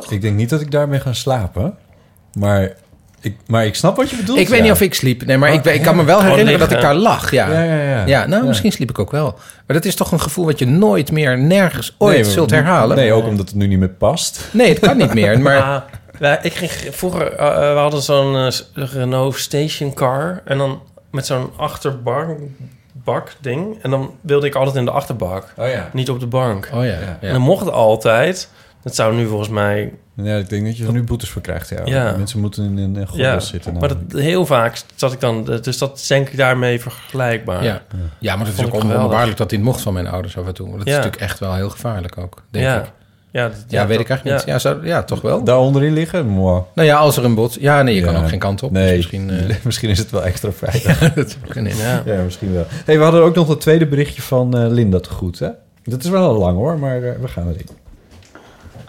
toch? 0.00 0.10
Ik 0.12 0.20
denk 0.20 0.36
niet 0.36 0.50
dat 0.50 0.60
ik 0.60 0.70
daarmee 0.70 1.00
ga 1.00 1.12
slapen. 1.12 1.74
Maar 2.32 2.72
ik, 3.20 3.36
maar 3.46 3.66
ik 3.66 3.74
snap 3.74 3.96
wat 3.96 4.10
je 4.10 4.16
bedoelt. 4.16 4.38
Ik 4.38 4.48
weet 4.48 4.56
ja. 4.58 4.62
niet 4.62 4.72
of 4.72 4.80
ik 4.80 4.94
sliep. 4.94 5.24
Nee, 5.26 5.38
maar 5.38 5.48
Oh, 5.50 5.54
ik, 5.54 5.64
ik 5.64 5.74
ja. 5.76 5.82
kan 5.82 5.96
me 5.96 6.04
wel 6.04 6.16
Gewoon 6.16 6.30
herinneren 6.30 6.60
dat 6.60 6.70
ik 6.76 6.80
daar 6.82 6.94
lag. 6.94 7.30
Ja, 7.30 7.48
Ja, 7.52 7.62
ja, 7.62 7.82
ja. 7.82 8.06
ja 8.06 8.26
nou, 8.26 8.42
Ja. 8.42 8.48
misschien 8.48 8.72
sliep 8.72 8.90
ik 8.90 8.98
ook 8.98 9.10
wel. 9.10 9.34
Maar 9.66 9.76
dat 9.76 9.84
is 9.84 9.94
toch 9.94 10.12
een 10.12 10.20
gevoel 10.20 10.44
wat 10.44 10.58
je 10.58 10.66
nooit 10.66 11.12
meer, 11.12 11.38
nergens 11.38 11.94
ooit 11.98 12.14
Nee, 12.14 12.24
zult 12.24 12.50
herhalen. 12.50 12.96
Nee, 12.96 13.12
ook 13.12 13.26
omdat 13.26 13.46
het 13.48 13.56
nu 13.56 13.66
niet 13.66 13.78
meer 13.78 13.88
past. 13.88 14.48
Nee, 14.52 14.68
het 14.68 14.78
kan 14.78 14.96
niet 14.96 15.14
meer. 15.14 15.40
Maar 15.40 15.62
Ah, 15.72 15.82
ja, 16.20 16.42
ik 16.42 16.52
ging 16.52 16.70
vroeger, 16.94 17.32
eh, 17.32 17.46
eh, 17.46 17.72
we 17.74 17.78
hadden 17.80 18.02
zo'n 18.02 18.52
s- 18.52 18.70
Renault 18.74 19.36
Station 19.38 19.94
Car 19.94 20.42
en 20.44 20.58
dan 20.58 20.80
met 21.10 21.26
zo'n 21.26 21.50
achterbak 21.56 22.28
bak 23.04 23.32
ding 23.40 23.78
en 23.82 23.90
dan 23.90 24.10
wilde 24.20 24.46
ik 24.46 24.54
altijd 24.54 24.76
in 24.76 24.84
de 24.84 24.90
achterbak, 24.90 25.52
Oh 25.56 25.68
ja. 25.68 25.88
niet 25.92 26.10
op 26.10 26.20
de 26.20 26.26
bank. 26.26 26.70
Oh 26.74 26.84
ja, 26.84 26.90
En 26.92 27.16
ja. 27.20 27.32
dan 27.32 27.40
mocht 27.40 27.64
het 27.64 27.74
altijd. 27.74 28.48
Dat 28.82 28.94
zou 28.94 29.14
nu 29.14 29.26
volgens 29.26 29.48
mij, 29.48 29.92
Ja, 30.14 30.36
ik 30.36 30.48
denk 30.48 30.64
dat 30.66 30.76
je 30.76 30.86
er 30.86 30.92
nu 30.92 31.02
boetes 31.02 31.28
voor 31.28 31.42
krijgt. 31.42 31.68
Ja. 31.68 31.80
Ja. 31.84 32.16
Mensen 32.16 32.40
moeten 32.40 32.78
in 32.78 32.96
een 32.96 33.06
gordel 33.06 33.26
ja, 33.26 33.40
zitten. 33.40 33.72
maar 33.78 33.88
dat, 33.88 33.98
heel 34.22 34.46
vaak 34.46 34.76
zat 34.94 35.12
ik 35.12 35.20
dan, 35.20 35.44
dus 35.62 35.78
dat 35.78 35.98
is 35.98 36.06
denk 36.06 36.28
ik 36.28 36.36
daarmee 36.36 36.80
vergelijkbaar. 36.80 37.64
ja. 37.64 37.82
ja, 38.18 38.36
maar 38.36 38.46
het 38.46 38.58
is 38.58 38.64
ook 38.64 38.74
onwonderbaarlijk 38.74 39.36
dat 39.36 39.50
dit 39.50 39.60
mocht 39.62 39.80
van 39.80 39.92
mijn 39.92 40.06
ouders 40.06 40.38
af 40.38 40.46
en 40.46 40.54
toe. 40.54 40.70
Dat 40.70 40.86
is 40.86 40.92
natuurlijk 40.94 41.22
echt 41.22 41.38
wel 41.38 41.54
heel 41.54 41.70
gevaarlijk 41.70 42.18
ook, 42.18 42.42
denk 42.50 42.64
ja. 42.64 42.80
ik. 42.80 42.90
Ja, 43.30 43.50
Ja, 43.68 43.86
weet 43.86 44.00
ik 44.00 44.08
dat- 44.08 44.16
eigenlijk 44.16 44.24
niet. 44.36 44.46
Ja, 44.46 44.58
zou, 44.58 44.86
ja 44.86 45.02
toch 45.02 45.20
wel? 45.20 45.44
Daar 45.44 45.58
onderin 45.58 45.92
liggen? 45.92 46.26
Moi. 46.26 46.62
Nou 46.74 46.88
ja, 46.88 46.96
als 46.96 47.16
er 47.16 47.24
een 47.24 47.34
bot... 47.34 47.56
Ja, 47.60 47.82
nee, 47.82 47.94
je 47.94 48.00
kan 48.02 48.16
ook 48.16 48.28
geen 48.28 48.38
kant 48.38 48.62
op. 48.62 48.70
Nee, 48.70 48.86
Dus 48.86 48.96
misschien... 48.96 49.30
eh, 49.30 49.56
misschien 49.64 49.90
is 49.90 49.98
het 49.98 50.10
wel 50.10 50.24
extra 50.24 50.50
dat 51.14 51.36
kunnen. 51.48 51.76
Ja. 51.76 52.02
Ja, 52.04 52.22
misschien 52.22 52.52
wel. 52.52 52.64
Hey, 52.84 52.96
we 52.98 53.02
hadden 53.02 53.22
ook 53.22 53.34
nog 53.34 53.48
het 53.48 53.60
tweede 53.60 53.86
berichtje 53.86 54.22
van 54.22 54.56
eh, 54.58 54.70
Linda 54.70 55.00
te 55.00 55.10
goed, 55.10 55.38
hè? 55.38 55.48
Dat 55.84 56.04
is 56.04 56.10
wel 56.10 56.24
al 56.28 56.38
lang 56.38 56.56
hoor, 56.56 56.78
maar 56.78 57.02
eh, 57.02 57.10
we 57.20 57.28
gaan 57.28 57.48
erin. 57.48 57.66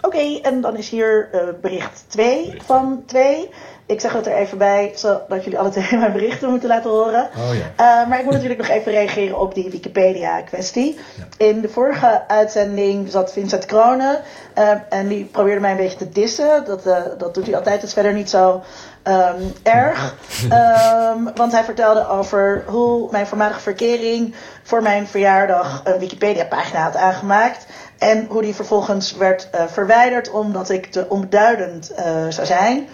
Oké, 0.04 0.38
en 0.42 0.60
dan 0.60 0.76
is 0.76 0.88
hier 0.90 1.28
eh, 1.32 1.40
bericht 1.60 2.04
2 2.08 2.54
van 2.64 3.02
2. 3.06 3.50
Ik 3.86 4.00
zeg 4.00 4.12
het 4.12 4.26
er 4.26 4.34
even 4.36 4.58
bij, 4.58 4.92
zodat 4.94 5.44
jullie 5.44 5.58
alle 5.58 5.68
twee 5.68 5.98
mijn 5.98 6.12
berichten 6.12 6.50
moeten 6.50 6.68
laten 6.68 6.90
horen. 6.90 7.28
Oh 7.38 7.54
ja. 7.54 8.02
Eh, 8.02 8.08
maar 8.08 8.18
ik 8.18 8.24
moet 8.24 8.32
natuurlijk 8.32 8.60
nog 8.60 8.68
even 8.70 8.92
reageren 8.92 9.38
op 9.40 9.54
die 9.54 9.70
Wikipedia-kwestie. 9.70 10.98
In 11.36 11.60
de 11.60 11.68
vorige 11.68 12.28
uitzending 12.28 13.10
zat 13.10 13.32
Vincent 13.32 13.66
Kronen. 13.66 14.20
eh, 14.54 14.70
en 14.88 15.08
die 15.08 15.24
probeerde 15.24 15.60
mij 15.60 15.70
een 15.70 15.76
beetje 15.76 15.98
te 15.98 16.08
dissen. 16.08 16.64
Dat, 16.64 16.82
dat 17.18 17.34
doet 17.34 17.46
hij 17.46 17.56
altijd, 17.56 17.74
dat 17.80 17.88
is 17.88 17.94
verder 17.94 18.12
niet 18.12 18.30
zo 18.30 18.62
ehm, 19.04 19.42
erg. 19.62 20.14
Ehm, 20.48 21.18
want 21.34 21.52
hij 21.52 21.64
vertelde 21.64 22.08
over 22.08 22.64
hoe 22.66 23.08
mijn 23.10 23.26
voormalige 23.26 23.60
verkering 23.60 24.34
voor 24.62 24.82
mijn 24.82 25.06
verjaardag 25.06 25.80
een 25.84 25.98
Wikipedia-pagina 25.98 26.82
had 26.82 26.96
aangemaakt. 26.96 27.66
En 27.98 28.26
hoe 28.28 28.42
die 28.42 28.54
vervolgens 28.54 29.16
werd 29.16 29.48
eh, 29.50 29.64
verwijderd 29.66 30.30
omdat 30.30 30.70
ik 30.70 30.86
te 30.86 31.08
onbeduidend 31.08 31.90
eh, 31.90 32.04
zou 32.28 32.46
zijn. 32.46 32.86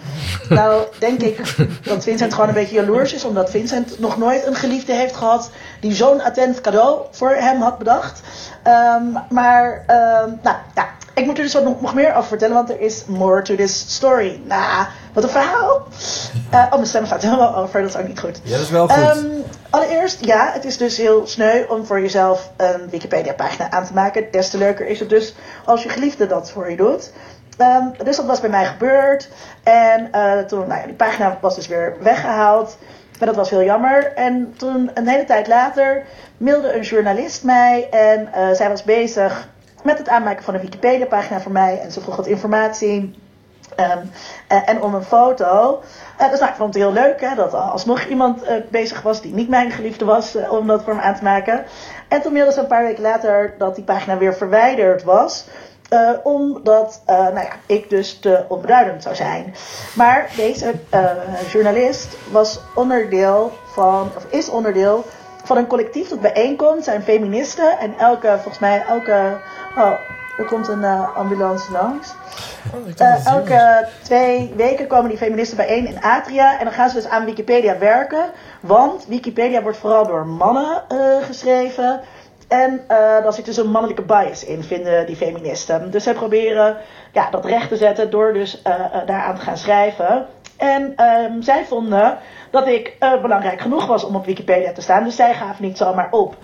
Nou, 0.49 0.83
denk 0.99 1.21
ik 1.21 1.55
dat 1.83 2.03
Vincent 2.03 2.33
gewoon 2.33 2.47
een 2.47 2.53
beetje 2.53 2.75
jaloers 2.75 3.13
is, 3.13 3.23
omdat 3.23 3.49
Vincent 3.49 3.99
nog 3.99 4.17
nooit 4.17 4.45
een 4.45 4.55
geliefde 4.55 4.93
heeft 4.93 5.15
gehad 5.15 5.49
die 5.79 5.93
zo'n 5.93 6.21
attent 6.21 6.61
cadeau 6.61 7.01
voor 7.11 7.29
hem 7.29 7.61
had 7.61 7.77
bedacht. 7.77 8.21
Ehm, 8.63 9.03
maar, 9.29 9.83
ehm, 9.87 10.29
nou 10.41 10.55
ja, 10.75 10.89
ik 11.13 11.25
moet 11.25 11.37
er 11.37 11.43
dus 11.43 11.53
wat 11.53 11.63
nog, 11.63 11.93
meer 11.93 12.15
over 12.15 12.27
vertellen, 12.27 12.55
want 12.55 12.69
er 12.69 12.79
is 12.79 13.05
more 13.05 13.41
to 13.41 13.55
this 13.55 13.79
story. 13.79 14.41
Nou, 14.45 14.85
wat 15.13 15.23
een 15.23 15.29
verhaal. 15.29 15.87
Eh, 16.49 16.63
oh, 16.65 16.71
mijn 16.71 16.85
stem 16.85 17.05
gaat 17.05 17.21
helemaal 17.29 17.55
over, 17.55 17.81
dat 17.81 17.89
is 17.89 17.95
ook 17.95 18.07
niet 18.07 18.19
goed. 18.19 18.39
Ja, 18.43 18.51
dat 18.51 18.61
is 18.61 18.69
wel 18.69 18.87
goed. 18.87 19.03
Ehm, 19.03 19.25
allereerst, 19.69 20.25
ja, 20.25 20.51
het 20.53 20.65
is 20.65 20.77
dus 20.77 20.97
heel 20.97 21.27
sneu 21.27 21.65
om 21.69 21.85
voor 21.85 22.01
jezelf 22.01 22.51
een 22.57 22.89
Wikipedia-pagina 22.89 23.71
aan 23.71 23.85
te 23.85 23.93
maken. 23.93 24.31
Des 24.31 24.49
te 24.49 24.57
leuker 24.57 24.87
is 24.87 24.99
het 24.99 25.09
dus 25.09 25.35
als 25.65 25.83
je 25.83 25.89
geliefde 25.89 26.27
dat 26.27 26.51
voor 26.51 26.69
je 26.69 26.75
doet. 26.77 27.11
Dus 28.03 28.15
dat 28.15 28.25
was 28.25 28.39
bij 28.39 28.49
mij 28.49 28.65
gebeurd. 28.65 29.29
En 29.63 30.11
eh, 30.11 30.39
toen, 30.39 30.67
nou 30.67 30.79
ja, 30.79 30.85
die 30.85 30.95
pagina 30.95 31.37
was 31.41 31.55
dus 31.55 31.67
weer 31.67 31.95
weggehaald. 31.99 32.77
Maar 33.21 33.29
dat 33.29 33.39
was 33.39 33.49
heel 33.49 33.63
jammer. 33.63 34.13
En 34.13 34.53
toen, 34.57 34.91
een 34.93 35.07
hele 35.07 35.23
tijd 35.23 35.47
later, 35.47 36.05
mailde 36.37 36.73
een 36.73 36.81
journalist 36.81 37.43
mij. 37.43 37.87
En 37.89 38.33
eh, 38.33 38.51
zij 38.51 38.69
was 38.69 38.83
bezig 38.83 39.47
met 39.83 39.97
het 39.97 40.09
aanmaken 40.09 40.43
van 40.43 40.53
een 40.53 40.61
Wikipedia-pagina 40.61 41.39
voor 41.39 41.51
mij. 41.51 41.79
En 41.79 41.91
ze 41.91 42.01
vroeg 42.01 42.15
wat 42.15 42.27
informatie. 42.27 43.15
Ehm, 43.75 44.05
en, 44.47 44.65
en 44.65 44.81
om 44.81 44.93
een 44.93 45.03
foto. 45.03 45.81
Eh, 46.17 46.29
dus 46.29 46.39
nou, 46.39 46.51
ik 46.51 46.57
vond 46.57 46.73
het 46.73 46.83
heel 46.83 46.93
leuk 46.93 47.21
hè, 47.21 47.35
dat 47.35 47.53
alsnog 47.53 48.05
iemand 48.05 48.43
eh, 48.43 48.55
bezig 48.69 49.01
was 49.01 49.21
die 49.21 49.33
niet 49.33 49.49
mijn 49.49 49.71
geliefde 49.71 50.05
was 50.05 50.35
eh, 50.35 50.51
om 50.51 50.67
dat 50.67 50.83
voor 50.83 50.95
me 50.95 51.01
aan 51.01 51.15
te 51.15 51.23
maken. 51.23 51.63
En 52.07 52.21
toen 52.21 52.33
mailde 52.33 52.51
ze 52.51 52.59
een 52.59 52.67
paar 52.67 52.83
weken 52.83 53.03
later 53.03 53.53
dat 53.57 53.75
die 53.75 53.83
pagina 53.83 54.17
weer 54.17 54.33
verwijderd 54.33 55.03
was. 55.03 55.45
Eh, 55.91 56.09
omdat 56.23 57.01
eh, 57.05 57.17
nou 57.17 57.39
ja, 57.39 57.51
ik 57.65 57.89
dus 57.89 58.19
te 58.19 58.45
onbeduidend 58.47 59.03
zou 59.03 59.15
zijn. 59.15 59.55
Maar 59.95 60.29
deze 60.35 60.73
eh, 60.89 61.11
journalist 61.51 62.17
was 62.31 62.59
onderdeel 62.75 63.51
van, 63.65 64.11
of 64.15 64.25
is 64.29 64.49
onderdeel 64.49 65.05
van 65.43 65.57
een 65.57 65.67
collectief 65.67 66.09
dat 66.09 66.21
bijeenkomt. 66.21 66.83
zijn 66.83 67.01
feministen. 67.01 67.79
En 67.79 67.97
elke, 67.97 68.27
volgens 68.27 68.59
mij, 68.59 68.83
elke. 68.89 69.37
Oh, 69.77 69.91
er 70.37 70.45
komt 70.45 70.67
een 70.67 70.85
ambulance 71.15 71.71
langs. 71.71 72.13
Eh, 72.97 73.25
elke 73.25 73.87
twee 74.03 74.53
weken 74.55 74.87
komen 74.87 75.09
die 75.09 75.17
feministen 75.17 75.57
bijeen 75.57 75.87
in 75.87 76.01
Atria. 76.01 76.59
En 76.59 76.65
dan 76.65 76.73
gaan 76.73 76.89
ze 76.89 76.95
dus 76.95 77.07
aan 77.07 77.25
Wikipedia 77.25 77.77
werken. 77.77 78.25
Want 78.59 79.05
Wikipedia 79.07 79.61
wordt 79.61 79.77
vooral 79.77 80.07
door 80.07 80.27
mannen 80.27 80.83
geschreven. 81.21 82.01
En 82.51 82.83
eh 82.87 82.97
daar 82.97 83.33
zit 83.33 83.45
dus 83.45 83.57
een 83.57 83.71
mannelijke 83.71 84.01
bias 84.01 84.45
in, 84.45 84.63
vinden 84.63 85.05
die 85.05 85.15
feministen. 85.15 85.91
Dus 85.91 86.03
zij 86.03 86.13
proberen 86.13 86.77
ja, 87.13 87.29
dat 87.29 87.45
recht 87.45 87.69
te 87.69 87.77
zetten 87.77 88.09
door 88.09 88.33
dus 88.33 88.61
eh, 88.61 88.73
eh, 88.73 89.07
daaraan 89.07 89.35
te 89.35 89.41
gaan 89.41 89.57
schrijven. 89.57 90.25
En 90.57 90.93
ehm, 90.95 91.41
zij 91.41 91.65
vonden 91.65 92.17
dat 92.49 92.67
ik 92.67 92.95
belangrijk 93.21 93.61
genoeg 93.61 93.85
was 93.85 94.03
om 94.03 94.15
op 94.15 94.25
Wikipedia 94.25 94.71
te 94.71 94.81
staan. 94.81 95.03
Dus 95.03 95.15
zij 95.15 95.33
gaven 95.33 95.65
niet 95.65 95.77
zomaar 95.77 96.07
op. 96.11 96.35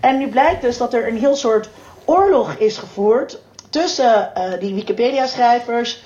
En 0.00 0.18
nu 0.18 0.28
blijkt 0.28 0.62
dus 0.62 0.78
dat 0.78 0.94
er 0.94 1.08
een 1.08 1.18
heel 1.18 1.36
soort 1.36 1.70
oorlog 2.04 2.54
is 2.54 2.78
gevoerd 2.78 3.38
tussen 3.70 4.32
die 4.58 4.74
Wikipedia-schrijvers 4.74 6.04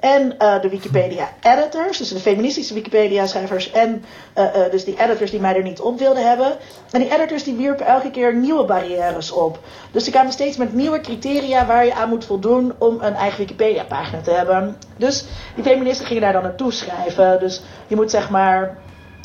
en 0.00 0.38
eh, 0.38 0.60
de 0.60 0.68
Wikipedia-editors. 0.68 1.98
Dus 1.98 2.08
de 2.08 2.18
feministische 2.18 2.74
Wikipedia-schrijvers 2.74 3.70
en 3.70 4.04
eh, 4.32 4.44
eh, 4.44 4.70
dus 4.70 4.84
die 4.84 5.00
editors 5.00 5.30
die 5.30 5.40
mij 5.40 5.56
er 5.56 5.62
niet 5.62 5.80
op 5.80 5.98
wilden 5.98 6.28
hebben. 6.28 6.56
En 6.90 7.00
die 7.00 7.14
editors 7.14 7.44
die 7.44 7.54
wierpen 7.54 7.86
elke 7.86 8.10
keer 8.10 8.34
nieuwe 8.34 8.64
barrières 8.64 9.30
op. 9.30 9.58
Dus 9.90 10.04
die 10.04 10.12
kwamen 10.12 10.32
steeds 10.32 10.56
met 10.56 10.72
nieuwe 10.72 11.00
criteria 11.00 11.66
waar 11.66 11.84
je 11.84 11.94
aan 11.94 12.08
moet 12.08 12.24
voldoen 12.24 12.72
om 12.78 12.98
een 13.00 13.14
eigen 13.14 13.38
Wikipedia-pagina 13.38 14.20
te 14.20 14.30
hebben. 14.30 14.76
Dus 14.96 15.24
die 15.54 15.64
feministen 15.64 16.06
gingen 16.06 16.22
daar 16.22 16.32
dan 16.32 16.42
naartoe 16.42 16.72
schrijven. 16.72 17.40
Dus 17.40 17.62
je 17.86 17.96
moet 17.96 18.10
zeg 18.10 18.30
maar 18.30 18.76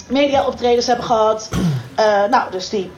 media-optredens 0.10 0.88
hebben 0.88 1.06
gehad. 1.06 1.50
Eh, 1.96 2.24
nou, 2.30 2.52
dus 2.52 2.70
die, 2.70 2.92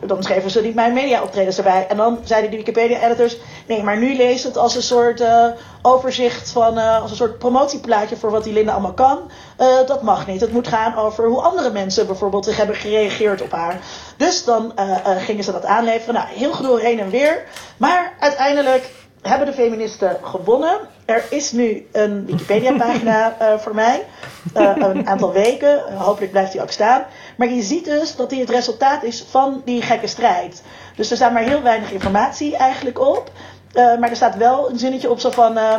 dan 0.00 0.22
schreven 0.22 0.50
ze 0.50 0.62
die 0.62 0.74
mijn 0.74 0.92
media-optredens 0.92 1.56
erbij. 1.56 1.86
En 1.88 1.96
dan 1.96 2.18
zeiden 2.24 2.50
die 2.50 2.58
Wikipedia-editors... 2.58 3.36
nee, 3.66 3.82
maar 3.82 3.98
nu 3.98 4.16
lees 4.16 4.44
het 4.44 4.56
als 4.56 4.74
een 4.74 4.82
soort 4.82 5.20
eh, 5.20 5.46
overzicht 5.82 6.50
van... 6.50 6.78
eh, 6.78 7.02
als 7.02 7.10
een 7.10 7.16
soort 7.16 7.38
promotieplaatje 7.38 8.16
voor 8.16 8.30
wat 8.30 8.44
die 8.44 8.52
Linda 8.52 8.72
allemaal 8.72 8.92
kan. 8.92 9.30
Eh, 9.56 9.66
dat 9.86 10.02
mag 10.02 10.26
niet. 10.26 10.40
Het 10.40 10.52
moet 10.52 10.68
gaan 10.68 10.96
over 10.96 11.26
hoe 11.26 11.40
andere 11.40 11.70
mensen 11.70 12.06
bijvoorbeeld 12.06 12.44
zich 12.44 12.56
hebben 12.56 12.76
gereageerd 12.76 13.42
op 13.42 13.52
haar. 13.52 13.80
Dus 14.16 14.44
dan 14.44 14.72
gingen 15.18 15.44
ze 15.44 15.52
dat 15.52 15.64
aanleveren. 15.64 16.14
Nou, 16.14 16.26
heel 16.28 16.52
gedoe 16.52 16.80
heen 16.80 17.00
en 17.00 17.10
weer. 17.10 17.44
Maar 17.76 18.12
uiteindelijk 18.18 18.90
hebben 19.22 19.46
de 19.46 19.52
feministen 19.52 20.16
gewonnen. 20.22 20.78
Er 21.04 21.24
is 21.30 21.52
nu 21.52 21.86
een 21.92 22.26
Wikipedia-pagina 22.26 23.36
voor 23.62 23.74
mij. 23.74 24.06
Een 24.52 25.08
aantal 25.08 25.32
weken. 25.32 25.82
Hopelijk 25.96 26.32
blijft 26.32 26.52
die 26.52 26.62
ook 26.62 26.70
staan. 26.70 27.04
Maar 27.42 27.50
je 27.52 27.62
ziet 27.62 27.84
dus 27.84 28.16
dat 28.16 28.30
die 28.30 28.40
het 28.40 28.50
resultaat 28.50 29.02
is 29.02 29.24
van 29.30 29.62
die 29.64 29.82
gekke 29.82 30.06
strijd. 30.06 30.62
Dus 30.96 31.10
er 31.10 31.16
staat 31.16 31.32
maar 31.32 31.42
heel 31.42 31.62
weinig 31.62 31.92
informatie 31.92 32.56
eigenlijk 32.56 33.00
op. 33.00 33.30
Eh, 33.72 33.98
maar 33.98 34.10
er 34.10 34.16
staat 34.16 34.36
wel 34.36 34.70
een 34.70 34.78
zinnetje 34.78 35.10
op 35.10 35.20
zo 35.20 35.30
van... 35.30 35.58
eh, 35.58 35.74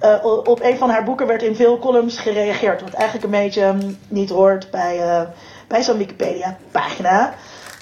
eh, 0.00 0.24
op 0.24 0.62
een 0.62 0.78
van 0.78 0.90
haar 0.90 1.04
boeken 1.04 1.26
werd 1.26 1.42
in 1.42 1.56
veel 1.56 1.78
columns 1.78 2.18
gereageerd. 2.18 2.82
Wat 2.82 2.92
eigenlijk 2.92 3.24
een 3.24 3.40
beetje 3.40 3.72
mm, 3.72 3.98
niet 4.08 4.30
hoort 4.30 4.70
bij, 4.70 5.26
bij 5.68 5.82
zo'n 5.82 5.98
Wikipedia-pagina. 5.98 7.34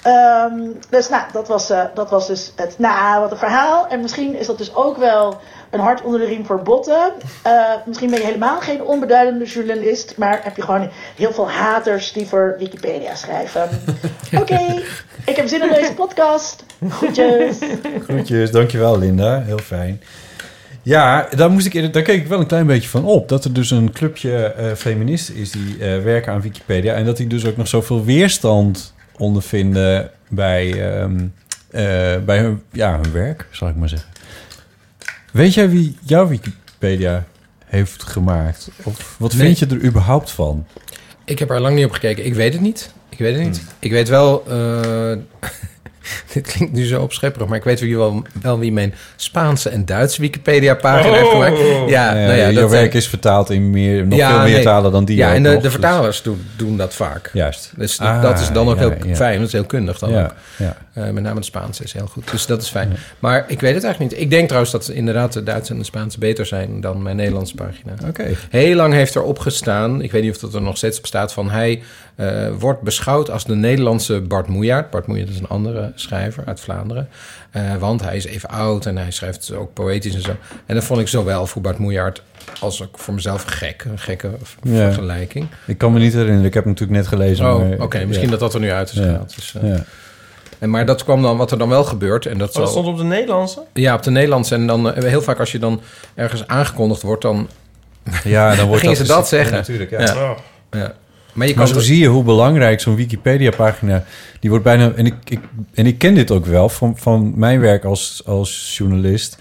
Ehm, 0.03 0.71
dus 0.89 1.09
nou, 1.09 1.23
dat 1.31 1.47
was, 1.47 1.67
dat 1.93 2.09
was 2.09 2.27
dus 2.27 2.53
het 2.55 2.79
nou, 2.79 3.19
wat 3.21 3.31
een 3.31 3.37
verhaal. 3.37 3.87
En 3.87 4.01
misschien 4.01 4.35
is 4.35 4.47
dat 4.47 4.57
dus 4.57 4.75
ook 4.75 4.97
wel 4.97 5.37
een 5.69 5.79
hart 5.79 6.01
onder 6.01 6.19
de 6.19 6.25
riem 6.25 6.45
voor 6.45 6.61
botten. 6.61 7.11
Eh, 7.41 7.71
misschien 7.85 8.09
ben 8.09 8.19
je 8.19 8.25
helemaal 8.25 8.59
geen 8.59 8.81
onbeduidende 8.81 9.45
journalist, 9.45 10.13
maar 10.17 10.39
heb 10.43 10.55
je 10.55 10.61
gewoon 10.61 10.89
heel 11.15 11.31
veel 11.31 11.49
haters 11.49 12.11
die 12.13 12.27
voor 12.27 12.55
Wikipedia 12.59 13.15
schrijven. 13.15 13.69
Oké, 14.41 14.81
ik 15.25 15.35
heb 15.35 15.47
zin 15.47 15.61
in 15.61 15.73
deze 15.73 15.93
podcast. 15.93 16.63
Groetjes. 16.89 17.57
Groetjes, 18.03 18.51
dankjewel 18.51 18.97
Linda. 18.97 19.41
Heel 19.41 19.57
fijn. 19.57 20.01
Ja, 20.87 21.27
daar, 21.35 21.51
moest 21.51 21.65
ik, 21.65 21.93
daar 21.93 22.03
keek 22.03 22.21
ik 22.21 22.27
wel 22.27 22.39
een 22.39 22.47
klein 22.47 22.67
beetje 22.67 22.89
van 22.89 23.05
op. 23.05 23.29
Dat 23.29 23.45
er 23.45 23.53
dus 23.53 23.71
een 23.71 23.91
clubje 23.91 24.43
eh, 24.45 24.71
feministen 24.73 25.35
is 25.35 25.51
die 25.51 25.77
eh, 25.79 26.03
werken 26.03 26.33
aan 26.33 26.41
Wikipedia. 26.41 26.93
En 26.93 27.05
dat 27.05 27.17
die 27.17 27.27
dus 27.27 27.45
ook 27.45 27.57
nog 27.57 27.67
zoveel 27.67 28.05
weerstand 28.05 28.93
ondervinden 29.17 30.11
bij, 30.27 30.91
ehm, 30.91 31.19
eh, 31.71 32.23
bij 32.25 32.39
hun, 32.39 32.61
ja, 32.71 32.99
hun 33.01 33.11
werk, 33.11 33.47
zal 33.51 33.67
ik 33.67 33.75
maar 33.75 33.89
zeggen. 33.89 34.09
Weet 35.37 35.53
jij 35.53 35.69
wie 35.69 35.95
jouw 36.01 36.27
Wikipedia 36.27 37.25
heeft 37.65 38.03
gemaakt? 38.03 38.69
Of 38.83 39.15
wat 39.19 39.33
Nee. 39.33 39.41
vind 39.45 39.59
je 39.59 39.65
er 39.75 39.83
überhaupt 39.85 40.31
van? 40.31 40.65
Ik 41.25 41.39
heb 41.39 41.49
er 41.49 41.59
lang 41.61 41.75
niet 41.75 41.85
op 41.85 41.91
gekeken. 41.91 42.25
Ik 42.25 42.33
weet 42.33 42.53
het 42.53 42.61
niet. 42.61 42.91
Ik 43.09 43.17
weet 43.17 43.35
het 43.35 43.43
niet. 43.43 43.61
Ik 43.79 43.91
weet 43.91 44.09
wel... 44.09 44.43
eh, 44.47 45.17
dit 46.33 46.47
klinkt 46.47 46.73
nu 46.75 46.85
zo 46.85 47.01
opschepperig, 47.01 47.47
maar 47.47 47.57
ik 47.57 47.63
weet 47.63 47.79
wie 47.79 47.97
wel, 47.97 48.21
wel 48.41 48.59
wie 48.59 48.71
mijn 48.71 48.93
Spaanse 49.15 49.69
en 49.69 49.85
Duitse 49.85 50.21
Wikipedia-pagina 50.21 51.13
heeft 51.15 51.29
gemaakt. 51.29 51.57
Ja, 51.87 52.13
nou 52.13 52.31
ja, 52.31 52.35
jouw 52.35 52.61
dat 52.61 52.69
werk 52.69 52.83
zijn- 52.91 52.91
is 53.01 53.07
vertaald 53.07 53.49
in 53.49 53.69
meer, 53.69 54.07
nog 54.07 54.19
Ja, 54.19 54.29
veel 54.29 54.43
meer 54.43 54.53
nee. 54.53 54.63
talen 54.63 54.91
dan 54.91 55.05
die. 55.05 55.17
Ja, 55.17 55.33
en 55.33 55.43
de, 55.43 55.49
nog. 55.49 55.57
de 55.57 55.61
Dus- 55.63 55.71
vertalers 55.71 56.21
doen, 56.21 56.45
doen 56.55 56.77
dat 56.77 56.93
vaak. 56.93 57.29
Juist. 57.33 57.71
Dus 57.75 57.99
Ah, 57.99 58.21
dat 58.21 58.39
is 58.39 58.51
dan 58.51 58.67
ook 58.69 58.79
ja, 58.79 58.81
heel 58.89 58.93
ja. 59.07 59.15
fijn. 59.15 59.37
Dat 59.37 59.47
is 59.47 59.53
heel 59.53 59.63
kundig 59.65 59.99
dan 59.99 60.11
Ja, 60.11 60.23
ook. 60.23 60.31
ja. 60.57 60.77
Eh, 60.93 61.03
met 61.09 61.23
name 61.23 61.35
het 61.35 61.45
Spaanse 61.45 61.83
is 61.83 61.93
heel 61.93 62.07
goed. 62.07 62.31
Dus 62.31 62.45
dat 62.45 62.61
is 62.61 62.69
fijn. 62.69 62.97
Maar 63.19 63.45
ik 63.47 63.59
weet 63.59 63.73
het 63.75 63.83
eigenlijk 63.83 64.13
niet. 64.13 64.21
Ik 64.23 64.29
denk 64.29 64.45
trouwens 64.45 64.71
dat 64.71 64.87
inderdaad 64.89 65.33
de 65.33 65.43
Duitse 65.43 65.71
en 65.73 65.77
de 65.79 65.85
Spaanse 65.85 66.19
beter 66.19 66.45
zijn 66.45 66.81
dan 66.81 67.01
mijn 67.01 67.15
Nederlandse 67.15 67.55
pagina. 67.55 67.93
Oké. 68.07 68.25
Heel 68.49 68.75
lang 68.75 68.93
heeft 68.93 69.15
er 69.15 69.23
opgestaan, 69.23 70.01
ik 70.01 70.11
weet 70.11 70.21
niet 70.23 70.31
of 70.35 70.37
dat 70.37 70.53
er 70.53 70.61
nog 70.61 70.77
steeds 70.77 71.01
bestaat, 71.01 71.33
van 71.33 71.49
hij 71.49 71.81
eh, 72.17 72.47
wordt 72.59 72.81
beschouwd 72.81 73.31
als 73.31 73.45
de 73.45 73.55
Nederlandse 73.55 74.21
Bart 74.21 74.47
Moejaert. 74.47 74.89
Bart 74.89 75.07
Moejaert 75.07 75.29
is 75.29 75.39
een 75.39 75.47
andere 75.47 75.91
schrijver 75.95 76.43
uit 76.45 76.59
Vlaanderen. 76.59 77.09
Eh, 77.51 77.75
want 77.75 78.01
hij 78.03 78.15
is 78.15 78.25
even 78.25 78.49
oud 78.49 78.85
en 78.85 78.97
hij 78.97 79.11
schrijft 79.11 79.53
ook 79.53 79.73
poëtisch 79.73 80.15
en 80.15 80.21
zo. 80.21 80.35
En 80.65 80.75
dat 80.75 80.83
vond 80.83 80.99
ik 80.99 81.07
zowel 81.07 81.47
voor 81.47 81.61
Bart 81.61 81.77
Moejaert 81.77 82.21
als 82.59 82.83
ook 82.83 82.97
voor 82.97 83.13
mezelf 83.13 83.43
gek. 83.43 83.83
Een 83.89 83.99
gekke 83.99 84.29
Ja. 84.61 84.75
vergelijking. 84.83 85.47
Ik 85.65 85.77
kan 85.77 85.93
me 85.93 85.99
niet 85.99 86.13
herinneren. 86.13 86.45
Ik 86.45 86.53
heb 86.53 86.63
hem 86.63 86.73
natuurlijk 86.73 86.99
net 86.99 87.07
gelezen. 87.07 87.45
Oh, 87.55 87.81
oké. 87.81 88.05
misschien 88.05 88.25
ja. 88.25 88.31
dat 88.31 88.39
dat 88.39 88.53
er 88.53 88.59
nu 88.59 88.71
uit 88.71 88.89
is 88.91 88.95
Ja. 88.97 89.03
gehaald. 89.03 89.35
Dus, 89.35 89.55
eh, 89.61 89.69
Ja. 89.69 89.83
en, 90.59 90.69
maar 90.69 90.85
dat 90.85 91.03
kwam 91.03 91.21
dan, 91.21 91.37
wat 91.37 91.51
er 91.51 91.57
dan 91.57 91.69
wel 91.69 91.83
gebeurt. 91.83 92.25
En 92.25 92.37
dat, 92.37 92.47
Oh, 92.49 92.55
dat 92.55 92.63
zal- 92.63 92.71
stond 92.83 92.87
op 92.87 92.97
de 92.97 93.03
Nederlandse? 93.03 93.63
Ja, 93.73 93.93
op 93.95 94.03
de 94.03 94.11
Nederlandse. 94.11 94.55
En 94.55 94.67
dan 94.67 94.93
heel 95.03 95.21
vaak 95.21 95.39
als 95.39 95.51
je 95.51 95.59
dan 95.59 95.81
ergens 96.15 96.47
aangekondigd 96.47 97.01
wordt, 97.01 97.21
dan 97.21 97.47
Ja, 98.23 98.55
dan 98.55 98.67
wordt 98.67 98.81
gingen 98.83 98.97
dat 98.97 99.07
ze 99.07 99.13
dat 99.13 99.27
zeggen. 99.27 99.51
Ja, 99.53 99.57
natuurlijk, 99.59 99.89
ja. 99.89 99.99
Ja. 100.01 100.13
Oh. 100.31 100.37
Ja. 100.71 100.93
Maar 101.37 101.47
je 101.47 101.55
Maar 101.55 101.65
kan 101.65 101.73
zo 101.73 101.79
zie 101.79 101.97
je 101.99 102.07
hoe 102.07 102.23
belangrijk 102.23 102.79
zo'n 102.81 102.95
Wikipedia-pagina... 102.95 104.03
die 104.39 104.49
wordt 104.49 104.65
bijna... 104.65 104.91
En 104.95 105.05
ik, 105.05 105.13
ik, 105.23 105.39
en 105.73 105.85
ik 105.85 105.97
ken 105.97 106.13
dit 106.13 106.31
ook 106.31 106.45
wel 106.45 106.69
van, 106.69 106.97
van 106.97 107.33
mijn 107.35 107.59
werk 107.59 107.83
als, 107.83 108.21
als 108.25 108.75
journalist... 108.77 109.37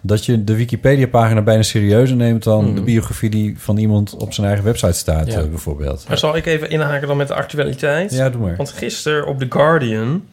dat 0.00 0.24
je 0.24 0.44
de 0.44 0.56
Wikipedia-pagina 0.56 1.42
bijna 1.42 1.62
serieuzer 1.62 2.16
neemt... 2.16 2.42
dan 2.42 2.64
Mhm. 2.64 2.74
de 2.74 2.82
biografie 2.82 3.30
die 3.30 3.54
van 3.58 3.76
iemand 3.76 4.14
op 4.16 4.32
zijn 4.32 4.46
eigen 4.46 4.64
website 4.64 4.92
staat, 4.92 5.26
Ja. 5.26 5.38
eh, 5.40 5.48
bijvoorbeeld. 5.48 6.04
Maar 6.08 6.18
zal 6.18 6.36
ik 6.36 6.46
even 6.46 6.70
inhaken 6.70 7.08
dan 7.08 7.16
met 7.16 7.28
de 7.28 7.34
actualiteit? 7.34 8.12
Ja, 8.12 8.30
doe 8.30 8.40
maar. 8.40 8.56
Want 8.56 8.70
gisteren 8.70 9.26
op 9.26 9.38
The 9.38 9.46
Guardian 9.48 10.24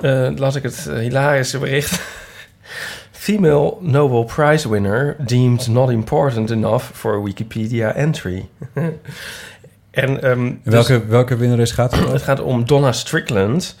eh, 0.00 0.28
las 0.36 0.54
ik 0.56 0.62
het 0.62 0.90
hilarische 1.00 1.58
bericht. 1.58 2.00
Female 3.12 3.74
Nobel 3.80 4.24
Prize 4.24 4.68
winner 4.70 5.16
deemed 5.26 5.66
not 5.68 5.90
important 5.90 6.50
enough 6.50 6.84
for 6.92 7.14
a 7.14 7.22
Wikipedia 7.22 7.94
entry. 7.94 8.48
en, 9.90 10.22
ehm, 10.22 10.30
En 10.46 10.60
dus- 10.64 10.72
welke, 10.72 11.06
welke 11.06 11.36
winnares 11.36 11.70
gaat 11.70 11.90
het 11.92 12.00
over? 12.00 12.12
het 12.14 12.22
gaat 12.22 12.40
om 12.40 12.64
Donna 12.66 12.92
Strickland. 12.92 13.76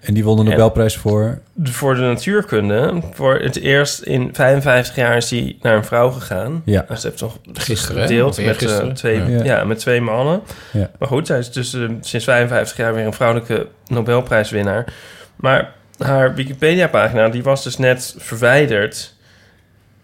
En 0.00 0.14
die 0.14 0.24
won 0.24 0.36
de 0.36 0.42
En- 0.42 0.48
Nobelprijs 0.48 0.96
voor... 0.96 1.38
Voor 1.62 1.94
de 1.94 2.00
natuurkunde. 2.00 3.00
Voor 3.12 3.34
het 3.38 3.56
eerst 3.56 4.00
in 4.00 4.28
55 4.32 4.96
jaar 4.96 5.16
is 5.16 5.30
hij 5.30 5.56
naar 5.62 5.76
een 5.76 5.84
vrouw 5.84 6.10
gegaan. 6.10 6.62
Ja. 6.64 6.86
Ze 6.96 7.06
heeft 7.06 7.18
toch 7.18 7.38
Gisteren, 7.52 8.02
gedeeld 8.02 8.44
met, 8.44 8.62
eh, 8.62 8.86
twee, 8.86 9.24
Ja. 9.30 9.44
ja. 9.44 9.64
met 9.64 9.78
twee 9.78 10.00
mannen. 10.00 10.40
Ja. 10.72 10.90
Maar 10.98 11.08
goed, 11.08 11.26
zij 11.26 11.38
is 11.38 11.52
dus 11.52 11.74
eh, 11.74 11.88
sinds 12.00 12.24
55 12.24 12.76
jaar 12.76 12.94
weer 12.94 13.06
een 13.06 13.12
vrouwelijke 13.12 13.66
Nobelprijswinnaar. 13.86 14.84
Maar 15.36 15.72
haar 15.98 16.34
Wikipedia-pagina, 16.34 17.28
die 17.28 17.42
was 17.42 17.64
dus 17.64 17.76
net 17.78 18.14
verwijderd. 18.18 19.14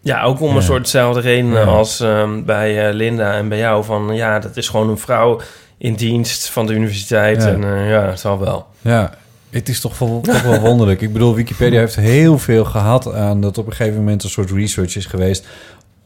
Ja, 0.07 0.23
ook 0.23 0.41
om 0.41 0.49
Ja. 0.51 0.57
een 0.57 0.63
soort 0.63 0.83
dezelfde 0.83 1.21
redenen 1.21 1.61
Ja. 1.61 1.67
als 1.67 2.01
ehm, 2.01 2.43
bij 2.45 2.89
eh, 2.89 2.95
Linda 2.95 3.35
en 3.37 3.49
bij 3.49 3.59
jou. 3.59 3.85
Van 3.85 4.15
ja, 4.15 4.39
dat 4.39 4.57
is 4.57 4.69
gewoon 4.69 4.89
een 4.89 4.99
vrouw 4.99 5.41
in 5.79 5.95
dienst 5.95 6.49
van 6.51 6.67
de 6.67 6.73
universiteit. 6.73 7.43
Ja. 7.43 7.49
En 7.49 7.65
eh, 7.65 7.91
ja, 7.91 8.07
het 8.07 8.21
zal 8.21 8.39
wel. 8.39 8.67
Ja, 8.81 9.15
het 9.51 9.69
is 9.69 9.81
toch 9.81 9.99
wel, 9.99 10.21
toch 10.21 10.43
wel 10.43 10.61
wonderlijk. 10.61 11.01
Ik 11.01 11.13
bedoel, 11.13 11.35
Wikipedia 11.35 11.79
heeft 11.79 11.97
heel 11.97 12.39
veel 12.39 12.65
gehad 12.65 13.15
aan 13.15 13.41
dat 13.41 13.59
op 13.59 13.67
een 13.67 13.73
gegeven 13.73 13.99
moment 13.99 14.23
een 14.25 14.31
soort 14.31 14.51
research 14.51 14.97
is 14.97 15.07
geweest. 15.07 15.47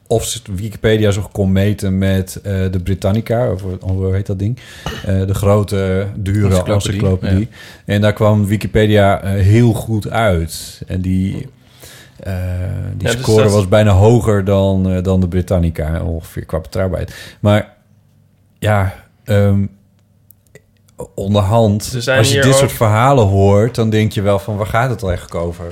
Of 0.06 0.40
Wikipedia 0.55 1.10
zich 1.10 1.31
kon 1.31 1.52
meten 1.52 1.98
met 1.98 2.40
eh, 2.43 2.52
de 2.70 2.81
Britannica, 2.82 3.52
of 3.52 3.62
hoe 3.81 4.14
heet 4.14 4.27
dat 4.27 4.39
ding? 4.39 4.59
Eh, 5.06 5.27
de 5.27 5.35
grote, 5.35 6.06
dure 6.16 6.62
Encyclopedie. 6.64 7.48
En 7.85 8.01
daar 8.01 8.12
kwam 8.12 8.47
Wikipedia 8.47 9.20
heel 9.24 9.72
goed 9.72 10.10
uit. 10.10 10.82
En 10.86 11.01
die, 11.01 11.48
eh, 12.23 12.33
die 12.97 13.09
Ja, 13.09 13.13
dus 13.15 13.21
score 13.23 13.43
dat- 13.43 13.53
was 13.53 13.69
bijna 13.69 13.91
hoger 13.93 14.45
dan, 14.45 14.91
eh, 14.91 15.03
dan 15.03 15.21
de 15.21 15.29
Britannica, 15.29 16.03
ongeveer 16.03 16.45
qua 16.45 16.59
betrouwbaarheid. 16.61 17.15
Maar 17.41 17.73
ja, 18.59 18.95
ehm, 19.25 19.67
onderhand, 21.15 21.93
Er 22.07 22.17
als 22.17 22.29
je 22.33 22.35
dit 22.35 22.47
ook- 22.53 22.59
soort 22.59 22.73
verhalen 22.73 23.27
hoort, 23.27 23.75
dan 23.75 23.91
denk 23.91 24.13
je 24.13 24.23
wel 24.23 24.39
van 24.39 24.57
waar 24.57 24.67
gaat 24.67 24.91
het 24.91 25.03
eigenlijk 25.03 25.35
over? 25.35 25.65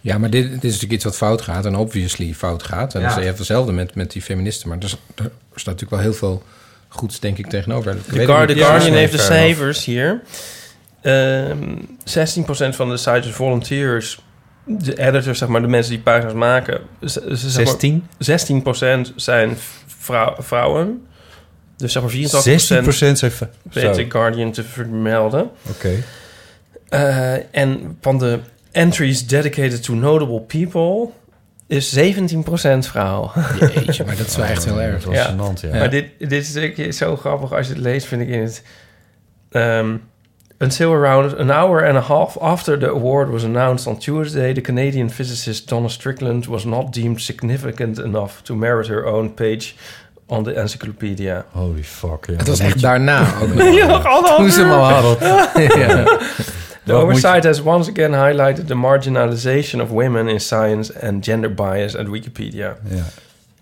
Ja, 0.00 0.18
maar 0.18 0.30
dit, 0.30 0.44
dit 0.50 0.64
is 0.64 0.72
natuurlijk 0.72 0.92
iets 0.92 1.04
wat 1.04 1.16
fout 1.16 1.42
gaat 1.42 1.66
en 1.66 1.76
obviously 1.76 2.34
fout 2.34 2.62
gaat. 2.62 2.94
En 2.94 3.00
Ja. 3.00 3.06
dus 3.06 3.16
je 3.16 3.22
hebt 3.24 3.38
hetzelfde 3.38 3.72
met, 3.72 3.94
met 3.94 4.10
die 4.12 4.22
feministen. 4.22 4.68
Maar 4.68 4.78
er, 4.78 4.84
is- 4.84 4.92
er 5.14 5.30
staat 5.54 5.64
natuurlijk 5.74 5.90
wel 5.90 6.00
heel 6.00 6.12
veel 6.12 6.42
goeds, 6.88 7.20
denk 7.20 7.38
ik, 7.38 7.46
tegenover. 7.46 7.92
Ik 7.96 8.12
De. 8.12 8.24
Guardian 8.24 8.58
Ja, 8.58 8.80
heeft 8.92 9.12
de 9.12 9.18
cijfers 9.18 9.84
hier. 9.84 10.20
Ehm 11.00 11.76
16% 12.04 12.76
van 12.76 12.88
de 12.88 12.96
site 12.96 13.28
is 13.28 13.30
volunteers. 13.30 14.20
De 14.68 14.98
editors, 14.98 15.38
zeg 15.38 15.48
maar, 15.48 15.60
de 15.60 15.68
mensen 15.68 15.92
die 15.92 16.02
pagina's 16.02 16.32
maken. 16.32 16.80
zeg 17.00 17.24
maar, 17.28 17.36
16? 17.36 18.06
16% 18.18 19.12
zijn 19.16 19.56
vrou- 19.86 20.34
vrouwen. 20.42 21.06
Dus 21.76 21.92
zeg 21.92 22.02
maar 22.02 22.10
84% 22.10 22.14
16% 22.14 23.18
zijn 23.18 23.32
weet 23.72 23.94
de 23.94 24.06
Guardian 24.08 24.52
te 24.52 24.64
vermelden. 24.64 25.50
Oké. 25.70 25.90
Eh, 26.88 27.34
en 27.56 27.96
van 28.00 28.18
de 28.18 28.38
entries 28.72 29.26
dedicated 29.26 29.82
to 29.82 29.94
notable 29.94 30.40
people 30.40 31.08
is 31.66 31.98
17% 31.98 31.98
vrouw. 32.78 33.30
Jeetje, 33.74 34.04
maar 34.04 34.16
dat 34.16 34.26
is 34.26 34.36
wel 34.36 34.46
echt 34.46 34.64
heel 34.64 34.80
erg. 34.80 35.04
Dat 35.04 35.12
is 35.14 35.26
gênant, 35.26 35.60
ja. 35.60 35.78
Maar 35.78 35.90
dit, 35.90 36.06
dit 36.18 36.32
is 36.32 36.52
natuurlijk 36.54 36.94
zo 36.94 37.16
grappig 37.16 37.52
als 37.52 37.66
je 37.66 37.72
het 37.72 37.82
leest, 37.82 38.06
vind 38.06 38.22
ik 38.22 38.28
in 38.28 38.40
het... 38.42 38.62
ehm, 39.50 39.96
until 40.60 40.92
around 40.92 41.34
an 41.40 41.50
hour 41.50 41.84
and 41.88 41.96
a 41.96 42.00
half 42.00 42.36
after 42.40 42.78
the 42.78 42.88
award 42.88 43.30
was 43.30 43.44
announced 43.44 43.86
on 43.86 43.98
Tuesday, 43.98 44.52
the 44.52 44.60
Canadian 44.60 45.10
physicist 45.10 45.68
Donna 45.68 45.88
Strickland 45.88 46.46
was 46.46 46.64
not 46.64 46.92
deemed 46.92 47.20
significant 47.20 47.98
enough 47.98 48.42
to 48.42 48.54
merit 48.54 48.86
her 48.88 49.06
own 49.06 49.28
page 49.34 49.74
on 50.26 50.44
the 50.44 50.54
encyclopedia. 50.54 51.44
Holy 51.52 51.84
fuck, 51.84 52.26
ja. 52.26 52.36
Het 52.36 52.48
was 52.48 52.58
echt 52.58 52.74
je- 52.74 52.80
daarna 52.80 53.20
ook 53.42 53.54
nog. 53.54 53.74
Ja, 53.74 54.36
Toen 54.36 54.50
ze 54.50 54.60
hem 54.60 54.70
al 54.70 54.88
uur. 54.88 54.94
hadden. 54.94 55.62
ja. 55.88 56.18
The 56.84 56.94
oversight 56.94 57.44
has 57.44 57.60
once 57.62 57.90
again 57.90 58.14
highlighted 58.14 58.66
the 58.66 58.74
marginalization 58.74 59.82
of 59.82 59.88
women 59.88 60.28
in 60.28 60.40
science 60.40 61.00
and 61.00 61.24
gender 61.24 61.54
bias 61.54 61.96
at 61.96 62.08
Wikipedia. 62.08 62.76
Ja. 62.88 62.96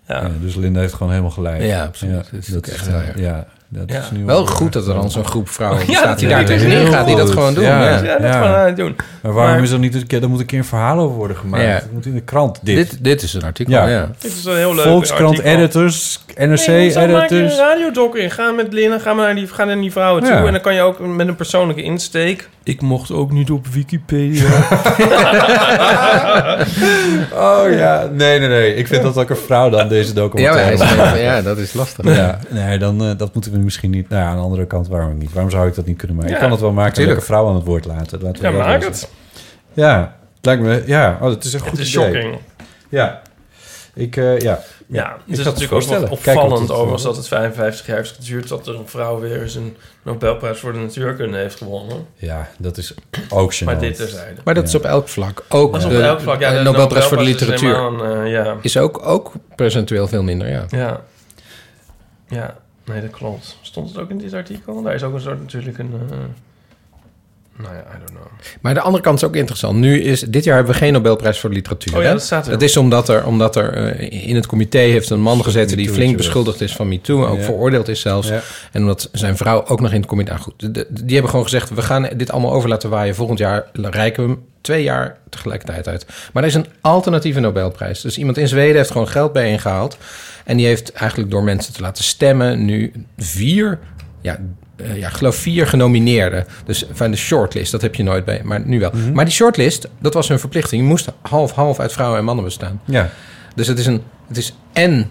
Ja. 0.07 0.21
Ja, 0.21 0.31
dus 0.41 0.55
Linda 0.55 0.79
heeft 0.79 0.93
gewoon 0.93 1.09
helemaal 1.11 1.31
gelijk. 1.31 1.61
Ja, 1.61 1.83
absoluut. 1.83 2.15
Ja, 2.15 2.21
Dat 2.31 2.39
is 2.41 2.47
dat 2.47 2.67
echt 2.67 2.87
heel 2.87 2.95
erg. 2.95 3.19
Ja, 3.19 3.47
dat 3.69 3.83
Ja. 3.91 3.99
is 3.99 4.11
nu 4.11 4.25
Wel 4.25 4.45
goed 4.45 4.73
dat 4.73 4.87
er 4.87 4.93
dan 4.93 5.11
zo'n 5.11 5.25
groep 5.25 5.49
vrouwen 5.49 5.83
Ja, 5.87 5.97
staat 5.97 6.19
die 6.19 6.27
dat 6.27 6.37
daar 6.37 6.45
tegenin 6.45 6.87
gaat, 6.87 7.07
die 7.07 7.15
dat 7.15 7.29
gewoon 7.29 7.53
doen. 7.53 7.63
Ja. 7.63 7.81
Ja. 7.83 8.03
Ja, 8.03 8.17
dat 8.17 8.31
gewoon 8.35 8.47
aan 8.55 8.65
het 8.65 8.75
doen. 8.77 8.95
Maar 9.21 9.33
waarom 9.33 9.53
Maar- 9.53 9.63
is 9.63 9.71
er 9.71 9.79
niet 9.79 9.95
een 9.95 10.07
keer, 10.07 10.21
er 10.21 10.29
moet 10.29 10.39
een 10.39 10.45
keer 10.45 10.57
een 10.59 10.65
verhaal 10.65 10.99
over 10.99 11.15
worden 11.15 11.37
gemaakt? 11.37 11.63
Ja. 11.63 11.69
Het 11.69 11.91
moet 11.93 12.05
in 12.05 12.13
de 12.13 12.21
krant, 12.21 12.59
dit. 12.63 12.75
Dit, 12.75 12.97
dit 13.03 13.21
is 13.21 13.33
een 13.33 13.43
artikel, 13.43 13.73
Ja. 13.73 13.87
ja. 13.87 14.09
Dit 14.19 14.33
is 14.33 14.45
een 14.45 14.55
heel 14.55 14.75
leuk 14.75 14.85
Volkskrant 14.85 15.37
artikel. 15.37 15.51
editors, 15.51 16.19
NRC 16.35 16.67
Nee, 16.67 16.85
je 16.91 16.95
een 16.99 17.15
editors. 17.15 17.57
radiodoc 17.57 18.15
in. 18.15 18.31
Ga 18.31 18.51
met 18.51 18.73
Lina, 18.73 18.99
ga 18.99 19.13
maar 19.13 19.25
naar 19.25 19.35
die, 19.35 19.47
ga 19.47 19.63
naar 19.63 19.75
die 19.81 19.91
vrouwen 19.91 20.23
toe. 20.23 20.31
Ja. 20.33 20.45
En 20.45 20.51
dan 20.51 20.61
kan 20.61 20.73
je 20.75 20.81
ook 20.81 20.99
met 20.99 21.27
een 21.27 21.35
persoonlijke 21.35 21.81
insteek. 21.83 22.49
Ik 22.63 22.81
mocht 22.81 23.11
ook 23.11 23.31
niet 23.31 23.49
op 23.51 23.67
Wikipedia. 23.67 24.45
Oh 27.33 27.71
ja, 27.71 28.09
nee, 28.13 28.39
nee, 28.39 28.47
nee. 28.47 28.75
Ik 28.75 28.87
vind 28.87 29.03
dat 29.03 29.17
ook 29.17 29.29
een 29.29 29.37
vrouw 29.37 29.69
dan 29.69 29.87
deze 29.87 30.07
Ja, 30.07 30.13
documentaire. 30.15 30.95
maakt. 30.95 31.19
ja, 31.19 31.41
dat 31.41 31.57
is 31.57 31.73
lastig. 31.73 32.15
Ja, 32.15 32.39
nee, 32.49 32.77
dan 32.77 33.01
eh, 33.03 33.09
dat 33.17 33.33
moeten 33.33 33.51
we 33.51 33.56
misschien 33.63 33.89
niet. 33.91 34.09
Nou 34.09 34.21
ja, 34.21 34.27
aan 34.29 34.35
de 34.35 34.41
andere 34.41 34.65
kant, 34.65 34.87
waarom 34.87 35.17
niet? 35.17 35.33
Waarom 35.33 35.51
zou 35.51 35.67
ik 35.67 35.75
dat 35.75 35.85
niet 35.85 35.97
kunnen 35.97 36.15
maken? 36.15 36.31
Ja, 36.31 36.37
ik 36.37 36.43
kan 36.43 36.51
het 36.51 36.61
wel 36.61 36.71
maken 36.71 36.89
en 36.89 36.95
tuurlijk. 36.95 37.19
een 37.19 37.25
vrouw 37.25 37.47
aan 37.47 37.55
het 37.55 37.65
woord 37.65 37.85
laten. 37.85 38.21
Laten 38.21 38.41
we 38.41 38.47
ja, 38.47 38.57
dat 38.57 38.65
maak 38.67 38.83
het. 38.83 39.09
Ja, 39.73 40.15
lijkt 40.41 40.61
me. 40.61 40.83
Ja, 40.85 41.17
oh, 41.21 41.29
het 41.29 41.43
is 41.43 41.53
een 41.53 41.59
goed 41.59 41.71
Het 41.71 41.79
is 41.79 41.95
idee. 41.95 42.05
shocking. 42.05 42.39
Ja, 42.89 43.21
ik 43.93 44.15
eh, 44.17 44.39
ja. 44.39 44.59
Ja, 44.87 45.13
Ik 45.13 45.21
het 45.25 45.37
is 45.39 45.45
natuurlijk 45.45 45.71
ook 45.73 45.83
wel 45.83 46.09
opvallend 46.09 46.71
overigens 46.71 47.01
eh, 47.01 47.07
dat 47.07 47.17
het 47.17 47.27
55 47.27 47.85
jaar 47.87 47.97
heeft 47.97 48.15
geduurd... 48.15 48.47
dat 48.47 48.67
er 48.67 48.75
een 48.75 48.87
vrouw 48.87 49.19
weer 49.19 49.41
eens 49.41 49.55
een 49.55 49.77
Nobelprijs 50.03 50.59
voor 50.59 50.73
de 50.73 50.79
natuurkunde 50.79 51.37
heeft 51.37 51.55
gewonnen. 51.55 52.05
Ja, 52.15 52.49
dat 52.57 52.77
is 52.77 52.93
ook 53.29 53.55
gênant. 53.55 53.65
Maar 53.65 53.79
dit 53.79 53.95
terzijde. 53.95 54.41
Maar 54.43 54.53
dat 54.53 54.67
is 54.67 54.75
op 54.75 54.83
elk 54.83 55.07
vlak. 55.07 55.45
Ook 55.49 55.71
Dat 55.71 55.81
is 55.81 55.87
op 55.87 55.93
de, 55.93 56.01
elk 56.01 56.19
vlak. 56.19 56.39
Ja, 56.39 56.51
de 56.51 56.57
de 56.57 56.63
Nobelprijs 56.63 57.05
voor 57.05 57.17
de 57.17 57.23
is 57.23 57.29
literatuur 57.29 57.75
een, 57.75 58.23
eh, 58.25 58.31
ja. 58.31 58.57
is 58.61 58.77
ook, 58.77 59.07
ook 59.07 59.31
percentueel 59.55 60.07
veel 60.07 60.23
minder, 60.23 60.49
ja. 60.49 60.65
Ja. 60.69 61.01
Ja, 62.27 62.55
nee, 62.87 63.01
dat 63.01 63.11
klopt. 63.11 63.57
Stond 63.61 63.89
het 63.89 63.97
ook 63.97 64.09
in 64.09 64.17
dit 64.17 64.33
artikel? 64.33 64.81
Daar 64.81 64.93
is 64.93 65.03
ook 65.03 65.13
een 65.13 65.21
soort 65.21 65.39
natuurlijk 65.39 65.77
een... 65.77 65.93
eh, 66.11 66.17
nou 67.57 67.73
ja, 67.75 67.79
I 67.79 67.97
don't 67.97 68.09
know. 68.09 68.21
Maar 68.61 68.73
de 68.73 68.81
andere 68.81 69.03
kant 69.03 69.17
is 69.17 69.23
ook 69.27 69.35
interessant. 69.35 69.77
Nu 69.77 70.01
is, 70.01 70.21
dit 70.21 70.43
jaar 70.43 70.55
hebben 70.55 70.73
we 70.73 70.79
geen 70.79 70.93
Nobelprijs 70.93 71.39
voor 71.39 71.49
de 71.49 71.55
literatuur. 71.55 71.95
Oh 71.95 72.01
ja, 72.01 72.07
hè? 72.07 72.13
dat 72.13 72.23
staat 72.23 72.45
er. 72.45 72.51
Dat 72.51 72.61
is 72.61 72.77
omdat 72.77 73.09
er, 73.09 73.25
omdat 73.25 73.55
er 73.55 73.73
eh, 73.73 74.27
in 74.29 74.35
het 74.35 74.45
comité 74.47 74.77
heeft 74.77 75.09
een 75.09 75.21
man 75.21 75.43
gezeten 75.43 75.77
die 75.77 75.89
flink 75.89 76.17
beschuldigd 76.17 76.61
is 76.61 76.75
van 76.75 76.87
MeToo. 76.87 77.25
Ook 77.25 77.37
Ja. 77.37 77.43
veroordeeld 77.43 77.87
is 77.87 78.01
zelfs. 78.01 78.27
Ja. 78.27 78.41
En 78.71 78.81
omdat 78.81 79.09
zijn 79.11 79.37
vrouw 79.37 79.65
ook 79.65 79.79
nog 79.81 79.91
in 79.91 79.97
het 79.99 80.05
comité... 80.09 80.29
Nou 80.31 80.43
goed, 80.43 80.53
de- 80.59 80.71
de- 80.71 80.87
die 80.89 81.13
hebben 81.13 81.29
gewoon 81.29 81.45
gezegd... 81.45 81.69
we 81.69 81.81
gaan 81.81 82.09
dit 82.15 82.31
allemaal 82.31 82.51
over 82.53 82.69
laten 82.69 82.89
waaien. 82.89 83.15
Volgend 83.15 83.39
jaar 83.39 83.65
reiken 83.73 84.23
we 84.23 84.29
hem 84.29 84.41
twee 84.61 84.83
jaar 84.83 85.17
tegelijkertijd 85.29 85.87
uit. 85.87 86.05
Maar 86.33 86.43
er 86.43 86.49
is 86.49 86.55
een 86.55 86.65
alternatieve 86.81 87.39
Nobelprijs. 87.39 88.01
Dus 88.01 88.17
iemand 88.17 88.37
in 88.37 88.47
Zweden 88.47 88.75
heeft 88.75 88.91
gewoon 88.91 89.07
geld 89.07 89.33
bijeengehaald. 89.33 89.97
En 90.45 90.57
die 90.57 90.65
heeft 90.65 90.91
eigenlijk 90.91 91.31
door 91.31 91.43
mensen 91.43 91.73
te 91.73 91.81
laten 91.81 92.03
stemmen... 92.03 92.65
nu 92.65 92.91
vier... 93.17 93.79
Ja, 94.21 94.39
eh, 94.77 94.97
ja, 94.97 95.07
ik 95.07 95.13
geloof 95.13 95.35
vier 95.35 95.67
genomineerden. 95.67 96.45
Dus 96.65 96.85
van 96.91 97.11
de 97.11 97.17
shortlist, 97.17 97.71
dat 97.71 97.81
heb 97.81 97.95
je 97.95 98.03
nooit 98.03 98.25
bij, 98.25 98.41
maar 98.43 98.61
nu 98.65 98.79
wel. 98.79 98.91
Mhm. 98.93 99.11
Maar 99.11 99.25
die 99.25 99.33
shortlist, 99.33 99.87
dat 99.99 100.13
was 100.13 100.27
hun 100.27 100.39
verplichting. 100.39 100.81
Je 100.81 100.87
moest 100.87 101.07
half-half 101.21 101.79
uit 101.79 101.91
vrouwen 101.91 102.19
en 102.19 102.25
mannen 102.25 102.45
bestaan. 102.45 102.81
Ja. 102.85 103.09
Dus 103.55 103.67
het 103.67 103.79
is, 103.79 103.85
een, 103.85 104.01
het 104.27 104.37
is 104.37 104.53
en 104.73 105.09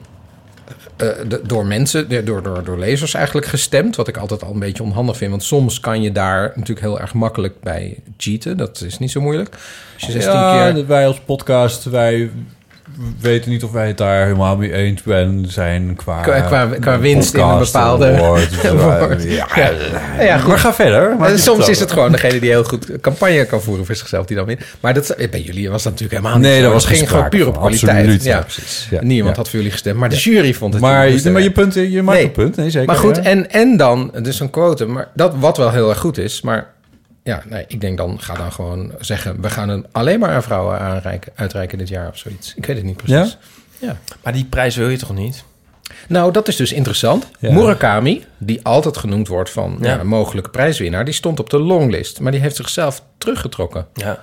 eh, 0.96 1.08
de- 1.28 1.40
door 1.46 1.66
mensen, 1.66 2.24
door, 2.24 2.42
door, 2.42 2.64
door 2.64 2.78
lezers 2.78 3.14
eigenlijk 3.14 3.46
gestemd. 3.46 3.96
Wat 3.96 4.08
ik 4.08 4.16
altijd 4.16 4.42
al 4.42 4.52
een 4.52 4.58
beetje 4.58 4.82
onhandig 4.82 5.16
vind. 5.16 5.30
Want 5.30 5.42
soms 5.42 5.80
kan 5.80 6.02
je 6.02 6.12
daar 6.12 6.42
natuurlijk 6.54 6.80
heel 6.80 7.00
erg 7.00 7.14
makkelijk 7.14 7.60
bij 7.60 7.98
cheaten. 8.16 8.56
Dat 8.56 8.80
is 8.80 8.98
niet 8.98 9.10
zo 9.10 9.20
moeilijk. 9.20 9.48
Als 9.94 10.06
je 10.06 10.12
16 10.12 10.32
ja, 10.32 10.72
keer... 10.72 10.86
wij 10.86 11.06
als 11.06 11.20
podcast, 11.20 11.84
wij 11.84 12.30
weten 13.20 13.50
niet 13.50 13.64
of 13.64 13.70
wij 13.72 13.86
het 13.86 13.98
daar 13.98 14.22
helemaal 14.24 14.56
mee 14.56 14.72
eens 14.72 15.02
ben, 15.02 15.44
zijn 15.48 15.94
qua... 15.96 16.20
Qua- 16.20 16.40
qua- 16.40 16.68
qua 16.80 16.98
winst 16.98 17.34
in 17.34 17.40
een 17.40 17.58
bepaalde 17.58 18.06
eh, 18.10 18.22
award. 18.70 19.22
Ja, 19.22 19.46
Ja. 19.54 19.70
Ja, 20.24 20.38
goed. 20.38 20.48
maar 20.48 20.58
ga 20.58 20.74
verder. 20.74 21.16
En 21.20 21.38
soms 21.38 21.68
is 21.68 21.80
het 21.80 21.92
gewoon 21.92 22.12
degene 22.12 22.38
die 22.40 22.50
heel 22.50 22.64
goed 22.64 23.00
campagne 23.00 23.44
kan 23.44 23.62
voeren 23.62 23.86
voor 23.86 23.94
zichzelf 23.94 24.26
die 24.26 24.36
dan 24.36 24.46
wint. 24.46 24.60
Maar 24.80 24.94
dat, 24.94 25.08
eh, 25.10 25.30
bij 25.30 25.40
jullie 25.40 25.70
was 25.70 25.82
dat 25.82 25.92
natuurlijk 25.92 26.20
helemaal 26.20 26.38
niet 26.40 26.48
Nee, 26.48 26.56
zo. 26.56 26.62
daar 26.64 26.72
was 26.72 26.82
het 26.82 26.92
ging 26.92 27.04
geen 27.08 27.16
gewoon 27.16 27.30
puur 27.30 27.46
op 27.46 27.56
kwaliteit. 27.58 27.96
Absoluut, 27.98 28.24
ja, 28.24 28.40
precies. 28.40 28.86
Ja, 28.90 29.02
Niemand 29.02 29.36
had 29.36 29.46
voor 29.48 29.56
jullie 29.56 29.72
gestemd, 29.72 29.96
maar 29.98 30.08
de 30.08 30.16
jury 30.16 30.54
vond 30.54 30.72
het 30.72 30.82
Maar, 30.82 30.92
er 31.06 31.32
maar 31.32 31.42
je, 31.42 31.46
weg. 31.46 31.52
punt, 31.52 31.74
je 31.74 32.02
maakt 32.02 32.18
Nee. 32.18 32.26
een 32.26 32.32
punt, 32.32 32.56
nee 32.56 32.70
zeker. 32.70 32.86
Maar 32.86 32.96
goed, 32.96 33.18
en, 33.20 33.50
en 33.50 33.76
dan 33.76 34.12
dus 34.22 34.40
een 34.40 34.50
quote. 34.50 34.86
Maar 34.86 35.08
dat 35.14 35.34
wat 35.38 35.56
wel 35.56 35.70
heel 35.70 35.88
erg 35.88 35.98
goed 35.98 36.18
is. 36.18 36.40
Maar 36.40 36.66
ja, 37.26 37.42
nee, 37.48 37.64
ik 37.68 37.80
denk 37.80 37.96
dan 37.96 38.20
ga 38.20 38.34
dan 38.34 38.52
gewoon 38.52 38.92
zeggen... 39.00 39.40
we 39.40 39.50
gaan 39.50 39.68
het 39.68 39.86
alleen 39.92 40.18
maar 40.18 40.30
aan 40.30 40.42
vrouwen 40.42 40.78
aanreiken, 40.78 41.32
uitreiken 41.34 41.78
dit 41.78 41.88
jaar 41.88 42.08
of 42.08 42.18
zoiets. 42.18 42.54
Ik 42.56 42.66
weet 42.66 42.76
het 42.76 42.84
niet 42.84 42.96
precies. 42.96 43.38
Ja? 43.78 43.96
Maar 44.22 44.32
die 44.32 44.44
prijs 44.44 44.76
wil 44.76 44.88
je 44.88 44.96
toch 44.96 45.14
niet? 45.14 45.44
Nou, 46.08 46.32
dat 46.32 46.48
is 46.48 46.56
dus 46.56 46.72
interessant. 46.72 47.26
Ja. 47.38 47.52
Murakami, 47.52 48.24
die 48.38 48.60
altijd 48.62 48.96
genoemd 48.96 49.28
wordt 49.28 49.50
van 49.50 49.78
Ja. 49.80 49.88
ja, 49.88 50.00
een 50.00 50.06
mogelijke 50.06 50.50
prijswinnaar... 50.50 51.04
die 51.04 51.14
stond 51.14 51.40
op 51.40 51.50
de 51.50 51.58
longlist, 51.58 52.20
maar 52.20 52.32
die 52.32 52.40
heeft 52.40 52.56
zichzelf 52.56 53.02
teruggetrokken. 53.18 53.86
Ja. 53.94 54.22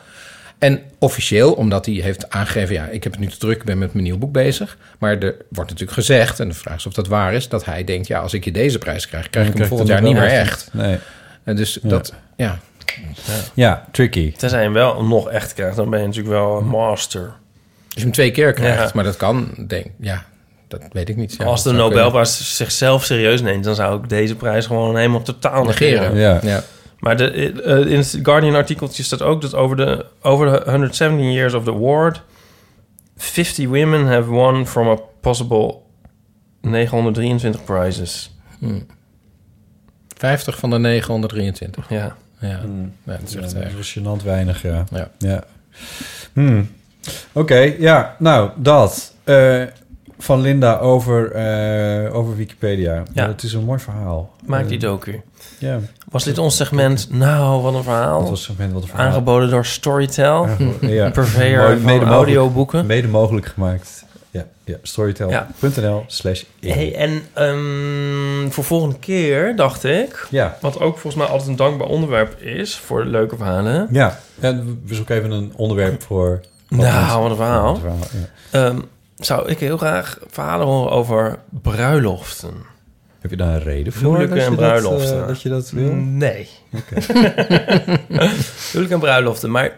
En 0.58 0.82
officieel, 1.00 1.54
omdat 1.54 1.86
hij 1.86 1.96
heeft 1.96 2.30
aangegeven... 2.30 2.76
ja, 2.76 2.86
ik 2.86 3.04
heb 3.04 3.12
het 3.12 3.22
nu 3.22 3.28
te 3.28 3.38
druk, 3.38 3.58
ik 3.58 3.64
ben 3.64 3.78
met 3.78 3.94
mijn 3.94 4.06
nieuw 4.06 4.18
boek 4.18 4.32
bezig. 4.32 4.78
Maar 5.00 5.12
er 5.12 5.36
wordt 5.50 5.70
natuurlijk 5.70 5.98
gezegd, 5.98 6.40
en 6.40 6.48
de 6.48 6.54
vraag 6.54 6.76
is 6.76 6.86
of 6.86 6.94
dat 6.94 7.08
waar 7.08 7.34
is... 7.34 7.50
dat 7.50 7.66
hij 7.66 7.84
denkt, 7.84 8.08
ja, 8.08 8.20
als 8.20 8.34
ik 8.34 8.46
je 8.46 8.52
deze 8.52 8.78
prijs 8.78 9.08
krijg... 9.08 9.30
krijg 9.30 9.48
ik 9.48 9.58
hem 9.58 9.68
krijg 9.68 9.68
volgend 9.70 9.90
jaar 9.90 9.98
hem 9.98 10.08
niet 10.08 10.18
meer 10.18 10.30
echt. 10.30 10.70
Nee. 10.74 10.98
En 11.44 11.56
dus 11.56 11.80
Ja. 11.82 11.90
dat, 11.90 12.14
ja... 12.36 12.60
Ja, 13.54 13.86
tricky. 13.92 14.32
Tenzij 14.32 14.58
je 14.60 14.64
hem 14.66 14.74
wel 14.74 15.04
nog 15.04 15.30
echt 15.30 15.54
krijgt, 15.54 15.76
dan 15.76 15.90
ben 15.90 16.00
je 16.00 16.06
natuurlijk 16.06 16.34
wel 16.36 16.58
een 16.58 16.68
master. 16.68 17.22
Als 17.22 17.34
je 17.96 18.02
hem 18.02 18.12
twee 18.12 18.32
keer 18.32 18.54
krijgt, 18.54 18.84
Ja. 18.84 18.92
maar 18.94 19.04
dat 19.04 19.18
kan, 19.18 19.50
denk 19.68 19.86
ja, 20.00 20.26
dat 20.68 20.82
weet 20.92 21.10
ik 21.10 21.16
niet. 21.16 21.36
Ja, 21.38 21.46
Als 21.46 21.64
de 21.64 21.70
dat 21.70 21.80
zou 21.80 21.90
Nobelprijs 21.94 22.56
zichzelf 22.58 23.04
serieus 23.04 23.42
neemt, 23.42 23.64
dan 23.64 23.76
zou 23.76 24.04
ik 24.04 24.10
deze 24.10 24.36
prijs 24.36 24.66
gewoon 24.66 24.96
helemaal 24.98 25.22
totaal 25.22 25.64
Negeren. 25.64 26.14
negeren. 26.14 26.42
Ja. 26.44 26.52
Ja. 26.56 26.64
Maar 27.00 27.18
de, 27.18 27.32
eh, 27.62 27.92
in 27.92 27.98
het 27.98 28.20
Guardian-artikeltje 28.24 29.04
staat 29.04 29.22
ook 29.22 29.42
dat 29.42 29.56
over 29.56 29.76
de, 29.78 30.06
over 30.22 30.46
de 30.66 30.72
117 30.72 31.32
years 31.32 31.54
of 31.54 31.64
the 31.64 31.72
award, 31.72 32.22
50 33.18 33.68
women 33.68 34.08
have 34.08 34.30
won 34.30 34.68
from 34.68 34.88
a 34.88 34.98
possible 35.22 35.76
923 36.62 37.64
prizes. 37.64 38.36
Hmm. 38.60 38.86
50 40.18 40.58
van 40.58 40.70
de 40.70 40.80
923. 40.80 41.90
Ja. 41.90 42.16
Ja, 42.48 42.60
ja 43.04 43.18
dat 43.20 43.30
is 43.30 43.36
echt 43.36 43.52
Ja, 43.52 43.60
dat 43.60 44.20
gênant 44.20 44.24
weinig, 44.26 44.62
ja. 44.62 44.84
Ja. 44.92 45.08
ja. 45.18 45.44
Hmm. 46.34 46.70
Oké, 47.32 47.74
ja, 47.80 48.16
nou, 48.20 48.50
dat. 48.56 49.14
Eh, 49.24 49.62
van 50.18 50.42
Linda 50.42 50.78
over, 50.78 51.32
eh, 51.32 52.16
over 52.16 52.36
Wikipedia. 52.36 53.04
Ja. 53.14 53.28
Het 53.28 53.44
is 53.44 53.54
een 53.54 53.64
mooi 53.64 53.80
verhaal. 53.80 54.32
Maak 54.46 54.68
die 54.68 54.80
docu. 54.80 55.22
Ja. 55.60 55.80
Was 56.10 56.24
dit 56.24 56.38
ons 56.38 56.56
segment, 56.56 57.08
nou, 57.12 57.62
wat 57.62 57.74
een 57.74 57.84
verhaal? 57.84 58.20
Dat 58.20 58.30
was 58.30 58.44
segment, 58.44 58.74
wat 58.74 58.82
een 58.82 58.88
verhaal. 58.88 59.08
Aangeboden 59.08 59.50
door 59.50 59.66
Storytel, 59.66 60.48
Ja. 60.82 61.06
een 61.06 61.12
purveyor 61.12 61.62
Mooi, 61.64 61.74
van 61.76 61.86
mede 61.86 62.06
mogelijk- 62.06 62.12
audioboeken. 62.12 62.86
Mede 62.86 63.08
mogelijk 63.08 63.46
gemaakt. 63.46 64.06
Ja, 64.66 64.78
storytel.nl 64.82 66.04
slash 66.08 66.44
in. 66.60 66.72
Hey, 66.72 66.96
en 66.96 67.22
ehm, 67.34 68.50
voor 68.50 68.64
volgende 68.64 69.00
keer 69.00 69.56
dacht 69.56 69.84
ik, 69.84 70.28
Ja. 70.30 70.58
wat 70.62 70.80
ook 70.80 70.98
volgens 70.98 71.16
mij 71.16 71.26
altijd 71.32 71.50
een 71.50 71.56
dankbaar 71.56 71.88
onderwerp 71.88 72.42
is 72.42 72.76
voor 72.78 73.06
leuke 73.06 73.36
verhalen. 73.38 73.88
Ja, 73.92 74.20
en 74.40 74.82
we 74.86 74.96
zoeken 74.96 75.16
even 75.18 75.32
een 75.32 75.54
onderwerp 75.56 76.02
voor... 76.02 76.42
Nou, 76.70 77.22
wat 77.22 77.30
een 77.30 77.36
verhaal. 77.36 77.64
Wat 77.82 77.92
een 77.92 77.98
verhaal, 78.06 78.28
ja. 78.52 78.66
Ehm, 78.70 78.80
zou 79.18 79.50
ik 79.50 79.60
heel 79.60 79.78
graag 79.78 80.18
verhalen 80.30 80.66
horen 80.68 80.92
over 80.92 81.38
bruiloften. 81.62 82.54
Heb 83.20 83.32
je 83.32 83.38
daar 83.38 83.54
een 83.54 83.64
reden 83.64 83.94
voor? 83.94 84.02
Huwelijken 84.02 84.38
en 84.38 84.46
dat, 84.50 84.56
bruiloften. 84.56 85.22
eh, 85.22 85.28
dat 85.28 85.42
je 85.42 85.50
dat 85.50 85.70
wil? 85.70 85.92
Nee. 85.94 86.50
Oké. 86.74 87.02
Huwelijk 88.72 88.94
en 88.94 89.00
bruiloften. 89.00 89.52
Maar, 89.52 89.72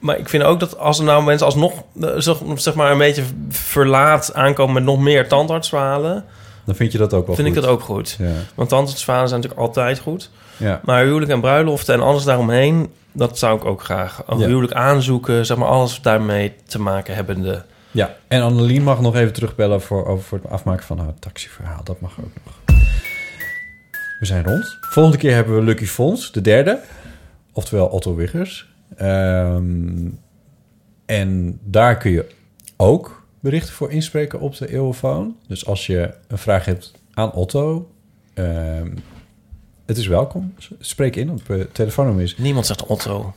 maar 0.00 0.18
ik 0.18 0.28
vind 0.28 0.42
ook 0.42 0.60
dat 0.60 0.78
als 0.78 0.98
er 0.98 1.04
nou 1.04 1.24
mensen 1.24 1.46
alsnog 1.46 1.72
eh, 2.00 2.10
zeg, 2.16 2.36
zeg 2.54 2.74
maar 2.74 2.90
een 2.92 2.98
beetje 2.98 3.22
verlaat 3.48 4.34
aankomen 4.34 4.74
met 4.74 4.84
nog 4.84 4.98
meer 4.98 5.28
tandartsverhalen... 5.28 6.24
Dan 6.64 6.74
vind 6.74 6.92
je 6.92 6.98
dat 6.98 7.14
ook 7.14 7.26
wel 7.26 7.34
vind 7.34 7.48
goed. 7.48 7.56
ik 7.56 7.62
dat 7.62 7.70
ook 7.72 7.80
goed. 7.80 8.16
Ja. 8.18 8.30
Want 8.54 8.68
tandartsverhalen 8.68 9.28
zijn 9.28 9.40
natuurlijk 9.40 9.68
altijd 9.68 9.98
goed. 9.98 10.30
Ja. 10.56 10.80
Maar 10.84 11.04
huwelijk 11.04 11.30
en 11.30 11.40
bruiloften 11.40 11.94
en 11.94 12.00
alles 12.00 12.24
daaromheen... 12.24 12.92
dat 13.12 13.38
zou 13.38 13.56
ik 13.56 13.64
ook 13.64 13.82
graag. 13.82 14.22
Een 14.26 14.38
Ja. 14.38 14.46
huwelijk 14.46 14.72
aanzoeken, 14.72 15.46
zeg 15.46 15.56
maar 15.56 15.68
alles 15.68 16.00
daarmee 16.02 16.54
te 16.66 16.80
maken 16.80 17.14
hebbende. 17.14 17.64
Ja, 17.90 18.14
en 18.28 18.42
Annelien 18.42 18.82
mag 18.82 19.00
nog 19.00 19.14
even 19.16 19.32
terugbellen 19.32 19.80
voor, 19.82 20.06
over 20.06 20.24
voor 20.24 20.38
het 20.42 20.50
afmaken 20.50 20.84
van 20.84 20.98
haar 20.98 21.14
taxiverhaal. 21.18 21.84
Dat 21.84 22.00
mag 22.00 22.12
ook 22.20 22.32
nog. 22.44 22.78
We 24.20 24.26
zijn 24.26 24.44
rond. 24.44 24.76
Volgende 24.80 25.18
keer 25.18 25.34
hebben 25.34 25.54
we 25.54 25.62
Lucky 25.62 25.86
Fons, 25.86 26.32
de 26.32 26.40
derde. 26.40 26.78
Oftewel 27.52 27.86
Otto 27.86 28.14
Wiggers. 28.14 28.69
Ehm, 28.96 30.08
en 31.06 31.58
daar 31.64 31.98
kun 31.98 32.10
je 32.10 32.26
ook 32.76 33.26
berichten 33.40 33.74
voor 33.74 33.90
inspreken 33.90 34.40
op 34.40 34.56
de 34.56 34.72
Eeuwenfoon. 34.72 35.36
Dus 35.46 35.66
als 35.66 35.86
je 35.86 36.14
een 36.28 36.38
vraag 36.38 36.64
hebt 36.64 36.92
aan 37.14 37.32
Otto... 37.32 37.90
ehm, 38.34 38.90
het 39.86 39.98
is 39.98 40.06
welkom. 40.06 40.54
Spreek 40.78 41.16
in 41.16 41.30
op 41.30 41.48
uh, 41.48 41.64
telefoonnummer 41.72 42.24
is... 42.24 42.36
Niemand 42.36 42.66
zegt 42.66 42.86
Otto. 42.86 43.34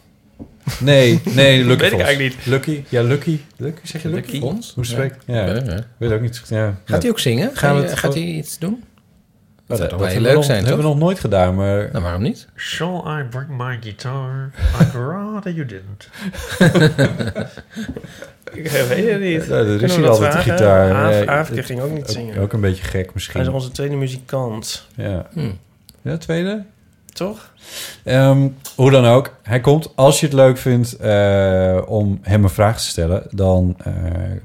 Nee, 0.80 1.22
nee, 1.36 1.64
Lucky 1.66 1.82
Weet 1.82 1.92
ik 1.92 2.00
eigenlijk 2.00 2.36
niet. 2.36 2.46
Lucky, 2.46 2.84
ja, 2.90 3.02
Lucky. 3.02 3.40
Lucky, 3.58 3.88
zeg 3.88 4.02
je 4.02 4.10
Lucky? 4.10 4.40
Lucky. 4.40 4.62
Hoe 4.76 4.86
spreek 4.86 5.16
ja. 5.26 5.46
Ja. 5.46 5.86
Weet 5.98 6.12
ook 6.12 6.22
niet. 6.22 6.42
Ja. 6.50 6.80
Gaat 6.84 7.02
hij 7.02 7.12
ook 7.12 7.20
zingen? 7.20 7.56
Gaan 7.58 7.90
Gaat 7.90 8.14
hij 8.14 8.24
iets 8.24 8.60
doen? 8.60 8.84
Dat, 9.68 9.78
zou 9.78 9.90
dat, 9.90 9.90
toch 9.90 10.08
wel 10.08 10.08
hebben 10.08 10.10
heel 10.10 10.22
we 10.22 10.28
leuk 10.28 10.36
nog- 10.36 10.46
zijn, 10.46 10.66
hebben 10.66 10.78
we 10.84 10.90
nog 10.90 10.98
nooit 11.00 11.20
gedaan, 11.20 11.56
maar... 11.56 11.90
Nou, 11.92 12.04
waarom 12.04 12.22
niet? 12.22 12.48
Shall 12.56 12.96
I 13.20 13.24
bring 13.30 13.48
my 13.58 13.78
guitar? 13.82 14.52
I'd 14.82 14.94
rather 15.10 15.52
you 15.54 15.66
didn't. 15.66 16.10
Ik 18.54 18.68
weet 18.70 19.12
het 19.12 19.20
niet. 19.22 19.46
Ja, 19.46 19.56
er 19.56 19.64
Kunnen 19.66 19.82
is 19.84 19.96
hier 19.96 20.02
dat 20.06 20.10
altijd 20.10 20.34
de 20.34 20.40
gitaar. 20.40 20.94
Aaf- 20.94 21.26
Aafke 21.26 21.64
ging 21.64 21.82
ook 21.82 21.92
niet 21.92 22.10
zingen. 22.10 22.38
Ook 22.42 22.54
een 22.54 22.62
beetje 22.62 22.84
gek 22.84 23.14
misschien. 23.14 23.40
Hij 23.40 23.50
is 23.50 23.54
onze 23.56 23.72
tweede 23.72 23.96
muzikant. 23.96 24.88
Ja. 24.96 25.26
Hm. 25.34 25.52
Ja, 26.02 26.18
tweede? 26.18 26.64
Toch? 27.14 27.52
Ehm, 28.04 28.48
hoe 28.76 28.92
dan 28.92 29.06
ook, 29.06 29.34
hij 29.44 29.60
komt. 29.60 29.92
Als 29.96 30.20
je 30.20 30.26
het 30.26 30.36
leuk 30.36 30.58
vindt 30.58 30.96
eh, 30.98 31.82
om 31.86 32.20
hem 32.22 32.44
een 32.44 32.50
vraag 32.50 32.78
te 32.78 32.88
stellen, 32.88 33.24
dan 33.32 33.76
eh, 33.84 33.94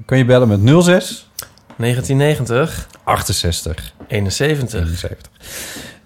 kun 0.05 0.17
je 0.17 0.25
bellen 0.25 0.47
met 0.63 0.83
06 0.83 1.28
1990 1.79 2.89
68 3.03 3.93
71. 4.07 4.79
71. 4.79 5.31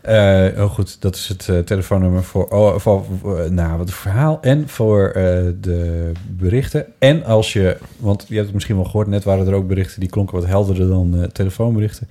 Eh, 0.01 0.47
oh 0.57 0.69
goed, 0.69 1.01
dat 1.01 1.15
is 1.15 1.27
het 1.27 1.49
eh, 1.49 1.59
telefoonnummer 1.59 2.23
voor, 2.23 2.47
oh, 2.47 2.77
voor 2.77 3.05
eh, 3.39 3.49
nou, 3.49 3.79
een 3.79 3.87
verhaal 3.87 4.37
en 4.41 4.69
voor 4.69 5.07
eh, 5.07 5.13
de 5.61 6.11
berichten. 6.27 6.85
En 6.99 7.23
als 7.23 7.53
je, 7.53 7.77
want 7.97 8.25
je 8.27 8.33
hebt 8.33 8.45
het 8.45 8.53
misschien 8.53 8.75
wel 8.75 8.85
gehoord, 8.85 9.07
net 9.07 9.23
waren 9.23 9.47
er 9.47 9.53
ook 9.53 9.67
berichten 9.67 9.99
die 9.99 10.09
klonken 10.09 10.35
wat 10.35 10.45
helderder 10.45 10.87
dan 10.87 11.29
telefoonberichten. 11.31 12.07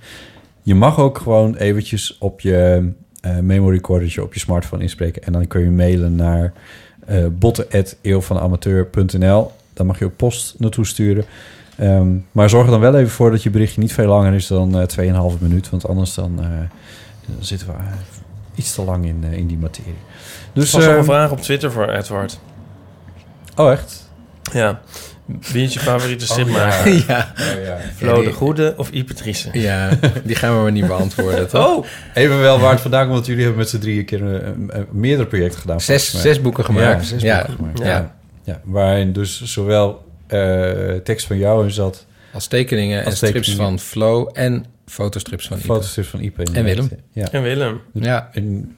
Je 0.61 0.75
mag 0.75 0.99
ook 0.99 1.17
gewoon 1.17 1.55
eventjes 1.55 2.17
op 2.17 2.41
je 2.41 2.89
memory 3.41 3.75
recordertje 3.75 4.23
op 4.23 4.33
je 4.33 4.39
smartphone 4.39 4.81
inspreken 4.81 5.23
en 5.23 5.33
dan 5.33 5.47
kun 5.47 5.61
je 5.61 5.69
mailen 5.69 6.15
naar 6.15 6.53
eh 7.05 7.25
botten.eeuwvanamateur.nl. 7.31 9.51
Daar 9.73 9.85
mag 9.85 9.99
je 9.99 10.05
ook 10.05 10.15
post 10.15 10.59
naartoe 10.59 10.85
sturen. 10.85 11.25
Ehm, 11.77 12.07
maar 12.31 12.49
zorg 12.49 12.65
er 12.65 12.71
dan 12.71 12.79
wel 12.79 12.95
even 12.95 13.11
voor 13.11 13.31
dat 13.31 13.43
je 13.43 13.49
berichtje 13.49 13.81
niet 13.81 13.93
veel 13.93 14.07
langer 14.07 14.33
is 14.33 14.47
dan 14.47 14.79
eh 14.79 14.85
2,5 14.87 15.39
minuut. 15.39 15.69
Want 15.69 15.87
anders 15.87 16.13
dan, 16.13 16.31
eh, 16.39 16.45
dan 17.25 17.35
zitten 17.39 17.67
we 17.67 17.73
eh, 17.73 17.79
iets 18.55 18.73
te 18.75 18.81
lang 18.83 19.05
in, 19.05 19.23
eh, 19.31 19.37
in 19.37 19.47
die 19.47 19.57
materie. 19.57 19.93
Dus 20.53 20.71
was 20.71 20.81
nog 20.81 20.89
ehm, 20.89 20.99
een 20.99 21.05
vraag 21.05 21.31
op 21.31 21.41
Twitter 21.41 21.71
voor 21.71 21.89
Edward. 21.89 22.39
Oh, 23.55 23.71
echt? 23.71 24.11
Ja. 24.53 24.79
Wie 25.51 25.63
is 25.63 25.73
je 25.73 25.79
favoriete 25.79 26.23
Oh, 26.25 26.29
stripmaker? 26.31 26.91
ja. 26.93 27.03
Ja. 27.07 27.33
Oh, 27.57 27.63
ja. 27.65 27.77
Flo 27.95 28.15
Ja, 28.21 28.27
de 28.29 28.33
Goede 28.33 28.73
of 28.77 28.89
Driessen? 28.89 29.59
Ja, 29.59 29.89
die 30.23 30.35
gaan 30.35 30.55
we 30.55 30.61
maar 30.61 30.71
niet 30.71 30.87
beantwoorden, 30.87 31.47
toch? 31.49 31.67
Oh! 31.77 31.85
Even 32.13 32.39
wel 32.39 32.59
waar 32.59 32.71
het 32.71 32.81
vandaan 32.81 33.01
komt, 33.01 33.13
want 33.13 33.25
jullie 33.25 33.41
hebben 33.41 33.59
met 33.59 33.69
z'n 33.69 33.77
drieën 33.79 34.05
keer 34.05 34.21
een, 34.23 34.69
een- 34.77 34.87
meerdere 34.91 35.27
projecten 35.27 35.59
gedaan. 35.59 35.81
Zes- 35.81 36.21
zes 36.21 36.41
boeken 36.41 36.65
gemaakt. 36.65 37.01
Ja, 37.01 37.07
zes 37.07 37.21
Ja. 37.21 37.35
boeken 37.37 37.55
gemaakt. 37.55 37.79
Ja. 37.79 37.85
Ja. 37.85 38.11
Ja. 38.43 38.59
waarin 38.63 39.13
dus 39.13 39.41
zowel 39.43 40.05
tekst 41.03 41.27
van 41.27 41.37
jou 41.37 41.63
in 41.63 41.71
zat... 41.71 42.05
Als 42.33 42.47
tekeningen 42.47 42.99
en 42.99 43.05
Als 43.05 43.15
strips 43.15 43.33
tekeningen. 43.33 43.65
van 43.65 43.79
Flo 43.79 44.27
en 44.27 44.65
fotostrips 44.85 45.47
van 45.47 45.57
Ipe. 45.57 45.65
Fotostrips 45.65 46.07
van 46.07 46.19
Ipe. 46.19 46.43
En 46.53 46.63
Willem. 46.63 46.89
Ja. 47.11 47.31
En 47.31 47.41
Willem. 47.43 47.81
Ja. 47.93 48.29
En 48.33 48.75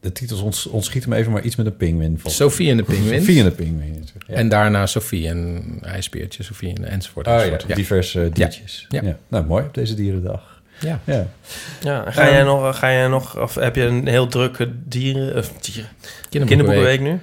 de 0.00 0.12
titels 0.12 0.40
ons, 0.40 0.66
ontschieten 0.66 1.10
me 1.10 1.16
even 1.16 1.32
maar 1.32 1.42
iets 1.42 1.56
met 1.56 1.66
een 1.66 1.76
pinguïn. 1.76 2.12
volgens 2.12 2.36
Sophie 2.36 2.70
en 2.70 2.76
de 2.76 2.82
Pinguïn. 2.82 3.18
Sophie 3.18 3.38
en 3.38 3.44
de 3.44 3.50
pinguïn. 3.50 4.04
Ja. 4.26 4.34
En 4.34 4.48
daarna 4.48 4.86
Sophie 4.86 5.28
en 5.28 5.62
ijsbeertje, 5.82 6.42
Sophie 6.42 6.74
en 6.74 6.84
enzovoort. 6.84 7.26
Oh 7.26 7.32
ja, 7.32 7.40
enzovoort. 7.42 7.76
diverse 7.76 8.30
diertjes. 8.32 8.86
Ja. 8.88 9.00
Ja. 9.02 9.16
Nou, 9.28 9.44
mooi 9.46 9.64
op 9.64 9.74
deze 9.74 9.94
dierendag. 9.94 10.62
Ja. 10.80 11.00
ja. 11.04 11.26
Ja, 11.82 12.10
ga 12.10 12.22
Ehm, 12.22 12.32
jij 12.32 12.42
nog, 12.42 12.78
ga 12.78 12.92
jij 12.92 13.08
nog, 13.08 13.38
of 13.38 13.54
heb 13.54 13.76
je 13.76 13.82
een 13.82 14.06
heel 14.06 14.26
drukke 14.26 14.72
dieren, 14.84 15.36
of 15.36 15.52
dieren, 15.60 15.90
Kinderboekenweek. 16.30 16.46
kinderboekenweek 16.48 17.00
nu? 17.00 17.18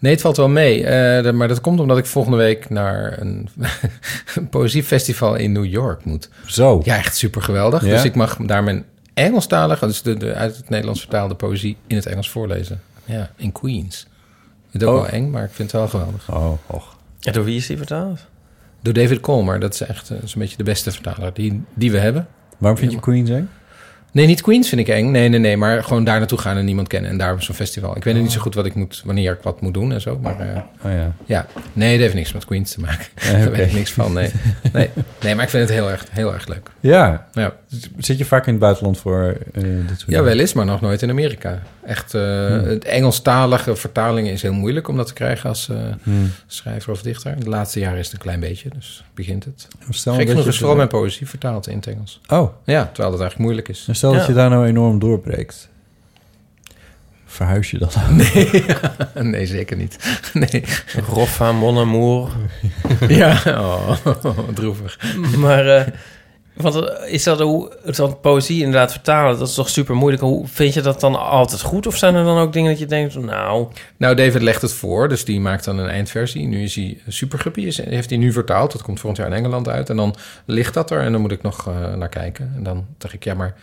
Nee, 0.00 0.12
het 0.12 0.20
valt 0.20 0.36
wel 0.36 0.48
mee. 0.48 0.84
Eh, 0.84 1.22
de- 1.22 1.32
maar 1.32 1.48
dat 1.48 1.60
komt 1.60 1.80
omdat 1.80 1.98
ik 1.98 2.06
volgende 2.06 2.36
week 2.36 2.68
naar 2.70 3.20
een, 3.20 3.48
een 4.36 4.48
poëziefestival 4.48 5.34
in 5.34 5.52
New 5.52 5.64
York 5.64 6.04
moet. 6.04 6.28
Zo. 6.46 6.80
Ja, 6.84 6.96
echt 6.96 7.16
super 7.16 7.42
geweldig. 7.42 7.84
Ja? 7.84 7.90
Dus 7.90 8.04
ik 8.04 8.14
mag 8.14 8.36
daar 8.36 8.64
mijn 8.64 8.84
Engelstalige, 9.14 9.86
dus 9.86 10.02
de, 10.02 10.16
de 10.16 10.34
uit 10.34 10.56
het 10.56 10.68
Nederlands 10.68 11.00
vertaalde 11.00 11.34
poëzie 11.34 11.76
in 11.86 11.96
het 11.96 12.06
Engels 12.06 12.30
voorlezen. 12.30 12.80
Ja, 13.04 13.30
in 13.36 13.52
Queens. 13.52 14.06
Het 14.70 14.82
is 14.82 14.88
ook 14.88 14.94
Oh. 14.96 15.00
wel 15.02 15.10
eng, 15.10 15.30
maar 15.30 15.44
ik 15.44 15.50
vind 15.52 15.72
het 15.72 15.80
wel 15.80 15.88
geweldig. 15.88 16.30
Oh, 16.30 16.52
och. 16.66 16.96
En 17.20 17.32
door 17.32 17.44
wie 17.44 17.56
is 17.56 17.66
die 17.66 17.76
vertaald? 17.76 18.20
Door 18.82 18.92
David 18.92 19.20
Colmer. 19.20 19.60
Dat 19.60 19.74
is 19.74 19.80
echt 19.80 20.10
eh, 20.10 20.16
zo'n 20.24 20.40
beetje 20.40 20.56
de 20.56 20.62
beste 20.62 20.90
vertaler 20.92 21.34
die, 21.34 21.62
die 21.74 21.90
we 21.92 21.98
hebben. 21.98 22.26
Waarom 22.58 22.78
vind 22.78 22.92
je 22.92 23.00
Queens 23.00 23.30
eng? 23.30 23.48
Nee, 24.12 24.26
niet 24.26 24.40
Queens 24.40 24.68
vind 24.68 24.80
ik 24.80 24.88
eng. 24.88 25.10
Nee, 25.10 25.28
nee, 25.28 25.40
nee. 25.40 25.56
Maar 25.56 25.84
gewoon 25.84 26.04
daar 26.04 26.18
naartoe 26.18 26.38
gaan 26.38 26.56
en 26.56 26.64
niemand 26.64 26.88
kennen. 26.88 27.10
En 27.10 27.18
daar 27.18 27.42
zo'n 27.42 27.54
festival. 27.54 27.96
Ik 27.96 28.04
weet 28.04 28.14
nog 28.14 28.22
niet 28.22 28.32
zo 28.32 28.40
goed 28.40 28.54
wat 28.54 28.66
ik 28.66 28.74
moet, 28.74 29.02
wanneer 29.04 29.32
ik 29.32 29.38
wat 29.42 29.60
moet 29.60 29.74
doen 29.74 29.92
en 29.92 30.00
zo. 30.00 30.18
Maar 30.22 30.40
eh, 30.40 30.62
Oh 30.84 30.92
ja. 30.92 31.12
ja. 31.24 31.46
Nee, 31.72 31.92
dat 31.92 32.00
heeft 32.00 32.14
niks 32.14 32.32
met 32.32 32.44
Queens 32.44 32.72
te 32.72 32.80
maken. 32.80 33.06
Nee, 33.32 33.42
Daar 33.42 33.50
weet 33.50 33.66
ik 33.66 33.72
niks 33.72 33.92
van. 33.92 34.12
Nee. 34.12 34.30
nee. 34.72 34.90
Nee, 35.20 35.34
maar 35.34 35.44
ik 35.44 35.50
vind 35.50 35.68
het 35.68 35.78
heel 35.78 35.90
erg, 35.90 36.06
heel 36.10 36.32
erg 36.32 36.46
leuk. 36.46 36.70
Ja. 36.80 37.26
Ja. 37.32 37.52
Zit 37.98 38.18
je 38.18 38.24
vaak 38.24 38.46
in 38.46 38.52
het 38.52 38.60
buitenland 38.60 38.98
voor 38.98 39.36
eh, 39.52 39.62
dit 39.62 39.98
soort 39.98 40.10
Ja, 40.10 40.22
wel 40.22 40.38
eens, 40.38 40.52
maar 40.52 40.64
nog 40.64 40.80
nooit 40.80 41.02
in 41.02 41.10
Amerika. 41.10 41.62
Echt, 41.90 42.14
eh 42.14 42.20
Hmm. 42.46 42.64
het 42.64 42.84
Engelstalige 42.84 43.76
vertalingen 43.76 44.32
is 44.32 44.42
heel 44.42 44.52
moeilijk 44.52 44.88
om 44.88 44.96
dat 44.96 45.06
te 45.06 45.12
krijgen 45.12 45.48
als 45.48 45.68
eh, 45.68 45.76
Hmm. 46.02 46.30
schrijver 46.46 46.92
of 46.92 47.02
dichter. 47.02 47.40
De 47.40 47.48
laatste 47.48 47.78
jaren 47.80 47.98
is 47.98 48.04
het 48.04 48.12
een 48.14 48.20
klein 48.20 48.40
beetje, 48.40 48.68
dus 48.68 49.04
begint 49.14 49.44
het. 49.44 49.68
Stel 49.90 50.12
Gek 50.12 50.20
dat 50.22 50.30
genoeg 50.30 50.44
je 50.44 50.50
is 50.50 50.58
vooral 50.58 50.76
mijn 50.76 50.88
poëzie 50.88 51.28
vertaald 51.28 51.66
in 51.66 51.76
het 51.76 51.86
Engels. 51.86 52.20
Oh. 52.28 52.52
Ja, 52.64 52.84
terwijl 52.84 53.10
het 53.12 53.20
eigenlijk 53.20 53.38
moeilijk 53.38 53.68
is. 53.68 53.84
En 53.88 53.94
stel 53.94 54.12
dat 54.12 54.26
je 54.26 54.32
daar 54.32 54.50
nou 54.50 54.66
enorm 54.66 54.98
doorbreekt. 54.98 55.68
Verhuis 57.26 57.70
je 57.70 57.78
dan? 57.78 57.88
Nee, 58.16 58.64
nee 59.32 59.46
zeker 59.46 59.76
niet. 59.76 59.96
Nee. 60.32 60.64
Roffa, 61.08 61.52
Mon 61.52 61.78
Amour. 61.78 62.30
Ja, 63.08 63.42
oh, 63.46 63.92
droevig. 64.54 64.98
Maar, 65.36 65.66
eh, 65.76 65.86
want 66.62 66.74
eh, 66.74 67.12
is 67.12 67.22
dat 67.22 67.40
hoe, 67.40 67.72
dat 67.96 68.20
poëzie 68.20 68.58
inderdaad 68.58 68.92
vertalen, 68.92 69.38
dat 69.38 69.48
is 69.48 69.54
toch 69.54 69.68
super 69.68 69.94
moeilijk. 69.94 70.22
Hoe 70.22 70.46
vind 70.48 70.74
je 70.74 70.80
dat 70.80 71.00
dan 71.00 71.14
altijd 71.28 71.60
goed? 71.60 71.86
Of 71.86 71.96
zijn 71.96 72.14
er 72.14 72.24
dan 72.24 72.38
ook 72.38 72.52
dingen 72.52 72.70
dat 72.70 72.78
je 72.78 72.86
denkt, 72.86 73.14
nou... 73.14 73.66
Nou, 73.96 74.14
David 74.14 74.42
legt 74.42 74.62
het 74.62 74.72
voor, 74.72 75.08
dus 75.08 75.24
die 75.24 75.40
maakt 75.40 75.64
dan 75.64 75.78
een 75.78 75.88
eindversie. 75.88 76.46
Nu 76.46 76.62
is 76.62 76.74
hij 76.74 76.98
Superguppy, 77.08 77.60
is, 77.60 77.84
heeft 77.84 78.10
hij 78.10 78.18
nu 78.18 78.32
vertaald. 78.32 78.72
Dat 78.72 78.82
komt 78.82 79.00
volgend 79.00 79.22
jaar 79.22 79.30
in 79.30 79.36
Engeland 79.44 79.68
uit. 79.68 79.90
En 79.90 79.96
dan 79.96 80.14
ligt 80.44 80.74
dat 80.74 80.90
er 80.90 81.00
en 81.00 81.12
dan 81.12 81.20
moet 81.20 81.32
ik 81.32 81.42
nog 81.42 81.68
eh, 81.68 81.94
naar 81.94 82.08
kijken. 82.08 82.52
En 82.56 82.62
dan 82.62 82.86
zeg 82.98 83.14
ik, 83.14 83.24
ja 83.24 83.34
maar, 83.34 83.54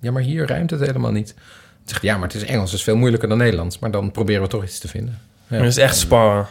ja, 0.00 0.10
maar 0.12 0.22
hier 0.22 0.46
ruimt 0.46 0.70
het 0.70 0.80
helemaal 0.80 1.12
niet. 1.12 1.34
Dan 1.36 1.44
zegt 1.84 2.00
hij, 2.00 2.10
ja, 2.10 2.16
maar 2.16 2.28
het 2.28 2.36
is 2.36 2.44
Engels, 2.44 2.70
het 2.70 2.78
is 2.78 2.84
veel 2.84 2.96
moeilijker 2.96 3.28
dan 3.28 3.38
Nederlands. 3.38 3.78
Maar 3.78 3.90
dan 3.90 4.10
proberen 4.10 4.42
we 4.42 4.48
toch 4.48 4.64
iets 4.64 4.78
te 4.78 4.88
vinden. 4.88 5.18
Ja. 5.46 5.58
Dat 5.58 5.66
is 5.66 5.76
echt 5.76 5.96
sparren. 5.96 6.46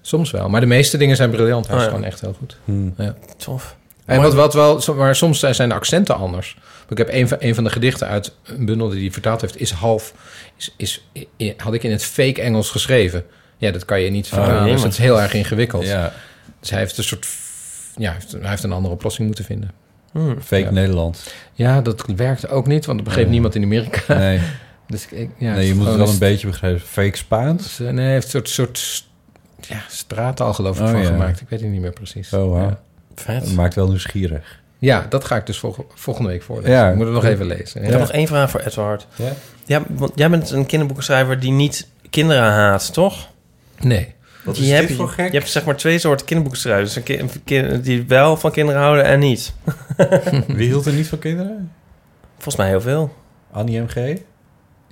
Soms 0.00 0.30
wel, 0.30 0.48
maar 0.48 0.60
de 0.60 0.66
meeste 0.66 0.96
dingen 0.96 1.16
zijn 1.16 1.30
briljant. 1.30 1.66
Hij 1.66 1.76
is 1.76 1.82
Oh, 1.82 1.88
ja. 1.88 1.94
gewoon 1.94 2.10
echt 2.10 2.20
heel 2.20 2.34
goed. 2.38 2.56
Hmm. 2.64 2.94
Ja. 2.96 3.14
Tof. 3.36 3.76
En 4.10 4.22
wat, 4.22 4.34
wat 4.34 4.54
wel, 4.54 4.94
maar 4.96 5.16
soms 5.16 5.38
zijn 5.38 5.68
de 5.68 5.74
accenten 5.74 6.16
anders. 6.16 6.56
Ik 6.88 6.98
heb 6.98 7.08
een 7.10 7.28
van, 7.28 7.36
een 7.40 7.54
van 7.54 7.64
de 7.64 7.70
gedichten 7.70 8.06
uit 8.06 8.34
een 8.44 8.64
bundel 8.66 8.88
die 8.88 9.00
hij 9.00 9.10
vertaald 9.10 9.40
heeft, 9.40 9.60
is 9.60 9.70
half, 9.70 10.14
is, 10.56 10.74
is, 10.76 11.54
had 11.56 11.74
ik 11.74 11.82
in 11.82 11.90
het 11.90 12.04
fake 12.04 12.42
Engels 12.42 12.70
geschreven. 12.70 13.24
Ja, 13.56 13.70
dat 13.70 13.84
kan 13.84 14.00
je 14.00 14.10
niet 14.10 14.24
Oh, 14.26 14.32
vertalen, 14.32 14.72
dus 14.72 14.82
het 14.82 14.92
is 14.92 14.98
heel 14.98 15.20
erg 15.20 15.34
ingewikkeld. 15.34 15.84
Ja. 15.86 16.12
Dus 16.60 16.70
hij 16.70 16.78
heeft 16.78 16.98
een 16.98 17.04
soort, 17.04 17.26
ja, 17.96 18.16
hij 18.40 18.48
heeft, 18.50 18.62
een 18.62 18.72
andere 18.72 18.94
oplossing 18.94 19.26
moeten 19.26 19.44
vinden. 19.44 19.70
Hmm. 20.12 20.40
Fake 20.40 20.62
Ja. 20.62 20.70
Nederland. 20.70 21.32
Ja, 21.52 21.80
dat 21.80 22.04
werkte 22.16 22.48
ook 22.48 22.66
niet, 22.66 22.84
want 22.86 22.98
dat 22.98 23.06
begreep 23.06 23.24
Nee. 23.24 23.32
niemand 23.32 23.54
in 23.54 23.62
Amerika. 23.62 24.14
Nee. 24.18 24.40
Dus 24.86 25.06
ik, 25.10 25.30
ja, 25.38 25.54
nee, 25.54 25.66
je 25.66 25.74
moet 25.74 25.86
het 25.86 25.96
wel 25.96 26.08
een 26.08 26.18
beetje 26.18 26.46
begrijpen. 26.46 26.80
Fake 26.80 27.16
Spaans? 27.16 27.78
Nee, 27.78 27.92
hij 27.94 28.10
heeft 28.12 28.24
een 28.24 28.30
soort, 28.30 28.78
soort 28.78 29.04
ja, 29.60 29.82
straattaal 29.88 30.54
geloof 30.54 30.76
ik 30.78 30.84
Oh, 30.84 30.90
van 30.90 31.00
ja. 31.00 31.06
gemaakt. 31.06 31.40
Ik 31.40 31.48
weet 31.48 31.60
het 31.60 31.70
niet 31.70 31.80
meer 31.80 31.92
precies. 31.92 32.32
Oh, 32.32 32.40
wow. 32.44 32.60
Ja. 32.62 32.80
Vet. 33.20 33.40
Dat 33.44 33.52
maakt 33.52 33.74
wel 33.74 33.88
nieuwsgierig. 33.88 34.58
Ja, 34.78 35.06
dat 35.08 35.24
ga 35.24 35.36
ik 35.36 35.46
dus 35.46 35.58
volg- 35.58 35.78
volgende 35.94 36.28
week 36.30 36.42
voorlezen. 36.42 36.70
Ja. 36.72 36.88
Ik 36.90 36.94
moet 36.96 37.04
het 37.04 37.14
nog 37.14 37.24
even 37.24 37.46
lezen. 37.46 37.82
Ik 37.82 37.90
heb 37.90 37.98
nog 37.98 38.12
één 38.12 38.26
vraag 38.26 38.50
voor 38.50 38.60
Edward. 38.60 39.06
Ja? 39.16 39.32
Ja, 39.64 39.82
want 39.88 40.12
jij 40.14 40.30
bent 40.30 40.50
een 40.50 40.66
kinderboekenschrijver 40.66 41.40
die 41.40 41.50
niet 41.52 41.88
kinderen 42.10 42.42
haat, 42.42 42.92
toch? 42.92 43.28
Nee. 43.80 44.14
Wat 44.44 44.56
Je 44.56 44.62
is 44.62 44.70
hebt- 44.70 44.88
dit 44.88 44.96
voor 44.96 45.08
gek? 45.08 45.32
Je 45.32 45.38
hebt 45.38 45.50
zeg 45.50 45.64
maar 45.64 45.76
twee 45.76 45.98
soorten 45.98 46.26
kinderboekenschrijvers. 46.26 46.96
Een 46.96 47.02
ki- 47.44 47.58
een 47.58 47.80
die 47.80 48.04
wel 48.06 48.36
van 48.36 48.50
kinderen 48.52 48.80
houden 48.80 49.04
en 49.04 49.18
niet. 49.18 49.52
Wie 50.46 50.66
hield 50.66 50.86
er 50.86 50.92
niet 50.92 51.08
van 51.08 51.18
kinderen? 51.18 51.72
Volgens 52.34 52.56
mij 52.56 52.68
heel 52.68 52.80
veel. 52.80 53.14
Annie 53.52 53.80
MG? 53.80 54.18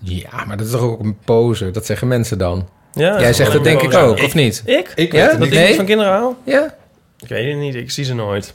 Ja, 0.01 0.45
maar 0.47 0.57
dat 0.57 0.67
is 0.67 0.73
toch 0.73 0.81
ook 0.81 1.01
een 1.01 1.19
pose? 1.25 1.71
Dat 1.71 1.87
zeggen 1.87 2.09
mensen 2.09 2.39
dan. 2.39 2.69
Ja, 2.93 3.11
dat 3.13 3.21
Jij 3.21 3.33
zegt 3.33 3.53
het 3.53 3.65
denk 3.65 3.81
ik 3.83 3.95
ook, 3.95 4.23
of 4.23 4.35
niet? 4.35 4.63
Ik? 4.65 4.93
Ik 4.95 5.13
Ja? 5.13 5.27
Dat 5.37 5.47
ik 5.47 5.67
niet 5.67 5.77
van 5.77 5.85
kinderen 5.85 6.13
hou? 6.13 6.35
Ja. 6.45 6.75
Ik 7.21 7.29
weet 7.29 7.49
het 7.51 7.59
niet, 7.59 7.75
ik 7.75 7.91
zie 7.91 8.05
ze 8.05 8.15
nooit. 8.15 8.55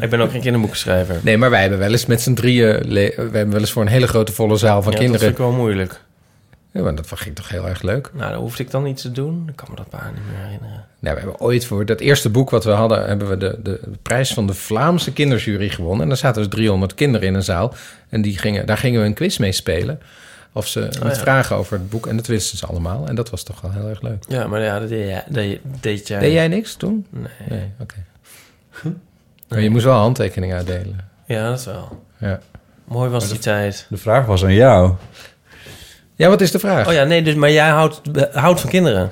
ik 0.00 0.10
ben 0.10 0.20
ook 0.20 0.30
geen 0.30 0.40
kinderboekenschrijver. 0.40 1.20
Nee, 1.22 1.36
maar 1.36 1.50
wij 1.50 1.60
hebben 1.60 1.78
wel 1.78 1.90
eens 1.90 2.06
met 2.06 2.20
z'n 2.20 2.34
drieën... 2.34 2.88
We 2.88 3.12
hebben 3.16 3.50
wel 3.50 3.60
eens 3.60 3.72
voor 3.72 3.82
een 3.82 3.88
hele 3.88 4.08
grote 4.08 4.32
volle 4.32 4.56
zaal 4.56 4.82
van 4.82 4.92
ja, 4.92 4.98
kinderen... 4.98 5.26
dat 5.26 5.36
vind 5.36 5.48
ik 5.48 5.54
wel 5.54 5.64
moeilijk. 5.64 6.00
Ja, 6.72 6.82
maar 6.82 6.94
dat 6.94 7.06
ging 7.14 7.36
toch 7.36 7.48
heel 7.48 7.68
erg 7.68 7.82
leuk. 7.82 8.10
Nou, 8.12 8.32
dan 8.32 8.40
hoefde 8.40 8.62
ik 8.62 8.70
dan 8.70 8.86
iets 8.86 9.02
te 9.02 9.12
doen. 9.12 9.44
Ik 9.48 9.56
kan 9.56 9.66
me 9.70 9.76
dat 9.76 9.90
bijna 9.90 10.10
niet 10.10 10.26
meer 10.30 10.44
herinneren. 10.44 10.84
Nou, 10.98 11.14
we 11.14 11.20
hebben 11.20 11.40
ooit 11.40 11.64
voor 11.64 11.86
dat 11.86 12.00
eerste 12.00 12.28
boek 12.28 12.50
wat 12.50 12.64
we 12.64 12.70
hadden... 12.70 13.06
hebben 13.06 13.28
we 13.28 13.36
de, 13.36 13.58
de, 13.62 13.80
de 13.82 13.98
prijs 14.02 14.32
van 14.32 14.46
de 14.46 14.54
Vlaamse 14.54 15.12
kinderjury 15.12 15.68
gewonnen. 15.68 16.02
En 16.02 16.08
daar 16.08 16.16
zaten 16.16 16.42
dus 16.42 16.50
300 16.50 16.94
kinderen 16.94 17.28
in 17.28 17.34
een 17.34 17.42
zaal. 17.42 17.74
En 18.08 18.22
die 18.22 18.38
gingen, 18.38 18.66
daar 18.66 18.78
gingen 18.78 19.00
we 19.00 19.06
een 19.06 19.14
quiz 19.14 19.38
mee 19.38 19.52
spelen. 19.52 20.00
Of 20.52 20.66
ze 20.66 20.80
met 20.80 21.02
Oh, 21.02 21.08
ja. 21.08 21.14
vragen 21.14 21.56
over 21.56 21.72
het 21.72 21.90
boek. 21.90 22.06
En 22.06 22.16
dat 22.16 22.26
wisten 22.26 22.58
ze 22.58 22.66
allemaal. 22.66 23.06
En 23.06 23.14
dat 23.14 23.30
was 23.30 23.42
toch 23.42 23.60
wel 23.60 23.72
heel 23.72 23.88
erg 23.88 24.02
leuk. 24.02 24.24
Ja, 24.28 24.46
maar 24.46 24.62
ja, 24.62 24.78
dat 24.78 24.88
deed, 24.88 25.08
jij, 25.08 25.24
deed, 25.28 25.60
deed 25.80 26.08
jij. 26.08 26.20
Deed 26.20 26.32
jij 26.32 26.48
niks 26.48 26.74
toen? 26.74 27.06
Nee. 27.10 27.28
Nee, 27.48 27.70
oké. 27.80 27.94
Maar 29.48 29.60
je 29.60 29.70
moest 29.70 29.84
wel 29.84 29.96
handtekeningen 29.98 30.56
uitdelen. 30.56 31.08
Ja, 31.26 31.50
dat 31.50 31.64
wel. 31.64 32.02
Ja. 32.18 32.40
Mooi 32.84 33.10
was 33.10 33.28
die 33.28 33.38
tijd. 33.38 33.86
De 33.88 33.96
vraag 33.96 34.26
was 34.26 34.44
aan 34.44 34.54
jou. 34.54 34.94
Ja, 36.14 36.28
wat 36.28 36.40
is 36.40 36.50
de 36.50 36.58
vraag? 36.58 36.86
Oh 36.86 36.92
ja, 36.92 37.04
nee, 37.04 37.22
dus, 37.22 37.34
maar 37.34 37.50
jij 37.50 37.68
houdt, 37.68 38.00
houdt 38.32 38.60
van 38.60 38.70
kinderen? 38.70 39.10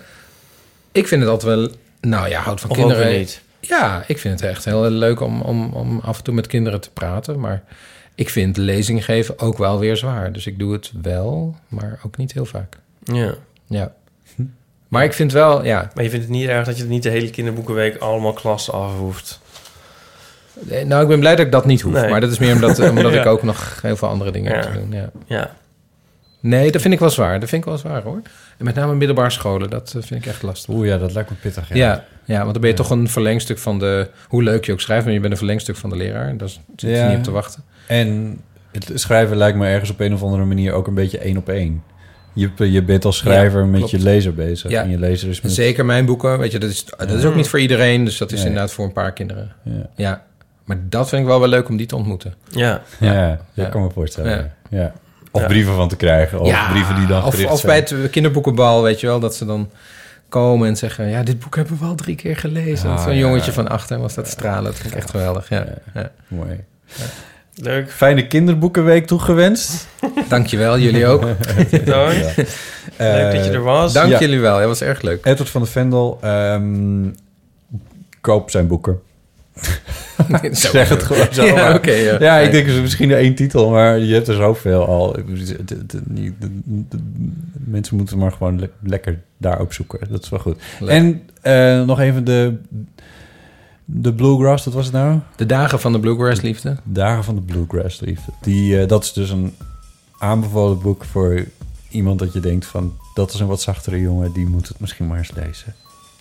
Ik 0.93 1.09
vind 1.09 1.21
het 1.21 1.31
altijd 1.31 1.55
wel... 1.57 1.69
Nou 2.01 2.29
ja, 2.29 2.41
houd 2.41 2.61
van 2.61 2.71
Of 2.71 2.77
kinderen... 2.77 3.13
niet? 3.19 3.43
Ja, 3.61 4.05
ik 4.07 4.19
vind 4.19 4.41
het 4.41 4.51
echt 4.51 4.65
heel 4.65 4.91
leuk 4.91 5.21
om, 5.21 5.41
om, 5.41 5.73
om 5.73 6.01
af 6.01 6.19
en 6.19 6.25
toe 6.25 6.35
met 6.35 6.47
kinderen 6.47 6.81
te 6.81 6.91
praten. 6.91 7.41
Maar 7.41 7.63
ik 8.19 8.29
vind 8.31 8.57
lezing 8.57 9.05
geven 9.05 9.39
ook 9.39 9.59
wel 9.59 9.79
weer 9.79 9.97
zwaar. 9.97 10.33
Dus 10.33 10.47
ik 10.47 10.59
doe 10.59 10.73
het 10.73 10.93
wel, 11.03 11.57
maar 11.69 12.01
ook 12.07 12.17
niet 12.17 12.33
heel 12.33 12.45
vaak. 12.45 12.77
Ja. 13.05 13.35
Ja. 13.67 13.93
Maar 14.89 15.05
ik 15.05 15.13
vind 15.13 15.33
wel, 15.33 15.65
ja... 15.65 15.91
Maar 15.95 16.05
je 16.05 16.11
vindt 16.11 16.25
het 16.25 16.35
niet 16.35 16.49
erg 16.49 16.67
dat 16.67 16.79
je 16.79 16.85
niet 16.85 17.03
de 17.03 17.09
hele 17.11 17.31
kinderboekenweek 17.31 17.97
allemaal 17.97 18.33
klassen 18.33 18.73
af 18.73 18.97
hoeft? 18.99 19.41
Eh, 20.71 20.85
Nou, 20.85 21.03
ik 21.03 21.09
ben 21.09 21.19
blij 21.21 21.37
dat 21.37 21.47
ik 21.47 21.53
dat 21.53 21.67
niet 21.67 21.81
hoef. 21.81 21.93
Nee. 21.93 22.11
Maar 22.11 22.21
dat 22.21 22.31
is 22.31 22.39
meer 22.39 22.55
omdat, 22.55 22.79
omdat 22.91 23.13
Ja. 23.13 23.21
ik 23.21 23.27
ook 23.27 23.43
nog 23.43 23.79
heel 23.83 23.97
veel 23.97 24.09
andere 24.09 24.31
dingen 24.31 24.55
heb 24.55 24.65
Ja. 24.65 24.71
te 24.71 24.79
doen. 24.79 24.93
Ja. 24.93 25.11
Ja. 25.27 25.57
Nee, 26.41 26.71
dat 26.73 26.81
vind 26.83 26.95
ik 26.95 27.01
wel 27.01 27.11
zwaar. 27.11 27.41
Dat 27.41 27.49
vind 27.49 27.63
ik 27.63 27.69
wel 27.69 27.79
zwaar, 27.79 28.03
hoor. 28.03 28.21
En 28.59 28.65
met 28.65 28.75
name 28.75 28.95
middelbare 28.95 29.31
scholen, 29.31 29.71
dat 29.71 29.95
eh, 29.97 30.03
vind 30.03 30.25
ik 30.25 30.27
echt 30.31 30.43
lastig. 30.43 30.75
Oeh 30.75 30.87
ja, 30.87 30.99
dat 30.99 31.13
lijkt 31.13 31.31
me 31.31 31.37
pittig. 31.37 31.75
Ja, 31.75 32.05
ja, 32.25 32.39
want 32.41 32.53
dan 32.53 32.61
ben 32.61 32.71
je 32.71 32.77
toch 32.77 32.91
een 32.91 33.09
verlengstuk 33.09 33.59
van 33.59 33.79
de... 33.79 34.09
Hoe 34.29 34.43
leuk 34.43 34.65
je 34.65 34.73
ook 34.73 34.81
schrijft, 34.81 35.05
maar 35.05 35.15
je 35.15 35.21
bent 35.21 35.33
een 35.33 35.39
verlengstuk 35.39 35.77
van 35.77 35.91
de 35.91 35.97
leraar. 35.97 36.37
Daar 36.37 36.49
zit 36.49 36.61
je 36.77 36.89
Ja. 36.89 37.09
niet 37.09 37.19
op 37.19 37.25
te 37.25 37.31
wachten. 37.31 37.65
En 37.89 38.41
het 38.73 38.91
schrijven 38.95 39.37
lijkt 39.37 39.59
me 39.59 39.67
ergens 39.67 39.91
op 39.91 40.01
een 40.01 40.15
of 40.15 40.23
andere 40.23 40.45
manier 40.45 40.73
ook 40.73 40.87
een 40.87 40.95
beetje 40.95 41.19
één 41.19 41.37
op 41.37 41.49
één. 41.49 41.83
Je, 42.33 42.51
je 42.73 42.83
bent 42.83 43.05
als 43.05 43.17
schrijver 43.17 43.61
Ja, 43.61 43.67
met 43.67 43.91
je 43.91 43.99
lezer 43.99 44.35
bezig. 44.35 44.71
Ja. 44.71 44.83
En 44.83 44.91
je 44.91 44.99
lezer 44.99 45.29
is 45.29 45.41
met... 45.41 45.53
Zeker 45.53 45.85
mijn 45.85 46.05
boeken, 46.07 46.39
weet 46.39 46.53
je, 46.53 46.59
dat 46.59 46.71
is, 46.71 46.85
dat 46.85 47.11
is 47.11 47.25
ook 47.25 47.35
niet 47.35 47.49
voor 47.49 47.61
iedereen. 47.61 48.05
Dus 48.05 48.19
dat 48.19 48.33
is 48.33 48.39
Nee. 48.39 48.47
inderdaad 48.49 48.73
voor 48.73 48.85
een 48.85 48.93
paar 48.93 49.13
kinderen. 49.13 49.53
Ja. 49.63 49.87
Ja. 49.97 50.23
Maar 50.65 50.77
dat 50.89 51.09
vind 51.09 51.21
ik 51.23 51.27
wel 51.29 51.41
wel 51.41 51.49
leuk 51.49 51.69
om 51.69 51.77
die 51.77 51.87
te 51.87 51.97
ontmoeten. 51.97 52.35
Ja. 52.51 52.83
Ja, 53.01 53.39
dat 53.55 53.69
kan 53.69 53.83
me 53.83 53.91
voorstellen. 53.91 54.31
Ja. 54.71 54.79
Ja. 54.79 54.93
Of 55.31 55.41
Ja. 55.41 55.47
brieven 55.47 55.75
van 55.75 55.89
te 55.89 55.97
krijgen. 55.97 56.41
Of 56.41 56.47
Ja, 56.49 56.71
brieven 56.71 56.95
die 56.95 57.07
dan 57.07 57.25
of, 57.25 57.31
gericht 57.35 57.53
of 57.53 57.61
zijn. 57.61 57.85
bij 57.89 57.99
het 57.99 58.11
kinderboekenbal, 58.11 58.83
weet 58.83 59.01
je 59.01 59.07
wel, 59.07 59.21
dat 59.21 59.35
ze 59.35 59.45
dan 59.47 59.71
komen 60.29 60.69
en 60.69 60.77
zeggen... 60.77 61.09
ja, 61.09 61.23
dit 61.23 61.39
boek 61.39 61.57
hebben 61.57 61.79
we 61.79 61.85
al 61.85 61.95
drie 61.95 62.15
keer 62.17 62.37
gelezen. 62.37 62.91
Ah, 62.91 63.03
Zo'n 63.03 63.13
ja. 63.15 63.19
jongetje 63.19 63.53
van 63.53 63.69
achter 63.69 63.99
was 63.99 64.15
dat 64.15 64.29
stralen. 64.29 64.65
Dat 64.65 64.75
vind 64.75 64.93
ik 64.93 64.99
echt 64.99 65.11
geweldig, 65.11 65.49
ja. 65.49 65.67
ja. 65.95 66.11
Mooi. 66.29 66.65
Leuk. 67.61 67.91
Fijne 67.91 68.27
kinderboekenweek 68.27 69.07
toegewenst. 69.07 69.87
Dankjewel, 70.29 70.79
jullie 70.79 71.07
ook. 71.07 71.21
Dank. 71.85 72.13
Ja. 72.99 73.13
Leuk 73.15 73.33
dat 73.35 73.45
je 73.45 73.51
er 73.51 73.63
was. 73.63 73.93
Dank 73.93 74.11
Ja. 74.11 74.19
jullie 74.19 74.41
wel, 74.41 74.59
dat 74.59 74.67
was 74.67 74.81
erg 74.81 75.03
leuk. 75.03 75.27
Edward 75.27 75.51
van 75.51 75.63
de 75.63 75.69
Vendel, 75.69 76.19
ehm, 76.23 77.07
koop 78.21 78.51
zijn 78.51 78.67
boeken. 78.67 79.01
Zo. 80.53 80.69
zeg 80.71 80.89
het 80.89 81.03
gewoon 81.03 81.27
zo. 81.31 81.45
Ja, 81.45 82.39
ik 82.39 82.51
denk 82.53 82.67
dus 82.67 82.81
misschien 82.81 83.13
één 83.13 83.35
titel, 83.35 83.71
maar 83.71 83.99
je 83.99 84.15
hebt 84.15 84.29
er 84.29 84.35
zoveel 84.35 84.87
al. 84.87 85.17
Mensen 87.65 87.97
moeten 87.97 88.19
maar 88.19 88.33
gewoon 88.33 88.61
le- 88.61 88.71
lekker 88.83 89.19
daarop 89.37 89.73
zoeken. 89.73 89.99
Dat 90.11 90.23
is 90.23 90.29
wel 90.29 90.39
goed. 90.39 90.57
Leuk. 90.81 90.91
En 90.91 91.23
eh, 91.43 91.83
nog 91.85 92.01
even 92.01 92.25
de, 92.25 92.57
de 93.91 94.15
Bluegrass, 94.15 94.65
dat 94.65 94.75
was 94.75 94.85
het 94.85 94.95
nou? 94.95 95.19
De 95.37 95.47
dagen 95.47 95.81
van 95.81 95.93
de 95.93 96.01
Bluegrass 96.01 96.41
liefde. 96.41 96.77
Dagen 96.85 97.25
van 97.25 97.35
de 97.35 97.41
Bluegrass 97.41 98.01
liefde. 98.01 98.33
Die, 98.41 98.81
eh, 98.81 98.89
dat 98.89 99.05
is 99.05 99.13
dus 99.13 99.31
een 99.31 99.55
aanbevolen 100.19 100.81
boek 100.81 101.05
voor 101.05 101.45
iemand 101.89 102.19
dat 102.19 102.33
je 102.33 102.41
denkt 102.41 102.67
van... 102.67 102.97
dat 103.15 103.33
is 103.35 103.41
een 103.41 103.47
wat 103.47 103.61
zachtere 103.61 104.01
jongen, 104.01 104.33
die 104.33 104.47
moet 104.47 104.69
het 104.69 104.81
misschien 104.81 105.07
maar 105.07 105.19
eens 105.19 105.33
lezen. 105.35 105.75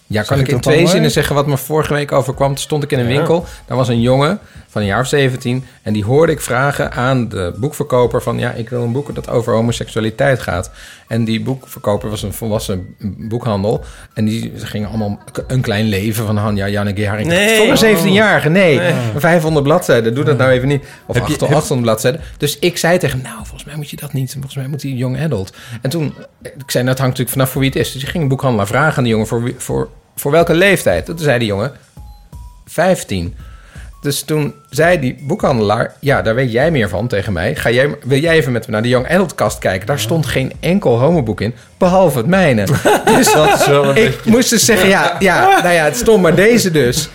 Ja, 0.09 0.21
kan 0.23 0.35
ik 0.37 0.41
ik 0.43 0.47
in 0.47 0.53
dat 0.53 0.63
twee 0.63 0.77
mooi? 0.77 0.89
zinnen 0.89 1.11
zeggen 1.11 1.35
wat 1.35 1.47
me 1.47 1.57
vorige 1.57 1.93
week 1.93 2.11
overkwam? 2.11 2.47
Toen 2.47 2.57
stond 2.57 2.83
ik 2.83 2.91
in 2.91 2.99
een 2.99 3.07
Ja. 3.09 3.15
winkel. 3.15 3.45
Daar 3.65 3.77
was 3.77 3.87
een 3.87 4.01
jongen 4.01 4.39
van 4.67 4.81
een 4.81 4.87
jaar 4.87 4.99
of 4.99 5.07
17. 5.07 5.65
En 5.81 5.93
die 5.93 6.03
hoorde 6.03 6.31
ik 6.31 6.41
vragen 6.41 6.91
aan 6.91 7.29
de 7.29 7.53
boekverkoper 7.57 8.21
van... 8.21 8.39
ja, 8.39 8.51
ik 8.51 8.69
wil 8.69 8.83
een 8.83 8.91
boek 8.91 9.15
dat 9.15 9.29
over 9.29 9.53
homoseksualiteit 9.53 10.39
gaat. 10.39 10.71
En 11.07 11.23
die 11.25 11.41
boekverkoper 11.41 12.09
was 12.09 12.23
een 12.23 12.33
volwassen 12.33 12.95
boekhandel. 13.17 13.83
En 14.13 14.25
die 14.25 14.51
ging 14.55 14.87
allemaal 14.87 15.19
een 15.47 15.61
klein 15.61 15.85
leven 15.85 16.25
van 16.25 16.37
Hanja 16.37 16.69
Janneke 16.69 17.07
Haring. 17.07 17.27
Nee. 17.27 17.57
Voor 17.57 17.87
een 17.87 17.97
17-jarige, 17.97 18.49
nee. 18.49 18.77
Nee. 18.79 18.93
500 19.15 19.63
bladzijden, 19.65 20.15
doe 20.15 20.23
dat 20.23 20.37
nou 20.37 20.51
even 20.51 20.67
niet. 20.67 20.81
Of 21.05 21.15
Heb 21.15 21.27
je- 21.27 21.33
800 21.33 21.39
heb- 21.49 21.57
800 21.57 21.81
bladzijden. 21.81 22.21
Dus 22.37 22.59
ik 22.59 22.77
zei 22.77 22.97
tegen 22.97 23.19
hem, 23.21 23.27
nou, 23.31 23.37
volgens 23.43 23.65
mij 23.65 23.75
moet 23.75 23.89
je 23.89 23.95
dat 23.95 24.13
niet. 24.13 24.31
Volgens 24.33 24.55
mij 24.55 24.67
moet 24.67 24.81
hij 24.81 24.91
young 24.91 25.21
adult. 25.21 25.53
En 25.81 25.89
toen, 25.89 26.13
ik 26.41 26.51
zei, 26.71 26.83
nou, 26.83 26.95
het 26.95 26.99
hangt 26.99 26.99
natuurlijk 26.99 27.29
vanaf 27.29 27.49
voor 27.49 27.61
wie 27.61 27.69
het 27.69 27.79
is. 27.79 27.91
Dus 27.91 28.03
ik 28.03 28.09
ging 28.09 28.23
een 28.23 28.29
boekhandelaar 28.29 28.67
vragen 28.67 28.97
aan 28.97 29.03
die 29.03 29.11
jongen 29.11 29.27
voor, 29.27 29.43
wie- 29.43 29.55
voor, 29.57 29.89
voor 30.19 30.31
welke 30.31 30.53
leeftijd. 30.53 31.05
Toen 31.05 31.17
zei 31.19 31.39
die 31.39 31.47
jongen, 31.47 31.71
15. 32.65 33.35
Dus 34.01 34.21
toen 34.21 34.53
zei 34.69 34.99
die 34.99 35.17
boekhandelaar, 35.21 35.93
ja, 35.99 36.21
daar 36.21 36.35
weet 36.35 36.51
jij 36.51 36.71
meer 36.71 36.89
van 36.89 37.07
tegen 37.07 37.33
mij. 37.33 37.55
Ga 37.55 37.69
jij, 37.69 37.95
wil 38.03 38.19
jij 38.19 38.35
even 38.35 38.51
met 38.51 38.65
me 38.65 38.71
naar 38.71 38.81
de 38.81 38.87
Young 38.89 39.09
Adult 39.09 39.35
kast 39.35 39.59
kijken? 39.59 39.87
Daar 39.87 39.99
stond 39.99 40.25
geen 40.25 40.51
enkel 40.59 40.99
homoboek 40.99 41.41
in, 41.41 41.55
behalve 41.77 42.17
het 42.17 42.27
mijne. 42.27 42.65
Dus 43.15 43.33
Dat 43.33 43.59
is 43.59 43.67
wel 43.67 43.83
een 43.83 43.89
ik 43.97 44.03
beetje- 44.15 44.31
moest 44.31 44.49
dus 44.49 44.65
zeggen, 44.65 44.89
ja, 44.89 45.15
ja, 45.19 45.61
nou 45.61 45.73
ja, 45.73 45.83
het 45.83 45.95
stond 45.97 46.21
maar 46.21 46.35
deze 46.35 46.71
dus. 46.71 47.09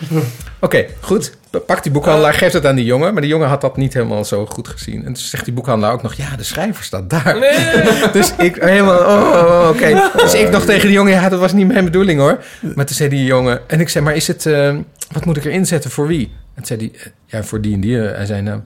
Oké, 0.61 0.85
goed. 1.01 1.33
Pak 1.61 1.83
die 1.83 1.93
boekhandelaar, 1.93 2.35
geeft 2.35 2.53
het 2.53 2.67
aan 2.67 2.75
die 2.75 2.85
jongen. 2.85 3.13
Maar 3.13 3.23
die 3.23 3.31
jongen 3.31 3.49
had 3.49 3.61
dat 3.61 3.77
niet 3.77 3.95
helemaal 3.95 4.25
zo 4.25 4.47
goed 4.47 4.69
gezien. 4.69 4.97
En 4.99 5.05
toen 5.13 5.17
zegt 5.17 5.45
die 5.45 5.55
boekhandelaar 5.55 5.93
ook 5.95 6.03
nog... 6.03 6.15
ja, 6.15 6.37
de 6.37 6.43
schrijver 6.43 6.85
staat 6.85 7.11
daar. 7.11 7.37
dus 8.13 8.33
ik 8.39 8.57
helemaal... 8.61 8.99
Oh, 8.99 9.33
oh, 9.35 9.69
oké. 9.69 10.11
Dus 10.17 10.35
ik 10.35 10.51
nog 10.51 10.65
tegen 10.65 10.83
die 10.87 10.93
jongen... 10.97 11.13
ja, 11.13 11.29
dat 11.29 11.41
was 11.41 11.53
niet 11.53 11.67
mijn 11.67 11.85
bedoeling 11.85 12.21
hoor. 12.21 12.45
Maar 12.75 12.87
toen 12.87 12.97
zei 12.97 13.09
die 13.09 13.25
jongen... 13.25 13.61
en 13.67 13.81
ik 13.81 13.89
zei, 13.89 14.05
maar 14.05 14.15
is 14.15 14.27
het... 14.27 14.47
eh, 14.47 14.77
wat 15.13 15.25
moet 15.25 15.37
ik 15.37 15.45
erin 15.45 15.67
zetten 15.67 15.91
voor 15.91 16.07
wie? 16.07 16.33
En 16.55 16.63
toen 16.63 16.67
zei 16.67 16.79
hij... 16.93 17.01
eh, 17.01 17.07
ja, 17.27 17.43
voor 17.43 17.61
die 17.61 17.75
en 17.75 17.81
die. 17.81 17.97
Hij 17.97 18.27
zei, 18.27 18.43
nou... 18.43 18.61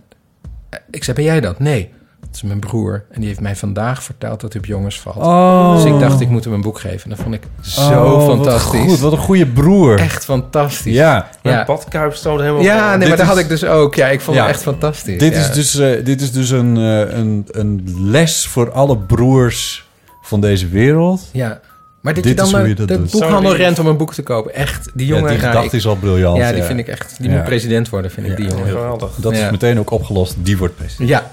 eh, 0.70 0.78
Ik 0.90 1.04
zei, 1.04 1.16
ben 1.16 1.24
jij 1.26 1.40
dat? 1.40 1.58
Nee. 1.58 1.90
Dat 2.36 2.44
is 2.44 2.50
mijn 2.50 2.60
broer. 2.70 3.04
En 3.10 3.18
die 3.20 3.28
heeft 3.28 3.40
mij 3.40 3.56
vandaag 3.56 4.02
verteld 4.02 4.40
dat 4.40 4.52
hij 4.52 4.62
op 4.62 4.66
jongens 4.68 5.00
valt. 5.00 5.16
Oh. 5.16 5.74
Dus 5.74 5.84
ik 5.84 5.98
dacht, 6.00 6.20
ik 6.20 6.28
moet 6.28 6.44
hem 6.44 6.52
een 6.52 6.60
boek 6.60 6.78
geven. 6.78 7.02
En 7.02 7.10
dat 7.10 7.18
vond 7.18 7.34
ik 7.34 7.42
zo 7.60 7.80
Oh, 8.04 8.16
wat 8.26 8.36
fantastisch. 8.36 8.80
goed, 8.80 8.98
wat 8.98 9.12
een 9.12 9.18
goede 9.18 9.46
broer. 9.46 9.98
Echt 9.98 10.24
fantastisch. 10.24 10.94
Ja. 10.94 11.28
Mijn 11.42 11.66
badkuip 11.66 12.14
stoot 12.14 12.40
helemaal 12.40 12.62
Ja, 12.62 12.88
nee, 12.90 12.98
Dit 12.98 13.08
maar 13.08 13.16
dat 13.16 13.26
is- 13.26 13.32
had 13.32 13.38
ik 13.42 13.48
dus 13.48 13.64
ook. 13.64 13.94
Ja, 13.94 14.06
ik 14.08 14.20
vond 14.20 14.36
Ja. 14.36 14.42
het 14.42 14.52
echt 14.54 14.62
fantastisch. 14.62 15.18
Dit, 15.18 15.32
ja. 15.34 15.38
is 15.40 15.52
dus, 15.52 15.74
eh, 15.78 16.04
dit 16.04 16.20
is 16.20 16.32
dus 16.32 16.50
een, 16.50 16.76
eh, 16.76 17.16
een, 17.18 17.46
een 17.50 17.94
les 18.10 18.46
voor 18.46 18.72
alle 18.72 18.96
broers 18.98 19.88
van 20.22 20.40
deze 20.40 20.68
wereld. 20.68 21.20
Ja. 21.32 21.60
Maar 22.00 22.14
dat 22.14 22.24
Dit 22.24 22.36
dan 22.36 22.46
is 22.46 22.52
hoe 22.52 22.68
je 22.68 22.74
dat 22.74 22.88
de 22.88 22.98
doet. 22.98 23.10
boekhandel 23.10 23.50
Sorry. 23.50 23.56
rent 23.64 23.78
om 23.78 23.86
een 23.86 23.96
boek 23.96 24.14
te 24.14 24.22
kopen. 24.22 24.54
Echt, 24.54 24.88
die 24.94 25.06
Ja, 25.06 25.14
jongen... 25.14 25.30
die 25.30 25.38
ga 25.38 25.46
gedachte 25.46 25.66
ik- 25.66 25.72
is 25.72 25.86
al 25.86 25.96
briljant, 25.96 26.36
Ja, 26.36 26.48
die 26.52 26.60
ja. 26.60 26.66
vind 26.66 26.78
ik 26.78 26.88
echt... 26.88 27.14
Die 27.18 27.30
Ja. 27.30 27.36
moet 27.36 27.44
president 27.44 27.88
worden, 27.88 28.10
vind 28.10 28.26
ik, 28.26 28.36
die 28.36 28.46
jongen. 28.48 28.66
Geweldig. 28.68 29.10
Dat 29.16 29.36
Ja. 29.36 29.44
is 29.44 29.50
meteen 29.50 29.78
ook 29.78 29.90
opgelost. 29.90 30.34
Die 30.38 30.58
wordt 30.58 30.76
president. 30.76 31.08
Ja. 31.08 31.30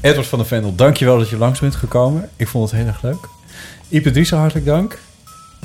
Edward 0.00 0.26
van 0.26 0.38
der 0.38 0.46
Vendel, 0.48 0.74
dankjewel 0.74 1.18
dat 1.18 1.28
je 1.28 1.36
langs 1.36 1.60
bent 1.60 1.74
gekomen. 1.74 2.28
Ik 2.36 2.48
vond 2.48 2.70
het 2.70 2.78
heel 2.80 2.88
erg 2.88 3.02
leuk. 3.02 3.28
Ipe 3.88 4.10
Driessen, 4.10 4.38
hartelijk 4.38 4.66
dank. 4.66 4.98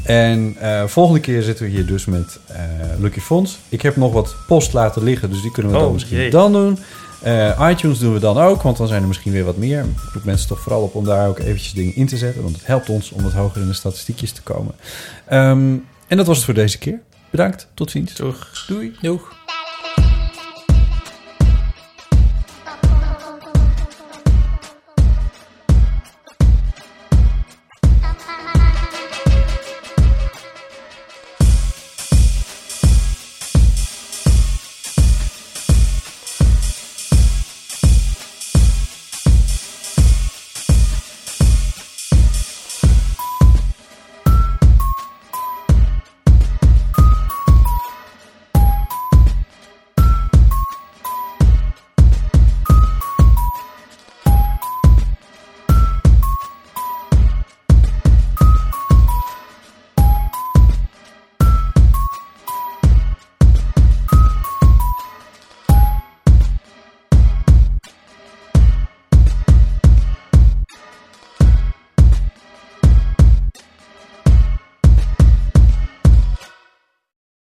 En 0.03 0.55
eh, 0.59 0.83
volgende 0.85 1.19
keer 1.19 1.41
zitten 1.41 1.65
we 1.65 1.71
hier 1.71 1.85
dus 1.85 2.05
met 2.05 2.39
eh, 2.47 2.59
Lucky 2.99 3.19
Fons. 3.19 3.57
Ik 3.69 3.81
heb 3.81 3.95
nog 3.95 4.13
wat 4.13 4.35
post 4.47 4.73
laten 4.73 5.03
liggen, 5.03 5.29
dus 5.29 5.41
die 5.41 5.51
kunnen 5.51 5.71
we 5.71 5.77
dan 5.77 5.87
Oh, 5.87 5.93
misschien 5.93 6.17
jee. 6.17 6.29
dan 6.29 6.51
doen. 6.51 6.77
Eh, 7.21 7.67
iTunes 7.71 7.99
doen 7.99 8.13
we 8.13 8.19
dan 8.19 8.37
ook, 8.37 8.61
want 8.61 8.77
dan 8.77 8.87
zijn 8.87 9.01
er 9.01 9.07
misschien 9.07 9.31
weer 9.31 9.43
wat 9.43 9.57
meer. 9.57 9.79
Ik 9.79 10.13
roep 10.13 10.23
mensen 10.23 10.47
toch 10.47 10.59
vooral 10.59 10.81
op 10.81 10.95
om 10.95 11.03
daar 11.05 11.27
ook 11.27 11.39
eventjes 11.39 11.73
dingen 11.73 11.95
in 11.95 12.07
te 12.07 12.17
zetten. 12.17 12.43
Want 12.43 12.55
het 12.55 12.65
helpt 12.65 12.89
ons 12.89 13.11
om 13.11 13.23
wat 13.23 13.33
hoger 13.33 13.61
in 13.61 13.67
de 13.67 13.73
statistiekjes 13.73 14.31
te 14.31 14.41
komen. 14.41 14.73
Ehm, 15.27 15.75
en 16.07 16.17
dat 16.17 16.27
was 16.27 16.35
het 16.35 16.45
voor 16.45 16.53
deze 16.53 16.77
keer. 16.77 16.99
Bedankt, 17.29 17.67
tot 17.73 17.91
ziens. 17.91 18.13
Doeg. 18.15 18.65
Doei. 18.67 18.95
Doeg. 19.01 19.33